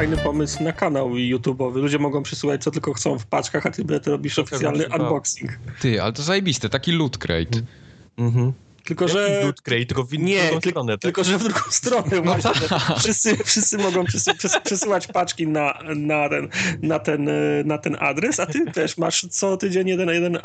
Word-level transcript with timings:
fajny 0.00 0.16
pomysł 0.16 0.62
na 0.62 0.72
kanał 0.72 1.10
YouTube'owy. 1.10 1.76
Ludzie 1.76 1.98
mogą 1.98 2.22
przysyłać 2.22 2.62
co 2.62 2.70
tylko 2.70 2.92
chcą 2.92 3.18
w 3.18 3.26
paczkach, 3.26 3.66
a 3.66 3.70
ty 3.70 3.84
robisz 4.06 4.38
oficjalny 4.38 4.88
unboxing. 4.88 5.50
Ty, 5.80 6.02
ale 6.02 6.12
to 6.12 6.22
zajebiste, 6.22 6.68
taki 6.68 6.92
loot 6.92 7.18
crate. 7.18 7.60
Mhm. 8.18 8.52
Tylko, 8.84 9.08
że... 9.08 9.52
Crate, 9.62 9.86
tylko 9.86 10.04
w 10.04 10.12
Nie, 10.12 10.42
drugą 10.42 10.60
ty, 10.60 10.70
stronę. 10.70 10.92
Tak? 10.92 11.00
tylko, 11.00 11.24
że 11.24 11.38
w 11.38 11.42
drugą 11.42 11.60
stronę 11.70 12.22
właśnie. 12.22 12.50
Wszyscy, 12.98 13.36
wszyscy 13.44 13.78
mogą 13.78 14.04
przys, 14.04 14.24
przesyłać 14.64 15.06
paczki 15.06 15.46
na, 15.46 15.78
na, 15.96 16.28
ten, 16.28 16.48
na, 16.82 16.98
ten, 16.98 17.30
na 17.64 17.78
ten 17.78 17.96
adres, 18.00 18.40
a 18.40 18.46
ty 18.46 18.70
też 18.72 18.98
masz 18.98 19.26
co 19.30 19.56
tydzień 19.56 19.88
jeden, 19.88 20.08
jeden 20.08 20.38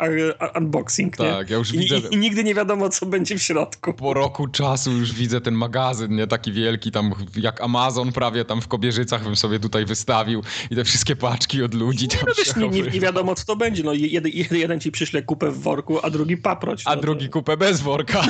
unboxing, 0.55 1.19
nie? 1.19 1.29
Tak, 1.29 1.49
ja 1.49 1.57
już 1.57 1.73
I, 1.73 1.77
widzę... 1.77 1.97
i, 1.97 2.13
I 2.13 2.17
nigdy 2.17 2.43
nie 2.43 2.55
wiadomo, 2.55 2.89
co 2.89 3.05
będzie 3.05 3.37
w 3.37 3.41
środku. 3.41 3.93
Po 3.93 4.13
roku 4.13 4.47
czasu 4.47 4.91
już 4.91 5.13
widzę 5.13 5.41
ten 5.41 5.53
magazyn, 5.53 6.15
nie? 6.15 6.27
Taki 6.27 6.51
wielki, 6.51 6.91
tam 6.91 7.13
jak 7.37 7.61
Amazon 7.61 8.11
prawie 8.11 8.45
tam 8.45 8.61
w 8.61 8.67
Kobierzycach 8.67 9.23
bym 9.23 9.35
sobie 9.35 9.59
tutaj 9.59 9.85
wystawił 9.85 10.43
i 10.69 10.75
te 10.75 10.83
wszystkie 10.83 11.15
paczki 11.15 11.63
od 11.63 11.73
ludzi 11.73 12.07
tam 12.07 12.19
No 12.55 12.67
nie, 12.67 12.81
nie, 12.81 12.91
nie 12.91 12.99
wiadomo, 12.99 13.35
co 13.35 13.45
to 13.45 13.55
będzie. 13.55 13.83
No, 13.83 13.93
jeden, 13.93 14.31
jeden 14.51 14.79
ci 14.79 14.91
przyśle 14.91 15.23
kupę 15.23 15.51
w 15.51 15.59
worku, 15.59 15.99
a 16.03 16.09
drugi 16.09 16.37
paproć. 16.37 16.81
A 16.85 16.95
no, 16.95 17.01
drugi 17.01 17.29
kupę 17.29 17.57
bez 17.57 17.81
worka. 17.81 18.24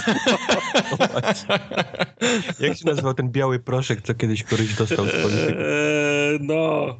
Jak 2.60 2.78
się 2.78 2.86
nazywał 2.86 3.14
ten 3.14 3.30
biały 3.32 3.60
proszek, 3.60 4.02
co 4.02 4.14
kiedyś 4.14 4.44
któryś 4.44 4.74
dostał 4.74 5.06
z 5.06 5.12
polityki? 5.12 5.54
Eee, 5.60 6.40
no. 6.42 6.96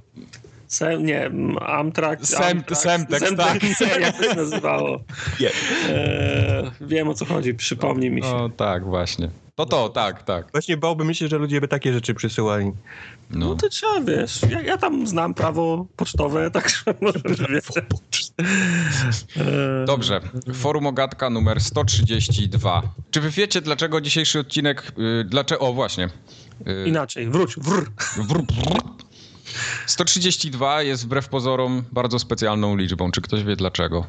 Sem, 0.76 1.06
nie, 1.06 1.32
Amtrak. 1.62 2.20
Sem- 2.22 2.44
Amtrak, 2.52 2.78
Semtex, 2.80 3.24
Semtex, 3.24 3.80
tak. 3.80 4.02
Jak 4.02 4.18
to 4.18 4.24
się 4.24 4.36
nazywało? 4.36 5.00
Eee, 5.42 6.72
wiem 6.82 7.08
o 7.10 7.14
co 7.14 7.26
chodzi, 7.26 7.54
przypomnij 7.54 8.12
mi 8.12 8.22
się. 8.22 8.28
No 8.28 8.50
tak, 8.50 8.86
właśnie. 8.86 9.30
To 9.56 9.66
to, 9.66 9.90
tak, 9.90 10.24
tak. 10.24 10.52
Właśnie 10.52 10.78
bałbym 10.78 11.14
się, 11.14 11.28
że 11.28 11.38
ludzie 11.38 11.62
by 11.62 11.68
takie 11.68 11.94
rzeczy 11.94 12.14
przysyłali. 12.14 12.66
No 13.30 13.46
No. 13.50 13.56
to 13.56 13.70
trzeba, 13.70 14.02
wiesz, 14.02 14.42
ja, 14.50 14.62
ja 14.62 14.78
tam 14.78 15.08
znam 15.08 15.34
prawo 15.34 15.86
pocztowe, 15.96 16.52
także 16.52 16.78
może 17.02 17.20
wiesz. 17.50 17.64
Eee, 19.38 19.86
Dobrze, 19.86 20.22
forum 20.54 20.88
Ogatka 20.88 21.30
numer 21.30 21.62
132. 21.62 22.82
Czy 23.12 23.22
wy 23.22 23.30
wiecie, 23.30 23.62
dlaczego 23.62 24.02
dzisiejszy 24.02 24.40
odcinek... 24.40 24.92
Y, 25.22 25.24
dlaczego... 25.24 25.62
O, 25.62 25.74
właśnie. 25.74 26.10
Y, 26.68 26.86
Inaczej, 26.88 27.30
wróć, 27.30 27.56
wr. 27.56 27.86
Wr, 28.18 28.38
wr. 28.38 28.82
132 29.86 30.82
jest 30.82 31.06
wbrew 31.06 31.30
pozorom 31.30 31.84
bardzo 31.92 32.20
specjalną 32.20 32.76
liczbą. 32.76 33.12
Czy 33.12 33.22
ktoś 33.22 33.44
wie 33.44 33.56
dlaczego? 33.56 34.06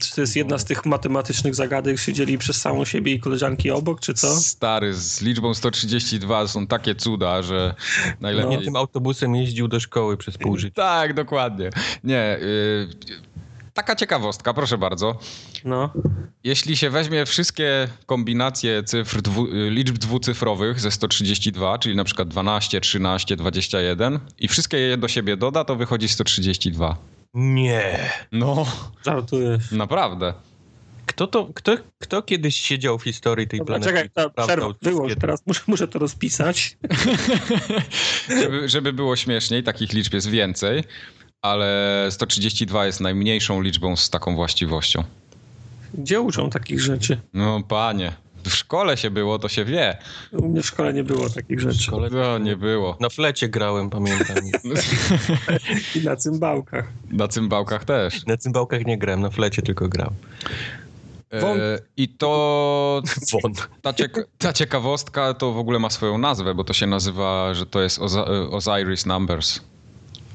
Czy 0.00 0.14
to 0.14 0.20
jest 0.20 0.36
jedna 0.36 0.58
z 0.58 0.64
tych 0.64 0.86
matematycznych 0.86 1.54
zagadek, 1.54 1.98
siedzieli 1.98 2.38
przez 2.38 2.60
samą 2.60 2.84
siebie 2.84 3.12
i 3.12 3.20
koleżanki 3.20 3.70
obok, 3.70 4.00
czy 4.00 4.14
co? 4.14 4.36
Stary, 4.36 4.94
z 4.94 5.20
liczbą 5.20 5.54
132 5.54 6.46
są 6.46 6.66
takie 6.66 6.94
cuda, 6.94 7.42
że 7.42 7.74
najlepiej... 8.20 8.58
Nie 8.58 8.64
tym 8.64 8.76
autobusem 8.76 9.36
jeździł 9.36 9.68
do 9.68 9.80
szkoły 9.80 10.16
przez 10.16 10.38
pół 10.38 10.58
życia. 10.58 10.74
Tak, 10.74 11.14
dokładnie. 11.14 11.70
Nie, 12.04 12.38
y, 12.42 12.88
taka 13.74 13.96
ciekawostka, 13.96 14.54
proszę 14.54 14.78
bardzo. 14.78 15.18
No. 15.64 15.90
Jeśli 16.44 16.76
się 16.76 16.90
weźmie 16.90 17.26
wszystkie 17.26 17.88
kombinacje 18.06 18.82
cyfr 18.82 19.22
dwu, 19.22 19.46
liczb 19.52 19.98
dwucyfrowych 19.98 20.80
ze 20.80 20.90
132, 20.90 21.78
czyli 21.78 21.96
na 21.96 22.04
przykład 22.04 22.28
12, 22.28 22.80
13, 22.80 23.36
21 23.36 24.18
i 24.38 24.48
wszystkie 24.48 24.76
je 24.78 24.96
do 24.96 25.08
siebie 25.08 25.36
doda, 25.36 25.64
to 25.64 25.76
wychodzi 25.76 26.08
132. 26.08 26.96
Nie. 27.34 28.10
No, 28.32 28.66
Żartujesz. 29.06 29.70
naprawdę. 29.72 30.34
Kto 31.06 31.26
to, 31.26 31.50
kto, 31.54 31.76
kto 31.98 32.22
kiedyś 32.22 32.56
siedział 32.56 32.98
w 32.98 33.02
historii 33.04 33.48
tej 33.48 33.58
Dobra, 33.58 33.78
planety? 33.78 33.92
czekaj, 33.92 34.30
ta, 34.34 34.44
przerwa, 34.44 34.68
wyłącz 34.82 35.14
teraz, 35.20 35.42
muszę, 35.46 35.60
muszę 35.66 35.88
to 35.88 35.98
rozpisać. 35.98 36.76
Żeby, 38.40 38.68
żeby 38.68 38.92
było 38.92 39.16
śmieszniej, 39.16 39.62
takich 39.62 39.92
liczb 39.92 40.14
jest 40.14 40.30
więcej, 40.30 40.84
ale 41.42 42.06
132 42.10 42.86
jest 42.86 43.00
najmniejszą 43.00 43.60
liczbą 43.60 43.96
z 43.96 44.10
taką 44.10 44.34
właściwością. 44.34 45.04
Gdzie 45.94 46.20
uczą 46.20 46.50
takich 46.50 46.80
rzeczy? 46.80 47.20
No 47.34 47.62
panie, 47.68 48.12
w 48.44 48.50
szkole 48.54 48.96
się 48.96 49.10
było, 49.10 49.38
to 49.38 49.48
się 49.48 49.64
wie. 49.64 49.98
U 50.32 50.48
mnie 50.48 50.62
w 50.62 50.66
szkole 50.66 50.92
nie 50.92 51.04
było 51.04 51.30
takich 51.30 51.60
rzeczy. 51.60 51.90
No 52.10 52.38
nie 52.38 52.56
było. 52.56 52.96
Na 53.00 53.08
flecie 53.08 53.48
grałem, 53.48 53.90
pamiętam. 53.90 54.36
I 55.96 56.00
na 56.04 56.16
cymbałkach. 56.16 56.88
Na 57.10 57.28
cymbałkach 57.28 57.84
też. 57.84 58.26
Na 58.26 58.36
cymbałkach 58.36 58.86
nie 58.86 58.98
grałem, 58.98 59.20
na 59.20 59.30
flecie 59.30 59.62
tylko 59.62 59.88
grałem. 59.88 60.14
E, 61.32 61.78
I 61.96 62.08
to 62.08 63.02
ta, 63.82 63.92
cieka- 63.92 64.24
ta 64.38 64.52
ciekawostka 64.52 65.34
to 65.34 65.52
w 65.52 65.58
ogóle 65.58 65.78
ma 65.78 65.90
swoją 65.90 66.18
nazwę, 66.18 66.54
bo 66.54 66.64
to 66.64 66.72
się 66.72 66.86
nazywa, 66.86 67.54
że 67.54 67.66
to 67.66 67.82
jest 67.82 67.98
e, 67.98 68.24
Osiris 68.50 69.06
Numbers. 69.06 69.60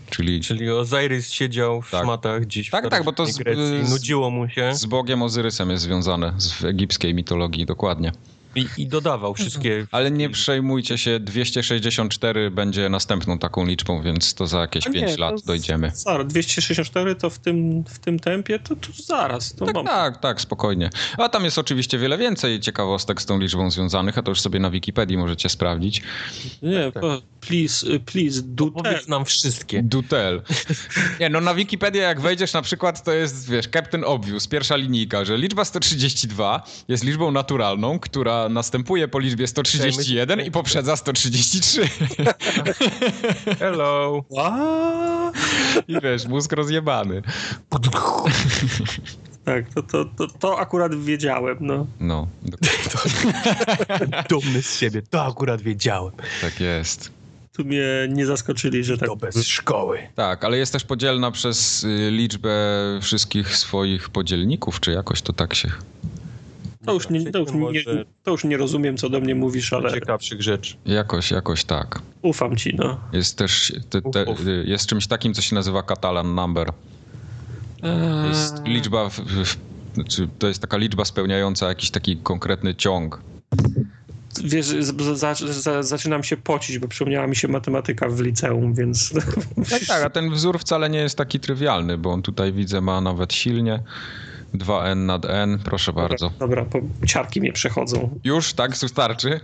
Czyli 0.10 0.42
Czyli 0.42 0.72
Osiris 0.72 1.32
siedział 1.32 1.82
w 1.82 1.92
Tak. 1.92 2.04
szmatach 2.04 2.42
gdzieś 2.42 2.70
Tak, 2.70 2.86
w 2.88 2.90
tak, 2.90 3.04
bo 3.04 3.14
to 3.14 3.26
z- 3.26 3.38
Grecji, 3.38 3.90
nudziło 3.90 4.30
mu 4.30 4.50
się 4.50 4.76
z 4.76 4.86
Bogiem 4.86 5.22
Ozyrysem 5.22 5.70
jest 5.70 5.84
związane, 5.84 6.34
z 6.38 6.64
egipskiej 6.66 7.14
mitologii, 7.14 7.66
dokładnie. 7.66 8.12
I, 8.56 8.68
i 8.78 8.88
dodawał 8.88 9.34
wszystkie... 9.34 9.88
Ale 9.92 10.12
nie 10.12 10.30
przejmujcie 10.30 10.98
się, 10.98 11.20
264 11.20 12.52
będzie 12.52 12.90
następną 12.90 13.40
taką 13.40 13.66
liczbą, 13.66 14.02
więc 14.02 14.34
to 14.34 14.48
za 14.48 14.60
jakieś 14.60 14.88
A 14.88 14.90
nie, 14.90 15.00
5 15.00 15.16
to 15.16 15.22
lat 15.22 15.42
dojdziemy. 15.46 15.92
Zaraz, 15.94 16.28
264 16.28 17.16
to 17.16 17.30
w 17.30 17.40
tym, 17.40 17.84
w 17.84 18.00
tym 18.00 18.20
tempie, 18.20 18.60
to, 18.60 18.76
to 18.76 18.88
zaraz. 19.04 19.54
To 19.56 19.66
Tak, 19.66 19.76
mam. 19.76 19.86
tak, 19.86 20.18
tak, 20.18 20.42
spokojnie. 20.42 20.90
A 21.18 21.30
tam 21.30 21.46
jest 21.46 21.58
oczywiście 21.58 21.98
wiele 21.98 22.18
więcej 22.18 22.60
ciekawostek 22.60 23.22
z 23.22 23.26
tą 23.26 23.40
liczbą 23.40 23.72
związanych, 23.72 24.18
a 24.18 24.24
to 24.24 24.32
już 24.32 24.42
sobie 24.42 24.60
na 24.60 24.70
Wikipedii 24.72 25.18
możecie 25.18 25.50
sprawdzić. 25.50 26.02
Nie, 26.62 26.92
tak. 26.92 27.02
po- 27.04 27.22
please, 27.42 27.88
y, 27.88 28.00
please. 28.00 28.42
Powiedz 28.74 29.08
nam 29.08 29.26
wszystkie. 29.26 29.84
Dutel. 29.84 30.42
Nie, 31.20 31.30
no 31.30 31.42
na 31.42 31.54
Wikipedię 31.56 32.02
jak 32.02 32.22
wejdziesz 32.22 32.54
na 32.54 32.62
przykład, 32.62 33.04
to 33.04 33.12
jest, 33.12 33.50
wiesz, 33.50 33.68
Captain 33.74 34.04
Obvious, 34.04 34.48
pierwsza 34.48 34.76
linijka, 34.76 35.26
że 35.26 35.38
liczba 35.38 35.66
132 35.66 36.64
jest 36.88 37.04
liczbą 37.04 37.32
naturalną, 37.32 38.00
która 38.00 38.44
następuje 38.50 39.07
po 39.07 39.19
liczbie 39.19 39.47
131 39.47 40.41
i 40.41 40.51
poprzedza 40.51 40.95
133. 40.95 41.89
Hello. 43.59 44.23
A, 44.38 45.31
I 45.88 46.01
wiesz, 46.03 46.28
mózg 46.28 46.51
rozjebany. 46.51 47.22
Tak, 49.45 49.73
to, 49.73 49.83
to, 49.83 50.06
to, 50.06 50.28
to 50.28 50.59
akurat 50.59 50.95
wiedziałem, 50.95 51.57
no. 51.59 51.88
No, 52.00 52.28
Dumny 54.29 54.62
z 54.62 54.77
siebie, 54.77 55.01
to 55.09 55.25
akurat 55.25 55.62
wiedziałem. 55.62 56.13
tak 56.41 56.59
jest. 56.59 57.12
Tu 57.53 57.66
mnie 57.66 57.83
nie 58.09 58.25
zaskoczyli, 58.25 58.83
że 58.83 58.97
tak. 58.97 59.09
To 59.09 59.16
bez 59.16 59.47
szkoły. 59.47 60.00
Tak, 60.16 60.44
ale 60.44 60.57
jest 60.57 60.73
też 60.73 60.83
podzielna 60.83 61.31
przez 61.31 61.83
y, 61.83 62.12
liczbę 62.12 62.51
wszystkich 63.01 63.57
swoich 63.57 64.09
podzielników, 64.09 64.79
czy 64.79 64.91
jakoś 64.91 65.22
to 65.22 65.33
tak 65.33 65.53
się... 65.53 65.72
To 66.85 66.94
już, 66.94 67.09
nie, 67.09 67.31
to, 67.31 67.40
już 67.40 67.51
nie, 67.53 67.84
to 68.23 68.31
już 68.31 68.44
nie 68.44 68.57
rozumiem, 68.57 68.97
co 68.97 69.09
do 69.09 69.19
mnie 69.19 69.35
mówisz, 69.35 69.73
ale 69.73 69.94
ciekawszych 69.94 70.41
rzeczy. 70.41 70.75
Jakoś, 70.85 71.31
jakoś 71.31 71.63
tak. 71.63 72.00
ufam 72.22 72.56
ci, 72.56 72.75
no. 72.75 73.00
Jest 73.13 73.38
też, 73.38 73.73
te, 73.90 74.01
te, 74.01 74.25
Uf, 74.25 74.40
uf. 74.40 74.46
jest 74.66 74.85
czymś 74.85 75.07
takim, 75.07 75.34
co 75.34 75.41
się 75.41 75.56
nazywa 75.56 75.84
Catalan 75.84 76.35
Number. 76.35 76.72
To 77.81 78.28
jest 78.28 78.56
Eee, 78.57 78.74
liczba, 78.74 79.09
w, 79.09 79.19
w, 79.19 79.57
znaczy 79.94 80.28
to 80.40 80.47
jest 80.47 80.62
taka 80.62 80.78
liczba 80.78 81.06
spełniająca 81.06 81.68
jakiś 81.68 81.92
taki 81.92 82.18
konkretny 82.18 82.75
ciąg. 82.75 83.21
Wiesz, 84.44 84.65
za, 85.13 85.33
za, 85.36 85.83
zaczynam 85.83 86.24
się 86.24 86.38
pocić, 86.38 86.80
bo 86.80 86.88
przypomniała 86.88 87.27
mi 87.27 87.36
się 87.36 87.48
matematyka 87.48 88.10
w 88.10 88.19
liceum, 88.21 88.74
więc 88.74 89.13
Tak, 89.69 89.86
tak, 89.88 90.04
a 90.04 90.10
ten 90.10 90.31
wzór 90.33 90.60
wcale 90.60 90.89
nie 90.89 91.00
jest 91.00 91.18
taki 91.18 91.39
trywialny, 91.39 91.98
bo 91.98 92.12
on 92.12 92.21
tutaj 92.21 92.54
widzę 92.54 92.81
ma 92.81 93.01
nawet 93.01 93.33
silnie 93.33 93.80
2n 94.53 94.95
nad 95.06 95.25
n, 95.25 95.59
proszę 95.63 95.94
bardzo. 95.94 96.31
dobra, 96.39 96.65
po, 96.65 96.80
ciarki 97.07 97.42
mnie 97.42 97.53
przechodzą. 97.53 98.19
Już, 98.24 98.53
tak, 98.53 98.77
starczy? 98.77 99.39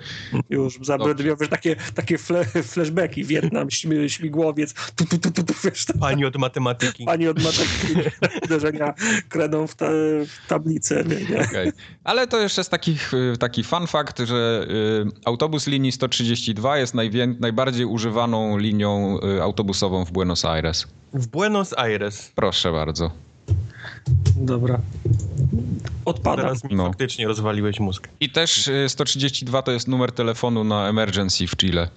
Już 0.49 0.77
za 0.81 0.97
Dobrze. 0.97 1.07
będę 1.13 1.23
miał 1.23 1.37
wiesz, 1.37 1.49
takie, 1.49 1.75
takie 1.95 2.17
fle, 2.17 2.45
flashbacki, 2.45 3.23
Wietnam, 3.23 3.71
śmi, 3.71 4.09
śmigłowiec, 4.09 4.73
tu, 4.95 5.05
tu, 5.05 5.17
tu, 5.17 5.31
tu, 5.31 5.43
tu, 5.43 5.53
wiesz, 5.63 5.85
ta 5.85 5.93
Pani 5.99 6.25
od 6.25 6.37
matematyki. 6.37 7.05
pani 7.05 7.27
od 7.27 7.37
matematyki 7.43 8.09
uderzenia 8.45 8.93
kredą 9.29 9.67
w, 9.67 9.75
ta, 9.75 9.85
w 10.27 10.47
tablicę, 10.47 11.03
nie, 11.03 11.15
nie. 11.35 11.41
Okej. 11.45 11.71
Ale 12.03 12.27
to 12.27 12.39
jeszcze 12.39 12.61
jest 12.61 12.71
taki, 12.71 12.97
y, 13.33 13.37
taki 13.37 13.63
fun 13.63 13.87
fact, 13.87 14.19
że 14.19 14.67
y, 15.07 15.11
autobus 15.25 15.67
linii 15.67 15.91
132 15.91 16.77
jest 16.77 16.95
najwię- 16.95 17.35
najbardziej 17.39 17.85
używaną 17.85 18.57
linią 18.57 19.19
y, 19.37 19.41
autobusową 19.43 20.05
w 20.05 20.11
Buenos 20.11 20.45
Aires. 20.45 20.87
W 21.13 21.27
Buenos 21.27 21.73
Aires. 21.77 22.31
Proszę 22.35 22.71
bardzo. 22.71 23.11
Dobra. 24.35 24.79
Odpadam. 26.05 26.45
Teraz 26.45 26.63
mi 26.63 26.75
No. 26.75 26.87
faktycznie 26.87 27.27
rozwaliłeś 27.27 27.79
mózg. 27.79 28.07
I 28.19 28.29
też 28.29 28.67
y, 28.67 28.85
132 28.89 29.61
to 29.61 29.71
jest 29.71 29.87
numer 29.87 30.11
telefonu 30.11 30.63
na 30.63 30.87
emergency 30.89 31.47
w 31.47 31.55
Chile. 31.55 31.89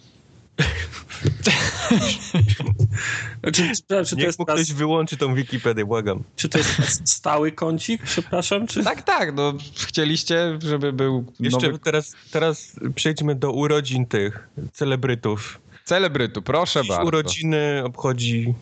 Czy, 3.42 3.52
czy, 3.52 3.72
czy, 3.76 3.82
to 3.82 4.16
Niech 4.16 4.26
jest 4.26 4.38
mu 4.38 4.44
ktoś 4.44 4.72
wyłączy 4.72 5.16
tą 5.16 5.34
Wikipedię, 5.34 5.84
błagam. 5.84 6.22
czy 6.36 6.48
to 6.48 6.58
jest 6.58 7.08
stały 7.08 7.52
kącik, 7.52 8.02
przepraszam? 8.02 8.66
Czy... 8.66 8.84
Tak, 8.84 9.02
tak, 9.02 9.34
no 9.34 9.52
chcieliście, 9.86 10.58
żeby 10.62 10.92
był 10.92 11.24
Jeszcze 11.40 11.66
nowy... 11.66 11.78
teraz, 11.78 12.12
teraz 12.30 12.72
przejdźmy 12.94 13.34
do 13.34 13.52
urodzin 13.52 14.06
tych 14.06 14.48
celebrytów. 14.72 15.60
Celebrytu, 15.84 16.42
proszę 16.42 16.80
Dziś 16.80 16.88
bardzo. 16.88 17.04
urodziny 17.06 17.82
obchodzi 17.84 18.54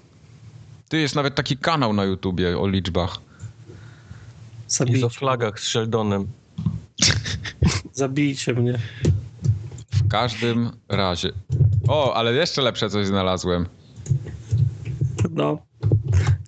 Tu 0.88 0.96
jest 0.96 1.14
nawet 1.14 1.34
taki 1.34 1.56
kanał 1.56 1.92
na 1.92 2.04
YouTubie 2.04 2.58
o 2.58 2.68
liczbach. 2.68 3.18
Jest 4.72 4.78
Zabijcie, 4.78 5.06
o 5.06 5.10
flagach 5.10 5.60
z 5.60 5.62
Sheldonem. 5.62 6.26
zabijcie 7.92 8.54
mnie. 8.54 8.78
W 9.90 10.08
każdym 10.08 10.70
razie. 10.88 11.32
O, 11.88 12.14
ale 12.14 12.34
jeszcze 12.34 12.62
lepsze 12.62 12.90
coś 12.90 13.06
znalazłem. 13.06 13.66
No. 15.30 15.58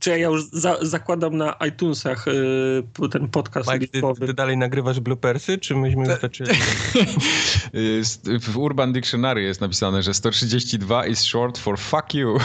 Czy 0.01 0.11
ja 0.11 0.17
już 0.17 0.45
za, 0.45 0.77
zakładam 0.83 1.37
na 1.37 1.55
iTunesach 1.69 2.29
y, 2.29 3.09
ten 3.13 3.29
podcast 3.29 3.73
Mike, 3.73 3.87
ty, 3.89 4.03
ty 4.27 4.35
dalej 4.35 4.57
nagrywasz 4.57 5.01
blupersy, 5.01 5.59
czy 5.59 5.75
myśmy? 5.75 6.05
Jest, 7.99 8.31
w 8.41 8.59
Urban 8.59 8.93
Dictionary 8.93 9.43
jest 9.43 9.61
napisane, 9.61 10.03
że 10.03 10.15
132 10.15 11.07
is 11.07 11.21
short 11.21 11.59
for 11.59 11.79
fuck 11.79 12.15
you. 12.15 12.39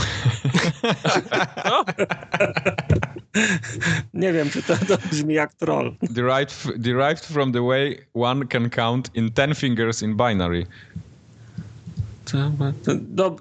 Nie 4.14 4.34
wiem, 4.34 4.50
czy 4.50 4.64
to, 4.64 4.78
to 4.78 4.98
brzmi 5.12 5.34
jak 5.34 5.54
troll. 5.54 5.96
derived, 6.02 6.78
derived 6.78 7.26
from 7.26 7.52
the 7.52 7.68
way 7.68 7.98
one 8.14 8.48
can 8.48 8.70
count 8.70 9.16
in 9.16 9.32
10 9.36 9.56
fingers 9.56 10.02
in 10.04 10.16
binary. 10.18 10.66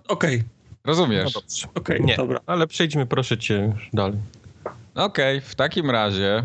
Okej, 0.09 0.43
Rozumiesz? 0.85 1.35
No 1.35 1.41
okej, 1.75 2.01
Nie, 2.05 2.17
dobra. 2.17 2.41
ale 2.47 2.67
przejdźmy 2.67 3.07
proszę 3.07 3.39
cię 3.39 3.55
już 3.55 3.89
dalej. 3.93 4.19
Okej, 4.95 5.41
w 5.41 5.55
takim 5.55 5.91
razie 5.91 6.45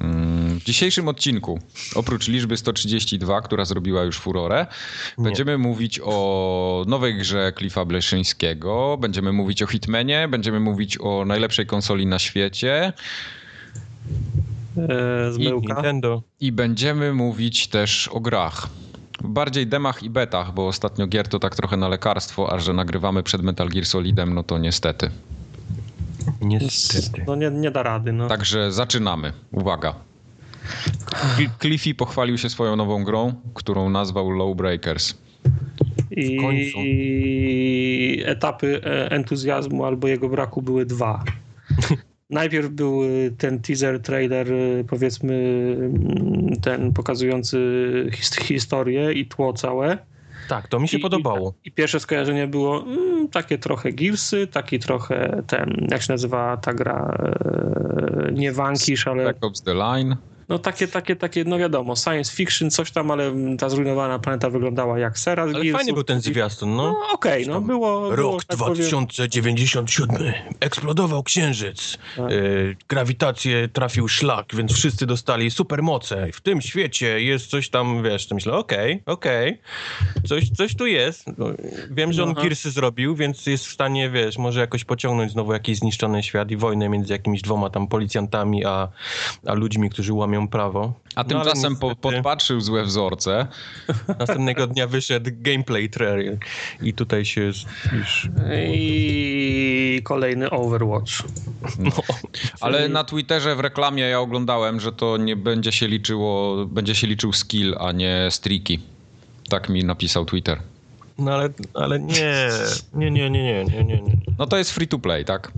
mm, 0.00 0.33
w 0.64 0.66
dzisiejszym 0.66 1.08
odcinku, 1.08 1.58
oprócz 1.94 2.28
liczby 2.28 2.56
132, 2.56 3.40
która 3.42 3.64
zrobiła 3.64 4.02
już 4.02 4.18
furorę, 4.18 4.66
Nie. 5.18 5.24
będziemy 5.24 5.58
mówić 5.58 6.00
o 6.04 6.84
nowej 6.88 7.18
grze 7.18 7.52
Cliffa 7.58 7.84
Bleszyńskiego, 7.84 8.96
będziemy 9.00 9.32
mówić 9.32 9.62
o 9.62 9.66
Hitmanie, 9.66 10.28
będziemy 10.28 10.60
mówić 10.60 10.98
o 11.00 11.24
najlepszej 11.24 11.66
konsoli 11.66 12.06
na 12.06 12.18
świecie 12.18 12.92
E, 14.78 15.32
zmyłka. 15.32 15.74
Nintendo. 15.74 16.22
i 16.40 16.52
będziemy 16.52 17.12
mówić 17.14 17.68
też 17.68 18.08
o 18.08 18.20
grach. 18.20 18.68
Bardziej 19.24 19.66
demach 19.66 20.02
i 20.02 20.10
betach, 20.10 20.54
bo 20.54 20.66
ostatnio 20.68 21.06
gier 21.06 21.28
to 21.28 21.38
tak 21.38 21.56
trochę 21.56 21.76
na 21.76 21.88
lekarstwo, 21.88 22.52
a 22.52 22.58
że 22.58 22.72
nagrywamy 22.72 23.22
przed 23.22 23.42
Metal 23.42 23.68
Gear 23.68 23.86
Solidem, 23.86 24.34
no 24.34 24.42
to 24.42 24.58
niestety. 24.58 25.10
Niestety. 26.40 27.24
No 27.26 27.34
nie, 27.36 27.50
nie 27.50 27.70
da 27.70 27.82
rady, 27.82 28.12
no. 28.12 28.28
Także 28.28 28.72
zaczynamy. 28.72 29.32
Uwaga. 29.52 29.94
Cl- 31.36 31.50
Cliffy 31.60 31.94
pochwalił 31.94 32.38
się 32.38 32.50
swoją 32.50 32.76
nową 32.76 33.04
grą, 33.04 33.34
którą 33.54 33.90
nazwał 33.90 34.30
Lowbreakers. 34.30 35.14
I, 36.10 36.36
końcu. 36.36 36.78
Etapy 38.30 38.80
e, 38.84 39.10
entuzjazmu 39.10 39.84
albo 39.84 40.08
jego 40.08 40.28
braku 40.28 40.62
były 40.62 40.86
dwa. 40.86 41.24
Najpierw 42.30 42.68
był 42.68 43.02
e, 43.04 43.06
ten 43.38 43.60
teaser 43.60 44.00
trailer, 44.02 44.52
e, 44.52 44.84
powiedzmy, 44.84 45.34
mm, 45.78 46.56
ten 46.62 46.92
pokazujący 46.92 47.58
his- 48.12 48.42
historię 48.42 49.12
i 49.12 49.26
tło 49.26 49.52
całe. 49.52 49.98
Tak, 50.48 50.68
to 50.68 50.80
mi 50.80 50.88
się 50.88 50.98
I, 50.98 51.00
podobało. 51.00 51.54
I, 51.64 51.68
I 51.68 51.72
pierwsze 51.72 52.00
skojarzenie 52.00 52.46
było 52.46 52.82
mm, 52.82 53.28
takie 53.28 53.58
trochę 53.58 53.92
Gearsy, 53.92 54.46
taki 54.46 54.78
trochę 54.78 55.42
ten, 55.46 55.86
jak 55.90 56.02
się 56.02 56.12
nazywa 56.12 56.56
ta 56.56 56.74
gra, 56.74 57.18
e, 58.28 58.32
nie 58.32 58.52
Vanquish, 58.52 59.08
ale 59.08 59.22
Black 59.22 59.44
Ops 59.44 59.62
The 59.62 59.74
Line. 59.74 60.16
No 60.48 60.58
takie, 60.58 60.88
takie, 60.88 61.16
takie, 61.16 61.44
no 61.44 61.58
wiadomo, 61.58 61.96
science 61.96 62.36
fiction, 62.36 62.70
coś 62.70 62.90
tam, 62.90 63.10
ale 63.10 63.32
ta 63.58 63.68
zrujnowana 63.68 64.18
planeta 64.18 64.50
wygląała 64.50 64.98
jak 64.98 65.18
sera 65.18 65.42
z 65.42 65.48
Ale 65.48 65.52
Gearsów. 65.52 65.80
fajny 65.80 65.92
był 65.92 66.04
ten 66.04 66.20
zwiastun, 66.20 66.76
no. 66.76 66.82
No 66.82 67.12
okej, 67.12 67.46
no 67.46 67.60
było... 67.60 68.00
było 68.00 68.16
Rok 68.16 68.44
tak 68.44 68.58
powiem, 68.58 68.74
2097. 68.74 70.32
Eksplodował 70.60 71.22
księżyc. 71.22 71.98
Tak. 72.16 72.32
E, 72.32 72.34
grawitację 72.88 73.68
trafił 73.68 74.08
szlak, 74.08 74.54
więc 74.54 74.72
wszyscy 74.72 75.06
dostali 75.06 75.50
supermoce. 75.50 76.28
W 76.32 76.40
tym 76.40 76.60
świecie 76.60 77.20
jest 77.20 77.46
coś 77.46 77.68
tam, 77.68 78.02
wiesz, 78.02 78.26
to 78.26 78.34
myślę, 78.34 78.52
okej, 78.52 79.02
okej. 79.06 79.58
Coś, 80.28 80.50
coś 80.50 80.76
tu 80.76 80.86
jest. 80.86 81.24
No, 81.38 81.46
wiem, 81.90 82.12
że 82.12 82.22
on 82.22 82.30
Aha. 82.30 82.40
Gearsy 82.42 82.70
zrobił, 82.70 83.16
więc 83.16 83.46
jest 83.46 83.66
w 83.66 83.72
stanie, 83.72 84.10
wiesz, 84.10 84.38
może 84.38 84.60
jakoś 84.60 84.84
pociągnąć 84.84 85.32
znowu 85.32 85.52
jakiś 85.52 85.78
zniszczony 85.78 86.22
świat 86.22 86.50
i 86.50 86.56
wojnę 86.56 86.88
między 86.88 87.12
jakimiś 87.12 87.42
dwoma 87.42 87.70
tam 87.70 87.88
policjantami, 87.88 88.64
a, 88.64 88.88
a 89.46 89.54
ludźmi, 89.54 89.90
którzy 89.90 90.12
łamią 90.12 90.33
prawo. 90.48 90.92
A 91.14 91.22
No, 91.22 91.28
tymczasem 91.28 91.72
niestety 91.72 91.96
podpatrzył 92.00 92.60
złe 92.60 92.84
wzorce. 92.84 93.46
Następnego 94.18 94.66
dnia 94.66 94.86
wyszedł 94.86 95.30
gameplay 95.34 95.90
trailer 95.90 96.38
i 96.82 96.94
tutaj 96.94 97.24
się 97.24 97.40
już... 97.40 97.66
I 98.74 100.00
kolejny 100.04 100.50
Overwatch. 100.50 101.12
Ale 102.60 102.88
na 102.88 103.04
Twitterze 103.04 103.56
w 103.56 103.60
reklamie 103.60 104.02
ja 104.02 104.20
oglądałem, 104.20 104.80
że 104.80 104.92
to 104.92 105.16
nie 105.16 105.36
będzie 105.36 105.72
się 105.72 105.88
liczyło, 105.88 106.66
będzie 106.66 106.94
się 106.94 107.06
liczył 107.06 107.32
skill, 107.32 107.74
a 107.78 107.92
nie 107.92 108.28
streaky. 108.30 108.80
Tak 109.48 109.68
mi 109.68 109.84
napisał 109.84 110.24
Twitter. 110.24 110.60
No 111.18 111.34
ale, 111.34 111.48
ale 111.74 112.00
nie, 112.00 112.48
nie, 112.94 113.10
nie, 113.10 113.30
nie, 113.30 113.42
nie, 113.42 113.64
nie, 113.64 113.84
nie, 113.84 114.02
nie. 114.02 114.16
No 114.38 114.46
to 114.46 114.56
jest 114.58 114.70
free 114.70 114.88
to 114.88 114.98
play, 114.98 115.24
tak? 115.24 115.52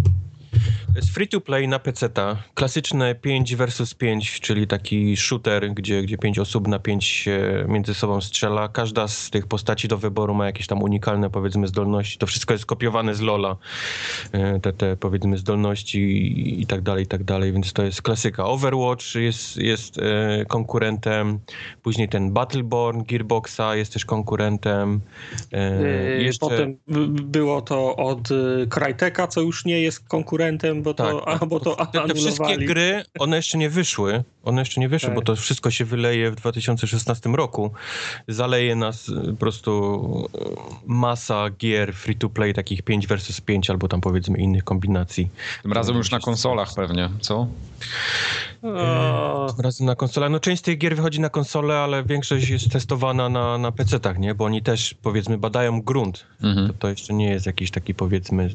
Jest 0.97 1.11
free 1.15 1.29
to 1.29 1.41
play 1.41 1.69
na 1.69 1.79
PC-ta. 1.79 2.37
Klasyczne 2.55 3.15
5 3.15 3.57
versus 3.57 3.95
5, 3.95 4.41
czyli 4.41 4.67
taki 4.67 5.17
shooter, 5.17 5.71
gdzie, 5.75 6.03
gdzie 6.03 6.19
5 6.19 6.39
osób 6.39 6.69
na 6.69 6.79
5 6.79 7.05
się 7.05 7.65
między 7.69 7.95
sobą 7.95 8.21
strzela. 8.21 8.69
Każda 8.69 9.09
z 9.09 9.31
tych 9.31 9.47
postaci 9.47 9.89
do 9.89 9.99
wyboru 9.99 10.35
ma 10.35 10.47
jakieś 10.47 10.67
tam 10.67 10.83
unikalne, 10.83 11.31
powiedzmy, 11.31 11.67
zdolności. 11.69 12.19
To 12.19 12.27
wszystko 12.27 12.55
jest 12.55 12.67
kopiowane 12.67 13.15
z 13.15 13.21
Lola. 13.21 13.57
E, 14.33 14.61
Te, 14.61 14.73
te 14.73 14.97
powiedzmy, 14.97 15.39
zdolności 15.39 15.99
i, 15.99 16.63
i 16.63 16.67
tak 16.67 16.81
dalej, 16.81 17.05
i 17.05 17.07
tak 17.07 17.25
dalej, 17.25 17.53
więc 17.53 17.73
to 17.73 17.83
jest 17.83 18.03
klasyka. 18.03 18.45
Overwatch 18.45 19.15
jest, 19.15 19.57
jest 19.57 19.99
e, 19.99 20.45
konkurentem. 20.49 21.39
Później 21.83 22.09
ten 22.09 22.33
Battleborn 22.33 23.03
Gearboxa 23.05 23.75
jest 23.77 23.93
też 23.93 24.05
konkurentem. 24.05 25.01
E, 25.53 26.23
jeszcze- 26.23 26.41
Potem 26.47 26.77
było 27.11 27.63
to 27.63 27.97
od 27.97 28.29
Cryteka, 28.69 29.27
co 29.27 29.41
już 29.41 29.65
nie 29.65 29.81
jest 29.81 30.09
konkurentem, 30.09 30.83
bo 30.87 30.95
to, 30.95 31.21
Tak, 31.21 31.43
a, 31.43 31.47
bo 31.47 31.61
to 31.61 31.87
te, 31.87 32.09
te 32.09 32.15
wszystkie 32.15 32.59
gry, 32.59 33.05
one 33.19 33.37
jeszcze 33.37 33.59
nie 33.59 33.71
wyszły. 33.71 34.25
One 34.45 34.61
jeszcze 34.61 34.81
nie 34.81 34.89
wyszły, 34.89 35.09
Tak. 35.09 35.15
bo 35.15 35.23
to 35.23 35.37
wszystko 35.37 35.71
się 35.71 35.85
wyleje 35.85 36.31
w 36.31 36.35
2016 36.35 37.31
roku. 37.31 37.71
Zaleje 38.29 38.77
nas 38.77 39.09
y, 39.09 39.13
po 39.31 39.37
prostu 39.37 40.29
y, 40.35 40.39
masa 40.87 41.51
gier 41.51 41.95
free 41.95 42.17
to 42.17 42.29
play, 42.29 42.55
takich 42.55 42.83
5 42.83 43.07
versus 43.07 43.41
5 43.41 43.71
albo 43.71 43.89
tam 43.89 44.01
powiedzmy 44.01 44.39
innych 44.39 44.65
kombinacji. 44.65 45.29
Tym 45.63 45.73
razem 45.73 45.97
już 45.97 46.11
na 46.11 46.21
konsolach 46.21 46.75
pewnie, 46.75 47.11
co? 47.21 47.47
O, 48.63 49.53
Tym 49.57 49.65
Razem 49.65 49.87
na 49.87 49.95
konsolę. 49.95 50.29
No 50.29 50.41
część 50.41 50.63
z 50.63 50.63
tych 50.63 50.79
gier 50.79 50.97
wychodzi 50.97 51.21
na 51.21 51.29
konsolę, 51.29 51.75
ale 51.75 52.05
większość 52.05 52.49
jest 52.49 52.71
testowana 52.73 53.29
na, 53.29 53.59
na 53.59 53.71
PC-tach, 53.73 54.19
nie? 54.19 54.35
Bo 54.35 54.45
oni 54.45 54.63
też 54.63 54.95
powiedzmy 55.03 55.39
badają 55.39 55.83
grunt. 55.83 56.27
Mhm. 56.43 56.69
To, 56.69 56.75
to 56.75 56.89
jeszcze 56.89 57.15
nie 57.15 57.31
jest 57.31 57.47
jakiś 57.47 57.71
taki 57.71 57.95
powiedzmy 57.95 58.51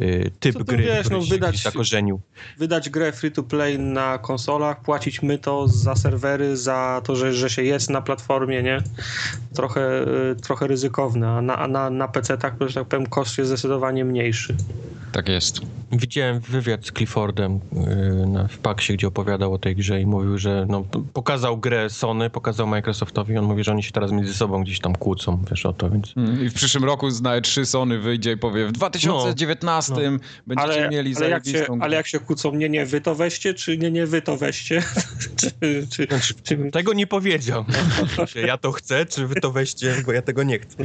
y, 0.00 0.30
typ 0.40 0.58
Co 0.58 0.64
gry, 0.64 0.82
wiesz, 0.82 1.10
no, 1.10 1.22
się 1.22 1.38
wydać- 1.52 1.62
zakorzenił. 1.62 2.20
wydać 2.58 2.90
grę 2.90 3.12
free 3.12 3.32
to 3.32 3.42
play 3.42 3.78
na 3.78 4.18
konsolach, 4.18 4.80
płacić 4.80 5.22
my 5.22 5.38
to 5.38 5.68
za 5.68 5.94
serwery, 5.94 6.56
za 6.56 7.00
to, 7.04 7.16
że, 7.16 7.32
że 7.32 7.50
się 7.50 7.62
jest 7.62 7.90
na 7.90 8.02
platformie, 8.02 8.62
nie? 8.62 8.82
Trochę, 9.54 10.02
y, 10.32 10.36
trochę 10.36 10.66
ryzykowne, 10.66 11.28
a 11.28 11.42
na, 11.42 11.58
a 11.58 11.68
na, 11.68 11.90
na 11.90 12.08
PC-tak, 12.08 12.54
że 12.68 12.74
tak 12.74 12.88
powiem, 12.88 13.06
koszt 13.06 13.38
jest 13.38 13.48
zdecydowanie 13.50 14.04
mniejszy. 14.04 14.56
Tak 15.12 15.28
jest. 15.28 15.60
Widziałem 15.92 16.40
wywiad 16.40 16.86
z 16.86 16.92
Cliffordem 16.92 17.60
na, 18.26 18.48
w 18.48 18.58
Paxie, 18.58 18.96
gdzie 18.96 19.08
opowiadał 19.08 19.54
o 19.54 19.58
tej 19.58 19.76
grze 19.76 20.00
i 20.00 20.06
mówił, 20.06 20.38
że 20.38 20.66
no, 20.68 20.84
pokazał 21.12 21.58
grę 21.58 21.90
Sony, 21.90 22.30
pokazał 22.30 22.66
Microsoftowi, 22.66 23.38
on 23.38 23.44
mówi, 23.44 23.64
że 23.64 23.72
oni 23.72 23.82
się 23.82 23.92
teraz 23.92 24.12
między 24.12 24.34
sobą 24.34 24.62
gdzieś 24.62 24.80
tam 24.80 24.94
kłócą, 24.94 25.44
wiesz 25.50 25.66
o 25.66 25.72
to, 25.72 25.90
więc... 25.90 26.14
Mm, 26.16 26.44
I 26.44 26.50
w 26.50 26.54
przyszłym 26.54 26.84
roku 26.84 27.10
z 27.10 27.22
na 27.22 27.40
3 27.40 27.66
Sony 27.66 27.98
wyjdzie 27.98 28.32
i 28.32 28.36
powie 28.36 28.66
w 28.66 28.72
2019 28.72 29.94
będziecie 30.46 30.72
Ale, 30.72 30.88
mieli 30.88 31.16
ale, 31.16 31.26
jak 31.46 31.66
się, 31.66 31.78
ale 31.80 31.96
jak 31.96 32.06
się 32.06 32.18
kłócą, 32.18 32.54
nie, 32.54 32.68
nie, 32.68 32.86
wy 32.86 33.00
to 33.00 33.14
weźcie, 33.14 33.54
czy 33.54 33.78
nie, 33.78 33.90
nie, 33.90 34.06
wy 34.06 34.22
to 34.22 34.36
weźcie? 34.36 34.82
czy, 35.40 35.50
czy, 35.90 36.06
Znaczy, 36.06 36.34
czy, 36.42 36.70
tego 36.72 36.92
nie 36.92 37.06
powiedział. 37.06 37.64
Ja 38.46 38.58
to 38.58 38.72
chcę, 38.72 39.06
czy 39.06 39.26
wy 39.26 39.34
to 39.34 39.50
weźcie, 39.52 39.94
bo 40.06 40.12
ja 40.12 40.22
tego 40.22 40.42
nie 40.42 40.58
chcę. 40.58 40.76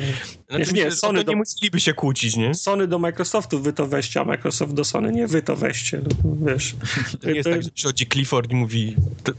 Znaczy, 0.50 0.74
Nie, 0.74 0.92
Sony 0.92 1.24
to 1.24 1.32
nie 1.32 1.36
do- 1.36 1.38
musieliby 1.38 1.80
się 1.80 1.94
kłócić, 1.94 2.36
nie? 2.36 2.54
Sony 2.54 2.88
do 2.88 3.00
Microsoftu 3.00 3.60
wy 3.62 3.74
to 3.74 3.88
weźcie, 3.88 4.22
a 4.22 4.24
Microsoft 4.24 4.74
do 4.74 4.84
Sony 4.84 5.12
nie 5.12 5.28
wy 5.28 5.42
to 5.42 5.56
weźcie. 5.56 6.02
No, 6.24 6.36
wiesz. 6.52 6.76
To 7.22 7.28
nie 7.30 7.36
jest 7.36 7.50
tak, 7.50 7.64
że 7.64 7.70
przychodzi 7.70 8.08
Clifford 8.08 8.52
i 8.52 8.56
mówi, 8.56 8.96
"To 9.24 9.32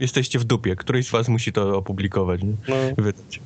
jesteście 0.00 0.38
w 0.38 0.44
dupie, 0.44 0.76
któryś 0.76 1.06
z 1.06 1.10
was 1.10 1.28
musi 1.28 1.52
to 1.52 1.78
opublikować, 1.78 2.42
nie? 2.42 2.52
No. 2.68 2.76
Wydać. 2.98 3.40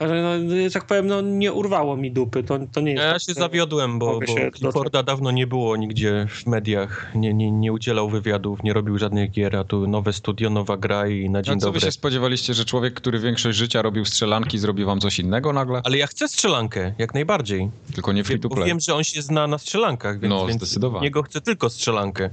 Ale 0.00 0.22
no, 0.22 0.54
tak 0.72 0.84
powiem, 0.84 1.06
no 1.06 1.20
nie 1.20 1.52
urwało 1.52 1.96
mi 1.96 2.10
dupy, 2.12 2.42
to, 2.42 2.58
to 2.72 2.80
nie 2.80 2.92
jest... 2.92 3.02
Ja 3.04 3.12
tak, 3.12 3.22
się 3.22 3.34
zawiodłem, 3.34 3.98
bo, 3.98 4.20
bo 4.20 4.26
się 4.26 4.50
Clifforda 4.56 5.02
dawno 5.02 5.30
nie 5.30 5.46
było 5.46 5.76
nigdzie 5.76 6.26
w 6.30 6.46
mediach, 6.46 7.10
nie, 7.14 7.34
nie, 7.34 7.50
nie 7.50 7.72
udzielał 7.72 8.08
wywiadów, 8.10 8.62
nie 8.62 8.72
robił 8.72 8.98
żadnych 8.98 9.30
gier, 9.30 9.56
a 9.56 9.64
tu 9.64 9.86
nowe 9.86 10.12
studio, 10.12 10.50
nowa 10.50 10.76
gra 10.76 11.08
i 11.08 11.30
na 11.30 11.42
dzień 11.42 11.54
A 11.54 11.60
co 11.60 11.66
wy 11.66 11.72
dobry. 11.72 11.80
się 11.80 11.92
spodziewaliście, 11.92 12.54
że 12.54 12.64
człowiek, 12.64 12.94
który 12.94 13.18
większość 13.18 13.58
życia 13.58 13.82
robił 13.82 14.04
strzelanki, 14.04 14.58
zrobi 14.58 14.84
wam 14.84 15.00
coś 15.00 15.18
innego 15.18 15.52
nagle? 15.52 15.80
Ale 15.84 15.98
ja 15.98 16.06
chcę 16.06 16.28
strzelankę, 16.28 16.94
jak 16.98 17.14
najbardziej. 17.14 17.70
Tylko 17.94 18.12
nie 18.12 18.24
free 18.24 18.40
to 18.40 18.48
Bo 18.48 18.54
play. 18.54 18.68
wiem, 18.68 18.80
że 18.80 18.94
on 18.94 19.04
się 19.04 19.22
zna 19.22 19.46
na 19.46 19.58
strzelankach, 19.58 20.20
więc, 20.20 20.30
No, 20.34 20.46
więc 20.46 20.62
zdecydowanie. 20.62 21.04
niego 21.04 21.22
chcę 21.22 21.40
tylko 21.40 21.70
strzelankę. 21.70 22.30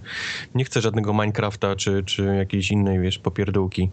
Nie 0.56 0.66
chcę 0.66 0.82
żadnego 0.82 1.14
Minecrafta 1.14 1.76
czy, 1.76 2.04
czy 2.06 2.24
jakiejś 2.38 2.72
innej, 2.72 3.00
wiesz, 3.00 3.18
popierdółki. 3.20 3.90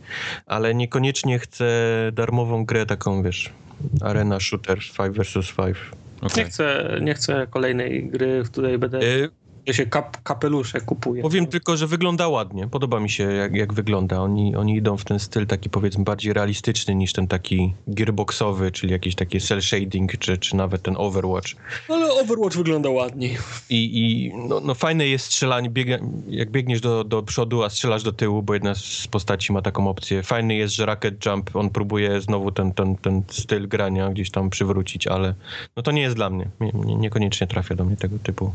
Ale 0.46 0.74
niekoniecznie 0.74 1.38
chcę 1.38 1.64
darmową 2.12 2.64
grę 2.64 2.86
taką, 2.86 3.22
wiesz, 3.22 3.52
arena 4.00 4.40
shooter 4.40 4.78
5 4.96 5.18
vs 5.18 5.52
5. 5.52 5.76
Okej. 6.22 6.44
Nie 6.44 6.44
chcę, 6.44 6.98
nie 7.02 7.14
chcę 7.14 7.46
kolejnej 7.50 8.08
gry, 8.10 8.44
w 8.44 8.50
której 8.50 8.78
będę 8.78 8.98
E, 8.98 9.28
gdzie 9.64 9.74
się 9.74 9.86
kap, 9.86 10.22
kapelusze 10.22 10.80
kupuje. 10.80 11.22
Powiem 11.22 11.46
tylko, 11.46 11.76
że 11.76 11.86
wygląda 11.86 12.28
ładnie. 12.28 12.68
Podoba 12.68 13.00
mi 13.00 13.10
się, 13.10 13.32
jak, 13.32 13.54
jak 13.54 13.72
wygląda. 13.72 14.20
Oni, 14.20 14.56
oni 14.56 14.76
idą 14.76 14.96
w 14.96 15.04
ten 15.04 15.18
styl 15.18 15.46
taki, 15.46 15.70
powiedzmy, 15.70 16.04
bardziej 16.04 16.32
realistyczny 16.32 16.94
niż 16.94 17.12
ten 17.12 17.26
taki 17.26 17.74
gearboxowy, 17.86 18.72
czyli 18.72 18.92
jakiś 18.92 19.14
taki 19.14 19.40
cel 19.40 19.62
shading, 19.62 20.18
czy, 20.18 20.38
czy 20.38 20.56
nawet 20.56 20.82
ten 20.82 20.94
Overwatch. 20.98 21.48
Ale 21.88 22.12
Overwatch 22.12 22.56
wygląda 22.56 22.90
ładniej. 22.90 23.38
I, 23.70 24.00
i 24.00 24.32
no, 24.48 24.60
no 24.60 24.74
fajne 24.74 25.06
jest 25.06 25.24
strzelanie, 25.24 25.70
biega, 25.70 25.98
jak 26.28 26.50
biegniesz 26.50 26.80
do, 26.80 27.04
do 27.04 27.22
przodu, 27.22 27.62
a 27.62 27.70
strzelasz 27.70 28.02
do 28.02 28.12
tyłu, 28.12 28.42
bo 28.42 28.54
jedna 28.54 28.74
z 28.74 29.06
postaci 29.10 29.52
ma 29.52 29.62
taką 29.62 29.88
opcję. 29.88 30.22
Fajny 30.22 30.54
jest, 30.54 30.74
że 30.74 30.86
Rocket 30.86 31.26
Jump, 31.26 31.56
on 31.56 31.70
próbuje 31.70 32.20
znowu 32.20 32.52
ten, 32.52 32.72
ten, 32.72 32.96
ten 32.96 33.22
styl 33.30 33.68
grania 33.68 34.10
gdzieś 34.10 34.30
tam 34.30 34.50
przywrócić, 34.50 35.06
ale 35.06 35.34
no 35.76 35.82
to 35.82 35.92
nie 35.92 36.02
jest 36.02 36.16
dla 36.16 36.30
mnie. 36.30 36.48
Nie, 36.60 36.72
nie, 36.74 36.96
niekoniecznie 36.96 37.46
trafia 37.46 37.74
do 37.74 37.84
mnie 37.84 37.96
tego 37.96 38.18
typu 38.18 38.52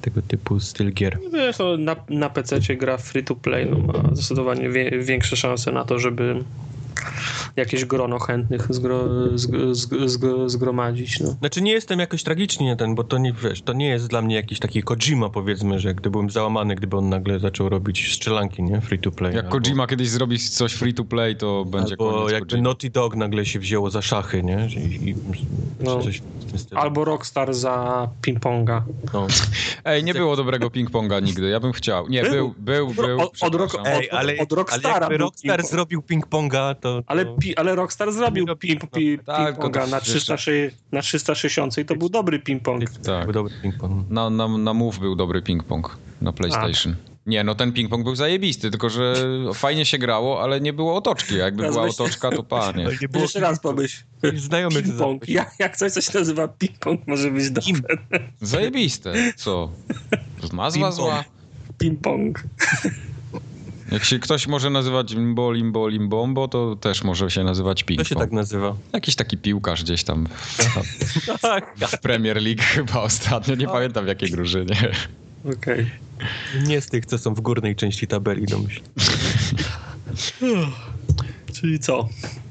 tego 0.00 0.22
typu 0.22 0.60
styl 0.60 0.92
gier. 0.92 1.18
Wiesz, 1.32 1.58
no, 1.58 1.76
na, 1.76 1.96
na 2.08 2.30
PC 2.30 2.76
gra 2.76 2.98
free 2.98 3.24
to 3.24 3.34
play 3.34 3.66
no, 3.70 3.78
ma 3.78 4.14
zdecydowanie 4.14 4.68
wie, 4.68 4.90
większe 4.90 5.36
szanse 5.36 5.72
na 5.72 5.84
to, 5.84 5.98
żeby 5.98 6.44
jakieś 7.56 7.84
grono 7.84 8.18
chętnych 8.18 8.66
zgro, 8.70 9.04
zg, 9.38 9.52
zg, 9.72 9.94
zg, 10.08 10.26
zgromadzić. 10.46 11.20
No. 11.20 11.28
Znaczy 11.30 11.62
nie 11.62 11.72
jestem 11.72 11.98
jakoś 11.98 12.22
tragicznie 12.22 12.76
ten, 12.76 12.94
bo 12.94 13.04
to 13.04 13.18
nie, 13.18 13.32
wiesz, 13.32 13.62
to 13.62 13.72
nie 13.72 13.88
jest 13.88 14.06
dla 14.08 14.22
mnie 14.22 14.34
jakiś 14.36 14.58
taki 14.58 14.82
Kojima 14.82 15.28
powiedzmy, 15.30 15.80
że 15.80 15.94
gdy 15.94 16.10
byłem 16.10 16.30
załamany, 16.30 16.74
gdyby 16.74 16.96
on 16.96 17.08
nagle 17.08 17.38
zaczął 17.38 17.68
robić 17.68 18.14
strzelanki, 18.14 18.62
nie? 18.62 18.80
Free 18.80 18.98
to 18.98 19.10
play. 19.10 19.34
Jak 19.34 19.44
albo, 19.44 19.60
Kojima 19.60 19.86
kiedyś 19.86 20.08
zrobi 20.08 20.38
coś 20.38 20.72
free 20.72 20.94
to 20.94 21.04
play, 21.04 21.36
to 21.36 21.64
będzie 21.64 21.92
albo 21.98 22.12
koniec 22.12 22.32
jakby 22.32 22.48
Kojimy. 22.50 22.64
Naughty 22.68 22.90
Dog 22.90 23.16
nagle 23.16 23.46
się 23.46 23.58
wzięło 23.58 23.90
za 23.90 24.02
szachy, 24.02 24.42
nie? 24.42 24.68
I, 24.76 25.08
i, 25.10 25.14
No. 25.80 26.00
Albo 26.74 27.04
Rockstar 27.04 27.54
za 27.54 28.08
ping-ponga. 28.22 28.80
No. 29.14 29.26
Ej, 29.84 30.04
nie 30.04 30.14
było 30.14 30.36
dobrego 30.36 30.66
ping-ponga 30.68 31.22
nigdy, 31.22 31.48
ja 31.48 31.60
bym 31.60 31.72
chciał. 31.72 32.08
Nie, 32.08 32.22
był, 32.22 32.54
był, 32.58 32.88
był. 32.94 33.20
Od- 33.20 33.26
od 33.26 33.32
przepraszam. 33.32 33.80
Ej, 33.86 34.10
ale, 34.10 34.38
od 34.38 34.52
Rockstara 34.52 34.94
ale 34.94 35.00
jakby 35.02 35.18
był 35.18 35.26
Rockstar 35.26 35.60
ping-pong. 35.60 35.70
zrobił 35.70 36.00
ping-ponga, 36.00 36.74
to... 36.80 36.89
to... 36.90 37.02
Ale, 37.06 37.26
pi, 37.40 37.56
ale 37.56 37.74
Rockstar 37.74 38.12
zrobił 38.12 38.46
ping, 38.46 38.80
ping-pong. 38.82 38.90
pi, 38.90 39.18
Tak, 39.26 39.56
to 39.58 39.68
na, 39.68 39.80
jeszcze- 39.84 40.00
306 40.00 40.76
na 40.92 41.02
360 41.02 41.78
i 41.78 41.84
to 41.84 41.96
był 41.96 42.08
dobry 42.08 42.38
ping-pong. 42.38 42.84
Tak. 43.04 43.24
Był 43.24 43.32
dobry 43.32 43.54
ping-pong. 43.64 44.04
Na, 44.10 44.30
na, 44.30 44.48
na 44.58 44.74
Move 44.74 44.98
był 44.98 45.16
dobry 45.16 45.42
ping-pong 45.42 45.88
na 46.20 46.32
PlayStation. 46.32 46.96
Nie, 47.26 47.44
no 47.44 47.54
ten 47.54 47.72
ping-pong 47.72 48.04
był 48.04 48.16
zajebisty, 48.16 48.70
tylko 48.70 48.90
że 48.90 49.14
fajnie 49.54 49.84
się 49.84 49.98
grało, 49.98 50.42
ale 50.42 50.60
nie 50.60 50.72
było 50.72 50.94
otoczki. 50.94 51.34
A 51.34 51.38
jakby 51.44 51.62
Teraz 51.62 51.74
była 51.74 51.86
otoczka, 51.88 52.30
to 52.30 52.42
panie. 52.42 52.86
Nie 53.02 53.08
było 53.08 53.22
Jeszcze 53.22 53.40
raz 53.40 53.60
pomyśl. 53.60 54.04
znajomych 54.34 54.86
Ping-pong. 54.86 55.28
Jak, 55.28 55.54
jak 55.58 55.76
coś, 55.76 55.92
co 55.92 56.00
się 56.00 56.18
nazywa 56.18 56.46
ping-pong, 56.46 56.98
może 57.06 57.30
być 57.30 57.50
dobre. 57.50 57.96
Zajebiste. 58.40 59.12
Co? 59.36 59.70
Nazwa 60.52 60.92
zła? 60.92 61.24
Ping-pong. 61.78 62.32
Jak 63.92 64.04
się 64.04 64.18
ktoś 64.18 64.46
może 64.46 64.70
nazywać 64.70 65.12
limbo, 65.12 65.52
limbo, 65.52 65.88
limbombo, 65.88 66.48
to 66.48 66.76
też 66.76 67.04
może 67.04 67.30
się 67.30 67.44
nazywać 67.44 67.84
To 67.96 68.04
się 68.04 68.14
tak 68.14 68.32
nazywa. 68.32 68.74
Jakiś 68.92 69.16
taki 69.16 69.38
piłkarz 69.38 69.84
gdzieś 69.84 70.04
tam 70.04 70.28
w 71.76 71.98
Premier 72.02 72.42
League 72.42 72.62
chyba 72.62 73.00
ostatnio, 73.00 73.54
nie 73.54 73.66
pamiętam 73.66 74.04
w 74.04 74.08
jakiej 74.08 74.30
drużynie. 74.30 74.76
Okej. 75.58 75.90
Nie 76.66 76.80
z 76.80 76.86
tych, 76.86 77.06
co 77.06 77.18
są 77.18 77.34
w 77.34 77.40
górnej 77.40 77.76
części 77.76 78.06
tabeli, 78.06 78.46
domyśl. 78.46 78.80
Czyli 81.60 81.78
co? 81.78 82.08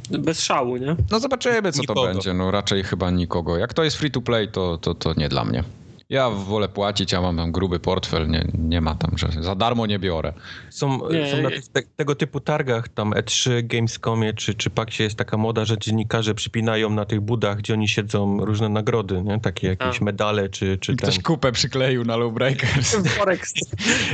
Bez 0.09 0.41
szału, 0.41 0.77
nie? 0.77 0.95
No 1.11 1.19
zobaczymy, 1.19 1.71
co 1.71 1.81
Nikogo. 1.81 2.01
to 2.01 2.13
będzie. 2.13 2.33
No 2.33 2.51
raczej 2.51 2.83
chyba 2.83 3.11
nikogo. 3.11 3.57
Jak 3.57 3.73
to 3.73 3.83
jest 3.83 3.97
free 3.97 4.11
to 4.11 4.21
play, 4.21 4.47
to, 4.47 4.77
to, 4.77 4.93
to 4.93 5.13
nie 5.13 5.29
dla 5.29 5.45
mnie. 5.45 5.63
Ja 6.09 6.29
wolę 6.29 6.69
płacić, 6.69 7.11
ja 7.11 7.21
mam 7.21 7.37
tam 7.37 7.51
gruby 7.51 7.79
portfel, 7.79 8.29
nie, 8.29 8.51
nie 8.53 8.81
ma 8.81 8.95
tam, 8.95 9.17
że 9.17 9.43
za 9.43 9.55
darmo 9.55 9.85
nie 9.85 9.99
biorę. 9.99 10.33
Są, 10.69 11.09
Nie, 11.09 11.31
są 11.31 11.41
na 11.41 11.49
tych, 11.49 11.67
te, 11.67 11.81
tego 11.95 12.15
typu 12.15 12.39
targach, 12.39 12.87
tam 12.87 13.11
E3, 13.11 13.63
Gamescomie 13.63 14.33
czy, 14.33 14.53
czy 14.53 14.69
Paxie 14.69 15.03
jest 15.03 15.15
taka 15.15 15.37
moda, 15.37 15.65
że 15.65 15.77
dziennikarze 15.77 16.35
przypinają 16.35 16.89
na 16.89 17.05
tych 17.05 17.21
budach, 17.21 17.57
gdzie 17.57 17.73
oni 17.73 17.87
siedzą, 17.87 18.45
różne 18.45 18.69
nagrody, 18.69 19.21
nie? 19.21 19.39
Takie 19.39 19.67
jakieś 19.67 20.01
A. 20.01 20.05
medale 20.05 20.49
czy, 20.49 20.77
czy 20.77 20.95
ten. 20.95 21.09
Ktoś 21.09 21.23
kupę 21.23 21.51
przykleił 21.51 22.05
na 22.05 22.17
Lowbreakers. 22.17 22.95
Worek. 23.17 23.45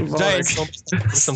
worek. 0.05 0.45
Są, 1.13 1.33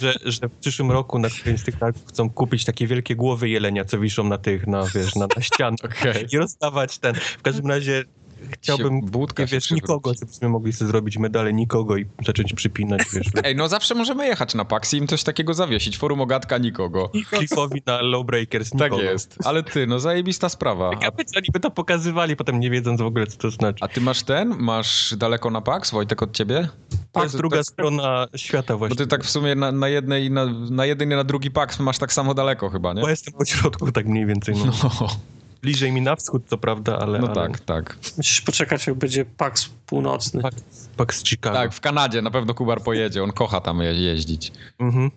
że, 0.00 0.14
że 0.24 0.48
w 0.48 0.58
przyszłym 0.60 0.90
roku 0.90 1.18
na 1.18 1.28
którymś 1.28 1.60
z 1.60 1.64
tych 1.64 1.78
targów 1.78 2.02
chcą 2.08 2.30
kupić 2.30 2.64
takie 2.64 2.86
wielkie 2.86 3.16
głowy 3.16 3.48
jelenia, 3.48 3.84
co 3.84 3.98
wiszą 3.98 4.24
na 4.24 4.38
tych, 4.38 4.66
na, 4.66 4.86
wiesz, 4.94 5.14
na, 5.14 5.26
na 5.36 5.42
ścianach 5.42 5.80
Okej. 6.00 6.26
i 6.32 6.38
rozdawać 6.38 6.98
ten. 6.98 7.14
W 7.14 7.42
każdym 7.42 7.66
razie 7.66 8.04
chciałbym, 8.50 9.00
się 9.38 9.46
wiesz, 9.46 9.70
nikogo, 9.70 10.14
żebyśmy 10.20 10.48
mogli 10.48 10.72
sobie 10.72 10.88
zrobić 10.88 11.18
medale 11.18 11.52
nikogo 11.52 11.96
i 11.96 12.06
zacząć 12.26 12.52
przypinać, 12.52 13.02
wiesz, 13.12 13.26
Ej, 13.44 13.56
no 13.56 13.68
zawsze 13.68 13.94
możemy 13.94 14.26
jechać 14.26 14.54
na 14.54 14.64
Paxi 14.64 14.96
i 14.96 15.00
im 15.00 15.06
coś 15.06 15.22
takiego 15.24 15.54
zawiesić. 15.54 15.98
Forum 15.98 16.20
Ogatka 16.20 16.58
nikogo. 16.58 17.10
klikowi 17.30 17.82
na 17.86 18.02
Lowbreakers 18.02 18.70
Tak 18.70 18.80
nikogo. 18.80 19.02
jest. 19.02 19.36
Ale 19.44 19.62
ty, 19.62 19.86
no 19.86 19.98
zajebista 20.00 20.48
sprawa. 20.48 20.90
Ja 21.02 21.10
być, 21.10 21.28
oni 21.36 21.46
by 21.52 21.60
to 21.60 21.70
pokazywali, 21.70 22.36
potem 22.36 22.60
nie 22.60 22.70
wiedząc 22.70 23.00
w 23.00 23.04
ogóle, 23.06 23.26
co 23.26 23.38
to 23.38 23.50
znaczy. 23.50 23.84
A 23.84 23.88
ty 23.88 24.00
masz 24.00 24.22
ten? 24.22 24.56
Masz 24.58 25.14
daleko 25.16 25.50
na 25.50 25.60
Pax, 25.60 25.90
Wojtek, 25.90 26.22
od 26.22 26.32
ciebie? 26.36 26.68
To 27.12 27.22
jest 27.22 27.36
druga 27.36 27.56
tak- 27.56 27.66
strona 27.66 28.26
świata 28.36 28.74
Bo 28.74 28.78
właśnie. 28.78 28.96
ty 28.96 29.06
tak 29.06 29.24
w 29.24 29.30
sumie 29.30 29.54
na, 29.54 29.72
na 29.72 29.88
jednej 29.88 30.24
i 30.24 30.30
na, 30.30 30.46
na 30.70 30.86
jeden 30.86 31.12
i 31.12 31.14
na 31.14 31.24
drugi 31.24 31.50
Pax 31.50 31.80
masz 31.80 31.98
tak 31.98 32.12
samo 32.12 32.34
daleko 32.34 32.70
chyba, 32.70 32.92
nie? 32.92 33.02
Bo 33.02 33.08
jestem 33.08 33.34
po 33.34 33.44
środku 33.44 33.92
tak 33.92 34.06
mniej 34.06 34.26
więcej. 34.26 34.54
No. 34.56 34.64
No, 35.00 35.10
Bliżej 35.64 35.92
mi 35.92 36.00
na 36.00 36.16
wschód, 36.16 36.42
co 36.46 36.58
prawda, 36.58 36.98
ale... 36.98 37.18
no 37.18 37.26
ale... 37.26 37.34
tak, 37.34 37.60
tak. 37.60 37.96
Musisz 38.16 38.40
poczekać, 38.40 38.86
jak 38.86 38.96
będzie 38.96 39.24
PAX 39.24 39.68
północny. 39.86 40.42
Pax, 40.42 40.56
Pax 40.96 41.24
Chicago. 41.24 41.56
Tak, 41.56 41.72
w 41.72 41.80
Kanadzie 41.80 42.22
na 42.22 42.30
pewno 42.30 42.54
Kubar 42.54 42.82
pojedzie, 42.82 43.22
on 43.22 43.32
kocha 43.32 43.60
tam 43.60 43.80
je- 43.80 43.94
jeździć. 43.94 44.52
Mhm. 44.78 45.10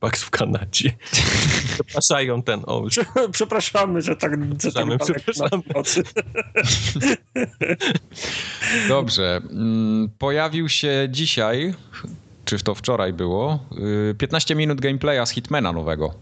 Pax 0.00 0.22
w 0.22 0.30
Kanadzie. 0.30 0.92
Zapraszają 1.78 2.42
ten, 2.42 2.62
o, 2.66 2.82
już 2.84 3.00
Przepraszamy, 3.32 4.02
że 4.02 4.16
tak, 4.16 4.32
że 4.62 4.72
tak 4.72 4.86
Przepraszamy, 4.98 4.98
przepraszamy. 4.98 5.62
Dobrze. 8.88 9.40
mm, 9.50 10.08
Pojawił 10.18 10.68
się 10.68 11.08
dzisiaj, 11.10 11.74
czy 12.44 12.58
to 12.58 12.74
wczoraj 12.74 13.12
było, 13.12 13.58
y, 14.10 14.14
15 14.14 14.54
minut 14.54 14.80
gameplaya 14.80 15.26
z 15.26 15.30
Hitmana 15.30 15.72
nowego. 15.72 16.14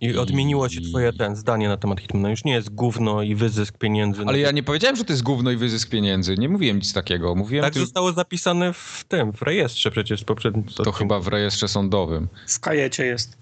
I 0.00 0.16
odmieniło 0.16 0.68
się 0.68 0.80
twoje 0.80 1.12
ten 1.12 1.36
zdanie 1.36 1.68
na 1.68 1.76
temat 1.76 2.00
Hitmana. 2.00 2.30
Już 2.30 2.44
nie 2.44 2.52
jest 2.52 2.74
gówno 2.74 3.22
i 3.22 3.34
wyzysk 3.34 3.78
pieniędzy. 3.78 4.22
Ale 4.26 4.38
ja 4.38 4.50
nie 4.50 4.62
powiedziałem, 4.62 4.96
że 4.96 5.04
to 5.04 5.12
jest 5.12 5.22
gówno 5.22 5.50
i 5.50 5.56
wyzysk 5.56 5.90
pieniędzy. 5.90 6.34
Nie 6.38 6.48
mówiłem 6.48 6.76
nic 6.76 6.92
takiego. 6.92 7.34
Mówiłem 7.34 7.62
Tak 7.64 7.72
tylko... 7.72 7.86
zostało 7.86 8.12
zapisane 8.12 8.72
w 8.72 9.04
tym, 9.08 9.32
w 9.32 9.42
rejestrze 9.42 9.90
przecież 9.90 10.20
z 10.20 10.24
poprzednim 10.24 10.64
To 10.64 10.92
chyba 10.92 11.20
w 11.20 11.28
rejestrze 11.28 11.68
sądowym. 11.68 12.28
W 12.48 12.60
kajecie 12.60 13.06
jest. 13.06 13.38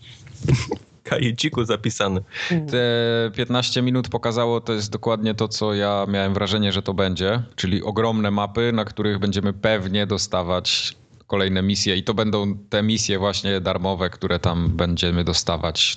kajeciku 1.03 1.65
zapisane. 1.65 2.21
Te 2.49 3.31
15 3.37 3.83
minut 3.83 4.09
pokazało, 4.09 4.61
to 4.61 4.73
jest 4.73 4.91
dokładnie 4.93 5.35
to, 5.35 5.49
co 5.49 5.75
ja 5.75 6.07
miałem 6.09 6.35
wrażenie, 6.35 6.73
że 6.73 6.83
to 6.83 6.95
będzie, 6.95 7.43
czyli 7.57 7.83
ogromne 7.83 8.31
mapy, 8.31 8.73
na 8.73 8.85
których 8.85 9.19
będziemy 9.19 9.53
pewnie 9.53 10.07
dostawać 10.07 10.97
kolejne 11.27 11.63
misje 11.63 11.97
i 11.97 12.03
to 12.03 12.15
będą 12.15 12.59
te 12.71 12.83
misje 12.83 13.19
właśnie 13.19 13.61
darmowe, 13.61 14.11
które 14.11 14.39
tam 14.39 14.69
będziemy 14.69 15.25
dostawać 15.25 15.97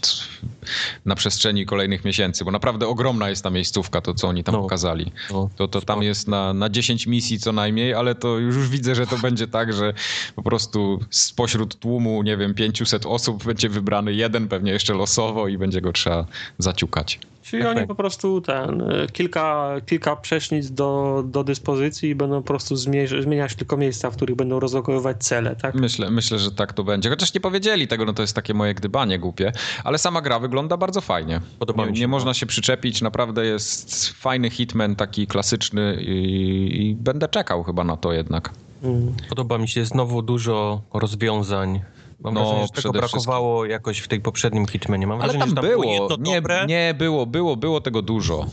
na 1.06 1.16
przestrzeni 1.16 1.66
kolejnych 1.66 2.06
miesięcy, 2.06 2.46
bo 2.46 2.52
naprawdę 2.52 2.88
ogromna 2.88 3.30
jest 3.30 3.44
ta 3.44 3.50
miejscówka, 3.50 4.02
to 4.02 4.14
co 4.14 4.28
oni 4.28 4.44
tam 4.44 4.56
No. 4.56 4.62
pokazali. 4.62 5.12
No. 5.32 5.50
To, 5.56 5.68
to 5.68 5.82
tam 5.82 6.04
jest 6.04 6.28
na, 6.28 6.54
na 6.54 6.70
10 6.70 7.08
misji 7.08 7.40
co 7.40 7.52
najmniej, 7.52 7.94
ale 7.94 8.16
to 8.16 8.38
już, 8.38 8.56
już 8.56 8.70
widzę, 8.70 8.96
że 8.96 9.08
to 9.08 9.18
będzie 9.18 9.48
tak, 9.48 9.74
że 9.74 9.94
po 10.36 10.44
prostu 10.44 11.00
spośród 11.10 11.80
tłumu, 11.80 12.24
nie 12.24 12.38
wiem, 12.38 12.54
500 12.54 13.06
osób 13.06 13.44
będzie 13.44 13.70
wybrany 13.70 14.14
jeden, 14.14 14.48
pewnie 14.48 14.72
jeszcze 14.72 14.94
losowo 14.94 15.48
i 15.48 15.58
będzie 15.58 15.82
go 15.82 15.92
trzeba 15.94 16.26
zaciukać. 16.58 17.20
Czyli 17.50 17.64
tak, 17.64 17.72
oni 17.72 17.80
tak. 17.80 17.88
po 17.88 17.96
prostu 17.96 18.42
ten, 18.42 18.82
y, 18.82 19.08
kilka, 19.14 19.76
kilka 19.86 20.16
przesznic 20.16 20.72
do, 20.72 21.24
do 21.28 21.44
dyspozycji 21.44 22.10
i 22.10 22.16
będą 22.16 22.42
po 22.42 22.48
prostu 22.48 22.76
zmieniać 22.76 23.56
tylko 23.56 23.78
miejsca, 23.78 24.12
w 24.12 24.16
których 24.16 24.36
będą 24.36 24.60
rozlokowywać 24.60 25.24
cele, 25.24 25.56
tak? 25.56 25.76
Myślę, 25.76 26.12
myślę, 26.12 26.40
że 26.40 26.52
tak 26.52 26.74
to 26.74 26.84
będzie. 26.84 27.10
Chociaż 27.10 27.34
nie 27.34 27.40
powiedzieli 27.40 27.88
tego, 27.88 28.06
no 28.06 28.14
to 28.14 28.22
jest 28.22 28.36
takie 28.36 28.54
moje 28.54 28.74
gdybanie 28.74 29.20
głupie, 29.20 29.52
ale 29.84 29.98
sama 29.98 30.22
gra 30.22 30.40
wygląda 30.40 30.78
bardzo 30.78 31.02
fajnie. 31.02 31.42
Podoba 31.60 31.86
nie, 31.86 31.92
mi 31.92 31.98
się. 31.98 32.02
Nie 32.02 32.08
można 32.08 32.34
się 32.34 32.46
przyczepić, 32.46 33.02
naprawdę 33.02 33.46
jest 33.46 34.10
fajny 34.10 34.50
hitman, 34.50 34.96
taki 34.96 35.28
klasyczny 35.28 35.98
i, 36.02 36.90
i 36.90 36.96
będę 36.96 37.28
czekał 37.28 37.64
chyba 37.64 37.84
na 37.84 37.98
to 37.98 38.14
jednak. 38.14 38.50
Mm. 38.84 39.14
Podoba 39.30 39.58
mi 39.58 39.68
się 39.68 39.86
znowu 39.86 40.22
dużo 40.22 40.82
rozwiązań 40.94 41.82
Mam 42.20 42.34
no, 42.34 42.42
wrażenie, 42.42 42.68
że 42.68 42.82
tego 42.82 42.92
brakowało 42.92 43.66
jakoś 43.66 44.00
w 44.00 44.08
tej 44.08 44.22
poprzednim 44.22 44.66
Hitmanie. 44.68 45.08
Mam 45.08 45.22
ale 45.22 45.34
wrażenie, 45.34 45.40
tam, 45.40 45.50
że 45.50 45.56
tam 45.56 45.66
było, 45.66 46.08
było 46.08 46.18
nie, 46.20 46.42
nie 46.68 46.94
było, 46.94 47.26
było, 47.26 47.56
było 47.56 47.82
tego 47.82 48.02
dużo. 48.02 48.46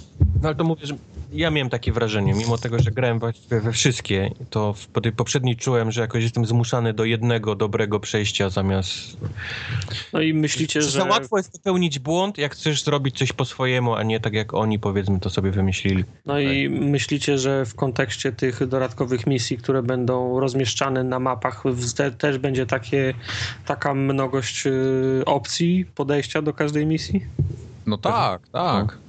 No 0.42 0.49
ale 0.49 0.54
to 0.54 0.64
mówię, 0.64 0.87
że 0.87 0.94
ja 1.35 1.50
miałem 1.50 1.71
takie 1.71 1.93
wrażenie, 1.93 2.35
mimo 2.35 2.59
tego, 2.59 2.79
że 2.79 2.91
grałem 2.91 3.19
właściwie 3.19 3.61
we 3.61 3.73
wszystkie, 3.73 4.31
to 4.50 4.73
w, 4.73 4.87
po 4.87 5.00
tej 5.00 5.12
poprzedniej 5.12 5.57
czułem, 5.57 5.93
że 5.93 6.00
jakoś 6.00 6.23
jestem 6.23 6.47
zmuszany 6.47 6.93
do 6.93 7.05
jednego 7.05 7.55
dobrego 7.55 8.00
przejścia 8.00 8.50
zamiast... 8.50 9.17
No 10.12 10.21
i 10.21 10.35
myślicie, 10.35 10.83
że... 10.83 10.91
Za 10.91 11.05
łatwo 11.05 11.37
jest 11.37 11.53
popełnić 11.53 11.99
błąd, 11.99 12.38
jak 12.38 12.53
chcesz 12.53 12.85
zrobić 12.85 13.19
coś 13.19 13.33
po 13.33 13.45
swojemu, 13.45 13.95
a 13.95 14.03
nie 14.03 14.21
tak 14.21 14.33
jak 14.33 14.55
oni, 14.55 14.79
powiedzmy, 14.79 15.21
to 15.21 15.31
sobie 15.31 15.50
wymyślili. 15.50 16.05
No 16.26 16.41
i 16.41 16.69
myślicie, 16.69 17.38
że 17.38 17.67
w 17.67 17.75
kontekście 17.75 18.33
tych 18.33 18.67
dodatkowych 18.67 19.26
misji, 19.26 19.59
które 19.59 19.83
będą 19.83 20.41
rozmieszczane 20.41 21.05
na 21.05 21.19
mapach, 21.19 21.62
też 22.19 22.38
będzie 22.38 22.67
takie, 22.67 23.14
taka 23.67 23.95
mnogość 23.95 24.67
y, 24.67 25.23
opcji 25.26 25.87
podejścia 25.95 26.43
do 26.43 26.53
każdej 26.53 26.87
misji? 26.87 27.26
No 27.87 27.99
tak, 27.99 28.49
tak. 28.49 29.03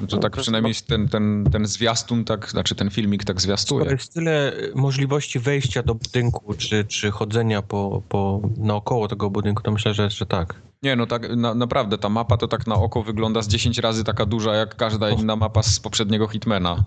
No. 0.00 0.06
To 0.06 0.18
tak 0.18 0.36
przynajmniej 0.36 0.74
ten, 0.74 1.08
ten, 1.08 1.44
ten 1.52 1.66
zwiastun, 1.66 2.24
tak, 2.24 2.50
znaczy 2.50 2.74
ten 2.74 2.90
filmik 2.90 3.24
tak 3.24 3.40
zwiastuje. 3.40 3.80
Skoro 3.80 3.90
jest 3.90 4.14
tyle 4.14 4.52
możliwości 4.74 5.38
wejścia 5.38 5.82
do 5.82 5.94
budynku, 5.94 6.54
czy, 6.54 6.84
czy 6.84 7.10
chodzenia 7.10 7.62
po, 7.62 8.02
po, 8.08 8.40
naokoło 8.56 9.08
tego 9.08 9.30
budynku, 9.30 9.62
to 9.62 9.70
myślę, 9.70 9.94
że, 9.94 10.10
że 10.10 10.26
tak. 10.26 10.54
Nie, 10.82 10.96
no 10.96 11.06
tak 11.06 11.36
na, 11.36 11.54
naprawdę, 11.54 11.98
ta 11.98 12.08
mapa 12.08 12.36
to 12.36 12.48
tak 12.48 12.66
na 12.66 12.74
oko 12.74 13.02
wygląda 13.02 13.42
z 13.42 13.48
10 13.48 13.78
razy 13.78 14.04
taka 14.04 14.26
duża, 14.26 14.54
jak 14.54 14.76
każda 14.76 15.10
inna 15.10 15.36
mapa 15.36 15.62
z 15.62 15.80
poprzedniego 15.80 16.28
Hitmana. 16.28 16.84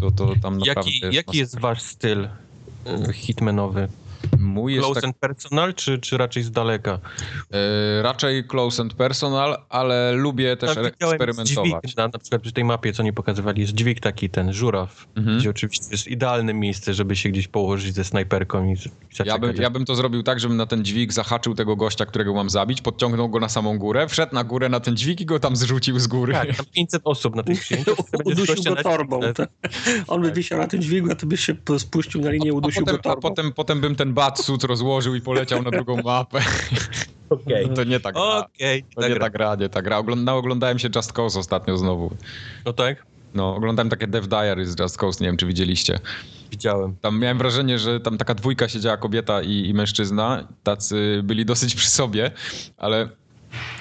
To, 0.00 0.10
to 0.10 0.34
tam 0.42 0.58
naprawdę 0.58 0.90
jaki, 0.90 1.00
jest 1.02 1.14
jaki 1.14 1.38
jest 1.38 1.60
wasz 1.60 1.82
styl 1.82 2.28
y, 3.08 3.12
hitmanowy? 3.12 3.88
Mój 4.38 4.74
jest 4.74 4.84
close 4.84 5.00
tak... 5.00 5.04
and 5.04 5.16
personal, 5.16 5.74
czy, 5.74 5.98
czy 5.98 6.18
raczej 6.18 6.42
z 6.42 6.50
daleka? 6.50 6.98
Yy, 7.50 7.58
raczej 8.02 8.44
close 8.44 8.82
and 8.82 8.94
personal, 8.94 9.56
ale 9.68 10.12
lubię 10.12 10.56
też 10.56 10.74
tak, 10.74 10.86
eksperymentować. 10.86 11.82
Dźwig, 11.84 11.96
na, 11.96 12.08
na 12.08 12.18
przykład 12.18 12.42
przy 12.42 12.52
tej 12.52 12.64
mapie, 12.64 12.92
co 12.92 13.02
nie 13.02 13.12
pokazywali, 13.12 13.60
jest 13.60 13.72
dźwig 13.72 14.00
taki, 14.00 14.30
ten 14.30 14.52
żuraw, 14.52 15.06
mhm. 15.16 15.38
gdzie 15.38 15.50
oczywiście 15.50 15.86
jest 15.90 16.06
idealne 16.06 16.54
miejsce, 16.54 16.94
żeby 16.94 17.16
się 17.16 17.28
gdzieś 17.28 17.48
położyć 17.48 17.94
ze 17.94 18.04
snajperką 18.04 18.64
i 18.64 18.76
ja, 19.24 19.38
by, 19.38 19.54
ja 19.58 19.70
bym 19.70 19.84
to 19.84 19.94
zrobił 19.94 20.22
tak, 20.22 20.40
żebym 20.40 20.56
na 20.56 20.66
ten 20.66 20.84
dźwig 20.84 21.12
zahaczył 21.12 21.54
tego 21.54 21.76
gościa, 21.76 22.06
którego 22.06 22.34
mam 22.34 22.50
zabić, 22.50 22.82
podciągnął 22.82 23.28
go 23.28 23.40
na 23.40 23.48
samą 23.48 23.78
górę, 23.78 24.08
wszedł 24.08 24.34
na 24.34 24.44
górę 24.44 24.68
na 24.68 24.80
ten 24.80 24.96
dźwig 24.96 25.20
i 25.20 25.26
go 25.26 25.40
tam 25.40 25.56
zrzucił 25.56 25.98
z 25.98 26.06
góry. 26.06 26.32
Tak, 26.32 26.56
tam 26.56 26.66
500 26.72 27.02
osób 27.04 27.36
na 27.36 27.42
tym 27.42 27.56
dźwigu. 27.56 27.90
Udusił 28.24 28.64
go 28.64 28.76
torbą. 28.76 29.20
Tak. 29.34 29.48
On 30.06 30.22
by 30.22 30.32
wisiał 30.32 30.58
na 30.58 30.66
tym 30.66 30.82
dźwigu, 30.82 31.12
a 31.12 31.14
ty 31.14 31.26
byś 31.26 31.40
się 31.40 31.56
spuścił 31.78 32.20
na 32.20 32.30
linię, 32.30 32.52
udusił 32.52 32.82
a 32.82 32.84
potem, 32.84 32.96
go 32.96 33.02
torbą. 33.02 33.28
A 33.28 33.30
potem, 33.30 33.52
potem 33.52 33.80
bym 33.80 33.96
ten 33.96 34.05
batsuit 34.14 34.64
rozłożył 34.64 35.14
i 35.14 35.20
poleciał 35.20 35.62
na 35.62 35.70
drugą 35.70 36.02
mapę. 36.02 36.40
Okay. 37.30 37.68
To 37.74 37.84
nie 37.84 38.00
tak 38.00 38.14
gra. 38.14 38.22
Okay, 38.22 38.82
to 38.94 39.00
tak 39.00 39.10
nie 39.10 39.16
tak 39.16 39.32
gra, 39.32 39.54
nie 39.54 39.68
tak 39.68 39.84
gra. 39.84 39.98
Ogląda, 39.98 40.34
oglądałem 40.34 40.78
się 40.78 40.88
Just 40.96 41.12
Cause 41.12 41.38
ostatnio 41.38 41.76
znowu. 41.76 42.10
No 42.64 42.72
tak? 42.72 43.06
No, 43.34 43.54
oglądałem 43.54 43.90
takie 43.90 44.06
Dev 44.06 44.28
Diary 44.28 44.66
z 44.66 44.80
Just 44.80 44.98
Cause, 44.98 45.24
nie 45.24 45.26
wiem 45.26 45.36
czy 45.36 45.46
widzieliście. 45.46 45.98
Widziałem. 46.50 46.96
Tam 47.00 47.18
miałem 47.18 47.38
wrażenie, 47.38 47.78
że 47.78 48.00
tam 48.00 48.18
taka 48.18 48.34
dwójka 48.34 48.68
siedziała 48.68 48.96
kobieta 48.96 49.42
i, 49.42 49.68
i 49.68 49.74
mężczyzna. 49.74 50.48
Tacy 50.62 51.20
byli 51.24 51.44
dosyć 51.44 51.74
przy 51.74 51.90
sobie, 51.90 52.30
ale 52.76 53.08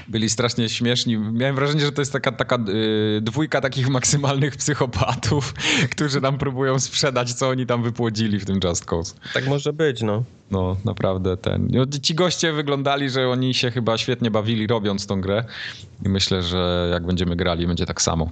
byli 0.08 0.30
strasznie 0.30 0.70
śmieszni. 0.70 1.18
Miałem 1.18 1.56
wrażenie, 1.56 1.82
że 1.86 1.92
to 1.92 2.02
jest 2.02 2.14
taka, 2.14 2.32
taka 2.32 2.58
yy, 2.68 3.22
dwójka 3.22 3.62
takich 3.62 3.90
maksymalnych 3.90 4.58
psychopatów, 4.58 5.54
którzy 5.94 6.22
nam 6.22 6.38
próbują 6.38 6.80
sprzedać, 6.80 7.34
co 7.34 7.50
oni 7.50 7.66
tam 7.66 7.84
wypłodzili 7.84 8.40
w 8.40 8.46
tym 8.46 8.60
Just 8.64 8.86
Cause. 8.86 9.16
Tak 9.34 9.48
może 9.48 9.74
być, 9.74 10.02
no. 10.02 10.24
No, 10.52 10.78
naprawdę 10.86 11.38
ten. 11.38 11.68
No, 11.72 11.86
ci 12.02 12.16
goście 12.16 12.54
wyglądali, 12.54 13.10
że 13.10 13.30
oni 13.30 13.54
się 13.54 13.72
chyba 13.72 13.98
świetnie 13.98 14.32
bawili 14.32 14.68
robiąc 14.68 15.08
tą 15.08 15.22
grę 15.22 15.46
i 16.06 16.10
myślę, 16.10 16.44
że 16.44 16.90
jak 16.92 17.06
będziemy 17.06 17.36
grali, 17.36 17.68
będzie 17.68 17.86
tak 17.86 18.02
samo 18.02 18.30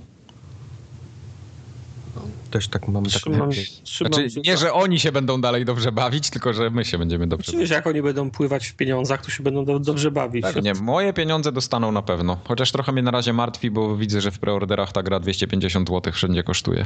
też 2.54 2.68
tak 2.68 2.88
mam 2.88 3.06
trzymam, 3.06 3.52
znaczy, 4.00 4.28
Nie, 4.46 4.58
że 4.58 4.74
oni 4.74 5.00
się 5.00 5.12
będą 5.12 5.42
dalej 5.42 5.66
dobrze 5.66 5.92
bawić, 5.92 6.30
tylko 6.30 6.54
że 6.54 6.70
my 6.70 6.86
się 6.86 6.98
będziemy 6.98 7.28
dobrze 7.28 7.44
Oczywiście, 7.52 7.76
bawić. 7.76 7.86
jak 7.86 7.88
oni 7.88 8.02
będą 8.02 8.32
pływać 8.32 8.68
w 8.68 8.76
pieniądzach, 8.76 9.22
to 9.22 9.32
się 9.32 9.44
będą 9.44 9.66
do, 9.66 9.80
dobrze 9.80 10.12
bawić. 10.12 10.44
Tak, 10.44 10.64
nie, 10.64 10.74
moje 10.74 11.14
pieniądze 11.14 11.52
dostaną 11.52 11.92
na 11.92 12.02
pewno. 12.02 12.38
Chociaż 12.44 12.72
trochę 12.72 12.92
mnie 12.92 13.02
na 13.02 13.12
razie 13.12 13.34
martwi, 13.34 13.72
bo 13.72 13.98
widzę, 13.98 14.22
że 14.22 14.32
w 14.32 14.40
preorderach 14.40 14.92
ta 14.92 15.04
gra 15.04 15.20
250 15.20 15.90
zł 15.90 16.14
wszędzie 16.14 16.44
kosztuje. 16.44 16.86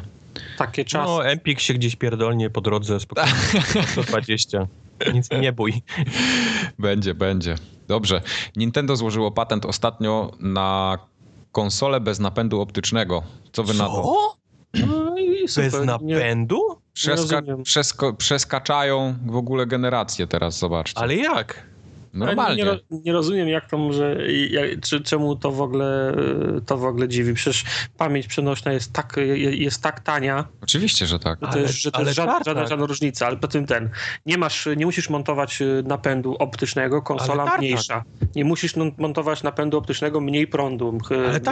Takie 0.57 0.85
czasy. 0.85 1.07
No, 1.11 1.25
Empik 1.25 1.59
się 1.59 1.73
gdzieś 1.73 1.95
pierdolnie 1.95 2.49
po 2.49 2.61
drodze, 2.61 2.99
spokojnie. 2.99 3.31
120. 3.91 4.67
Nic 5.13 5.29
nie 5.41 5.53
bój. 5.53 5.73
Będzie, 6.79 7.13
będzie. 7.13 7.55
Dobrze. 7.87 8.21
Nintendo 8.55 8.95
złożyło 8.95 9.31
patent 9.31 9.65
ostatnio 9.65 10.31
na 10.39 10.97
konsolę 11.51 11.99
bez 11.99 12.19
napędu 12.19 12.61
optycznego. 12.61 13.23
Co 13.51 13.63
wy 13.63 13.73
Co? 13.73 13.83
na 13.83 13.89
to? 13.89 14.37
No 15.57 15.63
Bez 15.63 15.85
napędu? 15.85 16.59
Przeska 16.93 17.41
przesko 17.63 18.13
przeskaczają 18.13 19.15
w 19.25 19.35
ogóle 19.35 19.65
generację 19.65 20.27
teraz, 20.27 20.57
zobaczcie. 20.59 20.99
Ale 20.99 21.15
jak? 21.15 21.67
Normalnie. 22.17 22.63
Nie, 22.63 22.99
nie, 23.05 23.13
rozumiem, 23.13 23.47
jak 23.47 23.69
to 23.69 23.77
może, 23.77 24.17
jak, 24.49 24.81
czy, 24.81 25.01
czemu 25.01 25.35
to 25.35 25.51
w, 25.51 25.61
ogóle, 25.61 26.15
to 26.65 26.77
w 26.77 26.85
ogóle 26.85 27.07
dziwi. 27.07 27.33
Przecież 27.33 27.63
pamięć 27.97 28.27
przenośna 28.27 28.73
jest 28.73 28.93
tak, 28.93 29.15
jest 29.51 29.81
tak 29.81 29.99
tania. 29.99 30.45
Oczywiście, 30.61 31.05
że 31.05 31.19
tak. 31.19 31.39
Że 31.41 31.47
to 31.47 31.59
jest, 31.59 31.73
że 31.73 31.91
to 31.91 32.01
jest 32.01 32.13
żadna, 32.13 32.39
żadna, 32.45 32.67
żadna 32.67 32.85
różnica, 32.85 33.27
ale 33.27 33.37
po 33.37 33.47
tym 33.47 33.65
ten, 33.65 33.89
nie 34.25 34.37
masz, 34.37 34.67
nie 34.77 34.85
musisz 34.85 35.09
montować 35.09 35.61
y, 35.61 35.83
napędu 35.85 36.35
optycznego, 36.39 37.01
konsola 37.01 37.57
mniejsza. 37.57 38.03
Nie 38.35 38.45
musisz 38.45 38.75
montować 38.97 39.43
napędu 39.43 39.77
optycznego, 39.77 40.21
mniej 40.21 40.47
prądu, 40.47 40.99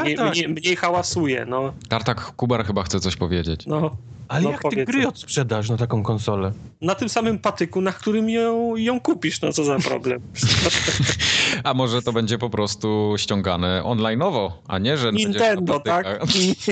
mniej, 0.03 0.17
mniej, 0.31 0.49
mniej 0.49 0.75
hałasuje. 0.75 1.45
No. 1.45 1.73
Tartak 1.89 2.21
Kubar 2.21 2.65
chyba 2.65 2.83
chce 2.83 2.99
coś 2.99 3.15
powiedzieć. 3.15 3.65
No. 3.67 3.97
Ale 4.27 4.41
no, 4.41 4.51
jak 4.51 4.61
ty 4.69 4.85
gry 4.85 5.07
odsprzedasz 5.07 5.69
na 5.69 5.77
taką 5.77 6.03
konsolę? 6.03 6.51
Na 6.81 6.95
tym 6.95 7.09
samym 7.09 7.39
patyku, 7.39 7.81
na 7.81 7.91
którym 7.91 8.29
ją, 8.29 8.75
ją 8.75 8.99
kupisz, 8.99 9.41
no 9.41 9.53
co 9.53 9.63
za 9.63 9.79
problem. 9.79 10.21
a 11.63 11.73
może 11.73 12.01
to 12.01 12.13
będzie 12.13 12.37
po 12.37 12.49
prostu 12.49 13.13
ściągane 13.17 13.81
online'owo, 13.83 14.51
a 14.67 14.79
nie, 14.79 14.97
że 14.97 15.11
Nintendo, 15.11 15.79
tak? 15.79 16.05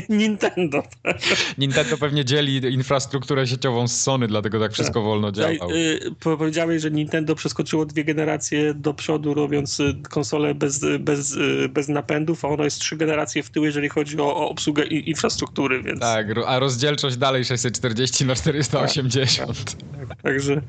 Nintendo. 0.09 0.83
Tak. 1.03 1.17
Nintendo 1.57 1.97
pewnie 1.97 2.25
dzieli 2.25 2.73
infrastrukturę 2.73 3.47
sieciową 3.47 3.87
z 3.87 4.01
Sony, 4.01 4.27
dlatego 4.27 4.59
tak 4.59 4.73
wszystko 4.73 4.99
tak. 4.99 5.03
wolno 5.03 5.31
działa. 5.31 5.51
Y, 5.51 5.99
powiedziałeś, 6.19 6.81
że 6.81 6.91
Nintendo 6.91 7.35
przeskoczyło 7.35 7.85
dwie 7.85 8.03
generacje 8.03 8.73
do 8.73 8.93
przodu, 8.93 9.33
robiąc 9.33 9.79
y, 9.79 9.95
konsolę 10.09 10.55
bez, 10.55 10.81
bez, 10.99 11.31
y, 11.31 11.69
bez 11.69 11.89
napędów, 11.89 12.45
a 12.45 12.47
ono 12.47 12.63
jest 12.63 12.79
trzy 12.79 12.97
generacje 12.97 13.43
w 13.43 13.49
tył, 13.49 13.65
jeżeli 13.65 13.89
chodzi 13.89 14.19
o, 14.19 14.35
o 14.35 14.49
obsługę 14.49 14.83
infrastruktury, 14.85 15.83
więc... 15.83 15.99
Tak, 15.99 16.27
a 16.47 16.59
rozdzielczość 16.59 17.17
dalej 17.17 17.45
640 17.45 18.25
na 18.25 18.35
480. 18.35 19.75
Tak. 20.07 20.21
Także 20.21 20.61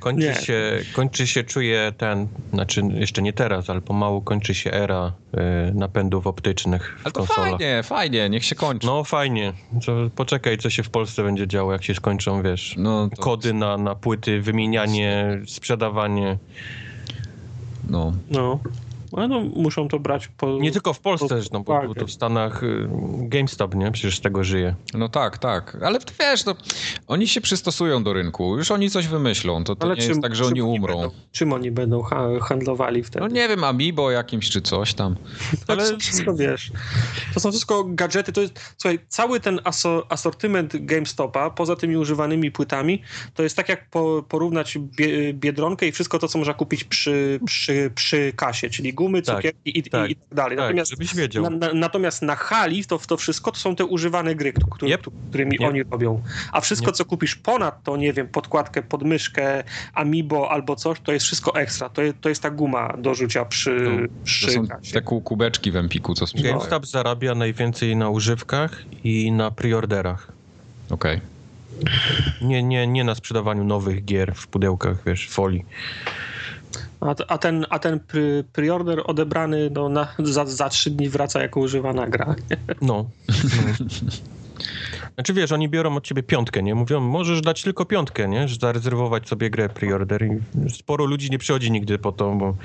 kończy 0.00 0.26
nie. 0.26 0.34
się, 0.34 0.78
kończy 0.92 1.26
się, 1.26 1.44
czuje 1.44 1.92
ten, 1.98 2.28
znaczy 2.52 2.82
jeszcze 2.94 3.22
nie 3.22 3.32
teraz, 3.32 3.70
ale 3.70 3.80
pomału 3.80 4.20
kończy 4.22 4.54
się 4.54 4.72
era 4.72 5.12
y, 5.70 5.74
napędów 5.74 6.26
optycznych 6.26 6.96
w 6.98 7.06
Ale 7.06 7.12
to 7.12 7.20
konsolach. 7.20 7.50
fajnie, 7.50 7.82
fajnie, 7.82 8.30
niech 8.30 8.44
się 8.44 8.54
kończy. 8.54 8.86
No 8.86 9.04
fajnie. 9.04 9.52
To 9.86 9.92
poczekaj, 10.16 10.58
co 10.58 10.70
się 10.70 10.82
w 10.82 10.90
Polsce 10.90 11.22
będzie 11.22 11.48
działo, 11.48 11.72
jak 11.72 11.84
się 11.84 11.94
skończą, 11.94 12.42
wiesz, 12.42 12.74
no, 12.78 13.08
to... 13.16 13.22
kody 13.22 13.54
na, 13.54 13.78
na 13.78 13.94
płyty, 13.94 14.40
wymienianie, 14.40 15.40
sprzedawanie. 15.46 16.38
No. 17.90 18.12
No. 18.30 18.58
No, 19.12 19.28
no, 19.28 19.40
muszą 19.40 19.88
to 19.88 19.98
brać 19.98 20.28
po... 20.28 20.58
Nie 20.58 20.72
tylko 20.72 20.92
w 20.92 21.00
Polsce 21.00 21.28
zresztą, 21.28 21.62
bo, 21.62 21.82
bo 21.86 21.94
to 21.94 22.06
w 22.06 22.12
Stanach 22.12 22.62
y, 22.62 22.88
GameStop, 23.18 23.74
nie? 23.74 23.90
Przecież 23.90 24.18
z 24.18 24.20
tego 24.20 24.44
żyje. 24.44 24.74
No 24.94 25.08
tak, 25.08 25.38
tak. 25.38 25.78
Ale 25.84 25.98
wiesz, 26.20 26.44
no, 26.44 26.54
oni 27.06 27.28
się 27.28 27.40
przystosują 27.40 28.02
do 28.02 28.12
rynku. 28.12 28.58
Już 28.58 28.70
oni 28.70 28.90
coś 28.90 29.08
wymyślą. 29.08 29.64
To, 29.64 29.76
to 29.76 29.86
Ale 29.86 29.94
nie 29.94 30.00
czym, 30.00 30.08
jest 30.08 30.22
tak, 30.22 30.36
że 30.36 30.46
oni 30.46 30.62
umrą. 30.62 31.00
Będą, 31.00 31.14
czym 31.32 31.52
oni 31.52 31.70
będą 31.70 32.02
handlowali 32.42 33.02
wtedy? 33.02 33.20
No 33.20 33.34
nie 33.34 33.48
wiem, 33.48 33.64
Amiibo 33.64 34.10
jakimś 34.10 34.50
czy 34.50 34.62
coś 34.62 34.94
tam. 34.94 35.16
Ale 35.68 35.98
wszystko 35.98 36.34
wiesz. 36.34 36.72
To 37.34 37.40
są 37.40 37.50
wszystko 37.50 37.84
gadżety. 37.84 38.32
To 38.32 38.40
jest, 38.40 38.74
słuchaj, 38.76 38.98
cały 39.08 39.40
ten 39.40 39.60
aso, 39.64 40.06
asortyment 40.08 40.84
GameStopa, 40.86 41.50
poza 41.50 41.76
tymi 41.76 41.96
używanymi 41.96 42.50
płytami, 42.50 43.02
to 43.34 43.42
jest 43.42 43.56
tak 43.56 43.68
jak 43.68 43.90
po, 43.90 44.24
porównać 44.28 44.78
Biedronkę 45.32 45.86
i 45.86 45.92
wszystko 45.92 46.18
to, 46.18 46.28
co 46.28 46.38
można 46.38 46.54
kupić 46.54 46.84
przy, 46.84 47.40
przy, 47.44 47.90
przy 47.94 48.32
kasie, 48.36 48.70
czyli 48.70 48.92
gumy, 49.02 49.22
tak, 49.22 49.36
cukierki 49.36 49.78
i, 49.78 49.82
tak, 49.82 50.10
i, 50.10 50.12
i 50.12 50.16
tak 50.16 50.34
dalej. 50.34 50.56
Tak, 50.56 50.66
natomiast, 50.66 50.90
żebyś 50.90 51.14
wiedział. 51.14 51.42
Na, 51.42 51.50
na, 51.50 51.72
natomiast 51.74 52.22
na 52.22 52.36
hali 52.36 52.84
to, 52.84 52.98
to 52.98 53.16
wszystko 53.16 53.52
to 53.52 53.58
są 53.58 53.76
te 53.76 53.84
używane 53.84 54.34
gry, 54.34 54.52
które, 54.52 54.94
yep. 54.94 55.06
którymi 55.28 55.56
yep. 55.56 55.68
oni 55.68 55.82
robią. 55.82 56.22
A 56.52 56.60
wszystko, 56.60 56.88
yep. 56.88 56.96
co 56.96 57.04
kupisz 57.04 57.36
ponad 57.36 57.82
to, 57.82 57.96
nie 57.96 58.12
wiem, 58.12 58.28
podkładkę, 58.28 58.82
podmyszkę, 58.82 59.64
amiibo 59.94 60.50
albo 60.50 60.76
coś, 60.76 61.00
to 61.00 61.12
jest 61.12 61.26
wszystko 61.26 61.54
ekstra. 61.54 61.88
To, 61.88 62.02
jest, 62.02 62.20
to 62.20 62.28
jest 62.28 62.42
ta 62.42 62.50
guma 62.50 62.96
do 62.98 63.14
rzucia 63.14 63.44
przy, 63.44 63.70
no, 63.70 64.06
przy 64.24 64.46
to 64.46 64.52
są 64.52 64.66
te 64.92 65.02
kubeczki 65.02 65.72
w 65.72 65.76
Empiku, 65.76 66.14
co 66.14 66.26
sprzedają. 66.26 66.54
GameStop 66.54 66.86
zarabia 66.86 67.34
najwięcej 67.34 67.96
na 67.96 68.10
używkach 68.10 68.82
i 69.04 69.32
na 69.32 69.50
preorderach. 69.50 70.32
Okej. 70.90 71.16
Okay. 71.16 71.32
Nie, 72.42 72.62
nie, 72.62 72.86
nie 72.86 73.04
na 73.04 73.14
sprzedawaniu 73.14 73.64
nowych 73.64 74.04
gier 74.04 74.34
w 74.34 74.46
pudełkach, 74.46 74.96
wiesz, 75.06 75.28
folii. 75.28 75.64
A, 77.02 77.14
a 77.28 77.38
ten, 77.38 77.66
a 77.70 77.78
ten 77.78 78.00
preorder 78.52 79.02
odebrany 79.04 79.70
no, 79.70 79.88
na, 79.88 80.14
za, 80.18 80.44
za 80.46 80.68
trzy 80.68 80.90
dni 80.90 81.08
wraca 81.08 81.42
jako 81.42 81.60
używana 81.60 82.06
gra. 82.06 82.34
No. 82.80 82.86
no. 82.86 83.10
Znaczy 85.14 85.34
wiesz, 85.34 85.52
oni 85.52 85.68
biorą 85.68 85.96
od 85.96 86.04
ciebie 86.04 86.22
piątkę, 86.22 86.62
nie? 86.62 86.74
Mówią, 86.74 87.00
możesz 87.00 87.40
dać 87.40 87.62
tylko 87.62 87.84
piątkę, 87.84 88.28
nie? 88.28 88.48
Że 88.48 88.56
zarezerwować 88.60 89.28
sobie 89.28 89.50
grę 89.50 89.68
preorder 89.68 90.26
i 90.26 90.70
sporo 90.70 91.04
ludzi 91.04 91.30
nie 91.30 91.38
przychodzi 91.38 91.70
nigdy 91.70 91.98
po 91.98 92.12
to, 92.12 92.30
bo 92.30 92.56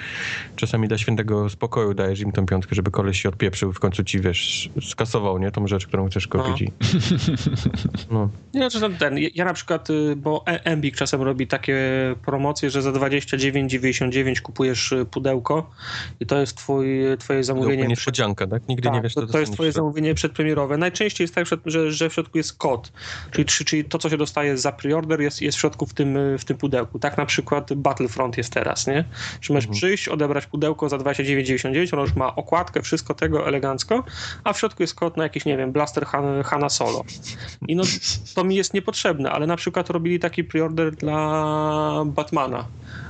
czasami 0.55 0.87
dla 0.87 0.97
świętego 0.97 1.49
spokoju 1.49 1.93
dajesz 1.93 2.19
im 2.19 2.31
tą 2.31 2.45
piątkę, 2.45 2.75
żeby 2.75 2.91
koleś 2.91 3.21
się 3.21 3.29
odpieprzył 3.29 3.73
w 3.73 3.79
końcu 3.79 4.03
ci, 4.03 4.19
wiesz, 4.19 4.69
skasował, 4.81 5.39
nie? 5.39 5.51
Tą 5.51 5.67
rzecz, 5.67 5.87
którą 5.87 6.09
chcesz 6.09 6.27
kupić. 6.27 6.63
No. 8.11 8.29
no. 8.53 8.59
Ja, 8.61 8.69
ten, 8.99 9.17
ja 9.35 9.45
na 9.45 9.53
przykład, 9.53 9.89
y, 9.89 10.15
bo 10.15 10.43
e- 10.47 10.65
Embik 10.65 10.95
czasem 10.95 11.21
robi 11.21 11.47
takie 11.47 11.77
promocje, 12.25 12.69
że 12.69 12.81
za 12.81 12.91
29,99 12.91 14.41
kupujesz 14.41 14.91
y, 14.91 15.05
pudełko 15.05 15.69
i 16.19 16.25
to 16.25 16.39
jest 16.39 16.57
twój, 16.57 16.87
twoje 17.19 17.43
zamówienie. 17.43 17.87
niespodzianka, 17.87 18.47
tak? 18.47 18.67
Nigdy 18.67 18.83
tak, 18.83 18.93
nie 18.93 19.01
wiesz, 19.01 19.13
co 19.13 19.21
to, 19.21 19.27
to 19.27 19.39
jest 19.39 19.53
twoje 19.53 19.71
zamówienie 19.71 20.13
przedpremierowe. 20.13 20.77
Najczęściej 20.77 21.23
jest 21.23 21.35
tak, 21.35 21.47
że, 21.65 21.86
że 21.91 22.09
w 22.09 22.13
środku 22.13 22.37
jest 22.37 22.57
kod, 22.57 22.91
czyli, 23.31 23.45
czyli 23.45 23.85
to, 23.85 23.97
co 23.97 24.09
się 24.09 24.17
dostaje 24.17 24.57
za 24.57 24.71
preorder 24.71 25.21
jest, 25.21 25.41
jest 25.41 25.57
w 25.57 25.61
środku 25.61 25.85
w 25.85 25.93
tym, 25.93 26.17
w 26.37 26.45
tym 26.45 26.57
pudełku. 26.57 26.99
Tak 26.99 27.17
na 27.17 27.25
przykład 27.25 27.73
Battlefront 27.73 28.37
jest 28.37 28.53
teraz, 28.53 28.87
nie? 28.87 29.05
Że 29.41 29.53
możesz 29.53 29.65
mhm. 29.65 29.77
przyjść, 29.77 30.07
odebrać 30.07 30.45
pudełko 30.45 30.89
za 30.89 30.97
29,99, 30.97 31.93
ono 31.93 32.01
już 32.01 32.15
ma 32.15 32.35
okładkę, 32.35 32.81
wszystko 32.81 33.13
tego 33.13 33.47
elegancko, 33.47 34.03
a 34.43 34.53
w 34.53 34.59
środku 34.59 34.83
jest 34.83 34.95
kod 34.95 35.17
na 35.17 35.23
jakiś, 35.23 35.45
nie 35.45 35.57
wiem, 35.57 35.71
blaster 35.71 36.05
Han, 36.05 36.43
Hanna 36.43 36.69
Solo. 36.69 37.03
I 37.67 37.75
no, 37.75 37.83
to 38.35 38.43
mi 38.43 38.55
jest 38.55 38.73
niepotrzebne, 38.73 39.31
ale 39.31 39.47
na 39.47 39.55
przykład 39.55 39.89
robili 39.89 40.19
taki 40.19 40.43
preorder 40.43 40.95
dla 40.95 42.03
Batmana. 42.05 42.65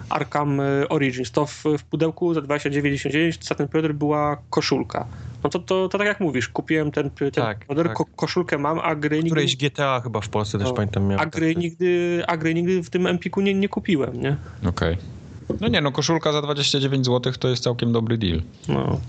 Arkham 0.10 0.62
Origins. 0.90 1.32
To 1.32 1.46
w, 1.46 1.63
w 1.78 1.84
pudełku 1.84 2.34
za 2.34 2.42
29,99 2.42 3.48
za 3.48 3.56
ten 3.56 3.68
preorder 3.68 3.96
była 3.96 4.38
koszulka 4.50 5.08
no 5.48 5.52
to, 5.52 5.60
to, 5.60 5.90
to 5.90 5.98
tak 5.98 6.08
jak 6.08 6.20
mówisz, 6.20 6.50
kupiłem 6.50 6.92
ten, 6.92 7.10
ten 7.10 7.32
tak, 7.32 7.70
model, 7.70 7.86
tak. 7.86 7.94
Ko 7.94 8.06
koszulkę 8.16 8.58
mam, 8.58 8.80
a 8.80 8.96
gry 8.96 9.18
nigdy... 9.18 9.30
Któreś 9.30 9.58
GTA 9.58 10.02
chyba 10.04 10.22
w 10.22 10.30
Polsce 10.30 10.58
no, 10.58 10.64
też 10.64 10.74
pamiętam 10.74 11.04
miałem. 11.04 11.20
A 11.20 11.26
gry, 11.26 11.54
tak, 11.54 11.64
nigdy, 11.64 12.24
a 12.28 12.38
gry 12.38 12.54
nigdy 12.54 12.84
w 12.84 12.90
tym 12.90 13.08
Empiku 13.08 13.42
nie, 13.42 13.54
nie 13.54 13.70
kupiłem, 13.70 14.22
nie? 14.22 14.38
Okej. 14.66 14.94
Okay. 14.94 15.58
No 15.62 15.68
nie, 15.68 15.82
no 15.82 15.92
koszulka 15.92 16.32
za 16.32 16.42
29 16.42 17.06
zł 17.06 17.34
to 17.40 17.48
jest 17.48 17.64
całkiem 17.64 17.92
dobry 17.92 18.18
deal. 18.18 18.42
No. 18.68 19.00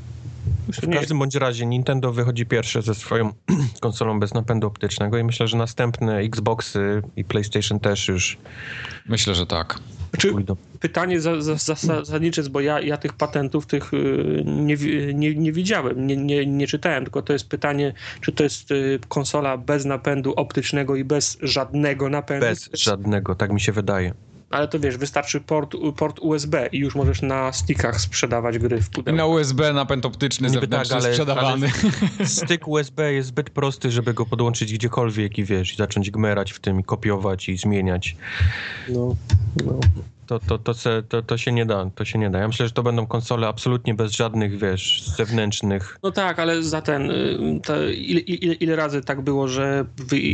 W 0.73 0.91
każdym 0.93 1.19
bądź 1.19 1.35
razie 1.35 1.67
Nintendo 1.67 2.13
wychodzi 2.13 2.47
pierwsze 2.47 2.83
ze 2.83 2.95
swoją 2.95 3.33
konsolą 3.81 4.21
bez 4.21 4.35
napędu 4.35 4.67
optycznego 4.67 5.19
i 5.19 5.25
myślę, 5.25 5.49
że 5.49 5.57
następne 5.57 6.19
Xboxy 6.19 7.03
i 7.17 7.25
PlayStation 7.25 7.81
też 7.81 8.09
już. 8.09 8.39
Myślę, 9.07 9.35
że 9.35 9.47
tak. 9.47 9.79
Czy 10.19 10.35
pytanie 10.81 11.21
za, 11.21 11.41
za, 11.41 11.75
zasadnicze 11.75 12.41
jest, 12.41 12.51
bo 12.51 12.61
ja, 12.61 12.81
ja 12.81 12.97
tych 12.97 13.13
patentów 13.13 13.67
tych 13.67 13.95
y, 13.95 14.43
nie, 14.47 14.77
nie, 15.15 15.35
nie 15.35 15.53
widziałem, 15.53 16.07
nie, 16.07 16.17
nie, 16.17 16.47
nie 16.47 16.67
czytałem, 16.67 17.05
tylko 17.05 17.23
to 17.23 17.33
jest 17.33 17.49
pytanie, 17.49 17.93
czy 18.21 18.33
to 18.33 18.43
jest 18.43 18.71
y, 18.71 18.99
konsola 19.09 19.57
bez 19.57 19.85
napędu 19.85 20.33
optycznego 20.37 20.97
i 20.97 21.05
bez 21.05 21.39
żadnego 21.43 22.09
napędu? 22.09 22.47
Bez 22.47 22.71
żadnego, 22.73 23.35
tak 23.35 23.53
mi 23.53 23.61
się 23.61 23.73
wydaje 23.73 24.15
ale 24.51 24.69
to 24.69 24.81
wiesz, 24.81 24.97
wystarczy 24.97 25.41
port, 25.41 25.75
port 25.97 26.19
USB 26.21 26.69
i 26.73 26.79
już 26.79 26.95
możesz 26.95 27.23
na 27.23 27.53
stickach 27.53 28.01
sprzedawać 28.01 28.59
gry 28.59 28.83
w 28.83 28.91
pudełku. 28.91 29.17
Na 29.17 29.27
USB 29.27 29.73
napęd 29.73 30.07
optyczny 30.07 30.49
Niby 30.49 30.61
zewnętrzny 30.61 30.95
tak, 30.95 31.05
ale, 31.05 31.13
sprzedawany. 31.13 31.71
Ale 32.19 32.29
styk 32.29 32.69
USB 32.69 33.13
jest 33.13 33.29
zbyt 33.29 33.51
prosty, 33.51 33.91
żeby 33.91 34.15
go 34.15 34.27
podłączyć 34.27 34.73
gdziekolwiek 34.73 35.39
i 35.39 35.45
wiesz, 35.45 35.73
i 35.73 35.77
zacząć 35.77 36.11
gmerać 36.11 36.53
w 36.53 36.61
tym 36.61 36.81
i 36.81 36.85
kopiować 36.85 37.49
i 37.49 37.57
zmieniać. 37.57 38.17
No, 38.89 39.17
no 39.65 39.81
to, 40.29 40.39
to, 40.39 40.59
to, 40.59 40.75
to, 41.09 41.23
to 41.23 41.39
się 41.39 41.53
nie 41.53 41.67
da, 41.67 41.91
to 41.95 42.05
się 42.05 42.19
nie 42.19 42.31
da. 42.31 42.39
Ja 42.39 42.49
myślę, 42.49 42.67
że 42.67 42.73
to 42.73 42.83
będą 42.83 43.07
konsole 43.07 43.49
absolutnie 43.49 43.95
bez 43.95 44.13
żadnych, 44.13 44.59
wiesz, 44.59 45.03
zewnętrznych. 45.17 45.99
No 46.03 46.11
tak, 46.11 46.39
ale 46.39 46.63
za 46.63 46.83
ten, 46.83 47.11
y, 47.11 47.95
ile, 47.95 48.21
ile, 48.21 48.55
ile, 48.55 48.77
razy 48.77 49.03
tak 49.03 49.21
było, 49.21 49.49
że 49.49 49.85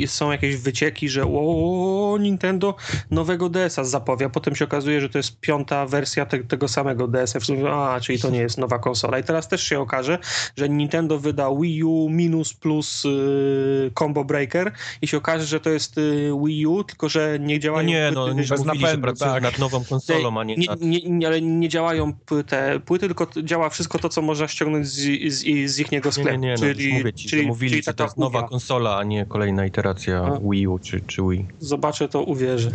są 0.06 0.32
jakieś 0.32 0.56
wycieki, 0.56 1.08
że 1.08 1.24
o, 1.26 2.16
Nintendo 2.20 2.74
nowego 3.10 3.48
DS-a 3.48 3.84
zapowie, 3.84 4.26
a 4.26 4.28
potem 4.28 4.56
się 4.56 4.64
okazuje, 4.64 5.00
że 5.00 5.08
to 5.08 5.18
jest 5.18 5.40
piąta 5.40 5.86
wersja 5.86 6.26
te, 6.26 6.38
tego 6.38 6.68
samego 6.68 7.08
DS-a. 7.08 7.38
A, 7.70 8.00
czyli 8.00 8.18
to 8.18 8.30
nie 8.30 8.38
jest 8.40 8.58
nowa 8.58 8.78
konsola. 8.78 9.18
I 9.18 9.24
teraz 9.24 9.48
też 9.48 9.62
się 9.62 9.80
okaże, 9.80 10.18
że 10.56 10.68
Nintendo 10.68 11.18
wyda 11.18 11.50
Wii 11.60 11.84
U 11.84 12.08
minus 12.10 12.54
plus 12.54 13.04
y, 13.04 13.90
Combo 13.98 14.24
Breaker 14.24 14.72
i 15.02 15.06
się 15.06 15.16
okaże, 15.16 15.44
że 15.44 15.60
to 15.60 15.70
jest 15.70 15.98
y, 15.98 16.30
Wii 16.44 16.66
U, 16.66 16.84
tylko 16.84 17.08
że 17.08 17.38
nie 17.40 17.60
działają... 17.60 17.86
No 17.86 17.92
nie, 17.92 18.10
no, 18.14 18.32
nie 18.32 18.42
bez 18.42 18.64
napędu, 18.64 19.12
tak. 19.12 19.42
nad 19.42 19.58
nową 19.58 19.83
konsolą, 19.84 20.40
a 20.40 20.44
nie, 20.44 20.56
nie, 20.56 20.66
nie, 20.80 21.00
nie, 21.00 21.26
Ale 21.26 21.40
nie 21.40 21.68
działają 21.68 22.12
te 22.46 22.80
płyty, 22.80 23.06
tylko 23.06 23.26
działa 23.42 23.68
wszystko 23.68 23.98
to, 23.98 24.08
co 24.08 24.22
można 24.22 24.48
ściągnąć 24.48 24.86
z, 24.86 25.32
z, 25.32 25.70
z 25.70 25.78
ich 25.78 25.92
niego 25.92 26.12
sklepu. 26.12 26.30
Nie, 26.30 26.38
nie, 26.38 26.52
no, 26.52 26.58
czyli, 26.58 26.92
mówię 26.92 27.12
ci, 27.12 27.28
czyli, 27.28 27.46
mówili, 27.46 27.70
czyli 27.70 27.82
że 27.82 27.94
to 27.94 28.04
jest 28.04 28.16
nowa 28.16 28.48
konsola, 28.48 28.96
a 28.96 29.04
nie 29.04 29.26
kolejna 29.26 29.66
iteracja 29.66 30.18
a? 30.24 30.40
Wii 30.50 30.66
U 30.66 30.78
czy, 30.78 31.00
czy 31.06 31.22
Wii. 31.22 31.46
Zobaczę, 31.60 32.08
to 32.08 32.22
uwierzę. 32.22 32.70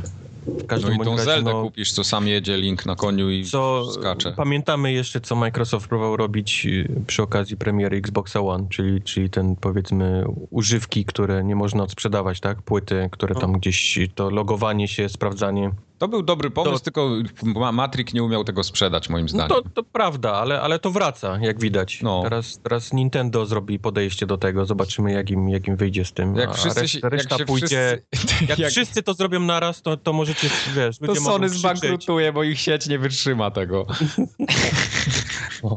No 0.81 0.91
i 0.91 0.99
tą 0.99 1.11
razie, 1.11 1.23
Zeldę 1.23 1.51
no, 1.53 1.63
kupisz, 1.63 1.91
co 1.91 2.03
sam 2.03 2.27
jedzie 2.27 2.57
Link 2.57 2.85
na 2.85 2.95
koniu 2.95 3.31
i 3.31 3.45
co, 3.45 3.91
skacze. 3.91 4.31
Pamiętamy 4.31 4.93
jeszcze, 4.93 5.21
co 5.21 5.35
Microsoft 5.35 5.87
próbował 5.87 6.17
robić 6.17 6.65
y, 6.65 6.89
przy 7.07 7.23
okazji 7.23 7.57
premiery 7.57 7.97
Xboxa 7.97 8.41
One, 8.41 8.67
czyli, 8.69 9.01
czyli 9.01 9.29
ten, 9.29 9.55
powiedzmy, 9.55 10.23
używki, 10.49 11.05
które 11.05 11.43
nie 11.43 11.55
można 11.55 11.83
odsprzedawać, 11.83 12.39
tak? 12.39 12.61
Płyty, 12.61 13.09
które 13.11 13.35
tam 13.35 13.51
no. 13.51 13.57
gdzieś, 13.57 13.99
to 14.15 14.29
logowanie 14.29 14.87
się, 14.87 15.09
sprawdzanie 15.09 15.71
to 15.99 16.07
był 16.07 16.23
dobry 16.23 16.49
pomysł, 16.51 16.83
to... 16.83 16.83
tylko 16.83 17.71
Matrix 17.73 18.13
nie 18.13 18.23
umiał 18.23 18.43
tego 18.43 18.63
sprzedać, 18.63 19.09
moim 19.09 19.29
zdaniem. 19.29 19.47
No 19.49 19.61
to, 19.61 19.69
to 19.69 19.83
prawda, 19.83 20.33
ale, 20.33 20.61
ale 20.61 20.79
to 20.79 20.91
wraca, 20.91 21.39
jak 21.41 21.59
widać. 21.59 22.01
No. 22.01 22.23
Teraz, 22.23 22.59
teraz 22.63 22.93
Nintendo 22.93 23.45
zrobi 23.45 23.79
podejście 23.79 24.25
do 24.25 24.37
tego, 24.37 24.65
zobaczymy, 24.65 25.11
jak 25.11 25.29
im, 25.29 25.49
jak 25.49 25.67
im 25.67 25.75
wyjdzie 25.75 26.05
z 26.05 26.13
tym. 26.13 26.35
Jak 26.35 26.55
wszyscy 26.55 26.81
reszta, 26.81 27.09
reszta 27.09 27.35
jak 27.39 27.47
pójdzie. 27.47 28.01
Wszyscy, 28.15 28.45
jak, 28.49 28.59
jak, 28.59 28.71
wszyscy 28.71 29.03
to 29.03 29.13
zrobią 29.13 29.39
naraz, 29.39 29.81
to, 29.81 29.97
to 29.97 30.13
możecie, 30.13 30.49
wiesz, 30.75 30.97
To 30.97 31.15
Sony 31.15 31.49
zbankrutuje, 31.49 32.33
bo 32.33 32.43
ich 32.43 32.59
sieć 32.59 32.87
nie 32.87 32.99
wytrzyma 32.99 33.51
tego. 33.51 33.85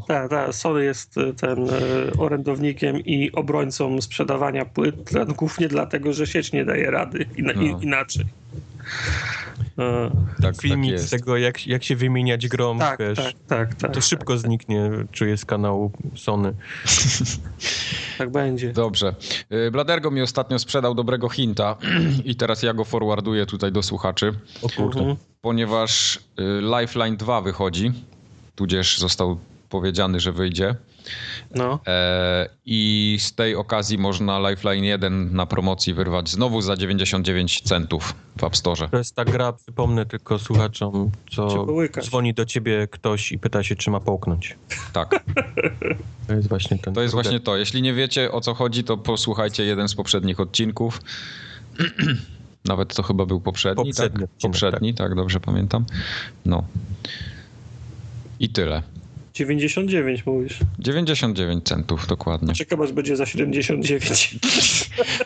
Tak, 0.09 0.31
tak. 0.31 0.55
Sony 0.55 0.85
jest 0.85 1.19
e, 1.19 1.33
ten 1.33 1.69
e, 1.71 1.73
orędownikiem 2.19 3.01
i 3.01 3.33
obrońcą 3.33 4.01
sprzedawania 4.01 4.65
płyt, 4.65 4.97
głównie 5.37 5.69
dlatego, 5.69 6.13
że 6.13 6.27
sieć 6.27 6.53
nie 6.53 6.65
daje 6.65 6.91
rady 6.91 7.27
ina, 7.37 7.53
no. 7.57 7.81
inaczej. 7.81 8.25
E, 9.79 10.11
tak, 10.43 10.61
filmik 10.63 10.97
tak 10.97 11.01
z 11.01 11.11
tego, 11.11 11.37
jak, 11.37 11.67
jak 11.67 11.85
się 11.85 11.97
wymieniać 11.97 12.49
grom, 12.49 12.79
tak, 12.79 12.99
wiesz, 12.99 13.17
tak, 13.17 13.35
tak, 13.47 13.75
tak, 13.75 13.95
to 13.95 14.01
szybko 14.01 14.33
tak, 14.33 14.43
zniknie, 14.43 14.91
czuję 15.13 15.37
z 15.37 15.45
kanału 15.45 15.93
Sony. 16.15 16.55
tak 18.19 18.31
będzie. 18.31 18.73
Dobrze. 18.73 19.15
E, 19.51 19.71
Bladergo 19.71 20.11
mi 20.11 20.23
ostatnio 20.23 20.59
sprzedał 20.59 20.95
dobrego 20.95 21.29
hinta 21.29 21.77
i 22.25 22.37
teraz 22.37 22.63
ja 22.63 22.75
go 22.75 22.85
forwarduję 22.85 23.47
tutaj 23.47 23.73
do 23.73 23.83
słuchaczy. 23.83 24.33
O 24.63 24.69
kurde. 24.69 25.01
Mhm. 25.01 25.17
Ponieważ 25.41 26.19
e, 26.39 26.43
Lifeline 26.81 27.17
2 27.17 27.41
wychodzi, 27.41 27.93
tudzież 28.55 28.99
został 28.99 29.39
powiedziany, 29.69 30.21
że 30.21 30.33
wyjdzie. 30.33 30.75
No. 31.55 31.81
E, 31.87 32.49
I 32.67 33.17
z 33.21 33.35
tej 33.35 33.57
okazji 33.57 33.99
można 33.99 34.51
Lifeline 34.51 34.87
1 34.87 35.35
na 35.37 35.47
promocji 35.47 35.95
wyrwać 35.95 36.29
znowu 36.29 36.61
za 36.61 36.77
99 36.77 37.61
centów 37.61 38.15
w 38.39 38.45
App 38.45 38.57
Store. 38.57 38.89
To 38.89 38.99
jest 38.99 39.17
ta 39.17 39.25
gra, 39.25 39.53
przypomnę 39.53 40.07
tylko 40.07 40.39
słuchaczom, 40.39 41.11
co 41.31 41.67
dzwoni 42.01 42.35
do 42.35 42.45
ciebie 42.45 42.89
ktoś 42.91 43.33
i 43.33 43.39
pyta 43.39 43.63
się, 43.63 43.77
czy 43.77 43.91
ma 43.91 44.01
połknąć. 44.01 44.57
Tak. 44.93 45.11
To 46.27 46.35
jest 46.35 46.49
właśnie 46.49 46.79
ten. 46.79 46.95
To 46.95 47.03
jest 47.03 47.15
właśnie 47.15 47.41
to. 47.41 47.57
Jeśli 47.57 47.83
nie 47.83 47.95
wiecie 47.95 48.33
o 48.33 48.41
co 48.41 48.55
chodzi, 48.55 48.85
to 48.85 48.97
posłuchajcie 48.97 49.65
jeden 49.65 49.89
z 49.89 49.95
poprzednich 49.95 50.41
odcinków. 50.41 51.01
Nawet 52.65 52.95
to 52.95 53.03
chyba 53.03 53.27
był 53.27 53.41
poprzedni. 53.41 53.85
Poprzedni, 53.85 54.21
tak? 54.21 54.31
Odcinek, 54.31 54.53
poprzedni 54.53 54.95
tak. 54.95 55.09
tak, 55.09 55.17
dobrze 55.17 55.41
pamiętam. 55.41 55.85
No. 56.47 56.65
I 58.41 58.49
tyle. 58.49 58.83
99 59.35 60.27
mówisz. 60.27 60.59
99 60.79 61.65
centów, 61.65 62.07
dokładnie. 62.07 62.55
Czekam 62.55 62.83
aż 62.83 62.93
będzie 62.93 63.17
za 63.17 63.27
79. 63.27 64.35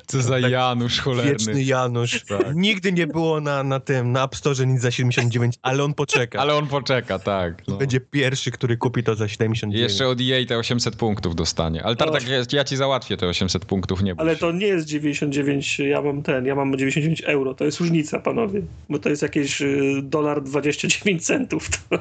Co 0.06 0.22
za 0.22 0.38
Janusz 0.38 1.00
cholerny. 1.00 1.30
Wieczny 1.30 1.62
Janusz. 1.62 2.24
Tak. 2.24 2.56
Nigdy 2.56 2.92
nie 2.92 3.06
było 3.06 3.40
na, 3.40 3.62
na 3.62 3.80
tym, 3.80 4.12
na 4.12 4.24
App 4.24 4.36
Store 4.36 4.66
nic 4.66 4.80
za 4.80 4.90
79, 4.90 5.54
ale 5.62 5.84
on 5.84 5.94
poczeka. 5.94 6.38
Ale 6.38 6.54
on 6.54 6.66
poczeka, 6.66 7.18
tak. 7.18 7.62
No. 7.68 7.76
Będzie 7.76 8.00
pierwszy, 8.00 8.50
który 8.50 8.76
kupi 8.76 9.02
to 9.02 9.14
za 9.14 9.28
79. 9.28 9.80
I 9.80 9.82
Jeszcze 9.82 10.08
od 10.08 10.18
EA 10.20 10.46
te 10.46 10.58
800 10.58 10.96
punktów 10.96 11.34
dostanie. 11.34 11.84
Ale 11.84 11.96
Tartak, 11.96 12.28
ja, 12.28 12.42
ja 12.52 12.64
ci 12.64 12.76
załatwię 12.76 13.16
te 13.16 13.26
800 13.26 13.64
punktów, 13.64 14.02
nie 14.02 14.14
bój 14.14 14.22
Ale 14.22 14.36
to 14.36 14.52
nie 14.52 14.66
jest 14.66 14.86
99, 14.86 15.78
ja 15.78 16.02
mam 16.02 16.22
ten, 16.22 16.46
ja 16.46 16.54
mam 16.54 16.78
99 16.78 17.22
euro. 17.24 17.54
To 17.54 17.64
jest 17.64 17.80
różnica, 17.80 18.20
panowie. 18.20 18.62
Bo 18.88 18.98
to 18.98 19.08
jest 19.08 19.22
jakieś 19.22 19.62
y, 19.62 20.00
dolar 20.02 20.42
29 20.42 21.26
centów. 21.26 21.68
To, 21.70 21.98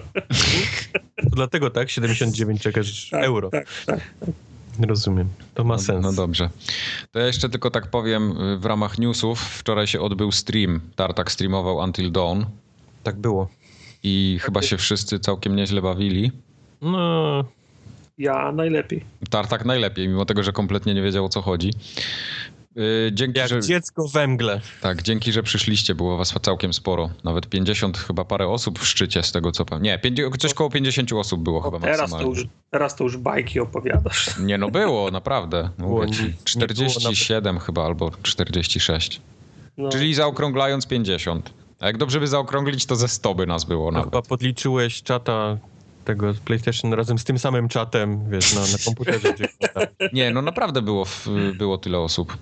To 1.24 1.30
dlatego 1.36 1.70
tak, 1.70 1.90
79 1.96 2.62
czekasz 2.62 3.10
tak, 3.10 3.24
euro. 3.24 3.50
Tak, 3.50 3.68
tak. 3.86 4.00
Rozumiem. 4.88 5.30
To 5.54 5.64
ma 5.64 5.74
No, 5.76 5.80
sens. 5.82 6.04
no 6.04 6.14
dobrze. 6.14 6.50
To 7.12 7.20
ja 7.20 7.26
jeszcze 7.28 7.50
tylko 7.50 7.72
tak 7.72 7.88
powiem 7.88 8.42
y, 8.42 8.58
w 8.58 8.66
ramach 8.66 8.98
newsów. 9.00 9.40
Wczoraj 9.42 9.88
się 9.88 10.02
odbył 10.02 10.32
stream. 10.32 10.80
Tartak 10.96 11.32
streamował 11.32 11.78
Until 11.78 12.12
Dawn 12.12 12.44
Tak 13.04 13.16
było. 13.16 13.50
i 14.04 14.38
chyba 14.42 14.62
się 14.62 14.78
wszyscy 14.78 15.20
całkiem 15.20 15.56
nieźle 15.56 15.82
bawili. 15.82 16.32
No, 16.82 17.44
Ja 18.18 18.52
najlepiej. 18.52 19.04
Tartak 19.30 19.66
najlepiej, 19.66 20.08
mimo 20.08 20.26
tego, 20.26 20.44
że 20.44 20.52
kompletnie 20.52 20.94
nie 20.94 21.02
wiedział 21.02 21.26
o 21.26 21.30
co 21.30 21.42
chodzi. 21.42 21.72
Y, 22.78 23.12
Dzięki, 23.14 23.40
jak 23.40 23.50
że, 23.50 23.62
dziecko 23.62 24.08
we 24.08 24.28
mgle. 24.28 24.62
tak, 24.82 25.02
dzięki, 25.04 25.32
że 25.32 25.44
przyszliście, 25.44 25.96
było 25.96 26.18
was 26.18 26.34
całkiem 26.42 26.74
sporo. 26.74 27.10
Nawet 27.24 27.48
50 27.50 27.98
chyba 27.98 28.26
parę 28.26 28.48
osób 28.48 28.80
w 28.80 28.88
szczycie 28.88 29.24
z 29.24 29.32
tego 29.32 29.52
co 29.52 29.66
pamiętam. 29.66 29.84
Nie, 29.84 30.00
50, 30.00 30.38
coś 30.38 30.54
koło 30.54 30.70
50 30.70 31.14
osób 31.14 31.42
było 31.44 31.62
chyba 31.62 31.80
teraz, 31.80 31.98
to 31.98 32.02
maksymalnie. 32.02 32.30
już, 32.30 32.48
teraz 32.72 32.96
to 32.96 33.04
już 33.04 33.18
bajki 33.18 33.60
opowiadasz. 33.60 34.30
Nie 34.40 34.58
no 34.58 34.72
było, 34.72 35.12
naprawdę. 35.12 35.70
Było 35.78 35.90
Mówię 36.02 36.12
ci, 36.14 36.22
nie- 36.24 36.28
nie 36.28 36.34
było 36.34 36.46
47 36.46 37.60
chyba 37.60 37.86
albo 37.86 38.12
46. 38.24 39.22
No. 39.78 39.90
Czyli 39.90 40.14
zaokrąglając 40.14 40.88
50. 40.88 41.54
A 41.80 41.88
jak 41.88 41.98
dobrze 41.98 42.20
by 42.20 42.28
zaokrąglić, 42.28 42.86
to 42.86 42.96
ze 42.96 43.08
100 43.08 43.36
by 43.36 43.46
nas 43.48 43.64
było 43.64 43.86
No, 43.86 43.98
nawet. 43.98 44.06
chyba 44.06 44.22
podliczyłeś 44.22 45.04
czata 45.04 45.58
tego 46.06 46.34
z 46.34 46.40
PlayStation 46.40 46.94
razem 46.94 47.20
z 47.20 47.24
tym 47.24 47.40
samym 47.40 47.68
czatem, 47.68 48.30
wiesz, 48.30 48.54
na, 48.54 48.62
na 48.62 48.78
komputerze. 48.86 49.34
gdzie- 49.34 49.48
Nie, 50.14 50.32
no 50.32 50.42
naprawdę 50.42 50.82
było, 50.82 51.06
było 51.58 51.78
tyle 51.78 52.00
osób. 52.00 52.38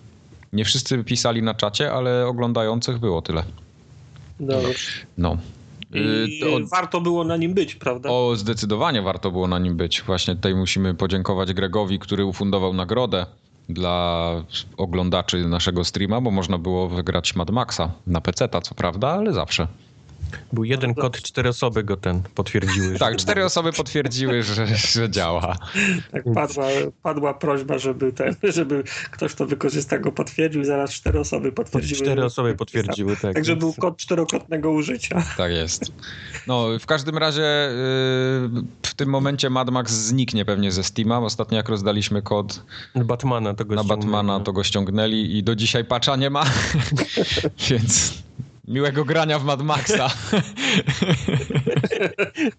Nie 0.53 0.65
wszyscy 0.65 1.03
pisali 1.03 1.41
na 1.41 1.53
czacie, 1.53 1.91
ale 1.93 2.27
oglądających 2.27 2.99
było 2.99 3.21
tyle. 3.21 3.43
Dobrze. 4.39 4.91
No. 5.17 5.37
Y, 5.95 6.27
I 6.27 6.39
to- 6.39 6.67
warto 6.71 7.01
było 7.01 7.23
na 7.23 7.37
nim 7.37 7.53
być, 7.53 7.75
prawda? 7.75 8.09
O, 8.09 8.35
zdecydowanie 8.35 9.01
warto 9.01 9.31
było 9.31 9.47
na 9.47 9.59
nim 9.59 9.77
być. 9.77 10.01
Właśnie 10.01 10.35
tutaj 10.35 10.55
musimy 10.55 10.93
podziękować 10.93 11.53
Gregowi, 11.53 11.99
który 11.99 12.25
ufundował 12.25 12.73
nagrodę 12.73 13.25
dla 13.69 14.29
oglądaczy 14.77 15.47
naszego 15.47 15.83
streama, 15.83 16.21
bo 16.21 16.31
można 16.31 16.57
było 16.57 16.89
wygrać 16.89 17.35
Mad 17.35 17.49
Maxa 17.51 17.91
na 18.07 18.21
PC, 18.21 18.49
co 18.63 18.75
prawda, 18.75 19.07
ale 19.09 19.33
zawsze. 19.33 19.67
Był 20.53 20.63
jeden 20.63 20.93
kod, 20.93 21.21
cztery 21.21 21.49
osoby 21.49 21.83
go 21.83 21.97
ten 21.97 22.21
potwierdziły. 22.35 22.99
Tak, 22.99 23.15
cztery 23.15 23.45
osoby 23.45 23.73
potwierdziły, 23.73 24.43
że, 24.43 24.67
że 24.67 25.09
działa. 25.09 25.57
Tak 26.11 26.23
padła, 26.33 26.67
padła 27.03 27.33
prośba, 27.33 27.77
żeby 27.77 28.13
ten, 28.13 28.35
żeby 28.43 28.83
ktoś, 29.11 29.33
kto 29.33 29.45
wykorzysta 29.45 29.99
go 29.99 30.11
potwierdził 30.11 30.61
i 30.61 30.65
zaraz 30.65 30.91
cztery 30.91 31.19
osoby 31.19 31.51
potwierdziły. 31.51 32.01
Cztery 32.01 32.25
osoby 32.25 32.55
potwierdziły, 32.55 33.17
tak. 33.17 33.33
Także 33.33 33.55
był 33.55 33.73
kod 33.73 33.97
czterokrotnego 33.97 34.71
użycia. 34.71 35.23
Tak 35.37 35.51
jest. 35.51 35.91
No, 36.47 36.67
w 36.79 36.85
każdym 36.85 37.17
razie 37.17 37.41
yy, 37.41 38.63
w 38.83 38.93
tym 38.95 39.09
momencie 39.09 39.49
Mad 39.49 39.69
Max 39.69 39.91
zniknie 39.91 40.45
pewnie 40.45 40.71
ze 40.71 40.83
Steama. 40.83 41.19
Ostatnio 41.19 41.57
jak 41.57 41.69
rozdaliśmy 41.69 42.21
kod 42.21 42.63
Batmana 42.95 43.53
to 43.53 43.65
go 43.65 43.75
na 43.75 43.83
ściągnęli, 43.83 44.01
Batmana, 44.01 44.39
no. 44.39 44.43
to 44.43 44.53
go 44.53 44.63
ściągnęli 44.63 45.37
i 45.37 45.43
do 45.43 45.55
dzisiaj 45.55 45.85
patcha 45.85 46.15
nie 46.15 46.29
ma. 46.29 46.45
Więc 47.69 48.23
miłego 48.67 49.05
grania 49.05 49.39
w 49.39 49.43
Mad 49.43 49.61
Maxa. 49.61 50.09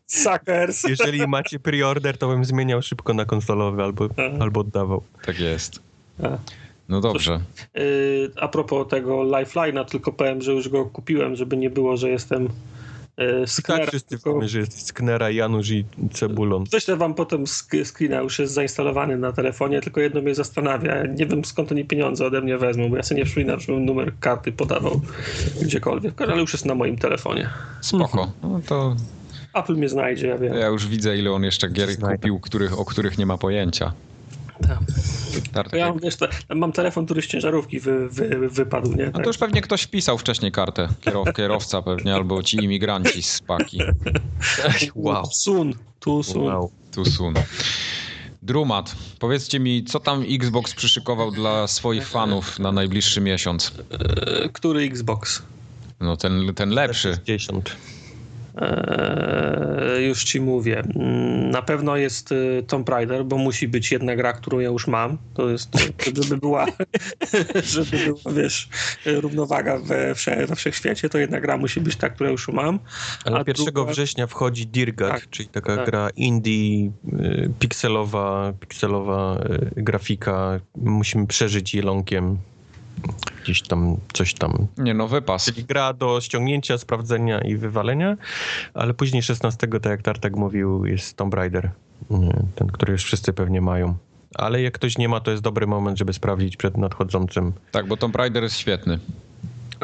Suckers. 0.06 0.84
Jeżeli 0.88 1.26
macie 1.26 1.58
preorder, 1.58 2.18
to 2.18 2.28
bym 2.28 2.44
zmieniał 2.44 2.82
szybko 2.82 3.14
na 3.14 3.24
konsolowy 3.24 3.82
albo, 3.82 4.08
Aha. 4.16 4.36
albo 4.40 4.60
oddawał. 4.60 5.02
tak 5.26 5.40
jest. 5.40 5.80
A. 6.22 6.38
No 6.88 7.00
dobrze. 7.00 7.40
Yy, 7.74 8.30
a 8.36 8.48
propos 8.48 8.88
tego 8.88 9.16
Lifeline'a, 9.16 9.84
tylko 9.84 10.12
powiem, 10.12 10.42
że 10.42 10.52
już 10.52 10.68
go 10.68 10.84
kupiłem, 10.84 11.36
żeby 11.36 11.56
nie 11.56 11.70
było, 11.70 11.96
że 11.96 12.10
jestem 12.10 12.48
yy, 13.18 13.46
z 13.46 13.58
I 13.58 13.62
tak 13.62 13.88
wszyscy 13.88 14.08
tylko- 14.08 14.32
wiemy, 14.34 14.48
że 14.48 14.58
jest 14.58 14.86
Sknera, 14.86 15.30
Janusz 15.30 15.70
i 15.70 15.84
Cebulon. 16.12 16.64
Ześlę 16.66 16.96
wam 16.96 17.14
potem 17.14 17.44
sk- 17.44 17.84
screena, 17.84 18.20
już 18.20 18.38
jest 18.38 18.52
zainstalowany 18.52 19.16
na 19.18 19.32
telefonie, 19.32 19.80
tylko 19.80 20.00
jedno 20.00 20.20
mnie 20.22 20.34
zastanawia. 20.34 21.06
Nie 21.06 21.26
wiem 21.26 21.44
skąd 21.44 21.72
oni 21.72 21.84
pieniądze 21.84 22.26
ode 22.26 22.40
mnie 22.40 22.58
wezmą, 22.58 22.88
bo 22.90 22.96
ja 22.96 23.02
sobie 23.02 23.18
nie 23.20 23.24
przypominam, 23.24 23.60
żebym 23.60 23.84
numer 23.84 24.12
karty 24.20 24.52
podawał 24.52 25.00
gdziekolwiek, 25.62 26.20
ale 26.22 26.36
już 26.40 26.52
jest 26.52 26.66
na 26.66 26.74
moim 26.74 26.96
telefonie. 26.96 27.50
Spoko. 27.80 28.32
No 28.42 28.60
to 28.66 28.96
Apple 29.54 29.74
mnie 29.76 29.88
znajdzie, 29.88 30.26
ja 30.26 30.38
wiem. 30.38 30.54
ja 30.54 30.66
już 30.66 30.86
widzę, 30.88 31.16
ile 31.18 31.32
on 31.32 31.44
jeszcze 31.44 31.68
gier 31.68 31.88
kupił, 31.98 32.40
których, 32.40 32.78
o 32.78 32.84
których 32.84 33.18
nie 33.18 33.26
ma 33.26 33.38
pojęcia. 33.38 33.92
Tak. 35.52 35.72
Ja 35.72 35.88
mam, 35.88 35.98
wiesz, 35.98 36.16
to, 36.16 36.28
mam 36.54 36.72
telefon, 36.72 37.04
który 37.04 37.22
z 37.22 37.26
ciężarówki 37.26 37.80
wy, 37.80 38.08
wy, 38.08 38.48
wypadł, 38.48 38.92
nie? 38.92 39.06
No 39.06 39.12
Tak. 39.12 39.22
to 39.22 39.28
już 39.30 39.38
pewnie 39.38 39.60
ktoś 39.60 39.82
wpisał 39.82 40.18
wcześniej 40.18 40.52
kartę. 40.52 40.88
Kierow, 41.00 41.28
kierowca 41.36 41.82
pewnie, 41.82 42.14
albo 42.14 42.42
ci 42.42 42.56
imigranci 42.64 43.22
z 43.22 43.40
paki. 43.42 43.78
Wow. 44.94 45.26
Sun, 45.26 45.74
tu 46.00 46.22
sun. 46.22 46.42
wow. 46.42 46.70
Tu 46.92 47.04
sun. 47.04 47.34
Drumat, 48.42 48.96
powiedzcie 49.18 49.60
mi, 49.60 49.84
co 49.84 50.00
tam 50.00 50.24
Xbox 50.30 50.74
przyszykował 50.74 51.30
dla 51.30 51.66
swoich 51.66 52.08
fanów 52.08 52.58
na 52.58 52.72
najbliższy 52.72 53.20
miesiąc? 53.20 53.72
E, 53.90 54.48
Który 54.48 54.82
Xbox? 54.82 55.42
No 56.00 56.16
ten, 56.16 56.54
ten 56.54 56.70
lepszy. 56.70 57.12
60. 57.26 57.76
Eee, 58.56 60.06
już 60.08 60.24
ci 60.24 60.40
mówię. 60.40 60.78
Mm, 60.96 61.50
Na 61.50 61.62
pewno 61.62 61.96
jest 61.96 62.32
y, 62.32 62.64
Tomb 62.66 62.88
Raider, 62.88 63.24
bo 63.24 63.38
musi 63.38 63.68
być 63.68 63.92
jedna 63.92 64.16
gra, 64.16 64.32
którą 64.32 64.58
ja 64.58 64.68
już 64.68 64.86
mam. 64.86 65.18
To 65.34 65.50
jest, 65.50 65.68
żeby 66.16 66.36
była, 66.36 66.66
żeby 67.74 67.96
była, 68.04 68.32
wiesz, 68.42 68.68
równowaga 69.06 69.78
we, 69.78 70.14
wsze, 70.14 70.46
we 70.46 70.56
wszechświecie, 70.56 71.08
to 71.08 71.18
jedna 71.18 71.40
gra 71.40 71.56
musi 71.56 71.80
być 71.80 71.96
ta, 71.96 72.08
którą 72.10 72.30
już 72.30 72.48
mam. 72.48 72.78
Ale 73.24 73.36
A 73.36 73.44
1 73.46 73.66
druga- 73.66 73.84
września 73.92 74.26
wchodzi 74.26 74.66
Dirgat, 74.66 75.10
Tak, 75.10 75.30
czyli 75.30 75.48
taka 75.48 75.76
tak. 75.76 75.86
gra 75.86 76.08
indie, 76.16 76.90
y, 77.12 77.50
pikselowa, 77.58 78.52
pikselowa 78.60 79.40
y, 79.76 79.82
grafika. 79.82 80.60
Musimy 80.76 81.26
przeżyć 81.26 81.74
jelonkiem. 81.74 82.38
Gdzieś 83.42 83.62
tam, 83.62 83.96
coś 84.12 84.34
tam. 84.34 84.66
Nie 84.78 84.94
no, 84.94 85.08
wypas. 85.08 85.44
Czyli 85.44 85.64
gra 85.64 85.92
do 85.92 86.20
ściągnięcia, 86.20 86.78
sprawdzenia 86.78 87.40
i 87.40 87.56
wywalenia, 87.56 88.16
ale 88.74 88.94
później 88.94 89.22
16, 89.22 89.66
tak 89.68 89.84
jak 89.84 90.02
Tartak 90.02 90.36
mówił, 90.36 90.86
jest 90.86 91.16
Tomb 91.16 91.34
Raider. 91.34 91.70
Ten, 92.54 92.68
który 92.68 92.92
już 92.92 93.04
wszyscy 93.04 93.32
pewnie 93.32 93.60
mają. 93.60 93.94
Ale 94.34 94.62
jak 94.62 94.74
ktoś 94.74 94.98
nie 94.98 95.08
ma, 95.08 95.20
to 95.20 95.30
jest 95.30 95.42
dobry 95.42 95.66
moment, 95.66 95.98
żeby 95.98 96.12
sprawdzić 96.12 96.56
przed 96.56 96.76
nadchodzącym, 96.76 97.52
Tak, 97.72 97.86
bo 97.88 97.96
Tomb 97.96 98.16
Raider 98.16 98.42
jest 98.42 98.58
świetny. 98.58 98.98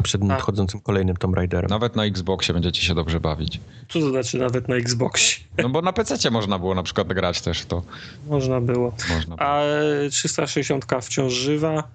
Przed 0.03 0.25
nadchodzącym 0.25 0.81
kolejnym 0.81 1.17
Tomb 1.17 1.37
Raiderem. 1.37 1.71
Nawet 1.71 1.97
na 1.97 2.05
Xboxie 2.05 2.55
będziecie 2.55 2.83
się 2.83 2.95
dobrze 2.95 3.21
bawić. 3.21 3.61
Co 3.89 4.01
to 4.01 4.11
znaczy 4.11 4.39
nawet 4.39 4.69
na 4.69 4.77
Xboxie? 4.77 5.45
No 5.59 5.69
bo 5.69 5.83
na 5.83 5.93
PC 5.93 6.31
można 6.31 6.59
było 6.59 6.75
na 6.75 6.83
przykład 6.83 7.09
grać 7.09 7.41
też, 7.41 7.65
to 7.65 7.83
Można 8.27 8.61
było. 8.61 8.93
można 9.15 9.37
było. 9.37 9.49
A 9.49 9.61
e, 9.63 10.11
360 10.11 10.87
wciąż 11.03 11.33
żywa. 11.33 11.89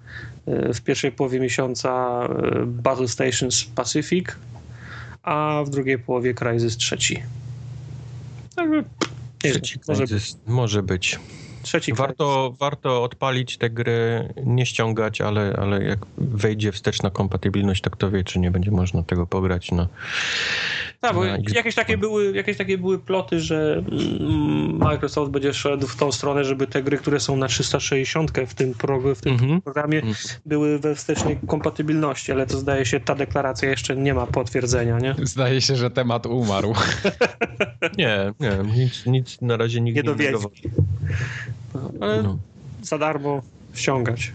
E, 0.46 0.74
W 0.74 0.80
pierwszej 0.80 1.12
połowie 1.12 1.40
miesiąca 1.40 2.20
e, 2.22 2.66
Battle 2.66 3.08
Stations 3.08 3.64
Pacific, 3.64 4.26
a 5.22 5.62
w 5.66 5.70
drugiej 5.70 5.98
połowie 5.98 6.34
Crysis 6.34 6.76
trzeci. 6.76 7.22
Także, 8.56 8.84
Trzeci 9.38 9.78
może 9.88 10.04
może 10.46 10.82
być. 10.82 11.18
Trzeci 11.66 11.92
Warto, 11.94 12.54
warto 12.60 13.02
odpalić 13.02 13.58
te 13.58 13.70
gry, 13.70 14.28
nie 14.44 14.66
ściągać, 14.66 15.20
ale, 15.20 15.56
ale 15.58 15.84
jak 15.84 15.98
wejdzie 16.18 16.72
wsteczna 16.72 17.10
kompatybilność, 17.10 17.82
to 17.82 17.90
kto 17.90 18.10
wie, 18.10 18.24
czy 18.24 18.38
nie 18.38 18.50
będzie 18.50 18.70
można 18.70 19.02
tego 19.02 19.26
pograć 19.26 19.72
na, 19.72 19.88
Tak, 21.00 21.14
bo 21.14 21.24
na 21.24 21.38
jakieś 21.54 21.74
takie, 21.74 21.98
były, 21.98 22.32
jakieś 22.36 22.56
takie 22.56 22.78
były 22.78 22.98
ploty, 22.98 23.40
że 23.40 23.82
mm, 23.92 24.76
Microsoft 24.78 25.30
będzie 25.30 25.54
szedł 25.54 25.86
w 25.86 25.96
tą 25.96 26.12
stronę, 26.12 26.44
żeby 26.44 26.66
te 26.66 26.82
gry, 26.82 26.96
które 26.98 27.20
są 27.20 27.36
na 27.36 27.48
360 27.48 28.30
w 28.46 28.54
tym, 28.54 28.74
pro, 28.74 29.00
w 29.14 29.20
tym 29.20 29.32
Mhm. 29.32 29.62
programie, 29.62 29.98
Mhm. 29.98 30.16
były 30.46 30.78
we 30.78 30.94
wstecznej 30.94 31.38
kompatybilności, 31.46 32.32
ale 32.32 32.46
to 32.46 32.58
zdaje 32.58 32.84
się, 32.86 33.00
ta 33.00 33.14
deklaracja 33.14 33.70
jeszcze 33.70 33.96
nie 33.96 34.14
ma 34.14 34.26
potwierdzenia, 34.26 34.98
nie? 34.98 35.14
Zdaje 35.22 35.60
się, 35.60 35.76
że 35.76 35.90
temat 35.90 36.26
umarł. 36.26 36.74
Nie, 37.98 38.32
nie, 38.40 38.50
nic, 38.76 39.06
nic 39.06 39.40
na 39.40 39.56
razie 39.56 39.80
nikt 39.80 39.96
Nie 39.96 40.02
nie 40.02 40.06
dowiedzi. 40.06 40.46
Ale 42.00 42.22
No. 42.22 42.38
za 42.82 42.98
darmo 42.98 43.42
ściągać. 43.74 44.32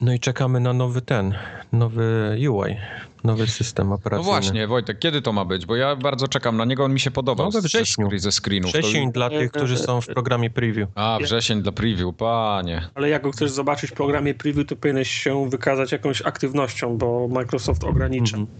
no 0.00 0.12
i 0.14 0.20
czekamy 0.20 0.60
na 0.60 0.72
nowy 0.72 1.02
ten, 1.02 1.34
nowy 1.72 2.36
UI. 2.50 2.76
Nowy 3.24 3.46
system 3.46 3.88
No 3.88 3.94
operacyjny. 3.94 4.26
właśnie, 4.32 4.66
Wojtek, 4.66 4.98
kiedy 4.98 5.22
to 5.22 5.32
ma 5.32 5.44
być? 5.44 5.66
Bo 5.66 5.76
ja 5.76 5.96
bardzo 5.96 6.28
czekam 6.28 6.56
na 6.56 6.64
niego, 6.64 6.84
on 6.84 6.92
mi 6.92 7.00
się 7.00 7.10
podobał 7.10 7.46
No 7.46 7.50
we 7.52 7.60
ze- 7.60 7.68
wrześniu. 7.68 8.08
ze 8.18 8.32
screenów. 8.32 8.72
To- 8.72 8.78
Wrzesień 8.78 9.12
dla 9.12 9.30
tych, 9.30 9.52
którzy 9.52 9.76
są 9.78 10.00
w 10.00 10.06
programie 10.06 10.50
preview. 10.50 10.88
A, 10.94 11.18
wrzesień 11.22 11.62
dla 11.62 11.72
preview, 11.72 12.14
panie. 12.16 12.82
Ale 12.94 13.08
jak 13.08 13.22
go 13.22 13.30
chcesz 13.32 13.50
zobaczyć 13.50 13.90
w 13.90 13.94
programie 13.94 14.34
preview, 14.34 14.66
to 14.68 14.76
powinieneś 14.76 15.10
się 15.10 15.50
wykazać 15.50 15.92
jakąś 15.92 16.22
aktywnością, 16.22 16.98
bo 16.98 17.28
Microsoft 17.28 17.84
ogranicza 17.84 18.36
Mhm. 18.36 18.56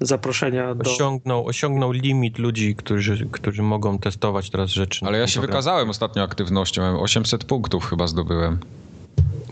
zaproszenia 0.00 0.74
do... 0.74 0.90
Osiągnął, 0.90 1.46
osiągnął 1.46 1.92
limit 1.92 2.38
ludzi, 2.38 2.74
którzy, 2.76 3.28
którzy 3.32 3.62
mogą 3.62 3.98
testować 3.98 4.50
teraz 4.50 4.70
rzeczy. 4.70 5.06
Ale 5.06 5.18
ja 5.18 5.26
się 5.26 5.32
programie. 5.32 5.52
wykazałem 5.52 5.90
ostatnio 5.90 6.22
aktywnością, 6.22 6.82
miałem 6.82 6.96
800 6.96 7.44
punktów 7.44 7.86
chyba 7.90 8.06
zdobyłem. 8.06 8.58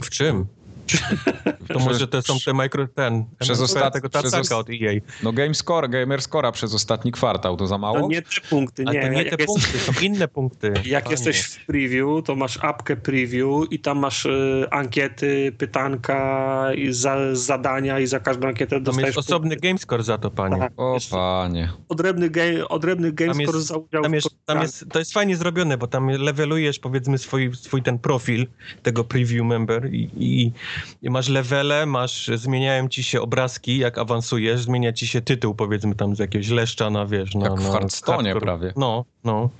W 0.03 0.11
czym? 0.11 0.47
To 1.73 1.79
może 1.79 2.09
to 2.09 2.23
są 2.23 2.37
te 2.45 2.55
micro, 2.55 2.89
ten, 2.89 3.25
Przez 3.39 3.59
MSP 3.61 3.81
ostat- 3.81 3.93
tego 3.93 4.09
przez 4.09 4.23
tacaka 4.23 4.41
os- 4.41 4.53
od 4.61 4.71
EA. 4.71 4.93
No 5.23 5.33
Gamescore, 5.33 5.89
Gamerscora 5.89 6.53
przez 6.53 6.75
ostatni 6.75 7.13
kwartał, 7.13 7.57
to 7.57 7.67
za 7.67 7.79
mało? 7.79 7.99
No 8.01 8.09
nie 8.09 8.23
te 8.23 8.29
punkty, 8.51 8.85
nie. 8.85 9.03
to 9.03 9.09
nie 9.09 9.25
te 9.25 9.31
jest- 9.37 9.47
punkty, 9.47 9.79
są 9.79 9.93
inne 10.03 10.29
punkty. 10.29 10.73
Jak 10.85 11.05
Panie. 11.05 11.13
jesteś 11.15 11.41
w 11.43 11.67
preview, 11.67 12.07
to 12.25 12.37
masz 12.37 12.59
apkę 12.65 12.97
preview 12.97 13.47
i 13.71 13.79
tam 13.79 13.99
masz 13.99 14.27
y, 14.27 14.67
ankiety, 14.71 15.53
pytanka, 15.59 16.69
i 16.75 16.93
za, 16.93 17.17
zadania 17.37 17.99
i 18.01 18.07
za 18.07 18.21
każdą 18.21 18.49
ankietę 18.49 18.77
Tam 18.77 18.85
dostajesz 18.85 19.17
jest 19.17 19.31
osobny 19.31 19.57
gamescore 19.57 20.03
za 20.03 20.19
to, 20.19 20.31
panie. 20.31 20.57
Tak. 20.59 20.73
O 20.77 20.95
Jest 20.95 21.11
panie. 21.11 21.73
odrębny, 21.89 22.31
game, 22.31 22.69
odrębny 22.69 23.13
game 23.13 23.33
Tam 23.35 23.43
score 23.43 23.57
jest- 23.57 23.69
za 23.69 23.77
udział 23.77 24.03
Tam 24.03 24.13
w 24.13 24.15
jest, 24.15 24.29
tam 24.47 24.63
jest, 24.63 24.85
to 24.93 24.99
jest 24.99 25.13
fajnie 25.13 25.37
zrobione, 25.37 25.79
bo 25.79 25.87
tam 25.87 26.09
levelujesz 26.11 26.79
powiedzmy 26.79 27.19
swój, 27.19 27.51
swój 27.55 27.83
ten 27.83 27.99
profil 27.99 28.47
tego 28.83 29.05
preview 29.05 29.45
member 29.47 29.89
i 29.95 30.53
masz 31.03 31.29
levele, 31.29 31.87
masz, 31.87 32.31
zmieniają 32.35 32.89
ci 32.89 33.03
się 33.03 33.21
obrazki, 33.21 33.79
jak 33.79 33.99
awansujesz, 33.99 34.61
zmienia 34.63 34.93
ci 34.93 35.07
się 35.07 35.21
tytuł 35.21 35.55
powiedzmy 35.55 35.95
tam 35.95 36.17
z 36.17 36.19
jakiegoś 36.19 36.49
leszcza 36.49 36.91
na, 36.91 37.07
wiesz, 37.07 37.35
na, 37.35 37.45
Jak 37.47 37.61
w 37.61 37.65
na 37.65 37.71
Hearthstone'ie 37.71 38.07
hardcore. 38.25 38.41
prawie. 38.41 38.73
No, 38.77 39.05
no. 39.25 39.51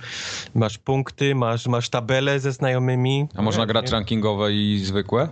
Masz 0.55 0.79
punkty, 0.79 1.35
masz, 1.35 1.67
masz 1.67 1.89
tabele 1.89 2.41
ze 2.41 2.53
znajomymi. 2.53 3.27
A 3.35 3.43
można 3.43 3.63
Nie, 3.63 3.67
grać 3.67 3.87
nie. 3.87 3.93
rankingowe 3.93 4.53
i 4.53 4.81
zwykłe? 4.85 5.29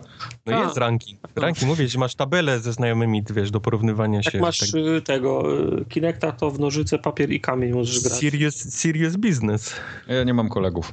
No 0.46 0.56
A. 0.56 0.64
jest 0.64 0.76
ranking. 0.76 1.20
Ranking, 1.36 1.68
mówię, 1.70 1.88
że 1.88 1.98
masz 1.98 2.14
tabelę 2.14 2.60
ze 2.60 2.72
znajomymi, 2.72 3.22
wiesz, 3.30 3.50
do 3.50 3.60
porównywania 3.60 4.22
się. 4.22 4.30
Jak 4.34 4.42
masz 4.42 4.58
tak- 4.58 4.68
y, 4.74 5.02
tego 5.02 5.58
y, 5.80 5.84
Kinecta, 5.88 6.32
to 6.32 6.50
w 6.50 6.60
nożyce, 6.60 6.98
papier 6.98 7.30
i 7.32 7.40
kamień 7.40 7.72
możesz 7.72 8.00
grać. 8.00 8.12
Serious, 8.20 8.54
serious 8.56 9.16
business. 9.16 9.74
Ja 10.08 10.24
nie 10.24 10.34
mam 10.34 10.48
kolegów. 10.48 10.92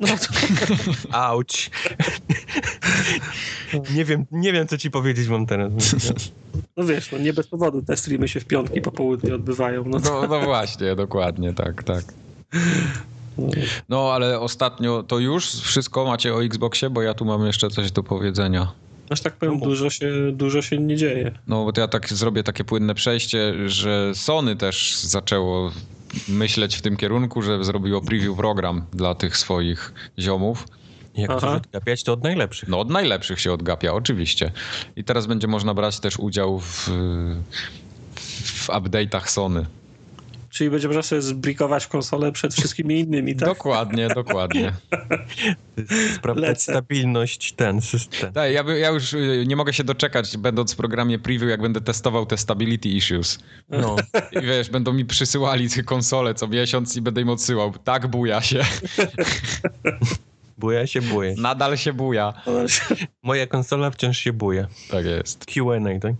No 0.00 0.06
to, 0.06 0.26
Auć. 1.18 1.70
nie, 3.94 4.04
wiem, 4.04 4.26
nie 4.32 4.52
wiem, 4.52 4.68
co 4.68 4.78
ci 4.78 4.90
powiedzieć 4.90 5.28
mam 5.28 5.46
teraz. 5.46 5.72
no 6.76 6.84
wiesz, 6.84 7.12
no 7.12 7.18
nie 7.18 7.32
bez 7.32 7.46
powodu 7.46 7.82
te 7.82 7.96
streamy 7.96 8.28
się 8.28 8.40
w 8.40 8.44
piątki 8.44 8.80
po 8.80 8.92
południu 8.92 9.34
odbywają. 9.34 9.84
No, 9.86 10.00
to, 10.00 10.22
No, 10.22 10.28
no 10.28 10.40
właśnie, 10.40 10.96
dokładnie, 10.96 11.52
tak, 11.52 11.82
tak. 11.82 12.04
no. 13.38 13.48
No, 13.88 14.12
ale 14.12 14.40
ostatnio 14.40 15.02
to 15.02 15.18
już 15.18 15.46
wszystko 15.50 16.04
macie 16.04 16.34
o 16.34 16.44
Xboxie, 16.44 16.90
bo 16.90 17.02
ja 17.02 17.14
tu 17.14 17.24
mam 17.24 17.46
jeszcze 17.46 17.70
coś 17.70 17.92
do 17.92 18.02
powiedzenia. 18.02 18.72
Aż 19.10 19.20
tak 19.20 19.36
powiem, 19.36 19.58
No 19.58 19.66
dużo 19.66 19.90
się, 19.90 20.12
dużo 20.32 20.62
się 20.62 20.78
nie 20.78 20.96
dzieje. 20.96 21.32
No, 21.46 21.64
bo 21.64 21.72
to 21.72 21.80
ja 21.80 21.88
tak 21.88 22.08
zrobię 22.08 22.42
takie 22.42 22.64
płynne 22.64 22.94
przejście, 22.94 23.68
że 23.68 24.12
Sony 24.14 24.56
też 24.56 24.96
zaczęło 24.96 25.70
myśleć 26.28 26.76
w 26.76 26.82
tym 26.82 26.96
kierunku, 26.96 27.42
że 27.42 27.64
zrobiło 27.64 28.00
preview 28.00 28.36
program 28.36 28.86
dla 28.92 29.14
tych 29.14 29.36
swoich 29.36 29.92
ziomów. 30.18 30.66
Jak 31.14 31.30
Aha. 31.30 31.52
odgapiać, 31.56 32.02
to 32.02 32.12
od 32.12 32.22
najlepszych. 32.22 32.68
No, 32.68 32.80
od 32.80 32.90
najlepszych 32.90 33.40
się 33.40 33.52
odgapia, 33.52 33.92
oczywiście. 33.92 34.52
I 34.96 35.04
teraz 35.04 35.26
będzie 35.26 35.46
można 35.46 35.74
brać 35.74 36.00
też 36.00 36.18
udział 36.18 36.60
w, 36.60 36.88
w 38.44 38.68
update'ach 38.68 39.28
Sony. 39.28 39.66
Czyli 40.50 40.70
będzie 40.70 40.88
można 40.88 41.02
sobie 41.02 41.22
zbrikować 41.22 41.86
konsolę 41.86 42.32
przed 42.32 42.54
wszystkimi 42.54 43.00
innymi, 43.00 43.36
tak? 43.36 43.48
Dokładnie, 43.48 44.08
dokładnie. 44.08 44.72
Sprawdzać 46.16 46.62
stabilność 46.62 47.52
ten 47.52 47.80
system. 47.80 48.32
Tak, 48.32 48.52
ja, 48.52 48.62
ja 48.62 48.90
już 48.90 49.12
y, 49.12 49.44
nie 49.46 49.56
mogę 49.56 49.72
się 49.72 49.84
doczekać, 49.84 50.36
będąc 50.36 50.72
w 50.72 50.76
programie 50.76 51.18
preview, 51.18 51.50
jak 51.50 51.62
będę 51.62 51.80
testował 51.80 52.26
te 52.26 52.36
stability 52.36 52.88
issues. 52.88 53.38
No. 53.68 53.96
I 54.42 54.46
wiesz, 54.46 54.70
będą 54.70 54.92
mi 54.92 55.04
przysyłali 55.04 55.70
te 55.70 55.82
konsole 55.82 56.34
co 56.34 56.48
miesiąc 56.48 56.96
i 56.96 57.00
będę 57.00 57.20
im 57.20 57.28
odsyłał. 57.28 57.72
Tak, 57.84 58.06
buja 58.06 58.40
się. 58.40 58.60
Buja 60.58 60.86
się 60.86 61.02
buje. 61.02 61.34
Nadal 61.38 61.76
się 61.76 61.92
buja. 61.92 62.32
Moja 63.22 63.46
konsola 63.46 63.90
wciąż 63.90 64.18
się 64.18 64.32
buje. 64.32 64.66
Tak 64.90 65.04
jest. 65.04 65.44
Q&A, 65.44 66.00
tak? 66.00 66.14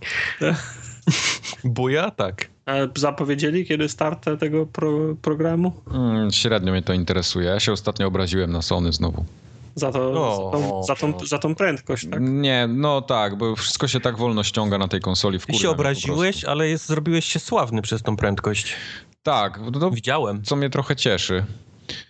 Buja? 1.63 2.11
Tak. 2.11 2.49
Zapowiedzieli 2.95 3.65
kiedy 3.65 3.89
start 3.89 4.25
tego 4.39 4.65
pro, 4.65 4.91
programu? 5.21 5.73
Mm, 5.93 6.31
średnio 6.31 6.71
mnie 6.71 6.81
to 6.81 6.93
interesuje. 6.93 7.45
Ja 7.49 7.59
się 7.59 7.71
ostatnio 7.71 8.07
obraziłem 8.07 8.51
na 8.51 8.61
Sony 8.61 8.93
znowu. 8.93 9.25
Za, 9.75 9.91
to, 9.91 9.99
O, 9.99 10.83
za, 10.87 10.95
tą, 10.95 11.11
za, 11.11 11.19
tą, 11.19 11.25
za 11.25 11.39
tą 11.39 11.55
prędkość, 11.55 12.07
tak? 12.11 12.19
Nie, 12.21 12.67
no 12.67 13.01
tak, 13.01 13.37
bo 13.37 13.55
wszystko 13.55 13.87
się 13.87 13.99
tak 13.99 14.17
wolno 14.17 14.43
ściąga 14.43 14.77
na 14.77 14.87
tej 14.87 14.99
konsoli 15.01 15.39
w 15.39 15.45
Ty 15.45 15.53
się 15.53 15.69
obraziłeś, 15.69 16.45
ale 16.45 16.69
jest, 16.69 16.85
zrobiłeś 16.87 17.25
się 17.25 17.39
sławny 17.39 17.81
przez 17.81 18.01
tą 18.01 18.15
prędkość. 18.17 18.73
Tak, 19.23 19.59
no, 19.79 19.91
Widziałem, 19.91 20.43
co 20.43 20.55
mnie 20.55 20.69
trochę 20.69 20.95
cieszy. 20.95 21.45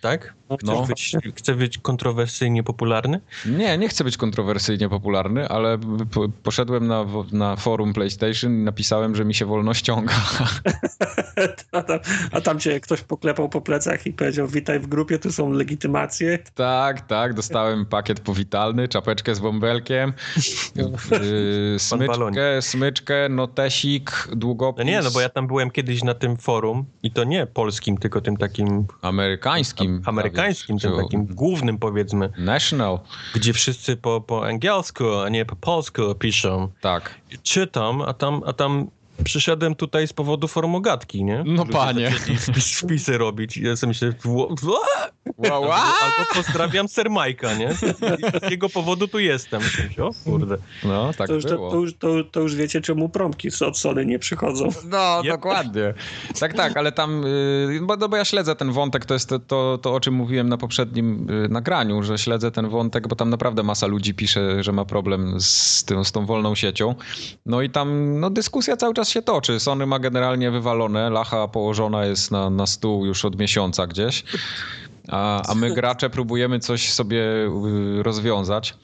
tak? 0.00 0.34
Chcesz, 0.56 0.68
No. 0.68 0.86
być, 0.86 1.16
chcesz 1.36 1.56
być 1.56 1.78
kontrowersyjnie 1.78 2.62
popularny? 2.62 3.20
Nie, 3.46 3.78
nie 3.78 3.88
chcę 3.88 4.04
być 4.04 4.16
kontrowersyjnie 4.16 4.88
popularny, 4.88 5.48
ale 5.48 5.78
po, 6.14 6.28
poszedłem 6.42 6.86
na, 6.86 7.04
na 7.32 7.56
forum 7.56 7.92
PlayStation 7.92 8.52
i 8.60 8.62
napisałem, 8.64 9.16
że 9.16 9.24
mi 9.24 9.34
się 9.34 9.46
wolno 9.46 9.74
ściąga. 9.74 10.14
A 11.72 11.82
tam, 11.82 11.98
a 12.32 12.40
tam 12.40 12.58
cię 12.60 12.80
ktoś 12.80 13.00
poklepał 13.02 13.48
po 13.48 13.60
plecach 13.60 14.06
i 14.06 14.12
powiedział 14.12 14.48
witaj 14.48 14.80
w 14.80 14.86
grupie, 14.86 15.18
tu 15.18 15.32
są 15.32 15.50
legitymacje. 15.52 16.38
Tak, 16.54 17.00
tak, 17.06 17.34
dostałem 17.34 17.86
pakiet 17.86 18.20
powitalny, 18.20 18.88
czapeczkę 18.88 19.34
z 19.34 19.40
bąbelkiem, 19.40 20.12
yy, 20.76 21.78
smyczkę, 21.78 22.06
balonik. 22.06 22.40
smyczkę, 22.60 23.28
notesik, 23.28 24.28
No 24.30 24.36
długopis 24.36 24.86
nie, 24.86 25.00
no 25.02 25.10
bo 25.10 25.20
ja 25.20 25.28
tam 25.28 25.46
byłem 25.46 25.70
kiedyś 25.70 26.02
na 26.04 26.14
tym 26.14 26.36
forum 26.36 26.84
i 27.02 27.10
to 27.10 27.24
nie 27.24 27.46
polskim, 27.46 27.98
tylko 27.98 28.20
tym 28.20 28.36
takim 28.36 28.86
amerykańskim. 29.02 30.02
amerykańskim, 30.06 30.41
tym 30.66 30.78
prawie, 30.78 31.02
takim 31.02 31.26
głównym 31.26 31.78
powiedzmy, 31.78 32.32
National, 32.38 32.98
gdzie 33.34 33.52
wszyscy 33.52 33.96
po, 33.96 34.20
po 34.20 34.46
angielsku, 34.46 35.14
a 35.18 35.28
nie 35.28 35.44
po 35.44 35.56
polsku 35.56 36.14
piszą. 36.14 36.68
tak. 36.80 37.14
Czytam, 37.42 38.02
a 38.02 38.14
tam, 38.14 38.42
a 38.46 38.52
tam 38.52 38.90
przyszedłem 39.24 39.74
tutaj 39.74 40.08
z 40.08 40.12
powodu 40.12 40.48
formogatki, 40.48 41.24
nie? 41.24 41.42
No 41.46 41.62
Ludzie 41.62 41.72
panie. 41.72 42.10
Wpis, 42.10 42.46
wpisy 42.82 43.18
robić 43.18 43.56
i 43.56 43.62
ja 43.64 43.76
sobie 43.76 43.88
myślę, 43.88 44.12
"Wo- 44.24 44.48
wo- 44.62 44.80
Wow, 45.36 45.62
wow. 45.62 45.72
albo 45.72 46.34
pozdrawiam 46.34 46.88
Ser 46.88 47.10
Majka, 47.10 47.54
nie? 47.54 47.70
I 48.44 48.46
z 48.48 48.50
jego 48.50 48.68
powodu 48.68 49.08
tu 49.08 49.18
jestem. 49.18 49.62
Myślę, 49.62 50.04
O 50.04 50.10
kurde. 50.24 50.56
No, 50.84 51.12
tak 51.18 51.28
to, 51.28 51.34
już, 51.34 51.44
to, 51.44 51.50
było. 51.50 51.70
to, 51.70 51.76
już, 51.76 51.94
to, 51.96 52.08
to 52.30 52.40
już 52.40 52.54
wiecie, 52.54 52.80
czemu 52.80 53.08
promki 53.08 53.48
od 53.66 53.78
Sony 53.78 54.06
nie 54.06 54.18
przychodzą. 54.18 54.68
No, 54.84 55.20
Yep. 55.20 55.26
dokładnie. 55.32 55.94
Tak, 56.40 56.54
tak, 56.54 56.76
ale 56.76 56.92
tam, 56.92 57.24
y, 57.26 57.80
bo, 57.82 57.96
no, 57.96 58.08
bo 58.08 58.16
ja 58.16 58.24
śledzę 58.24 58.56
ten 58.56 58.72
wątek, 58.72 59.04
to 59.06 59.14
jest 59.14 59.28
to, 59.28 59.38
to, 59.38 59.78
to, 59.82 59.94
o 59.94 60.00
czym 60.00 60.14
mówiłem 60.14 60.48
na 60.48 60.56
poprzednim 60.58 61.30
y, 61.44 61.48
nagraniu, 61.48 62.02
że 62.02 62.18
śledzę 62.18 62.50
ten 62.50 62.68
wątek, 62.68 63.08
bo 63.08 63.16
tam 63.16 63.30
naprawdę 63.30 63.62
masa 63.62 63.86
ludzi 63.86 64.14
pisze, 64.14 64.62
że 64.64 64.72
ma 64.72 64.84
problem 64.84 65.40
z, 65.40 65.84
tym, 65.84 66.04
z 66.04 66.12
tą 66.12 66.26
wolną 66.26 66.54
siecią. 66.54 66.94
No 67.46 67.62
i 67.62 67.70
tam 67.70 68.20
no, 68.20 68.30
dyskusja 68.30 68.76
cały 68.76 68.94
czas 68.94 69.01
się 69.08 69.22
toczy. 69.22 69.60
Sony 69.60 69.86
ma 69.86 69.98
generalnie 69.98 70.50
wywalone, 70.50 71.10
lacha 71.10 71.48
położona 71.48 72.04
jest 72.04 72.30
na, 72.30 72.50
na 72.50 72.66
stół 72.66 73.06
już 73.06 73.24
od 73.24 73.38
miesiąca 73.38 73.86
gdzieś, 73.86 74.24
a, 75.08 75.42
a 75.50 75.54
my 75.54 75.74
gracze 75.74 76.10
próbujemy 76.10 76.58
coś 76.58 76.92
sobie 76.92 77.22
y, 77.98 78.02
rozwiązać. 78.02 78.74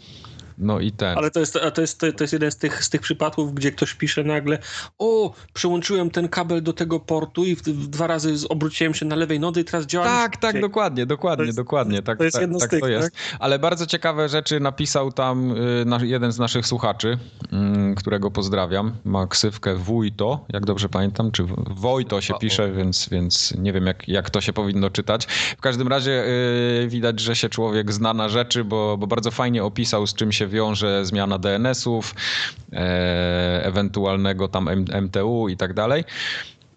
No 0.59 0.81
i 0.81 0.93
ten. 0.93 1.19
Ale 1.19 1.31
to 1.31 1.41
jest, 1.41 1.57
a 1.57 1.71
to 1.71 1.81
jest, 1.81 2.01
to, 2.01 2.13
to 2.13 2.25
jest 2.25 2.33
jeden 2.33 2.51
z 2.51 2.57
tych, 2.57 2.85
z 2.85 2.91
tych 2.91 3.01
przypadków, 3.01 3.55
gdzie 3.55 3.73
ktoś 3.73 3.95
pisze 3.95 4.25
nagle 4.25 4.59
o, 4.99 5.35
przyłączyłem 5.53 6.11
ten 6.11 6.29
kabel 6.29 6.63
do 6.63 6.73
tego 6.73 7.01
portu 7.01 7.45
i 7.45 7.57
w, 7.57 7.63
w 7.63 7.87
dwa 7.87 8.07
razy 8.07 8.37
z- 8.39 8.45
obróciłem 8.45 8.95
się 8.95 9.07
na 9.07 9.17
lewej 9.17 9.41
nodze 9.41 9.61
i 9.61 9.65
teraz 9.65 9.87
działa 9.87 10.05
Tak, 10.07 10.37
tak, 10.37 10.61
dokładnie, 10.61 11.07
dokładnie, 11.07 11.45
jest- 11.47 11.59
dokładnie. 11.59 12.03
Tak, 12.03 12.19
to 12.19 12.25
jest 12.25 12.35
tak, 12.35 12.41
jedno 12.43 12.59
z 12.59 12.63
tak 12.63 12.71
tych, 12.71 12.81
to 12.81 12.89
jest. 12.89 13.11
Ale 13.39 13.59
bardzo 13.59 13.87
ciekawe 13.87 14.29
rzeczy 14.29 14.61
napisał 14.61 15.13
tam 15.13 15.53
y, 16.03 16.07
jeden 16.07 16.33
z 16.33 16.39
naszych 16.39 16.67
słuchaczy, 16.67 17.19
mm, 17.53 17.95
którego 17.95 18.31
pozdrawiam. 18.31 18.93
Ma 19.05 19.27
ksywkę 19.27 19.75
Wójto, 19.77 20.45
jak 20.53 20.67
dobrze 20.67 20.89
pamiętam, 20.89 21.31
czy 21.31 21.45
Wojto 21.71 22.21
się 22.21 22.35
pisze, 22.41 22.73
więc, 22.73 23.09
więc 23.09 23.55
nie 23.59 23.73
wiem, 23.73 23.87
jak, 23.87 24.09
jak 24.09 24.31
to 24.31 24.41
się 24.41 24.53
powinno 24.53 24.91
czytać. 24.91 25.27
W 25.59 25.61
każdym 25.61 25.89
razie 25.89 26.25
y, 26.85 26.89
widać, 26.89 27.21
że 27.21 27.37
się 27.37 27.49
człowiek 27.49 27.93
zna 27.93 28.15
na 28.15 28.29
rzeczy, 28.29 28.65
bo, 28.65 28.97
bo 28.97 29.07
bardzo 29.07 29.31
fajnie 29.31 29.65
opisał, 29.65 30.07
z 30.07 30.15
czym 30.15 30.33
się 30.33 30.47
wiąże 30.49 31.07
zmiana 31.07 31.39
DNS-ów, 31.39 32.15
e, 32.73 33.65
ewentualnego 33.65 34.49
tam 34.49 34.69
MTU 35.03 35.49
i 35.49 35.57
tak 35.57 35.75
dalej. 35.75 36.05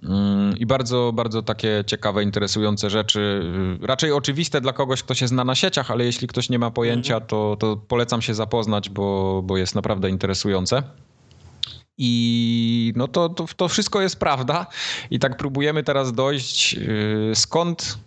Mm, 0.03 0.57
I 0.57 0.65
bardzo, 0.65 1.11
bardzo 1.13 1.41
takie 1.41 1.84
ciekawe, 1.88 2.24
interesujące 2.24 2.89
rzeczy. 2.89 3.41
y, 3.84 3.88
Raczej 3.88 4.11
oczywiste 4.11 4.61
dla 4.61 4.74
kogoś, 4.74 5.03
kto 5.03 5.13
się 5.13 5.28
zna 5.28 5.43
na 5.43 5.55
sieciach, 5.55 5.91
ale 5.91 6.05
jeśli 6.05 6.28
ktoś 6.28 6.49
nie 6.49 6.59
ma 6.59 6.72
pojęcia, 6.72 7.19
to, 7.19 7.57
to 7.59 7.78
polecam 7.78 8.22
się 8.22 8.34
zapoznać, 8.34 8.89
bo, 8.89 9.41
bo 9.45 9.57
jest 9.57 9.76
naprawdę 9.76 10.09
interesujące. 10.09 10.84
I 11.97 12.93
no 12.95 13.07
to, 13.07 13.30
to, 13.30 13.45
to 13.55 13.67
wszystko 13.67 14.01
jest 14.01 14.19
prawda. 14.19 14.67
I 15.11 15.19
tak 15.19 15.38
próbujemy 15.38 15.84
teraz 15.84 16.13
dojść, 16.13 16.74
yy, 16.74 17.32
skąd 17.36 17.97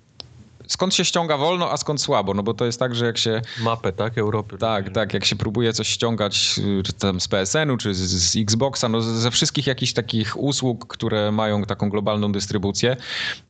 skąd 0.67 0.95
się 0.95 1.05
ściąga 1.05 1.37
wolno, 1.37 1.73
a 1.73 1.77
skąd 1.77 2.01
słabo, 2.01 2.35
no 2.35 2.43
bo 2.43 2.55
to 2.55 2.65
jest 2.65 2.79
tak, 2.79 2.95
że 2.95 3.07
jak 3.07 3.19
się... 3.19 3.43
Mapę, 3.61 3.93
tak? 3.93 4.19
Europy. 4.19 4.59
Tak, 4.59 4.91
tak, 4.91 5.15
jak 5.15 5.25
się 5.25 5.37
próbuje 5.37 5.73
coś 5.73 5.89
ściągać 5.89 6.61
czy 6.85 6.93
tam 6.93 7.21
z 7.21 7.29
PSN-u, 7.29 7.77
czy 7.77 7.95
z, 7.95 7.99
z 7.99 8.37
Xboxa, 8.37 8.89
no 8.89 9.01
ze 9.01 9.31
wszystkich 9.31 9.67
jakichś 9.67 9.93
takich 9.93 10.37
usług, 10.37 10.87
które 10.87 11.33
mają 11.33 11.63
taką 11.63 11.91
globalną 11.91 12.33
dystrybucję, 12.33 12.97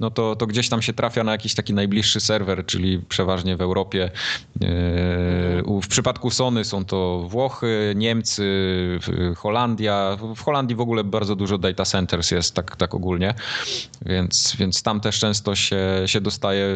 no 0.01 0.11
to, 0.11 0.37
to 0.37 0.47
gdzieś 0.47 0.69
tam 0.69 0.83
się 0.83 0.93
trafia 0.93 1.25
na 1.25 1.33
jakiś 1.33 1.55
taki 1.55 1.75
najbliższy 1.75 2.21
serwer, 2.21 2.67
czyli 2.67 2.99
przeważnie 3.09 3.57
w 3.57 3.61
Europie. 3.61 4.11
Yy, 4.61 4.69
w 5.83 5.89
przypadku 5.89 6.31
Sony 6.31 6.65
są 6.65 6.85
to 6.85 7.27
Włochy, 7.29 7.93
Niemcy, 7.97 8.45
Holandia. 9.37 10.17
W 10.37 10.41
Holandii 10.41 10.77
w 10.77 10.81
ogóle 10.81 11.05
bardzo 11.05 11.37
dużo 11.37 11.59
data 11.59 11.85
centers 11.85 12.31
jest, 12.31 12.55
tak, 12.55 12.77
tak 12.77 12.95
ogólnie, 12.95 13.35
więc, 14.07 14.57
więc 14.59 14.83
tam 14.83 15.01
też 15.01 15.19
często 15.19 15.55
się, 15.55 15.79
się 16.07 16.21
dostaje 16.21 16.67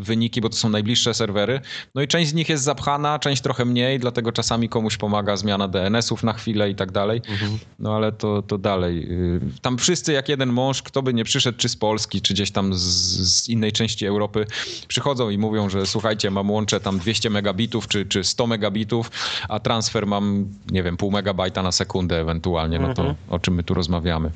wyniki, 0.00 0.40
bo 0.40 0.48
to 0.48 0.56
są 0.56 0.68
najbliższe 0.68 1.14
serwery. 1.14 1.60
No 1.94 2.02
i 2.02 2.08
część 2.08 2.30
z 2.30 2.34
nich 2.34 2.48
jest 2.48 2.64
zapchana, 2.64 3.18
część 3.18 3.42
trochę 3.42 3.64
mniej, 3.64 3.98
dlatego 3.98 4.32
czasami 4.32 4.68
komuś 4.68 4.96
pomaga 4.96 5.36
zmiana 5.36 5.68
DNS-ów 5.68 6.22
na 6.22 6.32
chwilę 6.32 6.70
i 6.70 6.74
tak 6.74 6.92
dalej. 6.92 7.22
Mhm. 7.28 7.58
No 7.78 7.96
ale 7.96 8.12
to, 8.12 8.42
to 8.42 8.58
dalej. 8.58 9.12
Y, 9.12 9.40
tam 9.62 9.78
wszyscy 9.78 10.12
jak 10.12 10.28
jeden 10.28 10.52
mąż, 10.52 10.82
kto 10.82 11.02
by 11.02 11.14
nie 11.14 11.24
przyszedł, 11.24 11.58
czy 11.58 11.68
z 11.68 11.76
Polski, 11.76 12.20
czy 12.20 12.34
gdzieś 12.34 12.50
tam 12.50 12.74
z, 12.74 12.80
z 12.80 13.48
innej 13.48 13.72
części 13.72 14.06
Europy, 14.06 14.46
przychodzą 14.88 15.30
i 15.30 15.38
mówią, 15.38 15.68
że 15.68 15.86
słuchajcie, 15.86 16.30
mam 16.30 16.50
łącze 16.50 16.80
tam 16.80 16.98
200 16.98 17.30
megabitów, 17.30 17.88
czy, 17.88 18.06
czy 18.06 18.24
100 18.24 18.46
megabitów, 18.46 19.10
a 19.48 19.60
transfer 19.60 20.06
mam, 20.06 20.48
nie 20.70 20.82
wiem, 20.82 20.96
pół 20.96 21.10
megabajta 21.10 21.62
na 21.62 21.72
sekundę 21.72 22.20
ewentualnie. 22.20 22.78
No 22.78 22.94
to 22.94 23.02
mhm. 23.02 23.16
o 23.28 23.38
czym 23.38 23.54
my 23.54 23.62
tu 23.62 23.74
rozmawiamy. 23.74 24.30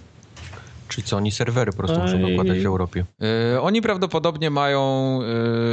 Czyli 0.89 1.03
co, 1.03 1.17
oni 1.17 1.31
serwery 1.31 1.73
po 1.73 1.79
prostu 1.79 2.01
muszą 2.01 2.21
dokładać 2.23 2.59
w 2.59 2.67
Europie? 2.67 3.05
Yy, 3.53 3.61
oni 3.61 3.83
prawdopodobnie 3.83 4.51
mają, 4.51 5.21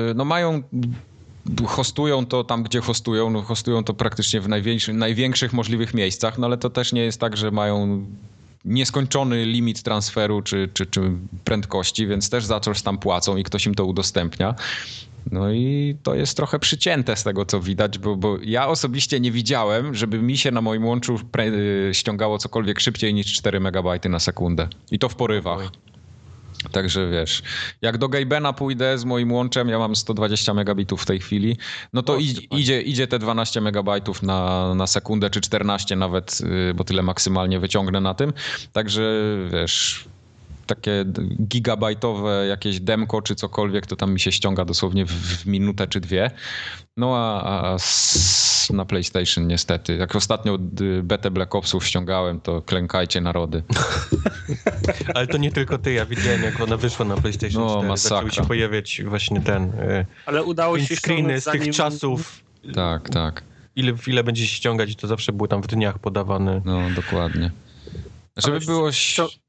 yy, 0.08 0.14
no 0.16 0.26
mają 0.26 0.64
hostują 1.66 2.26
to 2.26 2.44
tam, 2.44 2.64
gdzie 2.64 2.82
hostują, 2.82 3.30
no 3.30 3.42
hostują 3.42 3.84
to 3.84 3.94
praktycznie 3.94 4.42
w 4.42 4.48
największych 4.94 5.54
możliwych 5.54 5.94
miejscach, 5.94 6.38
no 6.38 6.48
ale 6.48 6.58
to 6.58 6.70
też 6.70 6.94
nie 6.94 7.02
jest 7.02 7.20
tak, 7.20 7.38
że 7.38 7.52
mają 7.52 8.06
nieskończony 8.66 9.46
limit 9.46 9.84
transferu 9.84 10.42
czy, 10.42 10.70
czy, 10.74 10.86
czy 10.86 11.12
prędkości, 11.44 12.08
więc 12.08 12.30
też 12.30 12.46
za 12.46 12.60
coś 12.60 12.82
tam 12.82 12.98
płacą 12.98 13.38
i 13.38 13.44
ktoś 13.44 13.66
im 13.66 13.76
to 13.76 13.86
udostępnia. 13.86 14.56
No 15.32 15.52
i 15.52 15.98
to 16.04 16.16
jest 16.16 16.38
trochę 16.38 16.60
przycięte 16.60 17.16
z 17.16 17.24
tego, 17.24 17.46
co 17.46 17.60
widać, 17.60 17.98
bo, 17.98 18.16
bo 18.16 18.38
ja 18.44 18.68
osobiście 18.68 19.20
nie 19.20 19.32
widziałem, 19.32 19.96
żeby 19.96 20.22
mi 20.22 20.38
się 20.38 20.52
na 20.52 20.62
moim 20.62 20.86
łączu 20.86 21.20
y, 21.40 21.90
ściągało 21.94 22.38
cokolwiek 22.38 22.80
szybciej 22.80 23.14
niż 23.14 23.34
4 23.34 23.60
MB 23.60 24.10
na 24.10 24.20
sekundę. 24.20 24.68
I 24.92 25.00
to 25.00 25.10
w 25.10 25.16
porywach. 25.16 25.72
Także 26.72 27.10
wiesz, 27.10 27.44
jak 27.82 27.98
do 27.98 28.10
Gabena 28.10 28.54
pójdę 28.54 28.98
z 28.98 29.06
moim 29.06 29.32
łączem, 29.32 29.70
ja 29.70 29.80
mam 29.80 29.96
120 29.96 30.54
megabitów 30.54 31.02
w 31.02 31.06
tej 31.06 31.20
chwili, 31.20 31.58
no 31.94 32.04
to 32.04 32.18
idzie, 32.18 32.42
idzie, 32.52 32.82
idzie 32.82 33.08
te 33.08 33.20
12 33.20 33.62
megabajtów 33.62 34.24
na, 34.24 34.76
na 34.76 34.88
sekundę, 34.88 35.30
czy 35.30 35.42
14 35.42 35.96
nawet, 35.96 36.42
y, 36.70 36.74
bo 36.74 36.84
tyle 36.84 37.04
maksymalnie 37.04 37.60
wyciągnę 37.60 38.02
na 38.02 38.14
tym. 38.14 38.34
Także 38.74 39.22
wiesz, 39.52 40.06
takie 40.66 41.06
gigabajtowe 41.42 42.48
jakieś 42.48 42.80
demko 42.80 43.22
czy 43.22 43.36
cokolwiek, 43.36 43.88
to 43.88 43.96
tam 43.96 44.14
mi 44.14 44.20
się 44.20 44.32
ściąga 44.32 44.66
dosłownie 44.66 45.06
w, 45.06 45.12
w 45.12 45.46
minutę 45.46 45.88
czy 45.88 46.00
dwie. 46.00 46.32
No 46.98 47.16
a, 47.16 47.44
a 47.44 47.78
na 48.74 48.86
PlayStation 48.86 49.48
niestety. 49.48 49.96
Jak 49.96 50.16
ostatnio 50.16 50.58
betę 51.04 51.32
Black 51.32 51.56
Opsów 51.56 51.86
ściągałem, 51.86 52.40
to 52.40 52.62
klękajcie 52.62 53.22
narody. 53.22 53.64
Ale 55.16 55.28
to 55.28 55.38
nie 55.38 55.52
tylko 55.52 55.78
ty, 55.78 55.94
ja 55.94 56.06
widziałem 56.06 56.44
jak 56.44 56.62
ona 56.62 56.78
wyszła 56.78 57.06
na 57.06 57.18
PlayStation 57.18 57.62
no, 57.62 57.70
4. 57.70 57.88
Masakra. 57.88 58.18
Zaczęły 58.18 58.32
się 58.32 58.46
pojawiać 58.46 59.02
właśnie 59.06 59.42
ten... 59.42 59.64
Y, 59.64 60.06
Ale 60.26 60.44
udało 60.44 60.80
się 60.80 60.96
screeny 60.96 61.42
z 61.42 61.44
tych 61.44 61.60
zanim... 61.60 61.74
czasów. 61.74 62.44
Tak, 62.74 63.10
tak. 63.10 63.44
Ile, 63.76 63.94
ile 64.08 64.24
będzie 64.24 64.48
się 64.48 64.56
ściągać, 64.56 64.96
to 64.96 65.08
zawsze 65.08 65.34
było 65.34 65.48
tam 65.48 65.62
w 65.62 65.68
dniach 65.68 66.00
podawane. 66.00 66.62
No, 66.66 66.82
dokładnie. 66.96 67.52
Żeby 68.38 68.60
było... 68.60 68.90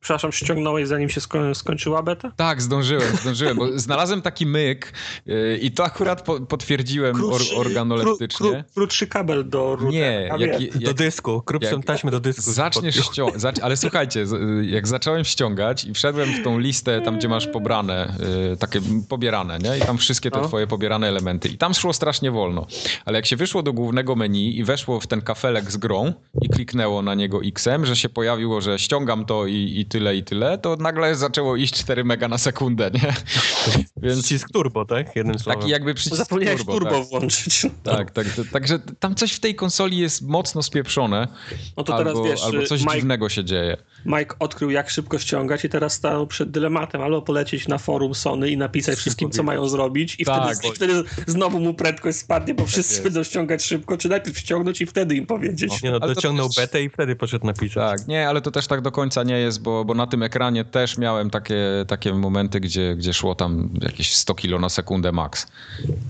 Przepraszam, 0.06 0.32
ściągnąłeś 0.32 0.88
zanim 0.88 1.08
się 1.08 1.20
sko 1.20 1.54
skończyła 1.54 2.02
beta? 2.02 2.32
Tak, 2.36 2.62
zdążyłem, 2.62 3.16
zdążyłem, 3.16 3.56
bo 3.56 3.78
znalazłem 3.78 4.22
taki 4.22 4.46
myk 4.46 4.92
yy, 5.26 5.58
i 5.62 5.70
to 5.70 5.84
akurat 5.84 6.22
po 6.22 6.40
potwierdziłem 6.40 7.14
krótszy, 7.14 7.56
or 7.56 7.66
organoleptycznie. 7.66 8.50
Kró, 8.50 8.64
krótszy 8.74 9.06
kabel 9.06 9.48
do 9.48 9.76
routera. 9.76 9.90
Nie, 9.90 10.30
jak, 10.38 10.60
jak, 10.60 10.78
do 10.78 10.94
dysku, 10.94 11.42
krótszą 11.42 11.82
taśmę 11.82 12.10
do 12.10 12.20
dysku. 12.20 12.52
Zaczniesz 12.52 12.96
ściągać, 12.96 13.40
zacz 13.40 13.58
ale 13.58 13.76
słuchajcie, 13.76 14.26
jak 14.62 14.88
zacząłem 14.88 15.24
ściągać 15.24 15.84
i 15.84 15.94
wszedłem 15.94 16.28
w 16.28 16.44
tą 16.44 16.58
listę 16.58 17.00
tam, 17.00 17.18
gdzie 17.18 17.28
masz 17.28 17.46
pobrane, 17.46 18.14
yy, 18.50 18.56
takie 18.56 18.80
pobierane, 19.08 19.58
nie? 19.58 19.78
I 19.78 19.80
tam 19.80 19.98
wszystkie 19.98 20.30
te 20.30 20.40
no. 20.40 20.48
twoje 20.48 20.66
pobierane 20.66 21.08
elementy. 21.08 21.48
I 21.48 21.58
tam 21.58 21.74
szło 21.74 21.92
strasznie 21.92 22.30
wolno. 22.30 22.66
Ale 23.04 23.18
jak 23.18 23.26
się 23.26 23.36
wyszło 23.36 23.62
do 23.62 23.72
głównego 23.72 24.16
menu 24.16 24.58
i 24.58 24.64
weszło 24.64 25.00
w 25.00 25.06
ten 25.06 25.22
kafelek 25.22 25.72
z 25.72 25.76
grą 25.76 26.12
i 26.42 26.48
kliknęło 26.48 27.02
na 27.02 27.14
niego 27.14 27.40
X-em, 27.44 27.86
że 27.86 27.96
się 27.96 28.08
pojawiło, 28.08 28.60
że 28.60 28.78
ściągam 28.78 29.24
to 29.24 29.46
i, 29.46 29.72
i 29.76 29.86
tyle, 29.96 30.16
i 30.16 30.24
tyle, 30.24 30.58
to 30.58 30.76
nagle 30.76 31.14
zaczęło 31.14 31.56
iść 31.56 31.74
4 31.74 32.04
mega 32.04 32.28
na 32.28 32.38
sekundę, 32.38 32.90
nie? 32.94 33.00
Więc... 34.02 34.18
Przycisk 34.18 34.48
turbo, 34.52 34.84
tak? 34.84 35.16
Jednym 35.16 35.38
słowem. 35.38 35.60
Taki 35.60 35.72
jakby 35.72 35.94
przycisk 35.94 36.16
Zapomniałeś 36.16 36.58
turbo, 36.58 36.72
turbo 36.72 36.90
tak. 36.90 37.08
włączyć. 37.08 37.66
Tak, 37.82 38.10
tak, 38.10 38.26
tak, 38.36 38.46
także 38.52 38.78
tam 39.00 39.14
coś 39.14 39.32
w 39.32 39.40
tej 39.40 39.54
konsoli 39.54 39.98
jest 39.98 40.22
mocno 40.22 40.62
spieprzone. 40.62 41.28
No 41.76 41.84
to 41.84 41.98
teraz 41.98 42.16
albo, 42.16 42.24
wiesz, 42.24 42.42
albo 42.44 42.66
coś 42.66 42.80
Mike, 42.80 42.94
dziwnego 42.94 43.28
się 43.28 43.44
dzieje. 43.44 43.76
Mike 44.06 44.36
odkrył 44.38 44.70
jak 44.70 44.90
szybko 44.90 45.18
ściągać 45.18 45.64
i 45.64 45.68
teraz 45.68 45.92
stał 45.92 46.26
przed 46.26 46.50
dylematem 46.50 47.02
albo 47.02 47.22
polecieć 47.22 47.68
na 47.68 47.78
forum 47.78 48.14
Sony 48.14 48.50
i 48.50 48.56
napisać 48.56 48.98
wszystkim 48.98 49.30
co 49.30 49.42
mają 49.42 49.68
zrobić 49.68 50.16
i 50.18 50.24
tak. 50.24 50.56
wtedy, 50.56 50.74
wtedy 50.74 51.04
znowu 51.26 51.60
mu 51.60 51.74
prędkość 51.74 52.18
spadnie, 52.18 52.54
bo 52.54 52.62
tak 52.62 52.72
wszyscy 52.72 52.94
tak 52.94 53.04
będą 53.04 53.22
ściągać 53.22 53.64
szybko, 53.64 53.96
czy 53.96 54.08
najpierw 54.08 54.38
ściągnąć 54.38 54.80
i 54.80 54.86
wtedy 54.86 55.14
im 55.14 55.26
powiedzieć. 55.26 55.82
Nie 55.82 55.90
no, 55.90 56.00
dociągnął 56.00 56.48
też... 56.48 56.56
betę 56.56 56.82
i 56.82 56.90
wtedy 56.90 57.16
poszedł 57.16 57.46
napisać. 57.46 57.74
Tak, 57.74 58.08
nie, 58.08 58.28
ale 58.28 58.40
to 58.40 58.50
też 58.50 58.66
tak 58.66 58.80
do 58.80 58.92
końca 58.92 59.22
nie 59.22 59.38
jest, 59.38 59.62
bo, 59.62 59.84
bo 59.86 59.94
na 59.94 60.06
tym 60.06 60.22
ekranie 60.22 60.64
też 60.64 60.98
miałem 60.98 61.30
takie, 61.30 61.58
takie 61.88 62.14
momenty, 62.14 62.60
gdzie, 62.60 62.96
gdzie 62.96 63.14
szło 63.14 63.34
tam 63.34 63.70
jakieś 63.80 64.14
100 64.14 64.34
kilo 64.34 64.58
na 64.58 64.68
sekundę 64.68 65.12
max. 65.12 65.46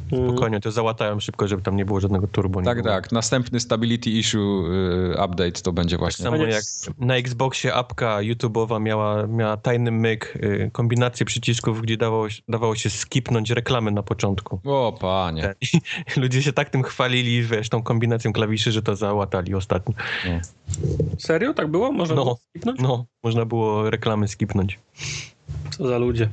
Spokojnie, 0.07 0.61
to 0.61 0.73
załatałem 0.73 1.21
szybko, 1.21 1.49
żeby 1.49 1.63
tam 1.63 1.77
nie 1.77 1.85
było 1.85 2.01
żadnego 2.01 2.27
turbo. 2.27 2.63
Tak, 2.63 2.83
było. 2.83 2.95
tak. 2.95 3.13
Następny 3.13 3.61
stability 3.61 4.11
issue 4.11 4.39
y, 4.39 5.25
update 5.25 5.53
to 5.53 5.73
będzie 5.73 5.99
właśnie. 5.99 6.25
Tak 6.25 6.33
samo 6.33 6.45
jak 6.47 6.65
na 6.99 7.17
Xboxie 7.17 7.75
apka 7.75 8.19
YouTube'owa 8.19 8.81
miała, 8.81 9.27
miała 9.27 9.57
tajny 9.57 9.91
myk, 9.91 10.35
y, 10.37 10.71
kombinację 10.73 11.27
przycisków, 11.27 11.83
gdzie 11.83 11.97
dawało, 11.97 12.27
dawało 12.49 12.77
się 12.77 12.91
skipnąć 12.91 13.51
reklamy 13.51 13.91
na 13.91 14.03
początku. 14.03 14.61
O, 14.65 14.99
panie. 15.01 15.55
ludzie 16.17 16.43
się 16.43 16.53
tak 16.53 16.71
tym 16.71 16.83
chwalili, 16.83 17.43
wiesz, 17.43 17.69
tą 17.69 17.83
kombinacją 17.83 18.33
klawiszy, 18.33 18.73
że 18.73 18.83
to 18.83 18.97
załatali 18.97 19.55
ostatnio. 19.55 19.95
No. 20.25 20.41
Serio? 21.19 21.55
Tak 21.55 21.69
było? 21.69 21.93
Można 21.93 22.17
no, 22.17 22.25
było 22.25 22.39
skipnąć? 22.51 22.81
No, 22.81 23.07
można 23.23 23.45
było 23.45 23.91
reklamy 23.91 24.29
skipnąć. 24.29 24.79
Co 25.71 25.89
za 25.89 25.99
ludzie. 25.99 26.29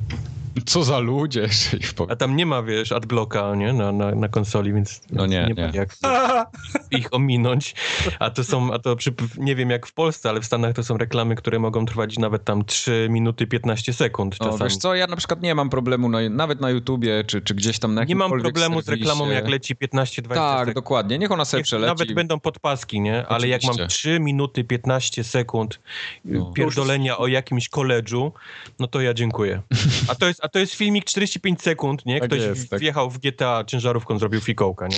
Co 0.66 0.84
za 0.84 0.98
ludzie, 0.98 1.48
A 2.08 2.16
tam 2.16 2.36
nie 2.36 2.46
ma, 2.46 2.62
wiesz, 2.62 2.92
adblocka, 2.92 3.54
nie? 3.54 3.72
Na, 3.72 3.92
na, 3.92 4.14
na 4.14 4.28
konsoli, 4.28 4.72
więc 4.72 5.00
no 5.10 5.26
nie, 5.26 5.46
nie, 5.48 5.54
nie. 5.54 5.66
ma 5.66 5.72
jak 5.74 5.96
ich 7.00 7.14
ominąć. 7.14 7.74
A 8.18 8.30
to 8.30 8.44
są, 8.44 8.72
a 8.72 8.78
to 8.78 8.96
przy, 8.96 9.14
nie 9.38 9.56
wiem 9.56 9.70
jak 9.70 9.86
w 9.86 9.92
Polsce, 9.92 10.28
ale 10.28 10.40
w 10.40 10.44
Stanach 10.44 10.74
to 10.74 10.84
są 10.84 10.96
reklamy, 10.96 11.34
które 11.34 11.58
mogą 11.58 11.86
trwać 11.86 12.18
nawet 12.18 12.44
tam 12.44 12.64
3 12.64 13.06
minuty 13.10 13.46
15 13.46 13.92
sekund 13.92 14.38
czasami. 14.38 14.56
O, 14.60 14.64
wiesz 14.64 14.76
co, 14.76 14.94
ja 14.94 15.06
na 15.06 15.16
przykład 15.16 15.42
nie 15.42 15.54
mam 15.54 15.70
problemu, 15.70 16.08
no, 16.08 16.18
nawet 16.30 16.60
na 16.60 16.70
YouTubie, 16.70 17.24
czy, 17.24 17.42
czy 17.42 17.54
gdzieś 17.54 17.78
tam 17.78 17.94
na 17.94 18.04
Nie 18.04 18.16
mam 18.16 18.30
problemu 18.30 18.82
serwisie. 18.82 18.84
z 18.84 18.88
reklamą, 18.88 19.30
jak 19.30 19.48
leci 19.48 19.76
15-20 19.76 20.28
Tak, 20.34 20.58
sekund. 20.58 20.74
dokładnie, 20.74 21.18
niech 21.18 21.32
ona 21.32 21.44
sobie 21.44 21.58
niech 21.58 21.64
przeleci. 21.66 21.88
Nawet 21.88 22.12
będą 22.14 22.40
podpaski, 22.40 23.00
nie? 23.00 23.26
Ale 23.26 23.36
Oczywiście. 23.38 23.68
jak 23.68 23.78
mam 23.78 23.88
3 23.88 24.20
minuty 24.20 24.64
15 24.64 25.24
sekund 25.24 25.80
no. 26.24 26.52
pierdolenia 26.52 27.18
o 27.18 27.26
jakimś 27.26 27.68
koledżu, 27.68 28.32
no 28.78 28.86
to 28.86 29.00
ja 29.00 29.14
dziękuję. 29.14 29.62
A 30.08 30.14
to 30.14 30.26
jest, 30.26 30.43
a 30.44 30.48
to 30.48 30.58
jest 30.58 30.74
filmik 30.74 31.04
40 31.04 31.34
45 31.40 31.62
sekund, 31.62 32.06
nie? 32.06 32.20
Tak 32.20 32.28
Ktoś 32.28 32.40
jest, 32.40 32.70
tak. 32.70 32.80
wjechał 32.80 33.10
w 33.10 33.18
GTA 33.18 33.64
ciężarówką, 33.66 34.18
zrobił 34.18 34.40
fikołka, 34.40 34.88
nie? 34.88 34.96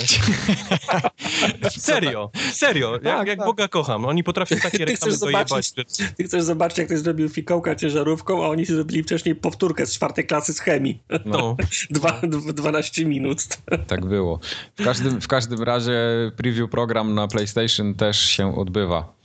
serio, 1.71 2.31
serio, 2.53 2.93
jak, 2.93 3.03
tak, 3.03 3.27
jak 3.27 3.39
tak. 3.39 3.47
Boga 3.47 3.69
kocham. 3.69 4.05
Oni 4.05 4.25
potrafią 4.25 4.57
takie 4.57 4.85
reklamy 4.85 5.19
dojebać. 5.19 5.73
Ty 6.17 6.25
chcesz 6.25 6.43
zobaczyć, 6.43 6.79
jak 6.79 6.87
ktoś 6.87 6.99
zrobił 6.99 7.29
fikołka 7.29 7.75
ciężarówką, 7.75 8.45
a 8.45 8.49
oni 8.49 8.65
zrobili 8.65 9.03
wcześniej 9.03 9.35
powtórkę 9.35 9.87
z 9.87 9.93
czwartej 9.93 10.27
klasy 10.27 10.53
z 10.53 10.61
chemii. 10.61 11.03
No. 11.25 11.57
Dwa, 11.91 12.21
12 12.55 13.05
minut. 13.05 13.43
Tak 13.87 14.07
było. 14.07 14.41
W 14.77 14.85
każdym, 14.85 15.21
w 15.21 15.29
każdym 15.29 15.63
razie 15.63 16.01
preview 16.37 16.71
program 16.71 17.15
na 17.15 17.29
PlayStation 17.29 17.95
też 17.95 18.21
się 18.21 18.57
odbywa. 18.57 19.17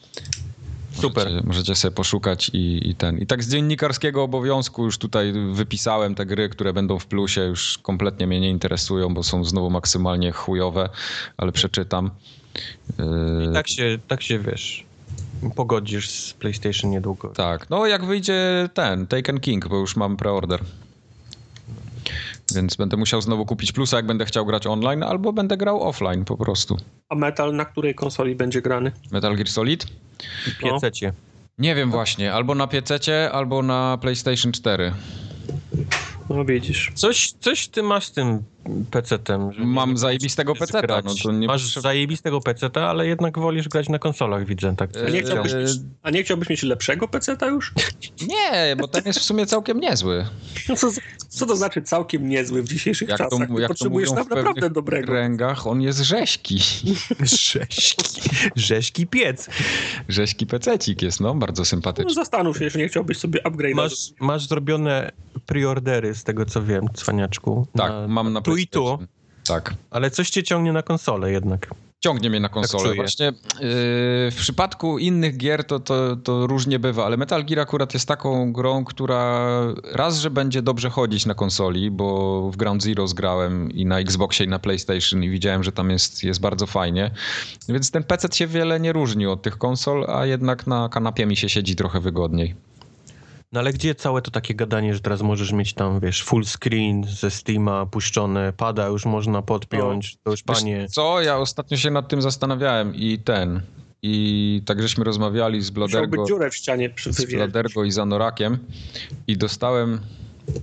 Super. 1.02 1.26
Możecie, 1.26 1.48
możecie 1.48 1.76
sobie 1.76 1.96
poszukać 1.96 2.50
i, 2.54 2.90
i, 2.90 2.96
ten. 2.96 3.18
I 3.18 3.26
tak 3.26 3.44
z 3.44 3.52
dziennikarskiego 3.52 4.24
obowiązku 4.24 4.84
już 4.84 4.98
tutaj 4.98 5.34
wypisałem 5.54 6.16
te 6.16 6.26
gry, 6.26 6.50
które 6.50 6.74
będą 6.74 7.00
w 7.00 7.06
plusie, 7.06 7.42
już 7.42 7.78
kompletnie 7.78 8.28
mnie 8.28 8.40
nie 8.40 8.50
interesują, 8.50 9.14
bo 9.14 9.24
są 9.24 9.46
znowu 9.46 9.70
maksymalnie 9.70 10.32
chujowe, 10.32 10.90
ale 11.38 11.52
przeczytam. 11.52 12.12
I 13.50 13.54
tak 13.54 13.70
się, 13.70 14.00
tak 14.08 14.22
się 14.22 14.40
wiesz. 14.40 14.86
pogodzisz 15.56 16.10
z 16.10 16.34
PlayStation 16.34 16.92
niedługo. 16.92 17.28
Tak, 17.30 17.70
no 17.70 17.86
jak 17.86 18.06
wyjdzie 18.06 18.70
ten, 18.74 19.08
Taken 19.08 19.40
King, 19.40 19.68
bo 19.68 19.78
już 19.78 19.96
mam 19.96 20.18
preorder. 20.18 20.60
Więc 22.56 22.76
będę 22.76 22.98
musiał 22.98 23.22
znowu 23.22 23.46
kupić 23.46 23.72
plusa, 23.72 23.98
jak 23.98 24.06
będę 24.06 24.26
chciał 24.26 24.46
grać 24.46 24.68
online, 24.68 25.04
albo 25.04 25.34
będę 25.34 25.58
grał 25.58 25.84
offline 25.90 26.26
po 26.26 26.38
prostu. 26.38 26.78
A 27.10 27.16
Metal 27.16 27.56
na 27.56 27.66
której 27.66 27.96
konsoli 27.96 28.36
będzie 28.36 28.62
grany? 28.62 28.92
Metal 29.12 29.36
Gear 29.36 29.48
Solid? 29.48 29.86
Piececie. 30.60 31.14
Nie 31.58 31.76
wiem 31.76 31.92
właśnie, 31.92 32.34
albo 32.34 32.56
na 32.56 32.68
PC, 32.68 33.32
albo 33.32 33.64
na 33.64 33.98
PlayStation 34.02 34.52
4. 34.52 34.94
No 36.30 36.46
widzisz. 36.46 36.92
Coś, 36.96 37.34
coś 37.40 37.68
ty 37.68 37.84
masz 37.84 38.06
z 38.06 38.12
tym 38.12 38.44
PC-tem. 38.92 39.52
że 39.54 39.66
Mam 39.66 39.98
zajebistego 39.98 40.56
PC-ta, 40.56 40.82
grać. 40.82 41.06
no 41.06 41.14
to 41.24 41.32
nie 41.32 41.48
Masz 41.48 41.64
potrzeb- 41.66 41.82
zajebistego 41.82 42.42
PC-ta, 42.42 42.88
ale 42.90 43.08
jednak 43.08 43.40
wolisz 43.40 43.68
grać 43.70 43.90
na 43.90 44.00
konsolach, 44.00 44.46
widzę. 44.46 44.76
Tak. 44.76 44.90
A 45.08 45.10
nie, 45.10 45.22
chciałbyś 45.22 45.54
mieć, 45.54 45.70
a 46.04 46.10
nie 46.10 46.24
chciałbyś 46.24 46.50
mieć 46.50 46.64
lepszego 46.64 47.08
PC-ta 47.08 47.48
już? 47.48 47.74
Nie, 48.28 48.76
bo 48.76 48.88
ten 48.88 49.04
jest 49.06 49.20
w 49.20 49.24
sumie 49.24 49.46
całkiem 49.46 49.80
niezły. 49.80 50.26
No 50.70 50.76
co, 50.76 50.88
co 51.30 51.46
to 51.46 51.56
znaczy 51.56 51.82
całkiem 51.82 52.30
niezły 52.30 52.62
w 52.64 52.68
dzisiejszych 52.70 53.10
Jak 53.10 53.18
to, 53.18 53.24
czasach? 53.30 53.48
Ty 53.48 53.54
jak 53.54 53.62
to 53.62 53.68
potrzebujesz 53.68 54.10
mówią 54.10 54.22
tam 54.22 54.28
w 54.28 54.36
naprawdę 54.38 54.70
dobrego. 54.70 55.08
kręgach, 55.08 55.68
on 55.68 55.82
jest 55.82 56.00
rzeźki. 56.00 56.60
Rzeźki. 57.20 58.22
Rzeźki 58.56 59.08
piec. 59.08 59.50
Rzeźki 60.10 60.46
pececik 60.48 61.02
jest, 61.02 61.20
no, 61.20 61.36
bardzo 61.36 61.62
No, 61.62 61.66
sympatyczny. 61.66 62.14
zastanów 62.14 62.58
się, 62.58 62.64
jeżeli 62.64 62.84
nie 62.84 62.90
chciałbyś 62.90 63.18
sobie 63.18 63.46
upgrade. 63.48 63.76
Masz, 63.76 63.94
masz 64.20 64.48
zrobione 64.48 65.12
preordery, 65.46 66.16
z 66.16 66.24
tego 66.24 66.46
co 66.46 66.64
wiem, 66.64 66.86
cwaniaczku. 66.94 67.68
Tak, 67.78 67.92
na, 67.92 68.08
mam 68.08 68.34
na 68.34 68.42
tu 68.52 68.58
i 68.58 68.68
tu. 68.68 69.00
Tak. 69.48 69.74
Ale 69.92 70.12
coś 70.12 70.30
cię 70.30 70.44
ciągnie 70.44 70.74
na 70.74 70.84
konsolę 70.84 71.32
jednak. 71.32 71.68
Ciągnie 72.04 72.30
mnie 72.30 72.40
na 72.40 72.50
konsolę. 72.50 72.84
czuję. 72.84 72.96
Właśnie 72.96 73.26
yy, 73.26 73.34
w 74.32 74.36
przypadku 74.36 75.00
innych 75.00 75.38
gier 75.38 75.64
to, 75.64 75.80
to, 75.80 76.16
to 76.16 76.48
różnie 76.48 76.80
bywa, 76.80 77.06
ale 77.06 77.18
Metal 77.18 77.46
Gear 77.46 77.60
akurat 77.60 77.94
jest 77.94 78.08
taką 78.08 78.54
grą, 78.54 78.86
która 78.86 79.52
raz, 79.92 80.20
że 80.20 80.30
będzie 80.30 80.62
dobrze 80.62 80.90
chodzić 80.90 81.26
na 81.26 81.34
konsoli, 81.34 81.92
bo 81.92 82.42
w 82.52 82.58
Ground 82.58 82.84
Zero 82.84 83.08
zgrałem 83.08 83.72
i 83.72 83.86
na 83.86 84.00
Xboxie 84.00 84.46
i 84.46 84.50
na 84.50 84.60
PlayStation 84.60 85.24
i 85.24 85.30
widziałem, 85.30 85.64
że 85.64 85.72
tam 85.72 85.90
jest, 85.90 86.24
jest 86.24 86.42
bardzo 86.42 86.68
fajnie. 86.68 87.12
Więc 87.70 87.92
ten 87.92 88.04
PC 88.04 88.28
się 88.34 88.48
wiele 88.48 88.80
nie 88.80 88.94
różni 88.94 89.28
od 89.28 89.42
tych 89.42 89.58
konsol, 89.58 90.06
a 90.10 90.26
jednak 90.26 90.68
na 90.68 90.90
kanapie 90.90 91.26
mi 91.26 91.38
się 91.38 91.50
siedzi 91.50 91.76
trochę 91.76 92.00
wygodniej. 92.00 92.56
No 93.52 93.60
ale 93.60 93.74
gdzie 93.74 93.96
całe 93.96 94.22
to 94.22 94.32
takie 94.32 94.56
gadanie, 94.56 94.94
że 94.94 95.00
teraz 95.00 95.22
możesz 95.22 95.52
mieć 95.52 95.74
tam, 95.74 96.00
wiesz, 96.00 96.24
full 96.24 96.46
screen 96.46 97.04
ze 97.04 97.32
Steama 97.32 97.86
puszczone, 97.86 98.54
pada 98.58 98.88
już 98.88 99.06
można 99.06 99.42
podpiąć, 99.42 100.18
to 100.24 100.32
już 100.32 100.44
panie... 100.44 100.88
Co, 100.90 101.22
ja 101.22 101.38
ostatnio 101.38 101.78
się 101.78 101.92
nad 101.92 102.08
tym 102.08 102.22
zastanawiałem 102.22 102.96
i 102.96 103.20
ten... 103.20 103.62
I 104.04 104.62
tak 104.66 104.82
żeśmy 104.82 105.04
rozmawiali 105.04 105.62
z 105.62 105.70
Blodergo. 105.70 106.26
dziurę 106.26 106.50
w 106.50 106.56
ścianie 106.56 106.90
przy 106.90 107.14
z 107.14 107.26
Bladergo 107.26 107.84
i 107.84 107.92
Zanorakiem 107.92 108.58
i 109.28 109.38
dostałem 109.38 110.00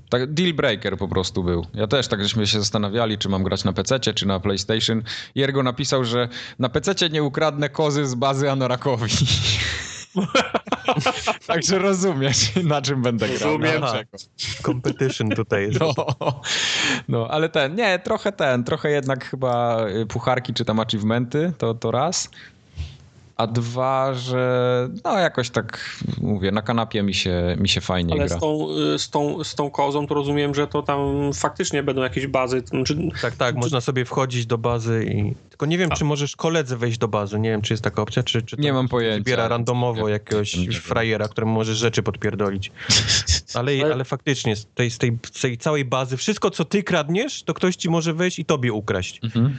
tak, 0.09 0.33
deal 0.33 0.55
breaker 0.55 0.99
po 0.99 1.09
prostu 1.09 1.45
był. 1.45 1.67
Ja 1.75 1.87
też 1.87 2.09
tak 2.09 2.23
żeśmy 2.23 2.47
się 2.47 2.59
zastanawiali, 2.59 3.19
czy 3.19 3.29
mam 3.29 3.43
grać 3.43 3.65
na 3.65 3.73
PC, 3.73 4.01
czy 4.01 4.27
na 4.27 4.41
PlayStation. 4.41 5.03
I 5.35 5.43
Ergo 5.43 5.63
napisał, 5.63 6.05
że 6.05 6.29
na 6.59 6.69
PC 6.69 7.11
nie 7.11 7.23
ukradnę 7.23 7.69
kozy 7.69 8.07
z 8.07 8.15
bazy 8.15 8.51
Anorakowi. 8.51 9.13
Także 11.47 11.79
rozumiesz, 11.79 12.55
na 12.65 12.83
czym 12.83 13.03
będę 13.03 13.29
grał. 13.29 13.59
Rozumiem. 13.59 13.83
Competition 14.63 15.31
tutaj 15.31 15.63
jest. 15.63 15.81
No, 15.81 15.95
no, 17.09 17.29
ale 17.31 17.49
ten, 17.49 17.75
nie, 17.75 17.99
trochę 17.99 18.33
ten, 18.33 18.65
trochę 18.65 18.91
jednak 18.91 19.25
chyba 19.25 19.87
y, 19.89 20.07
pucharki 20.07 20.55
czy 20.55 20.65
tam 20.65 20.81
achievementy, 20.81 21.53
to, 21.59 21.75
to 21.75 21.91
raz. 21.91 22.31
A 23.39 23.47
dwa, 23.47 24.15
że 24.15 24.89
no 25.05 25.19
jakoś 25.19 25.51
tak 25.51 25.97
mówię, 26.21 26.51
na 26.53 26.63
kanapie 26.63 27.03
mi 27.03 27.15
się, 27.15 27.57
mi 27.61 27.69
się 27.69 27.81
fajnie 27.81 28.13
Ale 28.15 28.27
gra. 28.27 28.37
z 28.37 28.41
tą, 28.41 28.69
y, 28.95 28.99
z, 28.99 29.11
tą, 29.11 29.45
z 29.45 29.55
tą 29.55 29.71
kozą 29.71 30.07
to 30.07 30.15
rozumiem, 30.15 30.55
że 30.55 30.67
to 30.67 30.83
tam 30.83 30.99
faktycznie 31.35 31.83
będą 31.83 32.03
jakieś 32.03 32.27
bazy. 32.27 32.63
to 32.63 32.69
Znaczy, 32.69 32.99
Tak, 33.23 33.37
tak, 33.37 33.57
można 33.57 33.81
sobie 33.81 34.05
wchodzić 34.05 34.47
do 34.47 34.59
bazy 34.59 35.05
i... 35.05 35.35
Tylko 35.51 35.67
nie 35.67 35.79
wiem, 35.79 35.91
czy 35.91 36.05
możesz 36.05 36.37
koledze 36.37 36.77
wejść 36.77 36.99
do 36.99 37.09
bazy, 37.09 37.39
nie 37.41 37.51
wiem, 37.51 37.63
czy 37.63 37.73
jest 37.73 37.85
taka 37.85 38.03
opcja, 38.03 38.23
czy, 38.23 38.43
czy 38.43 38.57
to 38.57 38.63
Nie 38.63 38.73
mam 38.73 38.89
pojęcia. 38.89 39.19
wybiera 39.19 39.49
randomowo 39.49 40.07
Nie, 40.07 40.13
jakiegoś 40.13 40.57
nie 40.57 40.73
frajera, 40.73 41.29
któremu 41.29 41.53
możesz 41.53 41.79
rzeczy 41.79 42.03
podpierdolić. 42.03 42.73
Ale, 43.55 43.73
Ale- 43.83 43.95
ale 43.95 44.05
faktycznie, 44.05 44.57
z 44.57 44.67
tej, 44.75 44.91
z, 44.91 44.99
tej, 44.99 45.19
z 45.33 45.41
tej 45.41 45.59
całej 45.59 45.85
bazy, 45.85 46.17
wszystko, 46.17 46.51
co 46.51 46.65
ty 46.65 46.83
kradniesz, 46.83 47.43
to 47.43 47.55
ktoś 47.55 47.77
ci 47.77 47.91
może 47.91 48.15
wejść 48.15 48.39
i 48.39 48.45
tobie 48.45 48.73
ukraść. 48.73 49.21
Mhm. 49.25 49.59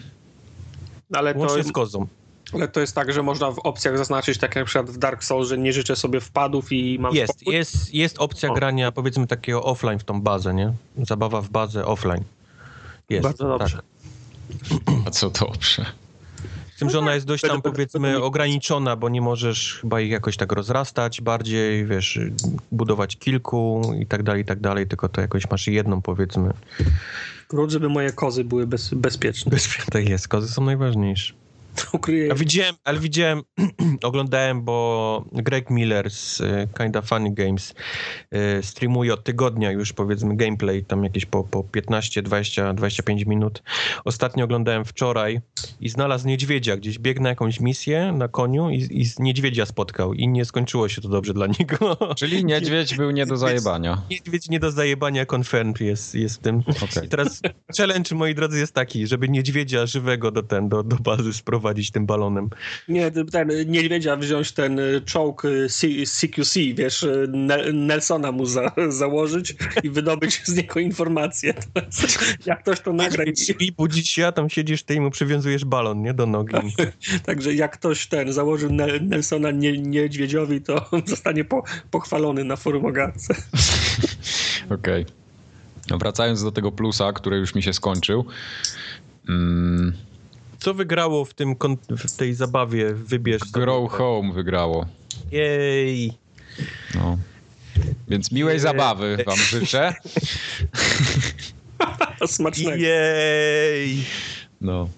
ale, 1.13 1.33
to, 1.35 1.63
z 1.63 1.71
kozą. 1.71 2.07
Ale 2.53 2.67
to 2.67 2.79
jest 2.79 2.95
tak, 2.95 3.13
że 3.13 3.23
można 3.23 3.51
w 3.51 3.59
opcjach 3.59 3.97
zaznaczyć, 3.97 4.37
tak 4.37 4.55
jak 4.55 4.61
na 4.63 4.65
przykład 4.65 4.89
w 4.89 4.97
Dark 4.97 5.23
Souls, 5.23 5.47
że 5.47 5.57
nie 5.57 5.73
życzę 5.73 5.95
sobie 5.95 6.19
wpadów 6.21 6.71
i 6.71 6.97
mam 6.99 7.15
Jest, 7.15 7.33
spokój. 7.33 7.53
jest, 7.53 7.93
jest 7.93 8.19
opcja 8.19 8.49
O. 8.49 8.53
grania, 8.53 8.91
powiedzmy, 8.91 9.27
takiego 9.27 9.63
offline 9.63 9.99
w 9.99 10.03
tą 10.03 10.21
bazę, 10.21 10.53
nie? 10.53 10.73
Zabawa 11.07 11.41
w 11.41 11.49
bazę 11.49 11.85
offline. 11.85 12.23
Jest, 13.09 13.23
Bardzo 13.23 13.57
dobrze. 13.57 13.77
Tak. 13.77 14.95
A 15.07 15.11
co 15.11 15.29
dobrze. 15.29 15.85
Z 16.75 16.79
tym, 16.79 16.89
że 16.89 16.99
ona 16.99 17.13
jest 17.15 17.25
dość 17.25 17.43
tam, 17.43 17.61
powiedzmy, 17.61 18.23
ograniczona, 18.23 18.95
bo 18.95 19.09
nie 19.09 19.21
możesz 19.21 19.77
chyba 19.81 20.01
ich 20.01 20.11
jakoś 20.11 20.37
tak 20.37 20.51
rozrastać 20.51 21.21
bardziej, 21.21 21.85
wiesz, 21.85 22.19
budować 22.71 23.17
kilku 23.17 23.93
i 24.01 24.05
tak 24.05 24.23
dalej, 24.23 24.41
i 24.41 24.45
tak 24.45 24.59
dalej, 24.59 24.87
tylko 24.87 25.09
to 25.09 25.21
jakoś 25.21 25.49
masz 25.49 25.67
jedną, 25.67 26.01
powiedzmy. 26.01 26.53
Grunt, 27.49 27.71
żeby 27.71 27.89
moje 27.89 28.11
kozy 28.11 28.43
były 28.43 28.67
bez, 28.67 28.93
bezpieczne. 28.93 29.57
Tak 29.91 30.09
jest, 30.09 30.27
kozy 30.27 30.47
są 30.47 30.65
najważniejsze. 30.65 31.33
Ukryję 31.93 32.27
Ja 32.27 32.35
widziałem, 32.35 32.75
ale 32.83 32.99
widziałem, 32.99 33.41
oglądałem, 34.03 34.61
bo 34.61 35.25
Greg 35.31 35.69
Miller 35.69 36.11
z 36.11 36.41
y, 36.41 36.67
Kinda 36.77 37.01
Funny 37.01 37.33
Games 37.33 37.73
y, 38.59 38.63
streamuje 38.63 39.13
od 39.13 39.23
tygodnia 39.23 39.71
już 39.71 39.93
powiedzmy 39.93 40.35
gameplay, 40.35 40.85
tam 40.85 41.03
jakieś 41.03 41.25
po, 41.25 41.43
po 41.43 41.63
15, 41.63 42.21
20, 42.21 42.73
25 42.73 43.25
minut. 43.25 43.63
Ostatnio 44.05 44.45
oglądałem 44.45 44.85
wczoraj 44.85 45.41
i 45.81 45.89
znalazł 45.89 46.27
niedźwiedzia, 46.27 46.77
gdzieś 46.77 46.99
biegł 46.99 47.21
na 47.21 47.29
jakąś 47.29 47.59
misję 47.59 48.11
na 48.11 48.27
koniu 48.27 48.69
i, 48.69 48.87
i 48.91 49.05
z 49.05 49.19
niedźwiedzia 49.19 49.65
spotkał 49.65 50.13
i 50.13 50.27
nie 50.27 50.45
skończyło 50.45 50.89
się 50.89 51.01
to 51.01 51.09
dobrze 51.09 51.33
dla 51.33 51.47
niego. 51.59 51.97
Czyli 52.19 52.45
niedźwiedź 52.45 52.95
był 52.95 53.11
nie 53.11 53.25
do 53.25 53.37
zajebania. 53.37 54.01
Niedźwiedź 54.11 54.49
nie 54.49 54.59
do 54.59 54.71
zajebania 54.71 55.25
confirmed 55.31 55.81
jest, 55.81 56.15
jest 56.15 56.35
w 56.35 56.39
tym. 56.39 56.59
Okej. 56.59 57.05
I 57.05 57.09
teraz 57.09 57.41
challenge, 57.77 58.15
moi 58.15 58.35
drodzy, 58.35 58.59
jest 58.59 58.73
taki, 58.73 59.07
żeby 59.07 59.29
niedźwiedzia 59.29 59.85
żywego 59.85 60.31
do, 60.31 60.43
ten, 60.43 60.69
do, 60.69 60.83
do 60.83 60.95
bazy 60.95 61.33
sprowadzić 61.33 61.68
tym 61.91 62.05
balonem. 62.05 62.49
Nie, 62.87 63.11
ten 63.11 63.49
niedźwiedzia 63.65 64.15
wziąć 64.15 64.51
ten 64.51 64.79
y, 64.79 65.01
czołg 65.05 65.45
y, 65.45 65.67
CQC, 66.07 66.59
wiesz, 66.73 67.03
y, 67.03 67.27
Nel- 67.31 67.73
Nelsona 67.73 68.31
mu 68.31 68.45
za, 68.45 68.71
założyć 68.89 69.55
i 69.83 69.89
wydobyć 69.89 70.41
z 70.45 70.55
niego 70.55 70.79
informacje. 70.79 71.53
Jak 72.45 72.61
ktoś 72.61 72.79
to 72.79 72.93
nagra, 72.93 73.23
i- 73.59 73.71
budzić 73.71 74.09
się, 74.09 74.27
a 74.27 74.31
tam 74.31 74.49
siedzisz 74.49 74.83
ty 74.83 74.93
i 74.93 74.99
mu 74.99 75.11
przywiązujesz 75.11 75.65
balon, 75.65 76.01
nie? 76.01 76.13
Do 76.13 76.25
nogi. 76.25 76.55
także 77.25 77.53
jak 77.53 77.71
ktoś 77.77 78.07
ten 78.07 78.33
założył 78.33 78.69
Nel- 78.69 79.01
Nelsona 79.01 79.51
nie, 79.51 79.77
niedźwiedziowi, 79.77 80.61
to 80.61 80.89
zostanie 81.05 81.45
po, 81.45 81.63
pochwalony 81.91 82.43
na 82.43 82.55
forum. 82.55 82.85
Okej. 84.69 85.05
No 85.89 85.97
Wracając 85.97 86.43
do 86.43 86.51
tego 86.51 86.71
plusa, 86.71 87.13
który 87.13 87.37
już 87.37 87.55
mi 87.55 87.63
się 87.63 87.73
skończył. 87.73 88.25
Mm, 89.29 89.93
Co 90.59 90.73
wygrało 90.73 91.25
w, 91.25 91.33
tym, 91.33 91.55
kon- 91.55 91.77
w 91.89 92.15
tej 92.17 92.33
zabawie? 92.33 92.93
Wybierz 92.93 93.41
sobie. 93.41 93.51
Grow 93.65 93.91
Home 93.91 94.33
wygrało. 94.33 94.85
Jej! 95.31 96.13
No. 96.95 97.17
Więc 98.07 98.31
miłej 98.31 98.53
Nie. 98.55 98.59
zabawy 98.59 99.17
wam 99.25 99.37
życzę. 99.37 99.93
Smacznego. 102.27 102.75
Jej! 102.75 104.03
No. 104.61 104.89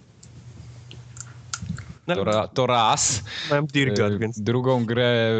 No, 2.08 2.16
To, 2.16 2.24
ra, 2.24 2.48
to 2.48 2.68
raz. 2.68 3.24
Mam 3.50 3.68
Dirgat, 3.68 4.12
Y, 4.12 4.18
więc 4.20 4.42
Drugą 4.42 4.86
grę 4.86 5.32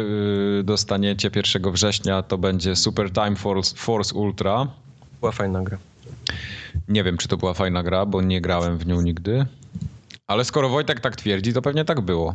y, 0.60 0.64
dostaniecie 0.64 1.30
1 1.36 1.72
września, 1.72 2.22
to 2.22 2.38
będzie 2.38 2.76
Super 2.76 3.10
Time 3.12 3.36
Force, 3.36 3.76
Force 3.76 4.14
Ultra. 4.14 4.66
była 5.20 5.32
fajna 5.32 5.62
gra. 5.62 5.78
Nie 6.88 7.04
wiem, 7.04 7.16
czy 7.16 7.28
to 7.28 7.36
była 7.36 7.54
fajna 7.54 7.82
gra, 7.82 8.06
bo 8.06 8.22
nie 8.22 8.40
grałem 8.40 8.78
w 8.78 8.86
nią 8.86 9.00
nigdy. 9.00 9.46
Ale 10.32 10.44
skoro 10.44 10.68
Wojtek 10.68 11.00
tak 11.00 11.16
twierdzi, 11.16 11.52
to 11.52 11.62
pewnie 11.62 11.84
tak 11.84 12.00
było. 12.00 12.34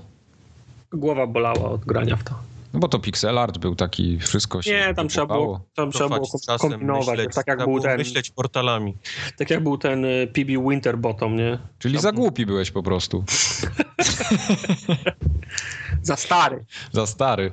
Głowa 0.93 1.27
bolała 1.27 1.69
od 1.69 1.85
grania 1.85 2.15
w 2.15 2.23
to. 2.23 2.33
No 2.73 2.79
bo 2.79 2.87
to 2.87 2.99
pixel 2.99 3.37
art 3.37 3.57
był 3.57 3.75
taki, 3.75 4.19
wszystko 4.19 4.61
się 4.61 4.71
Nie, 4.71 4.93
tam 4.93 5.07
trzeba 5.07 5.35
było, 5.35 5.61
tam 5.75 5.91
trzeba 5.91 6.15
było 6.15 6.27
kombinować. 6.59 7.07
myśleć, 7.07 7.35
tak, 7.35 7.47
jak 7.47 7.59
był 7.59 7.79
ten, 7.79 7.97
myśleć 7.97 8.31
portalami. 8.31 8.93
tak 9.37 9.49
jak 9.49 9.63
był 9.63 9.77
ten 9.77 10.05
y, 10.05 10.27
PB 10.33 10.47
Winterbottom, 10.69 11.35
nie? 11.35 11.57
Czyli 11.79 11.99
za 11.99 12.11
głupi 12.11 12.45
byłeś 12.45 12.71
po 12.71 12.83
prostu. 12.83 13.23
Za 16.03 16.15
stary. 16.15 16.65
Za 16.91 17.05
stary. 17.05 17.51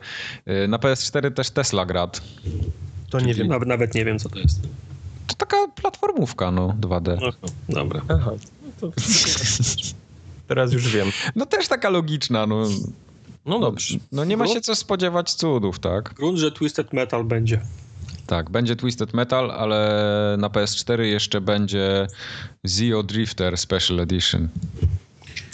Y, 0.65 0.69
Na 0.69 0.79
PS4 0.79 1.33
też 1.33 1.51
Tesla 1.51 1.87
Grad. 1.87 2.21
To 3.11 3.21
nie 3.21 3.35
wiem. 3.35 3.49
Nawet, 3.49 3.69
nawet 3.69 3.95
nie 3.95 4.05
wiem, 4.05 4.19
co 4.19 4.29
to 4.29 4.39
jest. 4.39 4.61
To 5.27 5.35
taka 5.35 5.57
platformówka, 5.83 6.51
no, 6.51 6.69
2D. 6.81 7.33
Dobra. 7.69 8.01
Aha. 8.09 8.31
No 8.63 8.69
to... 8.81 8.93
Teraz 10.49 10.73
już 10.73 10.89
wiem. 10.89 11.11
No 11.37 11.47
też 11.47 11.69
taka 11.69 11.91
logiczna, 11.91 12.47
no. 12.47 12.63
No 13.47 13.59
dobrze. 13.59 13.99
No 14.13 14.25
nie 14.25 14.37
ma 14.37 14.47
się 14.47 14.61
co 14.61 14.75
spodziewać 14.75 15.35
cudów, 15.35 15.79
tak? 15.79 16.15
Grunt, 16.15 16.39
że 16.39 16.53
Twisted 16.53 16.93
Metal 16.93 17.25
będzie. 17.25 17.61
Tak, 18.27 18.51
będzie 18.51 18.77
Twisted 18.77 19.15
Metal, 19.15 19.51
ale 19.51 20.37
na 20.39 20.49
PS4 20.49 21.01
jeszcze 21.01 21.41
będzie 21.41 22.07
Zio 22.67 23.03
Drifter 23.03 23.59
Special 23.59 24.01
Edition. 24.01 24.49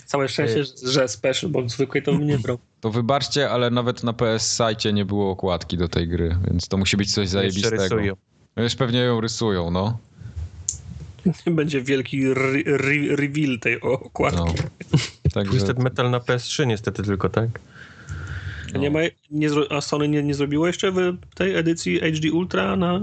Całe 0.06 0.28
szczęście, 0.28 0.64
że 0.82 1.08
special, 1.08 1.50
bo 1.50 1.68
zwykłej 1.68 2.02
to 2.02 2.12
bym 2.12 2.26
nie 2.26 2.38
brał. 2.44 2.58
To 2.80 2.90
wybaczcie, 2.90 3.50
ale 3.50 3.70
nawet 3.70 4.04
na 4.04 4.12
PS 4.12 4.56
Site 4.56 4.92
nie 4.92 5.04
było 5.04 5.30
okładki 5.30 5.76
do 5.76 5.88
tej 5.88 6.08
gry, 6.08 6.36
więc 6.50 6.68
to 6.68 6.76
musi 6.76 6.96
być 6.96 7.12
coś 7.14 7.22
Jeszcze 7.22 7.32
zajebistego. 7.38 7.82
rysują. 7.82 8.16
No 8.56 8.62
Już 8.62 8.74
pewnie 8.74 8.98
ją 8.98 9.20
rysują, 9.20 9.70
no. 9.70 9.98
Będzie 11.46 11.82
wielki 11.82 12.26
re 12.26 12.62
re 12.66 13.16
reveal 13.16 13.58
tej 13.58 13.80
okładki. 13.80 14.38
no. 14.38 14.54
Także, 15.34 15.50
Twisted 15.52 15.78
Metal 15.78 16.10
na 16.10 16.18
PS3 16.18 16.66
niestety 16.66 17.02
tylko, 17.02 17.28
tak? 17.28 17.48
A, 18.74 18.78
nie 18.78 18.90
ma, 18.90 18.98
nie 19.30 19.48
a 19.70 19.80
Sony 19.80 20.08
nie, 20.08 20.22
nie 20.22 20.34
zrobiło 20.34 20.66
jeszcze 20.66 20.92
w 20.92 21.16
tej 21.34 21.56
edycji 21.56 22.00
HD 22.00 22.32
Ultra 22.32 22.76
na 22.76 23.00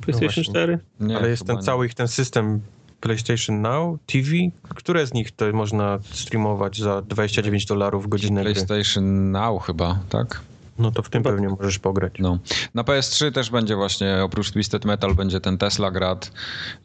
PlayStation 0.00 0.44
właśnie. 0.44 0.44
4? 0.44 0.78
nie, 1.00 1.16
Ale 1.16 1.28
jest 1.30 1.46
ten 1.46 1.62
cały 1.62 1.86
ich 1.86 1.94
ten 1.94 2.08
system 2.08 2.60
PlayStation 3.00 3.62
Now, 3.62 3.98
TV, 4.06 4.30
które 4.74 5.06
z 5.06 5.14
nich 5.14 5.30
to 5.30 5.52
można 5.52 5.98
streamować 6.10 6.78
za 6.78 7.02
29 7.02 7.66
dolarów 7.66 8.04
nie. 8.04 8.10
godzinę 8.10 8.42
gry? 8.42 8.54
PlayStation 8.54 9.30
Now 9.30 9.62
chyba, 9.62 9.98
tak? 10.08 10.40
No 10.80 10.90
to 10.90 11.02
w 11.02 11.10
tym 11.10 11.22
pewnie 11.22 11.48
możesz 11.48 11.78
pograć. 11.78 12.12
No. 12.18 12.38
Na 12.74 12.82
PS3 12.82 13.32
też 13.32 13.50
będzie 13.50 13.76
właśnie, 13.76 14.20
oprócz 14.22 14.50
Twisted 14.50 14.84
Metal, 14.84 15.14
będzie 15.14 15.40
ten 15.40 15.58
Tesla 15.58 15.90
Grad. 15.90 16.32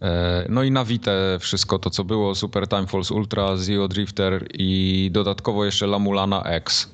E, 0.02 0.46
No 0.50 0.64
i 0.64 0.72
na 0.72 0.86
Vita 0.86 1.12
wszystko 1.40 1.80
to, 1.80 1.90
co 1.90 2.04
było. 2.04 2.36
Super 2.36 2.68
Time 2.68 2.88
Force 2.88 3.14
Ultra, 3.14 3.58
Zero 3.58 3.88
Drifter 3.88 4.48
i 4.54 5.10
dodatkowo 5.14 5.66
jeszcze 5.66 5.88
Lamulana 5.88 6.44
X. 6.44 6.90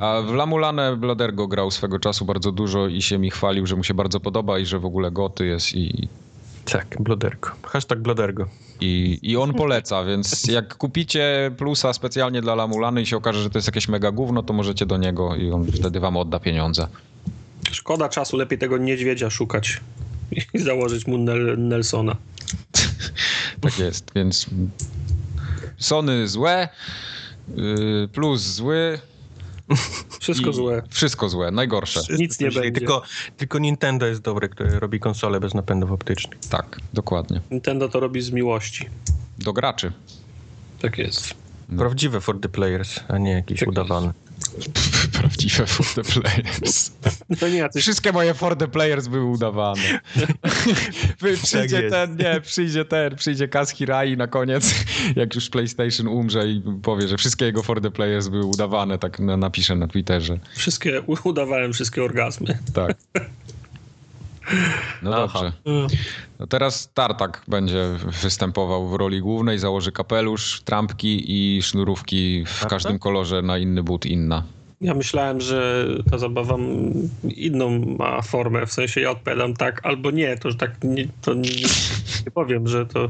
A 0.00 0.20
w 0.22 0.34
Lamulanę 0.34 0.96
Bladergo 0.96 1.48
grał 1.48 1.70
swego 1.70 1.98
czasu 1.98 2.24
bardzo 2.24 2.52
dużo 2.52 2.86
i 2.86 3.02
się 3.02 3.18
mi 3.18 3.30
chwalił, 3.30 3.66
że 3.66 3.76
mu 3.76 3.84
się 3.84 3.94
bardzo 3.94 4.20
podoba 4.20 4.58
i 4.58 4.66
że 4.66 4.78
w 4.78 4.84
ogóle 4.84 5.10
goty 5.10 5.46
jest 5.46 5.74
i, 5.74 6.08
Tak, 6.64 7.02
Blodergo. 7.02 7.50
Hashtag 7.62 7.98
Blodergo. 7.98 8.48
i, 8.80 9.18
i 9.22 9.36
on 9.36 9.54
poleca, 9.54 10.04
więc 10.04 10.46
jak 10.46 10.74
kupicie 10.76 11.50
plusa 11.56 11.92
specjalnie 11.92 12.42
dla 12.42 12.54
Lamulany 12.54 13.02
i 13.02 13.06
się 13.06 13.16
okaże, 13.16 13.42
że 13.42 13.50
to 13.50 13.58
jest 13.58 13.68
jakieś 13.68 13.88
mega 13.88 14.12
gówno, 14.12 14.42
to 14.42 14.52
możecie 14.52 14.86
do 14.86 14.96
niego 14.96 15.36
i 15.36 15.50
on 15.50 15.66
wtedy 15.72 16.00
wam 16.00 16.16
odda 16.16 16.40
pieniądze. 16.40 16.86
Szkoda 17.72 18.08
czasu, 18.08 18.36
lepiej 18.36 18.58
tego 18.58 18.78
niedźwiedzia 18.78 19.30
szukać 19.30 19.80
i 20.54 20.58
założyć 20.58 21.06
mu 21.06 21.18
Nel 21.18 21.58
Nelsona. 21.58 22.16
Tak 23.60 23.78
jest, 23.78 24.10
więc 24.14 24.46
Sony 25.78 26.28
złe, 26.28 26.68
yy, 27.56 28.08
plus 28.12 28.40
zły. 28.40 28.98
Wszystko 30.20 30.50
i 30.50 30.54
złe. 30.54 30.82
Wszystko 30.90 31.28
złe, 31.28 31.50
najgorsze. 31.50 32.00
Nic 32.18 32.40
nie 32.40 32.50
będzie. 32.50 32.72
Tylko, 32.72 33.02
tylko 33.36 33.58
Nintendo 33.58 34.06
jest 34.06 34.20
dobre, 34.20 34.48
które 34.48 34.80
robi 34.80 35.00
konsole 35.00 35.40
bez 35.40 35.54
napędów 35.54 35.92
optycznych. 35.92 36.40
Tak, 36.40 36.80
dokładnie. 36.92 37.40
Nintendo 37.50 37.88
to 37.88 38.00
robi 38.00 38.22
z 38.22 38.30
miłości. 38.30 38.88
Do 39.38 39.52
graczy. 39.52 39.92
Tak 40.80 40.98
jest. 40.98 41.34
Prawdziwe 41.78 42.20
for 42.20 42.40
the 42.40 42.48
players, 42.48 43.00
a 43.08 43.18
nie 43.18 43.30
jakieś 43.30 43.60
Tak 43.60 43.68
udawane. 43.68 44.12
Prawdziwe 45.22 45.66
for 45.66 45.86
the 45.86 46.02
players. 46.20 46.92
No 47.42 47.48
nie, 47.48 47.68
Wszystkie 47.76 48.12
moje 48.12 48.34
for 48.34 48.56
the 48.56 48.68
players 48.68 49.08
były 49.08 49.24
udawane. 49.24 49.82
Przyjdzie 51.44 51.82
jest. 51.82 51.94
ten, 51.94 52.16
nie, 52.16 52.40
przyjdzie 52.40 52.84
ten, 52.84 53.16
przyjdzie 53.16 53.48
Kaz 53.48 53.70
Hirai 53.70 54.16
na 54.16 54.26
koniec, 54.26 54.74
jak 55.16 55.34
już 55.34 55.48
PlayStation 55.50 56.08
umrze 56.08 56.48
i 56.48 56.62
powie, 56.82 57.08
że 57.08 57.16
wszystkie 57.16 57.44
jego 57.44 57.62
for 57.62 57.80
the 57.80 57.90
players 57.90 58.28
były 58.28 58.44
udawane, 58.44 58.98
tak 58.98 59.18
na- 59.20 59.36
napiszę 59.36 59.76
na 59.76 59.88
Twitterze. 59.88 60.38
wszystkie, 60.56 61.02
udawałem 61.24 61.72
wszystkie 61.72 62.04
orgazmy. 62.04 62.58
Tak. 62.74 62.96
No 65.02 65.14
Aha. 65.24 65.28
dobrze. 65.32 65.52
No 66.38 66.46
teraz 66.46 66.90
Tartak 66.94 67.42
będzie 67.48 67.84
występował 68.22 68.88
w 68.88 68.94
roli 68.94 69.20
głównej, 69.20 69.58
założy 69.58 69.92
kapelusz, 69.92 70.62
trampki 70.64 71.24
i 71.56 71.62
sznurówki 71.62 72.44
w 72.46 72.66
każdym 72.66 72.98
kolorze 72.98 73.42
na 73.42 73.58
inny 73.58 73.82
but 73.82 74.06
inna. 74.06 74.42
Ja 74.82 74.94
myślałem, 74.94 75.40
że 75.40 75.86
ta 76.10 76.18
zabawa 76.18 76.56
inną 77.24 77.78
ma 77.98 78.22
formę, 78.22 78.66
w 78.66 78.72
sensie 78.72 79.00
ja 79.00 79.10
odpowiadam 79.10 79.54
tak 79.54 79.80
albo 79.86 80.10
nie, 80.10 80.36
to 80.36 80.50
że 80.50 80.56
tak 80.56 80.84
nie, 80.84 81.08
to 81.22 81.34
nie, 81.34 81.50
nie 82.24 82.30
powiem, 82.34 82.68
że 82.68 82.86
to 82.86 83.08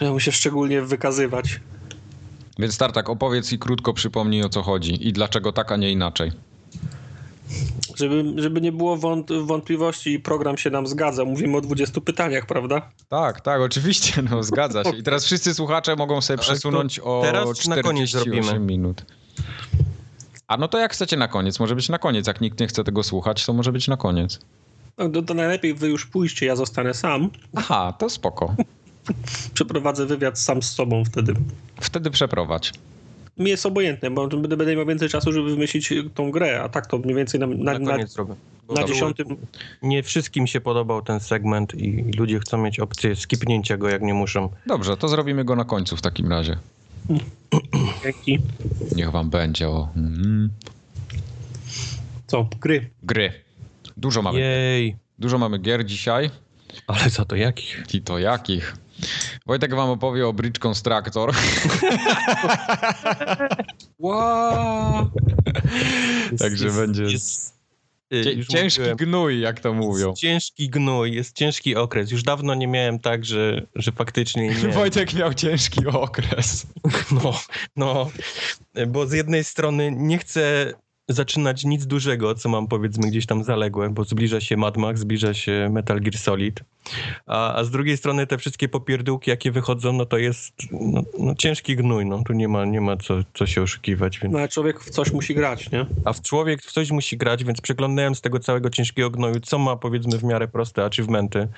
że 0.00 0.04
ja 0.04 0.12
muszę 0.12 0.32
szczególnie 0.32 0.82
wykazywać. 0.82 1.60
Więc 2.58 2.78
Tartak, 2.78 3.08
opowiedz 3.08 3.52
i 3.52 3.58
krótko 3.58 3.94
przypomnij 3.94 4.42
o 4.42 4.48
co 4.48 4.62
chodzi 4.62 5.08
i 5.08 5.12
dlaczego 5.12 5.52
tak, 5.52 5.72
a 5.72 5.76
nie 5.76 5.92
inaczej. 5.92 6.32
Żeby, 7.96 8.24
żeby 8.36 8.60
nie 8.60 8.72
było 8.72 8.96
wąt, 8.96 9.32
wątpliwości, 9.32 10.20
program 10.20 10.58
się 10.58 10.70
nam 10.70 10.86
zgadza. 10.86 11.24
Mówimy 11.24 11.56
o 11.56 11.60
20 11.60 12.00
pytaniach, 12.00 12.46
prawda? 12.46 12.90
Tak, 13.08 13.40
tak, 13.40 13.60
oczywiście, 13.60 14.22
no 14.30 14.42
zgadza 14.42 14.84
się. 14.84 14.96
I 14.96 15.02
teraz 15.02 15.24
wszyscy 15.24 15.54
słuchacze 15.54 15.96
mogą 15.96 16.20
sobie 16.20 16.38
przesunąć 16.38 16.98
o 16.98 17.20
teraz 17.24 17.58
czy 17.58 17.68
na 17.68 17.82
koniec 17.82 18.08
48 18.10 18.44
zrobimy? 18.44 18.66
minut. 18.66 19.04
A 20.48 20.56
no 20.56 20.68
to 20.68 20.78
jak 20.78 20.92
chcecie 20.92 21.16
na 21.16 21.28
koniec? 21.28 21.60
Może 21.60 21.74
być 21.74 21.88
na 21.88 21.98
koniec. 21.98 22.26
Jak 22.26 22.40
nikt 22.40 22.60
nie 22.60 22.66
chce 22.66 22.84
tego 22.84 23.02
słuchać, 23.02 23.46
to 23.46 23.52
może 23.52 23.72
być 23.72 23.88
na 23.88 23.96
koniec. 23.96 24.40
No, 24.98 25.22
to, 25.22 25.34
najlepiej 25.34 25.74
wy 25.74 25.88
już 25.88 26.06
pójście, 26.06 26.46
ja 26.46 26.56
zostanę 26.56 26.94
sam. 26.94 27.30
Aha, 27.56 27.94
to 27.98 28.10
spoko. 28.10 28.54
Przeprowadzę 29.54 30.06
wywiad 30.06 30.38
sam 30.38 30.62
z 30.62 30.70
sobą 30.70 31.04
wtedy. 31.04 31.34
Wtedy 31.80 32.10
przeprowadź. 32.10 32.72
Mi 33.38 33.50
jest 33.50 33.66
obojętne, 33.66 34.10
bo 34.10 34.28
będę, 34.28 34.56
będę 34.56 34.76
miał 34.76 34.86
więcej 34.86 35.08
czasu, 35.08 35.32
żeby 35.32 35.50
wymyślić 35.50 35.94
tą 36.14 36.30
grę, 36.30 36.62
a 36.62 36.68
tak 36.68 36.86
to 36.86 36.98
mniej 36.98 37.14
więcej 37.14 37.40
na, 37.40 37.46
na, 37.46 37.78
Na 37.78 37.96
na, 38.74 38.84
dziesiątym... 38.84 39.36
Nie 39.82 40.02
wszystkim 40.02 40.46
się 40.46 40.60
podobał 40.60 41.02
ten 41.02 41.20
segment 41.20 41.74
i 41.74 42.10
ludzie 42.18 42.40
chcą 42.40 42.58
mieć 42.58 42.80
opcję 42.80 43.16
skipnięcia 43.16 43.76
go, 43.76 43.88
jak 43.88 44.02
nie 44.02 44.14
muszą. 44.14 44.48
Dobrze, 44.66 44.96
to 44.96 45.08
zrobimy 45.08 45.44
go 45.44 45.56
na 45.56 45.64
końcu 45.64 45.96
w 45.96 46.02
takim 46.02 46.30
razie. 46.30 46.58
Dzięki. 48.02 48.38
Niech 48.96 49.10
wam 49.10 49.30
będzie 49.30 49.68
o... 49.68 49.88
Mm. 49.96 50.50
Co? 52.26 52.48
Gry. 52.60 52.90
Gry. 53.02 53.32
Dużo 53.96 54.22
mamy. 54.22 54.40
Jej, 54.40 54.96
Dużo 55.18 55.38
mamy 55.38 55.58
gier 55.58 55.84
dzisiaj. 55.86 56.30
ale 56.86 57.10
za 57.10 57.24
to 57.24 57.36
jakich? 57.36 57.84
I 57.94 58.00
to 58.00 58.18
jakich? 58.18 58.76
Wojtek 59.46 59.74
wam 59.74 59.90
opowie 59.90 60.26
o 60.28 60.32
Bridge 60.32 60.58
Constructor. 60.58 61.32
Wow. 63.98 65.10
Także 66.38 66.70
będzie 66.70 67.02
Jest, 67.02 67.57
Cie- 68.10 68.32
już 68.32 68.46
ciężki 68.46 68.80
mówiłem, 68.80 68.96
gnój, 68.96 69.40
jak 69.40 69.60
to 69.60 69.72
mówią. 69.74 70.14
Ciężki 70.14 70.68
gnój, 70.68 71.14
jest 71.14 71.36
ciężki 71.36 71.76
okres. 71.76 72.10
Już 72.10 72.22
dawno 72.22 72.54
nie 72.54 72.66
miałem 72.66 72.98
tak, 72.98 73.24
że, 73.24 73.66
że 73.74 73.92
faktycznie 73.92 74.48
nie. 74.48 74.54
Wojtek 74.72 75.14
miał 75.14 75.34
ciężki 75.34 75.86
okres. 75.86 76.66
No, 77.22 77.40
no, 77.76 78.10
bo 78.88 79.06
z 79.06 79.12
jednej 79.12 79.44
strony 79.44 79.92
nie 79.96 80.18
chcę 80.18 80.72
zaczynać 81.08 81.64
nic 81.64 81.86
dużego, 81.86 82.34
co 82.34 82.48
mam 82.48 82.68
powiedzmy 82.68 83.08
gdzieś 83.08 83.26
tam 83.26 83.44
zaległe, 83.44 83.90
bo 83.90 84.04
zbliża 84.04 84.40
się 84.40 84.56
Mad 84.56 84.76
Max, 84.76 85.00
zbliża 85.00 85.34
się 85.34 85.68
Metal 85.72 86.00
Gear 86.00 86.18
Solid, 86.18 86.60
a, 87.26 87.54
a 87.54 87.64
z 87.64 87.70
drugiej 87.70 87.96
strony 87.96 88.26
te 88.26 88.38
wszystkie 88.38 88.68
popierdółki, 88.68 89.30
jakie 89.30 89.50
wychodzą, 89.52 89.92
no 89.92 90.06
to 90.06 90.18
jest 90.18 90.52
no, 90.70 91.02
no 91.18 91.34
ciężki 91.34 91.76
gnój, 91.76 92.06
no 92.06 92.22
tu 92.26 92.32
nie 92.32 92.48
ma, 92.48 92.64
nie 92.64 92.80
ma 92.80 92.96
co, 92.96 93.14
co 93.34 93.46
się 93.46 93.62
oszukiwać, 93.62 94.18
więc... 94.18 94.32
No 94.32 94.38
ale 94.38 94.48
człowiek 94.48 94.80
w 94.80 94.90
coś 94.90 95.12
musi 95.12 95.34
grać, 95.34 95.70
nie? 95.70 95.86
A 96.04 96.12
w 96.12 96.22
człowiek 96.22 96.62
w 96.62 96.72
coś 96.72 96.90
musi 96.90 97.16
grać, 97.16 97.44
więc 97.44 97.60
przeglądałem 97.60 98.14
z 98.14 98.20
tego 98.20 98.38
całego 98.38 98.70
ciężkiego 98.70 99.10
gnoju, 99.10 99.40
co 99.40 99.58
ma 99.58 99.76
powiedzmy 99.76 100.18
w 100.18 100.24
miarę 100.24 100.48
proste 100.48 100.84
achievementy. 100.84 101.48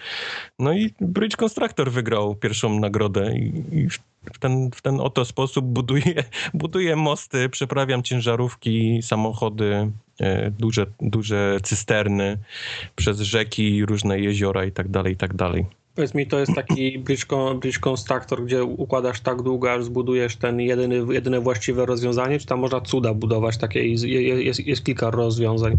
No 0.59 0.73
i 0.73 0.95
Bridge 1.01 1.37
Constructor 1.37 1.91
wygrał 1.91 2.35
pierwszą 2.35 2.81
nagrodę 2.81 3.39
i, 3.39 3.63
i 3.73 3.89
w, 4.35 4.39
ten, 4.39 4.71
w 4.75 4.83
ten 4.83 5.01
oto 5.01 5.25
sposób 5.25 5.65
buduję, 5.65 6.25
buduję 6.55 6.97
mosty, 6.97 7.49
przeprawiam 7.49 8.03
ciężarówki, 8.03 9.03
samochody, 9.03 9.91
e, 10.21 10.51
duże, 10.51 10.87
duże 11.01 11.59
cysterny 11.63 12.39
przez 12.97 13.21
rzeki, 13.21 13.87
różne 13.87 14.21
jeziora 14.21 14.65
i 14.65 14.73
tak 14.73 14.89
dalej, 14.89 15.13
i 15.13 15.17
tak 15.17 15.35
dalej. 15.35 15.67
Powiedz 15.95 16.15
mi, 16.15 16.27
to 16.27 16.39
jest 16.39 16.55
taki 16.55 16.99
bridge, 16.99 17.27
con- 17.27 17.61
bridge 17.61 17.79
constructor, 17.79 18.45
gdzie 18.45 18.65
układasz 18.65 19.21
tak 19.21 19.43
długo, 19.43 19.73
aż 19.73 19.85
zbudujesz 19.85 20.37
ten 20.37 20.61
jedyny, 20.61 21.15
jedyne 21.15 21.41
właściwe 21.41 21.87
rozwiązanie, 21.87 22.39
czy 22.39 22.47
tam 22.47 22.61
można 22.61 22.81
cuda 22.81 23.15
budować 23.15 23.57
takie 23.57 23.89
jest, 23.89 24.05
jest 24.59 24.85
kilka 24.85 25.11
rozwiązań? 25.11 25.79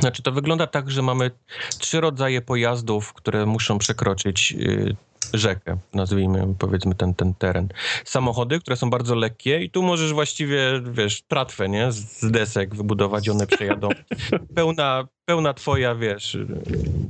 Znaczy 0.00 0.22
to 0.22 0.32
wygląda 0.32 0.66
tak, 0.66 0.90
że 0.90 1.02
mamy 1.02 1.30
trzy 1.78 2.00
rodzaje 2.00 2.40
pojazdów, 2.40 3.12
które 3.12 3.46
muszą 3.46 3.78
przekroczyć 3.78 4.54
y, 4.60 4.96
rzekę, 5.32 5.76
nazwijmy 5.94 6.54
powiedzmy 6.58 6.94
ten, 6.94 7.14
ten 7.14 7.34
teren. 7.34 7.68
Samochody, 8.04 8.60
które 8.60 8.76
są 8.76 8.90
bardzo 8.90 9.14
lekkie 9.14 9.64
i 9.64 9.70
tu 9.70 9.82
możesz 9.82 10.12
właściwie, 10.12 10.82
wiesz, 10.92 11.22
tratwę, 11.22 11.68
nie? 11.68 11.92
Z 11.92 12.30
desek 12.30 12.74
wybudować, 12.74 13.28
one 13.28 13.46
przejadą. 13.46 13.88
Pełna, 14.54 15.08
pełna 15.24 15.54
twoja, 15.54 15.94
wiesz, 15.94 16.36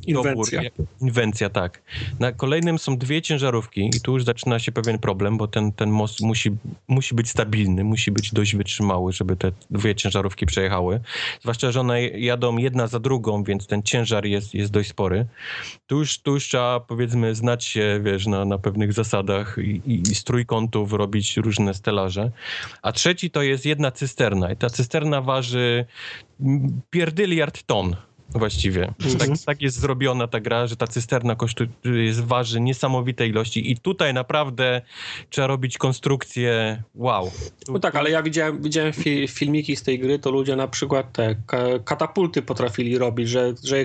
Inwencja. 0.07 0.63
Dobór, 0.63 0.87
inwencja, 1.01 1.51
tak. 1.51 1.83
Na 2.21 2.33
kolejnym 2.33 2.79
są 2.79 2.99
dwie 2.99 3.23
ciężarówki 3.23 3.91
i 3.97 4.01
tu 4.01 4.13
już 4.13 4.25
zaczyna 4.25 4.59
się 4.59 4.73
pewien 4.73 4.99
problem, 4.99 5.37
bo 5.37 5.49
ten, 5.49 5.73
ten 5.73 5.91
most 5.91 6.21
musi, 6.21 6.51
musi 6.89 7.15
być 7.15 7.31
stabilny, 7.31 7.85
musi 7.85 8.11
być 8.11 8.33
dość 8.33 8.57
wytrzymały, 8.57 9.13
żeby 9.13 9.37
te 9.37 9.53
dwie 9.71 9.95
ciężarówki 9.95 10.47
przejechały. 10.47 11.01
Zwłaszcza, 11.41 11.73
że 11.73 11.81
one 11.81 12.03
jadą 12.09 12.57
jedna 12.57 12.87
za 12.87 13.01
drugą, 13.01 13.45
więc 13.45 13.67
ten 13.67 13.83
ciężar 13.83 14.27
jest, 14.27 14.55
jest 14.55 14.73
dość 14.73 14.91
spory. 14.91 15.27
Tu 15.87 15.99
już, 15.99 16.19
tu 16.19 16.35
już 16.35 16.49
trzeba, 16.49 16.81
powiedzmy, 16.81 17.35
znać 17.35 17.65
się, 17.65 18.01
wiesz, 18.05 18.27
na, 18.27 18.45
na 18.45 18.59
pewnych 18.59 18.93
zasadach 18.93 19.57
i, 19.59 19.83
i, 19.87 20.15
z 20.15 20.25
trójkątów 20.25 20.93
robić 20.93 21.37
różne 21.37 21.75
stelaże. 21.75 22.31
A 22.83 22.93
trzeci 22.93 23.31
to 23.31 23.43
jest 23.43 23.67
jedna 23.67 23.91
cysterna 23.91 24.53
i 24.53 24.57
ta 24.57 24.71
cysterna 24.71 25.21
waży 25.21 25.85
pierdyliard 26.91 27.63
ton 27.63 27.97
właściwie. 28.35 28.93
Mhm. 29.05 29.19
Tak, 29.19 29.29
tak 29.47 29.63
jest 29.63 29.81
zrobiona 29.81 30.27
ta 30.27 30.41
gra, 30.41 30.67
że 30.67 30.77
ta 30.77 30.87
cysterna 30.87 31.35
kosztuje, 31.35 31.69
jest, 31.85 32.25
waży 32.25 32.61
niesamowite 32.61 33.27
ilości 33.27 33.71
i 33.71 33.77
tutaj 33.77 34.15
naprawdę 34.15 34.83
trzeba 35.31 35.47
robić 35.47 35.79
konstrukcję 35.79 36.83
wow. 36.95 37.31
No 37.69 37.79
tak, 37.79 37.97
ale 37.97 38.11
ja 38.11 38.23
widziałem, 38.23 38.63
widziałem 38.63 38.93
fi 38.93 39.29
filmiki 39.29 39.77
z 39.77 39.83
tej 39.83 39.99
gry, 39.99 40.19
to 40.19 40.31
ludzie 40.31 40.57
na 40.57 40.69
przykład 40.69 41.13
te 41.13 41.37
ka 41.47 41.59
katapulty 41.85 42.43
potrafili 42.43 42.99
robić, 42.99 43.29
że, 43.29 43.55
że, 43.65 43.85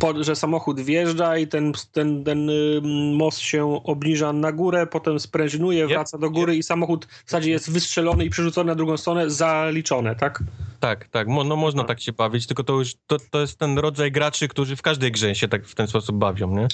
po, 0.00 0.24
że 0.24 0.36
samochód 0.36 0.80
wjeżdża 0.80 1.38
i 1.38 1.46
ten, 1.46 1.72
ten, 1.92 2.24
ten 2.24 2.50
y, 2.50 2.80
most 3.14 3.38
się 3.38 3.82
obniża 3.84 4.32
na 4.32 4.52
górę, 4.52 4.86
potem 4.86 5.20
sprężynuje, 5.20 5.86
wraca 5.86 6.18
do 6.18 6.30
góry 6.30 6.56
i 6.56 6.62
samochód 6.62 7.06
w 7.06 7.30
zasadzie 7.30 7.50
jest 7.50 7.70
wystrzelony 7.70 8.24
i 8.24 8.30
przerzucony 8.30 8.66
na 8.66 8.74
drugą 8.74 8.96
stronę, 8.96 9.30
zaliczone, 9.30 10.16
tak? 10.16 10.42
Tak, 10.80 11.08
tak, 11.08 11.28
no 11.28 11.56
można 11.56 11.84
tak 11.84 12.00
się 12.00 12.12
bawić, 12.12 12.46
tylko 12.46 12.64
to 12.64 12.72
już 12.72 12.94
to, 13.06 13.16
to 13.30 13.40
jest 13.40 13.58
ten 13.58 13.78
rodzaj 13.82 14.12
graczy, 14.12 14.48
którzy 14.48 14.76
w 14.76 14.82
każdej 14.82 15.12
grze 15.12 15.34
się 15.34 15.48
tak 15.48 15.66
w 15.66 15.74
ten 15.74 15.86
sposób 15.86 16.16
bawią, 16.16 16.56
nie? 16.56 16.68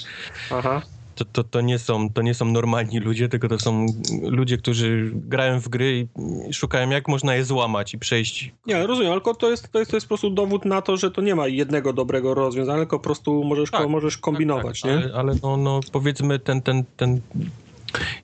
Aha. 0.51 0.81
To, 1.15 1.25
to, 1.25 1.43
to, 1.43 1.61
nie 1.61 1.79
są, 1.79 2.09
to 2.09 2.21
nie 2.21 2.33
są 2.33 2.45
normalni 2.45 2.99
ludzie, 2.99 3.29
tylko 3.29 3.47
to 3.47 3.59
są 3.59 3.85
ludzie, 4.21 4.57
którzy 4.57 5.11
grają 5.13 5.59
w 5.59 5.69
gry 5.69 6.07
i 6.49 6.53
szukają, 6.53 6.89
jak 6.89 7.07
można 7.07 7.35
je 7.35 7.45
złamać 7.45 7.93
i 7.93 7.97
przejść. 7.97 8.51
Nie, 8.65 8.87
rozumiem, 8.87 9.13
tylko 9.13 9.35
to 9.35 9.49
jest, 9.49 9.71
to 9.71 9.79
jest, 9.79 9.91
to 9.91 9.97
jest 9.97 10.07
po 10.07 10.09
prostu 10.09 10.29
dowód 10.29 10.65
na 10.65 10.81
to, 10.81 10.97
że 10.97 11.11
to 11.11 11.21
nie 11.21 11.35
ma 11.35 11.47
jednego 11.47 11.93
dobrego 11.93 12.33
rozwiązania, 12.33 12.79
tylko 12.79 12.99
po 12.99 13.03
prostu 13.03 13.43
możesz, 13.43 13.71
Tak, 13.71 13.89
możesz 13.89 14.17
kombinować, 14.17 14.81
tak, 14.81 14.91
nie? 14.91 14.97
Ale, 14.97 15.13
ale 15.13 15.35
no, 15.43 15.57
no 15.57 15.79
powiedzmy 15.91 16.39
ten, 16.39 16.61
ten, 16.61 16.83
ten 16.97 17.21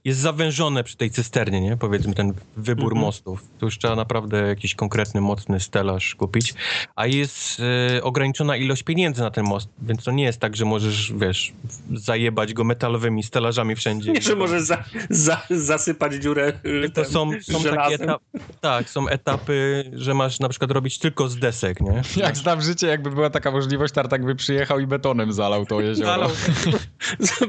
jest 0.05 0.19
zawężone 0.19 0.83
przy 0.83 0.97
tej 0.97 1.11
cysternie, 1.11 1.61
nie? 1.61 1.77
Powiedzmy 1.77 2.13
ten 2.13 2.33
wybór 2.57 2.85
Mhm. 2.85 3.01
mostów. 3.01 3.43
Tu 3.59 3.65
już 3.65 3.77
trzeba 3.77 3.95
naprawdę 3.95 4.47
jakiś 4.47 4.75
konkretny, 4.75 5.21
mocny 5.21 5.59
stelaż 5.59 6.15
kupić, 6.15 6.53
a 6.95 7.07
jest 7.07 7.61
e, 7.95 8.03
ograniczona 8.03 8.57
ilość 8.57 8.83
pieniędzy 8.83 9.21
na 9.21 9.31
ten 9.31 9.45
most, 9.45 9.69
więc 9.81 10.03
to 10.03 10.11
nie 10.11 10.23
jest 10.23 10.39
tak, 10.39 10.55
że 10.55 10.65
możesz, 10.65 11.13
wiesz, 11.13 11.53
zajebać 11.93 12.53
go 12.53 12.63
metalowymi 12.63 13.23
stelażami 13.23 13.75
wszędzie. 13.75 14.11
Nie, 14.11 14.21
że 14.21 14.35
możesz 14.35 14.61
za, 14.63 14.83
za, 15.09 15.41
zasypać 15.49 16.13
dziurę 16.13 16.53
y, 16.65 16.89
To 16.89 17.01
tym 17.01 17.11
są, 17.11 17.31
są 17.41 17.63
takie 17.63 17.97
tak, 18.61 18.89
są 18.89 19.07
etapy, 19.07 19.83
że 19.93 20.13
masz 20.13 20.39
na 20.39 20.49
przykład 20.49 20.71
robić 20.71 20.99
tylko 20.99 21.29
z 21.29 21.37
desek, 21.37 21.81
nie? 21.81 22.01
Jak 22.23 22.37
znam 22.37 22.61
życie, 22.61 22.87
jakby 22.87 23.11
była 23.11 23.29
taka 23.29 23.51
możliwość, 23.51 23.93
Tartak 23.93 24.25
by 24.25 24.35
przyjechał 24.35 24.79
i 24.79 24.87
betonem 24.87 25.33
zalał 25.33 25.65
to 25.65 25.81
jezioro. 25.81 26.09
Zalał 26.11 26.29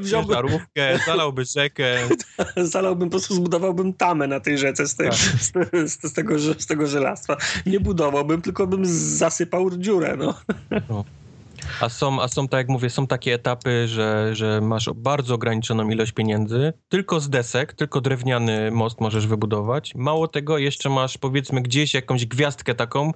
ciężarówkę, 0.11 0.99
zalałby 1.05 1.45
rzekę, 1.45 1.95
zalałbym, 2.57 3.09
po 3.09 3.11
prostu 3.11 3.33
zbudowałbym 3.35 3.93
tamę 3.93 4.27
na 4.27 4.39
tej 4.39 4.57
rzece 4.57 4.87
z, 4.87 4.95
tej, 4.95 5.09
Tak. 5.09 5.17
z, 5.17 5.51
z, 5.91 6.03
z, 6.03 6.13
tego, 6.13 6.39
z 6.39 6.65
tego 6.65 6.87
żelastwa. 6.87 7.37
Nie 7.65 7.79
budowałbym, 7.79 8.41
tylko 8.41 8.67
bym 8.67 8.85
zasypał 8.85 9.69
dziurę, 9.77 10.17
no. 10.17 10.33
A 11.81 11.89
są, 11.89 12.21
a 12.21 12.27
są, 12.27 12.47
tak 12.47 12.57
jak 12.57 12.69
mówię, 12.69 12.89
są 12.89 13.07
takie 13.07 13.33
etapy, 13.33 13.87
że, 13.87 14.35
że 14.35 14.61
masz 14.61 14.89
bardzo 14.95 15.35
ograniczoną 15.35 15.89
ilość 15.89 16.11
pieniędzy, 16.11 16.73
tylko 16.89 17.19
z 17.19 17.29
desek, 17.29 17.73
tylko 17.73 18.01
drewniany 18.01 18.71
most 18.71 19.01
możesz 19.01 19.27
wybudować. 19.27 19.95
Mało 19.95 20.27
tego, 20.27 20.57
jeszcze 20.57 20.89
masz 20.89 21.17
powiedzmy 21.17 21.61
gdzieś 21.61 21.93
jakąś 21.93 22.25
gwiazdkę 22.25 22.75
taką, 22.75 23.11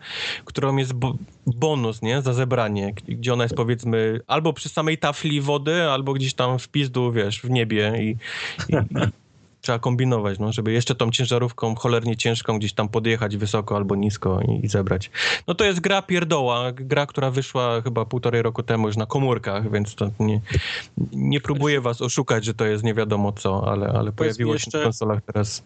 którą 0.46 0.78
jest 0.78 0.94
bo 0.94 1.16
bonus, 1.48 2.02
nie, 2.02 2.22
za 2.22 2.34
zebranie, 2.34 2.94
gdzie 3.08 3.34
ona 3.34 3.44
jest 3.44 3.56
powiedzmy 3.56 4.20
albo 4.28 4.54
przy 4.54 4.70
samej 4.70 4.98
tafli 4.98 5.42
wody, 5.42 5.84
albo 5.84 6.14
gdzieś 6.14 6.34
tam 6.34 6.60
w 6.60 6.68
pizdu, 6.68 7.12
wiesz, 7.12 7.42
w 7.42 7.50
niebie 7.50 7.94
i, 8.00 8.10
i 8.70 8.76
trzeba 9.62 9.80
kombinować, 9.80 10.40
no, 10.40 10.52
żeby 10.52 10.72
jeszcze 10.72 10.96
tą 10.96 11.12
ciężarówką 11.12 11.76
cholernie 11.76 12.18
ciężką 12.18 12.58
gdzieś 12.60 12.74
tam 12.74 12.90
podjechać 12.90 13.38
wysoko 13.38 13.76
albo 13.76 13.96
nisko 13.96 14.42
i, 14.42 14.66
i 14.66 14.68
zebrać. 14.68 15.12
No 15.48 15.56
to 15.56 15.66
jest 15.66 15.80
gra 15.80 16.02
pierdoła, 16.02 16.72
gra, 16.72 17.06
która 17.06 17.32
wyszła 17.32 17.82
chyba 17.82 18.06
półtorej 18.06 18.42
roku 18.42 18.64
temu 18.64 18.88
już 18.88 18.98
na 18.98 19.06
komórkach, 19.06 19.72
więc 19.72 19.96
to 19.96 20.12
nie, 20.20 20.42
nie 21.14 21.42
próbuję 21.42 21.82
was 21.82 22.02
oszukać, 22.02 22.46
że 22.46 22.54
to 22.54 22.66
jest 22.66 22.84
nie 22.84 22.94
wiadomo 22.94 23.32
co, 23.32 23.72
ale, 23.72 23.88
ale 23.88 24.12
pojawiło 24.12 24.54
się 24.54 24.64
jeszcze- 24.66 24.78
na 24.78 24.84
konsolach 24.84 25.22
teraz. 25.34 25.64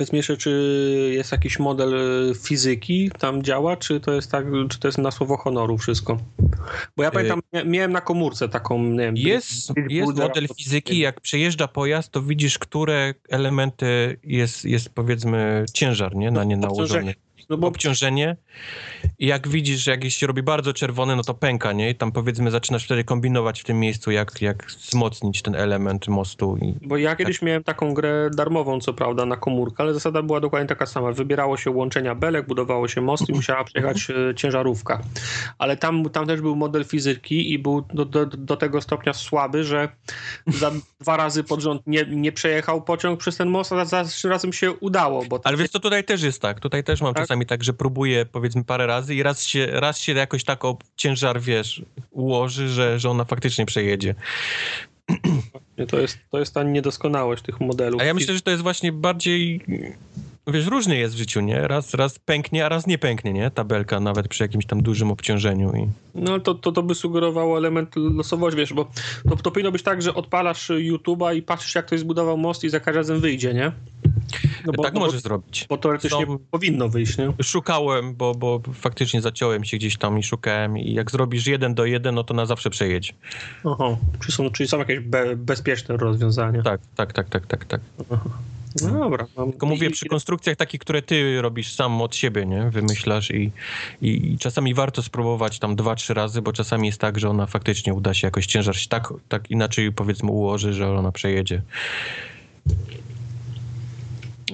Powiedz 0.00 0.12
mi 0.12 0.16
jeszcze, 0.16 0.36
czy 0.36 0.50
jest 1.14 1.32
jakiś 1.32 1.58
model 1.58 1.94
y, 2.30 2.34
fizyki 2.34 3.10
tam 3.18 3.42
działa, 3.42 3.76
czy 3.76 4.00
to 4.00 4.12
jest 4.12 4.30
tak, 4.30 4.44
czy 4.70 4.78
to 4.80 4.88
jest 4.88 4.98
na 4.98 5.10
słowo 5.10 5.36
honoru 5.36 5.78
wszystko? 5.78 6.18
Bo 6.96 7.02
ja 7.02 7.10
pamiętam, 7.10 7.40
mia- 7.54 7.66
miałem 7.66 7.92
na 7.92 8.00
komórce 8.00 8.48
taką, 8.48 8.82
nie 8.82 8.98
wiem... 8.98 9.16
Jest, 9.16 9.72
jest 9.88 10.18
model 10.18 10.48
fizyki, 10.56 10.98
jak 10.98 11.20
przejeżdża 11.20 11.68
pojazd, 11.68 12.12
to 12.12 12.22
widzisz, 12.22 12.58
które 12.58 13.14
elementy 13.28 14.16
jest, 14.24 14.64
jest 14.64 14.88
powiedzmy 14.88 15.64
ciężar, 15.72 16.16
nie, 16.16 16.30
na 16.30 16.44
nie 16.44 16.56
nałożony. 16.56 17.14
No 17.50 17.56
bo 17.56 17.66
obciążenie 17.66 18.36
i 19.18 19.26
jak 19.26 19.48
widzisz, 19.48 19.86
jak 19.86 20.04
się 20.04 20.26
robi 20.26 20.42
bardzo 20.42 20.72
czerwone, 20.72 21.16
no 21.16 21.22
to 21.22 21.34
pęka, 21.34 21.72
nie? 21.72 21.90
I 21.90 21.94
tam 21.94 22.12
powiedzmy 22.12 22.50
zaczynasz 22.50 22.84
wtedy 22.84 23.04
kombinować 23.04 23.60
w 23.60 23.64
tym 23.64 23.80
miejscu, 23.80 24.10
jak, 24.10 24.42
jak 24.42 24.66
wzmocnić 24.66 25.42
ten 25.42 25.54
element 25.54 26.08
mostu. 26.08 26.56
I 26.62 26.74
Bo 26.88 26.96
ja 26.96 27.16
kiedyś 27.16 27.42
miałem 27.42 27.64
taką 27.64 27.94
grę 27.94 28.30
darmową, 28.32 28.80
co 28.80 28.92
prawda, 28.92 29.26
na 29.26 29.36
komórkę, 29.36 29.82
ale 29.82 29.94
zasada 29.94 30.22
była 30.22 30.40
dokładnie 30.40 30.68
taka 30.68 30.86
sama. 30.86 31.12
Wybierało 31.12 31.56
się 31.56 31.70
łączenia 31.70 32.14
belek, 32.14 32.46
budowało 32.46 32.88
się 32.88 33.00
most 33.00 33.28
i 33.28 33.32
musiała 33.32 33.64
przejechać 33.64 34.10
e, 34.10 34.34
ciężarówka. 34.34 35.00
Ale 35.58 35.76
tam, 35.76 36.10
tam 36.10 36.26
też 36.26 36.40
był 36.40 36.56
model 36.56 36.84
fizyki 36.84 37.52
i 37.52 37.58
był 37.58 37.80
do, 37.94 38.04
do, 38.04 38.26
do 38.26 38.56
tego 38.56 38.80
stopnia 38.80 39.12
słaby, 39.12 39.64
że 39.64 39.88
za 40.46 40.72
dwa 41.00 41.16
razy 41.16 41.44
pod 41.44 41.60
rząd 41.60 41.86
nie, 41.86 42.04
nie 42.10 42.32
przejechał 42.32 42.82
pociąg 42.82 43.20
przez 43.20 43.36
ten 43.36 43.48
most, 43.48 43.72
a 43.72 43.84
za 43.84 44.04
trzy 44.04 44.28
razem 44.28 44.52
się 44.52 44.72
udało. 44.72 45.24
Bo 45.24 45.40
Ale 45.44 45.56
wiesz 45.56 45.70
co, 45.70 45.80
tutaj 45.80 46.04
też 46.04 46.22
jest 46.22 46.42
tak, 46.42 46.60
tutaj 46.60 46.84
też 46.84 47.02
mam 47.02 47.14
Tak? 47.14 47.22
czasami 47.22 47.39
tak, 47.46 47.64
że 47.64 47.72
próbuję 47.72 48.26
powiedzmy 48.26 48.64
parę 48.64 48.86
razy 48.86 49.14
i 49.14 49.22
raz 49.22 49.42
się, 49.42 49.66
raz 49.66 49.98
się 49.98 50.12
jakoś 50.12 50.44
tak 50.44 50.64
o 50.64 50.78
ciężar, 50.96 51.40
wiesz, 51.40 51.82
ułoży, 52.10 52.68
że, 52.68 52.98
że 52.98 53.10
ona 53.10 53.24
faktycznie 53.24 53.66
przejedzie. 53.66 54.14
to 55.88 56.00
jest, 56.00 56.18
to 56.30 56.38
jest 56.38 56.54
ta 56.54 56.62
niedoskonałość 56.62 57.42
tych 57.42 57.60
modelów. 57.60 58.00
A 58.00 58.04
ja 58.04 58.14
myślę, 58.14 58.34
że 58.34 58.40
to 58.40 58.50
jest 58.50 58.62
właśnie 58.62 58.92
bardziej, 58.92 59.60
wiesz, 60.46 60.66
różnie 60.66 60.98
jest 60.98 61.14
w 61.14 61.18
życiu, 61.18 61.40
nie? 61.40 61.68
Raz, 61.68 61.94
raz 61.94 62.18
pęknie, 62.18 62.66
a 62.66 62.68
raz 62.68 62.86
nie 62.86 62.98
pęknie, 62.98 63.32
nie? 63.32 63.50
Tabelka 63.50 64.00
nawet 64.00 64.28
przy 64.28 64.44
jakimś 64.44 64.66
tam 64.66 64.82
dużym 64.82 65.10
obciążeniu 65.10 65.72
i... 65.76 65.88
No 66.14 66.40
to, 66.40 66.54
to, 66.54 66.72
to 66.72 66.82
by 66.82 66.94
sugerowało 66.94 67.58
element 67.58 67.96
losowości, 67.96 68.58
wiesz, 68.58 68.72
bo 68.72 68.90
to, 69.28 69.36
to 69.36 69.50
powinno 69.50 69.72
być 69.72 69.82
tak, 69.82 70.02
że 70.02 70.14
odpalasz 70.14 70.70
YouTube'a 70.70 71.36
i 71.36 71.42
patrzysz, 71.42 71.74
jak 71.74 71.86
ktoś 71.86 72.00
zbudował 72.00 72.38
most 72.38 72.64
i 72.64 72.68
za 72.68 72.80
każdym 72.80 73.00
razem 73.00 73.20
wyjdzie, 73.20 73.54
nie? 73.54 73.72
No 74.66 74.82
tak 74.82 74.94
no 74.94 75.00
możesz 75.00 75.20
zrobić. 75.20 75.66
Bo 75.68 75.76
teoretycznie 75.76 76.26
Są- 76.26 76.38
powinno 76.50 76.88
wyjść, 76.88 77.18
nie? 77.18 77.32
Szukałem, 77.42 78.14
bo, 78.14 78.34
bo 78.34 78.60
faktycznie 78.74 79.20
zaciąłem 79.20 79.64
się 79.64 79.76
gdzieś 79.76 79.96
tam 79.96 80.18
i 80.18 80.22
szukałem 80.22 80.78
i 80.78 80.92
jak 80.92 81.10
zrobisz 81.10 81.46
jeden 81.46 81.74
do 81.74 81.84
jeden, 81.84 82.14
no 82.14 82.24
to 82.24 82.34
na 82.34 82.46
zawsze 82.46 82.70
przejedź. 82.70 83.14
Aha. 83.64 83.96
Czyli 84.20 84.32
są, 84.32 84.50
czyli 84.50 84.68
są 84.68 84.78
jakieś 84.78 85.00
be, 85.00 85.36
bezpieczne 85.36 85.96
rozwiązania. 85.96 86.62
Tak, 86.62 86.80
tak, 86.96 87.12
tak, 87.12 87.28
tak, 87.28 87.46
tak, 87.46 87.64
tak. 87.64 87.80
No 88.82 88.98
dobra. 88.98 89.26
No, 89.36 89.46
Tylko 89.46 89.66
mówię 89.66 89.90
przy 89.90 90.06
konstrukcjach 90.06 90.56
takich, 90.56 90.80
które 90.80 91.02
ty 91.02 91.42
robisz 91.42 91.74
sam 91.74 92.02
od 92.02 92.16
siebie, 92.16 92.46
nie? 92.46 92.70
Wymyślasz 92.70 93.30
i, 93.30 93.52
i, 94.02 94.32
i 94.32 94.38
czasami 94.38 94.74
warto 94.74 95.02
spróbować 95.02 95.58
tam 95.58 95.76
dwa, 95.76 95.94
trzy 95.94 96.14
razy, 96.14 96.42
bo 96.42 96.52
czasami 96.52 96.86
jest 96.86 97.00
tak, 97.00 97.18
że 97.18 97.30
ona 97.30 97.46
faktycznie 97.46 97.94
uda 97.94 98.14
się 98.14 98.26
jakoś 98.26 98.46
ciężar 98.46 98.76
się 98.76 98.88
tak, 98.88 99.08
tak 99.28 99.50
inaczej 99.50 99.92
powiedzmy 99.92 100.30
ułoży, 100.30 100.72
że 100.72 100.92
ona 100.92 101.12
przejedzie. 101.12 101.62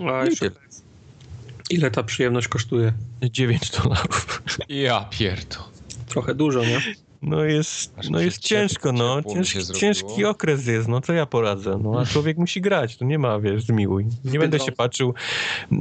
A 0.01 0.05
No 0.05 0.24
jeszcze, 0.24 0.51
ile 1.70 1.90
ta 1.90 2.03
przyjemność 2.03 2.49
kosztuje? 2.49 2.92
9 3.22 3.70
dolarów. 3.70 4.42
Ja 4.68 5.07
pierdo. 5.11 5.57
Trochę 6.09 6.34
dużo, 6.34 6.61
nie? 6.64 6.80
No 7.22 7.44
jest, 7.44 7.92
Aż 7.99 8.09
no 8.11 8.20
jest 8.20 8.38
ciężko, 8.38 8.92
no. 8.92 9.20
Ciężki, 9.74 10.24
okres 10.24 10.66
jest, 10.66 10.88
no 10.88 11.01
co 11.01 11.12
ja 11.12 11.26
poradzę, 11.26 11.78
no. 11.82 12.01
A 12.01 12.07
człowiek 12.07 12.36
musi 12.38 12.61
grać, 12.61 12.97
to 12.97 13.05
nie 13.05 13.18
ma, 13.18 13.38
wiesz, 13.40 13.62
zmiłuj. 13.64 14.07
Nie 14.24 14.38
będę 14.38 14.61
się 14.61 14.72
patrzył. 14.72 15.14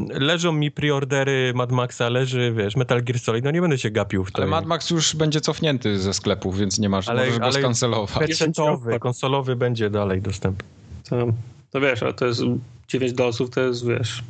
Leżą 0.09 0.51
mi 0.51 0.71
preordery 0.71 1.51
Mad 1.55 1.71
Maxa, 1.71 2.09
leży, 2.09 2.53
wiesz, 2.57 2.75
Metal 2.75 3.03
Gear 3.03 3.19
Solid, 3.19 3.43
no 3.45 3.51
nie 3.51 3.61
będę 3.61 3.77
się 3.77 3.89
gapił 3.89 4.23
w 4.25 4.31
to. 4.31 4.37
Ale 4.37 4.47
Mad 4.47 4.65
Max 4.65 4.89
już 4.89 5.15
będzie 5.15 5.41
cofnięty 5.41 5.99
ze 5.99 6.13
sklepów, 6.13 6.57
więc 6.59 6.79
nie 6.79 6.89
masz, 6.89 7.07
Ale- 7.09 7.21
możesz 7.25 7.39
go 7.39 7.45
ale- 7.45 7.59
skancelować. 7.59 8.27
Pecetowy, 8.29 8.99
konsolowy 8.99 9.55
będzie 9.55 9.89
dalej 9.89 10.21
dostępny. 10.21 10.67
To, 11.09 11.27
to 11.75 11.81
wiesz, 11.81 12.03
ale 12.03 12.13
to 12.13 12.25
jest 12.25 12.41
9 12.87 13.13
dolców, 13.13 13.49
to 13.49 13.61
jest, 13.61 13.87
wiesz... 13.87 14.23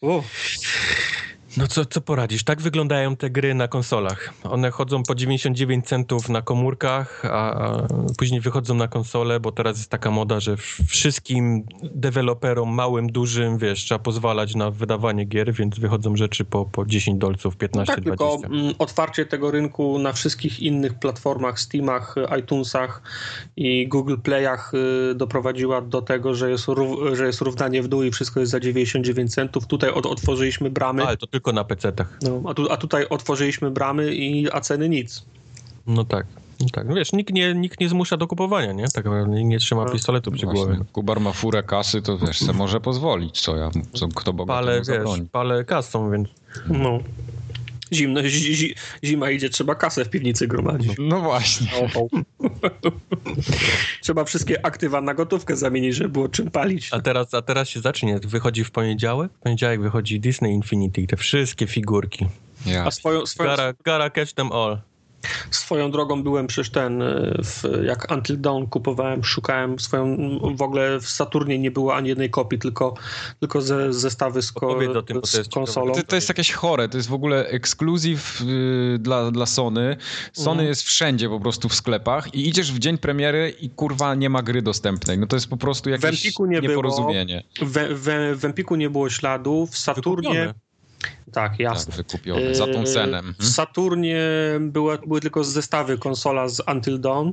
U. 0.00 0.22
No 1.56 1.66
co, 1.66 1.84
co 1.84 2.00
poradzisz? 2.00 2.44
Tak 2.44 2.60
wyglądają 2.60 3.16
te 3.16 3.30
gry 3.30 3.54
na 3.54 3.68
konsolach. 3.68 4.34
One 4.42 4.70
chodzą 4.70 5.02
po 5.02 5.14
99 5.14 5.86
centów 5.86 6.28
na 6.28 6.42
komórkach, 6.42 7.24
a, 7.24 7.52
a 7.52 7.86
później 8.18 8.40
wychodzą 8.40 8.74
na 8.74 8.88
konsole, 8.88 9.40
bo 9.40 9.52
teraz 9.52 9.76
jest 9.76 9.90
taka 9.90 10.10
moda, 10.10 10.40
że 10.40 10.56
wszystkim 10.88 11.64
deweloperom, 11.82 12.74
małym, 12.74 13.12
dużym, 13.12 13.58
wiesz, 13.58 13.84
trzeba 13.84 13.98
pozwalać 13.98 14.54
na 14.54 14.70
wydawanie 14.70 15.24
gier, 15.24 15.52
więc 15.52 15.78
wychodzą 15.78 16.16
rzeczy 16.16 16.44
po, 16.44 16.64
po 16.64 16.86
10 16.86 17.18
dolców, 17.18 17.56
15, 17.56 17.92
no 17.92 17.96
tak, 17.96 18.04
20. 18.04 18.26
tylko 18.26 18.56
mm, 18.56 18.74
otwarcie 18.78 19.26
tego 19.26 19.50
rynku 19.50 19.98
na 19.98 20.12
wszystkich 20.12 20.60
innych 20.60 20.94
platformach, 20.94 21.60
Steamach, 21.60 22.14
iTunesach 22.40 23.02
i 23.56 23.88
Google 23.88 24.16
Playach 24.16 24.72
y, 25.10 25.14
doprowadziła 25.14 25.80
do 25.80 26.02
tego, 26.02 26.34
że 26.34 26.50
jest, 26.50 26.66
że 27.12 27.26
jest 27.26 27.40
równanie 27.40 27.82
w 27.82 27.88
dół 27.88 28.02
i 28.02 28.10
wszystko 28.10 28.40
jest 28.40 28.52
za 28.52 28.60
99 28.60 29.34
centów. 29.34 29.66
Tutaj 29.66 29.90
od, 29.90 30.06
otworzyliśmy 30.06 30.70
bramy. 30.70 31.06
Ale 31.06 31.16
to 31.16 31.26
tylko 31.38 31.52
na 31.52 31.64
PC-tach. 31.64 32.18
No, 32.22 32.50
a, 32.50 32.54
tu, 32.54 32.72
a 32.72 32.76
tutaj 32.76 33.06
otworzyliśmy 33.10 33.70
bramy, 33.70 34.14
i, 34.14 34.52
a 34.52 34.60
ceny 34.60 34.88
nic. 34.88 35.24
No 35.86 36.04
tak. 36.04 36.26
No 36.60 36.66
tak, 36.72 36.88
no 36.88 36.94
wiesz, 36.94 37.12
nikt 37.12 37.32
nie, 37.32 37.54
nikt 37.54 37.80
nie 37.80 37.88
zmusza 37.88 38.16
do 38.16 38.26
kupowania, 38.26 38.72
nie? 38.72 38.88
Tak 38.88 39.04
naprawdę 39.04 39.34
nikt 39.34 39.48
nie 39.48 39.58
trzyma 39.58 39.84
no, 39.84 39.90
pistoletu 39.90 40.30
przy 40.30 40.46
Właśnie. 40.46 40.64
głowie. 40.64 40.84
Kubar 40.92 41.20
ma 41.20 41.32
furę 41.32 41.62
kasy, 41.62 42.02
to 42.02 42.18
wiesz, 42.18 42.38
se 42.38 42.52
może 42.52 42.80
pozwolić, 42.80 43.40
co 43.40 43.56
ja, 43.56 43.70
co, 43.92 44.08
kto 44.08 44.32
bogaty 44.32 44.58
Palę, 44.58 44.82
wiesz, 44.88 45.20
palę 45.32 45.64
kasą, 45.64 46.10
więc... 46.10 46.28
No. 46.68 46.98
Zimno, 47.92 48.28
zi, 48.28 48.74
zima 49.04 49.30
idzie, 49.30 49.50
trzeba 49.50 49.74
kasę 49.74 50.04
w 50.04 50.10
piwnicy 50.10 50.48
gromadzić. 50.48 50.92
No 50.98 51.20
właśnie. 51.20 51.66
trzeba 54.02 54.24
wszystkie 54.24 54.66
aktywa 54.66 55.00
na 55.00 55.14
gotówkę 55.14 55.56
zamienić, 55.56 55.94
żeby 55.94 56.08
było 56.08 56.28
czym 56.28 56.50
palić. 56.50 56.88
A 56.92 57.00
teraz, 57.00 57.34
a 57.34 57.42
teraz 57.42 57.68
się 57.68 57.80
zacznie. 57.80 58.18
Wychodzi 58.18 58.64
w 58.64 58.70
poniedziałek? 58.70 59.32
W 59.32 59.38
poniedziałek 59.38 59.80
wychodzi 59.80 60.20
Disney 60.20 60.52
Infinity, 60.52 61.06
te 61.06 61.16
wszystkie 61.16 61.66
figurki. 61.66 62.26
Ja. 62.66 62.84
A 62.84 62.90
swoją, 62.90 63.26
swoją... 63.26 63.50
Gotta, 63.50 63.72
gotta 63.72 64.10
catch 64.10 64.32
them 64.32 64.52
all. 64.52 64.78
Swoją 65.50 65.90
drogą 65.90 66.22
byłem 66.22 66.46
przecież 66.46 66.70
ten, 66.70 67.02
y, 67.02 67.40
w, 67.44 67.64
jak 67.84 68.12
Until 68.12 68.40
Dawn 68.40 68.64
kupowałem, 68.66 69.24
szukałem 69.24 69.78
swoją, 69.78 70.16
w 70.54 70.62
ogóle 70.62 71.00
w 71.00 71.08
Saturnie 71.08 71.58
nie 71.58 71.70
było 71.70 71.94
ani 71.94 72.08
jednej 72.08 72.30
kopii, 72.30 72.58
tylko, 72.58 72.94
tylko 73.40 73.60
ze, 73.60 73.92
zestawy 73.92 74.42
z, 74.42 74.52
ko, 74.52 74.78
tym, 75.06 75.20
z 75.24 75.48
konsolą. 75.48 75.94
To, 75.94 76.02
to, 76.02 76.14
jest 76.16 76.28
jakieś 76.28 76.52
chore, 76.52 76.88
to 76.88 76.96
jest 76.96 77.08
w 77.08 77.12
ogóle 77.12 77.46
ekskluzyw 77.46 78.40
y, 78.40 78.98
dla, 78.98 79.30
dla 79.30 79.46
Sony. 79.46 79.96
Sony 80.32 80.50
mhm. 80.50 80.68
jest 80.68 80.82
wszędzie 80.82 81.28
po 81.28 81.40
prostu 81.40 81.68
w 81.68 81.74
sklepach 81.74 82.34
i 82.34 82.48
idziesz 82.48 82.72
w 82.72 82.78
dzień 82.78 82.98
premiery 82.98 83.54
i 83.60 83.70
kurwa 83.70 84.14
nie 84.14 84.30
ma 84.30 84.42
gry 84.42 84.62
dostępnej. 84.62 85.18
No 85.18 85.26
to 85.26 85.36
jest 85.36 85.48
po 85.48 85.56
prostu 85.56 85.90
jakieś 85.90 86.36
w 86.36 86.40
nie 86.40 86.60
nieporozumienie. 86.60 87.44
Było, 87.58 87.70
w, 87.70 87.74
w, 87.74 88.38
w 88.40 88.44
Empiku 88.44 88.76
nie 88.76 88.90
było 88.90 89.10
śladu, 89.10 89.66
w 89.66 89.78
Saturnie... 89.78 90.28
Wykupione. 90.28 90.67
Tak, 91.32 91.58
jasne. 91.58 91.92
Tak, 91.92 92.04
wykupione 92.04 92.54
za 92.54 92.66
tą 92.66 92.84
cenę. 92.84 93.22
W 93.38 93.46
Saturnie 93.46 94.20
były, 94.60 94.98
były 95.06 95.20
tylko 95.20 95.44
zestawy 95.44 95.98
konsola 95.98 96.48
z 96.48 96.62
Until 96.72 97.00
Dawn. 97.00 97.30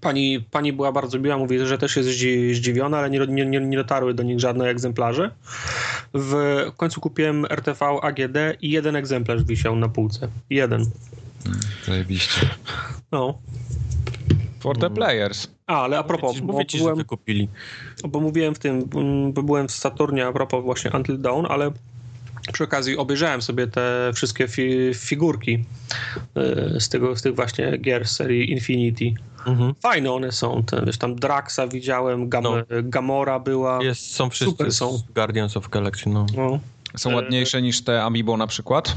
Pani, 0.00 0.40
pani 0.50 0.72
była 0.72 0.92
bardzo 0.92 1.18
miła, 1.18 1.38
mówi, 1.38 1.58
że 1.58 1.78
też 1.78 1.96
jest 1.96 2.08
zdziwiona, 2.52 2.98
ale 2.98 3.10
nie, 3.10 3.26
nie, 3.26 3.60
nie 3.60 3.76
dotarły 3.76 4.14
do 4.14 4.22
nich 4.22 4.40
żadne 4.40 4.68
egzemplarze. 4.68 5.30
W 6.14 6.36
końcu 6.76 7.00
kupiłem 7.00 7.44
RTV 7.44 7.86
AGD 8.02 8.36
i 8.60 8.70
jeden 8.70 8.96
egzemplarz 8.96 9.44
wisiał 9.44 9.76
na 9.76 9.88
półce. 9.88 10.28
Jeden. 10.50 10.86
Hmm, 11.44 11.60
zajebiście. 11.86 12.50
No. 13.12 13.38
For 14.60 14.78
the 14.78 14.90
players. 14.90 15.48
A, 15.66 15.82
ale 15.82 15.98
a 15.98 16.02
propos, 16.02 16.40
bo, 16.40 16.64
ci, 16.64 16.78
byłem, 16.78 16.96
wykupili. 16.96 17.48
bo 18.08 18.20
mówiłem 18.20 18.54
w 18.54 18.58
tym, 18.58 18.84
bo 19.32 19.42
byłem 19.42 19.68
w 19.68 19.72
Saturnie 19.72 20.26
a 20.26 20.32
propos 20.32 20.64
właśnie 20.64 20.90
Until 20.94 21.20
Dawn, 21.20 21.46
ale 21.48 21.70
przy 22.52 22.64
okazji 22.64 22.96
obejrzałem 22.96 23.42
sobie 23.42 23.66
te 23.66 24.10
wszystkie 24.14 24.48
fi 24.48 24.94
figurki 24.94 25.64
y, 26.74 26.80
z, 26.80 26.88
tego, 26.88 27.16
z 27.16 27.22
tych 27.22 27.34
właśnie 27.34 27.78
gier 27.78 28.08
z 28.08 28.16
serii 28.16 28.52
Infinity. 28.52 29.14
Mhm. 29.46 29.74
Fajne 29.82 30.12
one 30.12 30.32
są. 30.32 30.62
Te, 30.62 30.82
wiesz, 30.86 30.98
tam 30.98 31.16
Draxa 31.16 31.60
widziałem, 31.72 32.28
Gam 32.28 32.42
no. 32.42 32.54
Gamora 32.82 33.38
była. 33.38 33.82
Jest, 33.82 34.14
są 34.14 34.30
wszyscy 34.30 34.50
Super 34.50 34.72
są. 34.72 35.02
Guardians 35.14 35.56
of 35.56 35.68
Galaxy. 35.68 36.10
No. 36.10 36.26
no. 36.36 36.58
Są 36.96 37.14
ładniejsze 37.14 37.62
niż 37.62 37.84
te 37.84 38.04
Amiibo 38.04 38.36
na 38.36 38.46
przykład? 38.46 38.96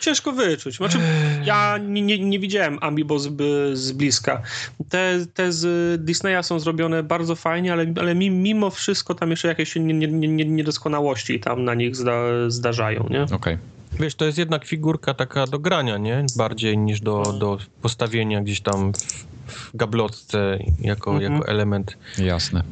Ciężko 0.00 0.32
wyczuć. 0.32 0.76
Znaczy, 0.76 0.98
ja 1.44 1.78
nie, 1.78 2.02
nie, 2.02 2.18
nie 2.18 2.38
widziałem 2.38 2.78
Amiibo 2.80 3.18
z, 3.18 3.30
z 3.78 3.92
bliska. 3.92 4.42
Te, 4.88 5.26
te 5.34 5.52
z 5.52 6.04
Disneya 6.04 6.42
są 6.42 6.60
zrobione 6.60 7.02
bardzo 7.02 7.36
fajnie, 7.36 7.72
ale, 7.72 7.86
ale 8.00 8.14
mimo 8.14 8.70
wszystko 8.70 9.14
tam 9.14 9.30
jeszcze 9.30 9.48
jakieś 9.48 9.74
niedoskonałości 9.76 11.40
tam 11.40 11.64
na 11.64 11.74
nich 11.74 11.96
zda, 11.96 12.22
zdarzają, 12.48 13.06
nie? 13.10 13.22
Okej. 13.22 13.36
Okay. 13.36 13.58
Wiesz, 14.00 14.14
to 14.14 14.24
jest 14.24 14.38
jednak 14.38 14.64
figurka 14.64 15.14
taka 15.14 15.46
do 15.46 15.58
grania, 15.58 15.98
nie? 15.98 16.24
Bardziej 16.36 16.78
niż 16.78 17.00
do, 17.00 17.22
do 17.38 17.58
postawienia 17.82 18.42
gdzieś 18.42 18.60
tam 18.60 18.92
w 18.92 19.31
gablotce 19.74 20.58
jako, 20.80 21.10
mhm. 21.12 21.32
jako 21.32 21.48
element. 21.48 21.96
Jasne 22.18 22.62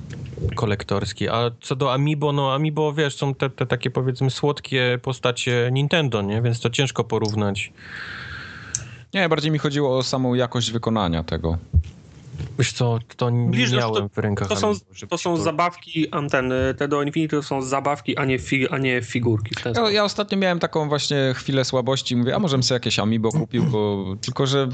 kolektorski. 0.54 1.28
A 1.28 1.50
co 1.60 1.76
do 1.76 1.92
Amiibo, 1.92 2.32
no 2.32 2.54
Amiibo, 2.54 2.92
wiesz, 2.92 3.16
są 3.16 3.34
te, 3.34 3.50
te 3.50 3.66
takie 3.66 3.90
powiedzmy 3.90 4.30
słodkie 4.30 4.98
postacie 5.02 5.70
Nintendo, 5.72 6.22
nie? 6.22 6.42
Więc 6.42 6.60
to 6.60 6.70
ciężko 6.70 7.04
porównać. 7.04 7.72
Nie, 9.14 9.28
bardziej 9.28 9.50
mi 9.50 9.58
chodziło 9.58 9.98
o 9.98 10.02
samą 10.02 10.34
jakość 10.34 10.70
wykonania 10.70 11.24
tego. 11.24 11.58
Wiesz 12.58 12.72
co, 12.72 12.98
to 13.16 13.30
nie 13.30 13.50
Widzisz, 13.50 13.72
miałem 13.72 13.94
to, 13.94 14.08
w 14.08 14.18
rękach. 14.18 14.48
To 14.48 14.56
są, 14.56 14.72
to 15.08 15.18
są 15.18 15.36
zabawki 15.36 16.10
anteny, 16.10 16.74
te 16.78 16.88
do 16.88 17.02
Infinity 17.02 17.36
to 17.36 17.42
są 17.42 17.62
zabawki, 17.62 18.16
a 18.16 18.24
nie, 18.24 18.38
fi, 18.38 18.68
a 18.68 18.78
nie 18.78 19.02
figurki. 19.02 19.54
Ja, 19.76 19.90
ja, 19.90 20.04
ostatnio 20.04 20.38
miałem 20.38 20.58
taką 20.58 20.88
właśnie 20.88 21.34
chwilę 21.36 21.64
słabości, 21.64 22.16
mówię, 22.16 22.34
a 22.34 22.38
może 22.38 22.62
sobie 22.62 22.76
jakieś 22.76 22.98
Amiibo 22.98 23.32
kupił, 23.32 23.64
bo 23.64 24.04
tylko, 24.20 24.46
że 24.46 24.68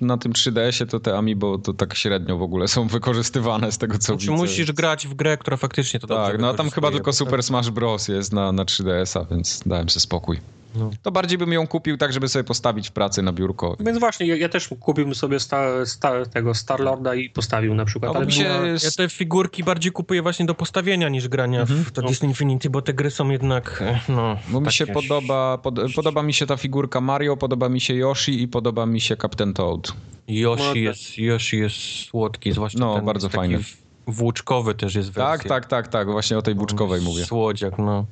na 0.00 0.18
tym 0.18 0.32
3DS-ie 0.32 0.86
to 0.86 1.00
te 1.00 1.18
Amiibo 1.18 1.58
to 1.58 1.72
tak 1.72 1.94
średnio 1.94 2.38
w 2.38 2.42
ogóle 2.42 2.68
są 2.68 2.86
wykorzystywane 2.86 3.72
z 3.72 3.78
tego, 3.78 3.98
co 3.98 4.06
znaczy, 4.06 4.20
widzę. 4.20 4.32
musisz 4.32 4.72
grać 4.72 5.06
w 5.06 5.14
grę, 5.14 5.36
która 5.36 5.56
faktycznie 5.56 6.00
to 6.00 6.06
Tak, 6.06 6.38
no 6.38 6.48
a 6.48 6.54
tam 6.54 6.70
chyba 6.70 6.90
tylko 6.90 7.12
Super 7.12 7.42
Smash 7.42 7.70
Bros. 7.70 8.08
jest 8.08 8.32
na, 8.32 8.52
na 8.52 8.64
3DS-a, 8.64 9.24
więc 9.24 9.62
dałem 9.66 9.88
sobie 9.88 10.00
spokój. 10.00 10.38
No. 10.74 10.90
To 11.02 11.10
bardziej 11.10 11.38
bym 11.38 11.52
ją 11.52 11.66
kupił 11.66 11.96
tak, 11.96 12.12
żeby 12.12 12.28
sobie 12.28 12.44
postawić 12.44 12.88
w 12.88 12.92
pracy 12.92 13.22
na 13.22 13.32
biurko. 13.32 13.76
Więc 13.80 13.98
właśnie, 13.98 14.26
ja, 14.26 14.36
ja 14.36 14.48
też 14.48 14.68
kupiłbym 14.80 15.14
sobie 15.14 15.40
sta, 15.40 15.86
sta, 15.86 16.26
tego 16.26 16.54
Starlorda 16.54 17.14
i 17.14 17.30
postawił 17.30 17.74
na 17.74 17.84
przykład. 17.84 18.16
Ale 18.16 18.30
się... 18.30 18.42
Ja 18.84 18.90
te 18.96 19.08
figurki 19.08 19.64
bardziej 19.64 19.92
kupuję 19.92 20.22
właśnie 20.22 20.46
do 20.46 20.54
postawienia 20.54 21.08
niż 21.08 21.28
grania 21.28 21.60
mhm. 21.60 21.84
w 21.84 21.92
to 21.92 22.02
no. 22.02 22.08
Disney 22.08 22.28
Infinity, 22.28 22.70
bo 22.70 22.82
te 22.82 22.94
gry 22.94 23.10
są 23.10 23.30
jednak, 23.30 23.82
e, 23.82 24.00
no... 24.08 24.36
Bo 24.48 24.60
mi 24.60 24.72
się 24.72 24.86
podoba, 24.86 25.58
pod, 25.58 25.74
podoba 25.96 26.22
mi 26.22 26.34
się 26.34 26.46
ta 26.46 26.56
figurka 26.56 27.00
Mario, 27.00 27.36
podoba 27.36 27.68
mi 27.68 27.80
się 27.80 27.94
Yoshi 27.94 28.42
i 28.42 28.48
podoba 28.48 28.86
mi 28.86 29.00
się 29.00 29.16
Captain 29.16 29.54
Toad. 29.54 29.92
Yoshi, 30.28 30.64
no, 30.64 30.74
jest, 30.74 31.18
Yoshi 31.18 31.58
jest 31.58 31.76
słodki, 31.76 32.52
zwłaszcza 32.52 32.78
no, 32.78 32.94
ten 32.94 33.04
bardzo 33.04 33.28
fajny. 33.28 33.58
Włóczkowy 34.06 34.74
też 34.74 34.94
jest 34.94 35.10
wersja. 35.10 35.38
Tak, 35.38 35.48
tak, 35.48 35.66
tak, 35.66 35.88
tak, 35.88 36.10
właśnie 36.10 36.38
o 36.38 36.42
tej 36.42 36.54
włóczkowej 36.54 37.00
mówię. 37.00 37.24
Słodziak, 37.24 37.78
no. 37.78 38.06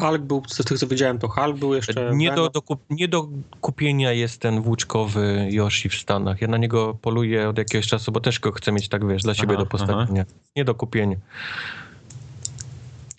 Hulk 0.00 0.22
był, 0.22 0.42
z 0.48 0.64
tych 0.64 0.78
co 0.78 0.86
widziałem, 0.86 1.18
to 1.18 1.28
Hulk 1.28 1.56
był 1.58 1.74
jeszcze... 1.74 2.10
Nie 2.14 2.32
do, 2.32 2.50
do, 2.50 2.62
kup, 2.62 2.80
nie 2.90 3.08
do 3.08 3.28
kupienia 3.60 4.12
jest 4.12 4.40
ten 4.40 4.62
włóczkowy 4.62 5.48
Yoshi 5.50 5.88
w 5.88 5.94
Stanach. 5.94 6.40
Ja 6.40 6.48
na 6.48 6.56
niego 6.56 6.98
poluję 7.02 7.48
od 7.48 7.58
jakiegoś 7.58 7.86
czasu, 7.86 8.12
bo 8.12 8.20
też 8.20 8.40
go 8.40 8.52
chcę 8.52 8.72
mieć, 8.72 8.88
tak 8.88 9.08
wiesz, 9.08 9.22
dla 9.22 9.34
siebie 9.34 9.54
aha, 9.54 9.62
do 9.62 9.66
postawienia. 9.66 10.24
Aha. 10.28 10.38
Nie 10.56 10.64
do 10.64 10.74
kupienia. 10.74 11.16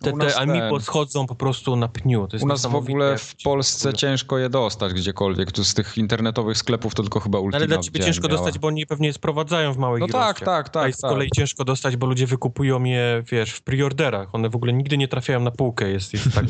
Te, 0.02 0.14
te 0.14 0.36
Amiibo 0.36 0.78
ten... 0.78 0.82
schodzą 0.82 1.28
po 1.28 1.36
prostu 1.36 1.76
na 1.76 1.88
pniu. 1.88 2.28
u 2.42 2.48
nas 2.48 2.66
w 2.66 2.76
ogóle 2.76 3.18
w 3.18 3.36
Polsce 3.44 3.94
ciężko 3.94 4.38
je 4.38 4.50
dostać 4.50 4.94
gdziekolwiek. 4.94 5.52
Tu 5.52 5.64
z 5.64 5.74
tych 5.74 5.98
internetowych 5.98 6.58
sklepów 6.58 6.96
to 6.96 7.04
tylko 7.04 7.20
chyba 7.20 7.40
Ultima 7.40 7.58
Ale 7.58 7.68
dla 7.68 7.78
ciebie 7.78 8.00
ciężko 8.00 8.28
miała. 8.28 8.38
dostać, 8.38 8.60
bo 8.60 8.68
oni 8.68 8.86
pewnie 8.86 9.14
sprowadzają 9.14 9.74
w 9.74 9.78
małych 9.78 10.02
No 10.02 10.08
tak, 10.08 10.40
tak, 10.40 10.70
tak. 10.70 10.90
A 10.90 10.92
z 10.92 11.02
kolei 11.02 11.30
tak. 11.30 11.36
ciężko 11.36 11.66
dostać, 11.66 11.98
bo 11.98 12.08
ludzie 12.08 12.28
wykupują 12.28 12.84
je, 12.84 13.24
wiesz, 13.32 13.52
w 13.52 13.62
preorderach. 13.62 14.36
One 14.36 14.50
w 14.50 14.56
ogóle 14.56 14.74
nigdy 14.74 14.98
nie 14.98 15.08
trafiają 15.08 15.40
na 15.40 15.52
półkę. 15.52 15.90
Jest, 15.90 16.14
jest 16.14 16.34
tak... 16.36 16.46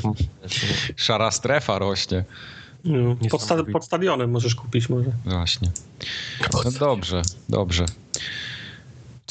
Szara 0.96 1.32
strefa 1.32 1.80
rośnie. 1.80 2.26
No, 2.86 3.16
pod, 3.30 3.42
sta 3.42 3.56
pod, 3.74 3.86
stadionem 3.86 4.32
możesz 4.32 4.56
kupić 4.56 4.90
może. 4.90 5.12
Właśnie. 5.26 5.72
No 6.54 6.72
dobrze, 6.80 7.22
dobrze. 7.50 7.86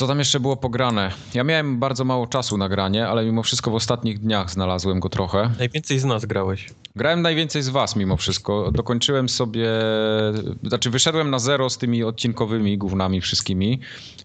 Co 0.01 0.07
tam 0.07 0.19
jeszcze 0.19 0.41
było 0.41 0.57
pograne? 0.57 1.11
Ja 1.35 1.45
miałem 1.45 1.79
bardzo 1.79 2.05
mało 2.05 2.27
czasu 2.27 2.57
na 2.57 2.69
granie, 2.69 3.09
ale 3.09 3.25
mimo 3.25 3.43
wszystko 3.43 3.71
w 3.71 3.75
ostatnich 3.75 4.19
dniach 4.19 4.51
znalazłem 4.51 5.01
go 5.01 5.09
trochę. 5.09 5.51
Najwięcej 5.59 5.99
z 5.99 6.05
nas 6.05 6.25
grałeś. 6.25 6.71
Grałem 6.97 7.23
najwięcej 7.23 7.63
z 7.63 7.69
was 7.69 7.97
mimo 7.97 8.17
wszystko. 8.17 8.71
Dokończyłem 8.73 9.29
sobie, 9.29 9.69
znaczy 10.63 10.91
wyszedłem 10.91 11.31
na 11.31 11.39
zero 11.39 11.71
z 11.71 11.79
tymi 11.79 12.05
odcinkowymi 12.05 12.79
gównami 12.79 13.21
wszystkimi, 13.21 13.81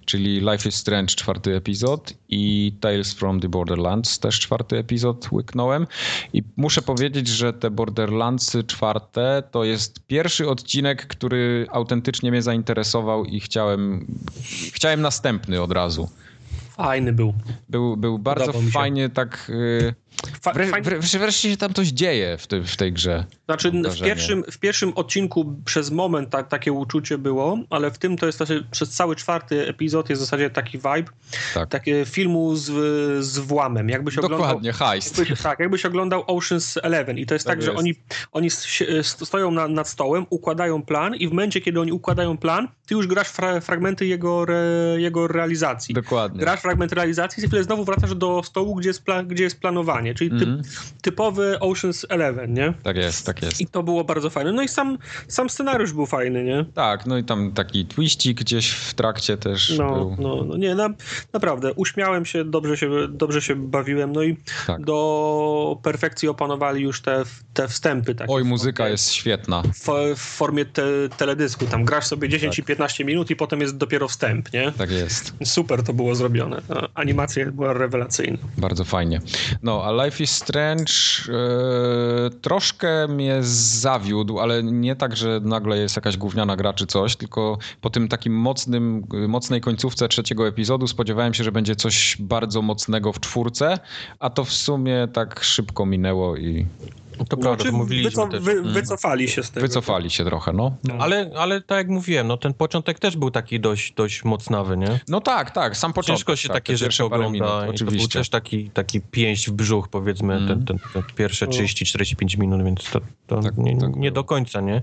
czyli 0.06 0.40
Life 0.40 0.70
is 0.70 0.76
Strange 0.76 1.16
czwarty 1.16 1.56
epizod 1.56 2.14
i 2.30 2.74
Tales 2.80 3.14
from 3.14 3.40
the 3.40 3.50
Borderlands 3.50 4.20
też 4.20 4.40
czwarty 4.40 4.78
epizod 4.78 5.32
łyknąłem 5.32 5.88
i 6.34 6.44
muszę 6.58 6.82
powiedzieć, 6.82 7.28
że 7.28 7.54
te 7.54 7.72
Borderlandsy 7.72 8.64
czwarte 8.64 9.44
to 9.52 9.64
jest 9.64 10.00
pierwszy 10.08 10.50
odcinek, 10.50 11.08
który 11.08 11.68
autentycznie 11.72 12.32
mnie 12.32 12.42
zainteresował 12.42 13.26
i 13.26 13.40
chciałem, 13.40 14.08
chciałem 14.74 15.02
następny 15.02 15.62
od 15.62 15.72
razu. 15.72 16.10
Fajny 16.70 17.14
był. 17.14 17.34
Był, 17.70 17.98
był 17.98 18.20
bardzo 18.20 18.54
fajnie 18.74 19.10
tak... 19.10 19.52
Yy 19.84 20.05
Wreszcie, 20.84 21.20
wreszcie 21.20 21.50
się 21.50 21.58
tam 21.58 21.74
coś 21.74 21.88
dzieje 21.88 22.38
w, 22.38 22.48
w 22.68 22.78
tej 22.78 22.94
grze. 22.94 23.26
Znaczy 23.46 23.72
w 23.72 24.02
pierwszym, 24.02 24.44
w 24.52 24.58
pierwszym 24.58 24.94
odcinku 24.94 25.56
przez 25.66 25.92
moment 25.92 26.30
tak, 26.30 26.48
takie 26.48 26.72
uczucie 26.72 27.18
było, 27.18 27.58
ale 27.70 27.92
w 27.92 27.98
tym 27.98 28.18
to 28.18 28.26
jest 28.26 28.38
znaczy, 28.38 28.66
przez 28.72 28.90
cały 28.90 29.16
czwarty 29.16 29.68
epizod 29.68 30.10
jest 30.10 30.22
w 30.22 30.26
zasadzie 30.26 30.50
taki 30.50 30.78
vibe, 30.78 31.12
tak. 31.54 31.70
takie 31.70 32.06
filmu 32.06 32.56
z, 32.56 32.66
z 33.26 33.40
włamem. 33.40 33.90
Jakbyś 33.90 34.16
Dokładnie, 34.16 34.74
heist. 34.74 35.18
Jakbyś, 35.18 35.42
tak, 35.42 35.60
jakbyś 35.60 35.86
oglądał 35.86 36.22
Ocean's 36.22 36.80
Eleven 36.84 37.18
i 37.18 37.26
to 37.26 37.34
jest 37.34 37.46
tak, 37.46 37.52
tak 37.52 37.58
jest. 37.58 37.74
że 37.74 37.80
oni, 37.80 37.94
oni 38.32 38.50
stoją 39.02 39.52
na, 39.52 39.68
nad 39.68 39.90
stołem, 39.90 40.26
układają 40.30 40.82
plan 40.82 41.16
i 41.16 41.28
w 41.28 41.32
momencie, 41.32 41.62
kiedy 41.62 41.80
oni 41.80 41.92
układają 41.92 42.38
plan, 42.38 42.68
ty 42.86 42.96
już 42.96 43.08
grasz 43.08 43.28
fra 43.28 43.62
fragmenty 43.62 44.06
jego, 44.06 44.44
re, 44.44 44.56
jego 44.98 45.28
realizacji. 45.28 45.96
Dokładnie. 45.96 46.40
Grasz 46.40 46.60
fragment 46.60 46.94
realizacji 46.94 47.44
i 47.44 47.48
chwilę 47.48 47.64
znowu 47.64 47.86
wracasz 47.86 48.16
do 48.16 48.44
stołu, 48.44 48.76
gdzie 48.76 48.90
jest, 48.90 49.04
gdzie 49.28 49.44
jest 49.44 49.60
planowanie 49.60 50.05
czyli 50.14 50.30
typ, 50.30 50.48
mm 50.48 50.62
typowy 51.06 51.58
Ocean's 51.60 52.06
Eleven, 52.10 52.54
nie? 52.54 52.74
Tak 52.84 52.98
jest, 52.98 53.26
tak 53.26 53.42
jest. 53.42 53.62
I 53.62 53.68
to 53.68 53.84
było 53.84 54.04
bardzo 54.04 54.30
fajne. 54.30 54.52
No 54.52 54.62
i 54.62 54.68
sam, 54.68 54.98
sam 55.28 55.50
scenariusz 55.50 55.94
był 55.94 56.06
fajny, 56.06 56.44
nie? 56.44 56.66
Tak, 56.74 57.06
no 57.06 57.18
i 57.18 57.24
tam 57.24 57.52
taki 57.52 57.86
twistik 57.86 58.40
gdzieś 58.40 58.70
w 58.70 58.94
trakcie 58.94 59.38
też 59.38 59.78
no, 59.78 59.96
był. 59.96 60.16
No, 60.20 60.44
no 60.46 60.58
nie, 60.58 60.76
na, 60.76 60.90
naprawdę, 61.34 61.74
uśmiałem 61.74 62.26
się, 62.26 62.46
dobrze 62.46 62.78
się, 62.78 62.90
dobrze 63.10 63.42
się 63.42 63.56
bawiłem, 63.56 64.12
no 64.12 64.24
i 64.24 64.38
tak. 64.68 64.86
do 64.86 65.78
perfekcji 65.84 66.30
opanowali 66.30 66.82
już 66.82 67.02
te, 67.02 67.24
te 67.54 67.68
wstępy. 67.68 68.16
Takie 68.16 68.34
Oj, 68.34 68.44
muzyka 68.44 68.90
jest 68.90 69.12
świetna. 69.12 69.64
W, 69.64 70.16
w 70.16 70.20
formie 70.20 70.66
te, 70.66 70.84
teledysku, 71.18 71.66
tam 71.66 71.86
grasz 71.86 72.06
sobie 72.06 72.30
10 72.30 72.56
tak. 72.56 72.60
i 72.60 72.68
15 72.68 73.06
minut 73.06 73.30
i 73.30 73.36
potem 73.36 73.62
jest 73.62 73.78
dopiero 73.78 74.08
wstęp, 74.08 74.54
nie? 74.54 74.72
Tak 74.72 74.92
jest. 74.92 75.34
Super 75.44 75.84
to 75.84 75.94
było 75.94 76.16
zrobione. 76.16 76.62
Animacja 76.94 77.52
była 77.52 77.74
rewelacyjna. 77.74 78.38
Bardzo 78.58 78.86
fajnie. 78.86 79.22
No, 79.64 79.84
a 79.84 79.92
Life 80.04 80.24
is 80.24 80.32
Strange 80.32 80.94
e, 81.30 82.30
troszkę 82.42 83.08
mnie 83.08 83.38
zawiódł, 83.42 84.40
ale 84.40 84.64
nie 84.64 84.96
tak, 84.96 85.16
że 85.16 85.40
nagle 85.44 85.78
jest 85.78 85.96
jakaś 85.96 86.18
gówniana 86.18 86.56
gra 86.56 86.74
czy 86.74 86.88
coś, 86.88 87.16
tylko 87.16 87.58
po 87.82 87.90
tym 87.90 88.08
takim 88.08 88.34
mocnym, 88.34 89.04
mocnej 89.28 89.62
końcówce 89.62 90.08
trzeciego 90.08 90.48
epizodu 90.48 90.88
spodziewałem 90.88 91.34
się, 91.34 91.44
że 91.44 91.52
będzie 91.52 91.76
coś 91.76 92.18
bardzo 92.20 92.62
mocnego 92.62 93.14
w 93.14 93.20
czwórce, 93.20 93.80
a 94.20 94.30
to 94.30 94.44
w 94.44 94.52
sumie 94.54 95.08
tak 95.14 95.44
szybko 95.44 95.86
minęło 95.86 96.38
i 96.38 96.66
to 97.18 97.38
prawda, 97.38 97.56
znaczy, 97.56 97.72
to 97.72 97.78
mówiliśmy 97.78 98.10
wyco 98.10 98.28
też. 98.28 98.44
Wy, 98.44 98.52
mhm. 98.52 98.74
wycofali 98.74 99.30
się 99.30 99.44
z 99.44 99.52
tego. 99.52 99.68
Wycofali 99.68 100.10
się 100.10 100.26
trochę, 100.26 100.54
no. 100.54 100.78
no. 100.84 100.96
Ale, 101.00 101.32
ale 101.38 101.62
tak 101.62 101.78
jak 101.78 101.88
mówiłem, 101.88 102.28
no 102.28 102.38
ten 102.38 102.54
początek 102.54 103.00
też 103.00 103.18
był 103.18 103.32
taki 103.32 103.60
dość, 103.60 103.94
dość 103.94 104.24
mocnawy, 104.24 104.78
nie? 104.78 105.00
No 105.08 105.22
tak, 105.22 105.52
tak, 105.52 105.78
sam 105.78 105.94
początek. 105.94 106.18
Ciężko 106.18 106.36
się 106.36 106.48
tak, 106.48 106.58
takie 106.58 106.78
rzeczy 106.78 107.04
ogląda. 107.04 107.30
Minut, 107.30 107.50
oczywiście. 107.50 107.86
To 107.86 107.92
był 107.92 108.08
też 108.08 108.30
taki, 108.30 108.70
taki 108.70 109.02
pięść 109.02 109.50
w 109.50 109.52
brzuch, 109.52 109.88
powiedzmy, 109.88 110.34
mm. 110.34 110.48
ten, 110.48 110.66
ten, 110.66 110.80
ten 110.94 111.04
pierwsze 111.16 111.48
30-45 111.48 112.40
minut, 112.40 112.64
więc 112.64 112.92
to, 112.92 113.02
to 113.28 113.42
tak, 113.42 113.58
nie, 113.58 113.78
tak 113.78 113.96
nie 113.96 114.12
do 114.12 114.24
końca, 114.24 114.62
nie? 114.62 114.82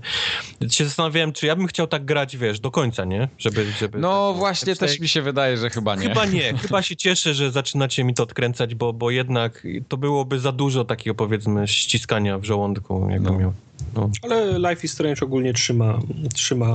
Się 0.69 0.85
zastanawiałem, 0.85 1.33
czy 1.33 1.47
ja 1.47 1.55
bym 1.55 1.67
chciał 1.67 1.87
tak 1.87 2.05
grać, 2.05 2.37
wiesz, 2.37 2.59
do 2.59 2.71
końca, 2.71 3.05
nie? 3.05 3.29
Żeby, 3.37 3.71
żeby 3.79 3.99
no 3.99 4.29
tak, 4.31 4.37
właśnie, 4.37 4.75
też 4.75 4.99
mi 4.99 5.07
się 5.07 5.21
wydaje, 5.21 5.57
że 5.57 5.69
chyba 5.69 5.95
nie. 5.95 6.07
Chyba 6.07 6.25
nie. 6.25 6.53
chyba 6.63 6.81
się 6.81 6.95
cieszę, 6.95 7.33
że 7.33 7.51
zaczynacie 7.51 8.03
mi 8.03 8.13
to 8.13 8.23
odkręcać, 8.23 8.75
bo, 8.75 8.93
bo 8.93 9.11
jednak 9.11 9.67
to 9.87 9.97
byłoby 9.97 10.39
za 10.39 10.51
dużo 10.51 10.85
takiego, 10.85 11.15
powiedzmy, 11.15 11.67
ściskania 11.67 12.22
w 12.39 12.43
żołądku 12.43 13.07
jakby 13.09 13.31
no. 13.31 13.39
miał. 13.39 13.53
No. 13.95 14.09
Ale 14.21 14.59
Life 14.59 14.85
is 14.85 14.91
Strange 14.91 15.25
ogólnie 15.25 15.53
trzyma, 15.53 15.99
trzyma 16.33 16.67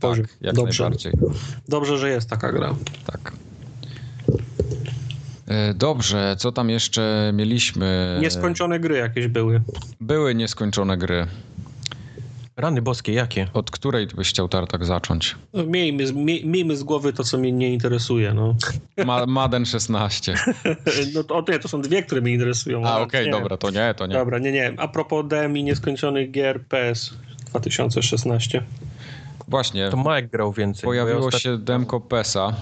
poziom. 0.00 0.26
Tak, 0.26 0.36
jak 0.40 0.54
Dobrze. 0.54 0.82
najbardziej. 0.82 1.12
Dobrze, 1.68 1.98
że 1.98 2.10
jest 2.10 2.30
taka 2.30 2.52
gra. 2.52 2.74
Tak. 3.06 3.32
E, 5.46 5.74
dobrze, 5.74 6.36
co 6.38 6.52
tam 6.52 6.70
jeszcze 6.70 7.32
mieliśmy? 7.34 8.18
Nieskończone 8.22 8.80
gry 8.80 8.96
jakieś 8.96 9.26
były. 9.26 9.60
Były 10.00 10.34
nieskończone 10.34 10.98
gry. 10.98 11.26
Rany 12.56 12.82
boskie, 12.82 13.12
jakie? 13.12 13.48
Od 13.54 13.70
której 13.70 14.06
byś 14.06 14.28
chciał 14.28 14.48
Tartak 14.48 14.84
zacząć? 14.84 15.36
No, 15.52 15.64
miejmy, 15.64 16.04
miejmy 16.44 16.76
z 16.76 16.82
głowy 16.82 17.12
to, 17.12 17.24
co 17.24 17.38
mnie 17.38 17.52
nie 17.52 17.72
interesuje. 17.72 18.34
No. 18.34 18.54
Ma, 19.06 19.26
Madden 19.26 19.66
16. 19.66 20.34
no 21.14 21.24
to, 21.24 21.44
nie, 21.48 21.58
to 21.58 21.68
są 21.68 21.80
dwie, 21.80 22.02
które 22.02 22.20
mnie 22.20 22.32
interesują. 22.32 22.86
A, 22.86 23.00
okej, 23.00 23.28
okay, 23.28 23.40
dobra, 23.40 23.56
to 23.56 23.70
nie, 23.70 23.94
to 23.94 24.06
nie. 24.06 24.14
Dobra, 24.14 24.38
nie, 24.38 24.52
nie. 24.52 24.74
A 24.76 24.88
propos 24.88 25.28
DM 25.28 25.56
i 25.56 25.64
nieskończonych 25.64 26.30
gier 26.30 26.64
PS 26.64 27.14
2016. 27.46 28.62
Właśnie. 29.48 29.90
To 29.90 29.96
Mike 29.96 30.28
grał 30.28 30.52
więcej. 30.52 30.84
Pojawiło 30.84 31.30
się 31.30 31.58
demko 31.58 32.00
PESa. 32.00 32.54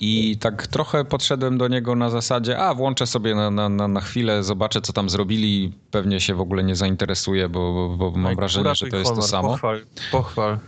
I 0.00 0.36
tak 0.40 0.66
trochę 0.66 1.04
podszedłem 1.04 1.58
do 1.58 1.68
niego 1.68 1.94
na 1.94 2.10
zasadzie, 2.10 2.58
a 2.58 2.74
włączę 2.74 3.06
sobie 3.06 3.34
na, 3.34 3.50
na, 3.50 3.88
na 3.88 4.00
chwilę, 4.00 4.42
zobaczę 4.42 4.80
co 4.80 4.92
tam 4.92 5.10
zrobili, 5.10 5.72
pewnie 5.90 6.20
się 6.20 6.34
w 6.34 6.40
ogóle 6.40 6.64
nie 6.64 6.76
zainteresuję, 6.76 7.48
bo, 7.48 7.72
bo, 7.72 8.10
bo 8.10 8.18
mam 8.18 8.36
wrażenie, 8.36 8.74
że 8.74 8.86
to 8.86 8.96
jest 8.96 9.14
to 9.14 9.22
samo. 9.22 9.48
Pochwal, 9.48 9.86
pochwal. 10.12 10.58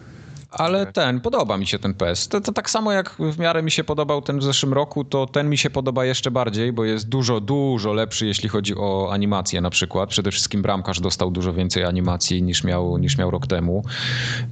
Ale 0.50 0.92
ten, 0.92 1.20
podoba 1.20 1.56
mi 1.56 1.66
się 1.66 1.78
ten 1.78 1.94
PS. 1.94 2.28
To, 2.28 2.40
to, 2.40 2.52
tak 2.52 2.70
samo 2.70 2.92
jak 2.92 3.10
w 3.18 3.38
miarę 3.38 3.62
mi 3.62 3.70
się 3.70 3.84
podobał 3.84 4.22
ten 4.22 4.38
w 4.38 4.42
zeszłym 4.42 4.72
roku, 4.72 5.04
to 5.04 5.26
ten 5.26 5.50
mi 5.50 5.58
się 5.58 5.70
podoba 5.70 6.04
jeszcze 6.04 6.30
bardziej, 6.30 6.72
bo 6.72 6.84
jest 6.84 7.08
dużo, 7.08 7.40
dużo 7.40 7.92
lepszy, 7.92 8.26
jeśli 8.26 8.48
chodzi 8.48 8.74
o 8.76 9.08
animację 9.12 9.60
na 9.60 9.70
przykład. 9.70 10.10
Przede 10.10 10.30
wszystkim 10.30 10.62
bramkarz 10.62 11.00
dostał 11.00 11.30
dużo 11.30 11.52
więcej 11.52 11.84
animacji 11.84 12.42
niż 12.42 12.64
miał, 12.64 12.98
niż 12.98 13.18
miał 13.18 13.30
rok 13.30 13.46
temu. 13.46 13.84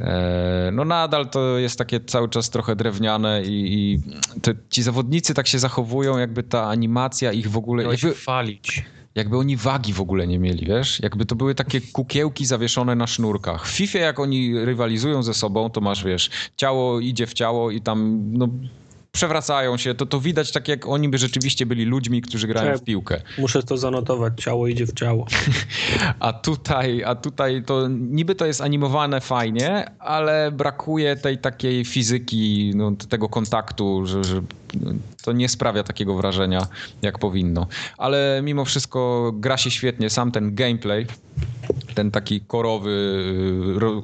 E, 0.00 0.70
no 0.72 0.84
nadal 0.84 1.28
to 1.28 1.58
jest 1.58 1.78
takie 1.78 2.00
cały 2.00 2.28
czas 2.28 2.50
trochę 2.50 2.76
drewniane 2.76 3.42
i, 3.42 3.74
i 3.74 4.02
te, 4.40 4.54
ci 4.70 4.82
zawodnicy 4.82 5.34
tak 5.34 5.46
się 5.46 5.58
zachowują, 5.58 6.18
jakby 6.18 6.42
ta 6.42 6.68
animacja 6.68 7.32
ich 7.32 7.50
w 7.50 7.56
ogóle... 7.56 7.84
Jakby, 7.84 8.14
chwalić 8.14 8.84
jakby 9.14 9.38
oni 9.38 9.56
wagi 9.56 9.92
w 9.92 10.00
ogóle 10.00 10.26
nie 10.26 10.38
mieli, 10.38 10.66
wiesz? 10.66 11.00
Jakby 11.00 11.26
to 11.26 11.34
były 11.34 11.54
takie 11.54 11.80
kukiełki 11.80 12.46
zawieszone 12.46 12.94
na 12.94 13.06
sznurkach. 13.06 13.66
W 13.66 13.70
FIFA 13.70 13.98
jak 13.98 14.20
oni 14.20 14.64
rywalizują 14.64 15.22
ze 15.22 15.34
sobą, 15.34 15.70
to 15.70 15.80
masz, 15.80 16.04
wiesz, 16.04 16.30
ciało 16.56 17.00
idzie 17.00 17.26
w 17.26 17.34
ciało 17.34 17.70
i 17.70 17.80
tam, 17.80 18.20
no 18.32 18.48
przewracają 19.14 19.76
się, 19.76 19.94
to, 19.94 20.06
to 20.06 20.20
widać 20.20 20.52
tak 20.52 20.68
jak 20.68 20.86
oni 20.86 21.08
by 21.08 21.18
rzeczywiście 21.18 21.66
byli 21.66 21.84
ludźmi, 21.84 22.22
którzy 22.22 22.46
grają 22.46 22.78
w 22.78 22.84
piłkę. 22.84 23.22
Muszę 23.38 23.62
to 23.62 23.76
zanotować, 23.76 24.32
ciało 24.36 24.68
idzie 24.68 24.86
w 24.86 24.92
ciało. 24.92 25.26
a 26.20 26.32
tutaj, 26.32 27.04
a 27.04 27.14
tutaj 27.14 27.62
to 27.62 27.88
niby 27.88 28.34
to 28.34 28.46
jest 28.46 28.60
animowane 28.60 29.20
fajnie, 29.20 29.90
ale 29.98 30.52
brakuje 30.52 31.16
tej 31.16 31.38
takiej 31.38 31.84
fizyki, 31.84 32.72
no, 32.74 32.92
tego 33.08 33.28
kontaktu, 33.28 34.06
że, 34.06 34.24
że 34.24 34.42
to 35.22 35.32
nie 35.32 35.48
sprawia 35.48 35.82
takiego 35.82 36.14
wrażenia, 36.14 36.66
jak 37.02 37.18
powinno. 37.18 37.66
Ale 37.98 38.40
mimo 38.44 38.64
wszystko 38.64 39.32
gra 39.34 39.56
się 39.56 39.70
świetnie, 39.70 40.10
sam 40.10 40.32
ten 40.32 40.54
gameplay, 40.54 41.06
ten 41.94 42.10
taki 42.10 42.40
korowy, 42.40 42.90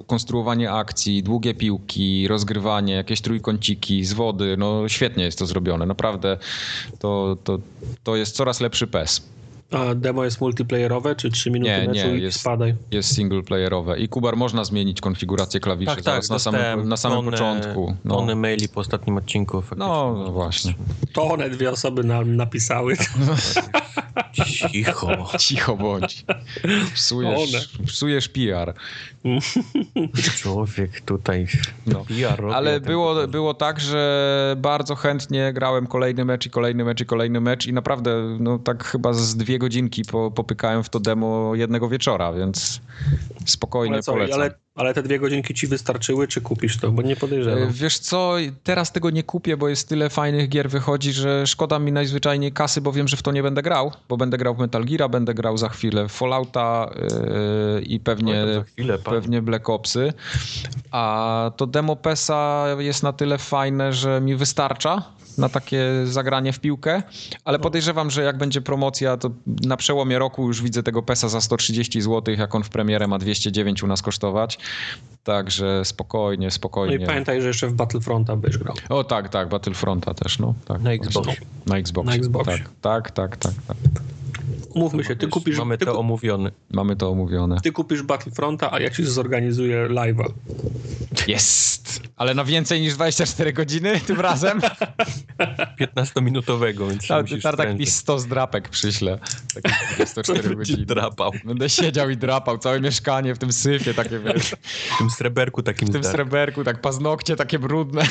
y, 0.00 0.04
konstruowanie 0.06 0.72
akcji, 0.72 1.22
długie 1.22 1.54
piłki, 1.54 2.28
rozgrywanie, 2.28 2.94
jakieś 2.94 3.20
trójkąciki 3.20 4.04
z 4.04 4.12
wody, 4.12 4.56
no 4.58 4.88
świetnie 4.88 5.24
jest 5.24 5.38
to 5.38 5.46
zrobione. 5.46 5.86
Naprawdę 5.86 6.38
to, 6.98 7.36
to, 7.44 7.58
to 8.04 8.16
jest 8.16 8.36
coraz 8.36 8.60
lepszy 8.60 8.86
PES. 8.86 9.22
A 9.70 9.94
demo 9.94 10.24
jest 10.24 10.40
multiplayerowe, 10.40 11.16
czy 11.16 11.30
3 11.30 11.50
minuty 11.50 11.70
nie, 11.70 11.88
meczu 11.88 12.08
nie, 12.08 12.18
i 12.18 12.22
jest, 12.22 12.40
spadaj? 12.40 12.74
jest 12.90 13.14
singleplayerowe. 13.14 13.98
I 13.98 14.08
Kubar, 14.08 14.36
można 14.36 14.64
zmienić 14.64 15.00
konfigurację 15.00 15.60
klawiszy 15.60 15.96
tak, 15.96 16.04
tak, 16.04 16.30
na 16.30 16.38
samym, 16.38 16.88
na 16.88 16.96
samym 16.96 17.18
tony, 17.18 17.30
początku. 17.30 17.96
No. 18.04 18.16
Tony 18.16 18.36
maili 18.36 18.68
po 18.68 18.80
ostatnim 18.80 19.16
odcinku. 19.16 19.62
No, 19.76 20.14
no 20.24 20.32
właśnie. 20.32 20.74
To 21.12 21.24
one 21.24 21.50
dwie 21.50 21.70
osoby 21.70 22.04
nam 22.04 22.36
napisały. 22.36 22.96
Cicho. 24.32 25.38
Cicho 25.38 25.76
bądź. 25.76 26.24
Psujesz, 26.94 27.68
psujesz 27.86 28.28
PR. 28.28 28.74
Człowiek 30.36 31.00
tutaj 31.00 31.46
no. 31.86 32.04
PR 32.04 32.40
robi, 32.40 32.54
Ale 32.54 32.80
było, 32.80 33.28
było 33.28 33.54
tak, 33.54 33.80
że 33.80 34.56
bardzo 34.58 34.94
chętnie 34.94 35.52
grałem 35.52 35.86
kolejny 35.86 36.24
mecz 36.24 36.46
i 36.46 36.50
kolejny 36.50 36.84
mecz 36.84 37.00
i 37.00 37.06
kolejny 37.06 37.40
mecz 37.40 37.66
i 37.66 37.72
naprawdę 37.72 38.36
no 38.40 38.58
tak 38.58 38.84
chyba 38.84 39.12
z 39.12 39.36
dwie 39.36 39.58
godzinki 39.60 40.02
po, 40.04 40.30
popykałem 40.30 40.84
w 40.84 40.88
to 40.88 41.00
demo 41.00 41.54
jednego 41.54 41.88
wieczora, 41.88 42.32
więc 42.32 42.80
spokojnie 43.46 43.94
ale 43.94 44.02
co, 44.02 44.12
polecam. 44.12 44.40
Ale, 44.40 44.54
ale 44.74 44.94
te 44.94 45.02
dwie 45.02 45.18
godzinki 45.18 45.54
ci 45.54 45.66
wystarczyły, 45.66 46.28
czy 46.28 46.40
kupisz 46.40 46.78
to? 46.78 46.90
Bo 46.90 47.02
nie 47.02 47.16
podejrzewam. 47.16 47.62
E, 47.62 47.72
wiesz 47.72 47.98
co, 47.98 48.34
teraz 48.62 48.92
tego 48.92 49.10
nie 49.10 49.22
kupię, 49.22 49.56
bo 49.56 49.68
jest 49.68 49.88
tyle 49.88 50.10
fajnych 50.10 50.48
gier 50.48 50.70
wychodzi, 50.70 51.12
że 51.12 51.46
szkoda 51.46 51.78
mi 51.78 51.92
najzwyczajniej 51.92 52.52
kasy, 52.52 52.80
bo 52.80 52.92
wiem, 52.92 53.08
że 53.08 53.16
w 53.16 53.22
to 53.22 53.32
nie 53.32 53.42
będę 53.42 53.62
grał, 53.62 53.92
bo 54.08 54.16
będę 54.16 54.38
grał 54.38 54.54
w 54.54 54.58
Metal 54.58 54.84
Gear, 54.84 55.10
będę 55.10 55.34
grał 55.34 55.56
za 55.56 55.68
chwilę 55.68 56.08
w 56.08 56.12
Fallouta 56.12 56.90
yy, 57.74 57.82
i 57.82 58.00
pewnie, 58.00 58.46
chwilę, 58.66 58.98
pewnie 58.98 59.42
Black 59.42 59.68
Opsy. 59.68 60.12
A 60.90 61.50
to 61.56 61.66
demo 61.66 61.96
PESA 61.96 62.66
jest 62.78 63.02
na 63.02 63.12
tyle 63.12 63.38
fajne, 63.38 63.92
że 63.92 64.20
mi 64.20 64.36
wystarcza 64.36 65.19
na 65.40 65.48
takie 65.48 65.84
zagranie 66.04 66.52
w 66.52 66.60
piłkę, 66.60 67.02
ale 67.44 67.58
No. 67.58 67.62
podejrzewam, 67.62 68.10
że 68.10 68.22
jak 68.22 68.38
będzie 68.38 68.60
promocja, 68.60 69.16
to 69.16 69.30
na 69.46 69.76
przełomie 69.76 70.18
roku 70.18 70.46
już 70.46 70.62
widzę 70.62 70.82
tego 70.82 71.02
PESa 71.02 71.28
za 71.28 71.40
130 71.40 72.00
zł, 72.00 72.34
jak 72.38 72.54
on 72.54 72.62
w 72.62 72.68
premierę 72.68 73.06
ma 73.06 73.18
209 73.18 73.82
u 73.82 73.86
nas 73.86 74.02
kosztować. 74.02 74.58
Także 75.24 75.84
spokojnie, 75.84 76.46
No 76.46 76.50
spokojnie. 76.50 76.96
i 77.04 77.06
pamiętaj, 77.06 77.42
że 77.42 77.48
jeszcze 77.48 77.68
w 77.68 77.72
Battlefronta 77.74 78.36
byś 78.36 78.58
grał. 78.58 78.74
O 78.88 79.04
tak, 79.04 79.28
tak, 79.28 79.48
Battlefronta 79.48 80.14
też, 80.14 80.38
no. 80.38 80.54
Tak, 80.64 80.80
Na 80.82 80.92
Xboxie. 80.92 81.36
Na 81.66 81.76
Xboxie. 81.78 82.10
Na 82.10 82.16
Xboxie. 82.16 82.58
Tak, 82.80 83.10
tak, 83.10 83.36
tak, 83.36 83.54
tak, 83.54 83.54
tak. 83.66 84.02
Umówmy 84.74 85.04
się, 85.04 85.16
ty 85.16 85.26
Wiesz, 85.26 85.32
kupisz, 85.32 85.58
Mamy 85.58 85.78
ty, 85.78 85.84
to 85.84 85.98
omówione. 85.98 86.50
Mamy 86.70 86.96
to 86.96 87.10
omówione. 87.10 87.60
ty 87.60 87.72
kupisz 87.72 88.02
Battlefronta, 88.02 88.72
a 88.72 88.80
ja 88.80 88.90
ci 88.90 89.04
zorganizuję 89.04 89.88
live'a. 89.88 90.24
Jest! 91.26 92.00
Ale 92.16 92.34
na 92.34 92.44
więcej 92.44 92.80
niż 92.80 92.94
24 92.94 93.52
godziny 93.52 94.00
tym 94.06 94.20
razem? 94.20 94.60
15-minutowego, 95.80 96.88
więc 96.88 97.06
Tak, 97.06 97.22
musisz 97.22 97.42
Tartak 97.42 97.66
mi 97.68 97.72
sprężyć. 97.74 97.94
100 97.94 98.18
zdrapek 98.18 98.68
przyśle. 98.68 99.18
Takie 99.54 99.76
24 99.96 100.42
Będzie 100.42 100.56
godziny. 100.56 100.86
drapał. 100.86 101.30
Będę 101.44 101.68
siedział 101.70 102.10
i 102.10 102.16
drapał 102.16 102.58
całe 102.58 102.80
mieszkanie 102.80 103.34
w 103.34 103.38
tym 103.38 103.52
syfie, 103.52 103.94
takie 103.94 104.18
wiesz, 104.18 104.50
W 104.94 104.98
tym 104.98 105.10
sreberku 105.10 105.62
takim 105.62 105.88
w 105.88 105.92
tym 105.92 106.02
zdarł. 106.02 106.14
sreberku, 106.16 106.64
tak 106.64 106.80
paznokcie 106.80 107.36
takie 107.36 107.58
brudne. 107.58 108.02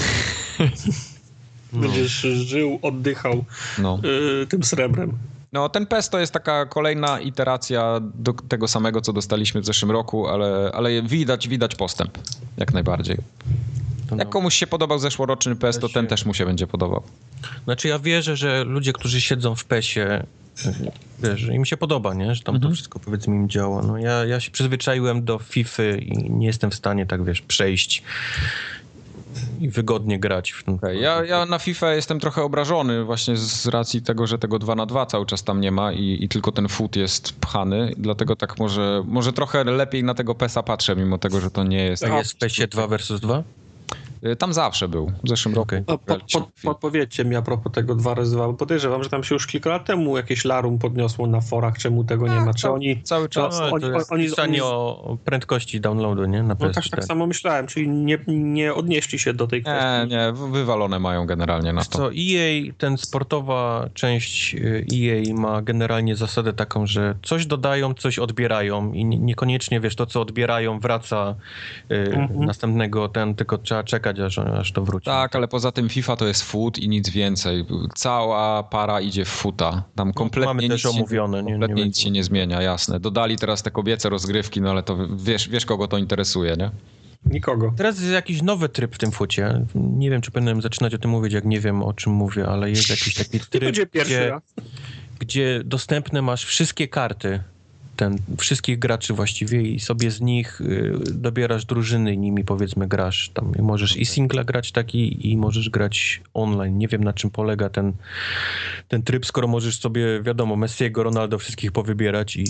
No. 1.74 1.80
Będziesz 1.82 2.12
żył, 2.22 2.80
oddychał 2.82 3.46
No. 3.78 4.00
y, 4.44 4.48
tym 4.48 4.64
srebrem. 4.64 5.18
No, 5.54 5.70
ten 5.70 5.86
PES 5.86 6.10
to 6.10 6.20
jest 6.20 6.34
taka 6.34 6.66
kolejna 6.66 7.20
iteracja 7.20 8.00
do 8.16 8.34
tego 8.34 8.68
samego, 8.68 9.02
co 9.02 9.14
dostaliśmy 9.14 9.62
w 9.62 9.66
zeszłym 9.66 9.92
roku, 9.92 10.28
ale, 10.28 10.72
ale 10.74 11.02
widać, 11.02 11.48
widać 11.48 11.76
postęp, 11.76 12.18
jak 12.58 12.74
najbardziej. 12.74 13.18
To 14.08 14.16
no. 14.16 14.22
Jak 14.24 14.30
komuś 14.30 14.56
się 14.56 14.68
podobał 14.68 15.00
zeszłoroczny 15.00 15.56
PES, 15.56 15.80
to 15.80 15.90
ten 15.90 16.08
też 16.08 16.26
mu 16.26 16.34
się 16.34 16.46
będzie 16.46 16.68
podobał. 16.68 17.04
Znaczy 17.64 17.88
ja 17.88 18.00
wierzę, 18.00 18.38
że 18.38 18.64
ludzie, 18.64 18.94
którzy 18.94 19.22
siedzą 19.22 19.56
w 19.56 19.66
PESie, 19.66 20.24
wiesz, 21.20 21.40
że 21.40 21.54
im 21.56 21.66
się 21.66 21.78
podoba, 21.78 22.14
nie? 22.14 22.36
Że 22.36 22.44
tam 22.44 22.56
Mhm. 22.56 22.72
to 22.72 22.76
wszystko 22.76 23.00
powiedzmy 23.00 23.36
im 23.36 23.50
działa. 23.50 23.82
No 23.82 23.98
ja, 23.98 24.26
ja 24.26 24.40
się 24.40 24.52
przyzwyczaiłem 24.52 25.26
do 25.26 25.40
FIFA 25.40 25.84
i 25.84 26.32
nie 26.32 26.48
jestem 26.48 26.72
w 26.72 26.76
stanie 26.76 27.06
tak, 27.06 27.24
wiesz, 27.24 27.42
przejść 27.42 28.04
i 29.60 29.70
wygodnie 29.70 30.20
grać 30.20 30.52
w 30.52 30.64
ten 30.64 30.76
Okej, 30.76 31.02
Ja, 31.02 31.26
ja 31.26 31.46
na 31.46 31.60
FIFA 31.60 31.94
jestem 31.94 32.20
trochę 32.20 32.44
obrażony 32.44 33.04
właśnie 33.04 33.38
z 33.38 33.68
racji 33.68 34.02
tego, 34.02 34.28
że 34.28 34.40
tego 34.40 34.60
2 34.60 34.76
na 34.76 34.86
2 34.86 35.06
cały 35.06 35.26
czas 35.26 35.44
tam 35.44 35.62
nie 35.62 35.72
ma 35.72 35.92
i, 35.94 36.18
i 36.22 36.30
tylko 36.30 36.52
ten 36.52 36.68
foot 36.68 36.96
jest 36.96 37.40
pchany, 37.40 37.94
dlatego 37.98 38.36
tak 38.36 38.60
może, 38.60 39.04
może 39.08 39.34
trochę 39.34 39.64
lepiej 39.64 40.04
na 40.04 40.14
tego 40.14 40.36
PESa 40.36 40.64
patrzę, 40.64 40.96
mimo 40.96 41.18
tego, 41.18 41.40
że 41.40 41.52
to 41.52 41.64
nie 41.64 41.84
jest... 41.84 42.04
A 42.04 42.18
jest 42.18 42.34
w 42.34 42.38
PESie 42.38 42.68
2 42.68 42.88
versus 42.88 43.22
2? 43.22 43.44
Y, 44.26 44.36
Tam 44.36 44.54
zawsze 44.54 44.88
był, 44.88 45.12
w 45.24 45.30
zeszłym 45.30 45.56
roku. 45.56 45.76
Pod, 45.86 46.02
pod, 46.34 46.50
podpowiedzcie 46.64 47.26
mi 47.26 47.36
a 47.36 47.42
propos 47.42 47.72
tego 47.74 47.96
dwa 47.96 48.14
razy 48.14 48.36
dwa, 48.36 48.48
bo 48.48 48.54
podejrzewam, 48.54 49.04
że 49.04 49.10
tam 49.10 49.24
się 49.24 49.36
już 49.36 49.48
kilka 49.48 49.70
lat 49.70 49.86
temu 49.86 50.18
jakieś 50.18 50.46
larum 50.46 50.80
podniosło 50.80 51.28
na 51.28 51.42
forach, 51.42 51.78
czemu 51.78 52.04
tego 52.04 52.28
nie 52.28 52.40
ma. 52.40 52.54
Czy 52.54 52.62
cały- 52.62 52.76
oni... 52.76 53.04
Cały 53.04 53.30
czas. 53.30 53.60
No, 53.60 53.66
No, 53.68 53.72
oni- 53.74 53.82
to 53.82 53.92
jest 53.92 54.12
oni- 54.12 54.30
oni- 54.42 54.62
o 54.62 55.18
prędkości 55.26 55.82
downloadu, 55.82 56.26
nie? 56.26 56.44
Na 56.44 56.48
No 56.48 56.56
PS4. 56.56 56.74
tak, 56.74 56.84
tak 56.90 57.04
samo 57.06 57.28
myślałem, 57.28 57.68
czyli 57.68 57.90
nie, 57.90 58.18
nie 58.28 58.74
odnieśli 58.74 59.20
się 59.20 59.34
do 59.34 59.48
tej 59.48 59.62
kwestii. 59.64 59.86
Nie, 60.10 60.18
nie, 60.18 60.32
wy- 60.32 60.52
wywalone 60.52 61.00
mają 61.00 61.26
generalnie 61.26 61.74
na 61.74 61.84
to. 61.84 61.98
co, 61.98 62.10
EA, 62.14 62.74
ten 62.78 62.98
sportowa 62.98 63.90
część 63.94 64.56
y, 64.56 64.86
EA 64.94 65.34
ma 65.34 65.62
generalnie 65.62 66.16
zasadę 66.16 66.54
taką, 66.54 66.88
że 66.88 67.16
coś 67.24 67.46
dodają, 67.46 67.94
coś 67.94 68.20
odbierają 68.20 68.94
i 68.94 69.06
nie- 69.06 69.18
niekoniecznie, 69.20 69.80
wiesz, 69.80 69.96
to 69.96 70.06
co 70.06 70.22
odbierają 70.22 70.80
wraca 70.80 71.36
y, 71.92 71.96
Mhm. 72.16 72.46
następnego, 72.46 73.10
ten, 73.10 73.36
tylko 73.36 73.58
trzeba 73.58 73.84
czekać, 73.84 74.09
aż, 74.26 74.40
aż 74.40 74.72
to 74.72 74.84
wróci. 74.84 75.06
Tak, 75.06 75.36
ale 75.36 75.48
poza 75.48 75.72
tym 75.72 75.90
FIFA 75.90 76.16
to 76.16 76.28
jest 76.28 76.44
foot 76.44 76.80
i 76.80 76.90
nic 76.90 77.10
więcej. 77.10 77.66
Cała 77.96 78.64
para 78.64 79.02
idzie 79.02 79.26
w 79.26 79.30
futa. 79.30 79.84
Tam 79.96 80.14
kompletnie 80.14 80.48
No, 80.48 80.54
Mamy 80.54 80.64
nic 80.64 80.72
też 80.72 80.82
się, 80.82 80.90
omówione. 80.90 81.44
Nie, 81.44 81.52
kompletnie 81.52 81.76
nie 81.76 81.86
nic 81.86 82.00
się 82.00 82.12
nie 82.12 82.24
zmienia, 82.24 82.62
jasne. 82.62 83.00
Dodali 83.00 83.38
teraz 83.38 83.64
te 83.64 83.72
kobiece 83.72 84.10
rozgrywki, 84.10 84.62
no 84.62 84.70
ale 84.72 84.84
to 84.84 84.98
wiesz, 85.16 85.50
wiesz 85.50 85.66
kogo 85.66 85.88
to 85.88 85.98
interesuje, 85.98 86.56
nie? 86.58 86.72
Nikogo. 87.26 87.74
Teraz 87.78 88.00
jest 88.00 88.12
jakiś 88.12 88.42
nowy 88.42 88.70
tryb 88.70 88.96
w 88.96 88.98
tym 88.98 89.12
fucie. 89.12 89.66
Nie 89.76 90.10
wiem, 90.10 90.22
czy 90.22 90.32
powinienem 90.32 90.62
zaczynać 90.62 90.94
o 90.94 90.98
tym 90.98 91.12
mówić, 91.12 91.34
jak 91.34 91.46
nie 91.46 91.60
wiem, 91.60 91.84
o 91.84 91.94
czym 91.94 92.14
mówię, 92.14 92.48
ale 92.48 92.70
jest 92.70 92.90
jakiś 92.90 93.14
taki 93.16 93.40
To 93.40 93.46
tryb, 93.50 93.64
będzie 93.64 93.86
pierwszy 93.86 94.14
gdzie, 94.14 94.30
raz. 94.30 94.42
gdzie 95.20 95.62
dostępne 95.66 96.22
masz 96.22 96.46
wszystkie 96.46 96.88
karty, 96.88 97.44
ten, 98.00 98.18
wszystkich 98.38 98.80
graczy 98.80 99.14
właściwie 99.14 99.62
i 99.62 99.80
sobie 99.80 100.12
z 100.12 100.22
nich 100.22 100.62
y, 100.62 100.94
dobierasz 101.12 101.66
drużyny 101.66 102.14
i 102.14 102.18
nimi 102.18 102.44
powiedzmy 102.44 102.88
grasz. 102.88 103.30
Tam 103.34 103.52
możesz 103.60 103.98
i 103.98 104.06
singla 104.06 104.44
grać 104.44 104.72
taki 104.72 105.32
i 105.32 105.38
możesz 105.38 105.70
grać 105.70 106.22
online. 106.34 106.78
Nie 106.78 106.88
wiem 106.88 107.04
na 107.04 107.14
czym 107.14 107.30
polega 107.30 107.70
ten, 107.70 107.94
ten 108.88 109.04
tryb, 109.04 109.26
skoro 109.26 109.48
możesz 109.48 109.80
sobie, 109.80 110.22
wiadomo, 110.22 110.56
Messiego, 110.56 111.04
Ronaldo 111.04 111.38
wszystkich 111.38 111.72
powybierać 111.72 112.36
i 112.36 112.46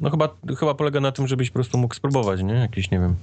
no 0.00 0.10
chyba, 0.10 0.28
chyba 0.58 0.74
polega 0.74 1.00
na 1.00 1.12
tym, 1.12 1.28
żebyś 1.28 1.50
po 1.50 1.54
prostu 1.54 1.78
mógł 1.78 1.94
spróbować, 1.94 2.42
nie? 2.42 2.54
Jakieś, 2.54 2.90
nie 2.90 2.98
wiem. 2.98 3.14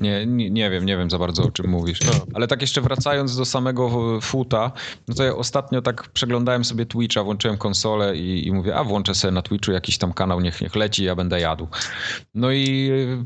Nie, 0.00 0.26
nie, 0.26 0.50
nie 0.50 0.70
wiem, 0.70 0.86
nie 0.86 0.96
wiem 0.96 1.10
za 1.10 1.18
bardzo 1.18 1.42
o 1.42 1.50
czym 1.50 1.70
mówisz. 1.70 2.00
No. 2.00 2.12
Ale 2.34 2.46
tak 2.46 2.60
jeszcze 2.60 2.80
wracając 2.80 3.36
do 3.36 3.44
samego 3.44 4.16
e, 4.16 4.20
futa, 4.20 4.72
no 5.08 5.14
to 5.14 5.24
ja 5.24 5.36
ostatnio 5.36 5.82
tak 5.82 6.08
przeglądałem 6.08 6.64
sobie 6.64 6.86
Twitcha, 6.86 7.24
włączyłem 7.24 7.58
konsolę 7.58 8.16
i, 8.16 8.46
i 8.46 8.52
mówię, 8.52 8.76
a 8.76 8.84
włączę 8.84 9.14
sobie 9.14 9.32
na 9.32 9.42
Twitchu 9.42 9.72
jakiś 9.72 9.98
tam 9.98 10.12
kanał, 10.12 10.40
niech, 10.40 10.60
niech 10.60 10.76
leci, 10.76 11.04
ja 11.08 11.14
będę 11.14 11.40
jadł. 11.40 11.66
No 12.34 12.50
i 12.50 12.90
e, 12.90 13.24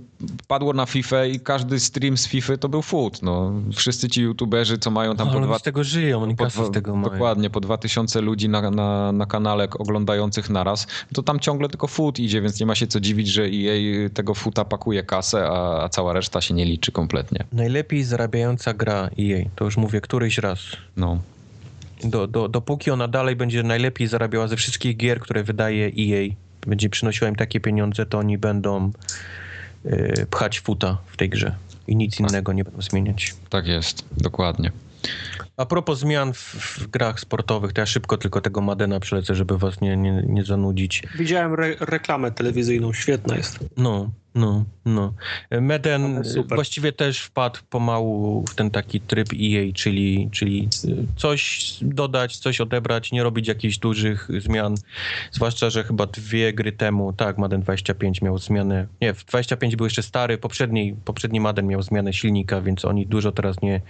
padło 0.48 0.72
na 0.72 0.86
FIFA 0.86 1.24
i 1.24 1.40
każdy 1.40 1.80
stream 1.80 2.16
z 2.16 2.26
FIFA 2.26 2.56
to 2.56 2.68
był 2.68 2.82
foot. 2.82 3.22
No, 3.22 3.52
wszyscy 3.76 4.08
ci 4.08 4.22
youtuberzy, 4.22 4.78
co 4.78 4.90
mają 4.90 5.16
tam 5.16 5.28
No, 5.28 5.34
po 5.34 5.40
dwa... 5.40 5.58
z 5.58 5.62
tego 5.62 5.84
żyją, 5.84 6.22
oni 6.22 6.36
po 6.36 6.50
z 6.50 6.70
tego 6.70 6.96
mają. 6.96 7.12
Dokładnie, 7.12 7.50
po 7.50 7.60
2000 7.60 8.20
ludzi 8.20 8.48
na, 8.48 8.70
na, 8.70 9.12
na 9.12 9.26
kanale 9.26 9.68
oglądających 9.78 10.50
naraz, 10.50 10.86
to 11.14 11.22
tam 11.22 11.40
ciągle 11.40 11.68
tylko 11.68 11.86
foot 11.86 12.18
idzie, 12.18 12.42
więc 12.42 12.60
nie 12.60 12.66
ma 12.66 12.74
się 12.74 12.86
co 12.86 13.00
dziwić, 13.00 13.28
że 13.28 13.42
EA 13.42 14.08
tego 14.14 14.34
foota 14.34 14.64
pakuje 14.64 15.02
kasę, 15.02 15.48
a, 15.48 15.84
a 15.84 15.88
cała 15.88 16.12
reszta 16.12 16.40
się 16.40 16.54
nie 16.54 16.64
liczy 16.64 16.92
kompletnie. 16.92 17.44
Najlepiej 17.52 18.04
zarabiająca 18.04 18.74
gra 18.74 19.10
EA, 19.20 19.44
to 19.56 19.64
już 19.64 19.76
mówię 19.76 20.00
któryś 20.00 20.38
raz. 20.38 20.60
No. 20.96 21.18
Do, 22.04 22.26
do, 22.26 22.48
dopóki 22.48 22.90
ona 22.90 23.08
dalej 23.08 23.36
będzie 23.36 23.62
najlepiej 23.62 24.06
zarabiała 24.06 24.48
ze 24.48 24.56
wszystkich 24.56 24.96
gier, 24.96 25.20
które 25.20 25.44
wydaje 25.44 25.86
EA, 25.86 26.28
będzie 26.66 26.90
przynosiła 26.90 27.28
im 27.28 27.36
takie 27.36 27.60
pieniądze, 27.60 28.06
to 28.06 28.18
oni 28.18 28.38
będą 28.38 28.92
y, 29.86 30.26
pchać 30.30 30.60
futa 30.60 30.98
w 31.06 31.16
tej 31.16 31.28
grze. 31.28 31.54
I 31.86 31.96
nic 31.96 32.20
innego 32.20 32.52
nie 32.52 32.64
będą 32.64 32.82
zmieniać. 32.82 33.34
Tak 33.50 33.66
jest, 33.66 34.04
dokładnie. 34.16 34.72
A 35.56 35.66
propos 35.66 35.98
zmian 35.98 36.32
w, 36.32 36.38
w 36.38 36.86
grach 36.86 37.20
sportowych, 37.20 37.72
to 37.72 37.80
ja 37.80 37.86
szybko 37.86 38.16
tylko 38.16 38.40
tego 38.40 38.60
Madena 38.60 39.00
przelecę, 39.00 39.34
żeby 39.34 39.58
was 39.58 39.80
nie, 39.80 39.96
nie, 39.96 40.24
nie 40.26 40.44
zanudzić. 40.44 41.02
Widziałem 41.18 41.54
re 41.54 41.74
reklamę 41.80 42.30
telewizyjną, 42.30 42.92
świetna 42.92 43.36
jest. 43.36 43.58
No, 43.76 44.10
no, 44.34 44.64
no. 44.84 45.14
Meden 45.50 46.22
właściwie 46.48 46.92
też 46.92 47.20
wpadł 47.20 47.60
pomału 47.70 48.44
w 48.48 48.54
ten 48.54 48.70
taki 48.70 49.00
tryb 49.00 49.28
EA, 49.32 49.72
czyli, 49.74 50.28
czyli 50.32 50.68
coś 51.16 51.74
dodać, 51.82 52.36
coś 52.36 52.60
odebrać, 52.60 53.12
nie 53.12 53.22
robić 53.22 53.48
jakichś 53.48 53.78
dużych 53.78 54.28
zmian. 54.38 54.74
Zwłaszcza, 55.32 55.70
że 55.70 55.84
chyba 55.84 56.06
dwie 56.06 56.52
gry 56.52 56.72
temu, 56.72 57.12
tak, 57.12 57.38
Madden 57.38 57.60
25 57.60 58.22
miał 58.22 58.38
zmianę. 58.38 58.86
Nie, 59.00 59.14
w 59.14 59.24
25 59.24 59.76
był 59.76 59.86
jeszcze 59.86 60.02
stary, 60.02 60.38
poprzedni, 60.38 60.96
poprzedni 61.04 61.40
Madden 61.40 61.66
miał 61.66 61.82
zmianę 61.82 62.12
silnika, 62.12 62.60
więc 62.60 62.84
oni 62.84 63.06
dużo 63.06 63.32
teraz 63.32 63.62
nie, 63.62 63.80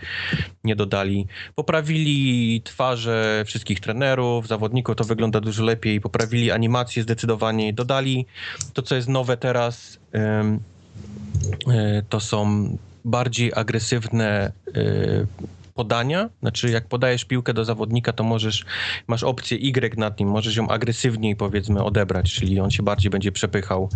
nie 0.64 0.76
dodali. 0.76 1.26
Poprawili 1.55 2.61
twarze 2.64 3.44
wszystkich 3.46 3.80
trenerów, 3.80 4.48
zawodników, 4.48 4.96
to 4.96 5.05
wygląda 5.05 5.40
dużo 5.40 5.64
lepiej. 5.64 6.00
Poprawili 6.00 6.50
animację 6.50 7.03
zdecydowanie. 7.03 7.72
Dodali 7.72 8.26
to, 8.72 8.82
co 8.82 8.94
jest 8.94 9.09
nowe 9.09 9.36
teraz, 9.36 9.98
e, 10.14 10.59
to 12.09 12.20
są 12.20 12.68
bardziej 13.05 13.53
agresywne 13.55 14.53
e, 14.74 15.26
podania. 15.74 16.28
Znaczy, 16.40 16.70
jak 16.70 16.88
podajesz 16.88 17.24
piłkę 17.24 17.54
do 17.54 17.64
zawodnika, 17.64 18.12
to 18.12 18.24
możesz, 18.24 18.64
masz 19.06 19.22
opcję 19.22 19.58
Y 19.58 19.98
nad 19.98 20.20
nim, 20.20 20.28
możesz 20.28 20.56
ją 20.56 20.68
agresywniej 20.68 21.36
powiedzmy 21.36 21.84
odebrać, 21.84 22.34
czyli 22.34 22.60
on 22.60 22.70
się 22.70 22.82
bardziej 22.82 23.10
będzie 23.10 23.32
przepychał. 23.32 23.88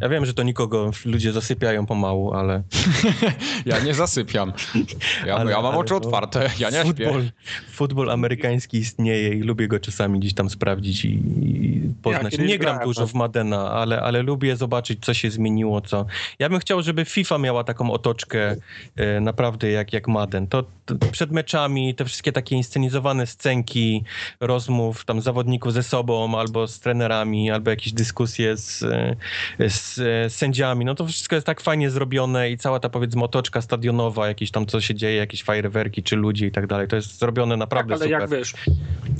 Ja 0.00 0.08
wiem, 0.08 0.26
że 0.26 0.34
to 0.34 0.42
nikogo, 0.42 0.90
ludzie 1.04 1.32
zasypiają 1.32 1.86
pomału, 1.86 2.34
ale 2.34 2.62
Ja 3.66 3.80
nie 3.80 3.94
zasypiam. 3.94 4.52
Ja, 5.26 5.36
Ale- 5.36 5.50
ja 5.50 5.62
mam 5.62 5.76
oczy 5.76 5.88
to 5.88 5.96
otwarte, 5.96 6.50
ja 6.58 6.70
nie 6.70 6.80
śpię. 6.80 6.84
futbol, 6.84 7.30
futbol 7.72 8.10
amerykański 8.10 8.78
istnieje 8.78 9.28
i 9.28 9.42
lubię 9.42 9.68
go 9.68 9.78
czasami 9.78 10.20
gdzieś 10.20 10.34
tam 10.34 10.50
sprawdzić 10.50 11.04
i, 11.04 11.08
i 11.08 11.80
poznać. 12.02 12.32
kiedyś 12.32 12.48
nie 12.48 12.58
gram 12.58 12.74
grałem, 12.74 12.88
dużo 12.88 13.00
no. 13.00 13.06
w 13.06 13.14
Madena, 13.14 13.70
ale, 13.70 14.02
ale 14.02 14.22
lubię 14.22 14.56
zobaczyć, 14.56 15.04
co 15.04 15.14
się 15.14 15.30
zmieniło, 15.30 15.80
co... 15.80 16.06
Ja 16.38 16.48
bym 16.48 16.58
chciał, 16.58 16.82
żeby 16.82 17.04
FIFA 17.04 17.38
miała 17.38 17.64
taką 17.64 17.90
otoczkę 17.90 18.56
e, 18.96 19.20
naprawdę 19.20 19.70
jak, 19.70 19.92
jak 19.92 20.08
Madden. 20.08 20.46
To, 20.46 20.64
to 20.86 20.94
przed 21.18 21.32
meczami, 21.32 21.94
te 21.94 22.04
wszystkie 22.04 22.32
takie 22.32 22.56
inscenizowane 22.56 23.26
scenki 23.26 24.04
rozmów 24.40 25.04
tam 25.04 25.20
zawodników 25.20 25.72
ze 25.72 25.82
sobą, 25.82 26.38
albo 26.38 26.66
z 26.66 26.80
trenerami, 26.80 27.50
albo 27.50 27.70
jakieś 27.70 27.92
dyskusje 27.92 28.56
z, 28.56 28.78
z, 29.68 29.94
z 29.94 30.32
sędziami, 30.34 30.84
no 30.84 30.94
to 30.94 31.06
wszystko 31.06 31.34
jest 31.34 31.46
tak 31.46 31.60
fajnie 31.60 31.90
zrobione 31.90 32.50
i 32.50 32.58
cała 32.58 32.80
ta 32.80 32.88
powiedzmy 32.88 33.24
otoczka 33.24 33.62
stadionowa, 33.62 34.28
jakieś 34.28 34.50
tam 34.50 34.66
co 34.66 34.80
się 34.80 34.94
dzieje, 34.94 35.16
jakieś 35.16 35.42
fajerwerki, 35.42 36.02
czy 36.02 36.16
ludzie 36.16 36.46
i 36.46 36.50
tak 36.50 36.66
dalej, 36.66 36.88
to 36.88 36.96
jest 36.96 37.18
zrobione 37.18 37.56
naprawdę 37.56 37.94
tak, 37.94 38.02
ale 38.02 38.10
super. 38.10 38.20
jak 38.20 38.40
wiesz, 38.40 38.54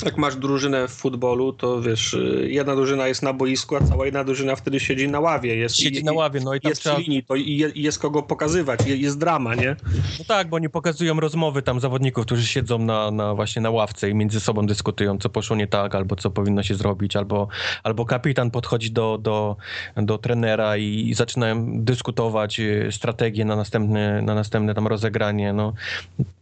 jak 0.05 0.16
masz 0.19 0.37
drużynę 0.37 0.89
w 0.89 0.91
futbolu, 0.91 1.53
to 1.53 1.81
wiesz, 1.83 2.16
jedna 2.47 2.75
drużyna 2.77 3.09
jest 3.09 3.23
na 3.23 3.33
boisku, 3.33 3.77
a 3.77 3.81
cała 3.81 4.05
jedna 4.05 4.25
drużyna 4.25 4.57
wtedy 4.57 4.81
siedzi 4.81 5.09
na 5.09 5.20
ławie. 5.20 5.57
Jest, 5.57 5.77
Siedzi 5.77 6.05
na 6.05 6.12
ławie, 6.12 6.41
no 6.41 6.55
i 6.55 6.61
tam 6.61 6.70
jest 6.70 6.81
trzeba... 6.83 6.99
linii, 6.99 7.25
to 7.25 7.35
i 7.35 7.57
je- 7.57 7.73
jest 7.75 7.99
kogo 7.99 8.23
pokazywać, 8.23 8.81
je- 8.87 8.97
jest 8.97 9.19
drama, 9.19 9.55
nie? 9.55 9.77
No 10.19 10.25
tak, 10.29 10.49
bo 10.49 10.57
oni 10.57 10.69
pokazują 10.69 11.20
rozmowy 11.20 11.62
tam 11.62 11.81
zawodników, 11.89 12.27
którzy 12.27 12.47
siedzą 12.47 12.78
na, 12.78 13.10
na 13.10 13.35
właśnie 13.35 13.62
na 13.62 13.70
ławce 13.70 14.10
i 14.10 14.15
między 14.15 14.40
sobą 14.40 14.66
dyskutują, 14.66 15.19
co 15.19 15.28
poszło 15.28 15.56
nie 15.56 15.66
tak, 15.66 15.94
albo 15.94 16.16
co 16.16 16.31
powinno 16.31 16.62
się 16.62 16.74
zrobić, 16.74 17.16
albo, 17.16 17.48
albo 17.82 18.05
kapitan 18.05 18.51
podchodzi 18.51 18.90
do, 18.90 19.19
do, 19.19 19.56
do 19.97 20.19
trenera 20.19 20.77
i, 20.77 21.09
i 21.09 21.15
zaczynają 21.15 21.85
dyskutować 21.85 22.60
y, 22.60 22.89
strategię 22.93 23.44
na 23.44 23.56
następne, 23.56 24.23
na 24.23 24.35
następne 24.35 24.74
tam 24.74 24.86
rozegranie. 24.86 25.52
No, 25.52 25.73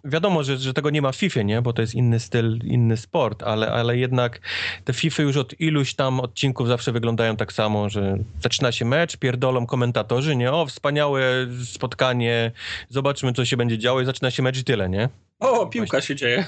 wiadomo, 0.05 0.43
że, 0.43 0.59
że 0.59 0.75
tego 0.75 0.91
nie 0.91 1.03
ma 1.03 1.13
w 1.13 1.17
FIFA, 1.17 1.43
nie? 1.43 1.63
Bo 1.63 1.73
to 1.73 1.83
jest 1.83 1.95
inny 1.95 2.21
styl, 2.21 2.59
inny 2.65 2.97
sport, 2.97 3.43
ale, 3.43 3.73
ale 3.73 3.97
jednak 3.97 4.41
te 4.85 4.93
FIFA 4.93 5.23
już 5.23 5.37
od 5.37 5.61
iluś 5.61 5.95
tam 5.95 6.21
odcinków 6.21 6.69
zawsze 6.69 6.93
wyglądają 6.93 7.37
tak 7.37 7.53
samo, 7.53 7.89
że 7.91 8.19
zaczyna 8.43 8.73
się 8.73 8.85
mecz, 8.85 9.17
pierdolą 9.17 9.67
komentatorzy, 9.67 10.37
nie? 10.37 10.53
O, 10.53 10.67
wspaniałe 10.67 11.47
spotkanie, 11.65 12.53
zobaczmy, 12.89 13.33
co 13.33 13.45
się 13.45 13.57
będzie 13.57 13.79
działo 13.79 14.01
i 14.01 14.05
zaczyna 14.05 14.31
się 14.31 14.43
mecz 14.43 14.59
i 14.59 14.65
tyle, 14.65 14.89
nie? 14.89 15.09
O, 15.41 15.67
piłka 15.67 16.01
się 16.01 16.17
dzieje. 16.17 16.45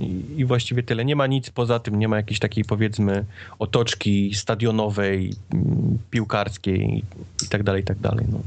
I, 0.00 0.24
I 0.36 0.44
właściwie 0.44 0.82
tyle. 0.82 1.04
Nie 1.04 1.16
ma 1.16 1.26
nic 1.26 1.50
poza 1.50 1.78
tym, 1.78 1.98
nie 1.98 2.08
ma 2.08 2.16
jakiejś 2.16 2.38
takiej 2.38 2.64
powiedzmy 2.64 3.24
otoczki 3.58 4.34
stadionowej, 4.34 5.32
mm, 5.52 5.98
piłkarskiej 6.10 7.04
i, 7.44 7.48
tak 7.48 7.62
dalej, 7.62 7.82
i 7.82 7.84
tak 7.84 7.98
dalej. 7.98 8.26
No. 8.32 8.38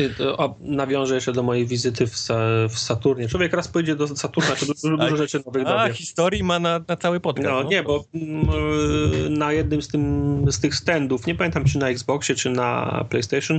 Y, 0.00 0.10
A 0.38 0.48
nawiążę 0.60 1.14
jeszcze 1.14 1.32
do 1.32 1.42
mojej 1.42 1.66
wizyty 1.66 2.06
w, 2.06 2.28
w 2.68 2.78
Saturnie. 2.78 3.28
Człowiek 3.28 3.52
raz 3.52 3.68
pojedzie 3.68 3.96
do 3.96 4.08
Saturna, 4.08 4.50
to 4.56 4.66
dużo, 4.66 4.96
dużo 4.96 5.16
rzeczy 5.16 5.40
nowych 5.46 5.66
A, 5.66 5.78
dowie. 5.78 5.94
historii 5.94 6.42
ma 6.42 6.58
na, 6.58 6.80
na 6.88 6.96
cały 6.96 7.20
podcast. 7.20 7.48
No, 7.48 7.62
nie, 7.62 7.82
bo 7.82 8.04
mm, 8.14 9.38
na 9.38 9.52
jednym 9.52 9.82
z, 9.82 9.88
tym, 9.88 10.44
z 10.52 10.60
tych 10.60 10.74
standów, 10.74 11.26
nie 11.26 11.34
pamiętam 11.34 11.64
czy 11.64 11.78
na 11.78 11.88
Xboxie, 11.88 12.34
czy 12.34 12.50
na 12.50 13.04
PlayStation, 13.08 13.58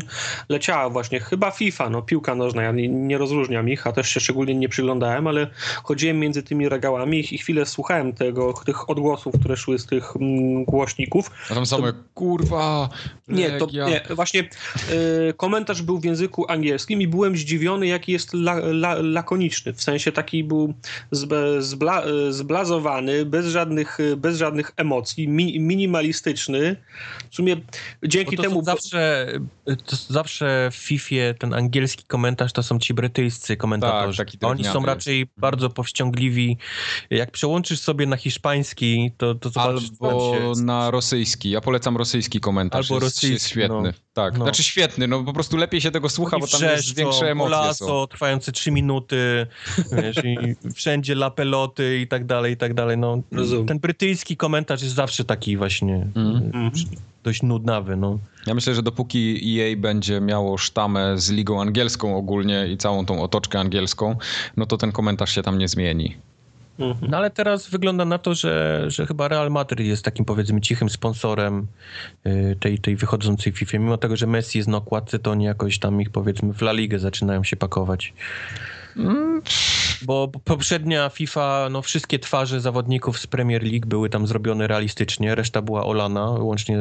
leciała 0.50 0.90
właśnie 0.90 1.20
chyba 1.20 1.52
FIFA, 1.52 1.90
no 1.90 2.02
piłka 2.02 2.36
nożna, 2.36 2.64
ja 2.64 2.72
nie, 2.72 2.88
nie 2.88 3.18
rozróżniam 3.18 3.70
ich, 3.70 3.88
a 3.88 3.92
też 3.92 4.10
się 4.10 4.20
szczególnie 4.20 4.56
nie 4.56 4.70
przyglądałem, 4.70 5.28
ale 5.28 5.48
chodziłem 5.84 6.20
między 6.20 6.44
tymi 6.44 6.70
regałami 6.70 6.99
i 7.06 7.38
chwilę 7.38 7.66
słuchałem 7.66 8.14
tego, 8.14 8.54
tych 8.66 8.90
odgłosów, 8.90 9.36
które 9.40 9.58
szły 9.58 9.80
z 9.80 9.86
tych 9.86 10.16
mm, 10.16 10.66
głośników. 10.66 11.32
A 11.52 11.54
tam 11.54 11.66
same, 11.66 11.94
kurwa, 12.14 12.90
Nie, 13.28 13.52
to 13.52 13.66
Legia. 13.66 13.90
nie, 13.90 14.02
właśnie 14.16 14.40
y, 14.40 15.34
komentarz 15.38 15.82
był 15.82 16.00
w 16.00 16.06
języku 16.06 16.52
angielskim 16.52 17.02
i 17.02 17.08
byłem 17.08 17.38
zdziwiony, 17.38 17.88
jaki 17.88 18.12
jest 18.12 18.34
la, 18.34 18.56
la, 18.56 18.96
lakoniczny. 19.02 19.74
W 19.74 19.84
sensie 19.84 20.12
taki 20.12 20.44
był 20.44 20.74
zbe, 21.12 21.62
zbla, 21.62 22.04
y, 22.08 22.34
zblazowany, 22.34 23.26
bez 23.26 23.46
żadnych, 23.46 24.00
y, 24.00 24.18
bez 24.18 24.38
żadnych 24.38 24.72
emocji, 24.78 25.28
mi, 25.28 25.60
minimalistyczny. 25.60 26.76
W 27.32 27.36
sumie 27.36 27.56
dzięki 28.04 28.38
to 28.38 28.44
temu. 28.44 28.64
zawsze, 28.64 29.28
to 29.66 29.96
zawsze 29.96 30.70
w 30.72 30.76
FIFA 30.76 31.16
ten 31.40 31.54
angielski 31.54 32.04
komentarz 32.04 32.54
to 32.54 32.64
są 32.64 32.80
ci 32.80 32.94
brytyjscy 32.94 33.58
komentatorzy. 33.58 34.18
Tak, 34.18 34.28
taki 34.28 34.38
Oni 34.42 34.64
są 34.64 34.86
raczej 34.86 35.28
bardzo 35.38 35.70
powściągliwi. 35.70 36.58
Jak 37.10 37.32
przełączysz 37.32 37.80
sobie 37.80 38.06
na 38.06 38.18
hiszpański, 38.18 39.12
to, 39.18 39.36
to 39.36 39.50
zobaczysz, 39.50 39.90
Albo 40.02 40.56
się... 40.56 40.62
na 40.64 40.92
rosyjski. 40.92 41.50
Ja 41.50 41.62
polecam 41.62 41.98
rosyjski 41.98 42.40
komentarz. 42.40 42.92
Albo 42.92 42.96
jest, 43.06 43.16
rosyjski, 43.16 43.34
jest 43.34 43.48
świetny. 43.50 43.82
no. 43.82 43.92
Tak, 44.14 44.38
No. 44.38 44.46
znaczy 44.46 44.64
świetny, 44.64 45.08
no 45.08 45.24
po 45.24 45.34
prostu 45.34 45.58
lepiej 45.58 45.82
się 45.82 45.92
tego 45.92 46.10
słucha, 46.10 46.40
bo 46.40 46.48
tam 46.48 46.62
jest 46.62 46.96
większe 46.96 47.32
emocje 47.32 47.50
golazo, 47.56 47.86
są. 47.88 48.08
trwające 48.08 48.52
trzy 48.52 48.72
minuty, 48.72 49.48
wiesz, 49.92 50.18
i 50.26 50.38
wszędzie 50.76 51.16
lapeloty 51.16 52.00
i 52.00 52.08
tak 52.08 52.26
dalej, 52.26 52.54
i 52.54 52.58
tak 52.58 52.74
dalej. 52.74 52.98
No, 52.98 53.22
Rozumiem. 53.32 53.66
ten 53.66 53.80
brytyjski 53.80 54.38
komentarz 54.38 54.82
jest 54.82 54.96
zawsze 54.96 55.24
taki 55.26 55.58
właśnie. 55.58 56.08
Mhm. 56.16 56.72
dość 57.24 57.42
nudnawy, 57.44 57.96
no. 57.96 58.20
Ja 58.48 58.54
myślę, 58.54 58.76
że 58.76 58.84
dopóki 58.84 59.42
EA 59.60 59.78
będzie 59.78 60.22
miało 60.22 60.58
sztamę 60.58 61.18
z 61.18 61.32
ligą 61.32 61.62
angielską 61.62 62.18
ogólnie 62.18 62.68
i 62.68 62.78
całą 62.78 63.06
tą 63.06 63.22
otoczkę 63.24 63.60
angielską, 63.60 64.16
no 64.58 64.66
to 64.66 64.78
ten 64.78 64.92
komentarz 64.92 65.36
się 65.36 65.42
tam 65.44 65.58
nie 65.58 65.68
zmieni. 65.68 66.18
No 66.80 67.18
ale 67.18 67.30
teraz 67.30 67.70
wygląda 67.70 68.06
na 68.06 68.18
to, 68.18 68.34
że, 68.34 68.86
że 68.88 69.06
chyba 69.06 69.28
Real 69.28 69.52
Madrid 69.52 69.88
jest 69.88 70.06
takim 70.06 70.26
powiedzmy 70.26 70.62
cichym 70.62 70.90
sponsorem 70.90 71.68
y, 72.26 72.58
tej, 72.60 72.80
tej 72.80 72.96
wychodzącej 72.96 73.54
FIFA. 73.54 73.78
Mimo 73.78 73.98
tego, 73.98 74.16
że 74.16 74.28
Messi 74.28 74.58
jest 74.58 74.70
na 74.70 74.78
okładce, 74.78 75.20
to 75.20 75.32
oni 75.32 75.46
jakoś 75.46 75.80
tam 75.80 76.02
ich 76.02 76.10
powiedzmy 76.10 76.54
w 76.54 76.62
La 76.62 76.72
Ligę 76.72 77.00
zaczynają 77.00 77.44
się 77.44 77.56
pakować. 77.56 78.14
Bo 80.02 80.32
poprzednia 80.44 81.10
FIFA, 81.10 81.68
no 81.72 81.82
wszystkie 81.82 82.20
twarze 82.20 82.62
zawodników 82.62 83.20
z 83.20 83.28
Premier 83.28 83.64
League 83.64 83.88
były 83.88 84.10
tam 84.10 84.28
zrobione 84.28 84.68
realistycznie, 84.68 85.36
reszta 85.36 85.62
była 85.62 85.86
olana, 85.86 86.26
łącznie 86.30 86.78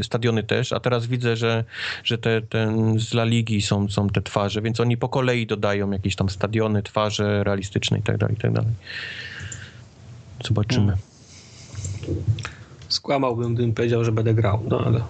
y, 0.00 0.02
stadiony 0.04 0.42
też, 0.42 0.72
a 0.72 0.80
teraz 0.80 1.06
widzę, 1.06 1.36
że, 1.36 1.64
że 2.04 2.18
te, 2.18 2.42
ten 2.42 2.98
z 2.98 3.12
La 3.14 3.24
Ligi 3.24 3.62
są, 3.62 3.88
są 3.88 4.08
te 4.08 4.22
twarze, 4.22 4.62
więc 4.62 4.80
oni 4.80 4.96
po 4.96 5.08
kolei 5.08 5.46
dodają 5.46 5.90
jakieś 5.90 6.16
tam 6.16 6.28
stadiony, 6.28 6.82
twarze 6.82 7.44
realistyczne 7.44 7.98
i 7.98 8.02
tak 8.02 8.18
dalej, 8.18 8.36
i 8.36 8.40
tak 8.40 8.52
dalej. 8.52 8.72
Zobaczymy. 10.48 10.96
Skłamałbym, 12.88 13.54
gdybym 13.54 13.74
powiedział, 13.74 14.04
że 14.04 14.12
będę 14.12 14.34
grał, 14.34 14.62
no 14.68 14.80
ale 14.86 15.00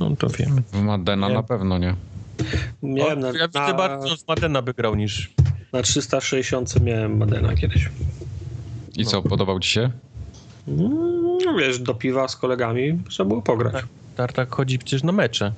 No 0.00 0.16
to 0.16 0.28
wiemy. 0.28 0.62
W 0.72 0.80
Madena 0.82 1.28
Nie. 1.28 1.34
na 1.34 1.42
pewno 1.42 1.78
nie. 1.78 1.94
miałem 2.82 3.20
na, 3.20 3.26
ja 3.26 3.32
widzę 3.48 3.60
na, 3.60 3.74
bardzo 3.74 4.16
z 4.16 4.28
Madena 4.28 4.62
by 4.62 4.74
grał 4.74 4.94
niż... 4.94 5.30
na 5.72 5.82
360 5.82 6.80
miałem 6.80 7.16
Madena 7.16 7.54
kiedyś. 7.54 7.90
I 8.96 9.04
co, 9.04 9.22
podobał 9.22 9.60
ci 9.60 9.70
się? 9.70 9.90
No 10.66 11.54
wiesz, 11.58 11.78
do 11.78 11.94
piwa 11.94 12.28
z 12.28 12.36
kolegami 12.36 12.98
trzeba 13.08 13.28
było 13.28 13.42
pograć. 13.42 13.72
Tak. 13.72 13.86
Tartak 14.16 14.54
chodzi 14.54 14.78
przecież 14.78 15.02
na 15.02 15.12
mecze. 15.12 15.52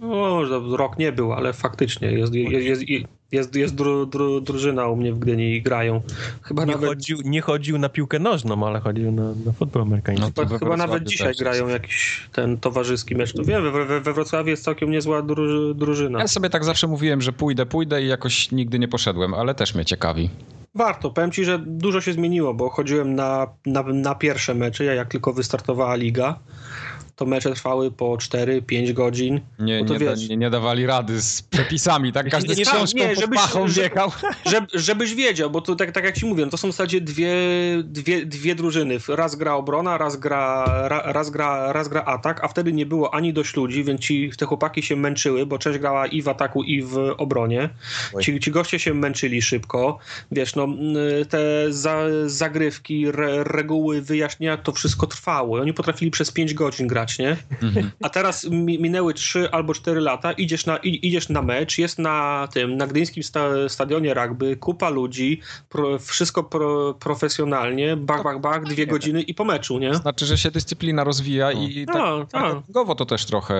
No, 0.00 0.46
że 0.46 0.60
rok 0.76 0.98
nie 0.98 1.12
był, 1.12 1.32
ale 1.32 1.52
faktycznie 1.52 2.12
jest, 2.12 2.34
jest, 2.34 2.82
jest, 2.88 3.04
jest, 3.32 3.54
jest 3.54 3.74
dru, 3.74 4.06
dru, 4.06 4.40
drużyna 4.40 4.88
u 4.88 4.96
mnie 4.96 5.12
w 5.12 5.18
Gdyni 5.18 5.54
i 5.54 5.62
grają. 5.62 6.02
Chyba 6.42 6.64
Nie 6.64 6.72
nawet, 6.72 6.88
chodził, 6.88 7.18
nie 7.24 7.40
chodził 7.40 7.78
na 7.78 7.88
piłkę 7.88 8.18
nożną, 8.18 8.66
ale 8.66 8.80
chodził 8.80 9.12
na, 9.12 9.34
na 9.46 9.52
futbol 9.52 9.82
amerykański. 9.82 10.26
No 10.26 10.32
to 10.32 10.42
chyba, 10.42 10.58
chyba 10.58 10.76
nawet 10.76 11.04
dzisiaj 11.04 11.28
jest. 11.28 11.40
grają 11.40 11.68
jakiś 11.68 12.28
ten 12.32 12.58
towarzyski 12.58 13.16
mecz. 13.16 13.32
To 13.32 13.44
wiem, 13.44 13.72
we, 13.72 13.84
we, 13.84 14.00
we 14.00 14.12
Wrocławiu 14.12 14.50
jest 14.50 14.64
całkiem 14.64 14.90
niezła 14.90 15.22
dru, 15.22 15.74
drużyna. 15.74 16.18
Ja 16.18 16.28
sobie 16.28 16.50
tak 16.50 16.64
zawsze 16.64 16.86
mówiłem, 16.86 17.22
że 17.22 17.32
pójdę, 17.32 17.66
pójdę 17.66 18.02
i 18.02 18.06
jakoś 18.06 18.52
nigdy 18.52 18.78
nie 18.78 18.88
poszedłem, 18.88 19.34
ale 19.34 19.54
też 19.54 19.74
mnie 19.74 19.84
ciekawi. 19.84 20.30
Warto. 20.74 21.10
Powiem 21.10 21.30
ci, 21.30 21.44
że 21.44 21.58
dużo 21.58 22.00
się 22.00 22.12
zmieniło, 22.12 22.54
bo 22.54 22.70
chodziłem 22.70 23.14
na, 23.14 23.46
na, 23.66 23.82
na 23.82 24.14
pierwsze 24.14 24.54
mecze, 24.54 24.84
ja 24.84 24.94
jak 24.94 25.08
tylko 25.08 25.32
wystartowała 25.32 25.94
liga, 25.94 26.38
to 27.20 27.26
mecze 27.26 27.52
trwały 27.54 27.90
po 27.90 28.04
4-5 28.16 28.92
godzin. 28.92 29.40
Nie, 29.58 29.80
No 29.80 29.86
to 29.86 29.92
nie, 29.98 30.04
da, 30.04 30.10
wiesz. 30.10 30.28
nie, 30.28 30.36
nie 30.36 30.50
dawali 30.50 30.86
rady 30.86 31.22
z 31.22 31.42
przepisami, 31.42 32.12
tak? 32.12 32.30
Każdy 32.30 32.54
z 32.54 32.58
Nie, 32.58 32.64
książką 32.64 32.98
nie, 32.98 33.08
pod 33.08 33.18
żebyś- 33.20 33.38
pachą 33.40 33.68
żeby- 33.68 33.88
biegał. 33.88 34.12
Żebyś 34.74 35.14
wiedział, 35.14 35.50
bo 35.50 35.60
to 35.60 35.76
tak, 35.76 35.92
tak 35.92 36.04
jak 36.04 36.16
ci 36.18 36.26
mówiłem, 36.26 36.50
to 36.50 36.56
są 36.56 36.68
w 36.68 36.70
zasadzie 36.70 37.00
dwie, 37.00 37.34
dwie, 37.84 38.26
dwie 38.26 38.54
drużyny. 38.54 38.98
Raz 39.08 39.34
gra 39.36 39.54
obrona, 39.54 39.98
raz 39.98 40.16
gra, 40.16 40.64
ra, 40.88 41.02
raz, 41.12 41.30
gra, 41.30 41.72
raz 41.72 41.88
gra 41.88 42.04
atak, 42.04 42.44
a 42.44 42.48
wtedy 42.48 42.72
nie 42.72 42.86
było 42.86 43.14
ani 43.14 43.32
dość 43.32 43.56
ludzi, 43.56 43.84
więc 43.84 44.00
ci, 44.00 44.30
te 44.38 44.46
chłopaki 44.46 44.82
się 44.82 44.96
męczyły, 44.96 45.46
bo 45.46 45.58
część 45.58 45.78
grała 45.78 46.06
i 46.06 46.22
w 46.22 46.28
ataku, 46.28 46.62
i 46.62 46.82
w 46.82 46.96
obronie. 47.18 47.68
Ci, 48.20 48.40
ci 48.40 48.50
goście 48.50 48.78
się 48.78 48.94
męczyli 48.94 49.42
szybko. 49.42 49.98
Wiesz, 50.32 50.54
no 50.54 50.64
mm, 50.64 50.94
te 51.28 51.38
za, 51.72 52.02
zagrywki, 52.26 53.06
re, 53.06 53.44
reguły, 53.44 54.02
wyjaśnienia, 54.02 54.56
to 54.56 54.72
wszystko 54.72 55.06
trwało. 55.06 55.60
Oni 55.60 55.74
potrafili 55.74 56.10
przez 56.10 56.30
5 56.32 56.54
godzin 56.54 56.86
grać, 56.86 57.09
nie? 57.18 57.36
Mhm. 57.62 57.90
A 58.02 58.08
teraz 58.08 58.44
mi, 58.50 58.78
minęły 58.78 59.14
3 59.14 59.50
albo 59.50 59.74
4 59.74 60.00
lata, 60.00 60.32
idziesz 60.32 60.66
na, 60.66 60.76
idziesz 60.76 61.28
na 61.28 61.42
mecz, 61.42 61.78
jest 61.78 61.98
na 61.98 62.48
tym, 62.52 62.76
na 62.76 62.86
gdyńskim 62.86 63.22
sta, 63.22 63.48
stadionie 63.68 64.14
rugby, 64.14 64.56
kupa 64.56 64.88
ludzi, 64.88 65.40
pro, 65.68 65.98
wszystko 65.98 66.42
pro, 66.44 66.94
profesjonalnie, 66.94 67.96
bach, 67.96 68.22
bach, 68.22 68.40
bach, 68.40 68.64
dwie 68.64 68.86
godziny 68.86 69.22
i 69.22 69.34
po 69.34 69.44
meczu, 69.44 69.78
nie? 69.78 69.94
Znaczy, 69.94 70.26
że 70.26 70.38
się 70.38 70.50
dyscyplina 70.50 71.04
rozwija 71.04 71.52
i 71.52 71.86
Tak, 71.86 71.94
tak, 71.96 72.30
tak. 72.30 72.42
marketingowo 72.42 72.94
to 72.94 73.06
też 73.06 73.24
trochę 73.24 73.54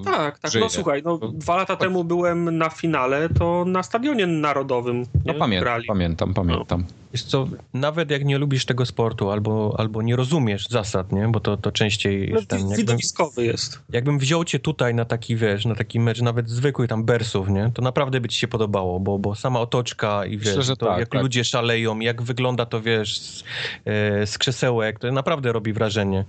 y, 0.00 0.04
Tak, 0.04 0.38
tak. 0.38 0.50
żyje. 0.52 0.64
No 0.64 0.70
słuchaj, 0.70 1.02
no, 1.04 1.18
dwa 1.18 1.56
lata 1.56 1.76
temu 1.76 2.04
byłem 2.04 2.58
na 2.58 2.68
finale, 2.70 3.28
to 3.38 3.64
na 3.66 3.82
stadionie 3.82 4.26
narodowym 4.26 5.04
No 5.24 5.32
nie? 5.32 5.38
pamiętam, 5.38 5.64
grali. 5.64 5.86
pamiętam, 5.86 6.34
pamiętam. 6.34 6.84
Wiesz 7.12 7.22
co, 7.24 7.48
nawet 7.74 8.10
jak 8.10 8.24
nie 8.24 8.38
lubisz 8.38 8.64
tego 8.64 8.86
sportu 8.86 9.30
albo, 9.30 9.74
albo 9.78 10.02
nie 10.02 10.16
rozumiesz 10.16 10.66
zasad, 10.68 11.12
nie? 11.12 11.28
bo 11.28 11.40
to, 11.40 11.56
to 11.56 11.72
częściej 11.72 12.28
No, 12.30 12.36
jest 12.36 12.48
ten... 12.48 12.65
Jakbym, 12.70 12.86
widowiskowy 12.86 13.44
jest. 13.44 13.80
Jakbym 13.92 14.18
wziął 14.18 14.44
cię 14.44 14.58
tutaj 14.58 14.94
na 14.94 15.04
taki, 15.04 15.36
wiesz, 15.36 15.64
na 15.64 15.74
taki 15.74 16.00
mecz, 16.00 16.20
nawet 16.20 16.50
zwykły 16.50 16.88
tam 16.88 17.04
bersów, 17.04 17.48
nie? 17.48 17.70
To 17.74 17.82
naprawdę 17.82 18.20
by 18.20 18.28
ci 18.28 18.38
się 18.38 18.48
podobało, 18.48 19.00
bo, 19.00 19.18
bo 19.18 19.34
sama 19.34 19.60
otoczka 19.60 20.26
i 20.26 20.38
wiesz, 20.38 20.56
Myślę, 20.56 20.76
to 20.76 20.86
tak, 20.86 20.98
jak 20.98 21.08
tak. 21.08 21.22
ludzie 21.22 21.44
szaleją, 21.44 22.00
jak 22.00 22.22
wygląda 22.22 22.66
to, 22.66 22.80
wiesz, 22.80 23.18
z, 23.18 23.44
e, 23.84 24.26
z 24.26 24.38
krzesełek, 24.38 24.98
to 24.98 25.12
naprawdę 25.12 25.52
robi 25.52 25.72
wrażenie. 25.72 26.24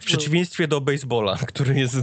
W 0.00 0.04
przeciwieństwie 0.04 0.68
do 0.68 0.80
baseballa, 0.80 1.36
który 1.48 1.74
jest, 1.74 1.96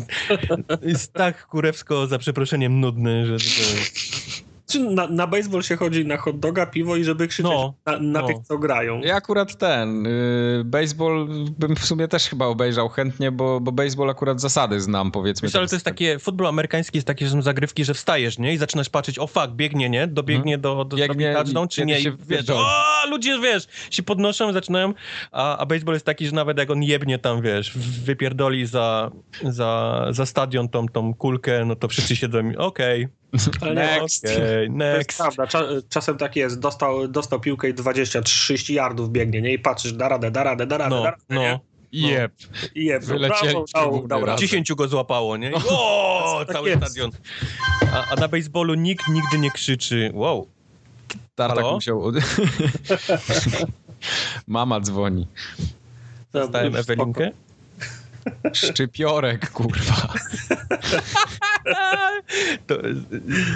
jest 0.81 1.14
tak 1.14 1.48
kurewsko, 1.48 2.07
za 2.07 2.18
przeproszeniem, 2.18 2.80
nudny, 2.80 3.26
że 3.26 3.38
to 3.38 4.51
na, 4.80 5.07
na 5.07 5.27
baseball 5.27 5.64
się 5.64 5.76
chodzi 5.76 6.06
na 6.06 6.18
hot 6.18 6.39
doga, 6.39 6.65
piwo 6.65 6.95
i 6.95 7.03
żeby 7.03 7.27
krzyczeć 7.27 7.52
no, 7.52 7.73
na, 7.85 7.99
na 7.99 8.22
no. 8.22 8.27
tych, 8.27 8.38
co 8.43 8.57
grają. 8.57 9.02
Ja 9.02 9.15
akurat 9.15 9.57
ten, 9.57 10.06
y, 10.06 10.61
baseball 10.65 11.27
bym 11.57 11.76
w 11.76 11.85
sumie 11.85 12.07
też 12.07 12.27
chyba 12.27 12.45
obejrzał 12.45 12.89
chętnie, 12.89 13.31
bo, 13.31 13.60
bo 13.60 13.72
baseball 13.72 14.10
akurat 14.10 14.41
zasady 14.41 14.81
znam, 14.81 15.11
powiedzmy. 15.11 15.48
Wiesz, 15.48 15.56
ale 15.56 15.68
to 15.68 15.76
jest 15.76 15.85
takie, 15.85 16.19
futbol 16.19 16.48
amerykański 16.48 16.98
jest 16.98 17.07
takie, 17.07 17.26
że 17.26 17.31
są 17.31 17.41
zagrywki, 17.41 17.85
że 17.85 17.93
wstajesz, 17.93 18.38
nie? 18.39 18.53
I 18.53 18.57
zaczynasz 18.57 18.89
patrzeć, 18.89 19.19
o 19.19 19.27
fuck, 19.27 19.49
biegnie, 19.52 19.89
nie? 19.89 20.07
Dobiegnie 20.07 20.53
hmm. 20.53 20.61
do, 20.61 20.85
do 20.85 20.98
biegnie, 20.98 21.34
touchdown, 21.34 21.68
czy 21.68 21.85
nie? 21.85 21.99
I 21.99 22.11
wiesz, 22.27 22.49
o, 22.49 22.65
ludzie, 23.10 23.39
wiesz, 23.39 23.68
się 23.91 24.03
podnoszą, 24.03 24.53
zaczynają, 24.53 24.93
a, 25.31 25.57
a 25.57 25.65
baseball 25.65 25.95
jest 25.95 26.06
taki, 26.06 26.26
że 26.26 26.31
nawet 26.31 26.57
jak 26.57 26.69
on 26.69 26.84
jebnie 26.84 27.19
tam, 27.19 27.41
wiesz, 27.41 27.77
wypierdoli 27.77 28.65
za, 28.65 29.11
za, 29.43 30.07
za 30.11 30.26
stadion 30.26 30.69
tą, 30.69 30.88
tą 30.88 31.14
kulkę, 31.14 31.65
no 31.65 31.76
to 31.76 31.88
wszyscy 31.88 32.15
siedzą, 32.15 32.39
okej, 32.57 33.06
okay. 33.06 33.20
Ale 33.62 33.74
next. 33.74 34.26
Okay, 34.26 34.70
next. 34.70 35.18
To 35.18 35.26
jest 35.26 35.38
prawda. 35.38 35.68
czasem 35.90 36.18
tak 36.18 36.36
jest. 36.36 36.60
Dostał, 36.60 37.08
dostał 37.08 37.40
piłkę 37.40 37.70
i 37.70 37.74
20-30 37.74 38.74
yardów 38.74 39.12
biegnie, 39.12 39.41
nie? 39.41 39.53
I 39.53 39.60
patrzysz, 39.60 39.94
da 39.94 40.10
radę, 40.10 40.32
da 40.32 40.44
radę, 40.44 40.68
da 40.68 40.78
radę, 40.78 40.95
no, 40.95 41.03
da 41.03 41.12
radę, 41.12 41.24
no. 41.30 41.60
Jeb. 41.91 42.32
Jeb. 42.76 43.03
Wylecieli 43.03 43.53
brawo, 43.74 44.08
dał, 44.08 44.26
dał 44.26 44.38
10 44.38 44.74
go 44.74 44.88
złapało, 44.88 45.38
nie? 45.38 45.52
O, 45.70 46.44
tak 46.48 46.56
cały 46.56 46.70
jest. 46.70 46.82
stadion. 46.82 47.12
A, 47.94 48.06
a, 48.08 48.16
na 48.16 48.28
baseballu 48.28 48.74
nikt 48.74 49.08
nigdy 49.08 49.40
nie 49.40 49.52
krzyczy, 49.52 50.12
wow. 50.14 50.48
Tartak 51.36 51.66
musiał... 51.72 52.03
Mama 54.48 54.80
dzwoni. 54.80 55.28
Dostałem 56.34 56.76
Ewelinkę? 56.76 57.32
Szczypiorek, 58.53 59.49
kurwa. 59.49 60.14
To, 62.68 62.76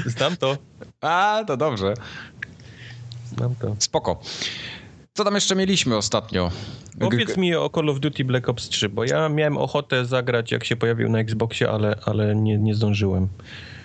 znam 0.06 0.38
to. 0.38 0.58
A, 1.02 1.44
to 1.48 1.58
dobrze. 1.58 1.94
Znam 3.26 3.56
to. 3.56 3.76
Spoko. 3.80 4.22
Co 5.14 5.24
tam 5.24 5.36
jeszcze 5.36 5.56
mieliśmy 5.56 5.98
ostatnio? 5.98 6.52
Powiedz 7.00 7.38
mi 7.38 7.56
o 7.56 7.70
Call 7.70 7.90
of 7.90 8.00
Duty 8.00 8.26
Black 8.26 8.50
Ops 8.50 8.70
3, 8.70 8.90
bo 8.90 9.06
ja 9.06 9.30
miałem 9.30 9.58
ochotę 9.58 10.06
zagrać, 10.06 10.52
jak 10.52 10.64
się 10.64 10.76
pojawił 10.76 11.10
na 11.10 11.20
Xboxie, 11.20 11.70
ale, 11.70 12.00
ale 12.06 12.36
nie, 12.36 12.58
nie 12.58 12.76
zdążyłem. 12.76 13.28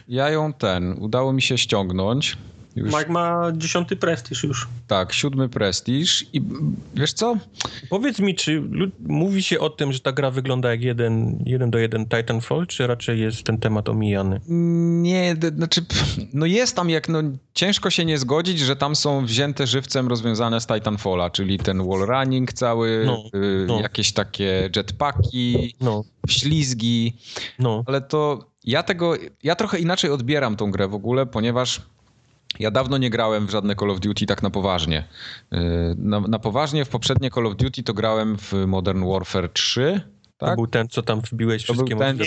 Ja 0.08 0.30
ją 0.30 0.52
ten, 0.52 0.92
udało 0.98 1.32
mi 1.32 1.42
się 1.42 1.58
ściągnąć. 1.58 2.36
Już... 2.76 2.94
Mike 2.94 3.12
ma 3.12 3.52
dziesiąty 3.52 3.96
prestiż 3.96 4.44
już. 4.44 4.68
Tak, 4.86 5.12
siódmy 5.12 5.48
prestiż 5.48 6.26
i 6.32 6.42
wiesz 6.94 7.12
co? 7.12 7.36
Powiedz 7.88 8.18
mi, 8.18 8.34
czy 8.34 8.62
mówi 9.00 9.42
się 9.42 9.60
o 9.60 9.70
tym, 9.70 9.92
że 9.92 10.00
ta 10.00 10.12
gra 10.12 10.30
wygląda 10.30 10.70
jak 10.70 10.82
jeden, 10.82 11.42
jeden 11.46 11.70
do 11.70 11.78
jeden 11.78 12.06
Titanfall, 12.06 12.66
czy 12.66 12.86
raczej 12.86 13.20
jest 13.20 13.42
ten 13.42 13.58
temat 13.58 13.88
omijany? 13.88 14.40
Nie, 14.46 15.36
znaczy, 15.56 15.84
no 16.32 16.46
jest 16.46 16.76
tam 16.76 16.90
jak, 16.90 17.08
no 17.08 17.22
ciężko 17.54 17.90
się 17.90 18.04
nie 18.04 18.18
zgodzić, 18.18 18.58
że 18.58 18.76
tam 18.76 18.96
są 18.96 19.26
wzięte 19.26 19.66
żywcem 19.66 20.08
rozwiązane 20.08 20.60
z 20.60 20.66
Titanfalla, 20.66 21.30
czyli 21.30 21.58
ten 21.58 21.88
wall 21.88 22.06
running 22.06 22.52
cały, 22.52 23.02
no, 23.06 23.24
y, 23.34 23.64
no. 23.66 23.80
jakieś 23.80 24.12
takie 24.12 24.70
jetpacki, 24.76 25.74
no. 25.80 26.04
ślizgi, 26.28 27.16
no. 27.58 27.82
ale 27.86 28.00
to 28.00 28.50
ja 28.64 28.82
tego, 28.82 29.14
ja 29.42 29.54
trochę 29.54 29.78
inaczej 29.78 30.10
odbieram 30.10 30.56
tą 30.56 30.70
grę 30.70 30.88
w 30.88 30.94
ogóle, 30.94 31.26
ponieważ 31.26 31.80
ja 32.58 32.70
dawno 32.70 32.98
nie 32.98 33.10
grałem 33.10 33.46
w 33.46 33.50
żadne 33.50 33.76
Call 33.76 33.90
of 33.90 34.00
Duty 34.00 34.26
tak 34.26 34.42
na 34.42 34.50
poważnie. 34.50 35.04
Y, 35.52 35.56
na, 35.98 36.20
na, 36.20 36.38
poważnie 36.38 36.84
w 36.84 36.88
poprzednie 36.88 37.30
Call 37.30 37.46
of 37.46 37.56
Duty 37.56 37.82
to 37.82 37.94
grałem 37.94 38.36
w 38.38 38.52
Modern 38.66 39.08
Warfare 39.08 39.48
3 39.52 40.00
tak? 40.40 40.50
To 40.50 40.56
był 40.56 40.66
ten, 40.66 40.88
co 40.88 41.02
tam 41.02 41.20
wbiłeś 41.20 41.66
to 41.66 41.72
wszystkie 41.72 41.96
ten, 41.96 42.18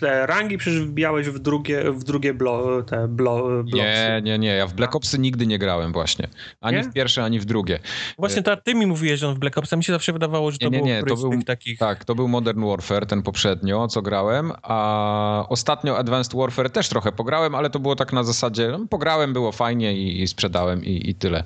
te 0.00 0.26
rangi 0.26 0.58
przecież 0.58 0.80
wbijałeś 0.80 1.28
w 1.28 1.38
drugie, 1.38 1.92
w 1.92 2.04
drugie 2.04 2.34
blo, 2.34 2.82
te 2.82 3.08
blo, 3.08 3.62
Nie, 3.62 4.20
nie, 4.22 4.38
nie. 4.38 4.48
Ja 4.48 4.66
w 4.66 4.74
Black 4.74 4.96
Opsy 4.96 5.18
nigdy 5.18 5.46
nie 5.46 5.58
grałem 5.58 5.92
właśnie. 5.92 6.28
Ani 6.60 6.76
nie? 6.76 6.82
w 6.84 6.92
pierwsze, 6.92 7.24
ani 7.24 7.40
w 7.40 7.44
drugie. 7.44 7.78
Właśnie 8.18 8.42
to 8.42 8.56
ty 8.56 8.74
mi 8.74 8.86
mówiłeś, 8.86 9.20
że 9.20 9.28
on 9.28 9.34
w 9.34 9.38
Black 9.38 9.58
Opsy. 9.58 9.76
Mi 9.76 9.84
się 9.84 9.92
zawsze 9.92 10.12
wydawało, 10.12 10.50
że 10.50 10.58
to 10.58 10.68
nie, 10.68 10.82
nie, 10.82 10.82
nie. 10.82 11.02
To 11.02 11.16
był, 11.16 11.42
takich... 11.42 11.78
Tak, 11.78 12.04
to 12.04 12.14
był 12.14 12.28
Modern 12.28 12.64
Warfare, 12.64 13.06
ten 13.06 13.22
poprzednio, 13.22 13.88
co 13.88 14.02
grałem, 14.02 14.52
a 14.62 15.44
ostatnio 15.48 15.98
Advanced 15.98 16.34
Warfare 16.34 16.70
też 16.70 16.88
trochę 16.88 17.12
pograłem, 17.12 17.54
ale 17.54 17.70
to 17.70 17.78
było 17.78 17.96
tak 17.96 18.12
na 18.12 18.24
zasadzie, 18.24 18.68
no, 18.68 18.86
pograłem, 18.90 19.32
było 19.32 19.52
fajnie 19.52 19.96
i, 19.96 20.22
i 20.22 20.28
sprzedałem 20.28 20.84
i, 20.84 21.10
i, 21.10 21.14
tyle. 21.14 21.44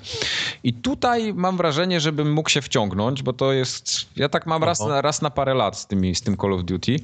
I 0.63 0.73
tutaj 0.73 1.33
mam 1.33 1.57
wrażenie, 1.57 1.99
żebym 1.99 2.33
mógł 2.33 2.49
się 2.49 2.61
wciągnąć, 2.61 3.23
bo 3.23 3.33
to 3.33 3.53
jest, 3.53 4.05
ja 4.15 4.29
tak 4.29 4.45
mam 4.45 4.63
raz 4.63 4.79
na, 4.79 5.01
raz 5.01 5.21
na 5.21 5.29
parę 5.29 5.53
lat 5.53 5.70
z, 5.77 5.87
tymi, 5.87 6.15
z 6.15 6.21
tym 6.21 6.37
Call 6.37 6.53
of 6.53 6.63
Duty 6.63 6.95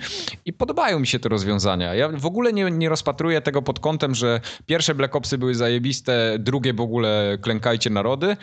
i 0.46 0.54
podobają 0.54 1.00
mi 1.00 1.08
się 1.08 1.20
te 1.20 1.30
rozwiązania. 1.30 1.96
Ja 1.96 2.10
w 2.10 2.26
ogóle 2.26 2.54
nie, 2.54 2.72
nie 2.72 2.90
rozpatruję 2.90 3.42
tego 3.42 3.62
pod 3.62 3.80
kątem, 3.80 4.16
że 4.16 4.42
pierwsze 4.66 4.96
Black 4.96 5.16
Opsy 5.16 5.38
były 5.38 5.56
zajebiste, 5.56 6.38
drugie 6.40 6.74
w 6.74 6.82
ogóle 6.82 7.38
klękajcie 7.42 7.90
narody, 7.90 8.38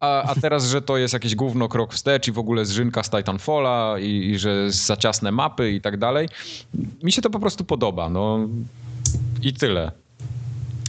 a, 0.00 0.22
a 0.22 0.34
teraz, 0.34 0.66
że 0.66 0.82
to 0.82 0.96
jest 0.96 1.14
jakiś 1.14 1.34
gówno 1.34 1.68
krok 1.68 1.94
wstecz 1.94 2.28
i 2.28 2.32
w 2.32 2.38
ogóle 2.38 2.64
zrzynka 2.64 3.02
z 3.02 3.10
Titanfalla 3.10 3.98
i, 3.98 4.30
i 4.30 4.38
że 4.38 4.72
za 4.72 4.96
ciasne 4.96 5.32
mapy 5.32 5.70
i 5.70 5.80
tak 5.80 5.96
dalej. 5.96 6.28
Mi 7.02 7.12
się 7.12 7.22
to 7.22 7.30
po 7.30 7.38
prostu 7.38 7.64
podoba, 7.64 8.08
no 8.08 8.48
i 9.42 9.54
tyle. 9.54 10.05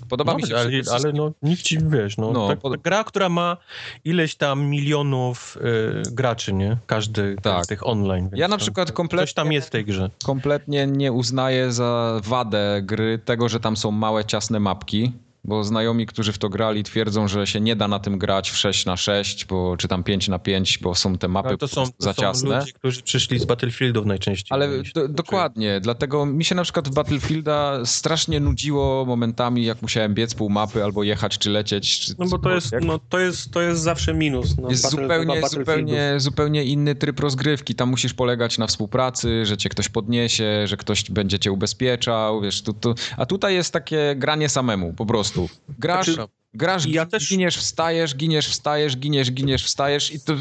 Podoba 0.09 0.31
no, 0.31 0.37
mi 0.37 0.47
się. 0.47 0.57
Ale, 0.57 0.69
ale 0.91 1.13
no, 1.13 1.31
nikt 1.41 1.61
ci, 1.61 1.77
wiesz, 1.81 2.17
no, 2.17 2.31
no 2.31 2.47
tak, 2.47 2.59
pod... 2.59 2.81
gra, 2.81 3.03
która 3.03 3.29
ma 3.29 3.57
ileś 4.05 4.35
tam 4.35 4.65
milionów 4.65 5.57
y, 5.57 6.11
graczy, 6.11 6.53
nie? 6.53 6.77
Każdy 6.85 7.35
tak. 7.41 7.65
z 7.65 7.67
tych 7.67 7.87
online. 7.87 8.29
Ja 8.33 8.47
na 8.47 8.57
przykład 8.57 8.91
kompletnie... 8.91 9.27
Coś 9.27 9.33
tam 9.33 9.51
jest 9.51 9.67
w 9.67 9.71
tej 9.71 9.85
grze. 9.85 10.09
Kompletnie 10.25 10.87
nie 10.87 11.11
uznaję 11.11 11.71
za 11.71 12.21
wadę 12.23 12.81
gry 12.83 13.19
tego, 13.25 13.49
że 13.49 13.59
tam 13.59 13.77
są 13.77 13.91
małe, 13.91 14.25
ciasne 14.25 14.59
mapki 14.59 15.11
bo 15.47 15.63
znajomi, 15.63 16.05
którzy 16.05 16.33
w 16.33 16.37
to 16.37 16.49
grali, 16.49 16.83
twierdzą, 16.83 17.27
że 17.27 17.47
się 17.47 17.59
nie 17.59 17.75
da 17.75 17.87
na 17.87 17.99
tym 17.99 18.17
grać 18.17 18.51
w 18.51 18.57
6 18.57 18.85
na 18.85 18.97
6, 18.97 19.45
bo, 19.45 19.77
czy 19.77 19.87
tam 19.87 20.03
5 20.03 20.27
na 20.27 20.39
5, 20.39 20.77
bo 20.77 20.95
są 20.95 21.17
te 21.17 21.27
mapy 21.27 21.57
to 21.57 21.67
są, 21.67 21.85
to 21.85 21.91
za 21.99 22.13
ciasne. 22.13 22.49
Są 22.49 22.59
ludzie, 22.59 22.71
którzy 22.73 23.01
przyszli 23.01 23.39
z 23.39 23.45
Battlefieldów 23.45 24.05
najczęściej. 24.05 24.47
Ale 24.49 24.69
do, 24.95 25.07
dokładnie, 25.07 25.79
dlatego 25.79 26.25
mi 26.25 26.45
się 26.45 26.55
na 26.55 26.63
przykład 26.63 26.87
w 26.87 26.93
Battlefielda 26.93 27.85
strasznie 27.85 28.39
nudziło 28.39 29.05
momentami, 29.05 29.65
jak 29.65 29.81
musiałem 29.81 30.13
biec 30.13 30.33
pół 30.33 30.49
mapy 30.49 30.83
albo 30.83 31.03
jechać 31.03 31.37
czy 31.37 31.49
lecieć. 31.49 31.99
Czy 31.99 32.13
no 32.19 32.25
bo 32.25 32.39
to 32.39 32.51
jest, 32.51 32.71
no, 32.81 32.99
to, 33.09 33.19
jest, 33.19 33.51
to 33.51 33.61
jest 33.61 33.81
zawsze 33.81 34.13
minus. 34.13 34.57
No, 34.57 34.69
jest 34.69 34.83
Battle, 34.83 35.01
zupełnie, 35.01 35.49
zupełnie, 35.49 36.13
zupełnie 36.17 36.63
inny 36.63 36.95
tryb 36.95 37.19
rozgrywki. 37.19 37.75
Tam 37.75 37.89
musisz 37.89 38.13
polegać 38.13 38.57
na 38.57 38.67
współpracy, 38.67 39.45
że 39.45 39.57
cię 39.57 39.69
ktoś 39.69 39.89
podniesie, 39.89 40.67
że 40.67 40.77
ktoś 40.77 41.11
będzie 41.11 41.39
cię 41.39 41.51
ubezpieczał, 41.51 42.41
wiesz, 42.41 42.61
tu, 42.61 42.73
tu, 42.73 42.95
a 43.17 43.25
tutaj 43.25 43.55
jest 43.55 43.73
takie 43.73 44.15
granie 44.17 44.49
samemu, 44.49 44.93
po 44.93 45.05
prostu 45.05 45.36
prostu. 45.45 45.59
Grasz, 45.79 46.05
znaczy, 46.05 46.31
grasz 46.53 46.85
ja 46.85 47.05
też... 47.05 47.29
giniesz, 47.29 47.57
wstajesz, 47.57 48.15
giniesz, 48.15 48.47
wstajesz, 48.47 48.97
giniesz, 48.97 49.31
giniesz, 49.31 49.63
wstajesz 49.63 50.13
i 50.13 50.19
to, 50.19 50.33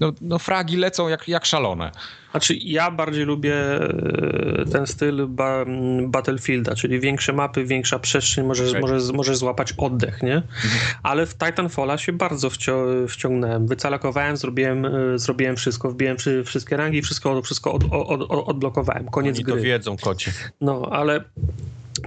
no, 0.00 0.12
no 0.20 0.38
fragi 0.38 0.76
lecą 0.76 1.08
jak, 1.08 1.28
jak 1.28 1.46
szalone. 1.46 1.90
Znaczy, 2.30 2.54
ja 2.54 2.90
bardziej 2.90 3.24
lubię 3.24 3.54
e, 3.54 4.64
ten 4.72 4.86
styl 4.86 5.26
ba 5.28 5.64
Battlefielda, 6.06 6.74
czyli 6.74 7.00
większe 7.00 7.32
mapy, 7.32 7.64
większa 7.64 7.98
przestrzeń, 7.98 8.46
możesz, 8.46 8.80
możesz, 8.80 9.12
możesz 9.12 9.36
złapać 9.36 9.72
oddech, 9.72 10.22
nie? 10.22 10.36
Mhm. 10.36 10.72
Ale 11.02 11.26
w 11.26 11.34
Titanfalla 11.34 11.98
się 11.98 12.12
bardzo 12.12 12.50
wcią 12.50 12.86
wciągnąłem. 13.08 13.66
Wycalakowałem, 13.66 14.36
zrobiłem, 14.36 14.84
e, 14.84 15.18
zrobiłem 15.18 15.56
wszystko, 15.56 15.90
wbiłem 15.90 16.16
wszystkie 16.44 16.76
rangi, 16.76 17.02
wszystko, 17.02 17.42
wszystko 17.42 17.72
od, 17.72 17.84
od, 17.90 18.22
od, 18.22 18.48
odblokowałem. 18.48 19.08
Koniec 19.08 19.36
Oni 19.36 19.44
gry. 19.44 19.54
to 19.54 19.60
wiedzą, 19.60 19.96
kocie. 19.96 20.32
No, 20.60 20.88
ale 20.90 21.24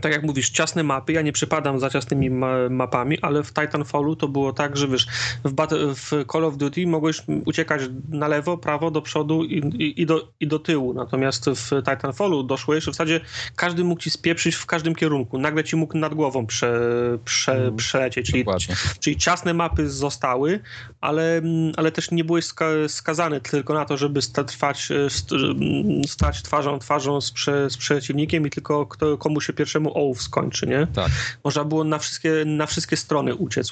tak 0.01 0.11
jak 0.11 0.23
mówisz, 0.23 0.49
ciasne 0.49 0.84
mapy, 0.84 1.14
ja 1.14 1.22
nie 1.22 1.31
przypadam 1.31 1.80
za 1.80 1.89
ciasnymi 1.89 2.30
ma 2.30 2.69
mapami, 2.69 3.19
ale 3.22 3.43
w 3.43 3.53
Titanfallu 3.53 4.15
to 4.15 4.27
było 4.27 4.53
tak, 4.53 4.77
że 4.77 4.88
wiesz, 4.88 5.07
w, 5.43 5.53
w, 5.95 6.26
Call 6.31 6.45
of 6.45 6.57
Duty 6.57 6.88
mogłeś 6.88 7.22
uciekać 7.45 7.81
na 8.09 8.27
lewo, 8.27 8.57
prawo, 8.57 8.91
do 8.91 9.01
przodu 9.01 9.43
i, 9.43 9.57
i, 9.57 10.01
i, 10.01 10.05
do, 10.05 10.31
i 10.39 10.47
do 10.47 10.59
tyłu, 10.59 10.93
natomiast 10.93 11.45
w 11.49 11.69
Titanfallu 11.69 12.43
doszło 12.43 12.73
że 12.73 12.81
w 12.81 12.85
zasadzie 12.85 13.22
każdy 13.55 13.84
mógł 13.84 14.01
ci 14.01 14.09
spieprzyć 14.09 14.55
w 14.55 14.65
każdym 14.65 14.95
kierunku, 14.95 15.38
nagle 15.38 15.64
ci 15.64 15.76
mógł 15.76 15.97
nad 15.97 16.14
głową 16.14 16.45
prze, 16.45 16.80
prze, 17.26 17.53
mm, 17.53 17.76
przelecieć, 17.76 18.31
czyli, 18.31 18.45
czyli 18.99 19.18
ciasne 19.18 19.53
mapy 19.53 19.89
zostały, 19.89 20.59
ale, 21.01 21.41
ale 21.77 21.91
też 21.91 22.11
nie 22.11 22.23
byłeś 22.23 22.45
ska 22.45 22.65
skazany 22.88 23.41
tylko 23.41 23.73
na 23.73 23.85
to, 23.85 23.97
żeby 23.97 24.19
trwać, 24.47 24.89
stać 26.07 26.41
twarzą 26.41 26.80
twarzą 26.80 27.22
z, 27.22 27.31
prze, 27.31 27.69
z 27.69 27.77
przeciwnikiem 27.77 28.47
i 28.47 28.49
tylko 28.49 28.85
kto, 28.85 29.18
komu 29.18 29.41
się 29.41 29.53
pierwszemu 29.53 29.76
poziomu 29.77 29.97
ołów 29.97 30.21
skończy, 30.21 30.67
nie? 30.67 30.87
Tak. 30.87 31.11
Można 31.43 31.63
było 31.63 31.83
na 31.83 31.99
wszystkie, 31.99 32.31
na 32.45 32.65
wszystkie 32.65 32.97
strony 32.97 33.35
uciec, 33.35 33.71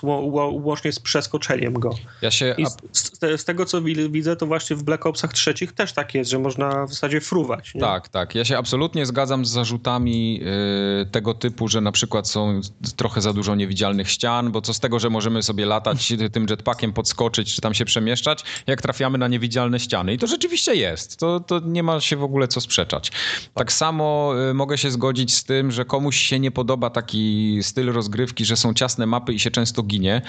łącznie 0.51 0.91
z 0.91 0.99
przeskoczeniem 0.99 1.73
go. 1.73 1.95
Ja 2.21 2.31
się... 2.31 2.55
Z, 2.91 3.11
z, 3.41 3.45
tego, 3.45 3.65
co 3.65 3.81
widzę, 3.81 4.35
to 4.35 4.45
właśnie 4.45 4.75
w 4.75 4.83
Black 4.83 5.05
Opsach 5.05 5.33
trzecich 5.33 5.71
też 5.71 5.93
tak 5.93 6.15
jest, 6.15 6.31
że 6.31 6.39
można 6.39 6.85
w 6.85 6.89
zasadzie 6.89 7.21
fruwać. 7.21 7.75
Nie? 7.75 7.81
Tak, 7.81 8.09
tak. 8.09 8.35
Ja 8.35 8.45
się 8.45 8.57
absolutnie 8.57 9.05
zgadzam 9.05 9.45
z 9.45 9.49
zarzutami 9.49 10.39
yy, 10.39 11.05
tego 11.11 11.33
typu, 11.33 11.67
że 11.67 11.81
na 11.81 11.91
przykład 11.91 12.29
są 12.29 12.61
trochę 12.95 13.21
za 13.21 13.33
dużo 13.33 13.55
niewidzialnych 13.55 14.09
ścian, 14.09 14.51
bo 14.51 14.61
co 14.61 14.73
z 14.73 14.79
tego, 14.79 14.99
że 14.99 15.09
możemy 15.09 15.43
sobie 15.43 15.65
latać 15.65 16.13
tym 16.33 16.45
jetpackiem, 16.49 16.93
podskoczyć, 16.93 17.55
czy 17.55 17.61
tam 17.61 17.73
się 17.73 17.85
przemieszczać, 17.85 18.43
jak 18.67 18.81
trafiamy 18.81 19.17
na 19.17 19.27
niewidzialne 19.27 19.79
ściany. 19.79 20.13
I 20.13 20.17
to 20.17 20.27
rzeczywiście 20.27 20.75
jest. 20.75 21.17
To, 21.17 21.39
to 21.39 21.59
nie 21.59 21.83
ma 21.83 22.01
się 22.01 22.15
w 22.15 22.23
ogóle 22.23 22.47
co 22.47 22.61
sprzeczać. 22.61 23.11
Tak 23.53 23.73
samo 23.73 24.33
y, 24.49 24.53
mogę 24.53 24.77
się 24.77 24.91
zgodzić 24.91 25.35
z 25.35 25.43
tym, 25.43 25.71
że 25.71 25.85
komuś 25.95 26.17
się 26.17 26.39
nie 26.39 26.51
podoba 26.51 26.89
taki 26.89 27.57
styl 27.61 27.91
rozgrywki, 27.91 28.45
że 28.45 28.55
są 28.55 28.73
ciasne 28.73 29.05
mapy 29.05 29.33
i 29.33 29.39
się 29.39 29.51
często 29.51 29.83
ginie, 29.83 30.21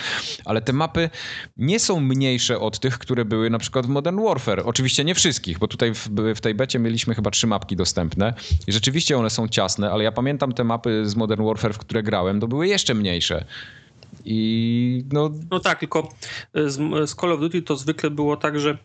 ale 0.45 0.63
te 0.63 0.73
mapy 0.73 1.11
nie 1.57 1.81
są 1.81 2.01
mniejsze 2.01 2.61
od 2.61 2.81
tych, 2.81 2.99
które 2.99 3.25
były 3.25 3.51
na 3.51 3.59
przykład 3.59 3.87
w 3.87 3.89
Modern 3.89 4.25
Warfare. 4.25 4.63
Oczywiście 4.65 5.05
nie 5.05 5.15
wszystkich, 5.15 5.59
bo 5.59 5.69
tutaj 5.69 5.95
w, 5.95 6.09
w 6.37 6.41
tej 6.41 6.55
becie 6.55 6.79
mieliśmy 6.79 7.15
chyba 7.15 7.31
trzy 7.31 7.47
mapki 7.47 7.77
dostępne 7.77 8.35
i 8.67 8.73
rzeczywiście 8.73 9.19
one 9.19 9.31
są 9.31 9.49
ciasne, 9.49 9.91
ale 9.91 10.05
ja 10.05 10.13
pamiętam 10.13 10.53
te 10.53 10.65
mapy 10.65 11.09
z 11.09 11.17
Modern 11.17 11.45
Warfare, 11.45 11.75
w 11.75 11.79
które 11.79 12.03
grałem, 12.03 12.41
to 12.41 12.49
były 12.49 12.69
jeszcze 12.69 12.95
mniejsze. 12.95 13.45
I 14.25 15.05
no... 15.13 15.31
no 15.51 15.61
tak, 15.61 15.79
tylko 15.81 16.09
z, 16.55 16.77
z 17.11 17.15
Call 17.15 17.33
of 17.33 17.41
Duty 17.41 17.63
to 17.63 17.77
zwykle 17.77 18.11
było 18.11 18.37
tak, 18.37 18.61
że 18.61 18.79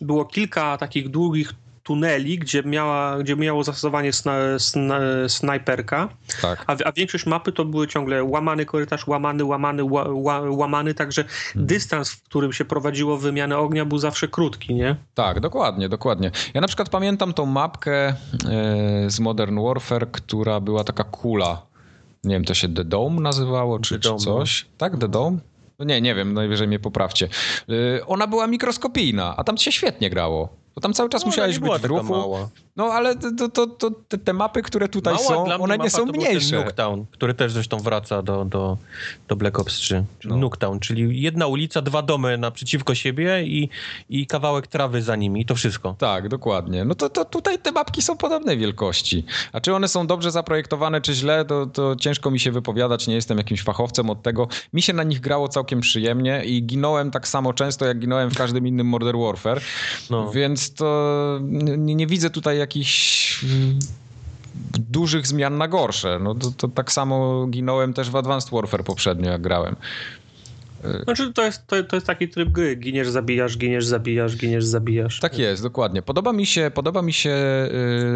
było 0.00 0.24
kilka 0.24 0.78
takich 0.78 1.08
długich 1.08 1.54
tuneli, 1.84 2.38
gdzie, 2.38 2.62
miała, 2.62 3.18
gdzie 3.18 3.36
miało 3.36 3.64
zastosowanie 3.64 4.12
sna, 4.12 4.58
sna, 4.58 5.00
snajperka, 5.28 6.08
tak. 6.42 6.64
a, 6.66 6.76
a, 6.84 6.92
większość 6.92 7.26
mapy 7.26 7.52
to 7.52 7.64
były 7.64 7.88
ciągle 7.88 8.24
łamany 8.24 8.66
korytarz, 8.66 9.06
łamany, 9.06 9.44
łamany, 9.44 9.84
ła, 9.84 10.08
ła, 10.08 10.40
łamany, 10.40 10.94
także 10.94 11.24
hmm. 11.24 11.66
dystans, 11.66 12.10
w 12.10 12.22
którym 12.22 12.52
się 12.52 12.64
prowadziło 12.64 13.18
wymianę 13.18 13.58
ognia 13.58 13.84
był 13.84 13.98
zawsze 13.98 14.28
krótki, 14.28 14.74
nie? 14.74 14.96
Tak, 15.14 15.40
dokładnie, 15.40 15.88
dokładnie. 15.88 16.30
Ja 16.54 16.60
na 16.60 16.66
przykład 16.66 16.88
pamiętam 16.88 17.32
tą 17.32 17.46
mapkę 17.46 18.08
e, 18.08 18.14
z 19.06 19.20
Modern 19.20 19.60
Warfare, 19.62 20.10
która 20.10 20.60
była 20.60 20.84
taka 20.84 21.04
kula. 21.04 21.62
Nie 22.24 22.34
wiem, 22.34 22.44
to 22.44 22.54
się 22.54 22.74
The 22.74 22.84
Dome 22.84 23.20
nazywało, 23.20 23.78
czy, 23.78 24.00
czy 24.00 24.14
coś. 24.14 24.66
Tak, 24.78 24.98
The 24.98 25.08
Dome? 25.08 25.38
No 25.78 25.84
nie, 25.84 26.00
nie 26.00 26.14
wiem, 26.14 26.34
najwyżej 26.34 26.68
mnie 26.68 26.78
poprawcie. 26.78 27.28
E, 27.68 28.06
ona 28.06 28.26
była 28.26 28.46
mikroskopijna, 28.46 29.34
a 29.36 29.44
tam 29.44 29.56
się 29.58 29.72
świetnie 29.72 30.10
grało. 30.10 30.63
Bo 30.74 30.80
tam 30.80 30.94
cały 30.94 31.08
czas 31.08 31.22
no, 31.22 31.26
musiałeś 31.26 31.58
być 31.58 31.72
w 31.72 31.84
ruchu. 31.84 32.12
Mała. 32.12 32.48
No 32.76 32.84
ale 32.84 33.16
to, 33.16 33.48
to, 33.48 33.66
to, 33.66 33.90
te, 33.90 34.18
te, 34.18 34.32
mapy, 34.32 34.62
które 34.62 34.88
tutaj 34.88 35.14
Mała 35.14 35.26
są, 35.26 35.44
one 35.44 35.78
nie 35.78 35.90
są 35.90 36.06
mniejsze. 36.06 36.56
Nuketown, 36.56 37.06
który 37.10 37.34
też 37.34 37.52
zresztą 37.52 37.78
wraca 37.78 38.22
do, 38.22 38.44
do, 38.44 38.76
do 39.28 39.36
Black 39.36 39.58
Ops 39.58 39.74
3. 39.74 40.04
Czyli 40.18 40.34
no. 40.34 40.40
Nuketown, 40.40 40.80
czyli 40.80 41.22
jedna 41.22 41.46
ulica, 41.46 41.82
dwa 41.82 42.02
domy 42.02 42.38
naprzeciwko 42.38 42.94
siebie 42.94 43.42
i, 43.42 43.68
i 44.08 44.26
kawałek 44.26 44.66
trawy 44.66 45.02
za 45.02 45.16
nimi 45.16 45.40
i 45.40 45.46
to 45.46 45.54
wszystko. 45.54 45.94
Tak, 45.98 46.28
dokładnie. 46.28 46.84
No 46.84 46.94
to, 46.94 47.10
to 47.10 47.24
tutaj 47.24 47.58
te 47.58 47.72
mapki 47.72 48.02
są 48.02 48.16
podobnej 48.16 48.58
wielkości. 48.58 49.24
A 49.52 49.60
czy 49.60 49.74
one 49.74 49.88
są 49.88 50.06
dobrze 50.06 50.30
zaprojektowane, 50.30 51.00
czy 51.00 51.14
źle, 51.14 51.44
to, 51.44 51.66
to 51.66 51.96
ciężko 51.96 52.30
mi 52.30 52.40
się 52.40 52.52
wypowiadać. 52.52 53.06
Nie 53.06 53.14
jestem 53.14 53.38
jakimś 53.38 53.62
fachowcem 53.62 54.10
od 54.10 54.22
tego. 54.22 54.48
Mi 54.72 54.82
się 54.82 54.92
na 54.92 55.02
nich 55.02 55.20
grało 55.20 55.48
całkiem 55.48 55.80
przyjemnie 55.80 56.44
i 56.44 56.62
ginąłem 56.62 57.10
tak 57.10 57.28
samo 57.28 57.52
często, 57.52 57.86
jak 57.86 57.98
ginąłem 57.98 58.30
w 58.30 58.36
każdym 58.36 58.66
innym 58.66 58.86
Modern 58.86 59.20
Warfare. 59.20 59.60
No. 60.10 60.32
Więc 60.32 60.63
to 60.70 61.38
nie, 61.78 61.94
nie 61.94 62.06
widzę 62.06 62.30
tutaj 62.30 62.58
jakichś 62.58 63.44
mm, 63.44 63.78
dużych 64.90 65.26
zmian 65.26 65.58
na 65.58 65.68
gorsze. 65.68 66.18
No 66.22 66.34
to, 66.34 66.50
to, 66.56 66.68
tak 66.68 66.92
samo 66.92 67.46
ginąłem 67.46 67.94
też 67.94 68.10
w 68.10 68.16
Advanced 68.16 68.50
Warfare 68.50 68.84
poprzednio, 68.84 69.30
jak 69.30 69.42
grałem. 69.42 69.76
Znaczy 71.04 71.32
to 71.32 71.44
jest, 71.44 71.66
to, 71.66 71.84
to 71.84 71.96
jest 71.96 72.06
taki 72.06 72.28
tryb 72.28 72.48
gry. 72.48 72.76
Giniesz, 72.76 73.08
zabijasz, 73.08 73.58
giniesz, 73.58 73.86
zabijasz, 73.86 74.36
giniesz, 74.36 74.64
zabijasz. 74.64 75.20
Tak 75.20 75.38
jest, 75.38 75.62
dokładnie. 75.62 76.02
Podoba 76.02 76.32
mi 76.32 76.46
się, 76.46 76.70
podoba 76.74 77.02
mi 77.02 77.12
się 77.12 77.30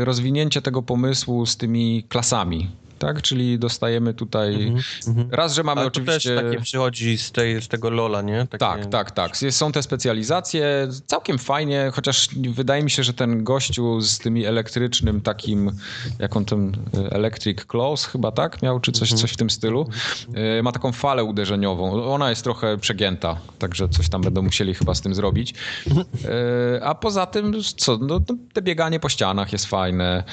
y, 0.01 0.05
rozwinięcie 0.05 0.63
tego 0.63 0.83
pomysłu 0.83 1.47
z 1.47 1.57
tymi 1.57 2.05
klasami 2.09 2.71
tak? 2.99 3.23
Czyli 3.23 3.59
dostajemy 3.59 4.15
tutaj 4.15 4.55
mm 4.55 4.77
-hmm. 4.77 5.27
raz, 5.31 5.55
że 5.55 5.63
mamy 5.63 5.81
Ale 5.81 5.89
oczywiście... 5.89 6.35
też 6.35 6.45
takie 6.45 6.61
przychodzi 6.61 7.19
z, 7.19 7.33
tej, 7.33 7.63
z 7.63 7.69
tego 7.69 7.91
Lola, 7.91 8.23
nie? 8.23 8.47
Takie... 8.47 8.59
Tak, 8.59 8.87
tak, 8.87 9.11
tak. 9.11 9.37
Są 9.51 9.73
te 9.73 9.83
specjalizacje, 9.83 10.89
całkiem 11.07 11.39
fajnie, 11.39 11.91
chociaż 11.95 12.29
wydaje 12.55 12.83
mi 12.83 12.91
się, 12.91 13.03
że 13.03 13.13
ten 13.13 13.45
gościu 13.45 14.01
z 14.01 14.19
tymi 14.19 14.45
elektrycznym 14.45 15.21
takim, 15.21 15.71
jak 16.19 16.37
on 16.37 16.45
ten 16.45 16.77
Electric 17.11 17.65
Claws 17.65 18.05
chyba, 18.05 18.33
tak? 18.33 18.63
Miał, 18.63 18.81
czy 18.81 18.93
coś, 18.93 19.11
mm 19.11 19.19
-hmm. 19.19 19.21
coś 19.21 19.33
w 19.33 19.37
tym 19.37 19.51
stylu. 19.51 19.89
Y, 20.59 20.63
ma 20.63 20.73
taką 20.73 20.93
falę 20.93 21.25
uderzeniową. 21.25 22.05
Ona 22.05 22.31
jest 22.31 22.45
trochę 22.45 22.79
przegięta, 22.79 23.37
także 23.59 23.89
coś 23.89 24.09
tam 24.09 24.23
będą 24.23 24.43
musieli 24.43 24.75
chyba 24.75 24.95
z 24.95 25.01
tym 25.01 25.15
zrobić. 25.15 25.55
Y, 26.79 26.85
a 26.85 26.95
poza 26.95 27.27
tym, 27.27 27.55
co, 27.77 27.99
no, 27.99 28.21
no 28.29 28.37
te 28.53 28.63
bieganie 28.63 29.01
po 29.01 29.09
ścianach 29.09 29.53
jest 29.53 29.67
fajne. 29.67 30.25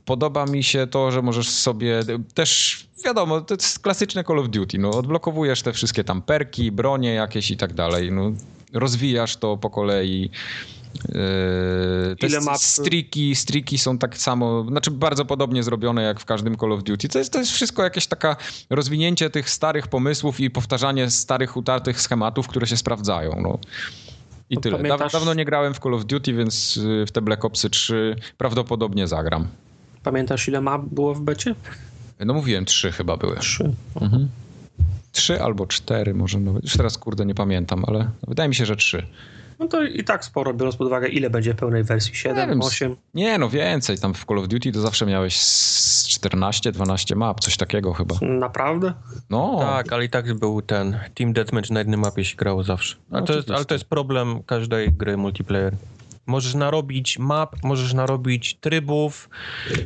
Y, 0.00 0.04
Podoba 0.04 0.46
mi 0.46 0.62
się 0.62 0.86
to, 0.86 1.10
że 1.10 1.22
możesz 1.22 1.48
sobie 1.48 2.00
też, 2.34 2.86
wiadomo, 3.04 3.40
to 3.40 3.54
jest 3.54 3.78
klasyczne 3.78 4.24
Call 4.24 4.38
of 4.38 4.48
Duty, 4.48 4.78
no 4.78 4.90
odblokowujesz 4.90 5.62
te 5.62 5.72
wszystkie 5.72 6.04
tam 6.04 6.22
perki, 6.22 6.72
bronie 6.72 7.14
jakieś 7.14 7.50
i 7.50 7.56
tak 7.56 7.72
dalej, 7.72 8.12
no 8.12 8.32
rozwijasz 8.72 9.36
to 9.36 9.56
po 9.56 9.70
kolei. 9.70 10.30
Yy, 11.08 12.16
te 12.16 12.26
Ile 12.26 12.40
map? 12.40 12.58
Striki, 12.58 13.34
striki 13.34 13.78
są 13.78 13.98
tak 13.98 14.18
samo, 14.18 14.64
znaczy 14.68 14.90
bardzo 14.90 15.24
podobnie 15.24 15.62
zrobione 15.62 16.02
jak 16.02 16.20
w 16.20 16.24
każdym 16.24 16.56
Call 16.56 16.72
of 16.72 16.82
Duty. 16.82 17.08
To 17.08 17.18
jest, 17.18 17.32
to 17.32 17.38
jest 17.38 17.52
wszystko 17.52 17.82
jakieś 17.82 18.06
taka 18.06 18.36
rozwinięcie 18.70 19.30
tych 19.30 19.50
starych 19.50 19.88
pomysłów 19.88 20.40
i 20.40 20.50
powtarzanie 20.50 21.10
starych, 21.10 21.56
utartych 21.56 22.00
schematów, 22.00 22.48
które 22.48 22.66
się 22.66 22.76
sprawdzają. 22.76 23.40
No. 23.42 23.58
I 24.50 24.58
tyle. 24.58 24.76
Pamiętasz... 24.76 25.12
Dawno 25.12 25.34
nie 25.34 25.44
grałem 25.44 25.74
w 25.74 25.78
Call 25.78 25.94
of 25.94 26.04
Duty, 26.04 26.32
więc 26.32 26.76
yy, 26.76 27.06
w 27.06 27.12
te 27.12 27.22
Black 27.22 27.44
Opsy 27.44 27.70
3 27.70 28.16
prawdopodobnie 28.38 29.08
zagram. 29.08 29.48
Pamiętasz 30.02 30.48
ile 30.48 30.60
map 30.60 30.82
było 30.84 31.14
w 31.14 31.20
becie? 31.20 31.54
No 32.20 32.34
mówiłem, 32.34 32.64
trzy 32.64 32.92
chyba 32.92 33.16
były. 33.16 33.36
Trzy. 33.36 33.72
Mhm. 34.00 34.28
Trzy 35.12 35.42
albo 35.42 35.66
cztery 35.66 36.14
może 36.14 36.40
nawet. 36.40 36.64
Już 36.64 36.76
teraz 36.76 36.98
kurde 36.98 37.26
nie 37.26 37.34
pamiętam, 37.34 37.84
ale 37.86 38.10
wydaje 38.28 38.48
mi 38.48 38.54
się, 38.54 38.66
że 38.66 38.76
trzy. 38.76 39.06
No 39.58 39.68
to 39.68 39.82
i 39.82 40.04
tak 40.04 40.24
sporo, 40.24 40.54
biorąc 40.54 40.76
pod 40.76 40.86
uwagę, 40.86 41.08
ile 41.08 41.30
będzie 41.30 41.54
pełnej 41.54 41.84
wersji? 41.84 42.14
7, 42.14 42.58
nie 42.58 42.66
8? 42.66 42.96
Nie, 43.14 43.38
no 43.38 43.48
więcej. 43.50 43.98
Tam 43.98 44.14
w 44.14 44.24
Call 44.24 44.38
of 44.38 44.48
Duty 44.48 44.72
to 44.72 44.80
zawsze 44.80 45.06
miałeś 45.06 45.40
14, 46.08 46.72
12 46.72 47.16
map, 47.16 47.40
coś 47.40 47.56
takiego 47.56 47.92
chyba. 47.92 48.14
Naprawdę? 48.22 48.92
No. 49.30 49.58
Tak, 49.60 49.92
ale 49.92 50.04
i 50.04 50.08
tak 50.08 50.34
był 50.34 50.62
ten 50.62 50.98
Team 51.14 51.32
Deathmatch 51.32 51.70
na 51.70 51.78
jednej 51.78 51.98
mapie 51.98 52.24
się 52.24 52.36
grało 52.36 52.64
zawsze. 52.64 52.96
No, 53.10 53.22
to 53.22 53.36
jest, 53.36 53.50
ale 53.50 53.64
to 53.64 53.74
jest 53.74 53.84
problem 53.84 54.42
każdej 54.42 54.92
gry 54.92 55.16
multiplayer. 55.16 55.76
Możesz 56.26 56.54
narobić 56.54 57.18
map, 57.18 57.56
możesz 57.64 57.94
narobić 57.94 58.54
trybów, 58.60 59.28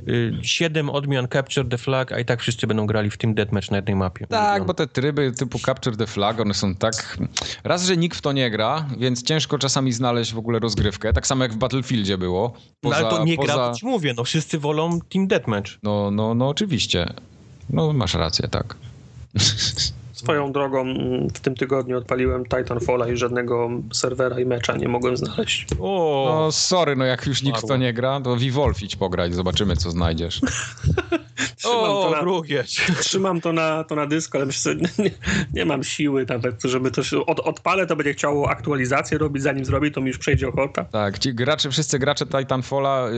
yy, 0.07 0.39
siedem 0.43 0.91
odmian 0.91 1.29
Capture 1.29 1.69
the 1.69 1.79
Flag, 1.79 2.13
a 2.13 2.19
i 2.19 2.25
tak 2.25 2.41
wszyscy 2.41 2.67
będą 2.67 2.87
grali 2.87 3.11
w 3.11 3.19
Team 3.19 3.35
Deathmatch 3.35 3.71
na 3.71 3.77
jednej 3.77 3.97
mapie. 3.97 4.27
Tak, 4.27 4.65
bo 4.65 4.75
te 4.75 4.87
tryby 4.87 5.33
typu 5.33 5.59
Capture 5.59 5.97
the 5.97 6.07
Flag, 6.07 6.41
one 6.41 6.55
są 6.55 6.75
tak... 6.75 7.19
Raz, 7.65 7.85
że 7.85 7.97
nikt 7.97 8.19
w 8.19 8.21
to 8.21 8.33
nie 8.33 8.51
gra, 8.51 8.87
więc 8.99 9.23
ciężko 9.23 9.59
czasami 9.59 9.93
znaleźć 9.93 10.35
w 10.35 10.39
ogóle 10.39 10.59
rozgrywkę. 10.59 11.13
Tak 11.13 11.27
samo 11.27 11.43
jak 11.43 11.53
w 11.53 11.57
Battlefieldzie 11.57 12.19
było. 12.19 12.53
Poza, 12.81 13.01
no 13.01 13.09
ale 13.09 13.19
to 13.19 13.25
nie 13.25 13.37
poza... 13.37 13.55
gra, 13.55 13.71
to 13.71 13.75
ci 13.77 13.87
mówię, 13.87 14.15
no 14.17 14.25
wszyscy 14.25 14.59
wolą 14.59 15.01
Team 15.01 15.27
Deathmatch. 15.27 15.71
No, 15.83 16.11
no, 16.11 16.35
no 16.35 16.49
oczywiście. 16.49 17.15
No 17.71 17.93
masz 17.93 18.15
rację, 18.15 18.49
tak. 18.49 18.77
Swoją 20.25 20.53
drogą 20.53 20.81
mm, 20.81 21.29
w 21.29 21.41
tym 21.41 21.55
tygodniu 21.55 21.99
odpaliłem 21.99 22.45
Titanfalla 22.45 23.09
i 23.09 23.17
żadnego 23.17 23.71
serwera 23.93 24.41
i 24.41 24.45
mecza 24.45 24.77
nie 24.77 24.89
mogłem 24.89 25.17
znaleźć. 25.17 25.67
O, 25.81 26.27
no 26.29 26.53
sorry, 26.53 26.97
no 26.97 27.05
jak 27.05 27.27
już 27.27 27.43
nikt 27.43 27.69
to 27.69 27.77
nie 27.77 27.93
gra, 27.93 28.21
to 28.21 28.37
Vivolf 28.37 28.83
idź 28.83 28.97
pograć, 28.97 29.35
zobaczymy 29.35 29.77
co 29.77 29.91
znajdziesz. 29.91 30.41
trzymam, 31.65 31.91
o, 31.91 32.03
to 32.03 32.11
na, 32.11 32.63
trzymam 33.01 33.41
to 33.41 33.53
na, 33.53 33.85
to 33.85 33.95
na 33.95 34.07
dysku, 34.07 34.37
ale 34.37 34.47
myślę, 34.47 34.75
nie, 34.75 35.11
nie 35.55 35.65
mam 35.65 35.85
siły 35.85 36.27
nawet, 36.29 36.63
żeby 36.63 36.91
to 36.91 37.03
się 37.03 37.27
od, 37.27 37.41
odpalę, 37.41 37.87
to 37.87 37.97
będzie 37.97 38.13
chciało 38.13 38.51
aktualizację 38.51 39.19
robić, 39.19 39.43
zanim 39.43 39.65
zrobi, 39.65 39.93
to 39.93 40.01
mi 40.01 40.09
już 40.09 40.19
przejdzie 40.19 40.49
ochota. 40.49 40.85
Tak, 40.85 41.19
ci 41.19 41.35
gracze, 41.35 41.71
wszyscy 41.71 41.99
gracze 41.99 42.27
Titanfalla 42.27 43.09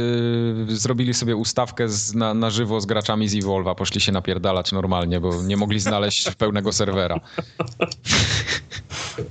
yy, 0.68 0.76
zrobili 0.76 1.14
sobie 1.14 1.36
ustawkę 1.36 1.88
z, 1.88 2.14
na, 2.14 2.34
na 2.34 2.50
żywo 2.50 2.80
z 2.80 2.86
graczami 2.86 3.28
z 3.28 3.34
Evolve'a, 3.34 3.74
poszli 3.74 4.00
się 4.00 4.12
napierdalać 4.12 4.72
normalnie, 4.72 5.20
bo 5.20 5.42
nie 5.42 5.56
mogli 5.56 5.80
znaleźć 5.80 6.30
pełnego 6.38 6.72
serwera. 6.72 6.95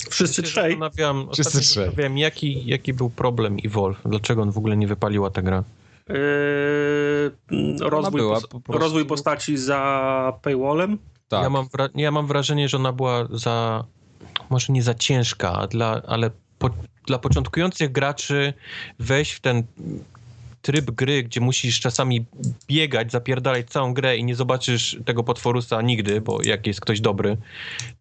Wszyscy 0.10 0.44
trzej. 0.44 0.80
Zastanawiam, 0.80 1.28
Wszyscy 1.34 1.62
trzej. 1.62 1.86
Zastanawiam, 1.86 2.18
jaki, 2.18 2.66
jaki 2.66 2.94
był 2.94 3.10
problem 3.10 3.58
Evolve, 3.66 4.02
dlaczego 4.06 4.42
on 4.42 4.52
w 4.52 4.58
ogóle 4.58 4.78
nie 4.78 4.88
wypaliła 4.88 5.30
ta 5.30 5.42
gra. 5.42 5.64
Yy, 6.10 7.32
rozwój, 7.80 8.22
była, 8.22 8.40
po 8.64 8.78
rozwój 8.78 9.06
postaci 9.06 9.58
za 9.58 10.34
paywallem. 10.42 10.98
Tak. 11.28 11.44
Ja, 11.44 11.50
mam 11.50 11.68
ja 11.96 12.12
mam 12.12 12.28
wrażenie, 12.28 12.70
że 12.70 12.78
ona 12.78 12.94
była 12.94 13.28
za, 13.32 13.84
może 14.50 14.74
nie 14.74 14.84
za 14.84 14.94
ciężka, 14.94 15.68
dla, 15.68 16.02
ale 16.08 16.32
po, 16.60 16.70
dla 17.08 17.20
początkujących 17.20 17.92
graczy 17.92 18.54
wejść 19.00 19.32
w 19.32 19.40
ten 19.40 19.64
tryb 20.66 20.92
gry, 20.92 21.24
gdzie 21.24 21.42
musisz 21.42 21.80
czasami 21.80 22.26
biegać, 22.68 23.12
zapierdalać 23.12 23.70
całą 23.70 23.94
grę 23.94 24.18
i 24.18 24.24
nie 24.24 24.36
zobaczysz 24.36 24.98
tego 25.06 25.24
potworusa 25.24 25.82
nigdy, 25.82 26.22
bo 26.22 26.40
jak 26.44 26.68
jest 26.68 26.82
ktoś 26.82 27.02
dobry, 27.02 27.38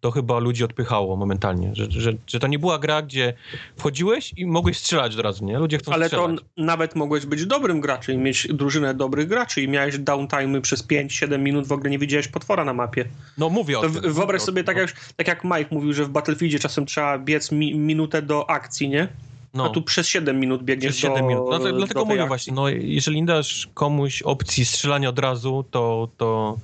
to 0.01 0.11
chyba 0.11 0.39
ludzi 0.39 0.63
odpychało 0.63 1.15
momentalnie. 1.15 1.69
Że, 1.75 1.91
że, 1.91 2.13
że 2.27 2.39
to 2.39 2.47
nie 2.47 2.59
była 2.59 2.79
gra, 2.79 3.01
gdzie 3.01 3.33
wchodziłeś 3.77 4.33
i 4.37 4.45
mogłeś 4.45 4.77
strzelać 4.77 5.13
od 5.15 5.19
razu, 5.21 5.45
nie? 5.45 5.59
Ludzie 5.59 5.77
chcą 5.77 5.91
Ale 5.93 6.05
strzelać. 6.07 6.39
to 6.39 6.45
nawet 6.63 6.95
mogłeś 6.95 7.25
być 7.25 7.45
dobrym 7.45 7.81
graczem 7.81 8.15
i 8.15 8.17
mieć 8.17 8.47
drużynę 8.53 8.93
dobrych 8.93 9.27
graczy 9.27 9.61
i 9.61 9.67
miałeś 9.67 9.97
downtime 9.97 10.61
przez 10.61 10.87
5-7 10.87 11.39
minut, 11.39 11.67
w 11.67 11.71
ogóle 11.71 11.89
nie 11.89 11.99
widziałeś 11.99 12.27
potwora 12.27 12.65
na 12.65 12.73
mapie. 12.73 13.05
No 13.37 13.49
mówię 13.49 13.79
o 13.79 13.81
To 13.81 13.89
tym. 14.01 14.13
wyobraź 14.13 14.41
sobie, 14.41 14.63
tak 14.63 14.75
tym. 14.75 14.81
jak, 14.87 15.13
tak 15.15 15.27
jak 15.27 15.43
Mike 15.43 15.67
mówił, 15.71 15.93
że 15.93 16.05
w 16.05 16.09
Battlefieldzie 16.09 16.59
czasem 16.59 16.85
trzeba 16.85 17.19
biec 17.19 17.51
mi, 17.51 17.75
minutę 17.75 18.21
do 18.21 18.49
akcji, 18.49 18.89
nie? 18.89 19.07
No. 19.55 19.65
A 19.65 19.69
tu 19.69 19.81
przez 19.81 20.07
7 20.07 20.39
minut 20.39 20.63
biegniesz 20.63 20.91
Przez 20.91 21.01
7 21.01 21.17
do, 21.17 21.27
minut. 21.27 21.45
No, 21.49 21.59
to, 21.59 21.63
do 21.63 21.77
dlatego 21.77 21.99
tej 21.99 22.09
mówię 22.09 22.21
akcji. 22.21 22.27
właśnie, 22.27 22.53
no, 22.53 22.69
jeżeli 22.69 23.21
nie 23.21 23.25
dasz 23.25 23.69
komuś 23.73 24.21
opcji 24.21 24.65
strzelania 24.65 25.09
od 25.09 25.19
razu, 25.19 25.65
to, 25.71 26.09
to 26.17 26.57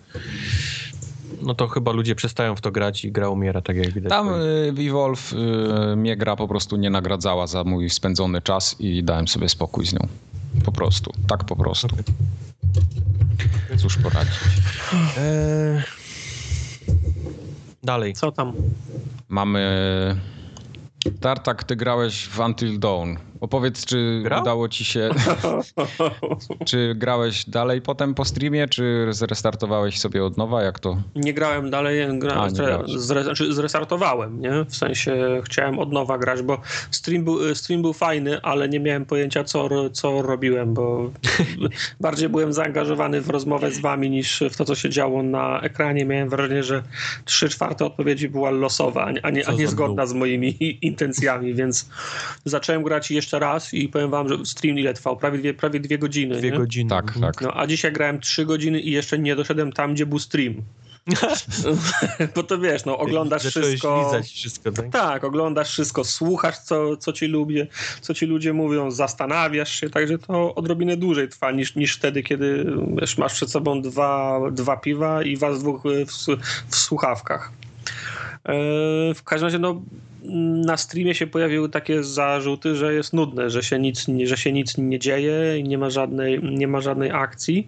no 1.42 1.56
to 1.56 1.68
chyba 1.68 1.92
ludzie 1.92 2.16
przestają 2.16 2.56
w 2.56 2.62
to 2.62 2.72
grać 2.72 3.06
i 3.06 3.12
gra 3.12 3.30
umiera, 3.30 3.62
tak 3.62 3.76
jak 3.76 3.94
widać. 3.94 4.10
Tam 4.10 4.30
y, 4.30 4.74
Evolve 4.80 5.34
y, 5.34 5.96
mnie 5.96 6.18
gra 6.18 6.36
po 6.36 6.48
prostu 6.48 6.78
nie 6.78 6.90
nagradzała 6.90 7.48
za 7.48 7.64
mój 7.64 7.90
spędzony 7.90 8.42
czas 8.42 8.76
i 8.80 9.04
dałem 9.04 9.28
sobie 9.28 9.50
spokój 9.50 9.86
z 9.86 9.94
nią. 9.94 10.08
Po 10.66 10.72
prostu. 10.72 11.12
Tak 11.28 11.44
po 11.44 11.56
prostu. 11.56 11.88
Cóż 13.78 13.98
poradzić. 13.98 14.34
Eee... 15.18 15.82
Dalej. 17.84 18.14
Co 18.14 18.32
tam? 18.32 18.54
Mamy... 19.30 19.62
Tartak, 21.20 21.64
ty 21.64 21.76
grałeś 21.76 22.28
w 22.28 22.40
Until 22.40 22.80
Dawn. 22.80 23.16
Opowiedz, 23.42 23.86
czy 23.86 24.22
Grał? 24.24 24.42
udało 24.42 24.70
ci 24.70 24.86
się... 24.86 25.10
czy 26.70 26.96
grałeś 26.96 27.46
dalej 27.50 27.82
potem 27.82 28.14
po 28.14 28.26
streamie, 28.26 28.68
czy 28.68 29.08
zrestartowałeś 29.10 30.00
sobie 30.00 30.24
od 30.24 30.38
nowa? 30.38 30.64
Jak 30.64 30.80
to? 30.80 30.98
Nie 31.16 31.34
grałem 31.34 31.70
dalej, 31.70 32.20
gra, 32.20 32.34
A, 32.34 32.48
nie 32.48 33.00
zre, 33.00 33.24
znaczy 33.24 33.54
zrestartowałem, 33.54 34.42
nie? 34.42 34.66
W 34.66 34.76
sensie 34.76 35.42
chciałem 35.46 35.80
od 35.80 35.92
nowa 35.92 36.18
grać, 36.18 36.42
bo 36.42 36.62
stream 36.92 37.24
był, 37.24 37.56
stream 37.56 37.82
był 37.82 37.94
fajny, 37.94 38.42
ale 38.42 38.70
nie 38.70 38.80
miałem 38.80 39.06
pojęcia, 39.06 39.44
co, 39.44 39.90
co 39.90 40.22
robiłem, 40.22 40.74
bo 40.74 41.12
bardziej 42.00 42.30
byłem 42.30 42.54
zaangażowany 42.54 43.22
w 43.22 43.30
rozmowę 43.30 43.72
z 43.72 43.80
wami 43.80 44.10
niż 44.10 44.44
w 44.52 44.58
to, 44.58 44.66
co 44.66 44.76
się 44.76 44.90
działo 44.90 45.24
na 45.24 45.62
ekranie. 45.62 46.06
Miałem 46.06 46.30
wrażenie, 46.30 46.64
że 46.64 46.84
trzy 47.26 47.50
czwarte 47.50 47.86
odpowiedzi 47.86 48.30
była 48.30 48.52
losowa, 48.52 49.06
a 49.06 49.12
nie, 49.12 49.26
a 49.26 49.32
nie, 49.32 49.48
a 49.48 49.68
zgodna 49.68 50.06
z 50.06 50.14
moimi 50.14 50.58
intencjami, 50.86 51.54
więc 51.54 51.90
zacząłem 52.46 52.84
grać 52.84 53.12
jeszcze 53.12 53.31
raz 53.40 53.74
i 53.74 53.90
powiem 53.90 54.10
wam, 54.10 54.30
że 54.30 54.46
stream 54.46 54.80
ile 54.80 54.94
trwał? 54.94 55.18
Prawie 55.18 55.38
dwie, 55.38 55.54
prawie 55.54 55.80
dwie 55.80 55.98
godziny. 55.98 56.36
Dwie 56.38 56.52
nie? 56.52 56.58
godziny. 56.58 56.90
Tak, 56.90 57.14
tak. 57.22 57.42
No, 57.42 57.54
a 57.60 57.68
dzisiaj 57.68 57.92
grałem 57.94 58.20
3 58.20 58.46
godziny 58.46 58.80
i 58.80 58.92
jeszcze 58.92 59.20
nie 59.20 59.36
doszedłem 59.36 59.72
tam, 59.72 59.94
gdzie 59.94 60.06
był 60.06 60.20
stream. 60.20 60.56
Bo 62.36 62.44
to 62.44 62.60
wiesz, 62.60 62.86
no 62.86 62.98
oglądasz 62.98 63.46
wszystko. 63.46 64.04
lizać 64.06 64.32
wszystko, 64.32 64.72
tak? 64.72 64.90
Tak, 64.90 65.24
oglądasz 65.24 65.70
wszystko, 65.70 66.04
słuchasz, 66.04 66.58
co, 66.58 66.98
co, 66.98 67.14
ci 67.14 67.28
ludzie, 67.28 67.68
co 68.02 68.14
ci 68.14 68.26
ludzie 68.26 68.54
mówią, 68.54 68.92
zastanawiasz 68.92 69.80
się, 69.80 69.90
także 69.90 70.18
to 70.18 70.56
odrobinę 70.56 70.98
dłużej 70.98 71.30
trwa 71.30 71.52
niż, 71.52 71.76
niż 71.76 71.96
wtedy, 71.96 72.24
kiedy 72.24 72.66
wiesz, 73.02 73.18
masz 73.18 73.34
przed 73.34 73.52
sobą 73.52 73.82
dwa, 73.82 74.40
dwa 74.52 74.78
piwa 74.78 75.24
i 75.24 75.38
was 75.38 75.60
dwóch 75.60 75.84
w, 75.84 76.12
w 76.70 76.76
słuchawkach. 76.76 77.52
E, 78.46 78.54
W 79.14 79.24
każdym 79.24 79.48
razie, 79.48 79.60
no, 79.60 79.82
na 80.66 80.78
streamie 80.78 81.16
się 81.16 81.28
pojawiły 81.28 81.70
takie 81.70 82.04
zarzuty, 82.04 82.76
że 82.76 82.94
jest 82.94 83.14
nudne, 83.14 83.50
że 83.50 83.64
się 83.64 83.80
nic, 83.80 84.06
że 84.24 84.38
się 84.38 84.52
nic 84.52 84.78
nie 84.78 85.00
dzieje 85.00 85.60
i 85.60 85.64
nie 85.64 85.78
ma 85.78 85.90
żadnej, 85.90 86.44
nie 86.44 86.68
ma 86.68 86.82
żadnej 86.82 87.12
akcji. 87.12 87.68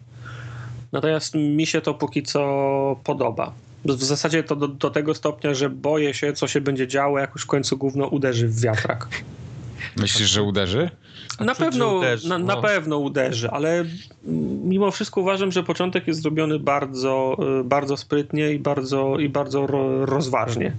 Natomiast 0.92 1.36
mi 1.36 1.66
się 1.66 1.82
to 1.82 1.94
póki 1.94 2.24
co 2.24 3.00
podoba. 3.04 3.54
W 3.86 4.04
zasadzie 4.04 4.44
to 4.44 4.56
do, 4.56 4.68
do 4.68 4.90
tego 4.90 5.16
stopnia, 5.16 5.54
że 5.54 5.70
boję 5.70 6.14
się, 6.14 6.34
co 6.34 6.48
się 6.48 6.62
będzie 6.62 6.88
działo, 6.88 7.20
jak 7.20 7.32
już 7.36 7.44
w 7.44 7.48
końcu 7.48 7.78
gówno 7.78 8.08
uderzy 8.08 8.48
w 8.48 8.62
wiatrak. 8.62 9.08
Myślisz, 9.98 10.30
że 10.30 10.44
uderzy? 10.44 10.90
Na 11.40 11.56
pewno, 11.56 11.94
uderzy, 11.94 12.30
na, 12.30 12.38
na 12.38 12.56
no. 12.56 12.62
pewno 12.62 12.98
uderzy, 12.98 13.50
ale 13.50 13.86
mimo 14.64 14.92
wszystko 14.92 15.22
uważam, 15.22 15.52
że 15.52 15.64
początek 15.64 16.08
jest 16.08 16.22
zrobiony 16.22 16.60
bardzo, 16.60 17.38
y, 17.60 17.64
bardzo 17.64 17.98
sprytnie 17.98 18.52
i 18.52 18.60
bardzo, 18.60 19.20
i 19.20 19.30
bardzo 19.30 19.68
ro, 19.68 20.06
rozważnie. 20.06 20.74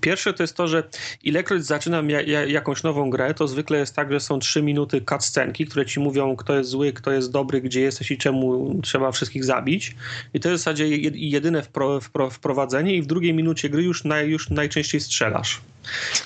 Pierwsze 0.00 0.32
to 0.32 0.42
jest 0.42 0.56
to, 0.56 0.68
że 0.68 0.82
ilekroć 1.22 1.64
zaczynam 1.64 2.10
ja, 2.10 2.20
ja, 2.20 2.44
jakąś 2.44 2.82
nową 2.82 3.10
grę, 3.10 3.34
to 3.34 3.48
zwykle 3.48 3.78
jest 3.78 3.96
tak, 3.96 4.12
że 4.12 4.20
są 4.20 4.38
trzy 4.38 4.62
minuty 4.62 5.00
cutscenki, 5.08 5.66
które 5.66 5.86
ci 5.86 6.00
mówią, 6.00 6.36
kto 6.36 6.54
jest 6.54 6.70
zły, 6.70 6.92
kto 6.92 7.10
jest 7.10 7.30
dobry, 7.30 7.60
gdzie 7.60 7.80
jesteś 7.80 8.10
i 8.10 8.18
czemu 8.18 8.74
trzeba 8.82 9.12
wszystkich 9.12 9.44
zabić. 9.44 9.96
I 10.34 10.40
to 10.40 10.48
jest 10.48 10.62
w 10.62 10.64
zasadzie 10.64 10.84
jed- 10.84 11.16
jedyne 11.16 11.62
wpro, 11.62 12.00
wpro, 12.00 12.30
wprowadzenie 12.30 12.94
i 12.94 13.02
w 13.02 13.06
drugiej 13.06 13.34
minucie 13.34 13.68
gry 13.68 13.82
już, 13.82 14.04
naj, 14.04 14.28
już 14.28 14.50
najczęściej 14.50 15.00
strzelasz. 15.00 15.60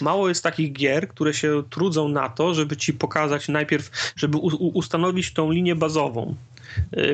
Mało 0.01 0.29
jest 0.29 0.43
takich 0.43 0.73
gier, 0.73 1.09
które 1.09 1.35
się 1.35 1.63
trudzą 1.71 2.09
na 2.09 2.29
to, 2.29 2.55
żeby 2.55 2.77
ci 2.77 2.93
pokazać 2.93 3.49
najpierw, 3.65 3.91
żeby 4.17 4.37
u, 4.37 4.47
u, 4.47 4.69
ustanowić 4.69 5.33
tą 5.33 5.51
linię 5.51 5.75
bazową, 5.75 6.35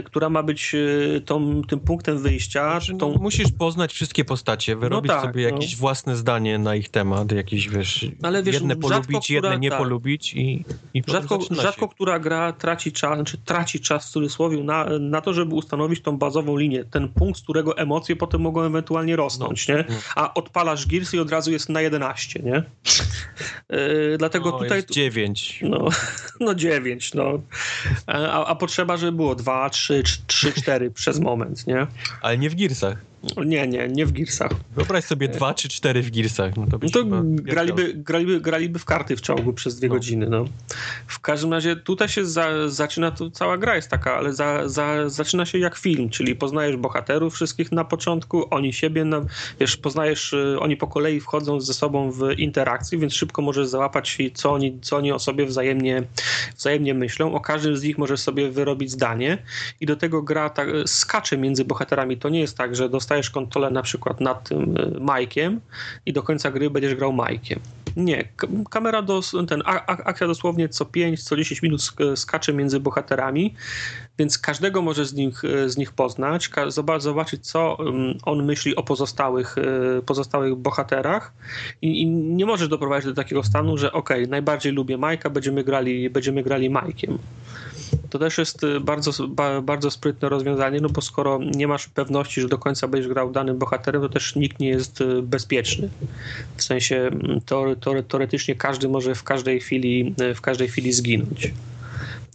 która 0.05 0.29
ma 0.31 0.43
być 0.43 0.75
y, 0.75 1.23
tą, 1.27 1.63
tym 1.69 1.81
punktem 1.81 2.19
wyjścia. 2.19 2.71
Znaczy, 2.71 2.93
no, 2.93 2.99
tą, 2.99 3.15
Musisz 3.15 3.53
poznać 3.53 3.93
wszystkie 3.93 4.25
postacie, 4.25 4.77
wyrobić 4.77 5.13
tak, 5.13 5.23
sobie 5.23 5.49
no. 5.49 5.55
jakieś 5.55 5.77
własne 5.77 6.17
zdanie 6.17 6.59
na 6.59 6.75
ich 6.75 6.89
temat, 6.89 7.33
jakieś, 7.33 7.69
wiesz, 7.69 8.07
Ale 8.23 8.43
wiesz, 8.43 8.55
jedne 8.55 8.75
rzadko 8.75 8.89
polubić, 8.89 9.31
jedne 9.31 9.49
która- 9.49 9.59
nie 9.61 9.71
tak. 9.71 9.79
polubić 9.79 10.35
i, 10.35 10.65
i 10.95 11.03
Rzadko, 11.09 11.39
rzadko 11.51 11.89
która 11.89 12.19
gra 12.19 12.53
traci 12.53 12.93
czas, 12.93 13.15
znaczy 13.15 13.39
traci 13.45 13.81
czas 13.81 14.07
w 14.07 14.11
cudzysłowie 14.11 14.65
na, 14.65 14.87
na 15.01 15.21
to, 15.21 15.33
żeby 15.35 15.55
ustanowić 15.55 16.03
tą 16.03 16.19
bazową 16.19 16.57
linię, 16.57 16.85
ten 16.85 17.09
punkt, 17.09 17.39
z 17.41 17.43
którego 17.43 17.77
emocje 17.79 18.17
potem 18.17 18.41
mogą 18.41 18.63
ewentualnie 18.63 19.17
rosnąć, 19.17 19.69
nie? 19.69 19.85
no. 19.89 19.95
A 20.17 20.35
odpalasz 20.35 20.87
Gears 20.87 21.15
i 21.15 21.19
od 21.19 21.31
razu 21.31 21.53
jest 21.53 21.69
na 21.69 21.81
11, 21.81 22.43
nie? 22.43 22.63
Yy, 23.71 24.17
dlatego 24.19 24.51
No, 24.51 24.59
tutaj... 24.59 24.77
jest 24.79 24.91
dziewięć. 24.91 25.61
No, 25.63 25.89
no 26.41 26.55
9, 26.55 27.15
no. 27.15 27.41
A, 28.07 28.45
a 28.45 28.55
potrzeba, 28.55 28.97
żeby 28.97 29.13
było 29.13 29.35
2, 29.35 29.50
3, 29.73 30.03
3, 30.27 30.53
4 30.53 30.91
przez 30.91 31.21
moment, 31.31 31.67
nie? 31.67 31.87
Ale 32.23 32.39
nie 32.39 32.51
w 32.51 32.55
Gearsach. 32.55 33.10
Nie, 33.47 33.69
nie, 33.69 33.89
nie 33.89 34.07
w 34.07 34.13
Gearsach. 34.13 34.51
Wyobraź 34.77 35.05
sobie 35.05 35.29
dwa 35.29 35.55
czy 35.55 35.69
cztery 35.69 36.03
w 36.03 36.11
Gearsach. 36.11 36.57
No 36.57 36.67
to, 36.67 36.79
No 36.83 36.91
to 36.91 37.05
graliby, 37.25 37.95
graliby, 37.95 38.41
graliby 38.41 38.79
w 38.79 38.85
karty 38.85 39.17
w 39.17 39.21
ciągu 39.21 39.53
przez 39.53 39.77
dwie 39.77 39.89
No. 39.89 39.95
godziny, 39.95 40.27
no. 40.31 40.45
W 41.07 41.21
każdym 41.21 41.53
razie 41.53 41.77
tutaj 41.77 42.09
się 42.09 42.25
za, 42.27 42.69
zaczyna, 42.69 43.11
to 43.11 43.31
cała 43.31 43.59
gra 43.59 43.77
jest 43.77 43.89
taka, 43.89 44.17
ale 44.17 44.33
za, 44.33 44.69
za, 44.69 45.09
zaczyna 45.09 45.47
się 45.47 45.59
jak 45.59 45.77
film, 45.77 46.11
czyli 46.11 46.37
poznajesz 46.37 46.77
bohaterów 46.77 47.35
wszystkich 47.35 47.73
na 47.73 47.85
początku, 47.85 48.55
oni 48.55 48.73
siebie, 48.73 49.05
na, 49.05 49.25
wiesz, 49.61 49.77
poznajesz, 49.77 50.33
y, 50.33 50.57
oni 50.61 50.77
po 50.77 50.87
kolei 50.87 51.21
wchodzą 51.21 51.61
ze 51.61 51.75
sobą 51.75 52.11
w 52.11 52.31
interakcję, 52.39 52.99
więc 52.99 53.15
szybko 53.15 53.43
możesz 53.43 53.67
załapać, 53.67 54.19
co 54.35 54.53
oni, 54.53 54.79
co 54.81 54.97
oni 54.97 55.13
o 55.13 55.19
sobie 55.19 55.47
wzajemnie, 55.47 56.03
wzajemnie 56.57 56.95
myślą. 56.95 57.35
O 57.35 57.41
każdym 57.41 57.77
z 57.77 57.83
nich 57.83 57.99
możesz 57.99 58.21
sobie 58.21 58.51
wyrobić 58.51 58.91
zdanie 58.91 59.39
i 59.81 59.87
do 59.87 59.97
tego 59.97 60.23
gra 60.23 60.51
tak, 60.51 60.69
skacze 60.87 61.39
między 61.39 61.65
bohaterami. 61.65 62.17
To 62.17 62.29
nie 62.29 62.41
jest 62.41 62.57
tak, 62.57 62.77
że 62.77 62.89
dostajesz 62.89 63.10
kontrolę 63.31 63.71
na 63.71 63.83
przykład 63.83 64.21
nad 64.21 64.49
tym 64.49 64.77
y, 64.77 65.01
Mike'iem 65.01 65.59
i 66.07 66.13
do 66.13 66.23
końca 66.23 66.51
gry 66.51 66.71
będziesz 66.71 66.95
grał 66.95 67.13
Mike'iem. 67.13 67.59
Nie, 67.97 68.25
kamera, 68.71 69.03
ten, 69.49 69.63
akcja 69.87 70.27
dosłownie 70.27 70.69
co 70.69 70.85
5, 70.85 71.23
co 71.23 71.37
10 71.37 71.63
minut 71.63 71.81
sk- 71.81 72.17
skacze 72.17 72.53
między 72.53 72.81
bohaterami, 72.81 73.55
więc 74.19 74.39
każdego 74.39 74.83
możesz 74.83 75.09
z 75.09 75.15
nich, 75.15 75.43
z 75.67 75.77
nich 75.77 75.93
poznać, 75.93 76.51
zobaczyć, 76.99 77.47
co 77.47 77.79
on 78.23 78.45
myśli 78.45 78.77
o 78.77 78.83
pozostałych, 78.83 79.59
y, 79.59 80.03
pozostałych 80.07 80.55
bohaterach 80.55 81.33
i, 81.83 82.03
i 82.03 82.07
nie 82.07 82.47
możesz 82.47 82.69
doprowadzić 82.69 83.07
do 83.07 83.15
takiego 83.15 83.43
stanu, 83.43 83.77
że 83.79 83.93
okej, 83.93 84.29
najbardziej 84.29 84.73
lubię 84.73 84.99
Majka, 84.99 85.31
będziemy 85.31 85.65
grali, 85.65 86.11
będziemy 86.11 86.43
grali 86.43 86.71
Majkiem. 86.71 87.19
To 88.11 88.19
też 88.19 88.39
jest 88.39 88.65
y, 88.65 88.81
bardzo, 88.81 89.29
ba, 89.29 89.61
bardzo 89.61 89.91
sprytne 89.91 90.29
rozwiązanie, 90.29 90.81
no 90.81 90.89
bo 90.89 91.01
skoro 91.01 91.39
nie 91.55 91.69
masz 91.69 91.89
pewności, 91.89 92.41
że 92.41 92.49
do 92.49 92.59
końca 92.59 92.89
będziesz 92.89 93.09
grał 93.09 93.33
danym 93.33 93.59
bohaterem, 93.59 94.03
to 94.03 94.09
też 94.09 94.37
nikt 94.37 94.61
nie 94.61 94.69
jest 94.69 95.01
y, 95.01 95.23
bezpieczny. 95.23 95.89
W 96.57 96.63
sensie 96.63 96.97
mm, 96.97 97.41
teore, 97.41 97.77
teore, 97.77 98.03
teoretycznie 98.03 98.55
każdy 98.55 98.89
może 98.89 99.15
w 99.15 99.23
każdej 99.23 99.61
chwili, 99.61 100.15
y, 100.23 100.35
w 100.35 100.41
każdej 100.41 100.69
chwili 100.69 100.93
zginąć. 100.93 101.53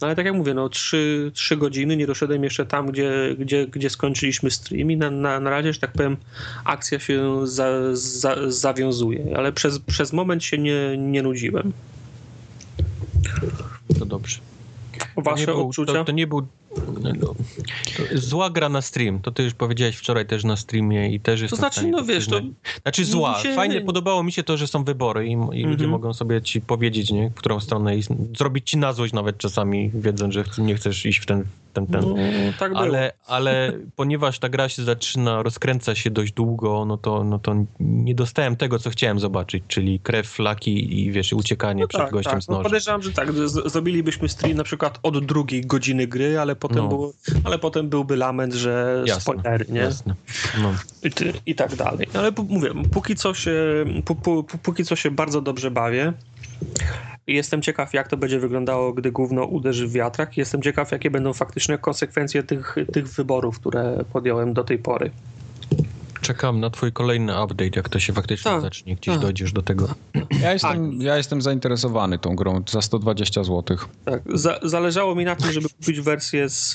No 0.00 0.06
ale 0.06 0.16
tak 0.16 0.26
jak 0.26 0.34
mówię, 0.34 0.54
no 0.54 0.68
trzy, 0.68 1.30
trzy 1.34 1.56
godziny, 1.56 1.96
nie 1.96 2.06
doszedłem 2.06 2.44
jeszcze 2.44 2.66
tam, 2.66 2.90
gdzie, 2.90 3.36
gdzie, 3.38 3.66
gdzie 3.66 3.90
skończyliśmy 3.90 4.50
stream 4.50 4.90
i 4.90 4.96
na, 4.96 5.10
na, 5.10 5.40
na 5.40 5.50
razie, 5.50 5.72
że 5.72 5.80
tak 5.80 5.92
powiem, 5.92 6.16
akcja 6.64 6.98
się 6.98 7.46
za, 7.46 7.68
za, 7.92 8.36
zawiązuje, 8.48 9.36
ale 9.36 9.52
przez, 9.52 9.78
przez 9.78 10.12
moment 10.12 10.44
się 10.44 10.58
nie, 10.58 10.96
nie 10.98 11.22
nudziłem. 11.22 11.72
To 13.98 14.06
dobrze. 14.06 14.38
Wasze 15.16 15.46
to 15.46 15.52
nie 15.52 15.56
był, 15.56 15.68
odczucia? 15.68 15.92
To, 15.92 16.04
to 16.04 16.12
nie 16.12 16.26
był 16.26 16.46
no, 17.02 17.34
zła 18.14 18.50
gra 18.50 18.68
na 18.68 18.82
stream. 18.82 19.20
To 19.20 19.30
ty 19.30 19.42
już 19.42 19.54
powiedziałeś 19.54 19.96
wczoraj 19.96 20.26
też 20.26 20.44
na 20.44 20.56
streamie 20.56 21.14
i 21.14 21.20
też 21.20 21.40
jest. 21.40 21.50
To 21.50 21.56
znaczy, 21.56 21.86
no 21.86 22.04
wiesz, 22.04 22.28
to... 22.28 22.40
Znaczy 22.82 23.04
zła. 23.04 23.42
Się... 23.42 23.54
Fajnie, 23.54 23.80
podobało 23.80 24.22
mi 24.22 24.32
się 24.32 24.42
to, 24.42 24.56
że 24.56 24.66
są 24.66 24.84
wybory 24.84 25.26
i, 25.26 25.32
i 25.32 25.36
-hmm. 25.36 25.52
ludzie 25.52 25.84
mhm. 25.84 25.90
mogą 25.90 26.14
sobie 26.14 26.42
ci 26.42 26.60
powiedzieć, 26.60 27.10
nie, 27.10 27.30
w 27.30 27.34
którą 27.34 27.60
stronę 27.60 27.96
i 27.96 28.02
zrobić 28.38 28.70
ci 28.70 28.76
na 28.76 28.92
złość 28.92 29.12
nawet 29.12 29.38
czasami, 29.38 29.90
wiedząc, 29.94 30.34
że 30.34 30.44
nie 30.58 30.74
chcesz 30.74 31.06
iść 31.06 31.18
w 31.18 31.26
ten 31.26 31.44
ten, 31.76 31.86
ten. 31.86 32.00
No, 32.00 32.16
tak 32.58 32.72
ale, 32.74 33.12
ale 33.26 33.72
ponieważ 33.96 34.38
ta 34.38 34.48
gra 34.48 34.68
się 34.68 34.84
zaczyna, 34.84 35.42
rozkręca 35.42 35.94
się 35.94 36.10
dość 36.10 36.32
długo, 36.32 36.84
no 36.84 36.96
to, 36.96 37.24
no 37.24 37.38
to 37.38 37.54
nie 37.80 38.14
dostałem 38.14 38.56
tego, 38.56 38.78
co 38.78 38.90
chciałem 38.90 39.20
zobaczyć, 39.20 39.64
czyli 39.68 40.00
krew, 40.00 40.26
flaki 40.28 41.00
i 41.00 41.12
wiesz, 41.12 41.32
uciekanie 41.32 41.82
no 41.82 41.88
przed 41.88 42.00
tak, 42.00 42.10
gościem 42.10 42.32
tak. 42.32 42.42
z 42.42 42.48
no, 42.48 42.52
nożem. 42.52 42.62
No 42.62 42.68
podejrzewam, 42.68 43.02
że 43.02 43.12
tak, 43.12 43.32
zrobilibyśmy 43.66 44.28
stream 44.28 44.56
na 44.56 44.64
przykład 44.64 44.98
od 45.02 45.26
drugiej 45.26 45.66
godziny 45.66 46.06
gry, 46.06 46.38
ale 46.38 46.56
potem, 46.56 46.76
no. 46.76 46.88
był, 46.88 47.14
ale 47.44 47.58
potem 47.58 47.88
byłby 47.88 48.16
lament, 48.16 48.54
że 48.54 49.02
jasne, 49.06 49.20
spoilery, 49.20 49.66
nie? 49.68 49.80
Jasne. 49.80 50.14
No. 50.62 50.74
I, 51.04 51.50
I, 51.50 51.54
tak 51.54 51.76
dalej. 51.76 52.06
Ale 52.14 52.32
mówię, 52.48 52.70
póki 52.92 53.16
co 53.16 53.34
się, 53.34 53.54
póki 54.62 54.84
co 54.84 54.96
się 54.96 55.10
bardzo 55.10 55.40
dobrze 55.40 55.70
bawię. 55.70 56.12
Jestem 57.26 57.62
ciekaw, 57.62 57.94
jak 57.94 58.08
to 58.08 58.16
będzie 58.16 58.40
wyglądało, 58.40 58.92
gdy 58.92 59.12
gówno 59.12 59.44
uderzy 59.44 59.86
w 59.86 59.92
wiatrak. 59.92 60.36
Jestem 60.36 60.62
ciekaw, 60.62 60.92
jakie 60.92 61.10
będą 61.10 61.32
faktyczne 61.32 61.78
konsekwencje 61.78 62.42
tych, 62.42 62.76
tych 62.92 63.08
wyborów, 63.08 63.60
które 63.60 64.04
podjąłem 64.12 64.54
do 64.54 64.64
tej 64.64 64.78
pory. 64.78 65.10
Czekam 66.20 66.60
na 66.60 66.70
twój 66.70 66.92
kolejny 66.92 67.44
update, 67.44 67.70
jak 67.76 67.88
to 67.88 68.00
się 68.00 68.12
faktycznie 68.12 68.50
tak, 68.50 68.60
zacznie, 68.60 68.96
gdzieś 68.96 69.14
tak. 69.14 69.22
dojdziesz 69.22 69.52
do 69.52 69.62
tego. 69.62 69.88
Ja 70.40 70.52
jestem, 70.52 71.02
ja 71.02 71.16
jestem 71.16 71.42
zainteresowany 71.42 72.18
tą 72.18 72.36
grą 72.36 72.62
za 72.68 72.82
120 72.82 73.44
zł. 73.44 73.76
Tak, 74.04 74.22
za, 74.34 74.60
zależało 74.62 75.14
mi 75.14 75.24
na 75.24 75.36
tym, 75.36 75.52
żeby 75.52 75.68
kupić 75.68 76.00
wersję 76.00 76.48
z, 76.48 76.74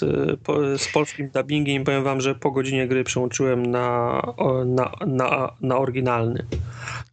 z 0.78 0.92
polskim 0.94 1.30
dubbingiem. 1.30 1.84
Powiem 1.84 2.04
wam, 2.04 2.22
że 2.22 2.36
po 2.36 2.52
godzinie 2.52 2.88
gry 2.88 3.04
przełączyłem 3.04 3.66
na, 3.66 4.22
na, 4.66 4.92
na, 5.08 5.52
na 5.62 5.78
oryginalny. 5.78 6.46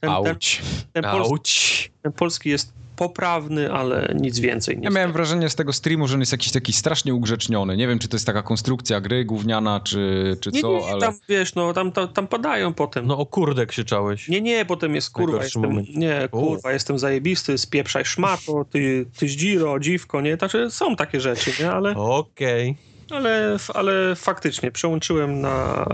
Ten, 0.00 0.10
Auć. 0.10 0.62
Ten, 0.92 1.02
ten, 1.02 1.12
polski, 1.12 1.90
ten 2.02 2.12
polski 2.12 2.50
jest 2.50 2.72
poprawny, 2.98 3.72
ale 3.72 4.14
nic 4.20 4.38
więcej. 4.38 4.78
Ja 4.82 4.90
miałem 4.90 5.12
wrażenie 5.12 5.48
z 5.48 5.54
tego 5.54 5.72
streamu, 5.72 6.08
że 6.08 6.14
on 6.14 6.20
jest 6.20 6.32
jakiś 6.32 6.52
taki 6.52 6.72
strasznie 6.72 7.14
ugrzeczniony. 7.14 7.76
Nie 7.76 7.88
wiem, 7.88 7.98
czy 7.98 8.08
to 8.08 8.16
jest 8.16 8.26
taka 8.26 8.42
konstrukcja 8.42 9.00
gry 9.00 9.24
gówniana, 9.24 9.80
czy, 9.84 10.36
czy 10.40 10.50
nie, 10.50 10.60
co, 10.60 10.72
nie, 10.72 10.86
ale... 10.90 11.00
tam, 11.00 11.14
wiesz, 11.28 11.54
no, 11.54 11.72
tam, 11.72 11.92
tam, 11.92 12.08
tam 12.08 12.26
padają 12.26 12.74
potem. 12.74 13.06
No 13.06 13.18
o 13.18 13.26
kurde 13.26 13.66
krzyczałeś. 13.66 14.28
Nie, 14.28 14.40
nie, 14.40 14.64
potem 14.64 14.94
jest 14.94 15.10
kurwa, 15.10 15.42
jestem, 15.42 15.84
nie, 15.94 16.28
kurwa, 16.30 16.72
jestem 16.72 16.98
zajebisty, 16.98 17.58
spieprzaj 17.58 18.04
szmato, 18.04 18.64
ty, 18.64 19.06
ty 19.18 19.28
zdziro, 19.28 19.80
dziwko, 19.80 20.20
nie? 20.20 20.36
Znaczy 20.36 20.70
są 20.70 20.96
takie 20.96 21.20
rzeczy, 21.20 21.50
nie? 21.60 21.70
Ale... 21.70 21.96
Okej. 21.96 22.70
Okay 22.70 22.87
ale, 23.10 23.56
ale 23.74 24.16
faktycznie 24.16 24.70
przełączyłem 24.70 25.40
na, 25.40 25.86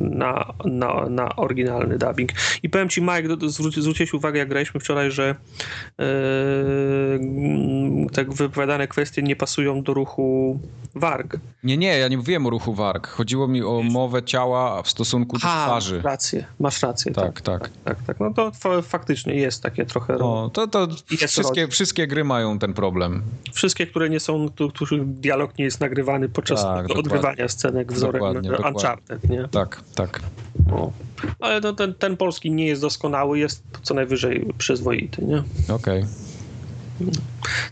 na, 0.00 0.54
na, 0.64 1.08
na 1.08 1.36
oryginalny 1.36 1.98
dubbing. 1.98 2.32
I 2.62 2.68
powiem 2.70 2.88
ci, 2.88 3.02
Mike, 3.02 3.48
zwróciłeś 3.48 4.14
uwagę, 4.14 4.38
jak 4.38 4.48
graliśmy 4.48 4.80
wczoraj, 4.80 5.10
że 5.10 5.34
yy, 5.98 6.06
tak 8.12 8.32
wypowiadane 8.32 8.88
kwestie 8.88 9.22
nie 9.22 9.36
pasują 9.36 9.82
do 9.82 9.94
ruchu 9.94 10.60
warg. 10.94 11.36
Nie, 11.64 11.76
nie, 11.76 11.98
ja 11.98 12.08
nie 12.08 12.16
mówiłem 12.16 12.46
o 12.46 12.50
ruchu 12.50 12.74
warg. 12.74 13.08
Chodziło 13.08 13.48
mi 13.48 13.62
o 13.62 13.82
mowę 13.82 14.22
ciała 14.22 14.82
w 14.82 14.88
stosunku 14.88 15.38
do 15.38 15.48
A, 15.48 15.66
twarzy. 15.66 16.02
rację, 16.02 16.44
masz 16.60 16.82
rację. 16.82 17.12
Tak, 17.12 17.40
tak. 17.40 17.60
Tak, 17.60 17.70
tak. 17.84 18.02
tak. 18.06 18.20
No 18.20 18.34
to 18.34 18.52
faktycznie 18.82 19.34
jest 19.34 19.62
takie 19.62 19.86
trochę... 19.86 20.16
No, 20.18 20.50
to, 20.50 20.66
to 20.66 20.88
wszystkie, 21.26 21.68
wszystkie 21.68 22.06
gry 22.06 22.24
mają 22.24 22.58
ten 22.58 22.72
problem. 22.72 23.22
Wszystkie, 23.52 23.86
które 23.86 24.10
nie 24.10 24.20
są, 24.20 24.48
których 24.74 25.06
dialog 25.06 25.58
nie 25.58 25.64
jest 25.64 25.80
nagrywany 25.80 26.28
podczas 26.28 26.47
podczas 26.48 26.88
tak, 26.88 26.98
odgrywania 26.98 27.48
scenek 27.48 27.92
wzorem 27.92 28.22
dokładnie, 28.22 28.50
Uncharted, 28.68 29.30
nie? 29.30 29.48
Tak, 29.48 29.82
tak. 29.94 30.20
No. 30.66 30.92
Ale 31.40 31.60
to 31.60 31.72
ten, 31.72 31.94
ten 31.94 32.16
polski 32.16 32.50
nie 32.50 32.66
jest 32.66 32.82
doskonały, 32.82 33.38
jest 33.38 33.62
co 33.82 33.94
najwyżej 33.94 34.52
przyzwoity, 34.58 35.24
nie? 35.24 35.38
Okej. 35.74 36.02
Okay. 36.02 36.04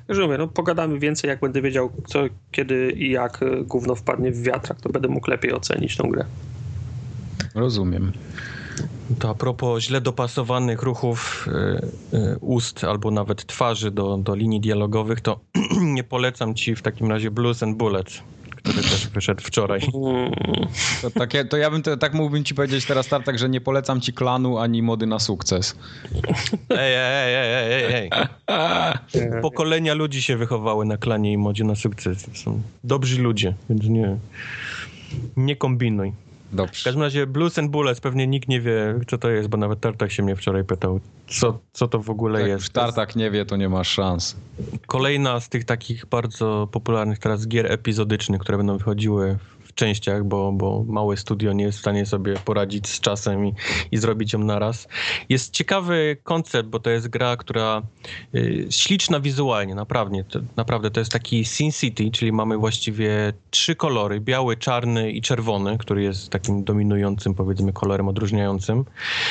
Także 0.07 0.23
mówię, 0.23 0.39
no 0.39 0.49
pogadamy 0.49 0.99
więcej, 0.99 1.29
jak 1.29 1.41
będę 1.41 1.63
wiedział, 1.63 1.91
co, 2.07 2.21
kiedy 2.53 2.91
i 2.91 3.11
jak 3.11 3.41
gówno 3.65 3.95
wpadnie 3.95 4.33
w 4.33 4.43
wiatrak, 4.43 4.81
to 4.81 4.89
będę 4.89 5.09
mógł 5.09 5.31
lepiej 5.31 5.53
ocenić 5.53 5.97
tą 5.97 6.09
grę. 6.09 6.25
Rozumiem. 7.55 8.13
To 9.19 9.31
a 9.31 9.35
propos 9.35 9.83
źle 9.83 10.01
dopasowanych 10.01 10.83
ruchów 10.83 11.49
y, 12.13 12.17
y, 12.17 12.39
ust 12.41 12.85
albo 12.85 13.11
nawet 13.11 13.47
twarzy 13.47 13.91
do, 13.91 14.17
do 14.17 14.35
linii 14.35 14.61
dialogowych, 14.61 15.21
to 15.21 15.41
nie 15.97 16.05
polecam 16.05 16.55
ci 16.55 16.77
w 16.77 16.83
takim 16.83 17.11
razie 17.11 17.31
Blues 17.31 17.63
and 17.63 17.77
Bullets 17.77 18.23
który 18.71 18.83
też 18.83 19.09
wyszedł 19.09 19.43
wczoraj. 19.43 19.81
To, 21.03 21.11
takie, 21.11 21.45
to 21.45 21.57
ja 21.57 21.71
bym 21.71 21.83
to, 21.83 21.97
tak 21.97 22.15
mógłbym 22.15 22.45
ci 22.45 22.55
powiedzieć 22.55 22.85
teraz, 22.85 23.09
Tartak, 23.09 23.39
że 23.39 23.49
nie 23.49 23.61
polecam 23.61 24.01
ci 24.01 24.13
klanu 24.13 24.59
ani 24.59 24.83
mody 24.83 25.07
na 25.07 25.19
sukces. 25.19 25.77
Ej, 26.71 26.95
ej, 26.95 27.35
ej, 27.35 27.55
ej, 27.55 27.85
ej, 27.95 28.11
ej. 29.15 29.43
Pokolenia 29.43 29.95
ludzi 29.95 30.23
się 30.23 30.37
wychowały 30.37 30.87
na 30.87 30.97
klanie 30.97 31.33
i 31.33 31.39
modzie 31.39 31.65
na 31.65 31.75
sukces. 31.75 32.27
Są 32.35 32.63
dobrzy 32.85 33.23
ludzie, 33.23 33.55
więc 33.71 33.85
nie, 33.85 34.17
nie 35.37 35.57
kombinuj. 35.57 36.13
Dobrze. 36.57 36.81
W 36.81 36.85
każdym 36.85 37.03
razie 37.03 37.27
Blues 37.27 37.59
and 37.59 37.71
Bullets 37.71 38.01
pewnie 38.01 38.27
nikt 38.27 38.49
nie 38.49 38.61
wie, 38.61 39.01
co 39.07 39.19
to 39.19 39.31
jest, 39.31 39.49
bo 39.49 39.57
nawet 39.57 39.81
Tartak 39.81 40.13
się 40.13 40.23
mnie 40.23 40.37
wczoraj 40.37 40.65
pytał, 40.65 41.01
co, 41.29 41.59
co 41.73 41.89
to 41.89 41.99
w 42.03 42.11
ogóle 42.11 42.41
Jak 42.41 42.49
jest. 42.49 42.65
Jak 42.65 42.73
Tartak 42.73 43.17
nie 43.17 43.31
wie, 43.31 43.47
to 43.47 43.57
nie 43.57 43.69
ma 43.69 43.85
szans. 43.85 44.37
Kolejna 44.87 45.41
z 45.41 45.49
tych 45.49 45.65
takich 45.65 46.07
bardzo 46.07 46.69
popularnych 46.73 47.19
teraz 47.19 47.49
gier 47.49 47.73
epizodycznych, 47.73 48.41
które 48.41 48.59
będą 48.59 48.79
wychodziły 48.79 49.39
częściach, 49.77 50.25
bo, 50.25 50.53
bo 50.53 50.85
małe 50.89 51.17
studio 51.17 51.53
nie 51.53 51.65
jest 51.65 51.79
w 51.79 51.81
stanie 51.81 52.07
sobie 52.07 52.35
poradzić 52.35 52.89
z 52.89 53.01
czasem 53.01 53.47
i, 53.47 53.55
i 53.93 53.97
zrobić 53.97 54.33
ją 54.33 54.39
naraz. 54.39 54.89
Jest 55.29 55.53
ciekawy 55.53 56.17
koncept, 56.23 56.69
bo 56.69 56.81
to 56.81 56.91
jest 56.91 57.09
gra, 57.09 57.37
która 57.37 57.83
y, 58.35 58.67
śliczna 58.71 59.21
wizualnie, 59.21 59.75
naprawdę. 59.75 60.25
To, 60.25 60.41
naprawdę 60.57 60.91
to 60.91 61.01
jest 61.01 61.13
taki 61.13 61.45
Sin 61.45 61.73
City, 61.73 62.11
czyli 62.11 62.33
mamy 62.33 62.57
właściwie 62.57 63.33
trzy 63.51 63.75
kolory, 63.75 64.21
biały, 64.21 64.57
czarny 64.57 65.11
i 65.11 65.21
czerwony, 65.21 65.79
który 65.79 66.03
jest 66.03 66.31
takim 66.31 66.65
dominującym, 66.65 67.35
powiedzmy, 67.35 67.73
kolorem 67.73 68.09
odróżniającym. 68.09 68.85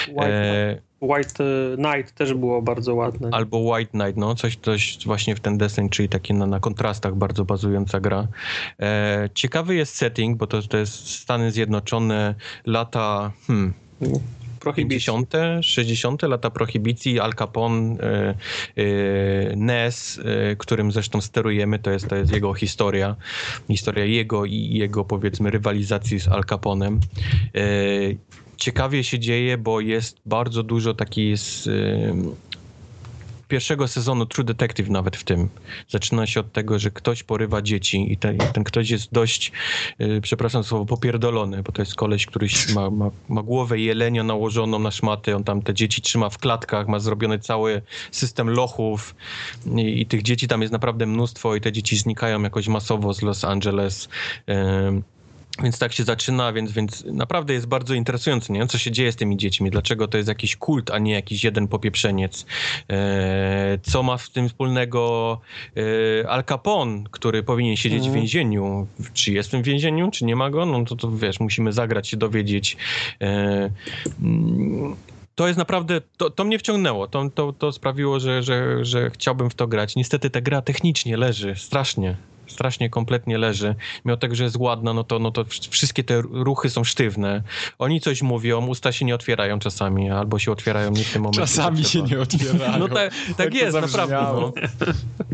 White, 0.07 0.27
e, 0.27 0.81
White 1.01 1.43
Knight 1.75 2.11
też 2.11 2.33
było 2.33 2.61
bardzo 2.61 2.95
ładne. 2.95 3.29
Albo 3.31 3.57
White 3.57 3.91
Knight, 3.91 4.17
no 4.17 4.35
coś, 4.35 4.55
coś 4.55 4.97
właśnie 5.05 5.35
w 5.35 5.39
ten 5.39 5.57
deseń, 5.57 5.89
czyli 5.89 6.09
takie 6.09 6.33
na, 6.33 6.47
na 6.47 6.59
kontrastach 6.59 7.15
bardzo 7.15 7.45
bazująca 7.45 7.99
gra. 7.99 8.27
E, 8.79 9.29
ciekawy 9.33 9.75
jest 9.75 9.95
setting, 9.95 10.37
bo 10.37 10.47
to, 10.47 10.61
to 10.61 10.77
jest 10.77 11.09
Stany 11.09 11.51
Zjednoczone, 11.51 12.35
lata... 12.65 13.31
Hmm, 13.47 13.73
50., 14.73 15.33
60., 15.61 16.21
lata 16.21 16.49
prohibicji, 16.49 17.19
Al 17.19 17.33
Capone, 17.33 17.97
e, 17.99 18.35
e, 18.75 19.55
NES, 19.55 20.19
e, 20.25 20.55
którym 20.55 20.91
zresztą 20.91 21.21
sterujemy, 21.21 21.79
to 21.79 21.91
jest, 21.91 22.07
to 22.07 22.15
jest 22.15 22.31
jego 22.31 22.53
historia, 22.53 23.15
historia 23.67 24.05
jego 24.05 24.45
i 24.45 24.69
jego 24.73 25.05
powiedzmy 25.05 25.51
rywalizacji 25.51 26.19
z 26.19 26.27
Al 26.27 26.43
Caponem. 26.43 26.99
E, 27.55 27.61
ciekawie 28.57 29.03
się 29.03 29.19
dzieje, 29.19 29.57
bo 29.57 29.79
jest 29.79 30.17
bardzo 30.25 30.63
dużo 30.63 30.93
takiej 30.93 31.37
z, 31.37 31.69
pierwszego 33.47 33.87
sezonu 33.87 34.25
True 34.25 34.43
Detective 34.43 34.89
nawet 34.89 35.15
w 35.15 35.23
tym. 35.23 35.49
Zaczyna 35.89 36.27
się 36.27 36.39
od 36.39 36.51
tego, 36.51 36.79
że 36.79 36.91
ktoś 36.91 37.23
porywa 37.23 37.61
dzieci 37.61 38.13
i 38.13 38.17
ten, 38.17 38.37
ten 38.37 38.63
ktoś 38.63 38.89
jest 38.89 39.11
dość, 39.11 39.51
yy, 39.99 40.21
przepraszam 40.21 40.63
słowo, 40.63 40.85
popierdolony, 40.85 41.63
bo 41.63 41.71
to 41.71 41.81
jest 41.81 41.95
koleś, 41.95 42.25
który 42.25 42.47
ma, 42.75 42.89
ma, 42.89 43.11
ma 43.29 43.43
głowę 43.43 43.79
jelenia 43.79 44.23
nałożoną 44.23 44.79
na 44.79 44.91
szmaty, 44.91 45.35
on 45.35 45.43
tam 45.43 45.61
te 45.61 45.73
dzieci 45.73 46.01
trzyma 46.01 46.29
w 46.29 46.37
klatkach, 46.37 46.87
ma 46.87 46.99
zrobiony 46.99 47.39
cały 47.39 47.81
system 48.11 48.49
lochów 48.49 49.15
i, 49.75 50.01
i 50.01 50.05
tych 50.05 50.23
dzieci 50.23 50.47
tam 50.47 50.61
jest 50.61 50.73
naprawdę 50.73 51.05
mnóstwo 51.05 51.55
i 51.55 51.61
te 51.61 51.71
dzieci 51.71 51.97
znikają 51.97 52.41
jakoś 52.41 52.67
masowo 52.67 53.13
z 53.13 53.21
Los 53.21 53.43
Angeles. 53.43 54.09
Yy, 54.47 55.14
więc 55.63 55.79
tak 55.79 55.93
się 55.93 56.03
zaczyna, 56.03 56.53
więc, 56.53 56.71
więc 56.71 57.05
naprawdę 57.05 57.53
jest 57.53 57.65
bardzo 57.65 57.93
interesujące, 57.93 58.53
nie? 58.53 58.67
co 58.67 58.77
się 58.77 58.91
dzieje 58.91 59.11
z 59.11 59.15
tymi 59.15 59.37
dziećmi, 59.37 59.71
dlaczego 59.71 60.07
to 60.07 60.17
jest 60.17 60.29
jakiś 60.29 60.55
kult, 60.55 60.91
a 60.91 60.99
nie 60.99 61.13
jakiś 61.13 61.43
jeden 61.43 61.67
popieprzeniec. 61.67 62.45
E, 62.89 63.77
co 63.83 64.03
ma 64.03 64.17
z 64.17 64.29
tym 64.29 64.49
wspólnego 64.49 65.41
e, 66.23 66.29
Al 66.29 66.43
Capone, 66.43 67.03
który 67.11 67.43
powinien 67.43 67.75
siedzieć 67.75 68.01
w 68.01 68.05
mhm. 68.05 68.21
więzieniu. 68.21 68.87
Czy 69.13 69.31
jest 69.31 69.49
w 69.49 69.51
tym 69.51 69.63
więzieniu, 69.63 70.11
czy 70.11 70.25
nie 70.25 70.35
ma 70.35 70.49
go? 70.49 70.65
No 70.65 70.85
to, 70.85 70.95
to 70.95 71.11
wiesz, 71.11 71.39
musimy 71.39 71.73
zagrać, 71.73 72.07
się 72.07 72.17
dowiedzieć. 72.17 72.77
E, 73.21 73.69
mm, 74.21 74.95
to 75.35 75.47
jest 75.47 75.57
naprawdę, 75.57 76.01
to, 76.17 76.29
to 76.29 76.43
mnie 76.43 76.59
wciągnęło, 76.59 77.07
to, 77.07 77.29
to, 77.29 77.53
to 77.53 77.71
sprawiło, 77.71 78.19
że, 78.19 78.43
że, 78.43 78.85
że 78.85 79.09
chciałbym 79.09 79.49
w 79.49 79.55
to 79.55 79.67
grać. 79.67 79.95
Niestety 79.95 80.29
ta 80.29 80.41
gra 80.41 80.61
technicznie 80.61 81.17
leży 81.17 81.55
strasznie 81.57 82.15
strasznie 82.47 82.89
kompletnie 82.89 83.37
leży. 83.37 83.75
Mimo 84.05 84.17
tego, 84.17 84.35
że 84.35 84.43
jest 84.43 84.57
ładna, 84.57 84.93
no 84.93 85.03
to, 85.03 85.19
no 85.19 85.31
to 85.31 85.45
wszystkie 85.69 86.03
te 86.03 86.21
ruchy 86.21 86.69
są 86.69 86.83
sztywne. 86.83 87.43
Oni 87.79 88.01
coś 88.01 88.21
mówią, 88.21 88.67
usta 88.67 88.91
się 88.91 89.05
nie 89.05 89.15
otwierają 89.15 89.59
czasami, 89.59 90.11
albo 90.11 90.39
się 90.39 90.51
otwierają 90.51 90.91
nie 90.91 91.03
w 91.03 91.13
tym 91.13 91.21
momencie. 91.21 91.39
Czasami 91.39 91.83
się 91.83 92.01
nie 92.01 92.19
otwierają. 92.19 92.79
No 92.79 92.87
tak, 92.87 93.13
tak 93.37 93.53
jest, 93.53 93.77
naprawdę. 93.81 94.15
No. 94.15 94.53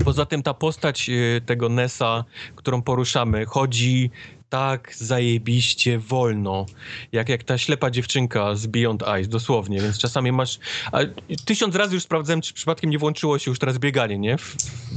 Poza 0.05 0.25
tym 0.25 0.43
ta 0.43 0.53
postać 0.53 1.09
y, 1.09 1.41
tego 1.45 1.69
Nessa, 1.69 2.23
którą 2.55 2.81
poruszamy, 2.81 3.45
chodzi 3.45 4.11
tak 4.51 4.95
zajebiście 4.95 5.99
wolno, 5.99 6.65
jak, 7.11 7.29
jak 7.29 7.43
ta 7.43 7.57
ślepa 7.57 7.91
dziewczynka 7.91 8.55
z 8.55 8.67
Beyond 8.67 9.03
Eyes, 9.03 9.27
dosłownie, 9.27 9.81
więc 9.81 9.97
czasami 9.97 10.31
masz... 10.31 10.59
A, 10.91 10.99
tysiąc 11.45 11.75
razy 11.75 11.95
już 11.95 12.03
sprawdzałem, 12.03 12.41
czy 12.41 12.53
przypadkiem 12.53 12.89
nie 12.89 12.97
włączyło 12.97 13.39
się 13.39 13.51
już 13.51 13.59
teraz 13.59 13.77
bieganie, 13.77 14.17
nie? 14.17 14.37
W, 14.37 14.55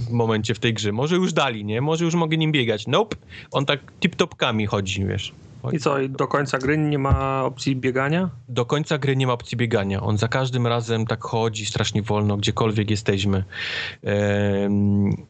w 0.09 0.11
momencie 0.11 0.55
w 0.55 0.59
tej 0.59 0.75
grze. 0.75 0.93
Może 0.93 1.17
już 1.17 1.33
dali, 1.33 1.65
nie? 1.65 1.81
Może 1.81 2.05
już 2.05 2.15
mogę 2.15 2.37
nim 2.37 2.53
biegać. 2.53 2.87
Nope. 2.87 3.17
On 3.51 3.67
tak 3.67 3.81
tip-topkami 4.01 4.67
chodzi, 4.67 5.05
wiesz. 5.05 5.33
I 5.73 5.79
co, 5.79 5.97
do 6.09 6.27
końca 6.27 6.59
gry 6.59 6.79
nie 6.79 6.99
ma 6.99 7.45
opcji 7.45 7.77
biegania? 7.77 8.31
Do 8.49 8.67
końca 8.67 8.99
gry 8.99 9.17
nie 9.17 9.27
ma 9.27 9.33
opcji 9.33 9.57
biegania. 9.57 10.03
On 10.03 10.19
za 10.19 10.29
każdym 10.29 10.67
razem 10.67 11.07
tak 11.07 11.23
chodzi 11.23 11.67
strasznie 11.67 12.03
wolno, 12.03 12.37
gdziekolwiek 12.37 12.91
jesteśmy. 12.91 13.45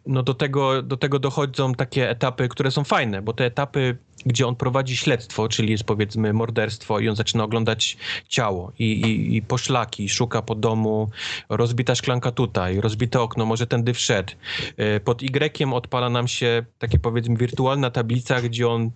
No 0.07 0.23
do 0.23 0.35
tego, 0.35 0.83
do 0.83 0.97
tego 0.97 1.19
dochodzą 1.19 1.75
takie 1.75 2.11
etapy, 2.11 2.49
które 2.49 2.71
są 2.71 2.85
fajne, 2.85 3.23
bo 3.23 3.33
te 3.33 3.45
etapy, 3.45 3.97
gdzie 4.27 4.47
on 4.47 4.57
prowadzi 4.57 4.97
śledztwo, 4.97 5.49
czyli 5.49 5.71
jest 5.71 5.85
powiedzmy 5.85 6.33
morderstwo 6.33 7.01
i 7.01 7.09
on 7.09 7.17
zaczyna 7.17 7.45
oglądać 7.45 7.97
ciało 8.29 8.73
i, 8.79 8.85
i, 8.85 9.37
i 9.37 9.43
poszlaki, 9.43 10.09
szuka 10.09 10.43
po 10.43 10.55
domu, 10.55 11.11
rozbita 11.49 11.95
szklanka 11.95 12.31
tutaj, 12.31 12.81
rozbite 12.81 13.21
okno, 13.21 13.47
może 13.47 13.67
tędy 13.67 13.95
wszedł. 13.95 14.33
E, 14.77 15.01
pod 15.01 15.23
Y 15.23 15.75
odpala 15.75 16.11
nam 16.11 16.29
się 16.29 16.65
takie 16.79 16.99
powiedzmy 16.99 17.37
wirtualna 17.37 17.91
tablica, 17.91 18.41
gdzie 18.41 18.69
on 18.69 18.91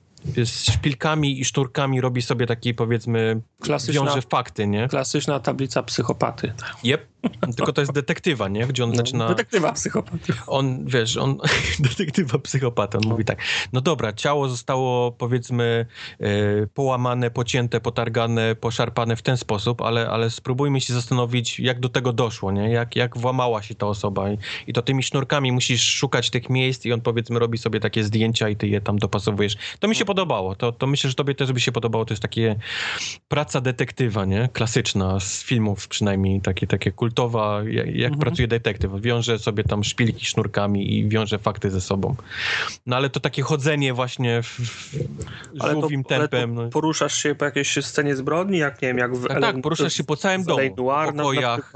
z 0.45 0.71
szpilkami 0.71 1.41
i 1.41 1.45
szturkami 1.45 2.01
robi 2.01 2.23
sobie 2.23 2.47
taki 2.47 2.75
powiedzmy 2.75 3.41
klasyczna, 3.61 4.05
wiąże 4.05 4.23
fakty, 4.23 4.67
nie? 4.67 4.89
Klasyczna 4.89 5.41
tablica 5.41 5.83
psychopaty. 5.83 6.53
Yep. 6.85 7.07
Tylko 7.57 7.73
to 7.73 7.81
jest 7.81 7.93
detektywa, 7.93 8.49
nie? 8.49 8.67
Gdzie 8.67 8.85
on 8.85 8.91
no, 8.91 8.97
zaczyna... 8.97 9.29
Detektywa 9.29 9.73
psychopaty. 9.73 10.33
On, 10.47 10.87
wiesz, 10.87 11.17
on... 11.17 11.39
detektywa 11.89 12.39
psychopata, 12.39 12.99
on 12.99 13.05
no. 13.05 13.11
mówi 13.11 13.25
tak. 13.25 13.39
No 13.73 13.81
dobra, 13.81 14.13
ciało 14.13 14.49
zostało 14.49 15.13
powiedzmy 15.13 15.87
e, 16.21 16.67
połamane, 16.67 17.31
pocięte, 17.31 17.81
potargane, 17.81 18.55
poszarpane 18.55 19.17
w 19.17 19.23
ten 19.23 19.37
sposób, 19.37 19.83
ale, 19.83 20.09
ale 20.11 20.31
spróbujmy 20.31 20.81
się 20.81 20.95
zastanowić, 20.95 21.61
jak 21.61 21.81
do 21.81 21.89
tego 21.89 22.13
doszło, 22.13 22.53
nie? 22.53 22.71
Jak, 22.71 22.97
jak 22.97 23.19
włamała 23.19 23.63
się 23.63 23.75
ta 23.75 23.87
osoba. 23.87 24.31
I, 24.31 24.39
I 24.67 24.73
to 24.73 24.83
tymi 24.83 25.03
sznurkami 25.03 25.53
musisz 25.53 25.83
szukać 25.83 26.31
tych 26.31 26.51
miejsc 26.51 26.87
i 26.87 26.93
on 26.93 27.01
powiedzmy 27.01 27.39
robi 27.39 27.59
sobie 27.59 27.81
takie 27.81 28.05
zdjęcia 28.05 28.49
i 28.49 28.57
ty 28.57 28.69
je 28.69 28.81
tam 28.81 28.99
dopasowujesz. 28.99 29.57
To 29.79 29.89
mi 29.89 29.95
się 29.95 30.05
podobało. 30.05 30.55
To, 30.57 30.73
to 30.73 30.87
myślę, 30.87 31.11
że 31.11 31.15
tobie 31.15 31.35
też 31.35 31.53
by 31.53 31.61
się 31.61 31.73
podobało. 31.73 32.05
To 32.05 32.15
jest 32.15 32.23
takie 32.23 32.57
praca 33.29 33.61
detektywa, 33.61 34.25
nie? 34.25 34.49
Klasyczna, 34.53 35.21
z 35.21 35.43
filmów 35.43 35.89
przynajmniej, 35.89 36.41
takie, 36.41 36.67
takie 36.67 36.93
kultowa, 37.09 37.63
jak, 37.65 37.87
jak 37.87 38.13
mhm. 38.13 38.19
pracuje 38.21 38.49
detektyw. 38.49 39.01
Wiąże 39.01 39.39
sobie 39.39 39.65
tam 39.65 39.85
szpilki 39.85 40.27
sznurkami 40.27 40.99
i 40.99 41.09
wiąże 41.09 41.39
fakty 41.39 41.71
ze 41.71 41.81
sobą. 41.81 42.15
No 42.87 42.97
ale 42.97 43.11
to 43.11 43.21
takie 43.21 43.43
chodzenie 43.43 43.95
właśnie 43.95 44.43
w, 44.43 44.61
w 45.55 45.73
żółwim 45.73 46.05
to, 46.05 46.09
tempem. 46.09 46.55
No. 46.55 46.69
Poruszasz 46.69 47.15
się 47.15 47.35
po 47.35 47.45
jakiejś 47.45 47.79
scenie 47.85 48.17
zbrodni, 48.17 48.59
jak 48.59 48.83
nie 48.83 48.89
wiem, 48.89 48.99
jak 48.99 49.17
w 49.17 49.29
Tak, 49.29 49.41
tak 49.41 49.61
poruszasz 49.61 49.93
się 49.93 50.05
po 50.05 50.17
całym 50.17 50.45
domu, 50.45 50.59
Noir, 50.77 51.07
po 51.07 51.13
pokojach. 51.13 51.73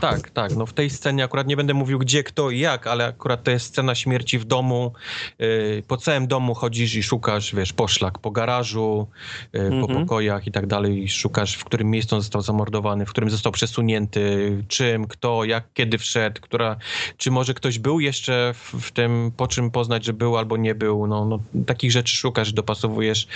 Tak, 0.00 0.30
tak. 0.30 0.56
No 0.56 0.66
w 0.66 0.72
tej 0.72 0.90
scenie 0.90 1.24
akurat 1.24 1.46
nie 1.46 1.56
będę 1.56 1.74
mówił 1.74 1.98
gdzie, 1.98 2.22
kto 2.22 2.50
i 2.50 2.58
jak, 2.58 2.86
ale 2.86 3.06
akurat 3.06 3.42
to 3.42 3.50
jest 3.50 3.66
scena 3.66 3.94
śmierci 3.94 4.38
w 4.38 4.44
domu. 4.44 4.92
Yy, 5.38 5.82
po 5.88 5.96
całym 5.96 6.26
domu 6.26 6.54
chodzisz 6.54 6.94
i 6.94 7.02
szukasz 7.02 7.54
wiesz, 7.54 7.72
poszlak 7.72 8.18
po 8.18 8.30
garażu, 8.30 9.08
y, 9.54 9.58
po 9.58 9.76
mhm. 9.76 10.00
pokojach 10.00 10.46
i 10.46 10.52
tak 10.52 10.66
dalej 10.66 11.08
szukasz, 11.08 11.56
w 11.56 11.64
którym 11.64 11.90
miejscu 11.90 12.14
on 12.14 12.20
został 12.20 12.42
zamordowany, 12.42 13.06
w 13.06 13.10
którym 13.10 13.30
został 13.30 13.52
przesunięty, 13.52 14.27
czym, 14.68 15.06
kto, 15.06 15.44
jak, 15.44 15.64
kiedy 15.74 15.98
wszedł, 15.98 16.40
która, 16.40 16.76
czy 17.16 17.30
może 17.30 17.54
ktoś 17.54 17.78
był 17.78 18.00
jeszcze 18.00 18.54
w, 18.54 18.74
w 18.80 18.92
tym, 18.92 19.32
po 19.36 19.46
czym 19.46 19.70
poznać, 19.70 20.04
że 20.04 20.12
był 20.12 20.36
albo 20.36 20.56
nie 20.56 20.74
był, 20.74 21.06
no, 21.06 21.24
no 21.24 21.40
takich 21.66 21.92
rzeczy 21.92 22.16
szukasz, 22.16 22.52
dopasowujesz. 22.52 23.26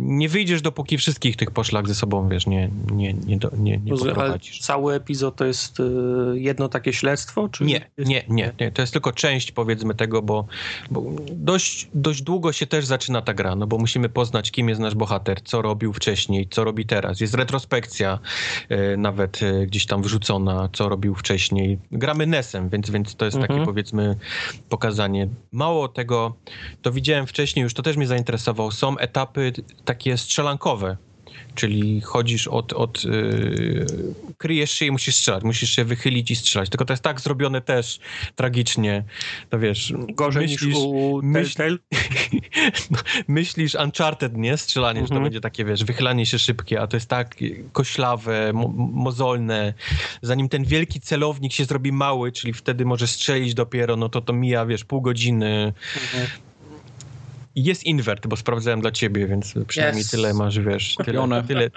Nie 0.00 0.28
wyjdziesz, 0.28 0.62
dopóki 0.62 0.98
wszystkich 0.98 1.36
tych 1.36 1.50
poszlak 1.50 1.88
ze 1.88 1.94
sobą, 1.94 2.28
wiesz, 2.28 2.46
nie, 2.46 2.70
nie, 2.92 3.14
nie, 3.14 3.36
do, 3.36 3.50
nie, 3.56 3.78
nie 3.78 3.96
poprowadzisz. 3.96 4.60
Cały 4.60 4.94
epizod 4.94 5.36
to 5.36 5.44
jest 5.44 5.80
y, 5.80 5.84
jedno 6.34 6.68
takie 6.68 6.92
śledztwo? 6.92 7.48
Czy 7.48 7.64
nie, 7.64 7.90
nie, 7.98 8.24
nie, 8.28 8.52
nie, 8.60 8.72
to 8.72 8.82
jest 8.82 8.92
tylko 8.92 9.12
część, 9.12 9.52
powiedzmy, 9.52 9.94
tego, 9.94 10.22
bo, 10.22 10.46
bo 10.90 11.04
dość, 11.32 11.88
dość 11.94 12.22
długo 12.22 12.52
się 12.52 12.66
też 12.66 12.86
zaczyna 12.86 13.22
ta 13.22 13.34
gra, 13.34 13.56
no 13.56 13.66
bo 13.66 13.78
musimy 13.78 14.08
poznać, 14.08 14.50
kim 14.50 14.68
jest 14.68 14.80
nasz 14.80 14.94
bohater, 14.94 15.42
co 15.42 15.62
robił 15.62 15.92
wcześniej, 15.92 16.48
co 16.50 16.64
robi 16.64 16.86
teraz. 16.86 17.20
Jest 17.20 17.34
retrospekcja 17.34 18.18
e, 18.68 18.96
nawet 18.96 19.42
e, 19.42 19.66
gdzieś 19.66 19.86
tam 19.86 20.02
wrzucona, 20.02 20.17
co 20.72 20.88
robił 20.88 21.14
wcześniej. 21.14 21.78
Gramy 21.92 22.26
Nesem, 22.26 22.68
więc, 22.68 22.90
więc 22.90 23.14
to 23.14 23.24
jest 23.24 23.36
mhm. 23.36 23.52
takie 23.52 23.66
powiedzmy 23.66 24.16
pokazanie. 24.68 25.28
Mało 25.52 25.88
tego, 25.88 26.34
to 26.82 26.92
widziałem 26.92 27.26
wcześniej, 27.26 27.62
już 27.62 27.74
to 27.74 27.82
też 27.82 27.96
mnie 27.96 28.06
zainteresowało, 28.06 28.72
są 28.72 28.98
etapy 28.98 29.52
takie 29.84 30.16
strzelankowe, 30.16 30.96
czyli 31.58 32.00
chodzisz 32.00 32.48
od, 32.48 32.72
od 32.72 33.04
yy, 33.04 33.86
kryjesz 34.36 34.70
się 34.70 34.86
i 34.86 34.90
musisz 34.90 35.14
strzelać, 35.14 35.44
musisz 35.44 35.70
się 35.70 35.84
wychylić 35.84 36.30
i 36.30 36.36
strzelać, 36.36 36.68
tylko 36.68 36.84
to 36.84 36.92
jest 36.92 37.02
tak 37.02 37.20
zrobione 37.20 37.60
też 37.60 38.00
tragicznie, 38.36 39.04
to 39.50 39.58
wiesz... 39.58 39.92
Gorzej 40.08 40.42
myślisz, 40.42 40.62
niż 40.62 40.76
u 40.76 41.20
myśl, 41.22 41.78
no, 42.90 42.98
myślisz 43.28 43.74
Uncharted, 43.74 44.36
nie? 44.36 44.56
Strzelanie, 44.56 45.00
mhm. 45.00 45.06
że 45.06 45.08
to 45.08 45.14
mhm. 45.14 45.24
będzie 45.24 45.40
takie, 45.40 45.64
wiesz, 45.64 45.84
wychylanie 45.84 46.26
się 46.26 46.38
szybkie, 46.38 46.80
a 46.80 46.86
to 46.86 46.96
jest 46.96 47.08
tak 47.08 47.36
koślawe, 47.72 48.52
mo 48.52 48.68
mozolne, 48.92 49.74
zanim 50.22 50.48
ten 50.48 50.64
wielki 50.64 51.00
celownik 51.00 51.52
się 51.52 51.64
zrobi 51.64 51.92
mały, 51.92 52.32
czyli 52.32 52.52
wtedy 52.52 52.84
może 52.84 53.06
strzelić 53.06 53.54
dopiero, 53.54 53.96
no 53.96 54.08
to 54.08 54.20
to 54.20 54.32
mija, 54.32 54.66
wiesz, 54.66 54.84
pół 54.84 55.00
godziny. 55.00 55.72
Mhm 56.12 56.47
jest 57.64 57.84
invert, 57.84 58.26
bo 58.26 58.36
sprawdzałem 58.36 58.80
dla 58.80 58.90
ciebie, 58.90 59.26
więc 59.26 59.54
przynajmniej 59.68 60.04
yes. 60.04 60.10
tyle 60.10 60.34
masz, 60.34 60.58
wiesz, 60.58 60.94
tyle, 61.04 61.42
tyle, 61.48 61.70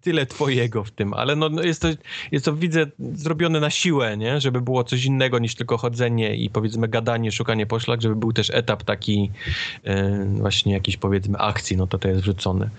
tyle 0.00 0.26
twojego 0.26 0.84
w 0.84 0.90
tym, 0.90 1.14
ale 1.14 1.36
no, 1.36 1.48
no, 1.48 1.62
jest, 1.62 1.82
to, 1.82 1.88
jest 2.32 2.44
to, 2.44 2.56
widzę, 2.56 2.86
zrobione 3.14 3.60
na 3.60 3.70
siłę, 3.70 4.16
nie? 4.16 4.40
Żeby 4.40 4.60
było 4.60 4.84
coś 4.84 5.04
innego 5.04 5.38
niż 5.38 5.54
tylko 5.54 5.78
chodzenie 5.78 6.36
i 6.36 6.50
powiedzmy 6.50 6.88
gadanie, 6.88 7.32
szukanie 7.32 7.66
poszlak, 7.66 8.02
żeby 8.02 8.16
był 8.16 8.32
też 8.32 8.50
etap 8.50 8.82
taki 8.82 9.30
e, 9.84 10.24
właśnie 10.24 10.72
jakiejś 10.72 10.96
powiedzmy 10.96 11.38
akcji, 11.38 11.76
no 11.76 11.86
to 11.86 11.98
to 11.98 12.08
jest 12.08 12.20
wrzucone. 12.20 12.70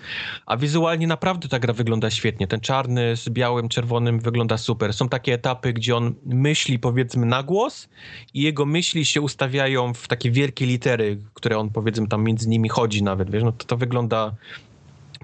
A 0.46 0.56
wizualnie 0.56 1.06
naprawdę 1.06 1.48
ta 1.48 1.58
gra 1.58 1.72
wygląda 1.74 2.10
świetnie. 2.10 2.46
Ten 2.46 2.60
czarny 2.60 3.16
z 3.16 3.28
białym, 3.28 3.68
czerwonym 3.68 4.20
wygląda 4.20 4.58
super. 4.58 4.92
Są 4.92 5.08
takie 5.08 5.34
etapy, 5.34 5.72
gdzie 5.72 5.96
on 5.96 6.14
myśli 6.26 6.78
powiedzmy 6.78 7.26
na 7.26 7.42
głos 7.42 7.88
i 8.34 8.42
jego 8.42 8.66
myśli 8.66 9.04
się 9.04 9.20
ustawiają 9.20 9.94
w 9.94 10.08
takie 10.08 10.30
wielkie 10.30 10.66
litery, 10.66 11.18
które 11.34 11.58
on 11.58 11.70
powiedzmy 11.70 12.06
tam 12.12 12.24
między 12.24 12.48
nimi 12.48 12.68
chodzi 12.68 13.02
nawet, 13.02 13.30
wiesz, 13.30 13.42
no 13.42 13.52
to 13.52 13.64
to 13.64 13.76
wygląda 13.76 14.32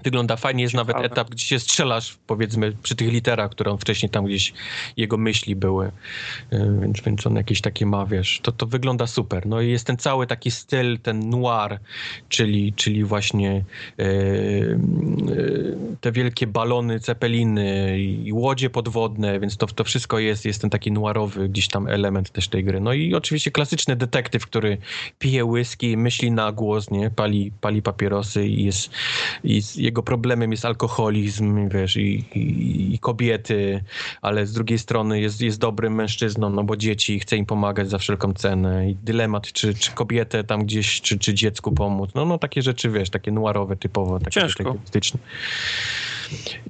Wygląda 0.03 0.35
fajnie, 0.35 0.63
jest 0.63 0.71
Ciekawe. 0.71 0.93
nawet 0.93 1.11
etap, 1.11 1.29
gdzie 1.29 1.45
się 1.45 1.59
strzelasz, 1.59 2.17
powiedzmy, 2.27 2.73
przy 2.83 2.95
tych 2.95 3.11
literach, 3.11 3.51
które 3.51 3.71
on 3.71 3.77
wcześniej 3.77 4.09
tam 4.09 4.25
gdzieś, 4.25 4.53
jego 4.97 5.17
myśli 5.17 5.55
były, 5.55 5.87
y, 5.87 5.91
więc, 6.81 7.01
więc 7.01 7.27
on 7.27 7.35
jakieś 7.35 7.61
takie 7.61 7.85
ma, 7.85 8.05
wiesz, 8.05 8.39
to, 8.43 8.51
to 8.51 8.65
wygląda 8.65 9.07
super. 9.07 9.45
No 9.45 9.61
i 9.61 9.69
jest 9.69 9.87
ten 9.87 9.97
cały 9.97 10.27
taki 10.27 10.51
styl, 10.51 10.99
ten 10.99 11.29
noir, 11.29 11.79
czyli, 12.29 12.73
czyli 12.73 13.03
właśnie 13.03 13.63
e, 13.99 14.03
e, 14.03 14.07
te 16.01 16.11
wielkie 16.11 16.47
balony, 16.47 16.99
cepeliny 16.99 17.99
i 17.99 18.33
łodzie 18.33 18.69
podwodne, 18.69 19.39
więc 19.39 19.57
to, 19.57 19.67
to 19.67 19.83
wszystko 19.83 20.19
jest, 20.19 20.45
jest 20.45 20.61
ten 20.61 20.69
taki 20.69 20.91
noirowy 20.91 21.49
gdzieś 21.49 21.67
tam 21.67 21.87
element 21.87 22.29
też 22.29 22.47
tej 22.47 22.63
gry. 22.63 22.79
No 22.79 22.93
i 22.93 23.13
oczywiście 23.13 23.51
klasyczny 23.51 23.95
detektyw, 23.95 24.45
który 24.45 24.77
pije 25.19 25.45
whisky, 25.45 25.97
myśli 25.97 26.31
na 26.31 26.51
głos, 26.51 26.91
nie, 26.91 27.09
pali, 27.09 27.51
pali 27.61 27.81
papierosy 27.81 28.47
i 28.47 28.65
jest, 28.65 28.91
jest 29.43 29.77
jego 29.89 30.03
problemem 30.03 30.51
jest 30.51 30.65
alkoholizm, 30.65 31.69
wiesz, 31.69 31.97
i, 31.97 32.25
i, 32.35 32.93
i, 32.93 32.99
kobiety, 32.99 33.83
ale 34.21 34.45
z 34.45 34.53
drugiej 34.53 34.79
strony 34.79 35.21
jest, 35.21 35.41
jest 35.41 35.59
dobrym 35.59 35.95
mężczyzną, 35.95 36.49
no 36.49 36.63
bo 36.63 36.77
dzieci, 36.77 37.19
chce 37.19 37.37
im 37.37 37.45
pomagać 37.45 37.89
za 37.89 37.97
wszelką 37.97 38.33
cenę 38.33 38.89
i 38.89 38.95
dylemat, 38.95 39.51
czy, 39.51 39.73
czy 39.73 39.91
kobietę 39.91 40.43
tam 40.43 40.63
gdzieś, 40.63 41.01
czy, 41.01 41.19
czy 41.19 41.33
dziecku 41.33 41.71
pomóc, 41.71 42.09
no, 42.15 42.25
no 42.25 42.37
takie 42.37 42.61
rzeczy, 42.61 42.89
wiesz, 42.89 43.09
takie 43.09 43.31
noirowe 43.31 43.75
typowo, 43.75 44.19
takie 44.19 44.41
Ciężko. 44.41 44.75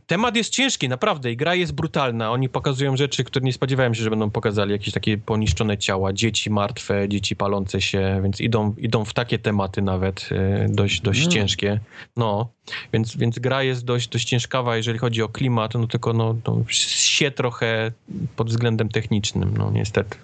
Temat 0.07 0.35
jest 0.35 0.49
ciężki, 0.49 0.89
naprawdę, 0.89 1.31
i 1.31 1.37
gra 1.37 1.55
jest 1.55 1.71
brutalna. 1.71 2.31
Oni 2.31 2.49
pokazują 2.49 2.97
rzeczy, 2.97 3.23
które 3.23 3.45
nie 3.45 3.53
spodziewałem 3.53 3.95
się, 3.95 4.03
że 4.03 4.09
będą 4.09 4.29
pokazali. 4.29 4.71
Jakieś 4.71 4.93
takie 4.93 5.17
poniszczone 5.17 5.77
ciała, 5.77 6.13
dzieci 6.13 6.49
martwe, 6.49 7.09
dzieci 7.09 7.35
palące 7.35 7.81
się, 7.81 8.19
więc 8.23 8.41
idą, 8.41 8.75
idą 8.77 9.05
w 9.05 9.13
takie 9.13 9.39
tematy 9.39 9.81
nawet 9.81 10.29
e, 10.31 10.67
dość, 10.69 11.01
dość 11.01 11.19
mm. 11.19 11.31
ciężkie. 11.31 11.79
No, 12.17 12.49
więc, 12.93 13.17
więc 13.17 13.39
gra 13.39 13.63
jest 13.63 13.85
dość, 13.85 14.07
dość 14.07 14.25
ciężkawa, 14.25 14.77
jeżeli 14.77 14.99
chodzi 14.99 15.21
o 15.21 15.29
klimat, 15.29 15.73
no 15.73 15.87
tylko 15.87 16.13
no, 16.13 16.35
no, 16.47 16.63
się 16.69 17.31
trochę 17.31 17.91
pod 18.35 18.49
względem 18.49 18.89
technicznym, 18.89 19.57
no 19.57 19.71
niestety. 19.71 20.17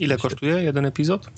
Ile 0.00 0.16
kosztuje 0.18 0.62
jeden 0.62 0.86
epizod? 0.86 1.30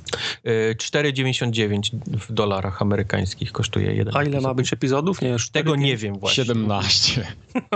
4,99 0.44 1.80
w 2.28 2.32
dolarach 2.32 2.82
amerykańskich 2.82 3.52
kosztuje 3.52 3.94
jeden 3.94 4.16
A 4.16 4.22
ile 4.22 4.30
epizod. 4.30 4.42
ma 4.42 4.54
być 4.54 4.72
epizodów? 4.72 5.22
Nie, 5.22 5.28
już 5.28 5.50
Tego 5.50 5.76
nie 5.76 5.96
wiem 5.96 6.18
właśnie. 6.18 6.44
17. 6.44 7.26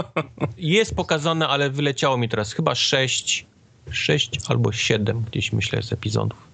Jest 0.59 0.95
pokazane, 0.95 1.49
ale 1.49 1.71
wyleciało 1.71 2.19
mi 2.19 2.29
teraz 2.29 2.53
chyba 2.53 2.75
6, 2.75 3.47
6 3.91 4.31
albo 4.49 4.73
7 4.73 5.25
gdzieś 5.31 5.53
myślę 5.53 5.83
z 5.83 5.93
epizodów. 5.93 6.49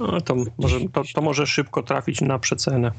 No, 0.00 0.20
to, 0.20 0.36
może, 0.58 0.80
to, 0.92 1.02
to 1.14 1.20
może 1.22 1.46
szybko 1.46 1.82
trafić 1.82 2.20
na 2.20 2.38
przecenę. 2.38 2.90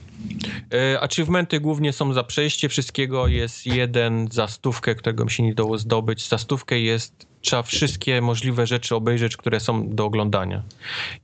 E, 0.73 0.99
achievementy 1.01 1.59
głównie 1.59 1.93
są 1.93 2.13
za 2.13 2.23
przejście 2.23 2.69
wszystkiego. 2.69 3.27
Jest 3.27 3.65
jeden 3.65 4.27
za 4.31 4.47
stówkę, 4.47 4.95
którego 4.95 5.25
mi 5.25 5.31
się 5.31 5.43
nie 5.43 5.53
dało 5.53 5.77
zdobyć. 5.77 6.27
Za 6.29 6.37
stówkę 6.37 6.79
jest, 6.79 7.27
trzeba 7.45 7.63
wszystkie 7.63 8.21
możliwe 8.21 8.67
rzeczy 8.67 8.95
obejrzeć, 8.95 9.37
które 9.37 9.59
są 9.59 9.89
do 9.89 10.05
oglądania. 10.05 10.61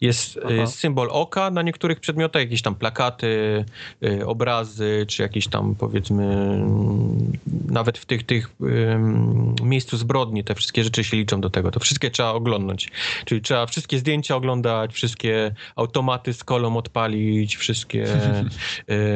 Jest 0.01 0.39
Aha. 0.43 0.53
e, 0.53 0.67
symbol 0.67 1.07
oka 1.11 1.51
na 1.51 1.61
niektórych 1.61 1.99
przedmiotach, 1.99 2.41
jakieś 2.41 2.61
tam 2.61 2.75
plakaty, 2.75 3.65
e, 4.03 4.25
obrazy, 4.25 5.05
czy 5.07 5.21
jakieś 5.21 5.47
tam 5.47 5.75
powiedzmy 5.75 6.23
mm, 6.23 7.31
nawet 7.67 7.97
w 7.97 8.05
tych, 8.05 8.23
tych 8.23 8.49
ym, 8.61 9.55
miejscu 9.63 9.97
zbrodni 9.97 10.43
te 10.43 10.55
wszystkie 10.55 10.83
rzeczy 10.83 11.03
się 11.03 11.17
liczą 11.17 11.41
do 11.41 11.49
tego. 11.49 11.71
To 11.71 11.79
wszystkie 11.79 12.11
trzeba 12.11 12.29
oglądać. 12.29 12.89
Czyli 13.25 13.41
trzeba 13.41 13.65
wszystkie 13.65 13.99
zdjęcia 13.99 14.35
oglądać, 14.35 14.93
wszystkie 14.93 15.53
automaty 15.75 16.33
z 16.33 16.43
kolą 16.43 16.77
odpalić, 16.77 17.55
wszystkie 17.55 18.05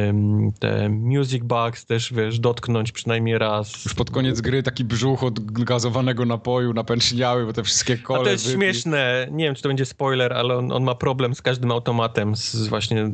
ym, 0.07 0.51
te 0.59 0.89
music 0.89 1.43
box 1.43 1.85
też, 1.85 2.13
wiesz, 2.13 2.39
dotknąć 2.39 2.91
przynajmniej 2.91 3.37
raz. 3.37 3.85
Już 3.85 3.93
pod 3.93 4.11
koniec 4.11 4.41
gry 4.41 4.63
taki 4.63 4.83
brzuch 4.83 5.23
od 5.23 5.51
gazowanego 5.51 6.25
napoju 6.25 6.73
napęczniały, 6.95 7.45
bo 7.45 7.53
te 7.53 7.63
wszystkie 7.63 7.97
kole... 7.97 8.19
A 8.19 8.23
to 8.23 8.29
jest 8.29 8.47
wypi- 8.47 8.53
śmieszne. 8.53 9.27
Nie 9.31 9.45
wiem, 9.45 9.55
czy 9.55 9.61
to 9.61 9.69
będzie 9.69 9.85
spoiler, 9.85 10.33
ale 10.33 10.57
on, 10.57 10.71
on 10.71 10.83
ma 10.83 10.95
problem 10.95 11.35
z 11.35 11.41
każdym 11.41 11.71
automatem. 11.71 12.35
Z 12.35 12.67
właśnie 12.67 13.11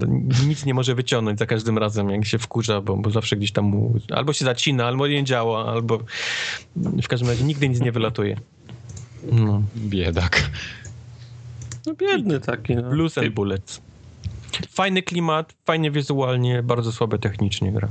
nic 0.47 0.65
nie 0.65 0.73
może 0.73 0.95
wyciągnąć 0.95 1.39
za 1.39 1.45
każdym 1.45 1.77
razem, 1.77 2.09
jak 2.09 2.25
się 2.25 2.39
wkurza, 2.39 2.81
bo, 2.81 2.97
bo 2.97 3.09
zawsze 3.09 3.35
gdzieś 3.35 3.51
tam 3.51 3.65
mu 3.65 3.93
albo 4.15 4.33
się 4.33 4.45
zacina, 4.45 4.85
albo 4.85 5.07
nie 5.07 5.23
działa, 5.23 5.65
albo 5.65 5.99
w 6.75 7.07
każdym 7.07 7.29
razie 7.29 7.43
nigdy 7.43 7.69
nic 7.69 7.79
nie 7.79 7.91
wylatuje. 7.91 8.37
No. 9.31 9.61
Biedak. 9.77 10.49
No 11.85 11.93
biedny 11.93 12.39
taki. 12.39 12.75
No. 12.75 12.89
Blues 12.89 13.17
and 13.17 13.29
Bullets. 13.29 13.81
Fajny 14.69 15.03
klimat, 15.03 15.53
fajnie 15.65 15.91
wizualnie, 15.91 16.63
bardzo 16.63 16.91
słabe 16.91 17.19
technicznie 17.19 17.71
gra. 17.71 17.87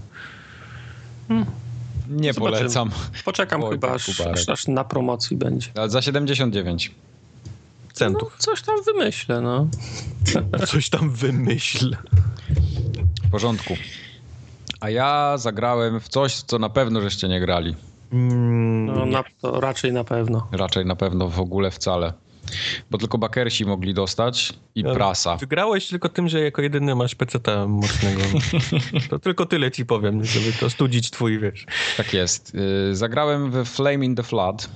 Nie 2.10 2.32
Zobaczymy. 2.32 2.58
polecam. 2.58 2.90
Poczekam 3.24 3.64
Oj, 3.64 3.70
chyba, 3.70 3.90
aż, 3.92 4.06
Kubarek. 4.06 4.34
aż, 4.38 4.48
aż 4.48 4.66
na 4.66 4.84
promocji 4.84 5.36
będzie. 5.36 5.68
Ale 5.74 5.90
za 5.90 6.02
79. 6.02 6.90
No, 6.94 7.92
Centów. 7.92 8.36
coś 8.38 8.62
tam 8.62 8.74
wymyślę, 8.82 9.40
no. 9.40 9.66
Coś 10.66 10.90
tam 10.90 11.10
wymyśl. 11.10 11.96
W 13.26 13.30
porządku. 13.30 13.74
A 14.80 14.90
ja 14.90 15.38
zagrałem 15.38 16.00
w 16.00 16.08
coś, 16.08 16.34
co 16.42 16.58
na 16.58 16.68
pewno 16.68 17.00
żeście 17.00 17.28
nie 17.28 17.40
grali. 17.40 17.76
Mm, 18.12 18.86
no 18.86 19.04
nie. 19.06 19.12
na, 19.12 19.24
raczej 19.60 19.92
na 19.92 20.04
pewno. 20.04 20.48
Raczej 20.52 20.86
na 20.86 20.96
pewno 20.96 21.28
w 21.28 21.40
ogóle 21.40 21.70
wcale. 21.70 22.12
Bo 22.90 22.98
tylko 22.98 23.18
bakersi 23.18 23.64
mogli 23.64 23.94
dostać 23.94 24.52
i 24.74 24.84
Ale 24.84 24.94
prasa. 24.94 25.36
Wygrałeś 25.36 25.88
tylko 25.88 26.08
tym, 26.08 26.28
że 26.28 26.40
jako 26.40 26.62
jedyny 26.62 26.94
masz 26.94 27.14
peceta 27.14 27.66
mocnego. 27.66 28.20
To 29.10 29.18
tylko 29.18 29.46
tyle 29.46 29.70
ci 29.70 29.86
powiem, 29.86 30.24
żeby 30.24 30.52
to 30.52 30.70
studzić 30.70 31.10
twój, 31.10 31.38
wiesz. 31.38 31.66
Tak 31.96 32.12
jest. 32.14 32.54
Y, 32.90 32.96
Zagrałem 32.96 33.50
w 33.50 33.68
Flame 33.68 34.04
in 34.04 34.14
the 34.14 34.22
Flood. 34.22 34.68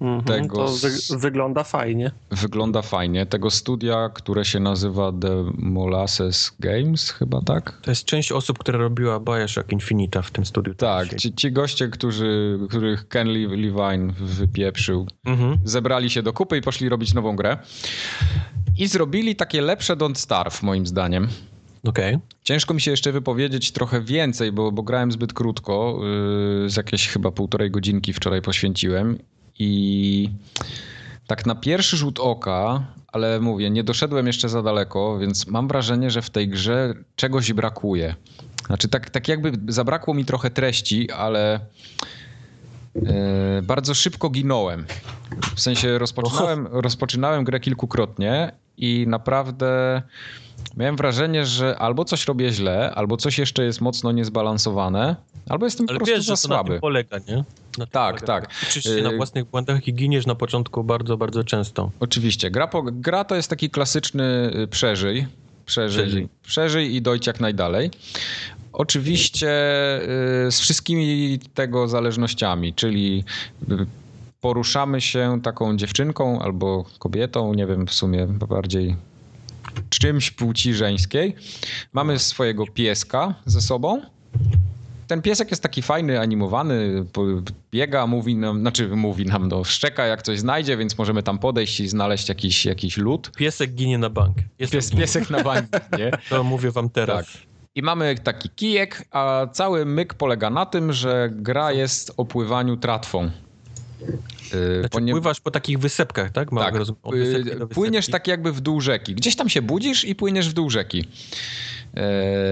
Mhm, 0.00 0.24
Tego 0.24 0.56
To 0.56 0.72
wy, 0.72 1.18
wygląda 1.18 1.64
fajnie. 1.64 2.10
Wygląda 2.30 2.82
fajnie. 2.82 3.26
Tego 3.26 3.50
studia, 3.50 4.10
które 4.14 4.44
się 4.44 4.60
nazywa 4.60 5.12
The 5.20 5.44
Molasses 5.58 6.52
Games, 6.60 7.10
chyba 7.10 7.40
tak? 7.42 7.78
To 7.82 7.90
jest 7.90 8.04
część 8.04 8.32
osób, 8.32 8.58
która 8.58 8.78
robiła 8.78 9.20
Bioshock 9.20 9.72
Infinita 9.72 10.22
w 10.22 10.30
tym 10.30 10.46
studiu. 10.46 10.74
Tak, 10.74 11.14
ci, 11.14 11.34
ci 11.34 11.52
goście, 11.52 11.88
którzy, 11.88 12.58
których 12.68 13.08
Ken 13.08 13.28
Le- 13.28 13.56
Levine 13.56 14.12
wypieprzył, 14.20 15.06
Mhm. 15.24 15.58
zebrali 15.64 16.10
się 16.10 16.22
do 16.22 16.32
kupy 16.32 16.56
i 16.58 16.60
poszli 16.60 16.88
robić 16.88 17.14
nową 17.14 17.36
grę. 17.36 17.58
I 18.78 18.86
zrobili 18.86 19.36
takie 19.36 19.62
lepsze 19.62 19.96
Don't 19.96 20.14
Starve, 20.14 20.62
moim 20.62 20.86
zdaniem. 20.86 21.28
Okej. 21.84 22.18
Ciężko 22.42 22.74
mi 22.74 22.80
się 22.80 22.90
jeszcze 22.90 23.12
wypowiedzieć 23.12 23.72
trochę 23.72 24.00
więcej, 24.00 24.52
bo, 24.52 24.72
bo 24.72 24.82
grałem 24.82 25.12
zbyt 25.12 25.32
krótko. 25.32 26.00
Yy, 26.62 26.70
z 26.70 26.76
jakieś 26.76 27.08
chyba 27.08 27.30
półtorej 27.30 27.70
godzinki 27.70 28.12
wczoraj 28.12 28.42
poświęciłem. 28.42 29.18
I 29.60 30.30
tak 31.26 31.46
na 31.46 31.54
pierwszy 31.54 31.96
rzut 31.96 32.18
oka, 32.20 32.84
ale 33.12 33.40
mówię, 33.40 33.70
nie 33.70 33.84
doszedłem 33.84 34.26
jeszcze 34.26 34.48
za 34.48 34.62
daleko, 34.62 35.18
więc 35.18 35.46
mam 35.46 35.68
wrażenie, 35.68 36.10
że 36.10 36.22
w 36.22 36.30
tej 36.30 36.48
grze 36.48 36.94
czegoś 37.16 37.52
brakuje. 37.52 38.14
Znaczy, 38.66 38.88
tak, 38.88 39.10
tak 39.10 39.28
jakby 39.28 39.52
zabrakło 39.68 40.14
mi 40.14 40.24
trochę 40.24 40.50
treści, 40.50 41.10
ale 41.10 41.60
yy, 42.94 43.02
bardzo 43.62 43.94
szybko 43.94 44.30
ginąłem. 44.30 44.86
W 45.56 45.60
sensie 45.60 45.98
rozpoczynałem, 45.98 46.68
rozpoczynałem 46.70 47.44
grę 47.44 47.60
kilkukrotnie 47.60 48.52
i 48.76 49.04
naprawdę 49.08 50.02
miałem 50.76 50.96
wrażenie, 50.96 51.46
że 51.46 51.78
albo 51.78 52.04
coś 52.04 52.26
robię 52.26 52.52
źle, 52.52 52.92
albo 52.94 53.16
coś 53.16 53.38
jeszcze 53.38 53.64
jest 53.64 53.80
mocno 53.80 54.12
niezbalansowane, 54.12 55.16
albo 55.48 55.66
jestem 55.66 55.86
po 55.86 55.90
Ale 55.90 55.98
prostu 55.98 56.14
wiesz, 56.14 56.26
za 56.26 56.36
słaby. 56.36 56.70
tym 56.70 56.80
polega, 56.80 57.16
nie? 57.28 57.44
Tak, 57.90 58.14
polega. 58.14 58.26
tak. 58.26 58.50
Uczysz 58.68 58.84
się 58.84 59.02
na 59.02 59.10
Yy, 59.10 59.16
własnych 59.16 59.44
błędach 59.44 59.88
i 59.88 59.94
giniesz 59.94 60.26
na 60.26 60.34
początku 60.34 60.84
bardzo, 60.84 61.16
bardzo 61.16 61.44
często. 61.44 61.90
Oczywiście. 62.00 62.50
Gra, 62.50 62.66
po, 62.68 62.82
gra 62.82 63.24
to 63.24 63.36
jest 63.36 63.50
taki 63.50 63.70
klasyczny 63.70 64.50
y, 64.62 64.66
przeżyj. 64.68 65.26
Przeżyj, 65.66 66.02
Przeżyj. 66.02 66.28
przeżyj 66.42 66.94
i 66.94 67.02
dojść 67.02 67.26
jak 67.26 67.40
najdalej. 67.40 67.90
Oczywiście 68.72 69.48
y, 70.46 70.52
z 70.52 70.60
wszystkimi 70.60 71.38
tego 71.54 71.88
zależnościami, 71.88 72.74
czyli 72.74 73.24
y, 73.70 73.86
poruszamy 74.40 75.00
się 75.00 75.40
taką 75.42 75.76
dziewczynką 75.76 76.40
albo 76.42 76.84
kobietą, 76.98 77.54
nie 77.54 77.66
wiem 77.66 77.86
w 77.86 77.94
sumie 77.94 78.26
bardziej 78.26 78.96
czymś 79.88 80.30
płci 80.30 80.74
żeńskiej. 80.74 81.34
Mamy 81.92 82.18
swojego 82.18 82.66
pieska 82.66 83.34
ze 83.46 83.60
sobą. 83.60 84.02
Ten 85.06 85.22
piesek 85.22 85.50
jest 85.50 85.62
taki 85.62 85.82
fajny, 85.82 86.20
animowany, 86.20 87.04
biega, 87.70 88.06
mówi 88.06 88.36
nam, 88.36 88.60
znaczy 88.60 88.88
mówi 88.88 89.26
nam, 89.26 89.48
no, 89.48 89.64
szczeka 89.64 90.06
jak 90.06 90.22
coś 90.22 90.38
znajdzie, 90.38 90.76
więc 90.76 90.98
możemy 90.98 91.22
tam 91.22 91.38
podejść 91.38 91.80
i 91.80 91.88
znaleźć 91.88 92.28
jakiś, 92.28 92.64
jakiś 92.66 92.96
lód. 92.96 93.30
Piesek 93.36 93.74
ginie 93.74 93.98
na 93.98 94.10
bank. 94.10 94.36
Piesek 94.56 94.72
Pies, 94.72 94.90
ginie. 94.90 95.02
piesek 95.02 95.30
na 95.30 95.42
bank, 95.42 95.66
nie? 95.98 96.10
To 96.30 96.44
mówię 96.44 96.70
wam 96.70 96.90
teraz. 96.90 97.26
Tak. 97.26 97.42
I 97.74 97.82
mamy 97.82 98.14
taki 98.14 98.50
kijek, 98.50 99.04
a 99.10 99.46
cały 99.52 99.84
myk 99.86 100.14
polega 100.14 100.50
na 100.50 100.66
tym, 100.66 100.92
że 100.92 101.30
gra 101.32 101.72
jest 101.72 102.12
o 102.16 102.24
pływaniu 102.24 102.76
tratwą. 102.76 103.30
Yy, 104.00 104.80
Znaczy, 104.80 104.88
ponie- 104.90 105.12
Pływasz 105.12 105.40
po 105.40 105.50
takich 105.50 105.78
wysepkach, 105.78 106.30
tak? 106.30 106.52
Mam 106.52 106.64
tak, 106.64 106.74
rozum- 106.74 107.58
do 107.58 107.66
płyniesz 107.68 108.06
tak 108.06 108.26
jakby 108.26 108.52
w 108.52 108.60
dół 108.60 108.80
rzeki. 108.80 109.14
Gdzieś 109.14 109.36
tam 109.36 109.48
się 109.48 109.62
budzisz 109.62 110.04
i 110.04 110.14
płyniesz 110.14 110.48
w 110.48 110.52
dół 110.52 110.70
rzeki. 110.70 111.04
Yy, 111.94 112.02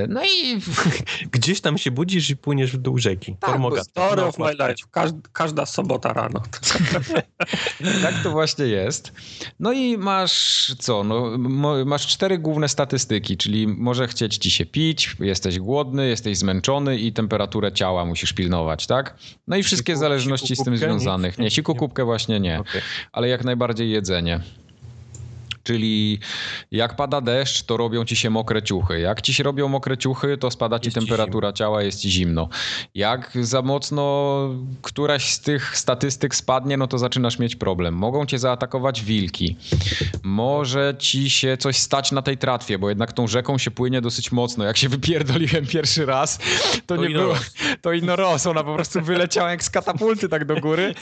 No 0.09 0.25
i 0.25 0.61
Gdzieś 1.33 1.61
tam 1.61 1.79
się 1.79 1.91
budzisz 1.91 2.31
i 2.31 2.37
płyniesz 2.37 2.73
w 2.73 2.77
dół 2.79 2.99
rzeki. 2.99 3.37
Tak, 3.41 3.51
Formoga. 3.51 3.77
bo 3.77 3.85
Story 3.85 4.23
No, 4.23 4.29
of 4.29 4.39
my 4.39 4.51
life. 4.53 4.75
Każ, 4.91 5.11
każda 5.33 5.67
sobota 5.67 6.13
rano. 6.13 6.43
Tak 8.03 8.15
to 8.23 8.31
właśnie 8.31 8.65
jest. 8.65 9.13
No 9.61 9.73
i 9.73 9.99
masz 9.99 10.67
co? 10.79 11.05
No, 11.05 11.39
masz 11.87 12.07
cztery 12.07 12.39
główne 12.39 12.69
statystyki, 12.69 13.37
czyli 13.37 13.69
może 13.69 14.09
chcieć 14.09 14.37
ci 14.39 14.51
się 14.51 14.67
pić, 14.67 15.17
jesteś 15.21 15.59
głodny, 15.59 16.09
jesteś 16.09 16.39
zmęczony 16.39 16.99
i 16.99 17.13
temperaturę 17.13 17.73
ciała 17.73 18.05
musisz 18.05 18.33
pilnować, 18.33 18.87
tak? 18.87 19.17
No 19.49 19.57
i 19.57 19.63
wszystkie 19.63 19.93
Siku- 19.93 20.01
zależności 20.01 20.57
z 20.57 20.65
tym? 20.65 20.73
Nic? 20.73 20.83
związanych. 20.83 21.39
Nie, 21.39 21.45
Nie. 21.45 21.51
sikukubkę 21.51 22.05
właśnie 22.05 22.41
nie, 22.41 22.61
Okej. 22.61 22.81
ale 23.13 23.29
jak 23.29 23.45
najbardziej 23.45 23.91
jedzenie. 23.91 24.41
Czyli 25.63 26.19
jak 26.71 26.97
pada 26.97 27.21
deszcz, 27.21 27.63
to 27.63 27.77
robią 27.77 28.05
ci 28.05 28.17
się 28.17 28.31
mokre 28.31 28.63
ciuchy. 28.63 29.01
Jak 29.01 29.23
ci 29.23 29.35
się 29.35 29.43
robią 29.43 29.69
mokre 29.69 29.99
ciuchy, 29.99 30.39
to 30.39 30.51
spada 30.51 30.79
ci 30.79 30.87
Jest 30.87 30.99
ci 30.99 31.07
temperatura 31.07 31.53
ciała, 31.53 31.83
jest 31.83 32.01
ci 32.01 32.11
zimno. 32.11 32.49
Jak 32.95 33.39
za 33.41 33.63
mocno 33.63 34.39
któraś 34.83 35.33
z 35.33 35.41
tych 35.41 35.77
statystyk 35.79 36.35
spadnie, 36.35 36.77
no 36.77 36.87
to 36.87 36.99
zaczynasz 36.99 37.39
mieć 37.39 37.57
problem. 37.57 37.95
Mogą 37.95 38.27
cię 38.27 38.39
zaatakować 38.39 39.03
wilki. 39.05 39.57
Może 40.23 40.95
ci 40.99 41.31
się 41.31 41.57
coś 41.57 41.77
stać 41.77 42.13
na 42.13 42.23
tej 42.23 42.39
tratwie, 42.39 42.79
bo 42.79 42.89
jednak 42.89 43.13
tą 43.13 43.27
rzeką 43.27 43.59
się 43.59 43.71
płynie 43.71 44.01
dosyć 44.01 44.33
mocno. 44.33 44.65
Jak 44.65 44.77
się 44.77 44.89
wypierdoliłem 44.89 45.67
pierwszy 45.67 46.07
raz, 46.07 46.39
to, 46.87 46.97
To 46.97 47.03
nie 47.03 47.09
było. 47.09 47.35
To 47.83 47.93
ino 47.93 48.17
ros. 48.17 48.47
Ona 48.47 48.65
po 48.65 48.75
prostu 48.75 49.01
wyleciała 49.03 49.51
jak 49.51 49.65
z 49.65 49.71
katapulty 49.71 50.29
tak 50.29 50.45
do 50.45 50.57
góry. 50.61 50.95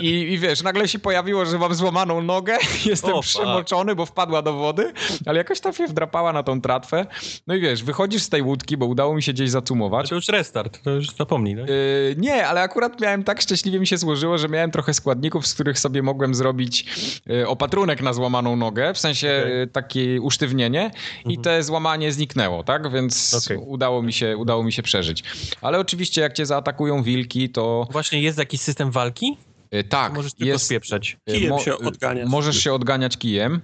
I, 0.00 0.08
I 0.08 0.38
wiesz, 0.38 0.62
nagle 0.62 0.88
się 0.88 0.98
pojawiło, 0.98 1.46
że 1.46 1.58
mam 1.58 1.74
złamaną 1.74 2.22
nogę, 2.22 2.58
jestem 2.86 3.12
O, 3.12 3.22
fuck. 3.22 3.34
przemoczony, 3.34 3.94
bo 3.98 4.06
wpadła 4.06 4.42
do 4.42 4.52
wody, 4.52 4.92
ale 5.26 5.38
jakoś 5.38 5.60
tam 5.60 5.72
się 5.72 5.86
wdrapała 5.86 6.32
na 6.32 6.42
tą 6.42 6.60
tratwę. 6.60 7.06
No 7.46 7.54
i 7.54 7.60
wiesz, 7.60 7.82
wychodzisz 7.82 8.22
z 8.22 8.28
tej 8.28 8.42
łódki, 8.42 8.76
bo 8.76 8.86
udało 8.86 9.14
mi 9.14 9.22
się 9.22 9.32
gdzieś 9.32 9.50
zacumować. 9.50 10.08
To 10.08 10.14
już 10.14 10.28
restart, 10.28 10.82
to 10.82 10.90
już 10.90 11.10
zapomnij, 11.10 11.54
no? 11.54 11.62
Yy, 11.62 12.14
nie, 12.16 12.46
ale 12.46 12.60
akurat 12.60 13.00
miałem 13.00 13.24
tak 13.24 13.40
szczęśliwie 13.40 13.80
mi 13.80 13.86
się 13.86 13.98
złożyło, 13.98 14.38
że 14.38 14.48
miałem 14.48 14.70
trochę 14.70 14.94
składników, 14.94 15.46
z 15.46 15.54
których 15.54 15.78
sobie 15.78 16.02
mogłem 16.02 16.34
zrobić 16.34 16.86
yy, 17.26 17.48
opatrunek 17.48 18.02
na 18.02 18.12
złamaną 18.12 18.56
nogę, 18.56 18.94
w 18.94 18.98
sensie 18.98 19.40
okay. 19.40 19.58
yy, 19.58 19.66
takie 19.66 20.20
usztywnienie 20.20 20.90
i 21.24 21.36
mhm. 21.36 21.42
te 21.42 21.62
złamanie 21.62 22.12
zniknęło, 22.12 22.64
tak? 22.64 22.92
Więc 22.92 23.34
okay. 23.44 23.58
udało, 23.58 24.02
mi 24.02 24.12
się, 24.12 24.36
udało 24.36 24.64
mi 24.64 24.72
się 24.72 24.82
przeżyć. 24.82 25.24
Ale 25.60 25.78
oczywiście 25.78 26.20
jak 26.20 26.32
cię 26.32 26.46
zaatakują 26.46 27.02
wilki, 27.02 27.48
to... 27.50 27.86
Właśnie 27.90 28.22
jest 28.22 28.38
jakiś 28.38 28.60
system 28.60 28.90
walki? 28.90 29.36
Yy, 29.72 29.84
tak. 29.84 30.12
Możesz 30.12 30.34
tylko 30.34 30.52
jest, 30.52 30.64
spieprzać. 30.64 31.16
Kijem 31.26 31.50
mo- 31.50 31.60
się 31.60 31.78
odganiać. 31.78 32.28
Możesz 32.28 32.56
się 32.64 32.72
odganiać 32.72 33.16
kijem. 33.18 33.60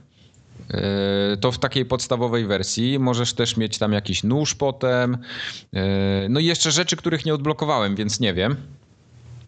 E, 0.71 1.37
to 1.37 1.53
w 1.53 1.59
takiej 1.59 1.85
podstawowej 1.85 2.47
wersji. 2.47 2.99
Możesz 2.99 3.33
też 3.33 3.57
mieć 3.57 3.79
tam 3.79 3.93
jakiś 3.93 4.25
nóż 4.25 4.55
potem. 4.55 5.19
E, 5.75 6.27
no 6.29 6.41
i 6.41 6.45
jeszcze 6.45 6.71
rzeczy, 6.71 6.97
których 6.97 7.25
nie 7.25 7.35
odblokowałem, 7.35 7.97
więc 7.97 8.21
nie 8.21 8.35
wiem. 8.35 8.57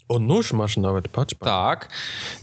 O, 0.08 0.18
nóż 0.18 0.52
masz 0.52 0.76
nawet, 0.76 1.08
patrz. 1.08 1.34
patrz. 1.34 1.52
Tak. 1.52 1.88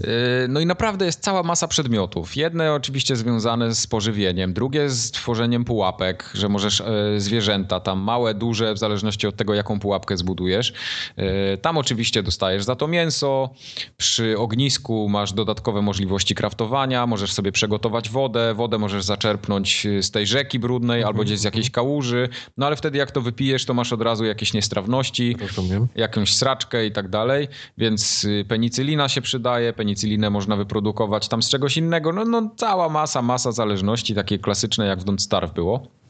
Y, 0.02 0.08
no 0.50 0.60
i 0.60 0.66
naprawdę 0.66 1.06
jest 1.06 1.20
cała 1.20 1.44
masa 1.44 1.68
przedmiotów. 1.68 2.36
Jedne 2.36 2.74
oczywiście 2.74 3.16
związane 3.16 3.76
z 3.76 3.88
pożywieniem, 3.88 4.54
drugie 4.54 4.90
z 4.90 5.12
tworzeniem 5.12 5.66
pułapek, 5.66 6.30
że 6.34 6.50
możesz 6.50 6.82
e, 6.82 6.86
zwierzęta, 7.18 7.80
tam 7.80 8.00
małe, 8.00 8.34
duże, 8.34 8.74
w 8.74 8.78
zależności 8.78 9.28
od 9.28 9.36
tego, 9.36 9.54
jaką 9.54 9.80
pułapkę 9.80 10.18
zbudujesz. 10.18 10.74
E, 11.16 11.58
tam 11.58 11.78
oczywiście 11.78 12.24
dostajesz 12.24 12.64
za 12.64 12.76
to 12.76 12.88
mięso. 12.88 13.50
Przy 13.98 14.38
ognisku 14.40 15.10
masz 15.10 15.34
dodatkowe 15.34 15.82
możliwości 15.82 16.36
kraftowania, 16.36 17.08
możesz 17.08 17.34
sobie 17.34 17.52
przygotować 17.52 18.10
wodę. 18.10 18.54
Wodę 18.54 18.78
możesz 18.78 19.04
zaczerpnąć 19.04 19.88
z 20.02 20.12
tej 20.12 20.28
rzeki 20.28 20.60
brudnej 20.60 20.98
mhm, 20.98 21.08
albo 21.08 21.24
gdzieś 21.24 21.40
z 21.40 21.44
jakiejś 21.44 21.68
mhm. 21.68 21.74
kałuży. 21.74 22.30
No 22.58 22.66
ale 22.66 22.76
wtedy 22.76 22.98
jak 22.98 23.12
to 23.12 23.22
wypijesz, 23.22 23.66
to 23.66 23.74
masz 23.74 23.94
od 23.94 24.02
razu 24.02 24.26
jakieś 24.26 24.54
niestrawności, 24.54 25.36
Rozumiem. 25.42 25.88
jakąś 25.96 26.36
sraczkę 26.36 26.86
i 26.86 26.92
tak 26.92 27.10
dalej 27.10 27.48
więc 27.78 28.24
y, 28.24 28.46
penicylina 28.48 29.10
się 29.10 29.22
przydaje, 29.22 29.74
penicylinę 29.74 30.30
można 30.30 30.56
wyprodukować 30.56 31.28
tam 31.28 31.44
z 31.44 31.50
czegoś 31.50 31.78
innego, 31.78 32.14
no, 32.14 32.26
no 32.26 32.50
cała 32.56 32.90
masa, 32.90 33.22
masa 33.22 33.52
zależności, 33.52 34.16
takie 34.16 34.40
klasyczne 34.40 34.86
jak 34.86 35.00
w 35.00 35.06
Don't 35.06 35.20
Starve 35.20 35.54
było. 35.54 36.03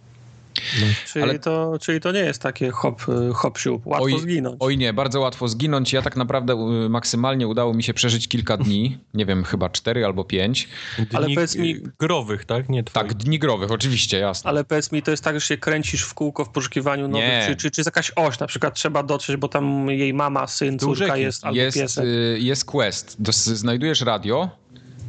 No. 0.81 0.87
Czyli, 1.05 1.23
Ale... 1.23 1.39
to, 1.39 1.79
czyli 1.81 1.99
to 1.99 2.11
nie 2.11 2.19
jest 2.19 2.41
takie 2.41 2.71
hop, 2.71 3.09
y, 3.09 3.33
hop 3.33 3.57
siup, 3.57 3.87
łatwo 3.87 4.05
oj, 4.05 4.19
zginąć. 4.19 4.55
Oj 4.59 4.77
nie, 4.77 4.93
bardzo 4.93 5.19
łatwo 5.19 5.47
zginąć. 5.47 5.93
Ja 5.93 6.01
tak 6.01 6.15
naprawdę 6.15 6.53
y, 6.85 6.89
maksymalnie 6.89 7.47
udało 7.47 7.73
mi 7.73 7.83
się 7.83 7.93
przeżyć 7.93 8.27
kilka 8.27 8.57
dni, 8.57 8.97
nie 9.13 9.25
wiem, 9.25 9.43
chyba 9.43 9.69
cztery 9.69 10.05
albo 10.05 10.23
pięć. 10.23 10.67
Dni 10.97 11.07
Ale 11.13 11.27
powiedz 11.27 11.55
mi... 11.55 11.81
growych, 11.99 12.45
tak? 12.45 12.69
Nie 12.69 12.83
twoich. 12.83 13.07
Tak, 13.07 13.17
dni 13.17 13.39
growych, 13.39 13.71
oczywiście, 13.71 14.19
jasne. 14.19 14.49
Ale 14.49 14.63
powiedz 14.63 14.91
mi, 14.91 15.01
to 15.01 15.11
jest 15.11 15.23
tak, 15.23 15.39
że 15.39 15.45
się 15.45 15.57
kręcisz 15.57 16.01
w 16.01 16.13
kółko 16.13 16.45
w 16.45 16.49
poszukiwaniu 16.49 17.07
nowych, 17.07 17.27
nie. 17.27 17.45
czy, 17.47 17.55
czy, 17.55 17.71
czy 17.71 17.81
jest 17.81 17.87
jakaś 17.87 18.11
oś, 18.15 18.39
na 18.39 18.47
przykład 18.47 18.75
trzeba 18.75 19.03
dotrzeć, 19.03 19.37
bo 19.37 19.47
tam 19.47 19.89
jej 19.89 20.13
mama, 20.13 20.47
syn, 20.47 20.79
córka 20.79 21.17
jest, 21.17 21.45
albo 21.45 21.57
jest, 21.57 21.77
piesek. 21.77 22.05
Jest 22.37 22.65
quest. 22.65 23.17
Znajdujesz 23.33 24.01
radio, 24.01 24.49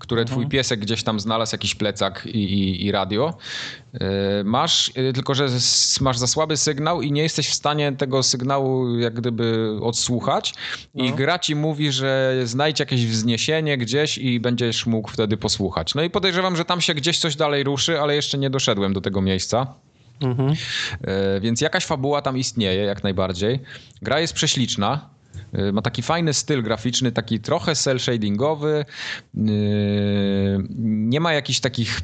które 0.04 0.24
twój 0.24 0.44
mhm. 0.44 0.50
piesek 0.50 0.80
gdzieś 0.80 1.02
tam 1.02 1.20
znalazł, 1.20 1.54
jakiś 1.54 1.74
plecak 1.74 2.26
i, 2.26 2.38
i, 2.38 2.86
i 2.86 2.92
radio. 2.92 3.34
E, 3.94 4.44
masz, 4.44 4.92
e, 4.94 5.12
tylko 5.12 5.34
że 5.34 5.46
masz 6.00 6.18
za 6.18 6.26
słaby 6.26 6.56
sygnał 6.56 7.02
i 7.02 7.12
nie 7.12 7.22
jesteś 7.22 7.48
w 7.48 7.54
stanie 7.54 7.92
tego 7.92 8.22
sygnału 8.22 8.98
jak 8.98 9.14
gdyby 9.14 9.78
odsłuchać 9.82 10.54
i 10.94 11.10
no. 11.10 11.16
gra 11.16 11.38
ci 11.38 11.54
mówi, 11.54 11.92
że 11.92 12.40
znajdź 12.44 12.80
jakieś 12.80 13.06
wzniesienie 13.06 13.78
gdzieś 13.78 14.18
i 14.18 14.40
będziesz 14.40 14.86
mógł 14.86 15.10
wtedy 15.10 15.36
posłuchać. 15.36 15.94
No 15.94 16.02
i 16.02 16.10
podejrzewam, 16.10 16.56
że 16.56 16.64
tam 16.64 16.80
się 16.80 16.94
gdzieś 16.94 17.18
coś 17.18 17.36
dalej 17.36 17.64
ruszy, 17.64 18.00
ale 18.00 18.16
jeszcze 18.16 18.38
nie 18.38 18.50
doszedłem 18.50 18.92
do 18.92 19.00
tego 19.00 19.22
miejsca. 19.22 19.74
Mhm. 20.20 20.54
E, 21.00 21.40
więc 21.40 21.60
jakaś 21.60 21.86
fabuła 21.86 22.22
tam 22.22 22.38
istnieje, 22.38 22.82
jak 22.82 23.02
najbardziej. 23.02 23.60
Gra 24.02 24.20
jest 24.20 24.32
prześliczna. 24.32 25.13
Y, 25.58 25.72
ma 25.72 25.82
taki 25.82 26.02
fajny 26.02 26.34
styl 26.34 26.62
graficzny, 26.62 27.12
taki 27.12 27.40
trochę 27.40 27.74
cel 27.74 28.00
shadingowy. 28.00 28.84
Y, 29.34 30.64
nie 30.84 31.20
ma 31.20 31.32
jakichś 31.32 31.60
takich 31.60 32.00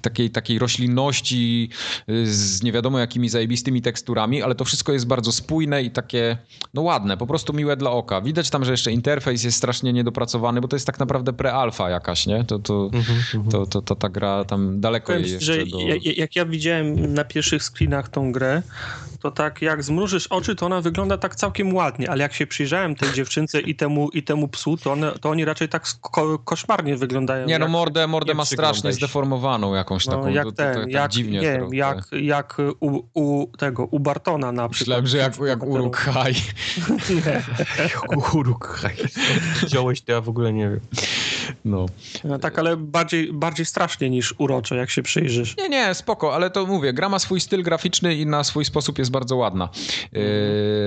takiej, 0.00 0.30
takiej 0.30 0.58
roślinności 0.58 1.70
y, 2.08 2.26
z 2.26 2.62
nie 2.62 2.72
wiadomo 2.72 2.98
jakimi 2.98 3.28
zajebistymi 3.28 3.82
teksturami, 3.82 4.42
ale 4.42 4.54
to 4.54 4.64
wszystko 4.64 4.92
jest 4.92 5.06
bardzo 5.06 5.32
spójne 5.32 5.82
i 5.82 5.90
takie 5.90 6.36
no 6.74 6.82
ładne, 6.82 7.16
po 7.16 7.26
prostu 7.26 7.52
miłe 7.52 7.76
dla 7.76 7.90
oka. 7.90 8.20
Widać 8.20 8.50
tam, 8.50 8.64
że 8.64 8.70
jeszcze 8.70 8.92
interfejs 8.92 9.44
jest 9.44 9.56
strasznie 9.56 9.92
niedopracowany, 9.92 10.60
bo 10.60 10.68
to 10.68 10.76
jest 10.76 10.86
tak 10.86 10.98
naprawdę 10.98 11.32
pre-alfa 11.32 11.90
jakaś, 11.90 12.26
nie? 12.26 12.44
To, 12.44 12.58
to, 12.58 12.72
mm-hmm. 12.74 13.50
to, 13.50 13.66
to, 13.66 13.82
to, 13.82 13.96
ta 13.96 14.08
gra 14.08 14.44
tam 14.44 14.80
daleko 14.80 15.12
Powiem 15.12 15.28
jest 15.28 15.42
że 15.42 15.66
do... 15.66 15.78
Jak 16.16 16.36
ja 16.36 16.46
widziałem 16.46 17.14
na 17.14 17.24
pierwszych 17.24 17.62
screenach 17.62 18.08
tą 18.08 18.32
grę, 18.32 18.62
to 19.20 19.30
tak 19.30 19.62
jak 19.62 19.82
zmrużysz 19.82 20.26
oczy, 20.26 20.54
to 20.56 20.66
ona 20.66 20.80
wygląda 20.80 21.18
tak 21.18 21.36
całkiem 21.36 21.74
ładnie, 21.74 22.10
ale 22.10 22.22
jak 22.22 22.34
się 22.34 22.46
przyjrzałem 22.46 22.96
tej 22.96 23.12
dziewczynce 23.12 23.60
i 23.60 23.74
temu, 23.74 24.08
i 24.08 24.22
temu 24.22 24.48
psu, 24.48 24.76
to, 24.76 24.92
one, 24.92 25.12
to 25.12 25.30
oni 25.30 25.44
raczej 25.44 25.68
tak 25.68 25.86
ko 26.00 26.38
koszmarnie 26.38 26.96
wyglądają. 26.96 27.46
Nie, 27.46 27.58
no 27.58 27.68
mordę, 27.68 28.06
mordę 28.06 28.34
ma 28.34 28.44
strasznie 28.44 28.92
zdeformowaną 28.92 29.74
jakąś 29.74 30.06
no, 30.06 30.12
taką. 30.12 30.28
jak 30.28 30.44
to, 30.44 30.52
ten, 30.52 30.74
to, 30.74 30.80
tak 30.80 30.90
jak, 30.90 31.10
dziwnie 31.10 31.40
nie 31.40 31.52
wiem, 31.52 31.74
jak, 31.74 31.98
jak 32.12 32.56
u, 32.80 33.02
u, 33.14 33.46
tego, 33.56 33.84
u 33.84 34.00
Bartona 34.00 34.52
na 34.52 34.68
przykład. 34.68 35.02
Myślałem, 35.02 35.06
że 35.06 35.18
jak, 35.18 35.38
jak 35.48 35.62
Uruk-hai. 35.62 36.34
nie. 37.26 37.42
Uruk-hai. 38.38 38.96
Wziąłeś 39.62 40.02
to, 40.02 40.12
ja 40.12 40.20
w 40.20 40.28
ogóle 40.28 40.52
nie 40.52 40.70
wiem. 40.70 40.80
No. 41.64 41.86
no. 42.24 42.38
tak, 42.38 42.58
ale 42.58 42.76
bardziej, 42.76 43.32
bardziej 43.32 43.66
strasznie 43.66 44.10
niż 44.10 44.34
urocze, 44.38 44.76
jak 44.76 44.90
się 44.90 45.02
przyjrzysz. 45.02 45.56
Nie, 45.56 45.68
nie, 45.68 45.94
spoko, 45.94 46.34
ale 46.34 46.50
to 46.50 46.66
mówię, 46.66 46.92
gra 46.92 47.08
ma 47.08 47.18
swój 47.18 47.40
styl 47.40 47.62
graficzny 47.62 48.14
i 48.14 48.26
na 48.26 48.44
swój 48.44 48.64
sposób 48.64 48.98
jest 48.98 49.10
bardzo 49.10 49.36
ładna. 49.36 49.68
Yy, 50.12 50.20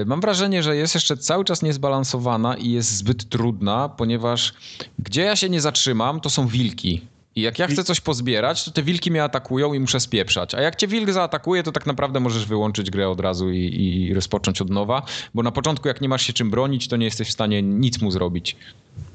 mam 0.05 0.21
wrażenie, 0.21 0.63
że 0.63 0.75
jest 0.75 0.95
jeszcze 0.95 1.17
cały 1.17 1.45
czas 1.45 1.61
niezbalansowana 1.61 2.55
i 2.55 2.71
jest 2.71 2.97
zbyt 2.97 3.29
trudna, 3.29 3.89
ponieważ 3.89 4.53
gdzie 4.99 5.21
ja 5.21 5.35
się 5.35 5.49
nie 5.49 5.61
zatrzymam, 5.61 6.19
to 6.21 6.29
są 6.29 6.47
wilki. 6.47 7.01
I 7.35 7.41
jak 7.41 7.59
ja 7.59 7.67
chcę 7.67 7.83
coś 7.83 8.01
pozbierać, 8.01 8.65
to 8.65 8.71
te 8.71 8.83
wilki 8.83 9.11
mnie 9.11 9.23
atakują 9.23 9.73
i 9.73 9.79
muszę 9.79 9.99
spieprzać. 9.99 10.55
A 10.55 10.61
jak 10.61 10.75
cię 10.75 10.87
wilk 10.87 11.11
zaatakuje, 11.11 11.63
to 11.63 11.71
tak 11.71 11.85
naprawdę 11.85 12.19
możesz 12.19 12.45
wyłączyć 12.45 12.91
grę 12.91 13.09
od 13.09 13.19
razu 13.19 13.51
i, 13.51 13.59
i 13.59 14.13
rozpocząć 14.13 14.61
od 14.61 14.69
nowa, 14.69 15.01
bo 15.33 15.43
na 15.43 15.51
początku 15.51 15.87
jak 15.87 16.01
nie 16.01 16.09
masz 16.09 16.21
się 16.21 16.33
czym 16.33 16.49
bronić, 16.49 16.87
to 16.87 16.97
nie 16.97 17.05
jesteś 17.05 17.27
w 17.27 17.31
stanie 17.31 17.61
nic 17.61 18.01
mu 18.01 18.11
zrobić. 18.11 18.55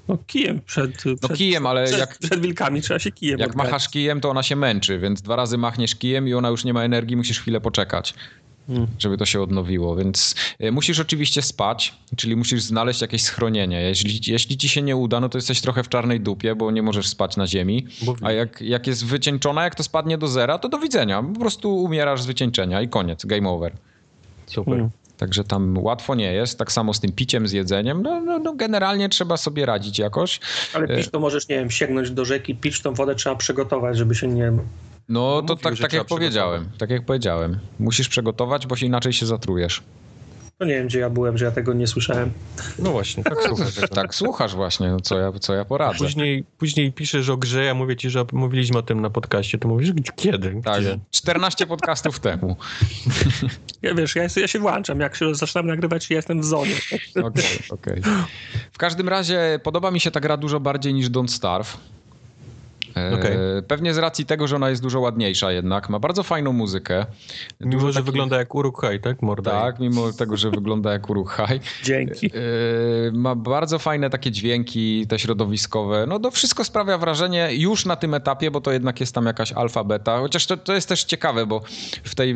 No 0.08 0.18
kijem 0.26 0.60
przed, 0.60 0.96
przed, 0.96 1.22
no 1.22 1.28
kijem, 1.28 1.66
ale 1.66 1.84
przed, 1.84 1.98
jak, 1.98 2.18
przed 2.18 2.40
wilkami 2.40 2.82
trzeba 2.82 2.98
się 2.98 3.12
kijem 3.12 3.40
Jak 3.40 3.56
machasz 3.56 3.88
kijem, 3.88 4.20
to 4.20 4.30
ona 4.30 4.42
się 4.42 4.56
męczy, 4.56 4.98
więc 4.98 5.22
dwa 5.22 5.36
razy 5.36 5.58
machniesz 5.58 5.94
kijem 5.94 6.28
i 6.28 6.34
ona 6.34 6.48
już 6.48 6.64
nie 6.64 6.72
ma 6.72 6.82
energii, 6.82 7.16
musisz 7.16 7.40
chwilę 7.40 7.60
poczekać. 7.60 8.14
Hmm. 8.68 8.86
żeby 8.98 9.16
to 9.16 9.26
się 9.26 9.42
odnowiło. 9.42 9.96
Więc 9.96 10.34
e, 10.58 10.70
musisz 10.70 11.00
oczywiście 11.00 11.42
spać, 11.42 11.94
czyli 12.16 12.36
musisz 12.36 12.62
znaleźć 12.62 13.00
jakieś 13.00 13.22
schronienie. 13.22 13.82
Jeśli, 13.82 14.32
jeśli 14.32 14.56
ci 14.56 14.68
się 14.68 14.82
nie 14.82 14.96
uda, 14.96 15.20
no 15.20 15.28
to 15.28 15.38
jesteś 15.38 15.60
trochę 15.60 15.82
w 15.82 15.88
czarnej 15.88 16.20
dupie, 16.20 16.54
bo 16.54 16.70
nie 16.70 16.82
możesz 16.82 17.08
spać 17.08 17.36
na 17.36 17.46
ziemi. 17.46 17.86
A 18.22 18.32
jak, 18.32 18.60
jak 18.60 18.86
jest 18.86 19.04
wycieńczona, 19.04 19.64
jak 19.64 19.74
to 19.74 19.82
spadnie 19.82 20.18
do 20.18 20.28
zera, 20.28 20.58
to 20.58 20.68
do 20.68 20.78
widzenia. 20.78 21.22
Po 21.22 21.40
prostu 21.40 21.76
umierasz 21.76 22.22
z 22.22 22.26
wycieńczenia 22.26 22.82
i 22.82 22.88
koniec, 22.88 23.26
game 23.26 23.48
over. 23.48 23.72
Super. 24.46 24.74
Hmm. 24.74 24.90
Także 25.18 25.44
tam 25.44 25.78
łatwo 25.78 26.14
nie 26.14 26.32
jest. 26.32 26.58
Tak 26.58 26.72
samo 26.72 26.94
z 26.94 27.00
tym 27.00 27.12
piciem, 27.12 27.48
z 27.48 27.52
jedzeniem. 27.52 28.02
No, 28.02 28.20
no, 28.20 28.38
no 28.38 28.54
generalnie 28.54 29.08
trzeba 29.08 29.36
sobie 29.36 29.66
radzić 29.66 29.98
jakoś. 29.98 30.40
Ale 30.74 30.88
pić 30.88 31.10
to 31.10 31.20
możesz, 31.20 31.48
nie 31.48 31.56
wiem, 31.56 31.70
sięgnąć 31.70 32.10
do 32.10 32.24
rzeki, 32.24 32.54
pić 32.54 32.82
tą 32.82 32.94
wodę 32.94 33.14
trzeba 33.14 33.36
przygotować, 33.36 33.98
żeby 33.98 34.14
się 34.14 34.28
nie... 34.28 34.52
No 35.08 35.42
to 35.42 35.56
tak, 35.56 35.78
tak 35.78 35.92
jak 35.92 36.06
powiedziałem. 36.06 36.68
Tak 36.78 36.90
jak 36.90 37.04
powiedziałem. 37.04 37.58
Musisz 37.78 38.08
przygotować, 38.08 38.66
bo 38.66 38.76
się 38.76 38.86
inaczej 38.86 39.12
się 39.12 39.26
zatrujesz. 39.26 39.82
No 40.60 40.66
nie 40.66 40.74
wiem, 40.74 40.86
gdzie 40.86 40.98
ja 40.98 41.10
byłem, 41.10 41.38
że 41.38 41.44
ja 41.44 41.50
tego 41.50 41.72
nie 41.72 41.86
słyszałem. 41.86 42.30
No 42.78 42.90
właśnie, 42.90 43.24
tak 43.24 43.42
słuchasz. 43.42 43.74
tak 43.94 44.14
słuchasz 44.14 44.54
właśnie, 44.54 44.88
no 44.88 45.00
co 45.00 45.18
ja, 45.18 45.32
co 45.32 45.54
ja 45.54 45.64
poradzę. 45.64 45.98
Później, 45.98 46.44
później 46.58 46.92
piszesz 46.92 47.28
o 47.28 47.36
grze, 47.36 47.64
ja 47.64 47.74
mówię 47.74 47.96
ci, 47.96 48.10
że 48.10 48.24
mówiliśmy 48.32 48.78
o 48.78 48.82
tym 48.82 49.00
na 49.00 49.10
podcaście, 49.10 49.58
to 49.58 49.68
mówisz, 49.68 49.92
kiedy? 50.16 50.60
Tak, 50.64 50.82
14 51.10 51.66
podcastów 51.66 52.20
temu. 52.20 52.56
Ja 53.82 53.94
wiesz, 53.94 54.16
ja, 54.16 54.22
ja 54.36 54.48
się 54.48 54.58
włączam, 54.58 55.00
jak 55.00 55.16
się 55.16 55.34
zaczynam 55.34 55.66
nagrywać, 55.66 56.10
ja 56.10 56.16
jestem 56.16 56.40
w 56.40 56.44
zonie. 56.44 56.74
Okej, 57.10 57.24
okay, 57.24 57.46
okej. 57.70 58.00
Okay. 58.00 58.12
W 58.72 58.78
każdym 58.78 59.08
razie 59.08 59.60
podoba 59.62 59.90
mi 59.90 60.00
się 60.00 60.10
ta 60.10 60.20
gra 60.20 60.36
dużo 60.36 60.60
bardziej 60.60 60.94
niż 60.94 61.10
Don't 61.10 61.28
Starve. 61.28 61.76
Okay. 63.14 63.62
Pewnie 63.68 63.94
z 63.94 63.98
racji 63.98 64.26
tego, 64.26 64.46
że 64.46 64.56
ona 64.56 64.70
jest 64.70 64.82
dużo 64.82 65.00
ładniejsza 65.00 65.52
jednak. 65.52 65.88
Ma 65.88 65.98
bardzo 65.98 66.22
fajną 66.22 66.52
muzykę. 66.52 67.06
Mimo, 67.60 67.72
dużo 67.72 67.86
że 67.86 67.92
takich... 67.94 68.06
wygląda 68.06 68.38
jak 68.38 68.54
Uruk-hai, 68.54 69.00
tak? 69.00 69.22
Mordaj. 69.22 69.54
Tak, 69.54 69.80
mimo 69.80 70.12
tego, 70.12 70.36
że 70.36 70.50
wygląda 70.50 70.92
jak 70.92 71.10
Uruk-hai. 71.10 71.60
Dzięki. 71.84 72.26
E, 72.26 72.30
ma 73.12 73.34
bardzo 73.34 73.78
fajne 73.78 74.10
takie 74.10 74.30
dźwięki, 74.30 75.06
te 75.06 75.18
środowiskowe. 75.18 76.04
No 76.08 76.18
to 76.18 76.30
wszystko 76.30 76.64
sprawia 76.64 76.98
wrażenie 76.98 77.48
już 77.54 77.86
na 77.86 77.96
tym 77.96 78.14
etapie, 78.14 78.50
bo 78.50 78.60
to 78.60 78.72
jednak 78.72 79.00
jest 79.00 79.14
tam 79.14 79.26
jakaś 79.26 79.52
alfa, 79.52 79.84
beta. 79.84 80.18
Chociaż 80.18 80.46
to, 80.46 80.56
to 80.56 80.74
jest 80.74 80.88
też 80.88 81.04
ciekawe, 81.04 81.46
bo 81.46 81.60
w 82.04 82.14
tej 82.14 82.34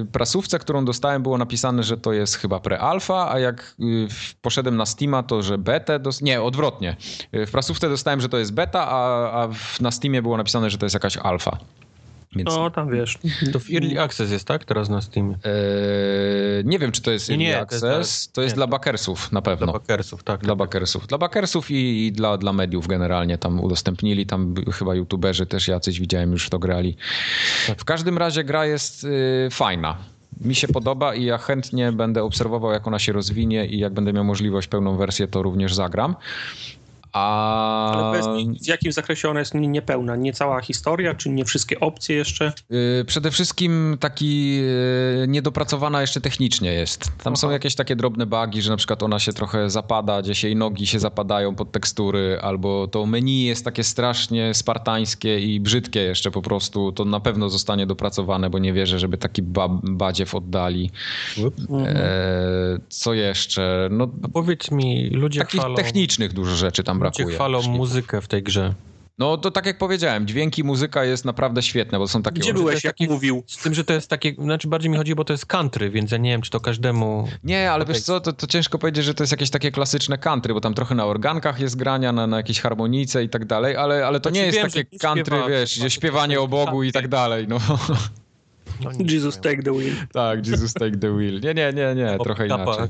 y, 0.00 0.06
prasówce, 0.12 0.58
którą 0.58 0.84
dostałem, 0.84 1.22
było 1.22 1.38
napisane, 1.38 1.82
że 1.82 1.96
to 1.96 2.12
jest 2.12 2.36
chyba 2.36 2.58
pre-alfa, 2.58 3.28
a 3.30 3.38
jak 3.38 3.74
y, 3.80 4.08
poszedłem 4.42 4.76
na 4.76 4.86
Steama, 4.86 5.22
to 5.22 5.42
że 5.42 5.58
betę... 5.58 5.98
Dos... 5.98 6.22
Nie, 6.22 6.42
odwrotnie. 6.42 6.96
W 7.32 7.50
prasówce 7.50 7.88
dostałem, 7.88 8.20
że 8.20 8.28
to 8.28 8.38
jest 8.38 8.54
beta, 8.54 8.88
a, 8.88 9.42
a 9.42 9.48
na 9.80 9.90
Steamie 9.92 10.22
było 10.22 10.36
napisane, 10.36 10.70
że 10.70 10.78
to 10.78 10.86
jest 10.86 10.94
jakaś 10.94 11.16
alfa. 11.16 11.58
Więc... 12.36 12.50
No, 12.50 12.70
tam 12.70 12.90
wiesz. 12.90 13.18
To 13.52 13.58
w 13.60 13.70
Early 13.70 14.00
Access 14.00 14.30
jest, 14.30 14.44
tak? 14.44 14.64
Teraz 14.64 14.88
na 14.88 15.00
Steamie. 15.00 15.34
Eee, 15.34 16.64
nie 16.64 16.78
wiem, 16.78 16.92
czy 16.92 17.02
to 17.02 17.10
jest 17.10 17.30
Early 17.30 17.44
nie, 17.44 17.60
Access. 17.60 17.80
To 17.80 17.98
jest, 17.98 18.32
to 18.32 18.42
jest 18.42 18.54
dla 18.54 18.66
backersów 18.66 19.32
na 19.32 19.42
pewno. 19.42 19.66
Dla 19.66 19.72
backersów, 19.72 20.22
tak. 20.22 20.40
Dla 20.40 20.48
tak. 20.48 20.58
backersów. 20.58 21.06
Dla 21.06 21.18
backersów 21.18 21.70
i, 21.70 22.06
i, 22.06 22.12
dla, 22.12 22.38
dla 22.38 22.52
mediów 22.52 22.86
generalnie 22.86 23.38
tam 23.38 23.60
udostępnili. 23.60 24.26
Tam 24.26 24.54
chyba 24.72 24.94
youtuberzy 24.94 25.46
też 25.46 25.68
jacyś 25.68 26.00
widziałem 26.00 26.32
już 26.32 26.46
w 26.46 26.50
to 26.50 26.58
grali. 26.58 26.96
Tak. 27.66 27.80
W 27.80 27.84
każdym 27.84 28.18
razie 28.18 28.44
gra 28.44 28.66
jest 28.66 29.04
y, 29.04 29.48
fajna 29.50 29.96
mi 30.40 30.54
się 30.54 30.68
podoba 30.68 31.14
i 31.14 31.24
ja 31.24 31.38
chętnie 31.38 31.92
będę 31.92 32.22
obserwował, 32.22 32.72
jak 32.72 32.86
ona 32.86 32.98
się 32.98 33.12
rozwinie 33.12 33.66
i 33.66 33.78
jak 33.78 33.92
będę 33.92 34.12
miał 34.12 34.24
możliwość 34.24 34.68
pełną 34.68 34.96
wersję, 34.96 35.28
to 35.28 35.42
również 35.42 35.74
zagram. 35.74 36.16
A... 37.12 37.92
Ale 37.92 38.18
bez, 38.18 38.26
w 38.64 38.66
jakim 38.66 38.92
zakresie 38.92 39.28
ona 39.28 39.40
jest 39.40 39.54
niepełna? 39.54 40.16
Nie 40.16 40.32
cała 40.32 40.60
historia, 40.60 41.14
czy 41.14 41.30
nie 41.30 41.44
wszystkie 41.44 41.80
opcje 41.80 42.16
jeszcze? 42.16 42.52
Yy, 42.70 43.04
przede 43.06 43.30
wszystkim 43.30 43.96
taki 44.00 44.56
yy, 44.56 45.26
niedopracowana 45.28 46.00
jeszcze 46.00 46.20
technicznie 46.20 46.72
jest. 46.72 47.04
Tam 47.04 47.12
Aha. 47.32 47.36
są 47.36 47.50
jakieś 47.50 47.74
takie 47.74 47.96
drobne 47.96 48.26
bugi, 48.26 48.62
że 48.62 48.70
na 48.70 48.76
przykład 48.76 49.02
ona 49.02 49.18
się 49.18 49.32
trochę 49.32 49.70
zapada, 49.70 50.22
gdzieś 50.22 50.44
jej 50.44 50.56
nogi 50.56 50.86
się 50.86 50.98
zapadają 50.98 51.54
pod 51.54 51.72
tekstury, 51.72 52.38
albo 52.42 52.88
to 52.88 53.06
menu 53.06 53.44
jest 53.44 53.64
takie 53.64 53.84
strasznie 53.84 54.54
spartańskie 54.54 55.40
i 55.40 55.60
brzydkie 55.60 56.00
jeszcze 56.00 56.30
po 56.30 56.42
prostu. 56.42 56.92
To 56.92 57.04
na 57.04 57.20
pewno 57.20 57.48
zostanie 57.48 57.86
dopracowane, 57.86 58.50
bo 58.50 58.58
nie 58.58 58.72
wierzę, 58.72 58.98
żeby 58.98 59.18
taki 59.18 59.42
ba 59.42 59.68
badziew 59.82 60.34
oddali. 60.34 60.90
Mhm. 61.38 61.96
E, 61.96 62.02
co 62.88 63.14
jeszcze? 63.14 63.88
No, 63.90 64.08
A 64.22 64.28
powiedz 64.28 64.70
mi, 64.70 65.10
ludzie 65.10 65.40
Takich 65.40 65.60
chwalą... 65.60 65.74
technicznych 65.74 66.32
dużo 66.32 66.54
rzeczy 66.56 66.84
tam 66.84 67.01
brakuje. 67.02 67.24
Ludzie 67.24 67.36
chwalą 67.36 67.62
muzykę 67.62 68.20
w 68.20 68.28
tej 68.28 68.42
grze. 68.42 68.74
No 69.18 69.36
to 69.36 69.50
tak 69.50 69.66
jak 69.66 69.78
powiedziałem, 69.78 70.26
dźwięki, 70.26 70.64
muzyka 70.64 71.04
jest 71.04 71.24
naprawdę 71.24 71.62
świetne, 71.62 71.98
bo 71.98 72.08
są 72.08 72.22
takie... 72.22 72.40
Gdzie 72.40 72.54
byłeś, 72.54 72.84
jak 72.84 72.94
taki, 72.94 73.08
mówił? 73.08 73.44
Z 73.46 73.62
tym, 73.62 73.74
że 73.74 73.84
to 73.84 73.92
jest 73.92 74.10
takie, 74.10 74.34
znaczy 74.38 74.68
bardziej 74.68 74.90
mi 74.90 74.96
chodzi, 74.96 75.14
bo 75.14 75.24
to 75.24 75.32
jest 75.32 75.46
country, 75.46 75.90
więc 75.90 76.10
ja 76.10 76.18
nie 76.18 76.30
wiem, 76.30 76.42
czy 76.42 76.50
to 76.50 76.60
każdemu... 76.60 77.28
Nie, 77.44 77.72
ale 77.72 77.84
wiesz 77.84 78.00
co, 78.00 78.20
to, 78.20 78.32
to 78.32 78.46
ciężko 78.46 78.78
powiedzieć, 78.78 79.04
że 79.04 79.14
to 79.14 79.22
jest 79.22 79.32
jakieś 79.32 79.50
takie 79.50 79.70
klasyczne 79.70 80.18
country, 80.18 80.54
bo 80.54 80.60
tam 80.60 80.74
trochę 80.74 80.94
na 80.94 81.06
organkach 81.06 81.60
jest 81.60 81.76
grania, 81.76 82.12
na, 82.12 82.26
na 82.26 82.36
jakieś 82.36 82.60
harmonice 82.60 83.24
i 83.24 83.28
tak 83.28 83.44
dalej, 83.44 83.76
ale, 83.76 84.06
ale 84.06 84.20
to 84.20 84.30
znaczy, 84.30 84.40
nie 84.40 84.46
jest 84.46 84.58
wiem, 84.58 84.70
takie 84.70 84.98
country, 84.98 85.36
śpiewa, 85.36 85.48
wiesz, 85.48 85.78
gdzie 85.78 85.90
śpiewanie 85.90 86.40
o 86.40 86.48
Bogu 86.48 86.82
i 86.82 86.92
tak 86.92 87.08
dalej, 87.08 87.48
no. 87.48 87.58
no 88.80 88.90
Jesus 89.08 89.40
take 89.40 89.62
the 89.62 89.72
wheel. 89.72 89.94
Tak, 90.12 90.46
Jesus 90.46 90.74
take 90.74 90.96
the 90.96 91.16
wheel. 91.16 91.40
Nie, 91.40 91.54
nie, 91.54 91.72
nie, 91.72 91.94
nie, 91.94 92.18
trochę 92.24 92.46
inaczej. 92.46 92.88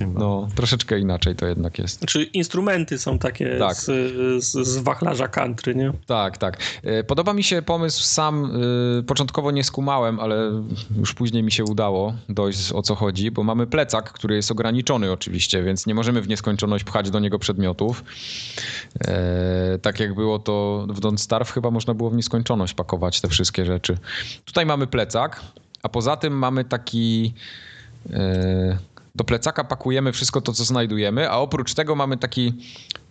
No, 0.00 0.48
troszeczkę 0.54 0.98
inaczej 0.98 1.36
to 1.36 1.46
jednak 1.46 1.78
jest. 1.78 1.98
Znaczy 1.98 2.22
instrumenty 2.22 2.98
są 2.98 3.18
takie 3.18 3.58
tak. 3.58 3.76
z, 3.76 3.84
z, 4.44 4.68
z, 4.68 4.76
wachlarza 4.76 5.28
country, 5.28 5.74
nie? 5.74 5.92
Tak, 6.06 6.38
tak. 6.38 6.58
E, 6.82 7.04
podoba 7.04 7.32
mi 7.32 7.44
się 7.44 7.62
pomysł 7.62 8.02
sam, 8.02 8.50
y, 8.98 9.02
początkowo 9.02 9.50
nie 9.50 9.64
skumałem, 9.64 10.20
ale 10.20 10.64
już 10.98 11.14
później 11.14 11.42
mi 11.42 11.52
się 11.52 11.64
udało 11.64 12.14
dojść 12.28 12.72
o 12.72 12.82
co 12.82 12.94
chodzi, 12.94 13.30
bo 13.30 13.42
mamy 13.42 13.66
plecak, 13.66 14.12
który 14.12 14.36
jest 14.36 14.50
ograniczony 14.50 15.12
oczywiście, 15.12 15.62
więc 15.62 15.86
nie 15.86 15.94
możemy 15.94 16.22
w 16.22 16.28
nieskończoność 16.28 16.84
pchać 16.84 17.10
do 17.10 17.20
niego 17.20 17.38
przedmiotów. 17.38 18.04
E, 19.08 19.78
tak 19.82 20.00
jak 20.00 20.14
było 20.14 20.38
to 20.38 20.86
w 20.88 21.00
Don't 21.00 21.18
Starve, 21.18 21.50
chyba 21.50 21.70
można 21.70 21.94
było 21.94 22.10
w 22.10 22.14
nieskończoność 22.14 22.74
pakować 22.74 23.20
te 23.20 23.28
wszystkie 23.28 23.64
rzeczy. 23.64 23.98
Tutaj 24.44 24.66
mamy 24.66 24.86
plecak, 24.86 25.40
a 25.82 25.88
poza 25.88 26.16
tym 26.16 26.38
mamy 26.38 26.64
taki... 26.64 27.34
E, 28.12 28.78
do 29.16 29.24
plecaka 29.24 29.64
pakujemy 29.64 30.12
wszystko 30.12 30.40
to, 30.40 30.52
co 30.52 30.64
znajdujemy, 30.64 31.30
a 31.30 31.36
oprócz 31.36 31.74
tego 31.74 31.94
mamy 31.94 32.16
taki, 32.16 32.52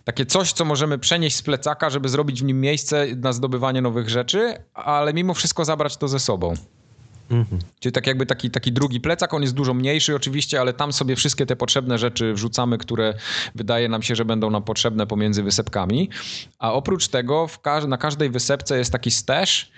takie 0.04 0.26
coś, 0.26 0.52
co 0.52 0.64
możemy 0.64 0.98
przenieść 0.98 1.36
z 1.36 1.42
plecaka, 1.42 1.90
żeby 1.90 2.08
zrobić 2.08 2.40
w 2.40 2.44
nim 2.44 2.60
miejsce 2.60 3.06
na 3.16 3.32
zdobywanie 3.32 3.82
nowych 3.82 4.08
rzeczy, 4.08 4.54
ale 4.74 5.14
mimo 5.14 5.34
wszystko 5.34 5.64
zabrać 5.64 5.96
to 5.96 6.08
ze 6.08 6.18
sobą. 6.18 6.54
Mhm. 7.30 7.60
Czyli 7.80 7.92
tak 7.92 8.06
jakby 8.06 8.26
taki, 8.26 8.50
taki 8.50 8.72
drugi 8.72 9.00
plecak, 9.00 9.34
on 9.34 9.42
jest 9.42 9.54
dużo 9.54 9.74
mniejszy 9.74 10.14
oczywiście, 10.14 10.60
ale 10.60 10.72
tam 10.72 10.92
sobie 10.92 11.16
wszystkie 11.16 11.46
te 11.46 11.56
potrzebne 11.56 11.98
rzeczy 11.98 12.34
wrzucamy, 12.34 12.78
które 12.78 13.14
wydaje 13.54 13.88
nam 13.88 14.02
się, 14.02 14.14
że 14.14 14.24
będą 14.24 14.50
nam 14.50 14.62
potrzebne 14.62 15.06
pomiędzy 15.06 15.42
wysepkami. 15.42 16.10
A 16.58 16.72
oprócz 16.72 17.08
tego 17.08 17.46
ka 17.62 17.86
na 17.86 17.98
każdej 17.98 18.30
wysepce 18.30 18.78
jest 18.78 18.92
taki 18.92 19.10
stash, 19.10 19.70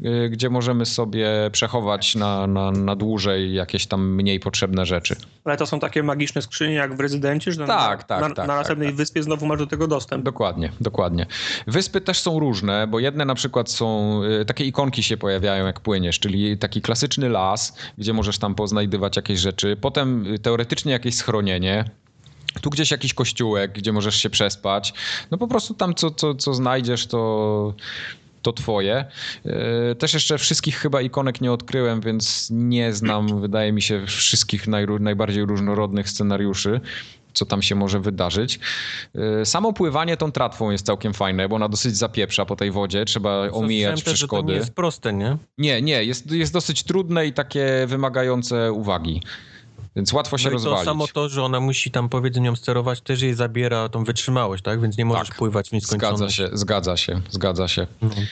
yy, 0.00 0.30
gdzie 0.30 0.50
możemy 0.50 0.86
sobie 0.86 1.28
przechować 1.52 2.14
na, 2.14 2.46
na, 2.46 2.70
na 2.70 2.96
dłużej 2.96 3.54
jakieś 3.54 3.86
tam 3.86 4.14
mniej 4.14 4.40
potrzebne 4.40 4.86
rzeczy. 4.86 5.16
Ale 5.44 5.56
to 5.56 5.66
są 5.66 5.80
takie 5.80 6.02
magiczne 6.02 6.42
skrzynie 6.42 6.74
jak 6.74 6.96
w 6.96 7.00
Rezydencie, 7.00 7.52
że 7.52 7.66
tak, 7.66 8.00
na, 8.00 8.04
tak, 8.04 8.20
na, 8.20 8.34
tak, 8.34 8.48
na 8.48 8.56
następnej 8.56 8.88
tak, 8.88 8.92
tak. 8.92 8.96
wyspie 8.96 9.22
znowu 9.22 9.46
masz 9.46 9.58
do 9.58 9.66
tego 9.66 9.86
dostęp. 9.86 10.24
Dokładnie, 10.24 10.72
dokładnie. 10.80 11.26
Wyspy 11.66 12.00
też 12.00 12.20
są 12.20 12.38
różne, 12.38 12.86
bo 12.86 12.98
jedne 12.98 13.24
na 13.24 13.34
przykład 13.34 13.70
są, 13.70 14.20
yy, 14.22 14.44
takie 14.44 14.64
ikonki 14.64 15.02
się 15.02 15.16
pojawiają 15.16 15.66
jak 15.66 15.80
płyniesz, 15.80 16.18
czyli 16.18 16.58
taki 16.58 16.80
klasyczny 16.90 17.28
las, 17.28 17.76
gdzie 17.98 18.12
możesz 18.12 18.38
tam 18.38 18.54
poznajdywać 18.54 19.16
jakieś 19.16 19.40
rzeczy. 19.40 19.76
Potem 19.80 20.34
y, 20.34 20.38
teoretycznie 20.38 20.92
jakieś 20.92 21.14
schronienie. 21.14 21.84
Tu 22.60 22.70
gdzieś 22.70 22.90
jakiś 22.90 23.14
kościółek, 23.14 23.72
gdzie 23.72 23.92
możesz 23.92 24.16
się 24.16 24.30
przespać. 24.30 24.94
No 25.30 25.38
po 25.38 25.48
prostu 25.48 25.74
tam 25.74 25.94
co, 25.94 26.10
co, 26.10 26.34
co 26.34 26.54
znajdziesz, 26.54 27.06
to, 27.06 27.74
to 28.42 28.52
twoje. 28.52 29.04
Y, 29.92 29.94
też 29.94 30.14
jeszcze 30.14 30.38
wszystkich 30.38 30.76
chyba 30.76 31.00
ikonek 31.00 31.40
nie 31.40 31.52
odkryłem, 31.52 32.00
więc 32.00 32.48
nie 32.50 32.92
znam, 32.92 33.40
wydaje 33.40 33.72
mi 33.72 33.82
się, 33.82 34.06
wszystkich 34.06 34.68
naj, 34.68 34.86
najbardziej 35.00 35.44
różnorodnych 35.44 36.10
scenariuszy 36.10 36.80
co 37.34 37.46
tam 37.46 37.62
się 37.62 37.74
może 37.74 38.00
wydarzyć. 38.00 38.60
Y, 39.42 39.46
samo 39.46 39.72
pływanie 39.72 40.16
tą 40.16 40.32
tratwą 40.32 40.70
jest 40.70 40.86
całkiem 40.86 41.14
fajne, 41.14 41.48
bo 41.48 41.56
ona 41.56 41.68
dosyć 41.68 41.96
zapieprza 41.96 42.46
po 42.46 42.56
tej 42.56 42.70
wodzie, 42.70 43.04
trzeba 43.04 43.48
omijać 43.50 44.04
też, 44.04 44.14
przeszkody. 44.14 44.40
Że 44.40 44.46
to 44.46 44.52
nie 44.52 44.58
jest 44.58 44.74
proste, 44.74 45.12
nie? 45.12 45.36
Nie, 45.58 45.82
nie, 45.82 46.04
jest, 46.04 46.30
jest 46.30 46.52
dosyć 46.52 46.82
trudne 46.82 47.26
i 47.26 47.32
takie 47.32 47.84
wymagające 47.86 48.72
uwagi. 48.72 49.22
Więc 49.96 50.12
łatwo 50.12 50.38
się 50.38 50.48
no 50.48 50.52
rozwalić. 50.52 50.78
to 50.78 50.84
samo 50.84 51.06
to, 51.08 51.28
że 51.28 51.42
ona 51.42 51.60
musi 51.60 51.90
tam 51.90 52.08
powiedzmy 52.08 52.42
nią 52.42 52.56
sterować, 52.56 53.00
też 53.00 53.22
jej 53.22 53.34
zabiera 53.34 53.88
tą 53.88 54.04
wytrzymałość, 54.04 54.62
tak? 54.62 54.80
Więc 54.80 54.98
nie 54.98 55.04
możesz 55.04 55.28
tak. 55.28 55.36
pływać 55.36 55.68
w 55.68 55.72
nieskończoność. 55.72 56.36
Zgadza 56.36 56.50
się, 56.50 56.58
zgadza 56.58 56.96
się, 56.96 57.20
zgadza 57.30 57.68
się. 57.68 57.86
Mhm. 58.02 58.26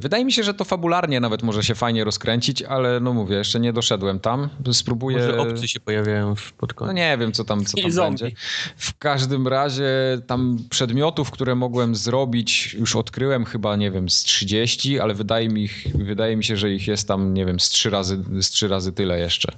Wydaje 0.00 0.24
mi 0.24 0.32
się, 0.32 0.42
że 0.42 0.54
to 0.54 0.64
fabularnie 0.64 1.20
nawet 1.20 1.42
może 1.42 1.64
się 1.64 1.74
fajnie 1.74 2.04
rozkręcić, 2.04 2.62
ale 2.62 3.00
no 3.00 3.12
mówię, 3.12 3.36
jeszcze 3.36 3.60
nie 3.60 3.72
doszedłem 3.72 4.20
tam. 4.20 4.48
Spróbuję... 4.72 5.18
Może 5.18 5.38
opcje 5.38 5.68
się 5.68 5.80
pojawiają 5.80 6.34
w 6.34 6.52
podkądzie. 6.52 6.92
No 6.92 6.98
nie 6.98 7.18
wiem, 7.18 7.32
co 7.32 7.44
tam, 7.44 7.64
co 7.64 7.76
tam 7.82 7.92
będzie. 7.92 8.30
W 8.76 8.98
każdym 8.98 9.48
razie 9.48 9.90
tam 10.26 10.58
przedmiotów, 10.70 11.30
które 11.30 11.54
mogłem 11.54 11.94
zrobić, 11.94 12.74
już 12.74 12.96
odkryłem 12.96 13.44
chyba, 13.44 13.76
nie 13.76 13.90
wiem, 13.90 14.10
z 14.10 14.22
30, 14.22 15.00
ale 15.00 15.14
wydaje 15.14 15.48
mi, 15.48 15.68
wydaje 15.94 16.36
mi 16.36 16.44
się, 16.44 16.56
że 16.56 16.72
ich 16.72 16.86
jest 16.86 17.08
tam, 17.08 17.34
nie 17.34 17.46
wiem, 17.46 17.60
z 17.60 17.68
trzy 17.68 17.90
razy, 17.90 18.24
z 18.40 18.50
trzy 18.50 18.68
razy 18.68 18.92
tyle 18.92 19.18
jeszcze. 19.18 19.52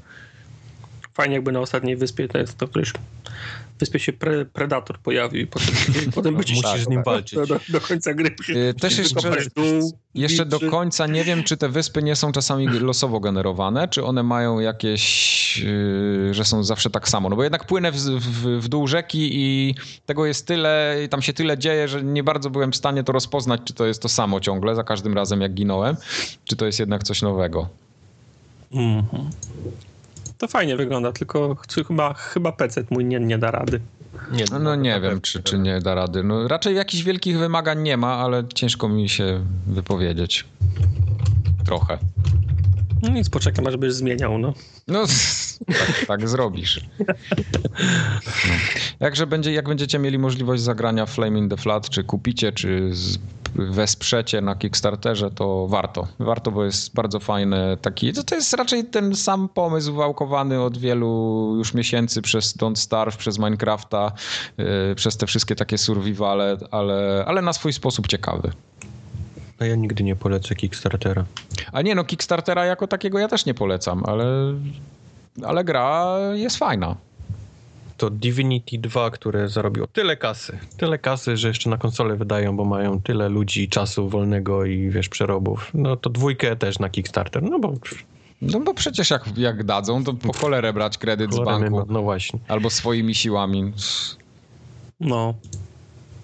Fajnie 1.14 1.34
jakby 1.34 1.52
na 1.52 1.60
ostatniej 1.60 1.96
wyspie, 1.96 2.28
to 2.28 2.38
jest 2.38 2.58
to 2.58 2.68
któryś 2.68 2.92
wyspie 3.78 3.98
się 3.98 4.12
pre, 4.12 4.44
Predator 4.44 4.98
pojawił 4.98 5.42
i 5.42 5.46
potem, 5.46 5.74
potem 6.14 6.34
musisz 6.34 6.58
z 6.84 6.88
nim 6.88 7.02
walczyć. 7.06 7.38
Do, 7.48 7.60
do, 7.68 7.80
końca 7.80 8.14
gry 8.14 8.34
musisz, 8.38 8.56
y, 8.56 8.74
Też 8.80 8.98
jeszcze, 8.98 9.30
dół, 9.56 9.98
jeszcze 10.14 10.46
do 10.46 10.60
końca 10.60 11.06
nie 11.06 11.24
wiem, 11.24 11.42
czy 11.42 11.56
te 11.56 11.68
wyspy 11.68 12.02
nie 12.02 12.16
są 12.16 12.32
czasami 12.32 12.66
losowo 12.68 13.20
generowane, 13.20 13.88
czy 13.88 14.04
one 14.04 14.22
mają 14.22 14.58
jakieś, 14.60 15.58
yy, 15.58 16.34
że 16.34 16.44
są 16.44 16.64
zawsze 16.64 16.90
tak 16.90 17.08
samo. 17.08 17.28
No 17.28 17.36
bo 17.36 17.42
jednak 17.42 17.66
płynę 17.66 17.92
w, 17.92 17.96
w, 17.96 18.60
w 18.60 18.68
dół 18.68 18.86
rzeki 18.86 19.30
i 19.32 19.74
tego 20.06 20.26
jest 20.26 20.46
tyle, 20.46 20.96
i 21.04 21.08
tam 21.08 21.22
się 21.22 21.32
tyle 21.32 21.58
dzieje, 21.58 21.88
że 21.88 22.02
nie 22.02 22.22
bardzo 22.22 22.50
byłem 22.50 22.72
w 22.72 22.76
stanie 22.76 23.04
to 23.04 23.12
rozpoznać, 23.12 23.60
czy 23.64 23.74
to 23.74 23.86
jest 23.86 24.02
to 24.02 24.08
samo 24.08 24.40
ciągle, 24.40 24.74
za 24.74 24.84
każdym 24.84 25.14
razem 25.14 25.40
jak 25.40 25.54
ginąłem, 25.54 25.96
czy 26.44 26.56
to 26.56 26.66
jest 26.66 26.80
jednak 26.80 27.02
coś 27.02 27.22
nowego. 27.22 27.68
Mhm 28.72 29.30
to 30.38 30.48
fajnie 30.48 30.76
wygląda, 30.76 31.12
tylko 31.12 31.56
chyba, 31.88 32.14
chyba 32.14 32.52
PC 32.52 32.84
mój 32.90 33.04
nie, 33.04 33.20
nie 33.20 33.38
da 33.38 33.50
rady. 33.50 33.80
Nie, 34.32 34.44
no, 34.50 34.58
no 34.58 34.76
nie 34.76 35.00
wiem, 35.00 35.20
czy, 35.20 35.42
czy 35.42 35.58
nie 35.58 35.80
da 35.80 35.94
rady. 35.94 36.22
No, 36.22 36.48
raczej 36.48 36.76
jakichś 36.76 37.02
wielkich 37.02 37.38
wymagań 37.38 37.82
nie 37.82 37.96
ma, 37.96 38.14
ale 38.14 38.44
ciężko 38.54 38.88
mi 38.88 39.08
się 39.08 39.46
wypowiedzieć. 39.66 40.44
Trochę. 41.66 41.98
No 43.02 43.08
nic, 43.08 43.30
poczekam, 43.30 43.66
aż 43.66 43.76
będziesz 43.76 43.94
zmieniał, 43.94 44.38
no. 44.38 44.54
No, 44.88 45.04
tak, 45.66 46.06
tak 46.06 46.28
zrobisz. 46.28 46.80
No. 48.48 48.54
Jakże 49.00 49.26
będzie, 49.26 49.52
jak 49.52 49.68
będziecie 49.68 49.98
mieli 49.98 50.18
możliwość 50.18 50.62
zagrania 50.62 51.06
Flame 51.06 51.38
in 51.38 51.48
the 51.48 51.56
Flat, 51.56 51.90
czy 51.90 52.04
kupicie, 52.04 52.52
czy 52.52 52.90
wesprzecie 53.54 54.40
na 54.40 54.54
Kickstarterze, 54.54 55.30
to 55.30 55.66
warto. 55.68 56.06
Warto, 56.18 56.50
bo 56.50 56.64
jest 56.64 56.94
bardzo 56.94 57.20
fajny 57.20 57.76
taki, 57.82 58.12
to, 58.12 58.22
to 58.22 58.34
jest 58.34 58.52
raczej 58.52 58.84
ten 58.84 59.16
sam 59.16 59.48
pomysł 59.48 59.94
wałkowany 59.94 60.62
od 60.62 60.78
wielu 60.78 61.52
już 61.56 61.74
miesięcy 61.74 62.22
przez 62.22 62.56
Don't 62.56 62.76
Starve, 62.76 63.16
przez 63.16 63.38
Minecrafta, 63.38 64.12
yy, 64.58 64.94
przez 64.94 65.16
te 65.16 65.26
wszystkie 65.26 65.54
takie 65.54 65.78
survivale, 65.78 66.56
ale, 66.70 67.24
ale 67.26 67.42
na 67.42 67.52
swój 67.52 67.72
sposób 67.72 68.06
ciekawy. 68.06 68.50
A 69.58 69.64
ja 69.64 69.76
nigdy 69.76 70.04
nie 70.04 70.16
polecę 70.16 70.54
Kickstartera. 70.54 71.24
A 71.72 71.82
nie, 71.82 71.94
no 71.94 72.04
Kickstartera 72.04 72.64
jako 72.64 72.86
takiego 72.86 73.18
ja 73.18 73.28
też 73.28 73.46
nie 73.46 73.54
polecam, 73.54 74.02
ale, 74.06 74.24
ale 75.42 75.64
gra 75.64 76.18
jest 76.34 76.56
fajna. 76.56 76.96
To 77.96 78.10
Divinity 78.10 78.78
2, 78.78 79.10
które 79.10 79.48
zarobiło 79.48 79.86
tyle 79.86 80.16
kasy. 80.16 80.58
Tyle 80.76 80.98
kasy, 80.98 81.36
że 81.36 81.48
jeszcze 81.48 81.70
na 81.70 81.76
konsolę 81.76 82.16
wydają, 82.16 82.56
bo 82.56 82.64
mają 82.64 83.00
tyle 83.00 83.28
ludzi, 83.28 83.68
czasu 83.68 84.08
wolnego 84.08 84.64
i 84.64 84.90
wiesz, 84.90 85.08
przerobów. 85.08 85.70
No 85.74 85.96
to 85.96 86.10
dwójkę 86.10 86.56
też 86.56 86.78
na 86.78 86.88
Kickstarter, 86.88 87.42
no 87.42 87.58
bo... 87.58 87.74
No 88.42 88.60
bo 88.60 88.74
przecież 88.74 89.10
jak, 89.10 89.38
jak 89.38 89.64
dadzą, 89.64 90.04
to 90.04 90.14
po 90.14 90.32
cholerę 90.32 90.72
brać 90.72 90.98
kredyt 90.98 91.34
z 91.34 91.44
banku. 91.44 91.86
No 91.88 92.02
właśnie. 92.02 92.38
Albo 92.48 92.70
swoimi 92.70 93.14
siłami. 93.14 93.72
No, 95.00 95.34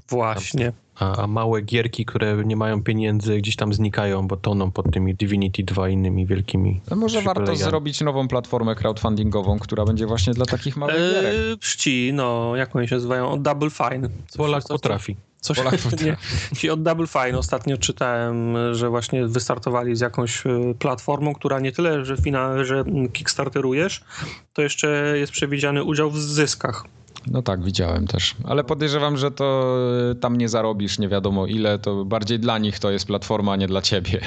właśnie. 0.09 0.73
A, 1.01 1.23
a, 1.23 1.27
małe 1.27 1.63
gierki, 1.63 2.05
które 2.05 2.43
nie 2.45 2.57
mają 2.57 2.83
pieniędzy, 2.83 3.39
gdzieś 3.39 3.57
tam 3.57 3.75
znikają, 3.75 4.29
bo 4.29 4.37
toną 4.37 4.71
pod 4.71 4.93
tymi 4.93 5.15
Divinity 5.15 5.63
2 5.63 5.89
innymi 5.89 6.27
wielkimi. 6.27 6.81
No 6.91 6.97
może 6.97 7.23
warto 7.23 7.57
zrobić 7.57 8.01
nową 8.01 8.29
platformę 8.29 8.75
crowdfundingową, 8.75 9.59
która 9.59 9.85
będzie 9.85 10.07
właśnie 10.07 10.35
dla 10.35 10.47
takich 10.47 10.77
małych 10.77 10.95
eee, 10.97 11.13
gierek. 11.13 11.61
Czci, 11.61 12.11
no, 12.15 12.57
jak 12.57 12.77
oni 12.77 12.89
się 12.89 12.95
nazywają? 12.95 13.43
Double 13.43 13.71
Fine. 13.71 14.09
Coś 14.29 14.37
Polak 14.37 14.65
potrafi. 14.69 15.17
Coś, 15.41 15.57
Polak 15.57 15.79
potrafi. 15.91 16.13
Ci 16.57 16.71
od 16.71 16.83
Double 16.83 17.07
Fine 17.07 17.39
ostatnio 17.39 17.77
czytałem, 17.77 18.57
że 18.75 18.91
właśnie 18.91 19.27
wystartowali 19.27 19.97
z 19.97 20.01
jakąś 20.01 20.47
e, 20.47 20.75
platformą, 20.79 21.35
która 21.35 21.61
nie 21.61 21.73
tyle, 21.73 22.05
że, 22.05 22.17
fina, 22.17 22.65
że 22.65 22.85
kickstarterujesz, 23.13 24.05
to 24.53 24.63
jeszcze 24.63 25.19
jest 25.19 25.33
przewidziany 25.33 25.85
udział 25.85 26.11
w 26.11 26.19
zyskach. 26.19 26.85
No 27.27 27.43
tak, 27.43 27.65
widziałem 27.65 28.07
też. 28.07 28.35
Ale 28.45 28.65
podejrzewam, 28.65 29.17
że 29.17 29.31
to 29.31 29.77
e, 30.11 30.15
tam 30.15 30.37
nie 30.37 30.49
zarobisz 30.49 30.99
nie 30.99 31.09
wiadomo 31.09 31.47
ile, 31.47 31.79
to 31.79 32.05
bardziej 32.05 32.39
dla 32.39 32.59
nich 32.59 32.79
to 32.79 32.91
jest 32.91 33.07
platforma, 33.07 33.53
a 33.53 33.57
nie 33.57 33.67
dla 33.67 33.83
ciebie. 33.83 34.21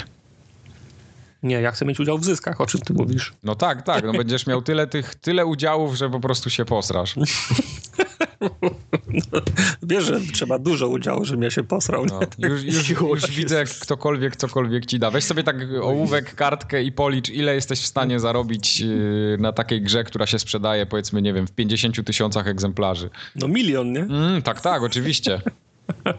Nie, 1.43 1.61
ja 1.61 1.71
chcę 1.71 1.85
mieć 1.85 1.99
udział 1.99 2.17
w 2.17 2.25
zyskach, 2.25 2.61
o 2.61 2.65
czym 2.65 2.81
ty 2.81 2.93
mówisz. 2.93 3.33
No 3.43 3.55
tak, 3.55 3.81
tak, 3.81 4.05
no 4.05 4.13
będziesz 4.13 4.47
miał 4.47 4.61
tyle 4.61 4.87
tych, 4.87 5.15
tyle 5.15 5.45
udziałów, 5.45 5.95
że 5.95 6.09
po 6.09 6.19
prostu 6.19 6.49
się 6.49 6.65
posrasz. 6.65 7.15
Wiesz, 9.83 10.03
że 10.05 10.19
trzeba 10.33 10.59
dużo 10.59 10.87
udziału, 10.87 11.25
żebym 11.25 11.43
ja 11.43 11.49
się 11.49 11.63
posrał. 11.63 12.05
No, 12.05 12.19
już, 12.39 12.63
już, 12.63 12.89
już 13.13 13.31
widzę, 13.31 13.55
jak 13.55 13.69
ktokolwiek 13.85 14.35
cokolwiek 14.35 14.85
ci 14.85 14.99
da. 14.99 15.11
Weź 15.11 15.23
sobie 15.23 15.43
tak 15.43 15.55
ołówek, 15.81 16.35
kartkę 16.35 16.83
i 16.83 16.91
policz, 16.91 17.29
ile 17.29 17.55
jesteś 17.55 17.79
w 17.79 17.85
stanie 17.85 18.19
zarobić 18.19 18.81
y, 18.81 19.37
na 19.39 19.53
takiej 19.53 19.81
grze, 19.81 20.03
która 20.03 20.25
się 20.25 20.39
sprzedaje, 20.39 20.85
powiedzmy, 20.85 21.21
nie 21.21 21.33
wiem, 21.33 21.47
w 21.47 21.51
50 21.51 22.05
tysiącach 22.05 22.47
egzemplarzy. 22.47 23.09
No 23.35 23.47
milion, 23.47 23.91
nie? 23.91 24.01
Mm, 24.01 24.41
tak, 24.41 24.61
tak, 24.61 24.83
oczywiście. 24.83 25.41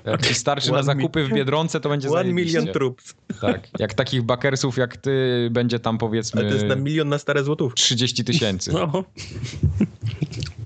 Jak 0.05 0.27
ci 0.27 0.35
starczy 0.35 0.73
na 0.73 0.83
zakupy 0.83 1.25
w 1.25 1.29
Biedronce, 1.33 1.81
to 1.81 1.89
będzie 1.89 2.11
One 2.21 2.33
milion 2.33 2.67
troops. 2.67 3.15
Tak. 3.41 3.69
Jak 3.79 3.95
takich 3.95 4.23
bakersów 4.23 4.77
jak 4.77 4.97
ty 4.97 5.49
będzie 5.51 5.79
tam 5.79 5.99
powiedzmy... 5.99 6.41
Ale 6.41 6.51
to 6.51 6.55
jest 6.55 6.67
na 6.67 6.77
milion 6.77 7.09
na 7.09 7.19
stare 7.19 7.45
złotów. 7.45 7.75
30 7.75 8.25
tysięcy. 8.25 8.73
No. 8.73 9.05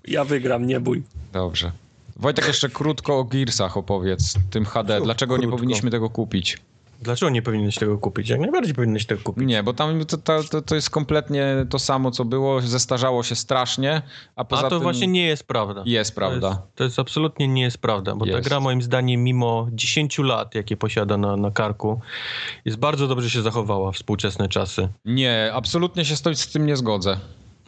Ja 0.08 0.24
wygram, 0.24 0.66
nie 0.66 0.80
bój. 0.80 1.02
Dobrze. 1.32 1.72
Wojtek, 2.16 2.46
jeszcze 2.46 2.68
krótko 2.68 3.18
o 3.18 3.24
Gearsach 3.24 3.76
opowiedz, 3.76 4.34
tym 4.50 4.64
HD. 4.64 5.00
Dlaczego 5.00 5.34
krótko. 5.34 5.50
nie 5.50 5.56
powinniśmy 5.56 5.90
tego 5.90 6.10
kupić? 6.10 6.58
Dlaczego 7.02 7.30
nie 7.30 7.42
powinieneś 7.42 7.74
tego 7.74 7.98
kupić? 7.98 8.28
Jak 8.28 8.40
najbardziej 8.40 8.74
powinieneś 8.74 9.06
tego 9.06 9.22
kupić. 9.22 9.44
Nie, 9.46 9.62
bo 9.62 9.72
tam 9.72 10.04
to, 10.04 10.42
to, 10.42 10.62
to 10.62 10.74
jest 10.74 10.90
kompletnie 10.90 11.66
to 11.70 11.78
samo, 11.78 12.10
co 12.10 12.24
było. 12.24 12.60
Zestarzało 12.60 13.22
się 13.22 13.34
strasznie, 13.34 14.02
a 14.36 14.44
poza 14.44 14.66
A 14.66 14.70
to 14.70 14.76
tym... 14.76 14.82
właśnie 14.82 15.06
nie 15.06 15.26
jest 15.26 15.44
prawda. 15.44 15.82
Jest 15.86 16.14
prawda. 16.14 16.48
To 16.50 16.54
jest, 16.54 16.74
to 16.74 16.84
jest 16.84 16.98
absolutnie 16.98 17.48
nie 17.48 17.62
jest 17.62 17.78
prawda, 17.78 18.14
bo 18.14 18.26
jest. 18.26 18.38
ta 18.38 18.48
gra 18.48 18.60
moim 18.60 18.82
zdaniem 18.82 19.24
mimo 19.24 19.68
10 19.72 20.18
lat, 20.18 20.54
jakie 20.54 20.76
posiada 20.76 21.16
na, 21.16 21.36
na 21.36 21.50
karku, 21.50 22.00
jest 22.64 22.78
bardzo 22.78 23.08
dobrze 23.08 23.30
się 23.30 23.42
zachowała 23.42 23.92
w 23.92 23.94
współczesne 23.94 24.48
czasy. 24.48 24.88
Nie, 25.04 25.50
absolutnie 25.54 26.04
się 26.04 26.16
z 26.16 26.52
tym 26.52 26.66
nie 26.66 26.76
zgodzę. 26.76 27.18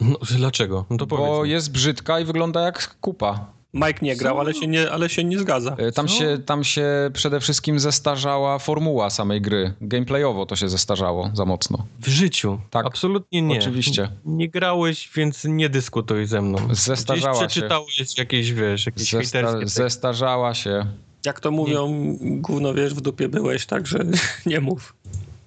No, 0.01 0.17
dlaczego? 0.37 0.85
No 0.89 0.97
to 0.97 1.05
Bo 1.05 1.45
jest 1.45 1.71
brzydka 1.71 2.19
i 2.19 2.25
wygląda 2.25 2.61
jak 2.61 2.95
kupa. 3.01 3.60
Mike 3.73 3.99
nie 4.01 4.15
grał, 4.15 4.39
ale 4.39 4.53
się 4.53 4.67
nie, 4.67 4.91
ale 4.91 5.09
się 5.09 5.23
nie 5.23 5.39
zgadza. 5.39 5.75
E, 5.79 5.91
tam 5.91 6.07
się, 6.07 6.37
tam 6.45 6.63
się 6.63 6.85
przede 7.13 7.39
wszystkim 7.39 7.79
zestarzała 7.79 8.59
formuła 8.59 9.09
samej 9.09 9.41
gry. 9.41 9.73
Gameplayowo 9.81 10.45
to 10.45 10.55
się 10.55 10.69
zestarzało 10.69 11.31
za 11.33 11.45
mocno. 11.45 11.85
W 11.99 12.07
życiu? 12.07 12.59
Tak. 12.69 12.85
Absolutnie 12.85 13.41
nie. 13.41 13.59
Oczywiście. 13.59 14.09
Nie 14.25 14.49
grałeś, 14.49 15.09
więc 15.15 15.43
nie 15.45 15.69
dyskutuj 15.69 16.25
ze 16.25 16.41
mną. 16.41 16.57
Zestarzała 16.71 17.37
Gdzieś 17.37 17.47
przeczytałeś 17.47 17.93
się. 17.93 18.03
jakieś, 18.17 18.53
wiesz, 18.53 18.85
jakieś 18.85 19.09
Zesta 19.09 19.65
Zestarzała 19.65 20.53
się. 20.53 20.85
Jak 21.25 21.39
to 21.39 21.51
mówią, 21.51 21.87
nie. 22.21 22.37
gówno 22.41 22.73
wiesz, 22.73 22.93
w 22.93 23.01
dupie 23.01 23.29
byłeś, 23.29 23.65
także 23.65 23.99
nie 24.45 24.61
mów. 24.61 24.93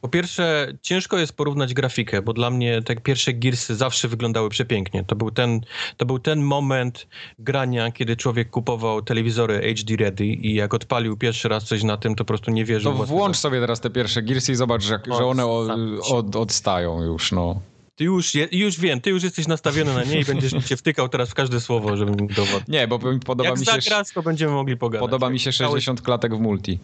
Po 0.04 0.08
pierwsze, 0.08 0.72
ciężko 0.82 1.18
jest 1.18 1.32
porównać 1.32 1.74
grafikę, 1.74 2.22
bo 2.22 2.32
dla 2.32 2.50
mnie 2.50 2.82
te 2.82 2.96
pierwsze 2.96 3.32
Gearsy 3.32 3.74
zawsze 3.74 4.08
wyglądały 4.08 4.48
przepięknie. 4.48 5.04
To 5.04 5.16
był 5.16 5.30
ten, 5.30 5.60
to 5.96 6.06
był 6.06 6.18
ten 6.18 6.42
moment 6.42 7.06
grania, 7.38 7.92
kiedy 7.92 8.16
człowiek 8.16 8.50
kupował 8.50 9.02
telewizory 9.02 9.74
HD 9.76 9.96
Ready 9.96 10.26
i 10.26 10.54
jak 10.54 10.74
odpalił 10.74 11.16
pierwszy 11.16 11.48
raz 11.48 11.64
coś 11.64 11.82
na 11.82 11.96
tym, 11.96 12.14
to 12.14 12.24
po 12.24 12.28
prostu 12.28 12.50
nie 12.50 12.64
wierzył. 12.64 12.98
To 12.98 13.04
włącz 13.04 13.36
sobie 13.36 13.60
teraz 13.60 13.80
te 13.80 13.90
pierwsze 13.90 14.22
Gearsy 14.22 14.52
i 14.52 14.54
zobacz, 14.54 14.82
że, 14.82 15.00
że 15.06 15.26
one 15.26 15.46
od, 15.46 15.70
od, 16.10 16.36
odstają 16.36 17.02
już, 17.02 17.32
no. 17.32 17.60
Ty 17.96 18.04
już, 18.04 18.32
już 18.52 18.80
wiem, 18.80 19.00
ty 19.00 19.10
już 19.10 19.22
jesteś 19.22 19.46
nastawiony 19.46 19.94
na 19.94 20.04
nie 20.04 20.20
i 20.20 20.24
będziesz 20.24 20.52
mi 20.52 20.62
się 20.62 20.76
wtykał 20.76 21.08
teraz 21.08 21.30
w 21.30 21.34
każde 21.34 21.60
słowo, 21.60 21.96
żeby 21.96 22.22
mi. 22.22 22.28
Nie, 22.68 22.88
bo 22.88 22.98
podoba 23.26 23.48
Jak 23.48 23.58
mi 23.58 23.66
się... 23.66 23.72
Jak 23.72 23.82
zagrasz, 23.82 24.12
to 24.14 24.22
będziemy 24.22 24.52
mogli 24.52 24.76
pogadać. 24.76 25.02
Podoba 25.02 25.30
mi 25.30 25.40
się 25.40 25.52
60 25.52 26.02
klatek 26.02 26.34
w 26.34 26.38
multi. 26.40 26.78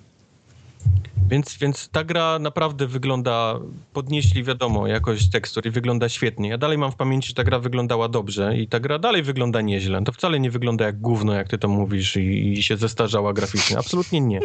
Więc, 1.30 1.58
więc 1.58 1.88
ta 1.88 2.04
gra 2.04 2.38
naprawdę 2.38 2.86
wygląda, 2.86 3.60
podnieśli 3.92 4.44
wiadomo 4.44 4.86
jakość 4.86 5.30
tekstur 5.30 5.66
i 5.66 5.70
wygląda 5.70 6.08
świetnie. 6.08 6.48
Ja 6.48 6.58
dalej 6.58 6.78
mam 6.78 6.92
w 6.92 6.96
pamięci, 6.96 7.28
że 7.28 7.34
ta 7.34 7.44
gra 7.44 7.58
wyglądała 7.58 8.08
dobrze 8.08 8.58
i 8.58 8.68
ta 8.68 8.80
gra 8.80 8.98
dalej 8.98 9.22
wygląda 9.22 9.60
nieźle. 9.60 10.04
To 10.04 10.12
wcale 10.12 10.40
nie 10.40 10.50
wygląda 10.50 10.84
jak 10.84 11.00
gówno, 11.00 11.34
jak 11.34 11.48
ty 11.48 11.58
to 11.58 11.68
mówisz 11.68 12.16
i, 12.16 12.52
i 12.52 12.62
się 12.62 12.76
zestarzała 12.76 13.32
graficznie. 13.32 13.78
Absolutnie 13.78 14.20
nie. 14.20 14.40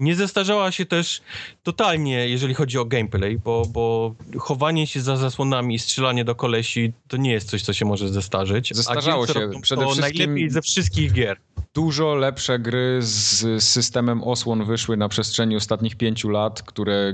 Nie 0.00 0.14
zestarzała 0.14 0.72
się 0.72 0.86
też 0.86 1.22
totalnie, 1.62 2.28
jeżeli 2.28 2.54
chodzi 2.54 2.78
o 2.78 2.84
gameplay, 2.84 3.38
bo, 3.38 3.62
bo 3.72 4.14
chowanie 4.38 4.86
się 4.86 5.00
za 5.00 5.16
zasłonami 5.16 5.74
i 5.74 5.78
strzelanie 5.78 6.24
do 6.24 6.34
kolesi 6.34 6.92
to 7.08 7.16
nie 7.16 7.32
jest 7.32 7.50
coś, 7.50 7.62
co 7.62 7.72
się 7.72 7.84
może 7.84 8.08
zestarzyć. 8.08 8.74
Zestarzało 8.74 9.26
się 9.26 9.50
przede 9.62 9.82
to 9.82 9.90
wszystkim... 9.90 10.18
najlepiej 10.18 10.50
ze 10.50 10.62
wszystkich 10.62 11.12
gier 11.12 11.36
dużo 11.74 12.14
lepsze 12.14 12.58
gry 12.58 12.98
z 13.00 13.64
systemem 13.64 14.24
osłon 14.24 14.64
wyszły 14.64 14.96
na 14.96 15.08
przestrzeni 15.08 15.56
ostatnich 15.56 15.96
pięciu 15.96 16.28
lat, 16.28 16.62
które, 16.62 17.12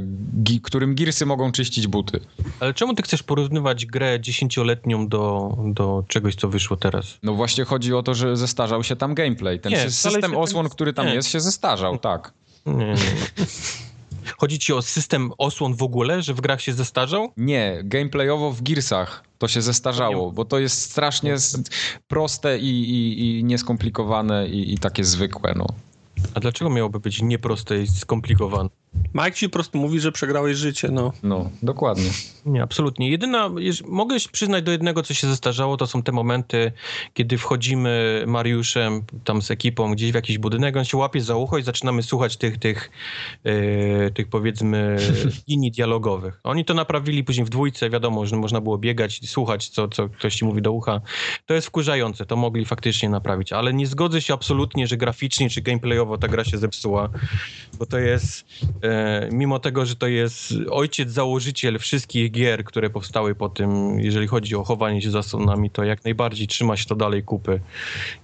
którym 0.63 0.95
girsy 0.95 1.27
mogą 1.27 1.53
czyścić 1.53 1.87
buty. 1.87 2.21
Ale 2.61 2.75
czemu 2.75 2.95
ty 2.95 3.03
chcesz 3.03 3.23
porównywać 3.23 3.87
grę 3.87 4.21
dziesięcioletnią 4.21 5.09
do, 5.09 5.57
do 5.65 6.05
czegoś, 6.09 6.35
co 6.35 6.49
wyszło 6.49 6.77
teraz? 6.77 7.19
No 7.23 7.35
właśnie 7.35 7.65
chodzi 7.65 7.95
o 7.95 8.03
to, 8.03 8.15
że 8.15 8.37
zestarzał 8.37 8.85
się 8.85 8.97
tam 8.97 9.15
gameplay. 9.15 9.61
Ten 9.61 9.73
nie, 9.73 9.91
system 9.91 10.37
osłon, 10.37 10.69
który 10.69 10.93
tam 10.93 11.07
nie. 11.07 11.15
jest, 11.15 11.29
się 11.29 11.41
zestarzał, 11.41 11.99
tak. 11.99 12.33
Nie, 12.67 12.87
nie. 12.87 12.97
Chodzi 14.39 14.59
ci 14.59 14.73
o 14.73 14.83
system 14.83 15.33
osłon 15.39 15.75
w 15.75 15.83
ogóle, 15.83 16.23
że 16.23 16.35
w 16.35 16.41
grach 16.41 16.61
się 16.61 16.73
zestarzał? 16.73 17.33
Nie, 17.37 17.81
gameplayowo 17.85 18.53
w 18.53 18.63
Gearsach 18.63 19.25
to 19.39 19.49
się 19.49 19.63
zestarzało, 19.63 20.33
bo 20.33 20.45
to 20.45 20.59
jest 20.59 20.83
strasznie 20.83 21.37
proste 22.09 22.59
i, 22.59 22.91
i, 22.91 23.39
i 23.39 23.45
nieskomplikowane 23.45 24.49
i, 24.49 24.75
i 24.75 24.79
takie 24.79 25.05
zwykłe. 25.05 25.55
No. 25.57 25.67
A 26.35 26.41
dlaczego 26.41 26.71
miałoby 26.71 27.01
być 27.01 27.23
nieproste 27.23 27.83
i 27.83 27.87
skomplikowane? 27.87 28.69
Mike 29.15 29.33
ci 29.33 29.49
po 29.49 29.53
prostu 29.53 29.79
mówi, 29.79 30.01
że 30.01 30.13
przegrałeś 30.13 30.57
życie, 30.57 30.89
no. 30.93 31.13
No, 31.23 31.51
dokładnie. 31.63 32.11
Nie, 32.47 32.63
absolutnie. 32.63 33.11
Jedyna, 33.11 33.51
mogę 33.89 34.21
się 34.21 34.29
przyznać 34.29 34.65
do 34.65 34.73
jednego, 34.73 35.03
co 35.03 35.15
się 35.15 35.27
zestarzało, 35.27 35.77
to 35.77 35.87
są 35.87 36.03
te 36.03 36.13
momenty, 36.13 36.73
kiedy 37.15 37.39
wchodzimy 37.39 38.25
Mariuszem 38.27 39.03
tam 39.25 39.43
z 39.43 39.51
ekipą 39.51 39.93
gdzieś 39.93 40.13
w 40.13 40.15
jakiś 40.15 40.39
budynek, 40.39 40.77
on 40.77 40.85
się 40.85 40.97
łapie 40.97 41.21
za 41.21 41.37
ucho 41.37 41.59
i 41.59 41.63
zaczynamy 41.63 42.03
słuchać 42.03 42.37
tych, 42.37 42.59
tych, 42.59 42.91
yy, 43.45 44.11
tych 44.15 44.29
powiedzmy 44.29 44.97
linii 45.49 45.71
dialogowych. 45.71 46.41
Oni 46.45 46.65
to 46.65 46.75
naprawili 46.75 47.25
później 47.25 47.47
w 47.47 47.51
dwójce, 47.51 47.91
wiadomo, 47.91 48.27
że 48.27 48.37
można 48.37 48.61
było 48.61 48.79
biegać 48.79 49.23
i 49.23 49.27
słuchać, 49.27 49.69
co, 49.69 49.89
co 49.89 50.09
ktoś 50.09 50.37
ci 50.37 50.45
mówi 50.45 50.63
do 50.63 50.73
ucha. 50.73 51.01
To 51.47 51.55
jest 51.55 51.67
wkurzające, 51.67 52.27
to 52.27 52.37
mogli 52.37 52.65
faktycznie 52.65 53.09
naprawić, 53.09 53.53
ale 53.53 53.75
nie 53.75 53.87
zgodzę 53.87 54.23
się 54.23 54.35
absolutnie, 54.35 54.87
że 54.87 54.97
graficznie 54.97 55.51
czy 55.51 55.63
gameplayowo 55.63 56.19
ta 56.19 56.29
gra 56.29 56.45
się 56.45 56.59
zepsuła, 56.59 57.09
bo 57.79 57.87
to 57.87 57.99
jest 57.99 58.45
E, 58.86 58.86
mimo 59.33 59.59
tego, 59.59 59.87
że 59.87 59.97
to 59.97 60.07
jest 60.07 60.55
ojciec, 60.71 61.11
założyciel 61.11 61.79
wszystkich 61.79 62.31
gier, 62.31 62.65
które 62.65 62.91
powstały 62.91 63.35
po 63.35 63.49
tym, 63.49 64.01
jeżeli 64.01 64.27
chodzi 64.27 64.57
o 64.57 64.65
chowanie 64.65 65.03
się 65.03 65.11
za 65.11 65.23
stronami, 65.23 65.71
to 65.71 65.85
jak 65.85 66.05
najbardziej 66.05 66.47
trzyma 66.47 66.77
się 66.77 66.87
to 66.87 66.97
dalej 66.97 67.23
kupy 67.23 67.61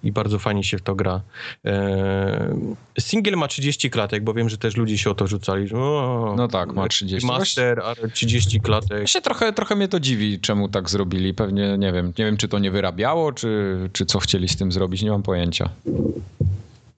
i 0.05 0.13
bardzo 0.13 0.39
fajnie 0.39 0.65
się 0.65 0.79
w 0.79 0.83
to 0.83 0.95
gra. 0.95 1.21
E, 1.65 2.57
single 3.01 3.37
ma 3.37 3.49
30 3.49 3.91
klatek, 3.91 4.25
bo 4.25 4.35
wiem, 4.35 4.49
że 4.49 4.59
też 4.59 4.77
ludzie 4.77 4.99
się 4.99 5.11
o 5.11 5.15
to 5.15 5.27
rzucali. 5.27 5.69
Że, 5.69 5.77
o, 5.77 6.35
no 6.37 6.49
tak, 6.49 6.73
ma 6.73 6.89
30. 6.89 7.27
Master, 7.27 7.81
ale 7.81 8.09
30 8.09 8.61
klatek. 8.61 9.09
Się 9.09 9.21
trochę, 9.21 9.53
trochę 9.53 9.77
mnie 9.77 9.89
to 9.89 10.01
dziwi, 10.01 10.41
czemu 10.41 10.69
tak 10.69 10.91
zrobili. 10.91 11.35
Pewnie, 11.35 11.79
nie 11.79 11.93
wiem, 11.93 12.13
nie 12.19 12.25
wiem, 12.25 12.37
czy 12.37 12.49
to 12.49 12.59
nie 12.59 12.71
wyrabiało, 12.71 13.33
czy, 13.33 13.79
czy 13.93 14.07
co 14.07 14.19
chcieli 14.19 14.49
z 14.49 14.57
tym 14.57 14.73
zrobić, 14.73 15.03
nie 15.03 15.11
mam 15.11 15.23
pojęcia. 15.23 15.71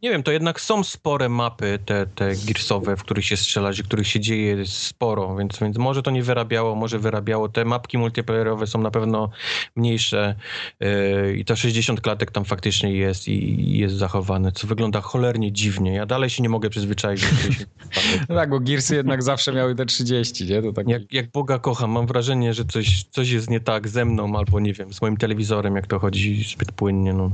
Nie 0.04 0.10
wiem, 0.10 0.22
to 0.22 0.32
jednak 0.32 0.60
są 0.60 0.84
spore 0.84 1.28
mapy 1.28 1.78
te, 1.86 2.06
te 2.06 2.32
Gearsowe, 2.46 2.96
w 2.96 3.02
których 3.02 3.24
się 3.24 3.36
strzelać, 3.36 3.82
w 3.82 3.84
których 3.84 4.08
się 4.08 4.20
dzieje 4.20 4.66
sporo, 4.66 5.36
więc, 5.36 5.58
więc 5.58 5.78
może 5.78 6.02
to 6.02 6.10
nie 6.10 6.22
wyrabiało, 6.22 6.74
może 6.74 6.98
wyrabiało. 6.98 7.48
Te 7.48 7.64
mapki 7.64 7.98
multiplayerowe 7.98 8.66
są 8.66 8.80
na 8.80 8.90
pewno 8.90 9.30
mniejsze 9.76 10.34
yy, 10.80 11.36
i 11.36 11.44
to 11.44 11.56
60 11.56 12.00
klatek 12.00 12.30
tam 12.30 12.44
faktycznie 12.44 12.92
jest 12.92 13.28
i, 13.28 13.60
i, 13.60 13.78
jest 13.78 13.94
zachowane, 13.94 14.52
co 14.52 14.66
wygląda 14.66 15.00
cholernie 15.00 15.52
dziwnie. 15.52 15.94
Ja 15.94 16.06
dalej 16.06 16.30
się 16.30 16.42
nie 16.42 16.48
mogę 16.48 16.70
przyzwyczaić 16.70 17.20
do 17.20 17.36
60 17.36 17.68
no 18.28 18.34
tak, 18.34 18.50
bo 18.50 18.60
Gearsy 18.60 18.94
jednak 18.94 19.22
zawsze 19.22 19.52
miały 19.52 19.74
te 19.74 19.86
30, 19.86 20.44
nie? 20.44 20.62
To 20.62 20.72
tak... 20.72 20.88
jak, 20.88 21.12
jak 21.12 21.30
Boga 21.30 21.58
kocham, 21.58 21.90
mam 21.90 22.06
wrażenie, 22.06 22.54
że 22.54 22.64
coś, 22.64 23.04
coś 23.10 23.30
jest 23.30 23.50
nie 23.50 23.60
tak 23.60 23.88
ze 23.88 24.04
mną 24.04 24.38
albo 24.38 24.60
nie 24.60 24.72
wiem, 24.72 24.92
z 24.92 25.02
moim 25.02 25.16
telewizorem, 25.16 25.76
jak 25.76 25.86
to 25.86 25.98
chodzi 25.98 26.44
zbyt 26.44 26.72
płynnie, 26.72 27.12
no. 27.12 27.30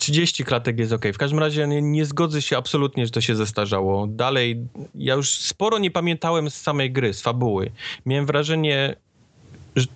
30 0.00 0.44
klatek 0.44 0.78
jest 0.78 0.92
ok. 0.92 1.04
W 1.14 1.18
każdym 1.18 1.38
razie 1.38 1.66
nie, 1.66 1.82
nie, 1.82 2.04
zgodzę 2.04 2.42
się 2.42 2.56
absolutnie, 2.56 3.06
że 3.06 3.12
to 3.12 3.20
się 3.20 3.36
zestarzało. 3.36 4.06
Dalej, 4.06 4.68
ja 4.94 5.14
już 5.14 5.30
sporo 5.30 5.78
nie 5.78 5.90
pamiętałem 5.90 6.50
z 6.50 6.54
samej 6.54 6.92
gry, 6.92 7.14
z 7.14 7.22
fabuły. 7.22 7.70
Miałem 8.06 8.26
wrażenie, 8.26 8.96
że 8.96 9.09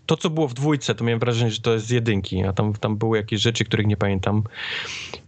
to, 0.07 0.17
co 0.17 0.31
było 0.31 0.49
w 0.49 0.55
dwójce, 0.55 0.95
to 0.95 1.05
miałem 1.05 1.21
wrażenie, 1.21 1.51
że 1.51 1.61
to 1.61 1.73
jest 1.73 1.87
z 1.87 1.91
jedynki, 1.91 2.45
a 2.45 2.53
tam, 2.53 2.73
tam 2.73 2.97
były 2.97 3.17
jakieś 3.17 3.41
rzeczy, 3.41 3.65
których 3.65 3.87
nie 3.87 3.97
pamiętam. 3.97 4.43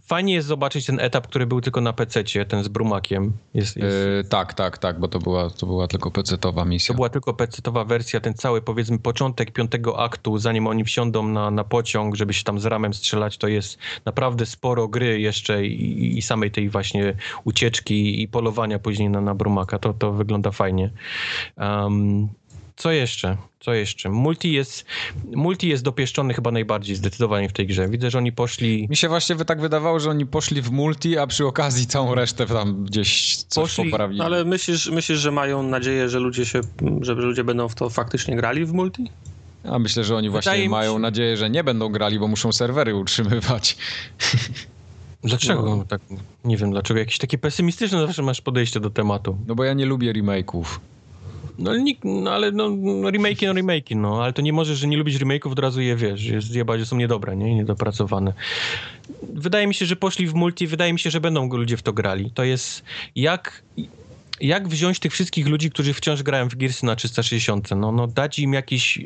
Fajnie 0.07 0.33
jest 0.33 0.47
zobaczyć 0.47 0.85
ten 0.85 0.99
etap, 0.99 1.27
który 1.27 1.45
był 1.45 1.61
tylko 1.61 1.81
na 1.81 1.93
PC, 1.93 2.23
ten 2.47 2.63
z 2.63 2.67
Brumakiem. 2.67 3.33
Jest, 3.53 3.77
jest... 3.77 3.97
Yy, 4.17 4.23
tak, 4.29 4.53
tak, 4.53 4.77
tak, 4.77 4.99
bo 4.99 5.07
to 5.07 5.19
była, 5.19 5.49
to 5.49 5.65
była 5.65 5.87
tylko 5.87 6.09
PC-towa 6.09 6.65
misja. 6.65 6.93
To 6.93 6.95
była 6.95 7.09
tylko 7.09 7.33
PC-towa 7.33 7.87
wersja, 7.87 8.19
ten 8.19 8.33
cały 8.33 8.61
powiedzmy 8.61 8.99
początek 8.99 9.51
piątego 9.51 9.99
aktu, 9.99 10.37
zanim 10.37 10.67
oni 10.67 10.83
wsiądą 10.83 11.27
na, 11.27 11.51
na 11.51 11.63
pociąg, 11.63 12.15
żeby 12.15 12.33
się 12.33 12.43
tam 12.43 12.59
z 12.59 12.65
ramem 12.65 12.93
strzelać, 12.93 13.37
to 13.37 13.47
jest 13.47 13.77
naprawdę 14.05 14.45
sporo 14.45 14.87
gry 14.87 15.19
jeszcze 15.19 15.65
i, 15.65 16.17
i 16.17 16.21
samej 16.21 16.51
tej 16.51 16.69
właśnie 16.69 17.13
ucieczki 17.43 18.21
i 18.21 18.27
polowania 18.27 18.79
później 18.79 19.09
na, 19.09 19.21
na 19.21 19.35
Brumaka. 19.35 19.79
To, 19.79 19.93
to 19.93 20.13
wygląda 20.13 20.51
fajnie. 20.51 20.91
Um, 21.57 22.29
co 22.77 22.91
jeszcze? 22.91 23.37
Co 23.59 23.73
jeszcze? 23.73 24.09
Multi 24.09 24.51
jest, 24.51 24.85
multi 25.35 25.67
jest 25.67 25.83
dopieszczony 25.83 26.33
chyba 26.33 26.51
najbardziej 26.51 26.95
zdecydowanie 26.95 27.49
w 27.49 27.53
tej 27.53 27.67
grze. 27.67 27.89
Widzę, 27.89 28.11
że 28.11 28.17
oni 28.17 28.31
poszli... 28.31 28.87
Mi 28.89 28.95
się 28.95 29.09
właśnie 29.09 29.35
tak 29.35 29.61
wydawało, 29.61 29.99
że 29.99 30.09
oni 30.09 30.25
poszli 30.25 30.61
w 30.61 30.71
multi, 30.71 31.17
a 31.17 31.27
przy 31.27 31.45
okazji 31.45 31.87
całą 31.87 32.15
resztę 32.15 32.45
tam 32.45 32.83
gdzieś 32.83 33.35
coś 33.35 33.75
poszli, 33.75 33.91
poprawili. 33.91 34.21
Ale 34.21 34.45
myślisz, 34.45 34.89
myślisz, 34.89 35.19
że 35.19 35.31
mają 35.31 35.63
nadzieję, 35.63 36.09
że 36.09 36.19
ludzie 36.19 36.45
się, 36.45 36.61
że 37.01 37.13
ludzie 37.13 37.43
będą 37.43 37.67
w 37.69 37.75
to 37.75 37.89
faktycznie 37.89 38.35
grali 38.35 38.65
w 38.65 38.73
multi? 38.73 39.11
A 39.63 39.79
myślę, 39.79 40.03
że 40.03 40.15
oni 40.15 40.29
właśnie 40.29 40.51
Wydaje 40.51 40.69
mają 40.69 40.93
się... 40.93 40.99
nadzieję, 40.99 41.37
że 41.37 41.49
nie 41.49 41.63
będą 41.63 41.89
grali, 41.89 42.19
bo 42.19 42.27
muszą 42.27 42.51
serwery 42.51 42.95
utrzymywać. 42.95 43.77
Dlaczego 45.23 45.75
no. 45.75 45.83
tak? 45.83 46.01
Nie 46.45 46.57
wiem 46.57 46.71
dlaczego. 46.71 46.99
Jakieś 46.99 47.17
takie 47.17 47.37
pesymistyczne 47.37 48.07
zawsze 48.07 48.23
masz 48.23 48.41
podejście 48.41 48.79
do 48.79 48.89
tematu. 48.89 49.37
No 49.47 49.55
bo 49.55 49.63
ja 49.63 49.73
nie 49.73 49.85
lubię 49.85 50.13
remake'ów. 50.13 50.65
No, 51.59 51.71
no 52.03 52.31
ale 52.31 52.51
no, 52.51 52.69
no 52.69 53.09
remake'i, 53.09 53.95
no 53.95 54.01
no, 54.01 54.23
ale 54.23 54.33
to 54.33 54.41
nie 54.41 54.53
możesz, 54.53 54.77
że 54.77 54.87
nie 54.87 54.97
lubisz 54.97 55.19
remake'ów, 55.19 55.51
od 55.51 55.59
razu 55.59 55.81
je 55.81 55.95
wiesz, 55.95 56.23
jest 56.23 56.47
zjebać, 56.47 56.79
że 56.79 56.85
są 56.85 56.97
niedobre, 56.97 57.35
nie, 57.35 57.55
niedopracowane. 57.55 58.33
Wydaje 59.33 59.67
mi 59.67 59.73
się, 59.73 59.85
że 59.85 59.95
poszli 59.95 60.27
w 60.27 60.33
multi, 60.33 60.67
wydaje 60.67 60.93
mi 60.93 60.99
się, 60.99 61.11
że 61.11 61.21
będą 61.21 61.49
ludzie 61.49 61.77
w 61.77 61.81
to 61.81 61.93
grali. 61.93 62.31
To 62.31 62.43
jest 62.43 62.83
jak 63.15 63.63
jak 64.41 64.67
wziąć 64.67 64.99
tych 64.99 65.13
wszystkich 65.13 65.47
ludzi, 65.47 65.69
którzy 65.71 65.93
wciąż 65.93 66.23
grają 66.23 66.49
w 66.49 66.55
Gearsy 66.55 66.85
na 66.85 66.95
360, 66.95 67.71
no, 67.71 67.91
no 67.91 68.07
dać 68.07 68.39
im 68.39 68.53
jakiś 68.53 68.99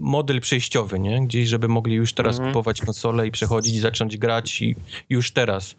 model 0.00 0.40
przejściowy, 0.40 0.98
nie? 0.98 1.26
Gdzieś, 1.26 1.48
żeby 1.48 1.68
mogli 1.68 1.94
już 1.94 2.12
teraz 2.12 2.36
mhm. 2.36 2.52
kupować 2.52 2.80
konsolę 2.80 3.26
i 3.26 3.30
przechodzić 3.30 3.74
i 3.74 3.80
zacząć 3.80 4.16
grać 4.16 4.62
i 4.62 4.76
już 5.10 5.30
teraz. 5.30 5.76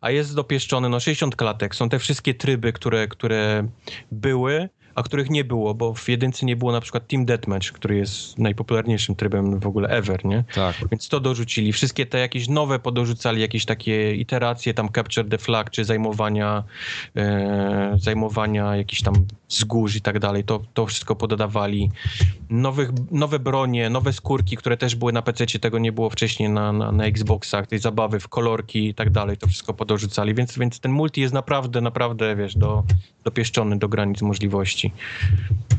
A 0.00 0.10
jest 0.10 0.34
dopieszczony, 0.34 0.88
no 0.88 1.00
60 1.00 1.36
klatek, 1.36 1.74
są 1.74 1.88
te 1.88 1.98
wszystkie 1.98 2.34
tryby, 2.34 2.72
które, 2.72 3.08
które 3.08 3.68
były, 4.12 4.68
a 4.98 5.02
których 5.02 5.30
nie 5.30 5.44
było, 5.44 5.74
bo 5.74 5.94
w 5.94 6.08
jedynce 6.08 6.46
nie 6.46 6.56
było 6.56 6.72
na 6.72 6.80
przykład 6.80 7.06
Team 7.06 7.24
Deathmatch, 7.24 7.72
który 7.72 7.96
jest 7.96 8.38
najpopularniejszym 8.38 9.14
trybem 9.14 9.60
w 9.60 9.66
ogóle 9.66 9.88
ever, 9.88 10.24
nie? 10.24 10.44
Tak. 10.54 10.76
Więc 10.90 11.08
to 11.08 11.20
dorzucili. 11.20 11.72
Wszystkie 11.72 12.06
te 12.06 12.18
jakieś 12.18 12.48
nowe 12.48 12.78
podorzucali, 12.78 13.40
jakieś 13.40 13.64
takie 13.64 14.14
iteracje, 14.14 14.74
tam 14.74 14.88
Capture 14.88 15.28
the 15.28 15.38
Flag, 15.38 15.70
czy 15.70 15.84
zajmowania 15.84 16.64
e, 17.16 17.96
zajmowania 17.98 18.76
jakichś 18.76 19.02
tam 19.02 19.14
wzgórz 19.48 19.96
i 19.96 20.00
tak 20.00 20.18
dalej, 20.18 20.44
to, 20.44 20.60
to 20.74 20.86
wszystko 20.86 21.16
pododawali. 21.16 21.90
Nowych, 22.50 22.90
nowe 23.10 23.38
bronie, 23.38 23.90
nowe 23.90 24.12
skórki, 24.12 24.56
które 24.56 24.76
też 24.76 24.94
były 24.94 25.12
na 25.12 25.22
PC, 25.22 25.46
tego 25.46 25.78
nie 25.78 25.92
było 25.92 26.10
wcześniej 26.10 26.50
na, 26.50 26.72
na, 26.72 26.92
na 26.92 27.04
Xboxach, 27.04 27.66
tej 27.66 27.78
zabawy 27.78 28.20
w 28.20 28.28
kolorki 28.28 28.88
i 28.88 28.94
tak 28.94 29.10
dalej, 29.10 29.36
to 29.36 29.46
wszystko 29.46 29.74
podorzucali, 29.74 30.34
więc, 30.34 30.58
więc 30.58 30.80
ten 30.80 30.92
multi 30.92 31.20
jest 31.20 31.34
naprawdę, 31.34 31.80
naprawdę, 31.80 32.36
wiesz, 32.36 32.56
do, 32.56 32.84
dopieszczony 33.24 33.78
do 33.78 33.88
granic 33.88 34.22
możliwości 34.22 34.92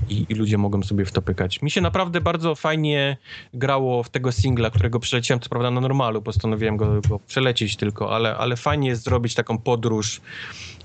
i, 0.10 0.26
i, 0.30 0.34
ludzie 0.34 0.58
mogą 0.58 0.84
sobie 0.84 1.06
w 1.06 1.12
to 1.12 1.22
pykać. 1.22 1.62
Mi 1.62 1.72
się 1.72 1.82
naprawdę 1.82 2.22
bardzo 2.22 2.56
fajnie 2.56 3.18
grało 3.54 4.04
w 4.04 4.10
tego 4.10 4.32
singla, 4.32 4.70
którego 4.70 5.00
przeleciałem, 5.00 5.42
co 5.42 5.50
prawda 5.50 5.72
na 5.72 5.82
normalu, 5.82 6.22
postanowiłem 6.22 6.78
go, 6.78 7.02
go 7.10 7.20
przelecieć 7.20 7.76
tylko, 7.76 8.16
ale, 8.16 8.38
ale 8.38 8.58
fajnie 8.58 8.90
jest 8.90 9.04
zrobić 9.04 9.36
taką 9.36 9.58
podróż 9.58 10.22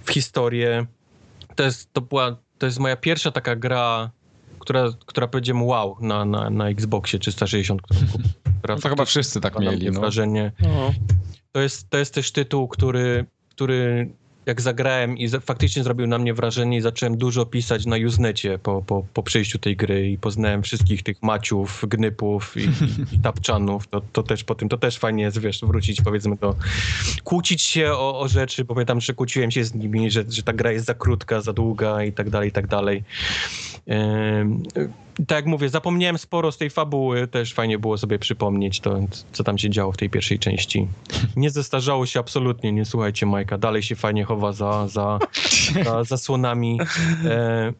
w 0.04 0.10
historię. 0.10 0.86
To 1.54 1.62
jest, 1.62 1.92
to 1.92 2.00
była, 2.00 2.36
to 2.58 2.66
jest 2.66 2.78
moja 2.78 2.96
pierwsza 2.96 3.30
taka 3.30 3.56
gra, 3.56 4.10
która, 4.58 4.88
która 5.06 5.28
powiedziałem 5.28 5.62
wow 5.62 5.96
na, 6.00 6.24
na, 6.24 6.50
na 6.50 6.68
Xboxie 6.68 7.18
360, 7.18 7.82
którą 7.82 8.00
która, 8.58 8.74
no 8.74 8.80
to 8.80 8.88
chyba 8.88 9.04
wszyscy 9.04 9.40
tak 9.40 9.58
mieli. 9.58 9.90
No. 9.90 10.00
Wrażenie. 10.00 10.52
No. 10.60 10.94
To, 11.52 11.60
jest, 11.60 11.90
to 11.90 11.98
jest 11.98 12.14
też 12.14 12.32
tytuł, 12.32 12.68
który, 12.68 13.26
który 13.48 14.10
jak 14.46 14.60
zagrałem 14.60 15.18
i 15.18 15.28
faktycznie 15.28 15.82
zrobił 15.82 16.06
na 16.06 16.18
mnie 16.18 16.34
wrażenie 16.34 16.76
i 16.76 16.80
zacząłem 16.80 17.16
dużo 17.16 17.46
pisać 17.46 17.86
na 17.86 17.96
Usenecie 18.06 18.58
po, 18.58 18.82
po, 18.82 19.06
po 19.14 19.22
przejściu 19.22 19.58
tej 19.58 19.76
gry 19.76 20.10
i 20.10 20.18
poznałem 20.18 20.62
wszystkich 20.62 21.02
tych 21.02 21.22
maciów, 21.22 21.84
gnypów 21.88 22.56
i, 22.56 22.68
i, 23.16 23.18
tapczanów, 23.18 23.86
to, 23.86 24.00
to 24.12 24.22
też 24.22 24.44
po 24.44 24.54
tym, 24.54 24.68
to 24.68 24.78
też 24.78 24.98
fajnie 24.98 25.22
jest, 25.22 25.38
wiesz, 25.38 25.60
wrócić 25.62 26.00
powiedzmy 26.00 26.36
to, 26.36 26.56
kłócić 27.24 27.62
się 27.62 27.92
o, 27.92 28.20
o 28.20 28.28
rzeczy, 28.28 28.64
pamiętam, 28.64 29.00
że 29.00 29.14
kłóciłem 29.14 29.50
się 29.50 29.64
z 29.64 29.74
nimi, 29.74 30.10
że, 30.10 30.24
że 30.28 30.42
ta 30.42 30.52
gra 30.52 30.72
jest 30.72 30.86
za 30.86 30.94
krótka, 30.94 31.40
za 31.40 31.52
długa 31.52 32.04
i 32.04 32.12
tak 32.12 32.30
dalej, 32.30 32.48
i 32.48 32.52
tak 32.52 32.66
dalej. 32.66 33.02
Tak 35.26 35.36
jak 35.36 35.46
mówię, 35.46 35.68
zapomniałem 35.68 36.18
sporo 36.18 36.52
z 36.52 36.58
tej 36.58 36.70
fabuły, 36.70 37.26
też 37.26 37.54
fajnie 37.54 37.78
było 37.78 37.98
sobie 37.98 38.18
przypomnieć 38.18 38.80
to, 38.80 39.00
co 39.32 39.44
tam 39.44 39.58
się 39.58 39.70
działo 39.70 39.92
w 39.92 39.96
tej 39.96 40.10
pierwszej 40.10 40.38
części. 40.38 40.88
Nie 41.36 41.50
zestarzało 41.50 42.06
się 42.06 42.20
absolutnie, 42.20 42.72
nie 42.72 42.84
słuchajcie 42.84 43.26
Majka, 43.26 43.58
dalej 43.58 43.82
się 43.82 43.96
fajnie 43.96 44.24
chowa 44.24 44.52
za, 44.52 44.88
za, 44.88 45.18
za 45.84 46.04
zasłonami. 46.04 46.78
E, 47.24 47.72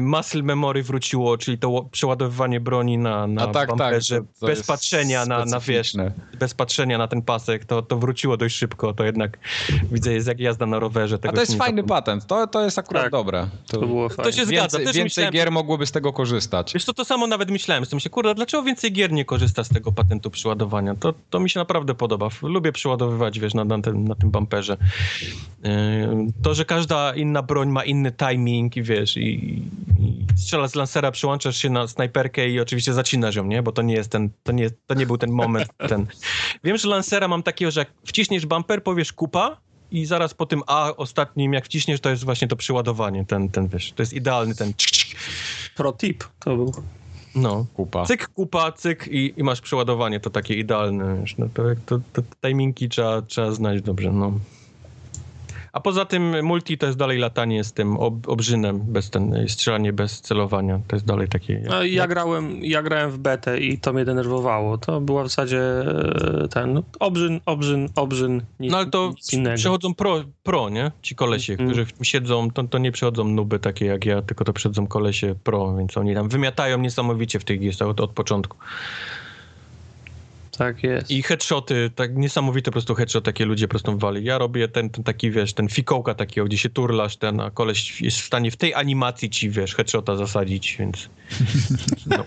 muscle 0.00 0.42
memory 0.42 0.82
wróciło, 0.82 1.38
czyli 1.38 1.58
to 1.58 1.88
przeładowywanie 1.90 2.60
broni 2.60 2.98
na, 2.98 3.26
na 3.26 3.46
tak, 3.46 3.68
bumperze, 3.68 4.16
tak, 4.16 4.24
to, 4.34 4.40
to 4.40 4.46
bez 4.46 4.66
patrzenia 4.66 5.26
na, 5.26 5.44
na 5.44 5.60
wiesz, 5.60 5.92
bez 6.38 6.54
patrzenia 6.54 6.98
na 6.98 7.08
ten 7.08 7.22
pasek, 7.22 7.64
to, 7.64 7.82
to 7.82 7.98
wróciło 7.98 8.36
dość 8.36 8.56
szybko, 8.56 8.92
to 8.92 9.04
jednak 9.04 9.38
widzę 9.92 10.12
jest 10.12 10.28
jak 10.28 10.40
jazda 10.40 10.66
na 10.66 10.78
rowerze. 10.78 11.18
A 11.28 11.32
to 11.32 11.40
jest 11.40 11.58
fajny 11.58 11.84
patent, 11.84 12.26
to, 12.26 12.46
to 12.46 12.64
jest 12.64 12.78
akurat 12.78 13.02
tak, 13.02 13.12
dobre. 13.12 13.48
To, 13.66 13.80
to, 13.80 13.86
było 13.86 14.08
fajne. 14.08 14.32
to 14.32 14.36
się 14.36 14.46
zgadza. 14.46 14.78
Więcej, 14.78 14.84
więcej 14.84 15.04
myślałem, 15.04 15.32
gier 15.32 15.50
mogłoby 15.50 15.86
z 15.86 15.92
tego 15.92 16.12
korzystać. 16.12 16.74
Wiesz 16.74 16.84
to 16.84 16.92
to 16.92 17.04
samo 17.04 17.26
nawet 17.26 17.50
myślałem, 17.50 17.84
z 17.84 17.88
tym 17.88 18.00
się, 18.00 18.10
kurde, 18.10 18.34
dlaczego 18.34 18.62
więcej 18.62 18.92
gier 18.92 19.12
nie 19.12 19.24
korzysta 19.24 19.64
z 19.64 19.68
tego 19.68 19.92
patentu 19.92 20.30
przeładowania? 20.30 20.94
To, 20.94 21.14
to 21.30 21.40
mi 21.40 21.50
się 21.50 21.60
naprawdę 21.60 21.94
podoba. 21.94 22.28
Lubię 22.42 22.72
przeładowywać, 22.72 23.40
wiesz, 23.40 23.54
na, 23.54 23.64
na, 23.64 23.82
tym, 23.82 24.08
na 24.08 24.14
tym 24.14 24.30
bumperze. 24.30 24.76
Yy, 25.62 25.70
to, 26.42 26.54
że 26.54 26.64
każda 26.64 27.14
inna 27.14 27.42
broń 27.42 27.68
ma 27.68 27.84
inny 27.84 28.12
timing 28.12 28.76
i 28.76 28.82
wiesz, 28.82 29.16
i 29.16 29.31
i, 29.34 29.62
strzela 30.36 30.68
z 30.68 30.74
lansera, 30.74 31.10
przyłączasz 31.10 31.56
się 31.56 31.70
na 31.70 31.88
snajperkę 31.88 32.48
i 32.48 32.60
oczywiście 32.60 32.92
zacinasz 32.92 33.34
ją, 33.34 33.44
nie? 33.44 33.62
Bo 33.62 33.72
to 33.72 33.82
nie 33.82 33.94
jest 33.94 34.10
ten, 34.10 34.30
to 34.42 34.52
nie, 34.52 34.70
to 34.86 34.94
nie 34.94 35.06
był 35.06 35.18
ten 35.18 35.30
moment 35.30 35.68
ten. 35.88 36.06
Wiem, 36.64 36.76
że 36.76 36.88
lansera 36.88 37.28
mam 37.28 37.42
takiego, 37.42 37.70
że 37.70 37.80
jak 37.80 37.90
wciśniesz 38.06 38.46
bumper, 38.46 38.82
powiesz 38.82 39.12
kupa 39.12 39.56
i 39.90 40.06
zaraz 40.06 40.34
po 40.34 40.46
tym 40.46 40.62
A 40.66 40.96
ostatnim, 40.96 41.52
jak 41.52 41.64
wciśniesz, 41.64 42.00
to 42.00 42.10
jest 42.10 42.24
właśnie 42.24 42.48
to 42.48 42.56
przyładowanie, 42.56 43.24
ten, 43.24 43.48
ten 43.48 43.68
wiesz, 43.68 43.92
to 43.92 44.02
jest 44.02 44.12
idealny 44.12 44.54
ten 44.54 44.72
Pro 45.76 45.92
tip 45.92 46.24
to 46.38 46.56
był. 46.56 46.72
No, 47.34 47.66
kupa. 47.74 48.04
Cyk, 48.06 48.28
kupa, 48.28 48.72
cyk 48.72 49.08
i, 49.08 49.34
i 49.36 49.42
masz 49.42 49.60
przeładowanie, 49.60 50.20
to 50.20 50.30
takie 50.30 50.54
idealne, 50.54 51.18
wiesz, 51.20 51.38
no 51.38 51.48
to, 51.54 51.62
to, 51.86 52.00
to 52.12 52.22
timingi 52.46 52.88
trzeba, 52.88 53.22
trzeba 53.22 53.52
znać 53.52 53.82
dobrze, 53.82 54.12
no. 54.12 54.32
A 55.72 55.80
poza 55.80 56.04
tym 56.04 56.44
multi 56.44 56.78
to 56.78 56.86
jest 56.86 56.98
dalej 56.98 57.18
latanie 57.18 57.64
z 57.64 57.72
tym 57.72 57.96
ob, 57.96 58.28
obrzynem, 58.28 58.80
bez 58.80 59.10
ten, 59.10 59.48
strzelanie 59.48 59.92
bez 59.92 60.20
celowania. 60.20 60.80
To 60.88 60.96
jest 60.96 61.06
dalej 61.06 61.28
takie... 61.28 61.52
Jak, 61.52 61.64
no, 61.64 61.84
ja, 61.84 62.06
grałem, 62.06 62.64
ja 62.64 62.82
grałem 62.82 63.10
w 63.10 63.18
betę 63.18 63.60
i 63.60 63.78
to 63.78 63.92
mnie 63.92 64.04
denerwowało. 64.04 64.78
To 64.78 65.00
była 65.00 65.24
w 65.24 65.28
zasadzie 65.28 65.60
e, 65.60 66.48
ten 66.48 66.74
no, 66.74 66.82
obrzyn, 67.00 67.40
obrzyn, 67.46 67.88
obrzyn, 67.96 68.42
nic, 68.60 68.72
No 68.72 68.78
ale 68.78 68.86
to 68.86 69.12
przechodzą 69.54 69.94
pro, 69.94 70.24
pro, 70.42 70.68
nie? 70.68 70.90
Ci 71.02 71.14
kolesie, 71.14 71.52
mm. 71.52 71.66
którzy 71.66 71.86
siedzą, 72.02 72.50
to, 72.50 72.64
to 72.64 72.78
nie 72.78 72.92
przychodzą 72.92 73.24
nuby 73.24 73.58
takie 73.58 73.86
jak 73.86 74.04
ja, 74.04 74.22
tylko 74.22 74.44
to 74.44 74.52
przychodzą 74.52 74.86
kolesie 74.86 75.34
pro, 75.44 75.76
więc 75.76 75.96
oni 75.96 76.14
tam 76.14 76.28
wymiatają 76.28 76.78
niesamowicie 76.78 77.38
w 77.38 77.44
tych 77.44 77.60
gierach 77.60 77.88
od, 77.88 78.00
od 78.00 78.10
początku. 78.10 78.56
Tak 80.58 80.82
jest. 80.82 81.10
I 81.10 81.22
headshoty, 81.22 81.90
tak 81.94 82.16
niesamowite 82.16 82.64
po 82.64 82.72
prostu 82.72 82.94
headshot, 82.94 83.24
takie 83.24 83.44
ludzie 83.44 83.68
po 83.68 83.70
prostu 83.70 83.98
wali. 83.98 84.24
Ja 84.24 84.38
robię 84.38 84.68
ten, 84.68 84.90
ten 84.90 85.04
taki, 85.04 85.30
wiesz, 85.30 85.52
ten 85.52 85.68
fikołka 85.68 86.14
takiego, 86.14 86.46
gdzie 86.46 86.58
się 86.58 86.70
turlasz, 86.70 87.16
ten, 87.16 87.40
a 87.40 87.50
koleś 87.50 88.00
jest 88.00 88.20
w 88.20 88.24
stanie 88.24 88.50
w 88.50 88.56
tej 88.56 88.74
animacji 88.74 89.30
ci, 89.30 89.50
wiesz, 89.50 89.74
headshota 89.74 90.16
zasadzić, 90.16 90.76
więc... 90.78 90.96
No, 92.06 92.24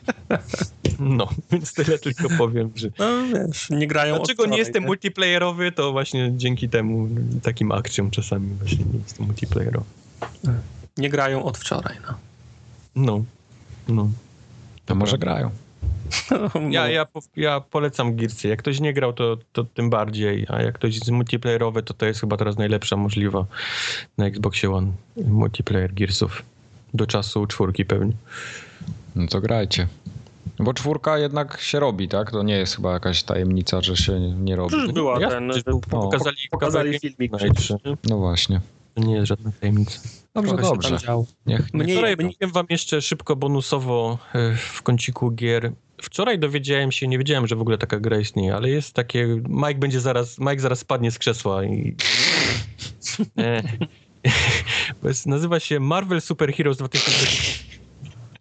no 1.00 1.30
więc 1.52 1.74
tyle 1.74 2.00
tylko 2.00 2.30
powiem, 2.38 2.72
że... 2.76 2.88
No 3.00 3.06
wiesz, 3.34 3.70
nie 3.70 3.88
grają 3.88 4.16
Dlaczego 4.16 4.44
nie 4.44 4.48
wczoraj, 4.48 4.60
jestem 4.60 4.84
tak? 4.84 4.88
multiplayerowy, 4.88 5.72
to 5.72 5.92
właśnie 5.92 6.32
dzięki 6.38 6.70
temu, 6.70 7.10
takim 7.44 7.72
akcjom 7.72 8.12
czasami 8.12 8.48
właśnie 8.54 8.86
nie 8.94 9.00
jestem 9.00 9.26
multiplayerowy. 9.26 9.86
Nie 10.98 11.10
grają 11.10 11.44
od 11.44 11.58
wczoraj, 11.58 11.98
no. 12.08 12.18
No, 12.96 13.24
no. 13.88 14.10
To 14.86 14.96
może 14.96 15.18
grają. 15.18 15.65
Ja, 16.70 16.90
ja, 16.90 17.06
po- 17.06 17.20
ja 17.36 17.60
polecam 17.62 18.16
Gearsy. 18.16 18.48
Jak 18.48 18.60
ktoś 18.60 18.80
nie 18.80 18.94
grał, 18.94 19.14
to, 19.14 19.38
to 19.54 19.64
tym 19.64 19.90
bardziej. 19.90 20.46
A 20.50 20.62
jak 20.62 20.76
ktoś 20.76 20.96
jest 20.96 21.12
multiplayerowy, 21.12 21.84
to 21.84 21.94
to 21.94 22.06
jest 22.06 22.20
chyba 22.20 22.38
teraz 22.38 22.58
najlepsza 22.58 22.96
możliwa 22.96 23.46
na 24.18 24.26
Xboxie 24.26 24.72
One 24.72 24.92
multiplayer 25.26 25.94
Gearsów. 25.94 26.44
Do 26.94 27.06
czasu 27.08 27.46
czwórki 27.46 27.86
pewnie. 27.86 28.14
No 29.16 29.28
to 29.28 29.42
grajcie. 29.42 29.88
Bo 30.60 30.74
czwórka 30.74 31.18
jednak 31.18 31.62
się 31.62 31.80
robi, 31.80 32.08
tak? 32.08 32.32
To 32.32 32.44
nie 32.44 32.58
jest 32.58 32.76
chyba 32.76 32.94
jakaś 32.94 33.24
tajemnica, 33.24 33.82
że 33.82 33.96
się 33.98 34.20
nie 34.20 34.56
robi. 34.56 34.70
Przecież 34.70 34.92
była 34.92 35.20
Ja- 35.22 35.30
ten, 35.30 35.50
przecież 35.50 35.74
że 35.74 35.80
pokazali, 35.90 36.38
pokazali 36.52 37.00
filmik? 37.00 37.32
No 38.10 38.18
właśnie. 38.18 38.62
To 38.96 39.02
nie 39.04 39.16
jest 39.16 39.28
żadna 39.28 39.52
tajemnica. 39.62 40.00
Dobrze, 40.36 40.56
dobrze. 40.58 40.98
Niech, 41.46 41.60
niech 41.60 41.74
Mniej, 41.74 41.96
Wczoraj 41.98 42.16
mniej, 42.16 42.36
wam 42.54 42.66
jeszcze 42.70 43.02
szybko 43.02 43.36
bonusowo 43.36 44.18
e, 44.36 44.56
w 44.56 44.82
kąciku 44.82 45.32
gier. 45.32 45.72
Wczoraj 46.02 46.40
dowiedziałem 46.40 46.92
się, 46.92 47.08
nie 47.08 47.18
wiedziałem, 47.18 47.48
że 47.48 47.56
w 47.56 47.62
ogóle 47.62 47.78
taka 47.78 48.00
gra 48.00 48.20
istnieje, 48.20 48.56
ale 48.56 48.70
jest 48.70 48.94
takie, 48.94 49.42
Mike 49.50 49.76
będzie 49.76 50.00
zaraz, 50.00 50.40
Mike 50.40 50.60
zaraz 50.60 50.80
spadnie 50.80 51.12
z 51.12 51.20
krzesła 51.20 51.64
i... 51.64 51.96
E, 53.38 53.64
nazywa 55.26 55.60
się 55.60 55.80
Marvel 55.80 56.22
Super 56.22 56.54
Heroes 56.54 56.78
2020. 56.78 57.76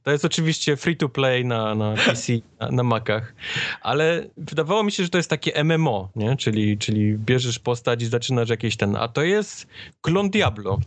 To 0.02 0.10
jest 0.10 0.24
oczywiście 0.24 0.76
free 0.76 0.96
to 0.96 1.08
play 1.08 1.44
na, 1.44 1.74
na 1.74 1.94
PC, 1.94 2.32
na, 2.60 2.70
na 2.70 2.82
Macach, 2.82 3.34
ale 3.82 4.28
wydawało 4.36 4.82
mi 4.82 4.92
się, 4.92 5.02
że 5.02 5.08
to 5.08 5.18
jest 5.18 5.30
takie 5.30 5.64
MMO, 5.64 6.08
nie? 6.16 6.36
Czyli, 6.36 6.78
czyli 6.78 7.18
bierzesz 7.18 7.58
postać 7.58 8.02
i 8.02 8.06
zaczynasz 8.06 8.48
jakieś 8.48 8.76
ten, 8.76 8.96
a 8.96 9.08
to 9.08 9.22
jest 9.22 9.66
klon 10.00 10.30
Diablo. 10.30 10.78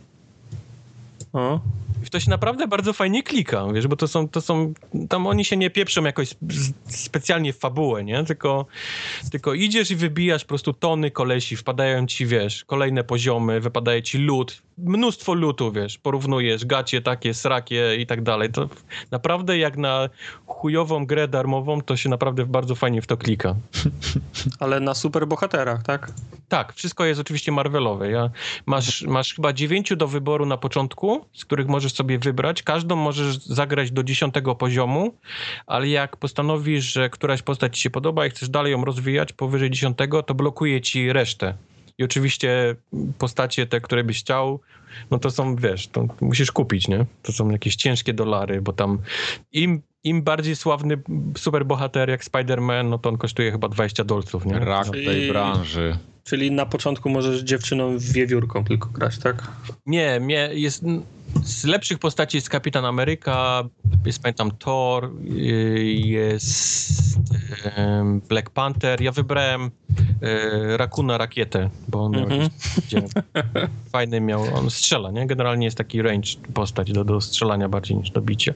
O, 1.32 1.60
I 2.02 2.06
w 2.06 2.10
to 2.10 2.20
się 2.20 2.30
naprawdę 2.30 2.68
bardzo 2.68 2.92
fajnie 2.92 3.22
klika, 3.22 3.66
wiesz, 3.72 3.86
bo 3.86 3.96
to 3.96 4.08
są, 4.08 4.28
to 4.28 4.40
są, 4.40 4.72
tam 5.08 5.26
oni 5.26 5.44
się 5.44 5.56
nie 5.56 5.70
pieprzą 5.70 6.04
jakoś 6.04 6.34
specjalnie 6.86 7.52
w 7.52 7.58
fabułę, 7.58 8.04
nie? 8.04 8.24
Tylko, 8.24 8.66
tylko 9.30 9.54
idziesz 9.54 9.90
i 9.90 9.96
wybijasz 9.96 10.42
po 10.44 10.48
prostu 10.48 10.72
tony 10.72 11.10
kolesi, 11.10 11.56
wpadają 11.56 12.06
ci, 12.06 12.26
wiesz, 12.26 12.64
kolejne 12.64 13.04
poziomy, 13.04 13.60
wypadaje 13.60 14.02
ci 14.02 14.18
lód, 14.18 14.62
mnóstwo 14.78 15.34
lutu, 15.34 15.72
wiesz, 15.72 15.98
porównujesz 15.98 16.64
gacie 16.64 17.02
takie, 17.02 17.34
srakie 17.34 17.96
i 17.96 18.06
tak 18.06 18.22
dalej. 18.22 18.50
To 18.50 18.68
naprawdę 19.10 19.58
jak 19.58 19.76
na 19.76 20.08
chujową 20.46 21.06
grę 21.06 21.28
darmową, 21.28 21.80
to 21.82 21.96
się 21.96 22.08
naprawdę 22.08 22.46
bardzo 22.46 22.74
fajnie 22.74 23.02
w 23.02 23.06
to 23.06 23.16
klika. 23.16 23.54
ale 24.60 24.80
na 24.80 24.94
super 24.94 25.26
bohaterach, 25.26 25.82
tak? 25.82 26.12
Tak, 26.48 26.72
wszystko 26.72 27.04
jest 27.04 27.20
oczywiście 27.20 27.52
Marvelowe. 27.52 28.10
Ja, 28.10 28.30
masz, 28.66 29.02
masz 29.02 29.34
chyba 29.34 29.52
dziewięciu 29.52 29.96
do 29.96 30.08
wyboru 30.08 30.46
na 30.46 30.56
początku, 30.56 31.24
z 31.32 31.44
których 31.44 31.68
możesz 31.68 31.92
sobie 31.92 32.18
wybrać. 32.18 32.62
Każdą 32.62 32.96
możesz 32.96 33.38
zagrać 33.38 33.90
do 33.90 34.02
dziesiątego 34.02 34.54
poziomu, 34.54 35.14
ale 35.66 35.88
jak 35.88 36.16
postanowisz, 36.16 36.84
że 36.84 37.10
któraś 37.10 37.42
postać 37.42 37.76
ci 37.76 37.82
się 37.82 37.90
podoba 37.90 38.26
i 38.26 38.30
chcesz 38.30 38.48
dalej 38.48 38.72
ją 38.72 38.84
rozwijać 38.84 39.32
powyżej 39.32 39.70
dziesiątego, 39.70 40.22
to 40.22 40.34
blokuje 40.34 40.80
ci 40.80 41.12
resztę. 41.12 41.54
I 41.98 42.04
oczywiście 42.04 42.76
postacie 43.18 43.66
te, 43.66 43.80
które 43.80 44.04
byś 44.04 44.20
chciał, 44.20 44.60
no 45.10 45.18
to 45.18 45.30
są, 45.30 45.56
wiesz, 45.56 45.88
to 45.88 46.06
musisz 46.20 46.52
kupić, 46.52 46.88
nie? 46.88 47.06
To 47.22 47.32
są 47.32 47.50
jakieś 47.50 47.76
ciężkie 47.76 48.14
dolary, 48.14 48.62
bo 48.62 48.72
tam 48.72 48.98
im, 49.52 49.82
im 50.04 50.22
bardziej 50.22 50.56
sławny 50.56 51.02
superbohater 51.36 52.08
jak 52.08 52.24
Spider-Man, 52.24 52.88
no 52.88 52.98
to 52.98 53.08
on 53.08 53.16
kosztuje 53.16 53.52
chyba 53.52 53.68
20 53.68 54.04
dolców, 54.04 54.46
nie? 54.46 54.58
rak 54.58 54.86
w 54.86 54.90
tej 54.90 55.28
branży. 55.28 55.98
Czyli 56.24 56.50
na 56.50 56.66
początku 56.66 57.10
możesz 57.10 57.40
dziewczyną 57.40 57.98
wiewiórką 57.98 58.64
tylko 58.64 58.88
grać, 58.88 59.18
tak? 59.18 59.52
Nie, 59.86 60.20
mnie 60.20 60.50
jest 60.52 60.84
z 61.44 61.64
lepszych 61.64 61.98
postaci 61.98 62.36
jest 62.36 62.48
Kapitan 62.48 62.84
Ameryka, 62.84 63.64
jest 64.06 64.22
pamiętam 64.22 64.50
Thor, 64.50 65.10
y, 65.30 65.82
jest 65.94 67.18
Black 68.28 68.50
Panther. 68.50 69.00
Ja 69.00 69.12
wybrałem 69.12 69.70
e, 70.22 70.76
Rakuna 70.76 71.18
Rakietę, 71.18 71.70
bo 71.88 72.00
on 72.04 72.12
miał 72.12 72.28
jakiś- 72.28 72.80
gdzie 72.86 73.02
fajny 73.92 74.20
miał, 74.20 74.54
on 74.54 74.70
strzela, 74.70 75.10
nie? 75.10 75.26
Generalnie 75.26 75.64
jest 75.64 75.78
taki 75.78 76.02
range 76.02 76.28
postać 76.54 76.92
do, 76.92 77.04
do 77.04 77.20
strzelania 77.20 77.68
bardziej 77.68 77.96
niż 77.96 78.10
do 78.10 78.20
bicia. 78.22 78.52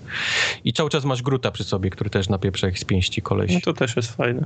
I 0.65 0.73
cały 0.73 0.91
czas 0.91 1.05
masz 1.05 1.23
Gruta 1.23 1.51
przy 1.51 1.65
sobie, 1.65 1.91
który 1.91 2.11
też 2.11 2.29
napieprza 2.29 2.69
ich 2.69 2.79
z 2.79 2.85
pięści 2.85 3.23
koleś. 3.23 3.53
No 3.53 3.61
to 3.65 3.73
też 3.73 3.97
jest 3.97 4.17
fajne. 4.17 4.45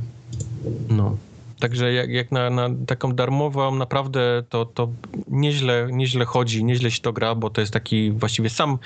No. 0.89 1.16
Także 1.60 1.92
jak, 1.92 2.10
jak 2.10 2.32
na, 2.32 2.50
na 2.50 2.68
taką 2.86 3.12
darmową 3.12 3.74
naprawdę 3.74 4.42
to, 4.48 4.64
to 4.64 4.88
nieźle, 5.28 5.88
nieźle 5.92 6.24
chodzi, 6.24 6.64
nieźle 6.64 6.90
się 6.90 7.00
to 7.00 7.12
gra, 7.12 7.34
bo 7.34 7.50
to 7.50 7.60
jest 7.60 7.72
taki 7.72 8.10
właściwie 8.10 8.50
sam, 8.50 8.78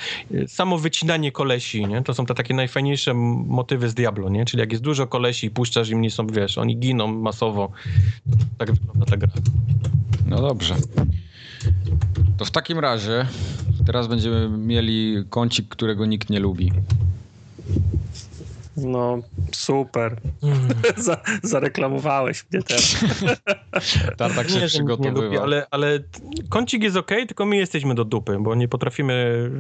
samo 0.47 0.79
wycinanie 0.79 1.33
kolesi, 1.33 1.87
nie? 1.87 2.03
To 2.03 2.15
są 2.15 2.27
te 2.27 2.35
takie 2.35 2.55
najfajniejsze 2.55 3.15
motywy 3.15 3.89
z 3.89 3.95
Diablo, 3.95 4.29
nie? 4.29 4.45
Czyli 4.45 4.61
jak 4.61 4.73
jest 4.73 4.85
dużo 4.85 5.07
kolesi 5.07 5.47
i 5.47 5.51
puszczasz 5.51 5.91
im, 5.91 6.01
nie 6.01 6.11
są, 6.11 6.27
wiesz, 6.27 6.59
oni 6.59 6.77
giną 6.77 7.07
masowo. 7.07 7.71
Tak 8.59 8.73
wygląda 8.73 9.07
ta 9.07 9.17
gra. 9.17 9.33
No 10.27 10.41
dobrze. 10.41 10.77
To 12.37 12.45
w 12.45 12.51
takim 12.51 12.79
razie 12.79 13.27
teraz 13.87 14.07
będziemy 14.07 14.49
mieli 14.49 15.25
kącik, 15.31 15.69
którego 15.69 16.07
nikt 16.07 16.31
nie 16.31 16.41
lubi. 16.41 16.73
No, 18.85 19.19
super. 19.53 20.17
Za, 20.97 21.21
zareklamowałeś 21.43 22.45
mnie 22.51 22.63
teraz. 22.63 22.97
Tartak 24.19 24.51
się 24.51 24.61
nie, 24.61 24.67
przygotowywał. 24.67 25.43
ale, 25.43 25.67
ale 25.71 25.99
kącik 26.49 26.83
jest 26.83 26.97
ok, 26.97 27.09
tylko 27.09 27.47
my 27.47 27.57
jesteśmy 27.57 27.95
do 27.95 28.05
dupy, 28.05 28.39
bo 28.41 28.55
nie 28.55 28.69
potrafimy 28.69 29.51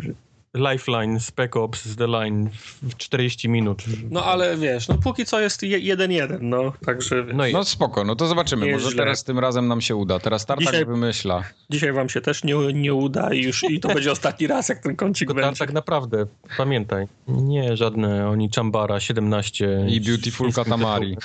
Lifeline, 0.55 1.21
Spec 1.21 1.57
Ops, 1.57 1.97
The 1.97 2.07
Line 2.07 2.51
w 2.83 2.97
40 2.97 3.49
minut. 3.49 3.83
No 4.11 4.25
ale 4.25 4.57
wiesz, 4.57 4.89
no 4.89 4.95
póki 4.99 5.25
co 5.25 5.41
jest 5.41 5.63
1-1, 5.63 6.39
no, 6.41 6.73
także 6.87 7.25
No 7.35 7.47
i 7.47 7.53
No 7.53 7.65
spoko, 7.65 8.05
no 8.05 8.17
to 8.17 8.27
zobaczymy. 8.27 8.67
Nie 8.67 8.73
Może 8.73 8.91
źle. 8.91 8.97
teraz 9.03 9.25
tym 9.25 9.39
razem 9.39 9.69
nam 9.69 9.81
się 9.81 9.97
uda. 9.97 10.19
Teraz 10.19 10.47
Tartak 10.47 10.67
Dzisiaj- 10.67 10.87
wymyśla. 10.87 11.43
dzisiaj 11.71 11.93
wam 11.93 12.09
się 12.09 12.21
też 12.21 12.45
nie, 12.45 12.55
nie 12.75 12.95
uda 12.95 13.33
i 13.35 13.43
już 13.43 13.65
i 13.71 13.81
to 13.81 13.89
będzie 13.89 14.13
ostatni 14.21 14.47
raz, 14.47 14.69
jak 14.69 14.79
ten 14.79 14.97
kącik 14.97 15.29
tak, 15.29 15.37
będzie. 15.37 15.59
tak 15.59 15.73
naprawdę, 15.73 16.27
pamiętaj, 16.57 17.07
nie 17.29 17.77
żadne 17.77 18.29
oni 18.29 18.51
Chambara 18.57 19.01
17 19.01 19.87
I 19.89 20.01
Beautiful 20.01 20.53
Katamari. 20.53 21.17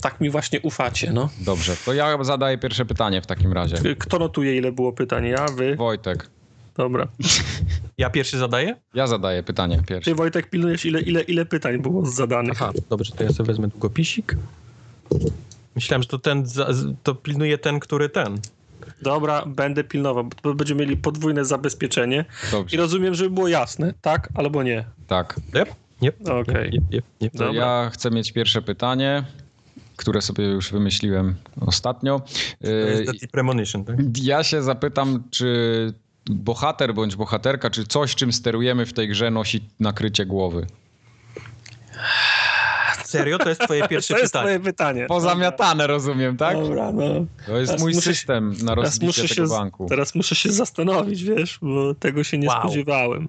Tak 0.00 0.20
mi 0.20 0.30
właśnie 0.30 0.60
ufacie, 0.60 1.12
no. 1.12 1.28
Dobrze, 1.40 1.76
to 1.84 1.92
ja 1.94 2.24
zadaję 2.24 2.58
pierwsze 2.58 2.84
pytanie 2.84 3.22
w 3.22 3.26
takim 3.26 3.52
razie. 3.52 3.76
Kto 3.98 4.18
notuje, 4.18 4.56
ile 4.56 4.72
było 4.72 4.92
pytań? 4.92 5.26
Ja, 5.26 5.46
wy? 5.56 5.76
Wojtek. 5.76 6.30
Dobra. 6.78 7.08
Ja 7.98 8.10
pierwszy 8.10 8.38
zadaję? 8.38 8.76
Ja 8.94 9.06
zadaję 9.06 9.42
pytanie 9.42 9.82
pierwsze. 9.86 10.10
Ty, 10.10 10.14
Wojtek, 10.14 10.50
pilnujesz, 10.50 10.84
ile, 10.86 11.00
ile, 11.00 11.22
ile 11.22 11.44
pytań 11.46 11.78
było 11.78 12.06
zadanych? 12.06 12.62
Aha, 12.62 12.72
dobrze, 12.90 13.12
to 13.12 13.24
ja 13.24 13.30
sobie 13.32 13.46
wezmę 13.46 13.68
długopisik. 13.68 14.36
Myślałem, 15.74 16.02
że 16.02 16.08
to 16.08 16.18
ten, 16.18 16.44
to 17.02 17.14
pilnuje 17.14 17.58
ten, 17.58 17.80
który 17.80 18.08
ten. 18.08 18.38
Dobra, 19.02 19.46
będę 19.46 19.84
pilnował, 19.84 20.28
bo 20.42 20.54
będziemy 20.54 20.80
mieli 20.80 20.96
podwójne 20.96 21.44
zabezpieczenie. 21.44 22.24
I 22.48 22.50
Dobrze, 22.52 22.76
rozumiem, 22.76 23.14
żeby 23.14 23.30
było 23.30 23.48
jasne, 23.48 23.94
tak 24.00 24.28
albo 24.34 24.62
nie. 24.62 24.84
tak. 25.06 25.40
Yep, 25.54 25.74
yep, 26.02 26.28
Okej. 26.28 26.70
yep, 26.72 26.84
yep, 26.92 27.04
yep. 27.20 27.32
To 27.32 27.38
Dobra. 27.38 27.52
ja 27.84 27.90
chcę 27.90 28.10
mieć 28.10 28.32
pierwsze 28.32 28.62
pytanie, 28.62 29.24
które 29.96 30.22
sobie 30.22 30.44
już 30.44 30.72
wymyśliłem 30.72 31.34
ostatnio. 31.60 32.20
To 32.60 32.66
jest 32.68 33.00
Y, 33.00 33.04
Deadly 33.04 33.28
Premonition, 33.28 33.84
tak? 33.84 33.96
Ja 34.22 34.44
się 34.44 34.62
zapytam, 34.62 35.22
czy 35.30 35.92
bohater 36.30 36.94
bądź 36.94 37.16
bohaterka, 37.16 37.70
czy 37.70 37.86
coś, 37.86 38.14
czym 38.14 38.32
sterujemy 38.32 38.86
w 38.86 38.92
tej 38.92 39.08
grze, 39.08 39.30
nosi 39.30 39.60
nakrycie 39.80 40.26
głowy? 40.26 40.66
Serio? 43.04 43.38
To 43.38 43.48
jest 43.48 43.60
twoje 43.60 43.88
pierwsze 43.88 44.14
To 44.14 44.20
jest 44.20 44.32
pytanie. 44.32 44.44
twoje 44.46 44.60
pytanie. 44.60 45.06
Pozamiatane, 45.06 45.86
rozumiem, 45.86 46.36
tak? 46.36 46.56
Dobra, 46.56 46.92
no. 46.92 47.02
To 47.46 47.56
jest 47.58 47.70
Teraz 47.70 47.80
mój 47.82 47.94
się- 47.94 48.00
system 48.00 48.54
na 48.62 48.74
rozbicie 48.74 49.22
tego 49.22 49.34
się, 49.34 49.46
banku. 49.46 49.86
teraz 49.88 50.14
muszę 50.14 50.34
się 50.34 50.52
zastanowić, 50.52 51.24
wiesz, 51.24 51.58
bo 51.62 51.94
tego 51.94 52.24
się 52.24 52.38
nie 52.38 52.48
Wow. 52.48 52.60
spodziewałem. 52.60 53.28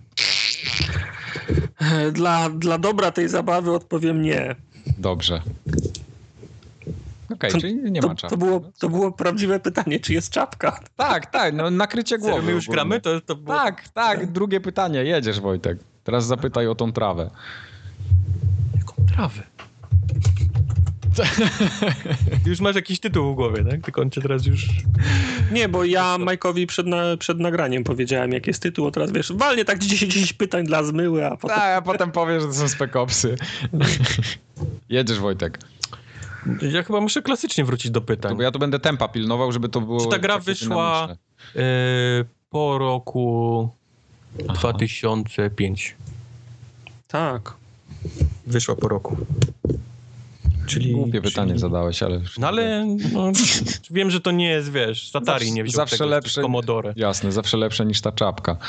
Dla, 2.12 2.50
dla 2.50 2.78
dobra 2.78 3.12
tej 3.12 3.30
zabawy 3.30 3.72
odpowiem 3.72 4.22
nie. 4.22 4.56
Dobrze. 4.98 5.42
Okej, 7.34 7.52
To- 7.52 7.60
czyli 7.60 7.92
nie 7.92 8.02
ma 8.02 8.16
czasu. 8.16 8.36
to, 8.36 8.46
było, 8.46 8.62
to 8.80 8.90
było 8.90 9.12
prawdziwe 9.12 9.60
pytanie, 9.60 10.00
czy 10.00 10.14
jest 10.14 10.32
czapka? 10.32 10.80
Tak, 10.96 11.26
tak, 11.26 11.54
no 11.54 11.72
nakrycie 11.72 12.18
głowy. 12.18 12.34
Serio, 12.34 12.46
my 12.48 12.52
już 12.52 12.68
gramy? 12.68 13.02
To, 13.02 13.22
to 13.22 13.36
było... 13.36 13.58
Tak, 13.58 13.90
tak, 13.90 14.32
drugie 14.32 14.60
pytanie. 14.60 15.04
Jedziesz, 15.04 15.40
Wojtek. 15.40 15.78
Teraz 16.04 16.26
zapytaj 16.26 16.68
o 16.68 16.76
tą 16.76 16.92
trawę. 16.92 17.30
Jaką 18.78 19.06
trawę? 19.16 19.44
Już 22.46 22.60
masz 22.60 22.76
jakiś 22.76 23.00
tytuł 23.00 23.34
w 23.34 23.36
głowie, 23.36 23.64
tak? 23.66 23.82
Tylko 23.82 24.02
on 24.02 24.10
cię 24.10 24.22
teraz 24.22 24.46
już... 24.46 24.68
Nie, 25.52 25.70
bo 25.70 25.84
ja 25.84 26.18
Majkowi 26.18 26.68
przed, 26.68 26.88
na, 26.88 27.18
przed 27.20 27.40
nagraniem 27.40 27.84
powiedziałem, 27.84 28.32
jak 28.32 28.48
jest 28.48 28.62
tytuł, 28.62 28.88
a 28.88 28.92
teraz 28.92 29.12
wiesz, 29.12 29.34
walnie 29.34 29.66
tak 29.66 29.80
10, 29.80 30.14
10 30.14 30.34
pytań 30.34 30.66
dla 30.66 30.84
zmyły, 30.84 31.26
a 31.26 31.38
potem... 31.38 31.58
Tak, 31.58 31.78
a 31.78 31.82
potem 31.82 32.12
powiesz, 32.12 32.42
że 32.42 32.48
to 32.48 32.54
są 32.54 32.68
spekopsy. 32.68 33.36
Jedziesz, 34.90 35.20
Wojtek. 35.20 35.60
Ja 36.62 36.84
chyba 36.84 37.02
muszę 37.02 37.22
klasycznie 37.22 37.66
wrócić 37.66 37.92
do 37.92 38.02
pytań. 38.02 38.38
To 38.38 38.44
ja 38.44 38.52
tu 38.52 38.60
będę 38.60 38.80
tempa 38.80 39.08
pilnował, 39.08 39.52
żeby 39.52 39.70
to 39.70 39.82
było 39.82 40.02
Czy 40.02 40.08
ta 40.08 40.20
gra 40.20 40.40
wyszła 40.40 41.08
e, 41.56 41.62
po 42.50 42.78
roku 42.78 43.70
2005? 44.36 45.96
Tak. 47.08 47.54
Wyszła 48.48 48.76
po 48.76 48.88
roku. 48.88 49.18
Czyli... 50.66 50.92
Głupie 50.92 51.22
pytanie 51.22 51.50
czyli... 51.50 51.60
zadałeś, 51.60 52.04
ale... 52.04 52.22
No 52.38 52.48
ale 52.48 52.86
no, 53.14 53.32
wiem, 53.92 54.12
że 54.12 54.22
to 54.22 54.32
nie 54.32 54.50
jest, 54.50 54.72
wiesz, 54.72 55.12
z 55.12 55.16
Atari 55.16 55.46
Zawsze- 55.46 55.56
nie 55.56 55.64
wziął 55.64 55.76
zawsze 55.76 55.98
tego, 55.98 56.10
lepsze- 56.10 56.42
Commodore. 56.42 56.94
Jasne, 56.96 57.32
zawsze 57.32 57.58
lepsze 57.58 57.86
niż 57.86 58.02
ta 58.02 58.12
czapka. 58.12 58.58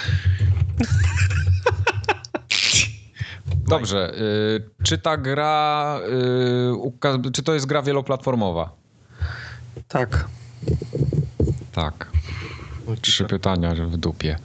Dobrze. 3.70 4.14
Y, 4.14 4.70
czy 4.82 4.98
ta 4.98 5.16
gra... 5.16 6.00
Y, 7.26 7.30
czy 7.32 7.42
to 7.42 7.54
jest 7.54 7.66
gra 7.66 7.82
wieloplatformowa? 7.82 8.70
Tak. 9.88 10.28
Tak. 11.72 12.10
Trzy 13.00 13.24
pytania 13.24 13.74
w 13.74 13.96
dupie. 13.96 14.36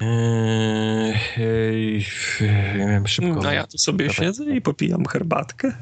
Eee, 0.00 2.04
nie 2.78 2.86
wiem, 2.88 3.06
szybko. 3.06 3.40
No 3.42 3.52
ja 3.52 3.66
tu 3.66 3.78
sobie 3.78 4.06
Dawaj. 4.06 4.26
siedzę 4.26 4.44
i 4.44 4.60
popijam 4.60 5.06
herbatkę. 5.06 5.72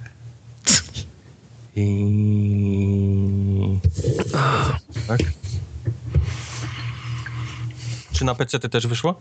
I... 1.77 1.93
Tak? 5.09 5.21
Czy 8.13 8.25
na 8.25 8.35
PC 8.35 8.59
też 8.59 8.87
wyszło? 8.87 9.21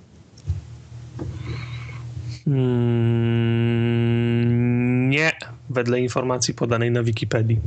Mm, 3.41 5.09
nie, 5.09 5.31
wedle 5.69 5.99
informacji 5.99 6.53
podanej 6.53 6.91
na 6.91 7.03
Wikipedii. 7.03 7.59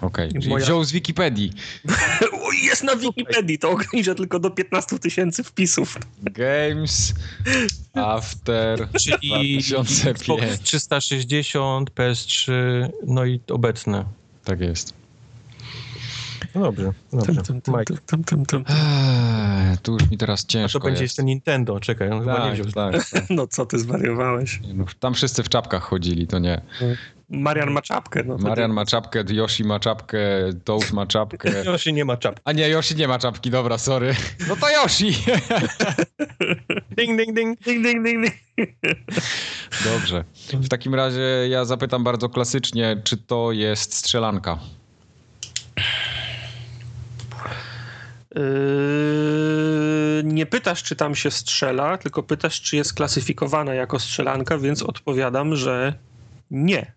Okej. 0.00 0.32
Czyli 0.32 0.48
Moja- 0.48 0.64
wziął 0.64 0.84
z 0.84 0.92
Wikipedii. 0.92 1.52
Jest 2.64 2.84
na 2.84 2.96
Wikipedii, 2.96 3.58
to 3.58 3.70
ogranicza 3.70 4.14
tylko 4.14 4.38
do 4.38 4.50
15 4.50 4.98
tysięcy 4.98 5.44
wpisów. 5.44 5.98
Games 6.22 7.14
After 7.94 8.88
Czyli 9.04 9.58
2005. 9.58 10.06
Xbox 10.06 10.60
360, 10.60 11.90
PS3, 11.90 12.52
no 13.06 13.24
i 13.24 13.40
obecne. 13.50 14.04
Tak 14.44 14.60
jest. 14.60 14.94
No 16.54 16.60
dobrze, 16.60 16.92
dobrze. 17.12 17.42
Eee, 18.68 19.78
tu 19.82 19.92
już 19.92 20.10
mi 20.10 20.18
teraz 20.18 20.44
A 20.44 20.46
ciężko 20.46 20.78
to 20.78 20.84
będzie 20.84 21.02
jest. 21.02 21.12
jeszcze 21.12 21.24
Nintendo, 21.24 21.80
czekaj, 21.80 22.10
on 22.10 22.20
chyba 22.20 22.32
nie 22.32 22.56
Tak, 22.56 22.66
wziął. 22.66 22.66
tak, 22.92 23.04
tak. 23.10 23.24
No 23.30 23.46
co 23.46 23.66
ty 23.66 23.78
zwariowałeś? 23.78 24.60
No, 24.74 24.84
Tam 25.00 25.14
wszyscy 25.14 25.42
w 25.42 25.48
czapkach 25.48 25.82
chodzili, 25.82 26.26
to 26.26 26.38
nie. 26.38 26.60
Marian 27.28 27.70
ma 27.70 27.82
czapkę. 27.82 28.22
No, 28.26 28.38
Marian 28.38 28.72
ma 28.72 28.84
czapkę, 28.86 29.24
Yoshi 29.30 29.64
ma 29.64 29.80
czapkę, 29.80 30.18
Toad 30.64 30.92
ma 30.92 31.06
czapkę. 31.06 31.64
Yoshi 31.64 31.92
nie 31.92 32.04
ma 32.04 32.16
czapki. 32.16 32.42
A 32.44 32.52
nie, 32.52 32.68
Yoshi 32.68 32.96
nie 32.96 33.08
ma 33.08 33.18
czapki, 33.18 33.50
dobra, 33.50 33.78
sorry. 33.78 34.14
No 34.48 34.56
to 34.56 34.70
Yoshi! 34.70 35.10
Ding, 36.96 37.18
ding, 37.18 37.36
ding. 37.36 37.60
Ding, 37.60 37.82
ding, 37.84 38.04
ding, 38.04 38.24
ding. 38.24 38.34
Dobrze. 39.84 40.24
W 40.52 40.68
takim 40.68 40.94
razie 40.94 41.20
ja 41.48 41.64
zapytam 41.64 42.04
bardzo 42.04 42.28
klasycznie, 42.28 43.00
czy 43.04 43.16
to 43.16 43.52
jest 43.52 43.94
strzelanka? 43.94 44.58
Yy, 48.34 50.22
nie 50.24 50.46
pytasz, 50.46 50.82
czy 50.82 50.96
tam 50.96 51.14
się 51.14 51.30
strzela, 51.30 51.98
tylko 51.98 52.22
pytasz, 52.22 52.60
czy 52.60 52.76
jest 52.76 52.94
klasyfikowana 52.94 53.74
jako 53.74 53.98
strzelanka, 53.98 54.58
więc 54.58 54.82
odpowiadam, 54.82 55.56
że 55.56 55.94
nie. 56.50 56.92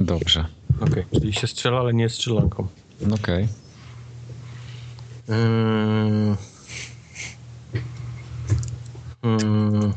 Dobrze. 0.00 0.44
Okej, 0.80 1.04
czyli 1.14 1.32
się 1.32 1.46
strzela, 1.46 1.78
ale 1.78 1.94
nie 1.94 2.02
jest 2.02 2.16
strzelanką. 2.16 2.66
Okej. 3.14 3.48
Mm. 5.28 6.36
Mm. 9.22 9.92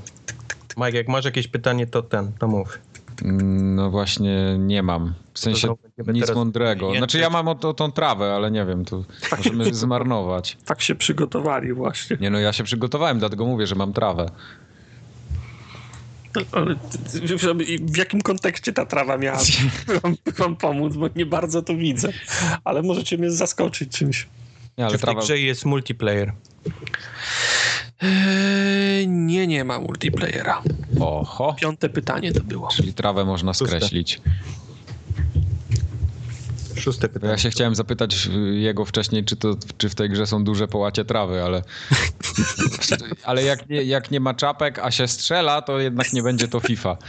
Mike, 0.77 0.97
jak 0.97 1.07
masz 1.07 1.25
jakieś 1.25 1.47
pytanie, 1.47 1.87
to 1.87 2.01
ten, 2.01 2.31
to 2.39 2.47
mów. 2.47 2.79
No 3.21 3.89
właśnie 3.89 4.55
nie 4.59 4.83
mam. 4.83 5.13
W 5.33 5.39
sensie 5.39 5.75
nic 6.07 6.35
mądrego. 6.35 6.95
Znaczy 6.97 7.19
ja 7.19 7.29
mam 7.29 7.47
o, 7.47 7.55
to, 7.55 7.73
tą 7.73 7.91
trawę, 7.91 8.33
ale 8.35 8.51
nie 8.51 8.65
wiem, 8.65 8.85
tu 8.85 9.05
możemy 9.37 9.73
zmarnować. 9.73 10.57
Tak 10.65 10.81
się 10.81 10.95
przygotowali 10.95 11.73
właśnie. 11.73 12.17
Nie 12.19 12.29
no, 12.29 12.39
ja 12.39 12.53
się 12.53 12.63
przygotowałem, 12.63 13.19
dlatego 13.19 13.45
mówię, 13.45 13.67
że 13.67 13.75
mam 13.75 13.93
trawę. 13.93 14.29
Ale 16.51 16.75
w 17.81 17.97
jakim 17.97 18.21
kontekście 18.21 18.73
ta 18.73 18.85
trawa 18.85 19.17
miała 19.17 19.39
wam, 20.03 20.15
wam 20.37 20.55
pomóc, 20.55 20.95
bo 20.95 21.09
nie 21.15 21.25
bardzo 21.25 21.61
to 21.61 21.75
widzę. 21.75 22.09
Ale 22.63 22.81
możecie 22.81 23.17
mnie 23.17 23.31
zaskoczyć 23.31 23.97
czymś. 23.97 24.27
Nie, 24.77 24.85
Czy 24.85 24.89
w 24.89 24.91
tej 24.91 24.99
trawa... 24.99 25.22
grze 25.22 25.39
jest 25.39 25.65
multiplayer? 25.65 26.34
Eee, 28.02 29.07
nie, 29.07 29.47
nie 29.47 29.64
ma 29.64 29.80
multiplayera. 29.80 30.61
Oho. 30.99 31.56
Piąte 31.60 31.89
pytanie 31.89 32.31
to 32.34 32.43
było. 32.43 32.68
Czyli 32.68 32.93
trawę 32.93 33.26
można 33.26 33.53
Szóste. 33.53 33.65
skreślić. 33.77 34.22
Szóste 36.77 37.07
Bo 37.07 37.14
pytanie. 37.14 37.31
ja 37.31 37.38
się 37.38 37.49
chciałem 37.49 37.76
zapytać 37.76 38.27
y, 38.27 38.56
jego 38.56 38.85
wcześniej, 38.85 39.26
czy, 39.26 39.35
to, 39.35 39.56
czy 39.77 39.89
w 39.89 39.95
tej 39.95 40.10
grze 40.10 40.27
są 40.27 40.43
duże 40.43 40.68
połacie 40.68 41.06
trawy, 41.06 41.43
ale. 41.43 41.64
ale 43.23 43.43
jak 43.43 43.69
nie, 43.69 43.84
jak 43.84 44.11
nie 44.11 44.19
ma 44.19 44.34
czapek, 44.34 44.80
a 44.80 44.91
się 44.91 45.07
strzela, 45.07 45.61
to 45.61 45.80
jednak 45.80 46.14
nie 46.14 46.23
będzie 46.23 46.47
to 46.47 46.60
FIFA. 46.60 46.97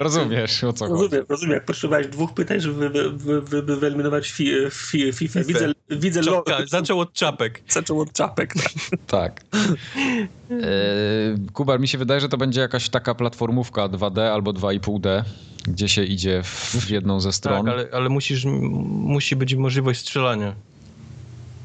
Rozumiesz, 0.00 0.64
o 0.64 0.72
co 0.72 0.86
chodzi. 0.86 1.02
Rozumiem, 1.02 1.24
rozumiem. 1.28 1.54
Jak 1.54 1.64
potrzebowałeś 1.64 2.06
dwóch 2.06 2.34
pytań, 2.34 2.60
żeby 2.60 2.88
wy, 2.90 3.10
wy, 3.10 3.40
wy, 3.40 3.62
wy, 3.62 3.76
wyeliminować 3.76 4.30
fi, 4.30 4.52
fi, 4.70 5.12
FIFA. 5.12 5.40
Widzę, 5.44 5.72
widzę 5.90 6.22
lo, 6.22 6.44
zaczął 6.66 7.00
od 7.00 7.12
czapek. 7.12 7.62
zaczął 7.68 8.00
od 8.00 8.12
czapek. 8.12 8.54
Tak. 8.54 8.70
Tak. 9.20 9.44
E, 10.50 10.66
Kubar, 11.52 11.80
mi 11.80 11.88
się 11.88 11.98
wydaje, 11.98 12.20
że 12.20 12.28
to 12.28 12.36
będzie 12.36 12.60
jakaś 12.60 12.88
taka 12.88 13.14
platformówka 13.14 13.88
2D 13.88 14.20
albo 14.20 14.52
2,5D, 14.52 15.22
gdzie 15.68 15.88
się 15.88 16.04
idzie 16.04 16.42
w, 16.44 16.90
jedną 16.90 17.20
ze 17.20 17.32
stron. 17.32 17.66
Tak, 17.66 17.74
ale, 17.74 17.88
ale 17.92 18.08
musisz, 18.08 18.44
musi 18.44 19.36
być 19.36 19.54
możliwość 19.54 20.00
strzelania. 20.00 20.54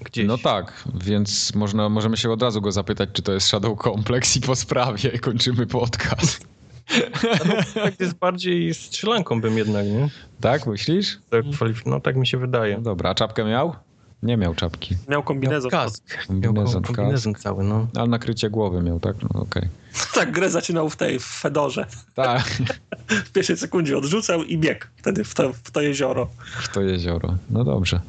Gdzieś. 0.03 0.27
No 0.27 0.37
tak, 0.37 0.83
więc 1.05 1.55
można, 1.55 1.89
możemy 1.89 2.17
się 2.17 2.31
od 2.31 2.41
razu 2.41 2.61
go 2.61 2.71
zapytać, 2.71 3.09
czy 3.13 3.21
to 3.21 3.33
jest 3.33 3.47
Shadow 3.47 3.83
Complex 3.83 4.37
i 4.37 4.41
po 4.41 4.55
sprawie 4.55 5.19
kończymy 5.19 5.67
podcast. 5.67 6.54
Tak 7.73 7.99
jest 7.99 8.13
bardziej 8.13 8.73
strzelanką 8.73 9.41
bym 9.41 9.57
jednak, 9.57 9.85
nie? 9.85 10.09
Tak, 10.41 10.67
myślisz? 10.67 11.19
Tak, 11.29 11.45
no 11.85 11.99
tak 11.99 12.15
mi 12.15 12.27
się 12.27 12.37
wydaje. 12.37 12.75
No 12.75 12.81
dobra, 12.81 13.09
a 13.09 13.15
czapkę 13.15 13.45
miał? 13.45 13.75
Nie 14.23 14.37
miał 14.37 14.55
czapki, 14.55 14.95
Miał 15.09 15.23
kombinezon. 15.23 15.71
kask. 15.71 16.03
Kombinezon, 16.27 16.81
Miał 16.83 16.93
kombinezon 16.93 17.35
cały, 17.35 17.63
no. 17.63 17.87
ale 17.95 18.07
nakrycie 18.07 18.49
głowy 18.49 18.81
miał, 18.81 18.99
tak? 18.99 19.15
No 19.33 19.41
okej. 19.41 19.69
Tak, 20.13 20.31
grę 20.31 20.49
zaczynał 20.49 20.89
w 20.89 20.95
tej, 20.95 21.19
w 21.19 21.25
Fedorze. 21.25 21.85
Tak, 22.15 22.43
W 23.25 23.31
pierwszej 23.31 23.57
sekundzie 23.57 23.97
odrzucał 23.97 24.43
i 24.43 24.57
biegł 24.57 24.85
wtedy 24.95 25.23
w 25.23 25.33
to, 25.33 25.53
w 25.53 25.71
to 25.71 25.81
jezioro. 25.81 26.27
w 26.61 26.69
to 26.73 26.81
jezioro. 26.81 27.37
No 27.49 27.63
dobrze. 27.63 27.99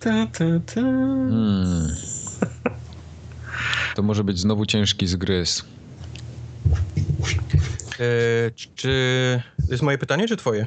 Ta, 0.00 0.26
ta, 0.26 0.44
ta. 0.66 0.80
Hmm. 0.80 1.88
To 3.96 4.02
może 4.02 4.24
być 4.24 4.38
znowu 4.38 4.66
ciężki 4.66 5.06
zgryz. 5.06 5.64
E, 8.00 8.50
czy-. 8.50 9.42
To 9.66 9.72
jest 9.72 9.82
moje 9.82 9.98
pytanie, 9.98 10.28
czy 10.28 10.36
twoje? 10.36 10.66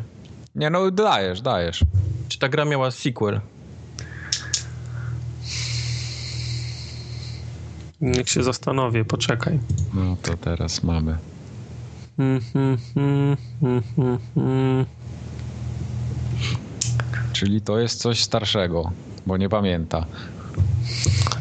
Nie 0.56 0.70
no, 0.70 0.92
dajesz, 0.92 1.42
dajesz. 1.42 1.84
Czy 2.28 2.40
ta 2.40 2.50
gra 2.50 2.66
miała 2.66 2.92
sequel? 2.92 3.42
Niech 8.02 8.30
się 8.30 8.44
zastanowię, 8.44 9.06
poczekaj. 9.06 9.60
No 9.94 10.18
to 10.22 10.38
teraz 10.38 10.84
mamy. 10.84 11.18
Mm, 12.18 12.42
mm, 12.96 13.38
mm. 14.38 14.86
Czyli 17.34 17.62
to 17.62 17.80
jest 17.80 18.02
coś 18.02 18.24
starszego, 18.24 18.92
bo 19.28 19.38
nie 19.38 19.50
pamięta. 19.50 20.06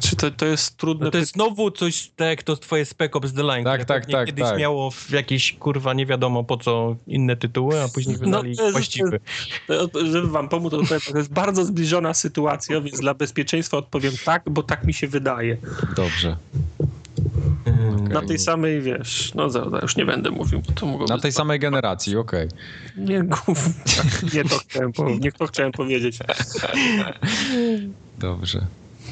Czy 0.01 0.16
to, 0.16 0.31
to 0.31 0.47
jest 0.47 0.77
trudne 0.77 1.05
No 1.05 1.11
to 1.11 1.19
jest 1.19 1.32
znowu 1.32 1.70
coś 1.70 2.11
tak 2.16 2.28
jak 2.28 2.43
to 2.43 2.57
twoje 2.57 2.85
Spec 2.85 3.16
Ops 3.16 3.32
The 3.32 3.43
Line, 3.43 3.65
Tak, 3.65 3.85
tak, 3.85 4.07
tak, 4.07 4.27
kiedyś 4.27 4.45
tak. 4.45 4.59
miało 4.59 4.90
w 4.90 5.11
jakieś, 5.11 5.53
kurwa, 5.53 5.95
nie 5.95 6.07
wiadomo 6.07 6.45
po 6.45 6.57
co 6.57 6.97
inne 7.07 7.36
tytuły, 7.36 7.82
a 7.82 7.89
później 7.89 8.16
No, 8.20 8.24
wydali 8.24 8.51
jest- 8.51 8.73
właściwy. 8.73 9.20
To, 9.66 10.07
żeby 10.07 10.28
wam 10.28 10.49
pomóc, 10.49 10.70
to 10.70 10.82
to 11.12 11.19
jest 11.19 11.32
bardzo 11.32 11.65
zbliżona 11.65 12.15
sytuacja, 12.15 12.81
więc 12.81 13.01
dla 13.01 13.15
bezpieczeństwa 13.15 13.77
odpowiem 13.77 14.12
tak, 14.24 14.43
bo 14.51 14.62
tak 14.62 14.85
mi 14.85 14.95
się 14.95 15.09
wydaje. 15.09 15.57
Dobrze. 15.97 16.36
Okay. 17.95 18.09
Na 18.09 18.23
tej 18.23 18.39
samej, 18.39 18.82
wiesz, 18.82 19.32
no 19.35 19.51
zaraz, 19.51 19.82
już 19.82 19.97
nie 19.97 20.05
będę 20.05 20.31
mówił, 20.31 20.62
bo 20.66 20.73
to 20.73 20.86
mogło 20.86 21.07
Na 21.07 21.19
tej 21.19 21.32
samej 21.32 21.59
generacji, 21.59 22.16
okej. 22.16 22.47
Okay. 22.47 23.05
Nie, 23.05 23.24
nie, 24.35 24.45
to 24.45 24.59
chciałem, 24.59 24.93
nie 25.20 25.32
to 25.32 25.47
chciałem 25.47 25.73
powiedzieć. 25.73 26.19
Dobrze. 28.19 28.66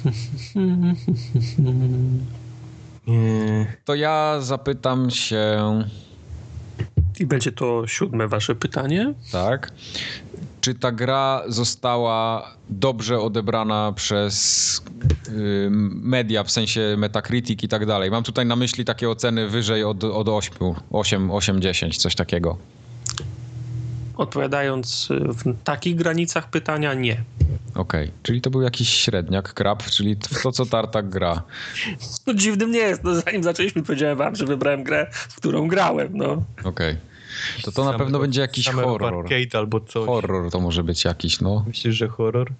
To 3.84 3.94
ja 3.94 4.36
zapytam 4.40 5.10
się. 5.10 5.58
I 7.20 7.26
będzie 7.26 7.52
to 7.52 7.86
siódme 7.86 8.28
wasze 8.28 8.54
pytanie. 8.54 9.14
Tak. 9.32 9.70
Czy 10.60 10.74
ta 10.74 10.92
gra 10.92 11.42
została 11.46 12.50
dobrze 12.68 13.20
odebrana 13.20 13.92
przez 13.96 14.82
y, 15.28 15.68
media, 15.70 16.44
w 16.44 16.50
sensie 16.50 16.94
Metacritic 16.98 17.62
i 17.62 17.68
tak 17.68 17.86
dalej? 17.86 18.10
Mam 18.10 18.22
tutaj 18.22 18.46
na 18.46 18.56
myśli 18.56 18.84
takie 18.84 19.10
oceny 19.10 19.48
wyżej 19.48 19.84
od, 19.84 20.04
od 20.04 20.28
8, 20.28 20.52
8, 20.90 21.30
8, 21.30 21.60
10, 21.60 21.98
coś 21.98 22.14
takiego. 22.14 22.56
Odpowiadając 24.16 25.08
w 25.10 25.62
takich 25.64 25.96
granicach 25.96 26.50
pytania, 26.50 26.94
nie. 26.94 27.24
Okej, 27.74 28.04
okay. 28.04 28.12
czyli 28.22 28.40
to 28.40 28.50
był 28.50 28.62
jakiś 28.62 28.88
średniak, 28.88 29.54
krab, 29.54 29.82
czyli 29.82 30.16
to, 30.42 30.52
co 30.52 30.66
Tartak 30.66 31.08
gra. 31.08 31.42
No 32.26 32.34
dziwnym 32.34 32.70
nie 32.70 32.78
jest, 32.78 33.04
no 33.04 33.14
zanim 33.14 33.42
zaczęliśmy 33.42 33.82
powiedziałem 33.82 34.18
wam, 34.18 34.36
że 34.36 34.46
wybrałem 34.46 34.84
grę, 34.84 35.06
w 35.12 35.36
którą 35.36 35.68
grałem, 35.68 36.16
no. 36.16 36.32
Okej. 36.64 36.70
Okay. 36.70 36.96
To 37.62 37.72
to 37.72 37.84
na 37.84 37.98
pewno 37.98 38.18
będzie 38.18 38.40
jakiś 38.40 38.68
horror. 38.68 39.14
Arcade 39.14 39.58
albo 39.58 39.80
coś. 39.80 40.06
Horror 40.06 40.50
to 40.50 40.60
może 40.60 40.84
być 40.84 41.04
jakiś, 41.04 41.40
no. 41.40 41.64
Myślisz, 41.66 41.94
że 41.94 42.08
horror? 42.08 42.52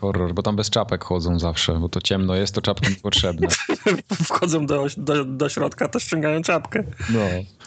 Horror, 0.00 0.34
bo 0.34 0.42
tam 0.42 0.56
bez 0.56 0.70
czapek 0.70 1.04
chodzą 1.04 1.38
zawsze, 1.38 1.74
bo 1.80 1.88
to 1.88 2.00
ciemno 2.00 2.34
jest, 2.34 2.54
to 2.54 2.62
czapki 2.62 2.94
potrzebne. 3.02 3.48
Wchodzą 4.28 4.66
do, 4.66 4.86
do, 4.96 5.24
do 5.24 5.48
środka, 5.48 5.88
to 5.88 6.00
ściągają 6.00 6.42
czapkę. 6.42 6.84
No. 7.10 7.20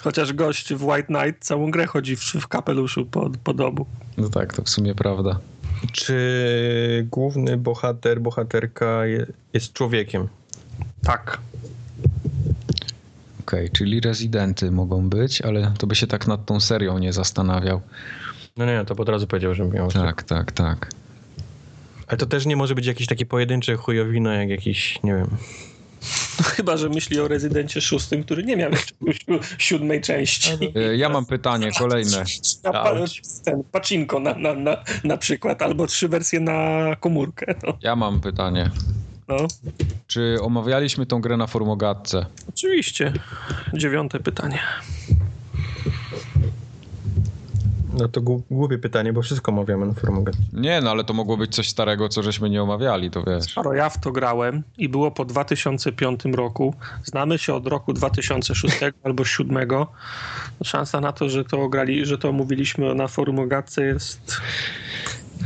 Chociaż 0.04 0.34
gość 0.34 0.74
w 0.74 0.84
White 0.84 1.04
Knight 1.04 1.46
całą 1.46 1.72
grę 1.72 1.86
chodzi 1.86 2.16
w, 2.16 2.22
w 2.22 2.48
kapeluszu 2.48 3.06
po, 3.06 3.30
po 3.44 3.54
domu. 3.54 3.86
No 4.18 4.30
tak, 4.30 4.54
to 4.54 4.62
w 4.64 4.70
sumie 4.70 4.96
prawda. 4.96 5.40
Czy 5.92 7.08
główny 7.12 7.58
bohater, 7.58 8.22
bohaterka 8.22 9.02
jest 9.54 9.74
człowiekiem? 9.74 10.28
Tak. 11.04 11.40
Okej, 13.42 13.66
okay, 13.66 13.70
czyli 13.70 14.00
rezydenty 14.00 14.72
mogą 14.72 15.10
być, 15.10 15.42
ale 15.42 15.74
to 15.78 15.88
by 15.88 15.96
się 15.96 16.08
tak 16.08 16.28
nad 16.28 16.46
tą 16.46 16.60
serią 16.60 16.98
nie 16.98 17.14
zastanawiał. 17.14 17.82
No 18.58 18.66
nie, 18.66 18.86
to 18.86 18.96
od 18.96 19.10
razu 19.10 19.28
powiedział, 19.28 19.54
że 19.54 19.66
miał. 19.66 19.92
Tak, 19.92 20.24
tak, 20.24 20.52
tak. 20.52 21.01
Ale 22.12 22.18
to 22.18 22.26
też 22.26 22.46
nie 22.46 22.56
może 22.56 22.76
być 22.76 22.86
jakieś 22.86 23.08
takie 23.08 23.26
pojedyncze 23.26 23.76
chujowino, 23.76 24.34
jak 24.34 24.50
jakiś, 24.50 25.00
nie 25.04 25.16
wiem... 25.16 25.28
No, 26.40 26.44
chyba, 26.46 26.78
że 26.78 26.90
myśli 26.90 27.20
o 27.20 27.28
rezydencie 27.28 27.82
szóstym, 27.82 28.24
który 28.24 28.44
nie 28.44 28.58
miał 28.58 28.72
siódmej 29.58 30.02
części. 30.02 30.50
Ja 30.98 31.10
mam 31.10 31.26
pytanie 31.26 31.72
kolejne. 31.80 32.24
Ten 33.44 33.64
pacinko 33.72 34.20
na, 34.20 34.34
na, 34.34 34.54
na, 34.54 34.78
na 35.04 35.18
przykład, 35.18 35.62
albo 35.62 35.88
trzy 35.88 36.08
wersje 36.08 36.40
na 36.40 36.96
komórkę. 37.00 37.56
No. 37.64 37.78
Ja 37.82 37.96
mam 37.96 38.22
pytanie. 38.22 38.70
No. 39.28 39.38
Czy 40.08 40.38
omawialiśmy 40.42 41.06
tą 41.06 41.22
grę 41.22 41.38
na 41.38 41.48
formogatce? 41.48 42.26
Oczywiście. 42.50 43.14
Dziewiąte 43.74 44.20
pytanie. 44.20 44.60
No 47.94 48.08
to 48.08 48.22
głupie 48.52 48.78
pytanie, 48.78 49.14
bo 49.14 49.22
wszystko 49.22 49.52
omawiamy 49.52 49.86
na 49.86 49.94
formogatce. 49.94 50.42
Nie, 50.54 50.82
no 50.82 50.92
ale 50.92 51.04
to 51.04 51.14
mogło 51.14 51.38
być 51.38 51.56
coś 51.56 51.70
starego, 51.70 52.10
co 52.10 52.24
żeśmy 52.24 52.50
nie 52.50 52.64
omawiali, 52.64 53.12
to 53.12 53.24
wiesz. 53.24 53.44
Skoro 53.44 53.74
ja 53.74 53.90
w 53.90 54.00
to 54.00 54.12
grałem 54.12 54.64
i 54.78 54.90
było 54.90 55.12
po 55.12 55.26
2005 55.26 56.26
roku, 56.26 56.76
znamy 57.04 57.38
się 57.38 57.54
od 57.54 57.68
roku 57.68 57.94
2006 57.94 58.76
albo 59.04 59.24
2007, 59.24 59.86
szansa 60.64 61.02
na 61.02 61.12
to, 61.12 61.30
że 61.30 61.46
to 61.46 61.70
grali, 61.70 62.06
że 62.06 62.18
to 62.18 62.30
omówiliśmy 62.30 62.96
na 62.96 63.08
formogatce 63.08 63.86
jest 63.86 64.42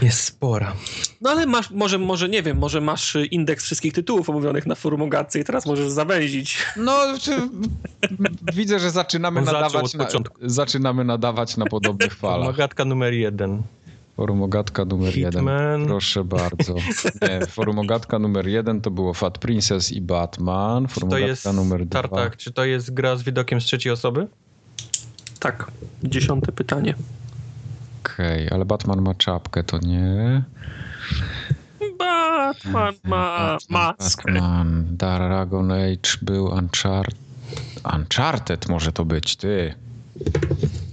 jest 0.02 0.24
spora. 0.24 0.74
No 1.22 1.30
ale 1.30 1.46
masz, 1.46 1.72
może, 1.72 1.98
może 1.98 2.30
nie 2.30 2.44
wiem, 2.44 2.58
może 2.58 2.82
masz 2.82 3.18
indeks 3.32 3.64
wszystkich 3.64 3.94
tytułów 3.94 4.30
omówionych 4.30 4.66
na 4.66 4.76
forum 4.76 5.02
Ogacy 5.02 5.40
i 5.40 5.44
teraz 5.44 5.66
możesz 5.66 5.90
zawęzić. 5.90 6.58
No, 6.78 6.98
czy, 7.22 7.32
widzę, 8.54 8.80
że 8.80 8.92
zaczynamy 8.92 9.42
nadawać, 9.42 9.94
na, 9.94 10.08
zaczynamy 10.42 11.04
nadawać 11.04 11.58
na 11.58 11.66
podobnych 11.66 12.16
falach. 12.26 12.50
Ogatka 12.50 12.86
numer 12.86 13.14
jeden. 13.14 13.64
Forum 14.16 14.44
Ogatka 14.44 14.86
numer 14.86 15.14
Hitman. 15.14 15.72
jeden. 15.72 15.88
Proszę 15.88 16.24
bardzo. 16.24 16.76
Nie, 17.22 17.46
Forum 17.48 17.80
Ogatka 17.80 18.20
numer 18.20 18.48
jeden 18.48 18.82
to 18.82 18.92
było 18.92 19.14
Fat 19.14 19.38
Princess 19.38 19.92
i 19.92 20.02
Batman. 20.02 20.88
Forum 20.88 21.10
to 21.10 21.18
jest 21.18 21.54
numer 21.54 21.86
dwa. 21.86 22.02
Tartak, 22.02 22.38
czy 22.38 22.52
to 22.52 22.66
jest 22.66 22.94
gra 22.94 23.16
z 23.16 23.24
widokiem 23.24 23.62
z 23.62 23.66
trzeciej 23.66 23.92
osoby? 23.92 24.28
Tak. 25.40 25.72
Dziesiąte 26.04 26.52
pytanie. 26.52 26.96
Okej, 28.06 28.46
okay, 28.46 28.56
ale 28.56 28.66
Batman 28.66 29.02
ma 29.02 29.14
czapkę, 29.14 29.64
to 29.64 29.80
nie. 29.80 30.44
Batman 32.00 32.94
ma 33.04 33.58
maskę. 33.70 34.34
Batman, 34.34 34.86
Dragon 34.98 35.72
Age 35.72 36.18
był 36.22 36.46
Uncharted. 36.46 37.16
Uncharted 37.96 38.70
może 38.70 38.92
to 38.92 39.06
być, 39.06 39.36
ty. 39.36 39.74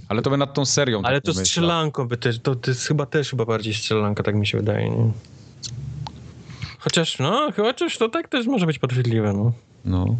Ale 0.09 0.21
to 0.21 0.29
by 0.29 0.37
nad 0.37 0.53
tą 0.53 0.65
serią. 0.65 1.01
Ale 1.03 1.17
tak 1.17 1.23
to 1.23 1.31
myślał. 1.31 1.45
strzelanką 1.45 2.07
by 2.07 2.17
też, 2.17 2.39
to, 2.39 2.55
to 2.55 2.71
jest 2.71 2.87
chyba 2.87 3.05
też 3.05 3.29
chyba 3.29 3.45
bardziej 3.45 3.73
strzelanka, 3.73 4.23
tak 4.23 4.35
mi 4.35 4.47
się 4.47 4.57
wydaje, 4.57 4.89
nie? 4.89 5.11
Chociaż, 6.79 7.19
no, 7.19 7.49
chociaż 7.55 7.97
to 7.97 8.09
tak 8.09 8.27
też 8.27 8.47
może 8.47 8.65
być 8.65 8.79
podchwytliwe, 8.79 9.33
no. 9.33 9.53
No. 9.85 10.15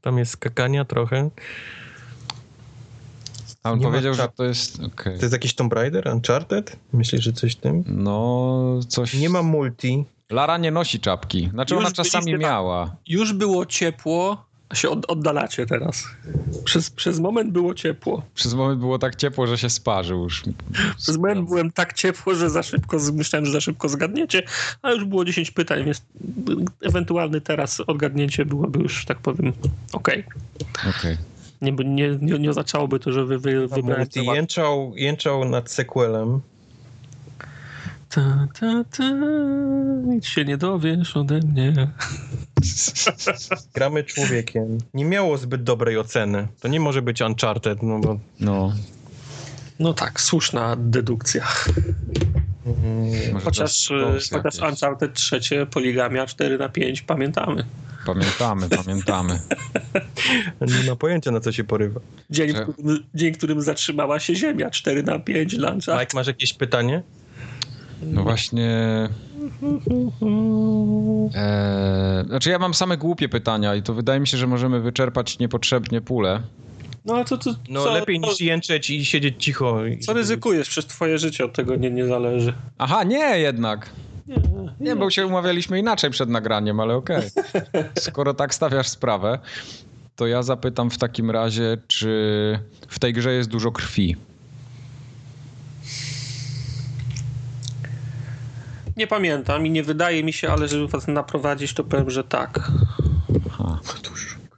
Tam 0.00 0.18
jest 0.18 0.32
skakania 0.32 0.84
trochę. 0.84 1.30
A 3.68 3.72
on 3.72 3.78
nie 3.78 3.86
powiedział, 3.86 4.14
że 4.14 4.28
to 4.36 4.44
jest. 4.44 4.80
Okay. 4.80 5.16
To 5.16 5.22
jest 5.22 5.32
jakiś 5.32 5.54
Tomb 5.54 5.72
Raider, 5.72 6.08
Uncharted? 6.14 6.76
Myślisz, 6.92 7.22
że 7.24 7.32
coś 7.32 7.52
w 7.52 7.56
tym? 7.56 7.84
No, 7.86 8.80
coś. 8.88 9.14
Nie 9.14 9.28
ma 9.28 9.42
multi. 9.42 10.04
Lara 10.30 10.58
nie 10.58 10.70
nosi 10.70 11.00
czapki. 11.00 11.48
Znaczy 11.52 11.74
już 11.74 11.84
ona 11.84 11.92
czasami 11.92 12.34
miała. 12.34 12.96
Już 13.06 13.32
było 13.32 13.66
ciepło, 13.66 14.44
a 14.68 14.74
się 14.74 14.90
od, 14.90 15.10
oddalacie 15.10 15.66
teraz. 15.66 16.04
Przez, 16.64 16.90
przez 16.90 17.20
moment 17.20 17.52
było 17.52 17.74
ciepło. 17.74 18.22
Przez 18.34 18.54
moment 18.54 18.80
było 18.80 18.98
tak 18.98 19.16
ciepło, 19.16 19.46
że 19.46 19.58
się 19.58 19.70
sparzył 19.70 20.22
już. 20.22 20.42
Przez 20.96 21.16
moment 21.16 21.48
byłem 21.48 21.72
tak 21.72 21.92
ciepło, 21.92 22.34
że 22.34 22.50
za 22.50 22.62
szybko, 22.62 22.98
myślałem, 23.12 23.46
że 23.46 23.52
za 23.52 23.60
szybko 23.60 23.88
zgadniecie, 23.88 24.42
a 24.82 24.90
już 24.90 25.04
było 25.04 25.24
10 25.24 25.50
pytań, 25.50 25.84
więc 25.84 26.02
ewentualny 26.82 27.40
teraz 27.40 27.80
odgadnięcie 27.80 28.44
byłoby 28.44 28.78
już, 28.78 29.04
tak 29.04 29.18
powiem, 29.18 29.52
okej. 29.92 30.24
Okay. 30.24 30.90
Okej. 30.90 31.12
Okay 31.12 31.37
nie, 31.62 31.72
nie, 31.72 32.18
nie, 32.20 32.38
nie 32.38 32.50
oznaczałoby 32.50 33.00
to, 33.00 33.12
że 33.12 33.24
wy, 33.24 33.38
wy 33.38 33.68
wybrałem... 33.68 34.06
Jęczał, 34.14 34.92
jęczał 34.96 35.44
nad 35.44 35.70
sequelem. 35.70 36.40
Ta, 38.08 38.48
ta, 38.60 38.84
ta, 38.96 39.10
nic 40.04 40.26
się 40.26 40.44
nie 40.44 40.56
dowiesz 40.56 41.16
ode 41.16 41.40
mnie. 41.40 41.72
Gramy 43.74 44.04
człowiekiem. 44.04 44.78
Nie 44.94 45.04
miało 45.04 45.38
zbyt 45.38 45.62
dobrej 45.62 45.98
oceny. 45.98 46.48
To 46.60 46.68
nie 46.68 46.80
może 46.80 47.02
być 47.02 47.20
Uncharted, 47.20 47.82
no 47.82 47.98
bo... 47.98 48.18
No. 48.40 48.72
No 49.78 49.94
tak, 49.94 50.20
słuszna 50.20 50.76
dedukcja. 50.78 51.46
Mm, 52.68 53.40
chociaż, 53.40 53.88
chociaż 54.32 54.62
Uncharted 54.70 55.14
trzecie, 55.14 55.66
poligamia 55.66 56.26
4 56.26 56.58
na 56.58 56.68
5 56.68 57.02
pamiętamy. 57.02 57.64
Pamiętamy, 58.06 58.68
pamiętamy. 58.68 59.40
Nie 60.82 60.90
ma 60.90 60.96
pojęcia, 60.96 61.30
na 61.30 61.40
co 61.40 61.52
się 61.52 61.64
porywa. 61.64 62.00
Dzień, 62.30 62.52
w 62.52 62.72
którym, 62.72 63.04
dzień, 63.14 63.34
którym 63.34 63.62
zatrzymała 63.62 64.20
się 64.20 64.34
Ziemia. 64.34 64.70
4 64.70 65.02
na 65.02 65.18
5 65.18 65.52
luncha. 65.52 66.00
Mike, 66.00 66.16
masz 66.16 66.26
jakieś 66.26 66.54
pytanie? 66.54 67.02
No 68.02 68.22
właśnie... 68.22 69.08
Eee, 71.34 72.26
znaczy 72.26 72.50
ja 72.50 72.58
mam 72.58 72.74
same 72.74 72.96
głupie 72.96 73.28
pytania 73.28 73.74
i 73.74 73.82
to 73.82 73.94
wydaje 73.94 74.20
mi 74.20 74.26
się, 74.26 74.36
że 74.36 74.46
możemy 74.46 74.80
wyczerpać 74.80 75.38
niepotrzebnie 75.38 76.00
pulę. 76.00 76.42
No 77.08 77.14
ale 77.14 77.24
to, 77.24 77.38
to 77.38 77.54
No 77.68 77.84
co, 77.84 77.92
lepiej 77.92 78.20
to, 78.20 78.26
niż 78.26 78.40
jęczeć 78.40 78.90
i 78.90 79.04
siedzieć 79.04 79.44
cicho. 79.44 79.80
Co 80.00 80.12
ryzykujesz? 80.12 80.68
Przez 80.68 80.86
twoje 80.86 81.18
życie 81.18 81.44
od 81.44 81.52
tego 81.52 81.76
nie, 81.76 81.90
nie 81.90 82.06
zależy. 82.06 82.52
Aha, 82.78 83.04
nie 83.04 83.38
jednak. 83.38 83.90
Nie, 84.26 84.36
nie, 84.80 84.96
bo 84.96 85.10
się 85.10 85.26
umawialiśmy 85.26 85.78
inaczej 85.78 86.10
przed 86.10 86.28
nagraniem, 86.28 86.80
ale 86.80 86.94
okej. 86.94 87.30
Okay. 87.36 87.90
Skoro 88.08 88.34
tak 88.34 88.54
stawiasz 88.54 88.88
sprawę, 88.88 89.38
to 90.16 90.26
ja 90.26 90.42
zapytam 90.42 90.90
w 90.90 90.98
takim 90.98 91.30
razie, 91.30 91.78
czy 91.86 92.58
w 92.88 92.98
tej 92.98 93.12
grze 93.12 93.32
jest 93.34 93.48
dużo 93.48 93.72
krwi? 93.72 94.16
Nie 98.96 99.06
pamiętam 99.06 99.66
i 99.66 99.70
nie 99.70 99.82
wydaje 99.82 100.24
mi 100.24 100.32
się, 100.32 100.50
ale 100.50 100.68
żeby 100.68 100.88
was 100.88 101.08
naprowadzić, 101.08 101.74
to 101.74 101.84
powiem, 101.84 102.10
że 102.10 102.24
tak. 102.24 102.70
Aha. 103.46 103.80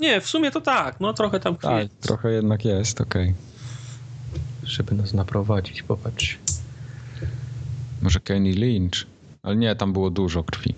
Nie, 0.01 0.21
w 0.21 0.27
sumie 0.27 0.51
to 0.51 0.61
tak, 0.61 1.01
no 1.01 1.13
trochę 1.13 1.41
tam 1.41 1.57
krwi. 1.57 1.73
Tak, 1.73 1.89
trochę 2.01 2.33
jednak 2.33 2.65
jest, 2.65 3.01
okej. 3.01 3.23
Okay. 3.23 3.35
Żeby 4.63 4.95
nas 4.95 5.13
naprowadzić, 5.13 5.83
popatrz. 5.83 6.39
Może 8.03 8.21
Kenny 8.21 8.53
Lynch? 8.53 9.07
Ale 9.43 9.57
nie, 9.57 9.77
tam 9.77 9.93
było 9.93 10.11
dużo 10.11 10.45
krwi. 10.45 10.75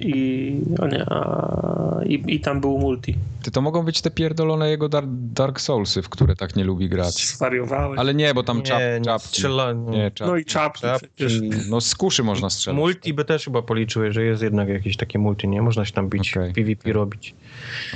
I, 0.00 0.54
nie, 0.92 1.04
a, 1.06 2.00
i, 2.06 2.22
i 2.26 2.40
tam 2.40 2.60
był 2.60 2.78
multi. 2.78 3.14
Ty 3.42 3.50
to 3.50 3.60
mogą 3.60 3.82
być 3.84 4.00
te 4.00 4.10
pierdolone 4.10 4.70
jego 4.70 4.88
Dark, 4.88 5.06
Dark 5.10 5.60
Soulsy, 5.60 6.02
w 6.02 6.08
które 6.08 6.36
tak 6.36 6.56
nie 6.56 6.64
lubi 6.64 6.88
grać. 6.88 7.26
Zwariowałeś. 7.26 7.98
Ale 7.98 8.14
nie, 8.14 8.34
bo 8.34 8.42
tam 8.42 8.56
Nie, 8.56 8.62
czap, 8.62 8.78
nie, 8.80 9.00
czapki. 9.04 9.28
strzela- 9.28 9.90
Nie, 9.90 10.10
czap. 10.10 10.28
No 10.28 10.36
i 10.36 10.44
czapki, 10.44 10.80
Czapki. 10.80 11.24
No 11.70 11.80
z 11.80 11.94
kuszy 11.94 12.22
można 12.24 12.50
strzelać. 12.50 12.78
Multi 12.78 13.14
by 13.14 13.24
też 13.24 13.44
chyba 13.44 13.62
policzyły, 13.62 14.12
że 14.12 14.24
jest 14.24 14.42
jednak 14.42 14.68
jakieś 14.68 14.96
takie 14.96 15.18
multi, 15.18 15.48
nie? 15.48 15.62
Można 15.62 15.84
się 15.84 15.92
tam 15.92 16.08
bić, 16.08 16.36
Okej. 16.36 16.52
PvP 16.52 16.92
robić. 16.92 17.34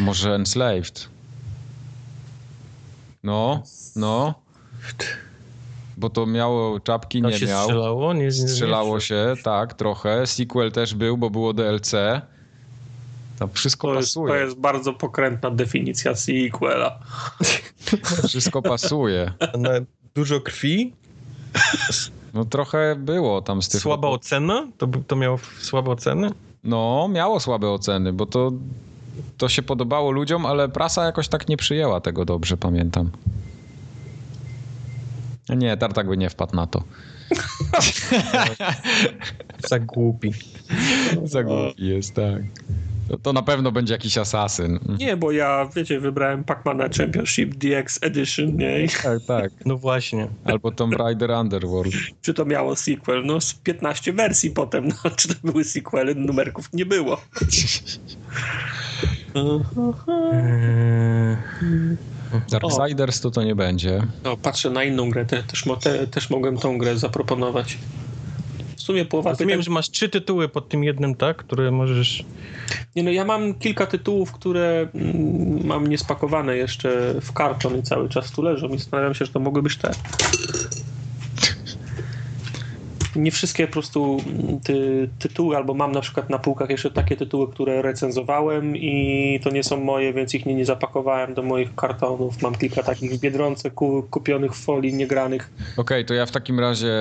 Może 0.01 0.35
Enslaved. 0.35 1.09
No, 3.23 3.63
no. 3.97 4.35
Bo 5.97 6.11
to 6.11 6.27
miało 6.27 6.81
czapki, 6.81 7.23
Tam 7.23 7.31
nie 7.31 7.39
się 7.39 7.47
miał. 7.47 7.63
strzelało? 7.65 8.13
Nie, 8.15 8.25
nie, 8.25 8.33
Strzelało 8.33 8.95
nie, 8.95 9.01
się, 9.01 9.35
tak, 9.45 9.75
trochę. 9.75 10.27
Sequel 10.27 10.73
też 10.73 10.95
był, 10.95 11.17
bo 11.19 11.31
było 11.31 11.53
DLC. 11.53 11.93
Tam 13.39 13.49
wszystko 13.53 13.89
To 13.89 13.95
jest, 13.95 14.15
to 14.15 14.21
pasuje. 14.21 14.41
jest 14.45 14.57
bardzo 14.57 14.93
pokrętna 14.93 15.51
definicja 15.51 16.15
sequela. 16.15 16.99
Wszystko 18.29 18.63
pasuje. 18.63 19.33
Na 19.59 19.71
dużo 20.15 20.41
krwi, 20.41 20.93
No 22.35 22.45
trochę 22.45 22.97
było 22.99 23.43
tam 23.43 23.63
z 23.63 23.69
tych... 23.69 23.81
słaba 23.81 24.09
ocena? 24.09 24.67
To, 24.79 24.89
to 25.07 25.17
miało 25.17 25.39
słabe 25.61 25.91
oceny? 25.91 26.31
No, 26.65 27.09
miało 27.13 27.41
słabe 27.41 27.71
oceny, 27.71 28.13
bo 28.13 28.27
to, 28.27 28.53
to 29.39 29.49
się 29.49 29.63
podobało 29.63 30.11
ludziom, 30.11 30.47
ale 30.47 30.69
prasa 30.69 31.05
jakoś 31.05 31.29
tak 31.29 31.49
nie 31.49 31.57
przyjęła 31.57 32.01
tego 32.01 32.25
dobrze, 32.25 32.57
pamiętam. 32.57 33.11
Nie, 35.49 35.77
Tartak 35.77 36.09
by 36.09 36.17
nie 36.17 36.31
wpadł 36.31 36.57
na 36.57 36.67
to. 36.67 36.83
Za 39.69 39.79
głupi. 39.79 40.33
Za 41.25 41.45
głupi 41.45 41.87
jest, 41.87 42.15
tak. 42.15 42.43
To, 43.09 43.19
to 43.19 43.33
na 43.33 43.43
pewno 43.43 43.73
będzie 43.73 43.93
jakiś 43.93 44.19
asasyn. 44.19 44.79
Nie, 44.99 45.17
bo 45.17 45.33
ja, 45.33 45.69
wiecie, 45.77 46.01
wybrałem 46.01 46.45
Pac-Mana 46.45 46.89
Championship 46.99 47.55
DX 47.55 47.99
Edition, 48.03 48.57
nie? 48.57 48.85
I 48.85 48.89
Tak, 48.89 49.19
tak. 49.27 49.53
No 49.67 49.77
właśnie. 49.77 50.29
Albo 50.45 50.71
Tomb 50.71 50.95
Raider 50.95 51.31
Underworld. 51.31 51.95
czy 52.23 52.35
to 52.35 52.45
miało 52.45 52.77
sequel? 52.77 53.23
No 53.27 53.41
z 53.41 53.55
15 53.55 54.13
wersji 54.13 54.51
potem, 54.51 54.89
no 54.89 55.11
czy 55.17 55.29
to 55.29 55.35
były 55.45 55.65
sequele? 55.65 56.15
Numerków 56.15 56.69
nie 56.73 56.87
było. 56.87 57.21
Eee, 62.35 62.41
Darksiders 62.51 63.21
to 63.21 63.31
to 63.31 63.43
nie 63.43 63.55
będzie. 63.55 64.03
No, 64.25 64.37
patrzę 64.37 64.71
na 64.71 64.85
inną 64.85 65.11
grę, 65.11 65.27
te, 65.27 65.43
też, 65.43 65.67
mo- 65.67 65.77
te, 65.77 66.07
też 66.07 66.31
mogłem 66.31 66.59
tą 66.59 66.79
grę 66.79 66.99
zaproponować. 66.99 67.79
W 68.77 68.83
sumie 68.83 69.05
połowa 69.05 69.31
Rozumiem, 69.31 69.51
pytań... 69.51 69.63
że 69.65 69.71
masz 69.71 69.91
trzy 69.91 70.09
tytuły 70.09 70.49
pod 70.49 70.69
tym 70.69 70.85
jednym, 70.85 71.15
tak? 71.15 71.37
Które 71.37 71.71
możesz... 71.71 72.25
Nie 72.97 73.03
no, 73.03 73.11
ja 73.11 73.25
mam 73.25 73.55
kilka 73.55 73.87
tytułów, 73.87 74.33
które 74.33 74.89
mm, 74.95 75.67
mam 75.67 75.87
niespakowane 75.87 76.57
jeszcze 76.57 77.15
w 77.21 77.33
karton 77.33 77.79
i 77.79 77.83
cały 77.83 78.09
czas 78.09 78.31
tu 78.31 78.43
leżą 78.43 78.69
i 78.69 78.79
zastanawiam 78.79 79.15
się, 79.15 79.25
że 79.25 79.33
to 79.33 79.41
mogły 79.41 79.63
być 79.63 79.77
te. 79.77 79.91
Nie 83.17 83.31
wszystkie 83.31 83.67
po 83.67 83.73
prostu 83.73 84.21
mm, 84.27 84.61
ty, 84.61 85.09
tytuły, 85.19 85.57
albo 85.57 85.75
mam 85.75 85.93
na 85.93 86.01
przykład 86.01 86.31
na 86.31 86.39
półkach 86.39 86.71
jeszcze 86.71 86.91
takie 86.91 87.17
tytuły, 87.17 87.53
które 87.53 87.83
recenzowałem 87.83 88.77
i 88.77 89.41
to 89.45 89.51
nie 89.51 89.65
są 89.65 89.85
moje, 89.85 90.13
więc 90.13 90.35
ich 90.35 90.47
nie, 90.47 90.55
nie 90.55 90.65
zapakowałem 90.65 91.35
do 91.35 91.43
moich 91.43 91.75
kartonów. 91.75 92.43
Mam 92.43 92.55
kilka 92.55 92.83
takich 92.83 93.13
w 93.13 93.21
Biedronce 93.21 93.71
ku, 93.71 94.03
kupionych 94.11 94.53
w 94.53 94.65
folii, 94.65 94.95
niegranych. 94.95 95.51
Okej, 95.77 96.05
to 96.05 96.15
ja 96.15 96.27
w 96.27 96.31
takim 96.31 96.61
razie 96.61 96.93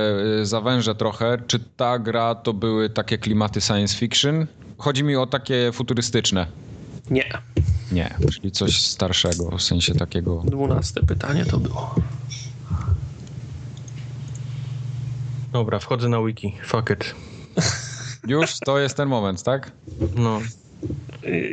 y, 0.42 0.46
zawężę 0.46 0.96
trochę. 0.96 1.38
Czy 1.48 1.60
ta 1.78 2.00
gra 2.00 2.36
to 2.36 2.54
były 2.54 2.90
takie 2.90 3.18
klimaty 3.18 3.62
science 3.62 3.98
fiction? 3.98 4.48
Chodzi 4.78 5.04
mi 5.04 5.16
o 5.16 5.28
takie 5.28 5.72
futurystyczne. 5.74 6.48
Nie. 7.10 7.30
Nie, 7.92 8.16
czyli 8.34 8.52
coś 8.52 8.82
starszego, 8.82 9.58
w 9.58 9.62
sensie 9.62 9.96
takiego. 9.96 10.44
Dwunaste 10.46 11.02
pytanie 11.02 11.46
to 11.46 11.58
było. 11.58 11.96
Dobra, 15.54 15.80
wchodzę 15.80 16.10
na 16.10 16.24
wiki. 16.24 16.54
Fuck 16.66 16.90
it. 16.90 17.16
Już 18.28 18.60
to 18.60 18.80
jest 18.80 18.98
ten 18.98 19.10
moment, 19.10 19.44
tak? 19.44 19.72
No. 20.16 20.42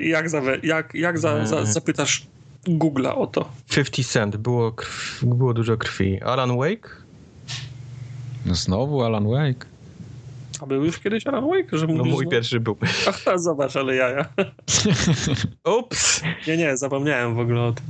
Jak, 0.02 0.28
zawe- 0.30 0.58
jak, 0.62 0.94
jak 0.94 1.18
za, 1.18 1.46
za, 1.46 1.64
zapytasz 1.64 2.26
Google'a 2.66 3.14
o 3.18 3.26
to? 3.26 3.48
50 3.70 4.08
Cent. 4.08 4.36
Było, 4.36 4.72
krw, 4.72 5.24
było 5.24 5.54
dużo 5.54 5.76
krwi. 5.76 6.22
Alan 6.22 6.56
Wake? 6.58 6.90
No 8.46 8.54
znowu 8.54 9.02
Alan 9.02 9.28
Wake. 9.30 9.66
A 10.60 10.66
był 10.66 10.84
już 10.84 10.98
kiedyś 10.98 11.26
Alan 11.26 11.44
Wake? 11.50 11.78
Że 11.78 11.86
No 11.86 12.04
mój 12.04 12.28
pierwszy 12.28 12.60
był. 12.60 12.76
Aha, 13.08 13.38
zobacz, 13.38 13.76
ale 13.76 13.94
jaja. 13.94 14.24
Ups! 15.78 16.22
Nie, 16.46 16.56
nie, 16.56 16.76
zapomniałem 16.76 17.34
w 17.34 17.38
ogóle 17.38 17.60
o 17.62 17.72
tym. 17.72 17.84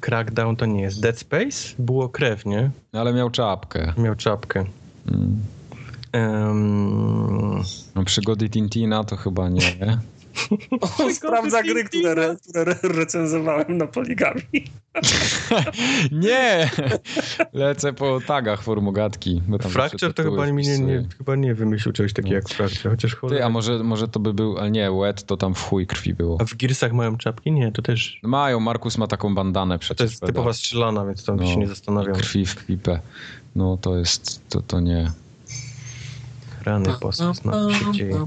Crackdown 0.00 0.56
to 0.56 0.66
nie 0.66 0.82
jest. 0.82 1.00
Dead 1.00 1.18
Space? 1.18 1.74
Było 1.78 2.08
krew, 2.08 2.46
nie? 2.46 2.70
Ale 2.92 3.12
miał 3.12 3.30
czapkę. 3.30 3.92
Miał 3.98 4.14
czapkę. 4.14 4.64
Mm. 5.08 5.40
Um, 6.14 7.62
No 7.94 8.04
przygody 8.04 8.48
Tintina 8.50 9.04
to 9.04 9.16
chyba 9.16 9.48
nie. 9.48 9.98
On 10.98 11.14
sprawdza 11.14 11.62
gry, 11.62 11.84
które, 11.84 12.10
re, 12.10 12.36
które 12.48 12.60
re, 12.62 12.76
recenzowałem 12.82 13.76
na 13.78 13.86
poligami. 13.86 14.42
nie! 16.12 16.70
Lecę 17.52 17.92
po 17.92 18.20
tagach 18.26 18.62
formogatki. 18.62 19.42
zawsze 19.68 20.12
to 20.12 20.22
chyba 20.22 20.46
nie, 20.46 20.78
nie, 20.78 21.04
chyba 21.18 21.36
nie 21.36 21.54
wymyślił 21.54 21.92
czegoś 21.92 22.12
takiego 22.12 22.34
jak 22.34 22.48
Fracture, 22.48 22.90
chociaż 22.90 23.10
Ty, 23.10 23.16
cholera. 23.16 23.46
a 23.46 23.48
może, 23.48 23.84
może 23.84 24.08
to 24.08 24.20
by 24.20 24.34
był, 24.34 24.58
ale 24.58 24.70
nie, 24.70 24.90
Wet 24.90 25.24
to 25.24 25.36
tam 25.36 25.54
w 25.54 25.62
chuj 25.62 25.86
krwi 25.86 26.14
było. 26.14 26.38
A 26.40 26.44
w 26.44 26.54
Gearsach 26.54 26.92
mają 26.92 27.16
czapki? 27.16 27.52
Nie, 27.52 27.72
to 27.72 27.82
też... 27.82 28.20
Mają, 28.22 28.60
Markus 28.60 28.98
ma 28.98 29.06
taką 29.06 29.34
bandanę 29.34 29.78
przecież. 29.78 29.96
To 29.98 30.04
jest 30.04 30.20
typowa 30.22 30.52
strzelana, 30.52 31.06
więc 31.06 31.24
tam 31.24 31.36
No, 31.36 31.46
się 31.46 31.56
nie 31.56 31.66
zastanawiam. 31.66 32.14
Krwi 32.14 32.46
w 32.46 32.66
pipę. 32.66 33.00
No 33.58 33.76
to 33.76 33.96
jest, 33.96 34.48
to, 34.48 34.62
to 34.62 34.80
nie. 34.80 35.12
Rany 36.64 36.94
no, 37.44 37.72
się 37.72 37.92
dzieje. 37.92 38.26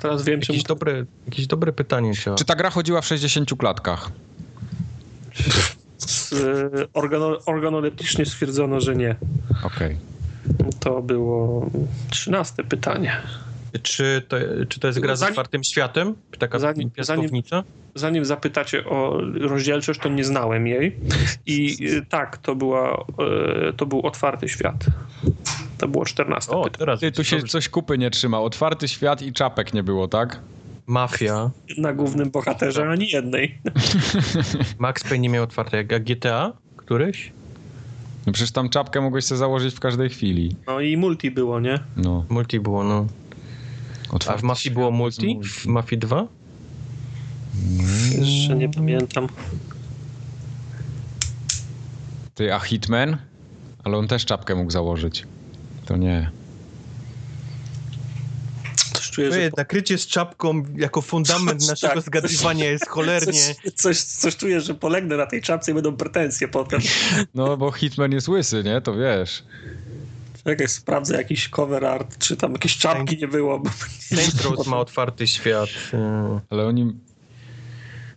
Teraz 0.00 0.24
wiem, 0.24 0.40
czemu 0.40 0.56
Jakieś 0.56 0.68
dobre, 0.68 1.04
jakieś 1.26 1.46
dobre 1.46 1.72
pytanie 1.72 2.12
trzeba. 2.14 2.36
Czy 2.36 2.44
ta 2.44 2.54
gra 2.54 2.70
chodziła 2.70 3.00
w 3.00 3.06
60 3.06 3.50
klatkach? 3.58 4.10
y, 6.32 6.88
organo, 6.92 7.38
organoleptycznie 7.46 8.26
stwierdzono, 8.26 8.80
że 8.80 8.96
nie. 8.96 9.16
Okej. 9.62 9.96
To 10.80 11.02
było 11.02 11.70
trzynaste 12.10 12.64
pytanie. 12.64 13.22
Czy 13.82 14.22
to, 14.28 14.36
czy 14.68 14.80
to 14.80 14.86
jest 14.86 15.00
gra 15.00 15.16
z 15.16 15.18
Zanim- 15.18 15.30
otwartym 15.32 15.64
światem? 15.64 16.14
Taka 16.38 16.58
zanim- 16.58 16.90
piaskownica? 16.90 17.64
Zanim 17.94 18.24
zapytacie 18.24 18.84
o 18.84 19.20
rozdzielczość, 19.40 20.00
to 20.00 20.08
nie 20.08 20.24
znałem 20.24 20.66
jej. 20.66 20.96
I 21.46 21.76
y, 21.86 22.06
tak, 22.08 22.38
to, 22.38 22.54
była, 22.54 23.04
y, 23.70 23.72
to 23.76 23.86
był 23.86 24.00
otwarty 24.06 24.48
świat. 24.48 24.84
To 25.78 25.88
było 25.88 26.04
czternaste 26.04 26.52
O, 26.56 26.64
pytanie. 26.64 26.78
teraz 26.78 27.00
Ty, 27.00 27.12
tu 27.12 27.24
się 27.24 27.36
dobrze. 27.36 27.50
coś 27.52 27.68
kupy 27.68 27.98
nie 27.98 28.10
trzyma. 28.10 28.40
Otwarty 28.40 28.88
świat 28.88 29.22
i 29.22 29.32
czapek 29.32 29.74
nie 29.74 29.82
było, 29.82 30.08
tak? 30.08 30.40
Mafia. 30.86 31.50
Na 31.78 31.92
głównym 31.92 32.30
bohaterze 32.30 32.88
ani 32.88 33.08
jednej. 33.10 33.58
Max 34.78 35.02
Payne 35.02 35.18
nie 35.18 35.28
miał 35.28 35.44
otwarte, 35.44 35.76
jak 35.76 35.92
jak 35.92 36.04
GTA 36.04 36.52
któryś? 36.76 37.32
No 38.26 38.32
przecież 38.32 38.52
tam 38.52 38.68
czapkę 38.68 39.00
mogłeś 39.00 39.24
sobie 39.24 39.38
założyć 39.38 39.74
w 39.74 39.80
każdej 39.80 40.08
chwili. 40.08 40.56
No 40.66 40.80
i 40.80 40.96
multi 40.96 41.30
było, 41.30 41.60
nie? 41.60 41.78
No. 41.96 42.24
Multi 42.28 42.60
było, 42.60 42.84
no. 42.84 43.06
A 44.26 44.36
w 44.36 44.42
Mafii 44.42 44.74
było 44.74 44.90
multi? 44.90 45.40
W 45.44 45.66
Mafii 45.66 45.98
2? 45.98 46.26
Jeszcze 48.18 48.56
nie 48.56 48.68
pamiętam. 48.68 49.26
Ty, 52.34 52.54
a 52.54 52.58
Hitman? 52.58 53.16
Ale 53.84 53.96
on 53.96 54.08
też 54.08 54.24
czapkę 54.24 54.54
mógł 54.54 54.70
założyć. 54.70 55.26
To 55.86 55.96
nie. 55.96 56.30
Coś 58.92 59.10
czuję, 59.10 59.28
To 59.28 59.34
że 59.34 59.40
jest 59.40 59.56
nakrycie 59.56 59.98
z 59.98 60.06
czapką 60.06 60.62
jako 60.76 61.02
fundament 61.02 61.60
Coś 61.60 61.68
naszego 61.68 61.94
tak. 61.94 62.04
zgadywania 62.04 62.64
jest 62.64 62.88
cholernie... 62.88 63.32
coś, 63.74 63.74
coś, 63.74 64.02
coś 64.02 64.36
czuję, 64.36 64.60
że 64.60 64.74
polegnę 64.74 65.16
na 65.16 65.26
tej 65.26 65.42
czapce 65.42 65.70
i 65.70 65.74
będą 65.74 65.96
pretensje 65.96 66.48
potem. 66.48 66.80
No, 67.34 67.56
bo 67.56 67.70
Hitman 67.72 68.12
jest 68.12 68.28
łysy, 68.28 68.62
nie? 68.64 68.80
To 68.80 68.94
wiesz. 68.94 69.42
Czekaj, 70.48 70.68
sprawdzę 70.68 71.16
jakiś 71.16 71.48
cover 71.48 71.84
art, 71.84 72.18
czy 72.18 72.36
tam 72.36 72.52
jakieś 72.52 72.78
czapki 72.78 73.16
nie 73.18 73.28
było. 73.28 73.58
Bo... 73.58 73.70
Saints 73.98 74.44
Row 74.44 74.66
ma 74.66 74.76
otwarty 74.76 75.26
świat. 75.26 75.68
y, 75.94 75.96
Ale 76.50 76.66
oni... 76.66 76.92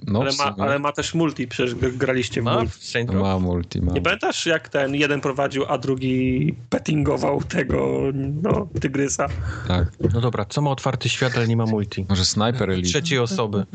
No, 0.08 0.22
Ale 0.22 0.32
ma, 0.38 0.56
ale 0.66 0.80
ma 0.80 0.92
też 0.92 1.14
multi, 1.14 1.48
przecież 1.48 1.76
gr- 1.76 1.98
graliście 1.98 2.42
w 2.42 2.44
Ma 2.44 2.54
multi. 2.54 3.06
No 3.08 3.14
Row? 3.14 3.22
ma 3.24 3.40
multi, 3.40 3.82
ma. 3.82 3.92
Nie 3.92 4.02
pamiętasz, 4.02 4.46
jak 4.46 4.70
ten 4.70 4.96
jeden 4.96 5.22
prowadził, 5.22 5.66
a 5.68 5.78
drugi 5.78 6.56
pettingował 6.70 7.44
tego 7.44 8.02
no, 8.44 8.68
tygrysa? 8.82 9.28
Tak. 9.68 9.88
No 10.14 10.22
dobra, 10.22 10.46
co 10.46 10.62
ma 10.62 10.72
otwarty 10.72 11.10
świat, 11.10 11.34
ale 11.36 11.48
nie 11.48 11.58
ma 11.58 11.66
multi? 11.66 12.06
Może 12.10 12.26
Sniper 12.26 12.72
Elite. 12.72 12.90
Trzeciej 12.90 13.20
osoby. 13.20 13.66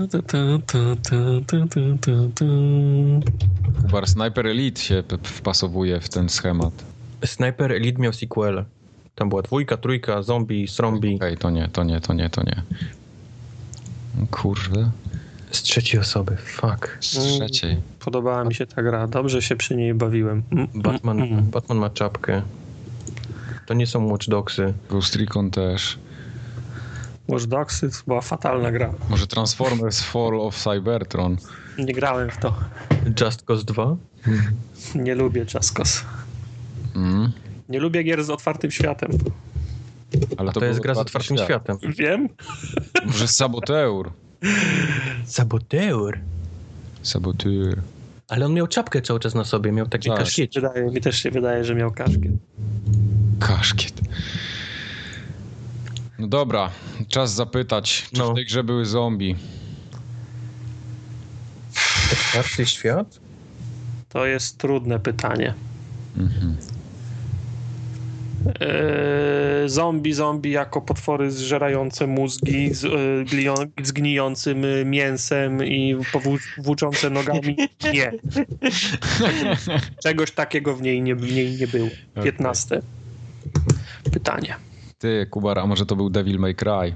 Kubar 3.82 4.06
Sniper 4.06 4.46
Elite 4.46 4.80
się 4.80 5.02
wpasowuje 5.22 6.00
w 6.00 6.08
ten 6.08 6.28
schemat. 6.28 6.95
Sniper 7.24 7.72
Elite 7.72 8.02
miał 8.02 8.12
sequel. 8.12 8.64
Tam 9.14 9.28
była 9.28 9.42
dwójka, 9.42 9.76
trójka, 9.76 10.22
zombie, 10.22 10.66
zombie. 10.68 11.16
Okej, 11.16 11.36
to 11.36 11.50
nie, 11.50 11.68
to 11.68 11.84
nie, 11.84 12.00
to 12.00 12.14
nie, 12.14 12.30
to 12.30 12.42
nie. 12.42 12.62
Kurde. 14.30 14.90
Z 15.50 15.62
trzeciej 15.62 16.00
osoby, 16.00 16.36
fuck. 16.36 16.98
Z 17.00 17.10
trzeciej. 17.10 17.76
Podobała 18.00 18.44
mi 18.44 18.54
się 18.54 18.66
ta 18.66 18.82
gra. 18.82 19.06
Dobrze 19.06 19.42
się 19.42 19.56
przy 19.56 19.76
niej 19.76 19.94
bawiłem. 19.94 20.42
Mm, 20.52 20.68
Batman, 20.74 21.20
mm, 21.20 21.32
mm. 21.32 21.50
Batman 21.50 21.78
ma 21.78 21.90
czapkę. 21.90 22.42
To 23.66 23.74
nie 23.74 23.86
są 23.86 24.06
Watch 24.06 24.28
Dogsy. 24.28 24.74
Ghost 24.90 25.16
Recon 25.16 25.50
też. 25.50 25.98
Watch 27.28 27.44
Dogs 27.44 27.80
to 27.80 27.86
była 28.06 28.20
fatalna 28.20 28.72
gra. 28.72 28.92
Może 29.10 29.26
Transformers 29.26 30.02
Fall 30.02 30.40
of 30.40 30.56
Cybertron. 30.56 31.36
Nie 31.78 31.94
grałem 31.94 32.30
w 32.30 32.38
to. 32.38 32.54
Just 33.20 33.42
Cause 33.42 33.64
2? 33.64 33.96
Nie 34.94 35.14
lubię 35.14 35.46
Jaskos. 35.54 36.04
Mm. 36.96 37.32
Nie 37.68 37.80
lubię 37.80 38.02
gier 38.02 38.24
z 38.24 38.30
otwartym 38.30 38.70
światem. 38.70 39.10
Ale 40.36 40.52
To, 40.52 40.60
był 40.60 40.68
jest 40.68 40.80
gra 40.80 40.94
z 40.94 40.98
otwarty 40.98 41.34
otwartym 41.34 41.36
świat. 41.36 41.46
światem. 41.46 41.94
Wiem? 41.98 42.28
Może 43.06 43.28
Saboteur. 43.28 44.10
Saboteur. 45.24 46.18
Saboteur. 47.02 47.82
Ale 48.28 48.46
on 48.46 48.54
miał 48.54 48.66
czapkę 48.66 49.02
cały 49.02 49.20
czas 49.20 49.34
na 49.34 49.44
sobie, 49.44 49.72
miał 49.72 49.86
taki 49.86 50.08
Tak. 50.08 50.18
kaszkiet. 50.18 50.54
Wydaje, 50.54 50.90
mi 50.90 51.00
też 51.00 51.22
się 51.22 51.30
wydaje, 51.30 51.64
że 51.64 51.74
miał 51.74 51.90
kaszkiet. 51.92 52.32
Kaszkiet. 53.40 54.00
No 56.18 56.26
dobra, 56.26 56.70
czas 57.08 57.32
zapytać, 57.34 58.08
czy 58.12 58.18
No. 58.18 58.32
w 58.32 58.34
tej 58.34 58.44
grze 58.46 58.64
były 58.64 58.86
zombie? 58.86 59.36
Otwarty 62.12 62.66
świat? 62.66 63.20
To 64.08 64.26
jest 64.26 64.58
trudne 64.58 65.00
pytanie. 65.00 65.54
Mhm. 66.16 66.56
Eee, 68.60 69.68
zombie, 69.68 70.12
zombie 70.12 70.50
jako 70.50 70.80
potwory 70.80 71.30
zżerające 71.30 72.06
mózgi 72.06 72.74
z, 72.74 72.84
e, 72.84 72.88
glio- 73.24 73.68
z 73.82 73.92
gnijącym 73.92 74.64
e, 74.64 74.84
mięsem 74.84 75.64
i 75.64 75.96
powłó- 76.12 76.38
włóczące 76.58 77.10
nogami. 77.10 77.56
Nie. 77.94 78.12
Czegoś 80.02 80.30
takiego 80.30 80.76
w 80.76 80.82
niej 80.82 81.02
nie, 81.02 81.14
w 81.14 81.32
niej 81.32 81.56
nie 81.56 81.66
było. 81.66 81.88
15. 82.24 82.82
Pytanie. 84.12 84.56
Ty, 84.98 85.26
Kubar, 85.30 85.58
a 85.58 85.66
może 85.66 85.86
to 85.86 85.96
był 85.96 86.10
Devil 86.10 86.38
May 86.38 86.54
Cry? 86.54 86.94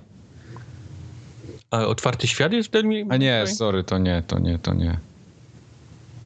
A 1.70 1.86
otwarty 1.86 2.26
świat 2.26 2.52
jest 2.52 2.68
wtedy? 2.68 2.88
A 3.08 3.16
nie, 3.16 3.46
sorry, 3.46 3.84
to 3.84 3.98
nie, 3.98 4.22
to 4.26 4.38
nie, 4.38 4.58
to 4.58 4.74
nie. 4.74 4.98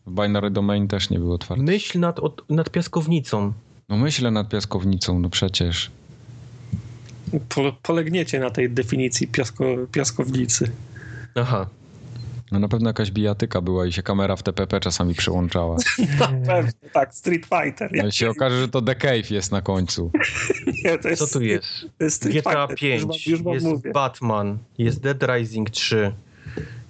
Binary 0.08 0.50
Domain 0.50 0.88
też 0.88 1.10
nie 1.10 1.18
był 1.18 1.32
otwarty. 1.32 1.64
Myśl 1.64 2.00
nad, 2.00 2.18
od, 2.18 2.50
nad 2.50 2.70
piaskownicą. 2.70 3.52
No 3.88 3.96
myślę 3.96 4.30
nad 4.30 4.48
piaskownicą, 4.48 5.18
no 5.18 5.30
przecież. 5.30 5.90
Po, 7.48 7.72
polegniecie 7.82 8.38
na 8.40 8.50
tej 8.50 8.70
definicji 8.70 9.28
piasko, 9.28 9.64
piaskownicy. 9.92 10.70
Aha. 11.34 11.66
No 12.52 12.58
na 12.58 12.68
pewno 12.68 12.90
jakaś 12.90 13.10
bijatyka 13.10 13.60
była 13.60 13.86
i 13.86 13.92
się 13.92 14.02
kamera 14.02 14.36
w 14.36 14.42
TPP 14.42 14.80
czasami 14.80 15.14
przyłączała. 15.14 15.76
Na 16.20 16.28
pewno, 16.28 16.72
tak, 16.92 17.14
Street 17.14 17.46
Fighter. 17.46 17.90
No 17.94 18.10
się 18.10 18.30
okaże, 18.30 18.60
że 18.60 18.68
to 18.68 18.82
The 18.82 18.94
Cave 18.94 19.30
jest 19.30 19.52
na 19.52 19.62
końcu. 19.62 20.10
Nie, 20.84 20.98
to 20.98 21.08
jest, 21.08 21.22
Co 21.22 21.38
tu 21.38 21.44
jest? 21.44 21.66
To 21.98 22.04
jest 22.04 22.16
Street 22.16 22.36
GTA 22.40 22.66
Fighter. 22.66 22.76
5, 22.78 23.02
Już 23.02 23.26
już 23.26 23.40
jest 23.54 23.66
mówię. 23.66 23.92
Batman, 23.92 24.58
jest 24.78 25.02
Dead 25.02 25.22
Rising 25.22 25.70
3, 25.70 26.14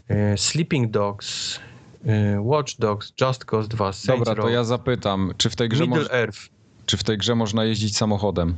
e, 0.08 0.38
Sleeping 0.38 0.90
Dogs, 0.90 1.60
e, 2.06 2.40
Watch 2.40 2.76
Dogs, 2.78 3.12
Just 3.20 3.44
Cause 3.44 3.68
2, 3.68 3.92
Saints 3.92 4.28
Dobra, 4.28 4.42
to 4.42 4.48
ja 4.48 4.64
zapytam, 4.64 5.34
czy 5.36 5.50
w 5.50 5.56
tej 5.56 5.68
grze, 5.68 5.86
Middle 5.86 6.10
Earth. 6.10 6.53
Czy 6.86 6.96
w 6.96 7.04
tej 7.04 7.18
grze 7.18 7.34
można 7.34 7.64
jeździć 7.64 7.96
samochodem? 7.96 8.54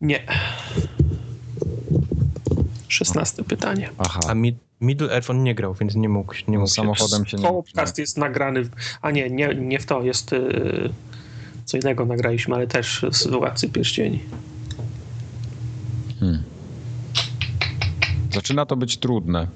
Nie. 0.00 0.22
16 2.88 3.44
pytanie. 3.44 3.90
Aha, 3.98 4.20
A 4.28 4.34
Mid 4.34 4.56
Middle 4.80 5.12
Earth 5.14 5.30
on 5.30 5.42
nie 5.42 5.54
grał, 5.54 5.74
więc 5.74 5.94
nie 5.94 6.08
mógł, 6.08 6.34
nie 6.48 6.58
mógł 6.58 6.70
samochodem 6.70 7.26
się 7.26 7.36
nie... 7.36 7.42
Podcast 7.48 7.98
jest 7.98 8.18
nagrany. 8.18 8.64
w- 8.64 8.70
A 9.02 9.10
nie, 9.10 9.30
nie, 9.30 9.54
nie 9.54 9.78
w 9.78 9.86
to. 9.86 10.02
Jest. 10.02 10.32
y, 10.32 10.90
Co 11.64 11.76
innego 11.76 12.06
nagraliśmy, 12.06 12.54
ale 12.54 12.66
też 12.66 13.06
z 13.10 13.26
Władcy 13.26 13.68
Pierścieni. 13.68 14.20
Hmm. 16.20 16.42
Zaczyna 18.32 18.66
to 18.66 18.76
być 18.76 18.96
trudne. 18.96 19.46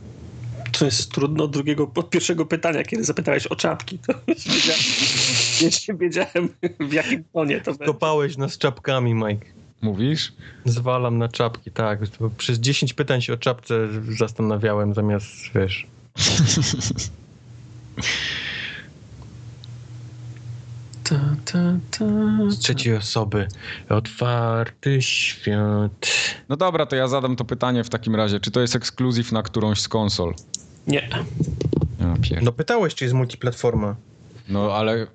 To 0.78 0.84
jest 0.84 1.12
trudno 1.12 1.44
od 1.44 1.50
drugiego, 1.50 1.90
od 1.94 2.10
pierwszego 2.10 2.46
pytania, 2.46 2.82
kiedy 2.84 3.04
zapytałeś 3.04 3.46
o 3.46 3.56
czapki. 3.56 3.98
To 3.98 4.12
wiedziałem, 4.26 4.80
wiedziałem- 5.60 5.98
wiedziałem 5.98 6.48
w 6.80 6.92
jakim 6.92 7.24
tonie 7.32 7.60
to 7.60 7.70
będzie. 7.70 7.84
Kopałeś 7.84 8.36
nas 8.36 8.58
czapkami, 8.58 9.14
Mike. 9.14 9.46
Mówisz? 9.82 10.32
Zwalam 10.64 11.18
na 11.18 11.28
czapki, 11.28 11.70
tak. 11.70 11.98
Przez 12.36 12.58
10 12.58 12.94
pytań 12.94 13.22
się 13.22 13.32
o 13.32 13.36
czapce 13.36 13.88
zastanawiałem, 14.18 14.94
zamiast, 14.94 15.26
wiesz... 15.54 15.86
Ta, 21.04 21.20
ta, 21.44 21.58
ta. 21.90 22.04
Z 22.50 22.58
trzeciej 22.58 22.96
osoby. 22.96 23.48
Otwarty 23.88 25.02
świat. 25.02 26.06
No 26.48 26.56
dobra, 26.56 26.86
to 26.86 26.96
ja 26.96 27.08
zadam 27.08 27.36
to 27.36 27.44
pytanie 27.44 27.84
w 27.84 27.88
takim 27.90 28.16
razie. 28.16 28.40
Czy 28.40 28.50
to 28.50 28.60
jest 28.60 28.76
ekskluzyw 28.76 29.32
na 29.32 29.42
którąś 29.42 29.80
z 29.80 29.88
konsol? 29.88 30.34
Nie. 30.86 31.08
No 32.42 32.52
pytałeś, 32.52 32.94
czy 32.94 33.04
jest 33.04 33.14
multiplatforma. 33.14 33.96
No 34.48 34.72
ale... 34.72 35.06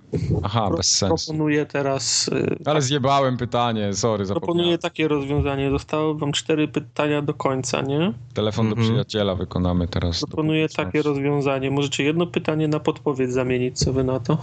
Aha, 0.43 0.69
bez 0.77 0.91
sensu. 0.97 1.25
Proponuję 1.27 1.65
teraz. 1.65 2.27
y, 2.27 2.55
Ale 2.65 2.81
zjebałem 2.81 3.37
pytanie, 3.37 3.93
sorry, 3.93 4.25
Proponuję 4.25 4.47
zapomniałem. 4.47 4.77
takie 4.79 5.07
rozwiązanie. 5.07 5.69
Zostały 5.69 6.17
wam 6.17 6.31
cztery 6.31 6.67
pytania 6.67 7.21
do 7.21 7.33
końca, 7.33 7.81
nie? 7.81 8.13
Telefon 8.33 8.65
do 8.69 8.71
Mhm. 8.75 8.87
przyjaciela 8.87 9.35
wykonamy 9.35 9.87
teraz. 9.87 10.19
Proponuję 10.19 10.69
takie 10.69 11.01
rozwiązanie. 11.01 11.71
Możecie 11.71 12.03
jedno 12.03 12.27
pytanie 12.27 12.67
na 12.67 12.79
podpowiedź 12.79 13.31
zamienić, 13.31 13.79
co 13.79 13.93
wy 13.93 14.03
na 14.03 14.19
to? 14.19 14.37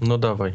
No 0.00 0.18
dawaj. 0.18 0.52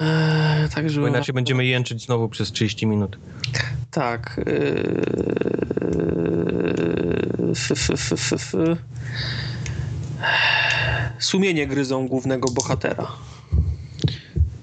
Eee, 0.00 0.68
tak, 0.68 0.90
żeby 0.90 1.06
Bo 1.06 1.08
inaczej 1.16 1.34
będziemy 1.34 1.64
jęczyć 1.64 2.04
znowu 2.04 2.28
przez 2.28 2.52
30 2.52 2.86
minut. 2.86 3.18
Tak. 3.90 4.40
F. 7.52 8.52
Sumienie 11.18 11.66
gryzą 11.66 12.08
głównego 12.08 12.50
bohatera. 12.50 13.12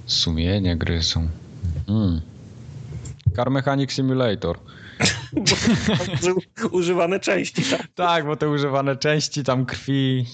Sumienie 0.05 0.77
gryzą. 0.77 1.27
Mm. 1.87 2.21
Car 3.35 3.51
Mechanic 3.51 3.91
Simulator. 3.91 4.57
Uży- 6.21 6.67
Używane 6.71 7.19
części, 7.19 7.63
tak. 7.63 7.87
Tak, 7.95 8.25
bo 8.25 8.35
te 8.35 8.49
używane 8.49 8.95
części, 8.95 9.43
tam 9.43 9.65
krwi 9.65 10.25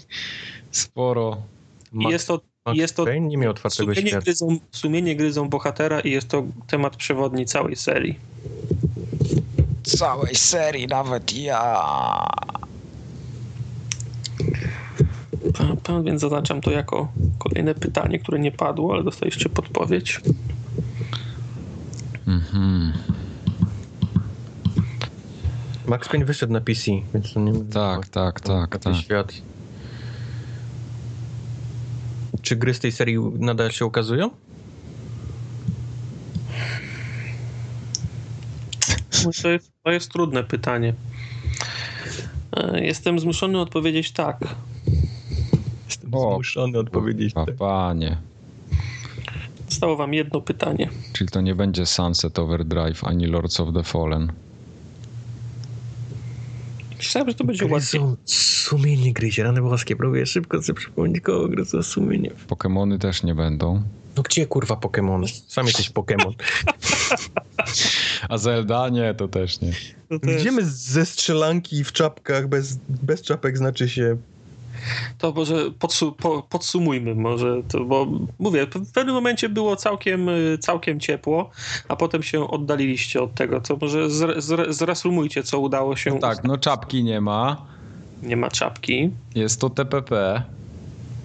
sporo. 0.71 1.37
I 1.93 1.97
Max, 1.97 2.11
jest 2.11 2.27
to, 2.27 2.41
Max 2.67 2.77
jest 2.79 2.95
to 2.95 3.05
Payne 3.05 3.27
nie 3.27 3.37
miał 3.37 3.51
otwartego 3.51 3.93
sumienie 3.93 4.09
świata. 4.09 4.23
gryzą, 4.23 4.57
sumienie 4.71 5.15
gryzą 5.15 5.49
bohatera 5.49 5.99
i 5.99 6.11
jest 6.11 6.27
to 6.27 6.43
temat 6.67 6.95
przewodni 6.95 7.45
całej 7.45 7.75
serii. 7.75 8.19
Całej 9.83 10.35
serii 10.35 10.87
nawet 10.87 11.33
ja. 11.33 11.83
Pa, 15.57 15.63
pa, 15.83 16.01
więc 16.01 16.21
zaznaczam 16.21 16.61
to 16.61 16.71
jako 16.71 17.07
kolejne 17.37 17.75
pytanie, 17.75 18.19
które 18.19 18.39
nie 18.39 18.51
padło, 18.51 18.93
ale 18.93 19.03
dostaliście 19.03 19.49
podpowiedź. 19.49 20.21
Mhm. 22.27 22.93
Max 25.87 26.07
Payne 26.09 26.25
wyszedł 26.25 26.53
na 26.53 26.61
PC, 26.61 26.91
więc 27.13 27.33
to 27.33 27.39
nie 27.39 27.53
Tak, 27.53 28.07
tak, 28.07 28.39
tak, 28.41 28.63
otwarty 28.75 28.79
tak. 28.79 28.95
świat. 28.95 29.33
Czy 32.47 32.55
gry 32.55 32.73
z 32.73 32.79
tej 32.79 32.91
serii 32.91 33.17
nadal 33.39 33.71
się 33.71 33.85
ukazują? 33.85 34.29
To 39.41 39.49
jest, 39.49 39.71
to 39.83 39.91
jest 39.91 40.11
trudne 40.11 40.43
pytanie. 40.43 40.93
E, 42.57 42.85
Jestem 42.85 43.19
zmuszony 43.19 43.59
odpowiedzieć 43.59 44.11
tak. 44.11 44.37
Jestem 45.85 46.13
O, 46.13 46.33
zmuszony 46.35 46.79
odpowiedzieć 46.79 47.33
tak. 47.33 47.55
panie. 47.55 48.17
Zostało 49.69 49.95
wam 49.95 50.13
jedno 50.13 50.41
pytanie. 50.41 50.89
Czyli 51.13 51.29
to 51.29 51.41
nie 51.41 51.55
będzie 51.55 51.85
Sunset 51.85 52.39
Overdrive 52.39 53.03
ani 53.03 53.25
Lords 53.25 53.59
of 53.59 53.73
the 53.73 53.83
Fallen. 53.83 54.31
Myślałem, 57.07 57.29
że 57.29 57.35
to 57.35 57.43
będzie 57.43 57.65
łatwiej. 57.65 58.01
Sumienie 58.25 59.13
gryzie, 59.13 59.43
rany 59.43 59.61
boskie. 59.61 59.95
Próbuję 59.95 60.25
szybko 60.25 60.63
sobie 60.63 60.79
przypomnieć, 60.79 61.21
kogo 61.21 61.47
gryzą 61.47 61.83
sumienie. 61.83 62.31
Pokemony 62.47 62.99
też 62.99 63.23
nie 63.23 63.35
będą. 63.35 63.83
No 64.17 64.23
gdzie 64.23 64.45
kurwa 64.47 64.75
Pokémon? 64.75 65.43
Sam 65.47 65.65
jesteś 65.65 65.91
Pokémon. 65.91 66.33
A 68.29 68.37
Zelda? 68.37 68.89
Nie, 68.89 69.13
to 69.13 69.27
też 69.27 69.61
nie. 69.61 69.73
To 70.09 70.19
też- 70.19 70.41
Idziemy 70.41 70.65
ze 70.65 71.05
strzelanki 71.05 71.83
w 71.83 71.91
czapkach, 71.91 72.47
bez, 72.47 72.77
bez 72.89 73.21
czapek 73.21 73.57
znaczy 73.57 73.89
się 73.89 74.17
to 75.17 75.31
może 75.31 75.71
podsu 75.71 76.11
po, 76.11 76.43
podsumujmy 76.49 77.15
może, 77.15 77.61
to, 77.67 77.85
bo 77.85 78.07
mówię, 78.39 78.67
w 78.75 78.91
pewnym 78.91 79.15
momencie 79.15 79.49
było 79.49 79.75
całkiem, 79.75 80.29
całkiem 80.59 80.99
ciepło, 80.99 81.49
a 81.87 81.95
potem 81.95 82.23
się 82.23 82.47
oddaliliście 82.47 83.21
od 83.21 83.33
tego, 83.33 83.61
to 83.61 83.77
może 83.81 84.09
zre, 84.09 84.41
zre, 84.41 84.73
zresumujcie, 84.73 85.43
co 85.43 85.59
udało 85.59 85.95
się. 85.95 86.09
No 86.13 86.19
tak, 86.19 86.43
no 86.43 86.57
czapki 86.57 87.03
nie 87.03 87.21
ma. 87.21 87.65
Nie 88.23 88.37
ma 88.37 88.49
czapki. 88.49 89.09
Jest 89.35 89.61
to 89.61 89.69
TPP. 89.69 90.43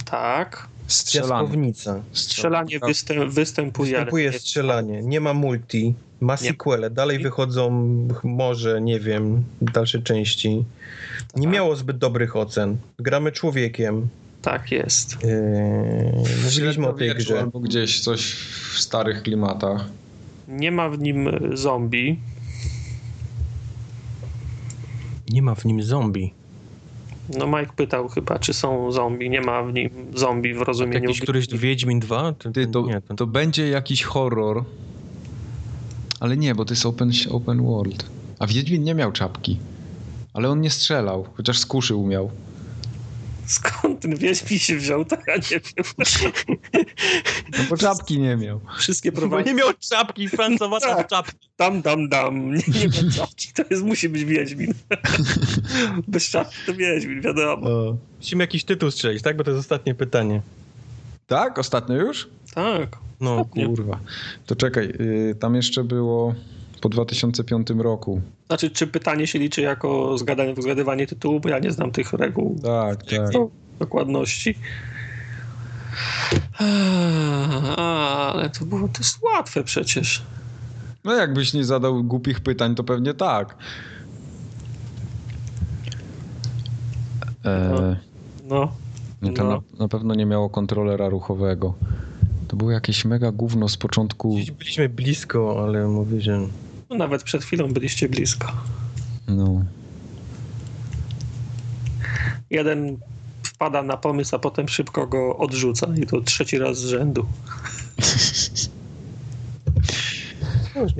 Tak. 0.04 0.71
Strzelanie. 0.92 1.72
Strzelanie 2.12 2.78
występ, 2.78 3.32
występuje. 3.32 3.90
Występuje 3.90 4.32
strzelanie. 4.32 5.02
Nie 5.02 5.20
ma 5.20 5.34
multi. 5.34 5.94
Ma 6.20 6.36
sequele. 6.36 6.90
Dalej 6.90 7.18
wychodzą 7.18 7.70
może, 8.24 8.80
nie 8.80 9.00
wiem, 9.00 9.44
dalsze 9.60 10.02
części. 10.02 10.64
Nie 11.36 11.44
tak. 11.44 11.52
miało 11.52 11.76
zbyt 11.76 11.98
dobrych 11.98 12.36
ocen. 12.36 12.76
Gramy 12.98 13.32
człowiekiem. 13.32 14.08
Tak 14.42 14.72
jest. 14.72 15.18
Eee, 15.24 16.44
mówiliśmy 16.44 16.88
o 16.88 16.92
tej 16.92 17.14
grze. 17.14 17.40
Albo 17.40 17.60
gdzieś 17.60 18.00
coś 18.00 18.32
w 18.72 18.78
starych 18.78 19.22
klimatach. 19.22 19.84
Nie 20.48 20.72
ma 20.72 20.90
w 20.90 20.98
nim 20.98 21.30
zombie. 21.52 22.18
Nie 25.30 25.42
ma 25.42 25.54
w 25.54 25.64
nim 25.64 25.82
zombie. 25.82 26.34
No 27.38 27.46
Mike 27.46 27.72
pytał 27.76 28.08
chyba, 28.08 28.38
czy 28.38 28.54
są 28.54 28.92
zombie. 28.92 29.30
Nie 29.30 29.40
ma 29.40 29.62
w 29.62 29.72
nim 29.72 29.90
zombie 30.14 30.54
w 30.54 30.62
rozumieniu... 30.62 30.92
Tak 30.92 31.02
jakiś 31.02 31.20
któryś 31.20 31.48
Wiedźmin 31.48 32.00
2? 32.00 32.32
To, 32.32 32.50
Ty, 32.50 32.66
to, 32.66 32.86
nie, 32.86 33.00
to... 33.00 33.14
to 33.14 33.26
będzie 33.26 33.68
jakiś 33.68 34.02
horror. 34.02 34.64
Ale 36.20 36.36
nie, 36.36 36.54
bo 36.54 36.64
to 36.64 36.72
jest 36.74 36.86
open, 36.86 37.10
open 37.30 37.62
world. 37.62 38.06
A 38.38 38.46
Wiedźmin 38.46 38.84
nie 38.84 38.94
miał 38.94 39.12
czapki. 39.12 39.58
Ale 40.34 40.48
on 40.48 40.60
nie 40.60 40.70
strzelał, 40.70 41.26
chociaż 41.34 41.58
z 41.58 41.66
kuszy 41.66 41.96
umiał. 41.96 42.30
Skąd 43.52 44.00
ten 44.00 44.16
Wiedźmin 44.16 44.58
się 44.58 44.76
wziął, 44.76 45.04
to 45.04 45.16
ja 45.26 45.36
nie 45.36 45.60
wiem. 45.60 45.84
No 47.58 47.64
bo 47.70 47.76
czapki 47.76 48.18
nie 48.18 48.36
miał. 48.36 48.60
Wszystkie 48.78 49.12
prowadzi... 49.12 49.44
Bo 49.44 49.50
nie 49.50 49.54
miał 49.54 49.68
czapki, 49.90 50.28
Francowa 50.28 50.80
tak. 50.80 51.08
czapki. 51.08 51.48
Dam, 51.58 51.82
dam, 51.82 52.08
dam. 52.08 52.54
Nie, 52.54 52.62
nie 52.68 52.88
ma 52.88 53.12
czapki, 53.16 53.48
to 53.54 53.62
jest, 53.70 53.82
musi 53.82 54.08
być 54.08 54.24
Wiedźmin. 54.24 54.74
Bez 56.08 56.30
czapki 56.30 56.56
to 56.66 56.74
Wiedźmin, 56.74 57.20
wiadomo. 57.20 57.70
O. 57.70 57.96
Musimy 58.18 58.44
jakiś 58.44 58.64
tytuł 58.64 58.90
strzelić, 58.90 59.22
tak? 59.22 59.36
Bo 59.36 59.44
to 59.44 59.50
jest 59.50 59.60
ostatnie 59.60 59.94
pytanie. 59.94 60.42
Tak? 61.26 61.58
Ostatnio 61.58 61.96
już? 61.96 62.28
Tak. 62.54 62.98
No 63.20 63.40
Ostatnio. 63.40 63.68
kurwa. 63.68 64.00
To 64.46 64.56
czekaj, 64.56 64.94
yy, 64.98 65.34
tam 65.34 65.54
jeszcze 65.54 65.84
było 65.84 66.34
po 66.82 66.88
2005 66.88 67.70
roku. 67.70 68.20
Znaczy, 68.46 68.70
czy 68.70 68.86
pytanie 68.86 69.26
się 69.26 69.38
liczy 69.38 69.60
jako 69.60 70.18
zgadanie, 70.18 70.54
zgadywanie 70.58 71.06
tytułu, 71.06 71.40
bo 71.40 71.48
ja 71.48 71.58
nie 71.58 71.70
znam 71.70 71.90
tych 71.90 72.12
reguł. 72.12 72.56
Tak, 72.62 73.02
tak. 73.02 73.32
Dokładności. 73.78 74.54
Ale 77.76 78.50
to 78.50 78.64
było 78.64 78.88
to 78.88 78.98
jest 78.98 79.22
łatwe 79.22 79.64
przecież. 79.64 80.22
No 81.04 81.14
jakbyś 81.14 81.54
nie 81.54 81.64
zadał 81.64 82.04
głupich 82.04 82.40
pytań, 82.40 82.74
to 82.74 82.84
pewnie 82.84 83.14
tak. 83.14 83.56
E... 87.44 87.96
No. 88.48 88.72
Nie, 89.22 89.32
to 89.32 89.44
no. 89.44 89.50
Na, 89.50 89.60
na, 89.78 89.88
pewno 89.88 90.14
nie 90.14 90.26
miało 90.26 90.50
kontrolera 90.50 91.08
ruchowego. 91.08 91.74
To 92.48 92.56
było 92.56 92.70
jakieś 92.70 93.04
mega 93.04 93.32
gówno 93.32 93.68
z 93.68 93.76
początku. 93.76 94.38
Byliśmy 94.58 94.88
blisko, 94.88 95.64
ale 95.64 95.88
mówię, 95.88 96.20
że... 96.20 96.40
No 96.92 96.98
nawet 96.98 97.22
przed 97.22 97.44
chwilą 97.44 97.68
byliście 97.68 98.08
blisko. 98.08 98.52
No. 99.28 99.64
Jeden 102.50 102.96
wpada 103.42 103.82
na 103.82 103.96
pomysł, 103.96 104.36
a 104.36 104.38
potem 104.38 104.68
szybko 104.68 105.06
go 105.06 105.36
odrzuca 105.36 105.86
i 106.02 106.06
to 106.06 106.20
trzeci 106.20 106.58
raz 106.58 106.78
z 106.78 106.84
rzędu. 106.84 107.26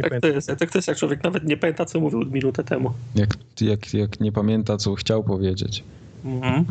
tak, 0.02 0.20
to 0.20 0.28
jest, 0.28 0.48
tak 0.58 0.70
to 0.70 0.78
jest, 0.78 0.88
jak 0.88 0.98
człowiek 0.98 1.24
nawet 1.24 1.44
nie 1.44 1.56
pamięta, 1.56 1.84
co 1.84 2.00
mówił 2.00 2.26
minutę 2.26 2.64
temu. 2.64 2.92
Jak, 3.14 3.36
jak, 3.60 3.94
jak 3.94 4.20
nie 4.20 4.32
pamięta, 4.32 4.76
co 4.76 4.94
chciał 4.94 5.24
powiedzieć. 5.24 5.84
Mhm. 6.24 6.64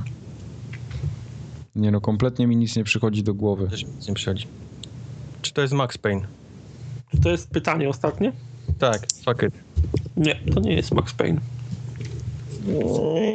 Nie 1.75 1.91
no, 1.91 2.01
kompletnie 2.01 2.48
mi 2.48 2.56
nic 2.56 2.75
nie 2.75 2.83
przychodzi 2.83 3.24
do 3.24 3.33
głowy. 3.33 3.67
Też 3.67 3.85
nic 3.85 4.08
nie 4.08 4.14
przychodzi. 4.14 4.48
Czy 5.41 5.53
to 5.53 5.61
jest 5.61 5.74
Max 5.74 5.98
Payne? 5.98 6.27
Czy 7.11 7.17
to 7.17 7.30
jest 7.30 7.50
pytanie 7.50 7.90
ostatnie? 7.90 8.32
Tak, 8.80 9.01
fuck 9.25 9.43
it. 9.43 9.53
Nie, 10.17 10.35
to 10.53 10.59
nie 10.59 10.74
jest 10.74 10.91
Max 10.91 11.14
Payne. 11.14 11.41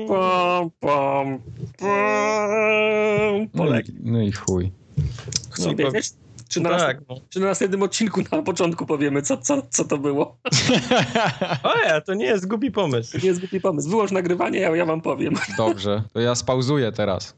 Pam, 0.08 0.70
pam, 0.81 1.39
pam. 1.78 3.48
No, 3.55 3.81
i, 3.81 3.82
no 4.02 4.23
i 4.23 4.32
chuj. 4.32 4.73
Chcą 5.50 5.70
no, 5.70 5.76
wiedzieć? 5.76 6.10
Czy 6.48 6.60
na, 6.60 6.78
tak, 6.78 7.00
no. 7.08 7.16
czy 7.31 7.40
na 7.40 7.47
następnym 7.47 7.82
odcinku 7.82 8.20
na 8.32 8.42
początku 8.42 8.86
powiemy, 8.86 9.23
co, 9.23 9.36
co, 9.36 9.62
co 9.70 9.84
to 9.84 9.98
było? 9.98 10.24
o 11.62 11.78
ja, 11.86 12.00
to 12.00 12.15
nie 12.15 12.24
jest 12.24 12.48
głupi 12.48 12.70
pomysł. 12.70 13.12
To 13.12 13.18
nie 13.18 13.26
jest 13.26 13.40
głupi 13.40 13.60
pomysł. 13.60 13.90
Wyłącz 13.90 14.10
nagrywanie, 14.10 14.58
ja, 14.58 14.76
ja 14.76 14.86
wam 14.86 15.00
powiem. 15.00 15.34
Dobrze, 15.58 16.02
to 16.12 16.20
ja 16.20 16.34
spauzuję 16.34 16.92
teraz. 16.92 17.34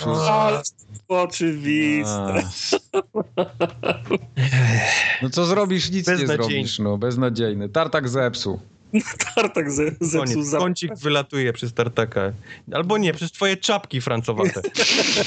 Ale 0.00 0.62
oczywiste. 1.08 2.42
No 5.22 5.30
co 5.30 5.44
zrobisz? 5.44 5.90
Nic 5.90 6.08
nie 6.08 6.26
zrobisz. 6.26 6.78
No, 6.78 6.98
beznadziejny. 6.98 7.68
Tartak 7.68 8.08
zepsuł. 8.08 8.60
Tartak 9.34 9.70
ze, 9.70 9.84
zepsuł. 10.00 10.42
Za... 10.42 10.58
Kącik 10.58 10.96
wylatuje 10.96 11.52
przez 11.52 11.74
tartaka. 11.74 12.32
Albo 12.72 12.98
nie, 12.98 13.14
przez 13.14 13.32
twoje 13.32 13.56
czapki 13.56 14.00
francowate. 14.00 14.62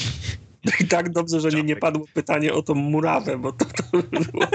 I 0.80 0.88
tak 0.88 1.12
dobrze, 1.12 1.40
że 1.40 1.50
nie, 1.50 1.62
nie 1.62 1.76
padło 1.76 2.06
pytanie 2.14 2.54
o 2.54 2.62
tą 2.62 2.74
murawę, 2.74 3.38
bo 3.38 3.52
to, 3.52 3.64
to 3.64 3.82
było... 3.92 4.46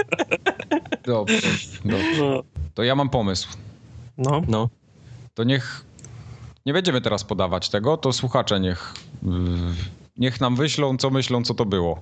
Dobrze, 1.04 1.40
dobrze. 1.84 2.20
No. 2.20 2.42
To 2.74 2.82
ja 2.82 2.94
mam 2.94 3.08
pomysł. 3.08 3.48
No. 4.18 4.42
no. 4.48 4.68
To 5.34 5.44
niech... 5.44 5.84
Nie 6.66 6.72
będziemy 6.72 7.00
teraz 7.00 7.24
podawać 7.24 7.68
tego, 7.68 7.96
to 7.96 8.12
słuchacze 8.12 8.60
niech 8.60 8.94
Niech 10.16 10.40
nam 10.40 10.56
wyślą, 10.56 10.96
co 10.96 11.10
myślą, 11.10 11.42
co 11.42 11.54
to 11.54 11.64
było. 11.64 12.00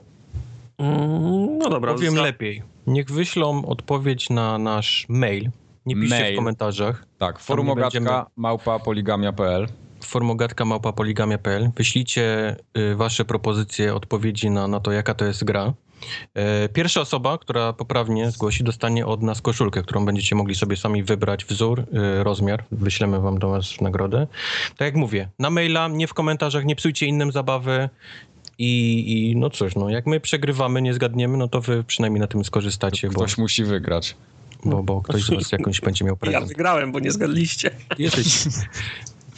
Mm, 0.79 1.59
no 1.59 1.69
dobra. 1.69 1.95
Powiem 1.95 2.15
za... 2.15 2.23
lepiej. 2.23 2.63
Niech 2.87 3.11
wyślą 3.11 3.65
odpowiedź 3.65 4.31
na 4.31 4.59
nasz 4.59 5.07
mail. 5.09 5.51
Nie 5.87 5.95
piszcie 5.95 6.21
mail. 6.21 6.35
w 6.35 6.37
komentarzach. 6.39 7.07
Tak, 7.19 7.39
forumogatka 7.39 8.01
będziemy... 8.01 8.23
małpa 8.37 8.79
poligamia.pl 8.79 9.67
formogatka 10.05 10.65
małpa 10.65 10.93
poligamia.pl 10.93 11.71
Wyślijcie 11.77 12.57
y, 12.79 12.97
wasze 12.97 13.25
propozycje, 13.25 13.95
odpowiedzi 13.95 14.51
na, 14.51 14.69
na 14.69 14.81
to, 14.81 14.93
jaka 14.93 15.15
to 15.15 15.25
jest 15.25 15.45
gra. 15.45 15.73
E, 16.35 16.69
pierwsza 16.69 17.01
osoba, 17.01 17.39
która 17.39 17.73
poprawnie 17.73 18.31
zgłosi, 18.31 18.65
dostanie 18.65 19.07
od 19.07 19.23
nas 19.23 19.43
koszulkę, 19.43 19.83
którą 19.83 20.05
będziecie 20.05 20.37
mogli 20.37 20.55
sobie 20.55 20.77
sami 20.77 21.03
wybrać 21.03 21.45
wzór, 21.45 21.81
e, 21.81 22.25
rozmiar. 22.25 22.65
Wyślemy 22.73 23.21
wam 23.21 23.39
do 23.39 23.49
was 23.49 23.81
nagrodę. 23.81 24.27
Tak 24.77 24.87
jak 24.87 24.97
mówię, 24.97 25.29
na 25.39 25.51
maila, 25.51 25.89
nie 25.89 26.07
w 26.07 26.15
komentarzach, 26.15 26.65
nie 26.65 26.77
psujcie 26.77 27.07
innym 27.07 27.33
zabawy. 27.33 27.89
I, 28.59 29.31
I 29.31 29.37
no 29.37 29.51
cóż, 29.51 29.75
no 29.75 29.91
jak 29.91 30.07
my 30.07 30.21
przegrywamy, 30.21 30.83
nie 30.83 30.95
zgadniemy, 30.95 31.39
no 31.39 31.49
to 31.49 31.61
wy 31.61 31.85
przynajmniej 31.85 32.21
na 32.21 32.27
tym 32.27 32.45
skorzystacie. 32.45 33.09
Ktoś 33.09 33.37
bo, 33.37 33.43
musi 33.43 33.65
wygrać. 33.65 34.17
Bo, 34.65 34.83
bo 34.83 35.03
ktoś 35.03 35.23
z 35.23 35.31
was 35.31 35.53
jakąś 35.53 35.81
będzie 35.81 36.05
miał 36.05 36.17
prezent. 36.17 36.43
Ja 36.43 36.49
wygrałem, 36.49 36.93
bo 36.93 37.01
nie 37.01 37.11
zgadliście. 37.11 37.71
Jesteś... 37.99 38.47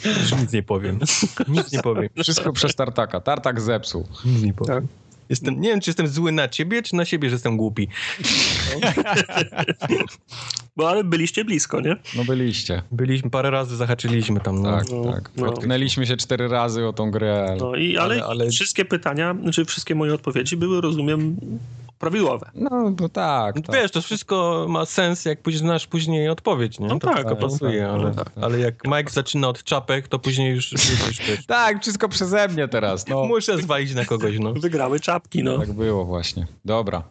Już 0.05 0.35
nic 0.41 0.53
nie 0.53 0.63
powiem. 0.63 0.99
Nic 1.47 1.71
nie 1.71 1.81
powiem. 1.81 2.09
Wszystko 2.23 2.53
przez 2.53 2.75
Tartaka. 2.75 3.19
Tartak 3.21 3.61
zepsuł. 3.61 4.07
Nic 4.25 4.43
nie 4.43 4.53
powiem. 4.53 4.75
Tak. 4.75 4.83
Jestem, 5.29 5.61
nie 5.61 5.69
wiem, 5.69 5.81
czy 5.81 5.89
jestem 5.89 6.07
zły 6.07 6.31
na 6.31 6.47
ciebie, 6.47 6.81
czy 6.81 6.95
na 6.95 7.05
siebie, 7.05 7.29
że 7.29 7.35
jestem 7.35 7.57
głupi. 7.57 7.87
Bo 10.77 10.89
ale 10.89 11.03
byliście 11.03 11.45
blisko, 11.45 11.81
nie? 11.81 11.95
No 12.15 12.25
byliście. 12.25 12.83
Byliśmy, 12.91 13.29
parę 13.29 13.49
razy 13.49 13.75
zahaczyliśmy 13.75 14.39
tam. 14.39 14.61
No. 14.61 14.77
Tak, 14.77 14.89
no, 14.91 15.11
tak. 15.13 15.31
No. 15.37 15.45
Potknęliśmy 15.45 16.05
się 16.05 16.17
cztery 16.17 16.47
razy 16.47 16.87
o 16.87 16.93
tą 16.93 17.11
grę. 17.11 17.57
No 17.59 17.75
i, 17.75 17.97
ale, 17.97 18.15
ale, 18.15 18.25
ale, 18.25 18.49
wszystkie 18.49 18.85
pytania, 18.85 19.35
czy 19.35 19.41
znaczy 19.41 19.65
wszystkie 19.65 19.95
moje 19.95 20.13
odpowiedzi 20.13 20.57
były, 20.57 20.81
rozumiem, 20.81 21.37
prawidłowe. 22.03 22.49
No, 22.55 22.69
no 23.01 23.09
tak, 23.09 23.55
tak. 23.55 23.75
Wiesz, 23.75 23.91
to 23.91 24.01
wszystko 24.01 24.65
ma 24.69 24.85
sens, 24.85 25.25
jak 25.25 25.39
znasz 25.53 25.87
później 25.87 26.29
odpowiedź, 26.29 26.79
nie? 26.79 26.87
No 26.87 26.99
to 26.99 27.07
tak, 27.07 27.29
to 27.29 27.35
pasuje, 27.35 27.81
tak, 27.81 27.91
ale, 27.91 28.11
tak. 28.11 28.31
ale 28.41 28.59
jak 28.59 28.87
Mike 28.87 29.11
zaczyna 29.11 29.47
od 29.47 29.63
czapek, 29.63 30.07
to 30.07 30.19
później 30.19 30.51
już... 30.55 30.71
już 30.71 30.81
tak, 31.47 31.81
wszystko 31.81 32.09
przeze 32.09 32.47
mnie 32.47 32.67
teraz, 32.67 33.07
no. 33.07 33.25
Muszę 33.25 33.57
zwalić 33.57 33.95
na 33.95 34.05
kogoś, 34.05 34.39
no. 34.39 34.53
Wygrały 34.53 34.99
czapki, 34.99 35.43
no. 35.43 35.57
Tak 35.57 35.73
było 35.73 36.05
właśnie. 36.05 36.47
Dobra. 36.65 37.03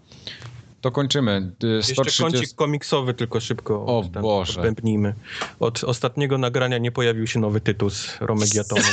To 0.83 0.91
kończymy. 0.91 1.53
130... 1.83 1.93
Jeszcze 2.05 2.23
kącik 2.23 2.55
komiksowy 2.55 3.15
tylko 3.15 3.41
szybko 3.41 3.87
o 3.87 4.03
Boże. 4.23 4.61
odpępnijmy. 4.61 5.15
Od 5.61 5.85
ostatniego 5.85 6.39
nagrania 6.39 6.79
nie 6.79 6.93
pojawił 6.93 7.27
się 7.27 7.41
nowy 7.41 7.61
Tytus 7.61 8.09
Romek 8.21 8.55
Jatomek. 8.55 8.85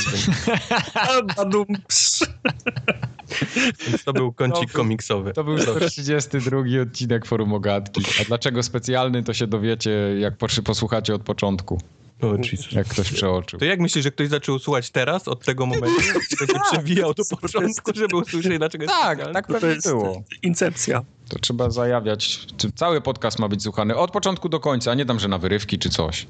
Więc 3.88 4.04
to 4.04 4.12
był 4.12 4.32
kącik 4.32 4.70
to 4.72 4.76
komiksowy. 4.78 5.32
To 5.32 5.44
był 5.44 5.58
132 5.58 6.58
odcinek 6.82 7.26
Forum 7.26 7.54
Ogatki. 7.54 8.02
A 8.20 8.24
dlaczego 8.24 8.62
specjalny, 8.62 9.22
to 9.22 9.34
się 9.34 9.46
dowiecie, 9.46 9.90
jak 10.18 10.34
posłuchacie 10.64 11.14
od 11.14 11.22
początku. 11.22 11.80
O, 12.22 12.26
Jesus. 12.52 12.72
Jak 12.72 12.86
ktoś 12.88 13.12
przeoczył. 13.12 13.58
To 13.58 13.64
jak 13.64 13.80
myślisz, 13.80 14.04
że 14.04 14.10
ktoś 14.10 14.28
zaczął 14.28 14.58
słuchać 14.58 14.90
teraz, 14.90 15.28
od 15.28 15.44
tego 15.44 15.66
momentu, 15.66 16.00
to 16.38 16.46
się 16.46 16.60
przewijał 16.72 17.14
do 17.14 17.22
początku, 17.40 17.90
żeby 17.94 18.16
usłyszeć, 18.16 18.58
dlaczego 18.58 18.84
jest 18.84 18.94
Tak, 18.94 19.08
specjalny? 19.08 19.34
tak 19.34 19.46
To 19.46 19.52
pewnie 19.52 19.68
jest 19.68 19.88
było. 19.88 20.22
incepcja. 20.42 21.02
To 21.30 21.38
trzeba 21.38 21.70
zajawiać. 21.70 22.46
Czy 22.56 22.72
Cały 22.72 23.00
podcast 23.00 23.38
ma 23.38 23.48
być 23.48 23.62
słuchany 23.62 23.96
od 23.96 24.10
początku 24.10 24.48
do 24.48 24.60
końca, 24.60 24.90
a 24.90 24.94
nie 24.94 25.06
tam, 25.06 25.18
że 25.20 25.28
na 25.28 25.38
wyrywki 25.38 25.78
czy 25.78 25.90
coś. 25.90 26.26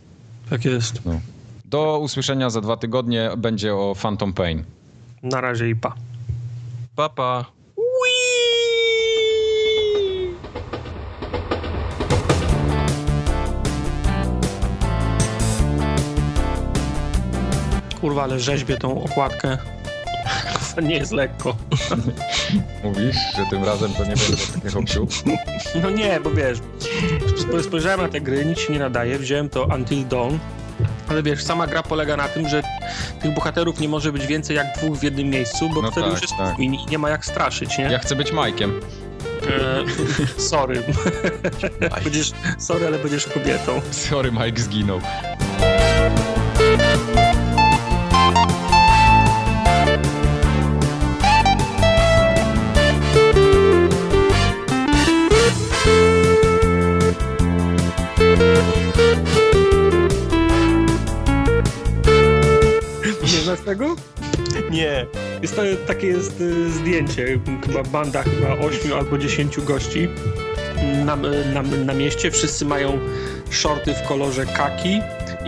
Tak 0.50 0.64
jest. 0.64 1.02
Do 1.64 1.98
usłyszenia 1.98 2.50
za 2.50 2.60
dwa 2.60 2.76
tygodnie 2.76 3.30
będzie 3.36 3.74
o 3.74 3.94
Phantom 4.02 4.32
Pain. 4.32 4.64
Na 5.22 5.40
razie 5.40 5.68
i 5.68 5.76
pa. 5.76 5.94
Papa. 6.96 7.44
Kurwa, 18.00 18.22
ale 18.22 18.40
rzeźbię 18.40 18.76
tą 18.76 19.04
okładkę. 19.04 19.58
Nie 20.82 20.96
jest 20.96 21.12
lekko. 21.12 21.56
Mówisz, 22.84 23.16
że 23.36 23.44
tym 23.50 23.64
razem 23.64 23.92
to 23.92 24.02
nie 24.04 24.08
będzie 24.16 24.36
takiego 24.54 24.70
hopsiu? 24.74 25.06
No 25.82 25.90
nie, 25.90 26.20
bo 26.20 26.30
wiesz, 26.30 26.58
sp- 27.42 27.62
spojrzałem 27.62 28.00
na 28.00 28.08
te 28.08 28.20
gry, 28.20 28.44
nic 28.44 28.58
się 28.58 28.72
nie 28.72 28.78
nadaje, 28.78 29.18
wziąłem 29.18 29.48
to 29.48 29.64
Until 29.64 30.06
Dawn, 30.08 30.34
ale 31.08 31.22
wiesz, 31.22 31.42
sama 31.44 31.66
gra 31.66 31.82
polega 31.82 32.16
na 32.16 32.28
tym, 32.28 32.48
że 32.48 32.62
tych 33.22 33.34
bohaterów 33.34 33.80
nie 33.80 33.88
może 33.88 34.12
być 34.12 34.26
więcej 34.26 34.56
jak 34.56 34.66
dwóch 34.76 34.98
w 34.98 35.02
jednym 35.02 35.28
miejscu, 35.30 35.68
bo 35.68 35.82
No 35.82 35.90
wtedy 35.90 36.06
tak, 36.06 36.12
już 36.12 36.22
jest 36.22 36.36
tak. 36.38 36.58
i 36.58 36.68
nie- 36.68 36.84
nie 36.86 36.98
ma 36.98 37.10
jak 37.10 37.24
straszyć, 37.24 37.78
nie? 37.78 37.84
Ja 37.84 37.98
chcę 37.98 38.16
być 38.16 38.32
Majkiem. 38.32 38.80
E, 39.46 40.40
sorry. 40.50 40.82
będziesz, 42.04 42.32
sorry, 42.58 42.86
ale 42.86 42.98
będziesz 42.98 43.26
kobietą. 43.26 43.80
Sorry, 43.90 44.32
Mike 44.32 44.60
zginął. 44.62 45.00
Znasz 63.50 63.66
tego? 63.66 63.96
Nie. 64.70 65.06
Jest 65.42 65.56
to, 65.56 65.62
takie 65.86 66.06
jest 66.06 66.40
y, 66.40 66.70
zdjęcie, 66.70 67.40
chyba 67.66 67.82
banda 67.82 68.22
chyba 68.22 68.52
8 68.52 68.92
albo 68.92 69.18
10 69.18 69.60
gości 69.60 70.08
na, 71.04 71.16
na, 71.54 71.62
na 71.62 71.94
mieście. 71.94 72.30
Wszyscy 72.30 72.64
mają 72.64 72.98
shorty 73.50 73.94
w 73.94 74.08
kolorze 74.08 74.46
kaki 74.46 75.00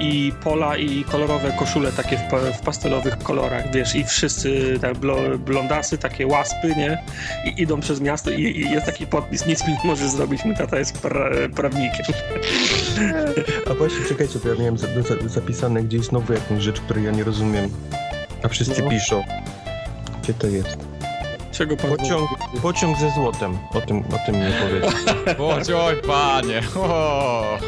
i 0.03 0.33
pola 0.45 0.77
i 0.77 1.05
kolorowe 1.05 1.53
koszule 1.59 1.93
takie 1.93 2.17
w, 2.17 2.23
w 2.57 2.61
pastelowych 2.61 3.19
kolorach, 3.19 3.73
wiesz, 3.73 3.95
i 3.95 4.05
wszyscy 4.05 4.79
te 4.81 4.95
blo, 4.95 5.17
blondasy, 5.39 5.99
takie 5.99 6.27
łaspy, 6.27 6.75
nie? 6.77 7.03
I 7.45 7.63
idą 7.63 7.81
przez 7.81 8.01
miasto 8.01 8.31
i, 8.31 8.43
i 8.43 8.71
jest 8.71 8.87
taki 8.87 9.07
podpis, 9.07 9.47
nic 9.47 9.67
mi 9.67 9.73
nie 9.73 9.79
może 9.85 10.09
zrobić, 10.09 10.45
mój 10.45 10.57
tata 10.57 10.79
jest 10.79 10.99
pra, 10.99 11.31
prawnikiem. 11.57 12.07
A 13.71 13.75
właśnie, 13.75 14.05
czekajcie, 14.09 14.39
bo 14.45 14.49
ja 14.49 14.55
miałem 14.59 14.79
za, 14.79 14.87
za, 14.87 15.29
zapisane 15.29 15.83
gdzieś 15.83 16.03
znowu 16.07 16.33
jakąś 16.33 16.63
rzecz, 16.63 16.81
której 16.81 17.05
ja 17.05 17.11
nie 17.11 17.25
rozumiem. 17.25 17.71
A 18.43 18.49
wszyscy 18.49 18.83
No. 18.83 18.91
piszą. 18.91 19.25
Gdzie 20.23 20.35
to 20.35 20.47
jest? 20.47 20.77
Czego 21.53 21.77
pan 21.77 21.91
Pociąg, 21.97 22.31
pociąg 22.63 22.99
ze 22.99 23.11
złotem. 23.11 23.59
O 23.75 23.81
tym, 23.81 23.99
o 23.99 24.27
tym 24.27 24.35
nie 24.35 24.51
powiedz. 24.63 24.95
Bądź, 25.39 25.71
oj, 25.87 25.97
panie. 26.07 26.61
O. 26.77 27.59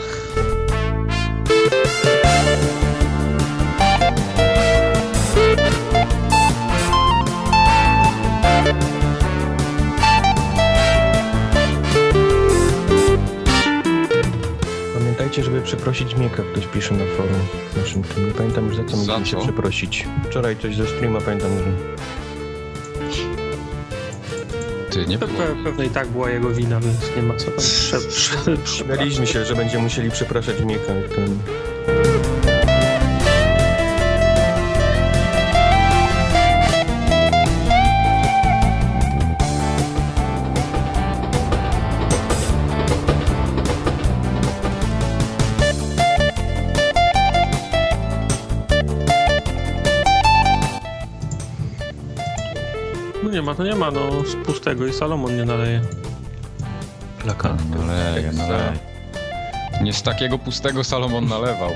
Pamiętajcie, 15.34 15.56
żeby 15.58 15.66
przeprosić 15.66 16.16
Mieka, 16.16 16.42
ktoś 16.52 16.66
pisze 16.66 16.94
na 16.94 17.04
forum 17.16 17.40
w 17.72 17.76
naszym 17.76 18.02
tym. 18.02 18.26
Nie 18.26 18.32
pamiętam 18.32 18.66
już 18.66 18.76
za 18.76 18.84
co 18.84 18.96
Za 18.96 19.20
co? 19.20 19.40
przeprosić. 19.42 20.06
Wczoraj 20.24 20.56
coś 20.56 20.76
ze 20.76 20.86
streama 20.86 21.20
pamiętam, 21.20 21.50
że... 21.58 21.64
Ty, 24.90 25.06
nie 25.06 25.18
Pe, 25.18 25.26
było. 25.26 25.38
pe, 25.38 25.64
pewnie 25.64 25.84
i 25.84 25.90
tak 25.90 26.08
była 26.08 26.30
jego 26.30 26.50
wina, 26.50 26.80
więc 26.80 27.16
nie 27.16 27.22
ma 27.22 27.36
co 27.36 27.44
tam 27.44 27.56
prze, 27.58 28.00
prze, 28.00 28.56
prze, 28.56 28.84
Śmialiśmy 28.84 29.26
się, 29.26 29.44
że 29.44 29.54
będziemy 29.54 29.82
musieli 29.82 30.10
przepraszać 30.10 30.60
Mieka. 30.64 30.92
Ten... 31.14 31.38
No 53.58 53.64
nie 53.64 53.74
ma, 53.74 53.92
to 53.92 54.00
nie 54.00 54.10
ma, 54.10 54.16
no 54.20 54.24
z 54.26 54.34
pustego 54.46 54.86
i 54.86 54.92
Salomon 54.92 55.36
nie 55.36 55.44
naleje. 55.44 55.80
Plakat. 57.22 57.52
Naleje, 57.70 58.32
naleje. 58.32 58.72
Nie 59.82 59.92
z 59.92 60.02
takiego 60.02 60.38
pustego 60.38 60.84
Salomon 60.84 61.28
nalewał. 61.28 61.70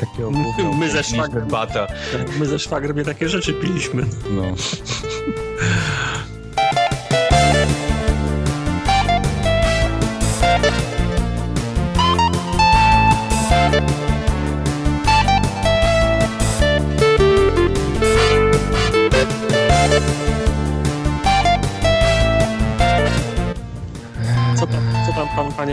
Takiego 0.00 0.30
My- 0.30 0.74
my 0.78 0.90
ze 0.90 1.02
szwagrem. 1.02 1.48
bata. 1.48 1.86
My 2.38 2.46
ze 2.46 2.58
szwagrem 2.58 2.96
nie 2.96 3.04
takie 3.04 3.28
rzeczy 3.28 3.52
piliśmy. 3.52 4.06
No. 4.30 4.42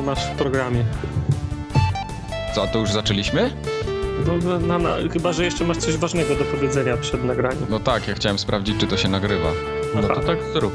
masz 0.05 0.25
w 0.25 0.35
programie? 0.35 0.83
Co, 2.55 2.67
to 2.67 2.79
już 2.79 2.91
zaczęliśmy? 2.91 3.51
No, 4.27 4.59
na, 4.59 4.77
na, 4.77 4.95
chyba, 5.13 5.33
że 5.33 5.43
jeszcze 5.45 5.63
masz 5.63 5.77
coś 5.77 5.97
ważnego 5.97 6.35
do 6.35 6.43
powiedzenia 6.43 6.97
przed 6.97 7.23
nagraniem. 7.23 7.65
No 7.69 7.79
tak, 7.79 8.07
ja 8.07 8.13
chciałem 8.13 8.39
sprawdzić, 8.39 8.77
czy 8.79 8.87
to 8.87 8.97
się 8.97 9.09
nagrywa. 9.09 9.51
No 9.95 10.01
Aha. 10.03 10.15
to 10.15 10.21
tak 10.21 10.37
zrób. 10.53 10.73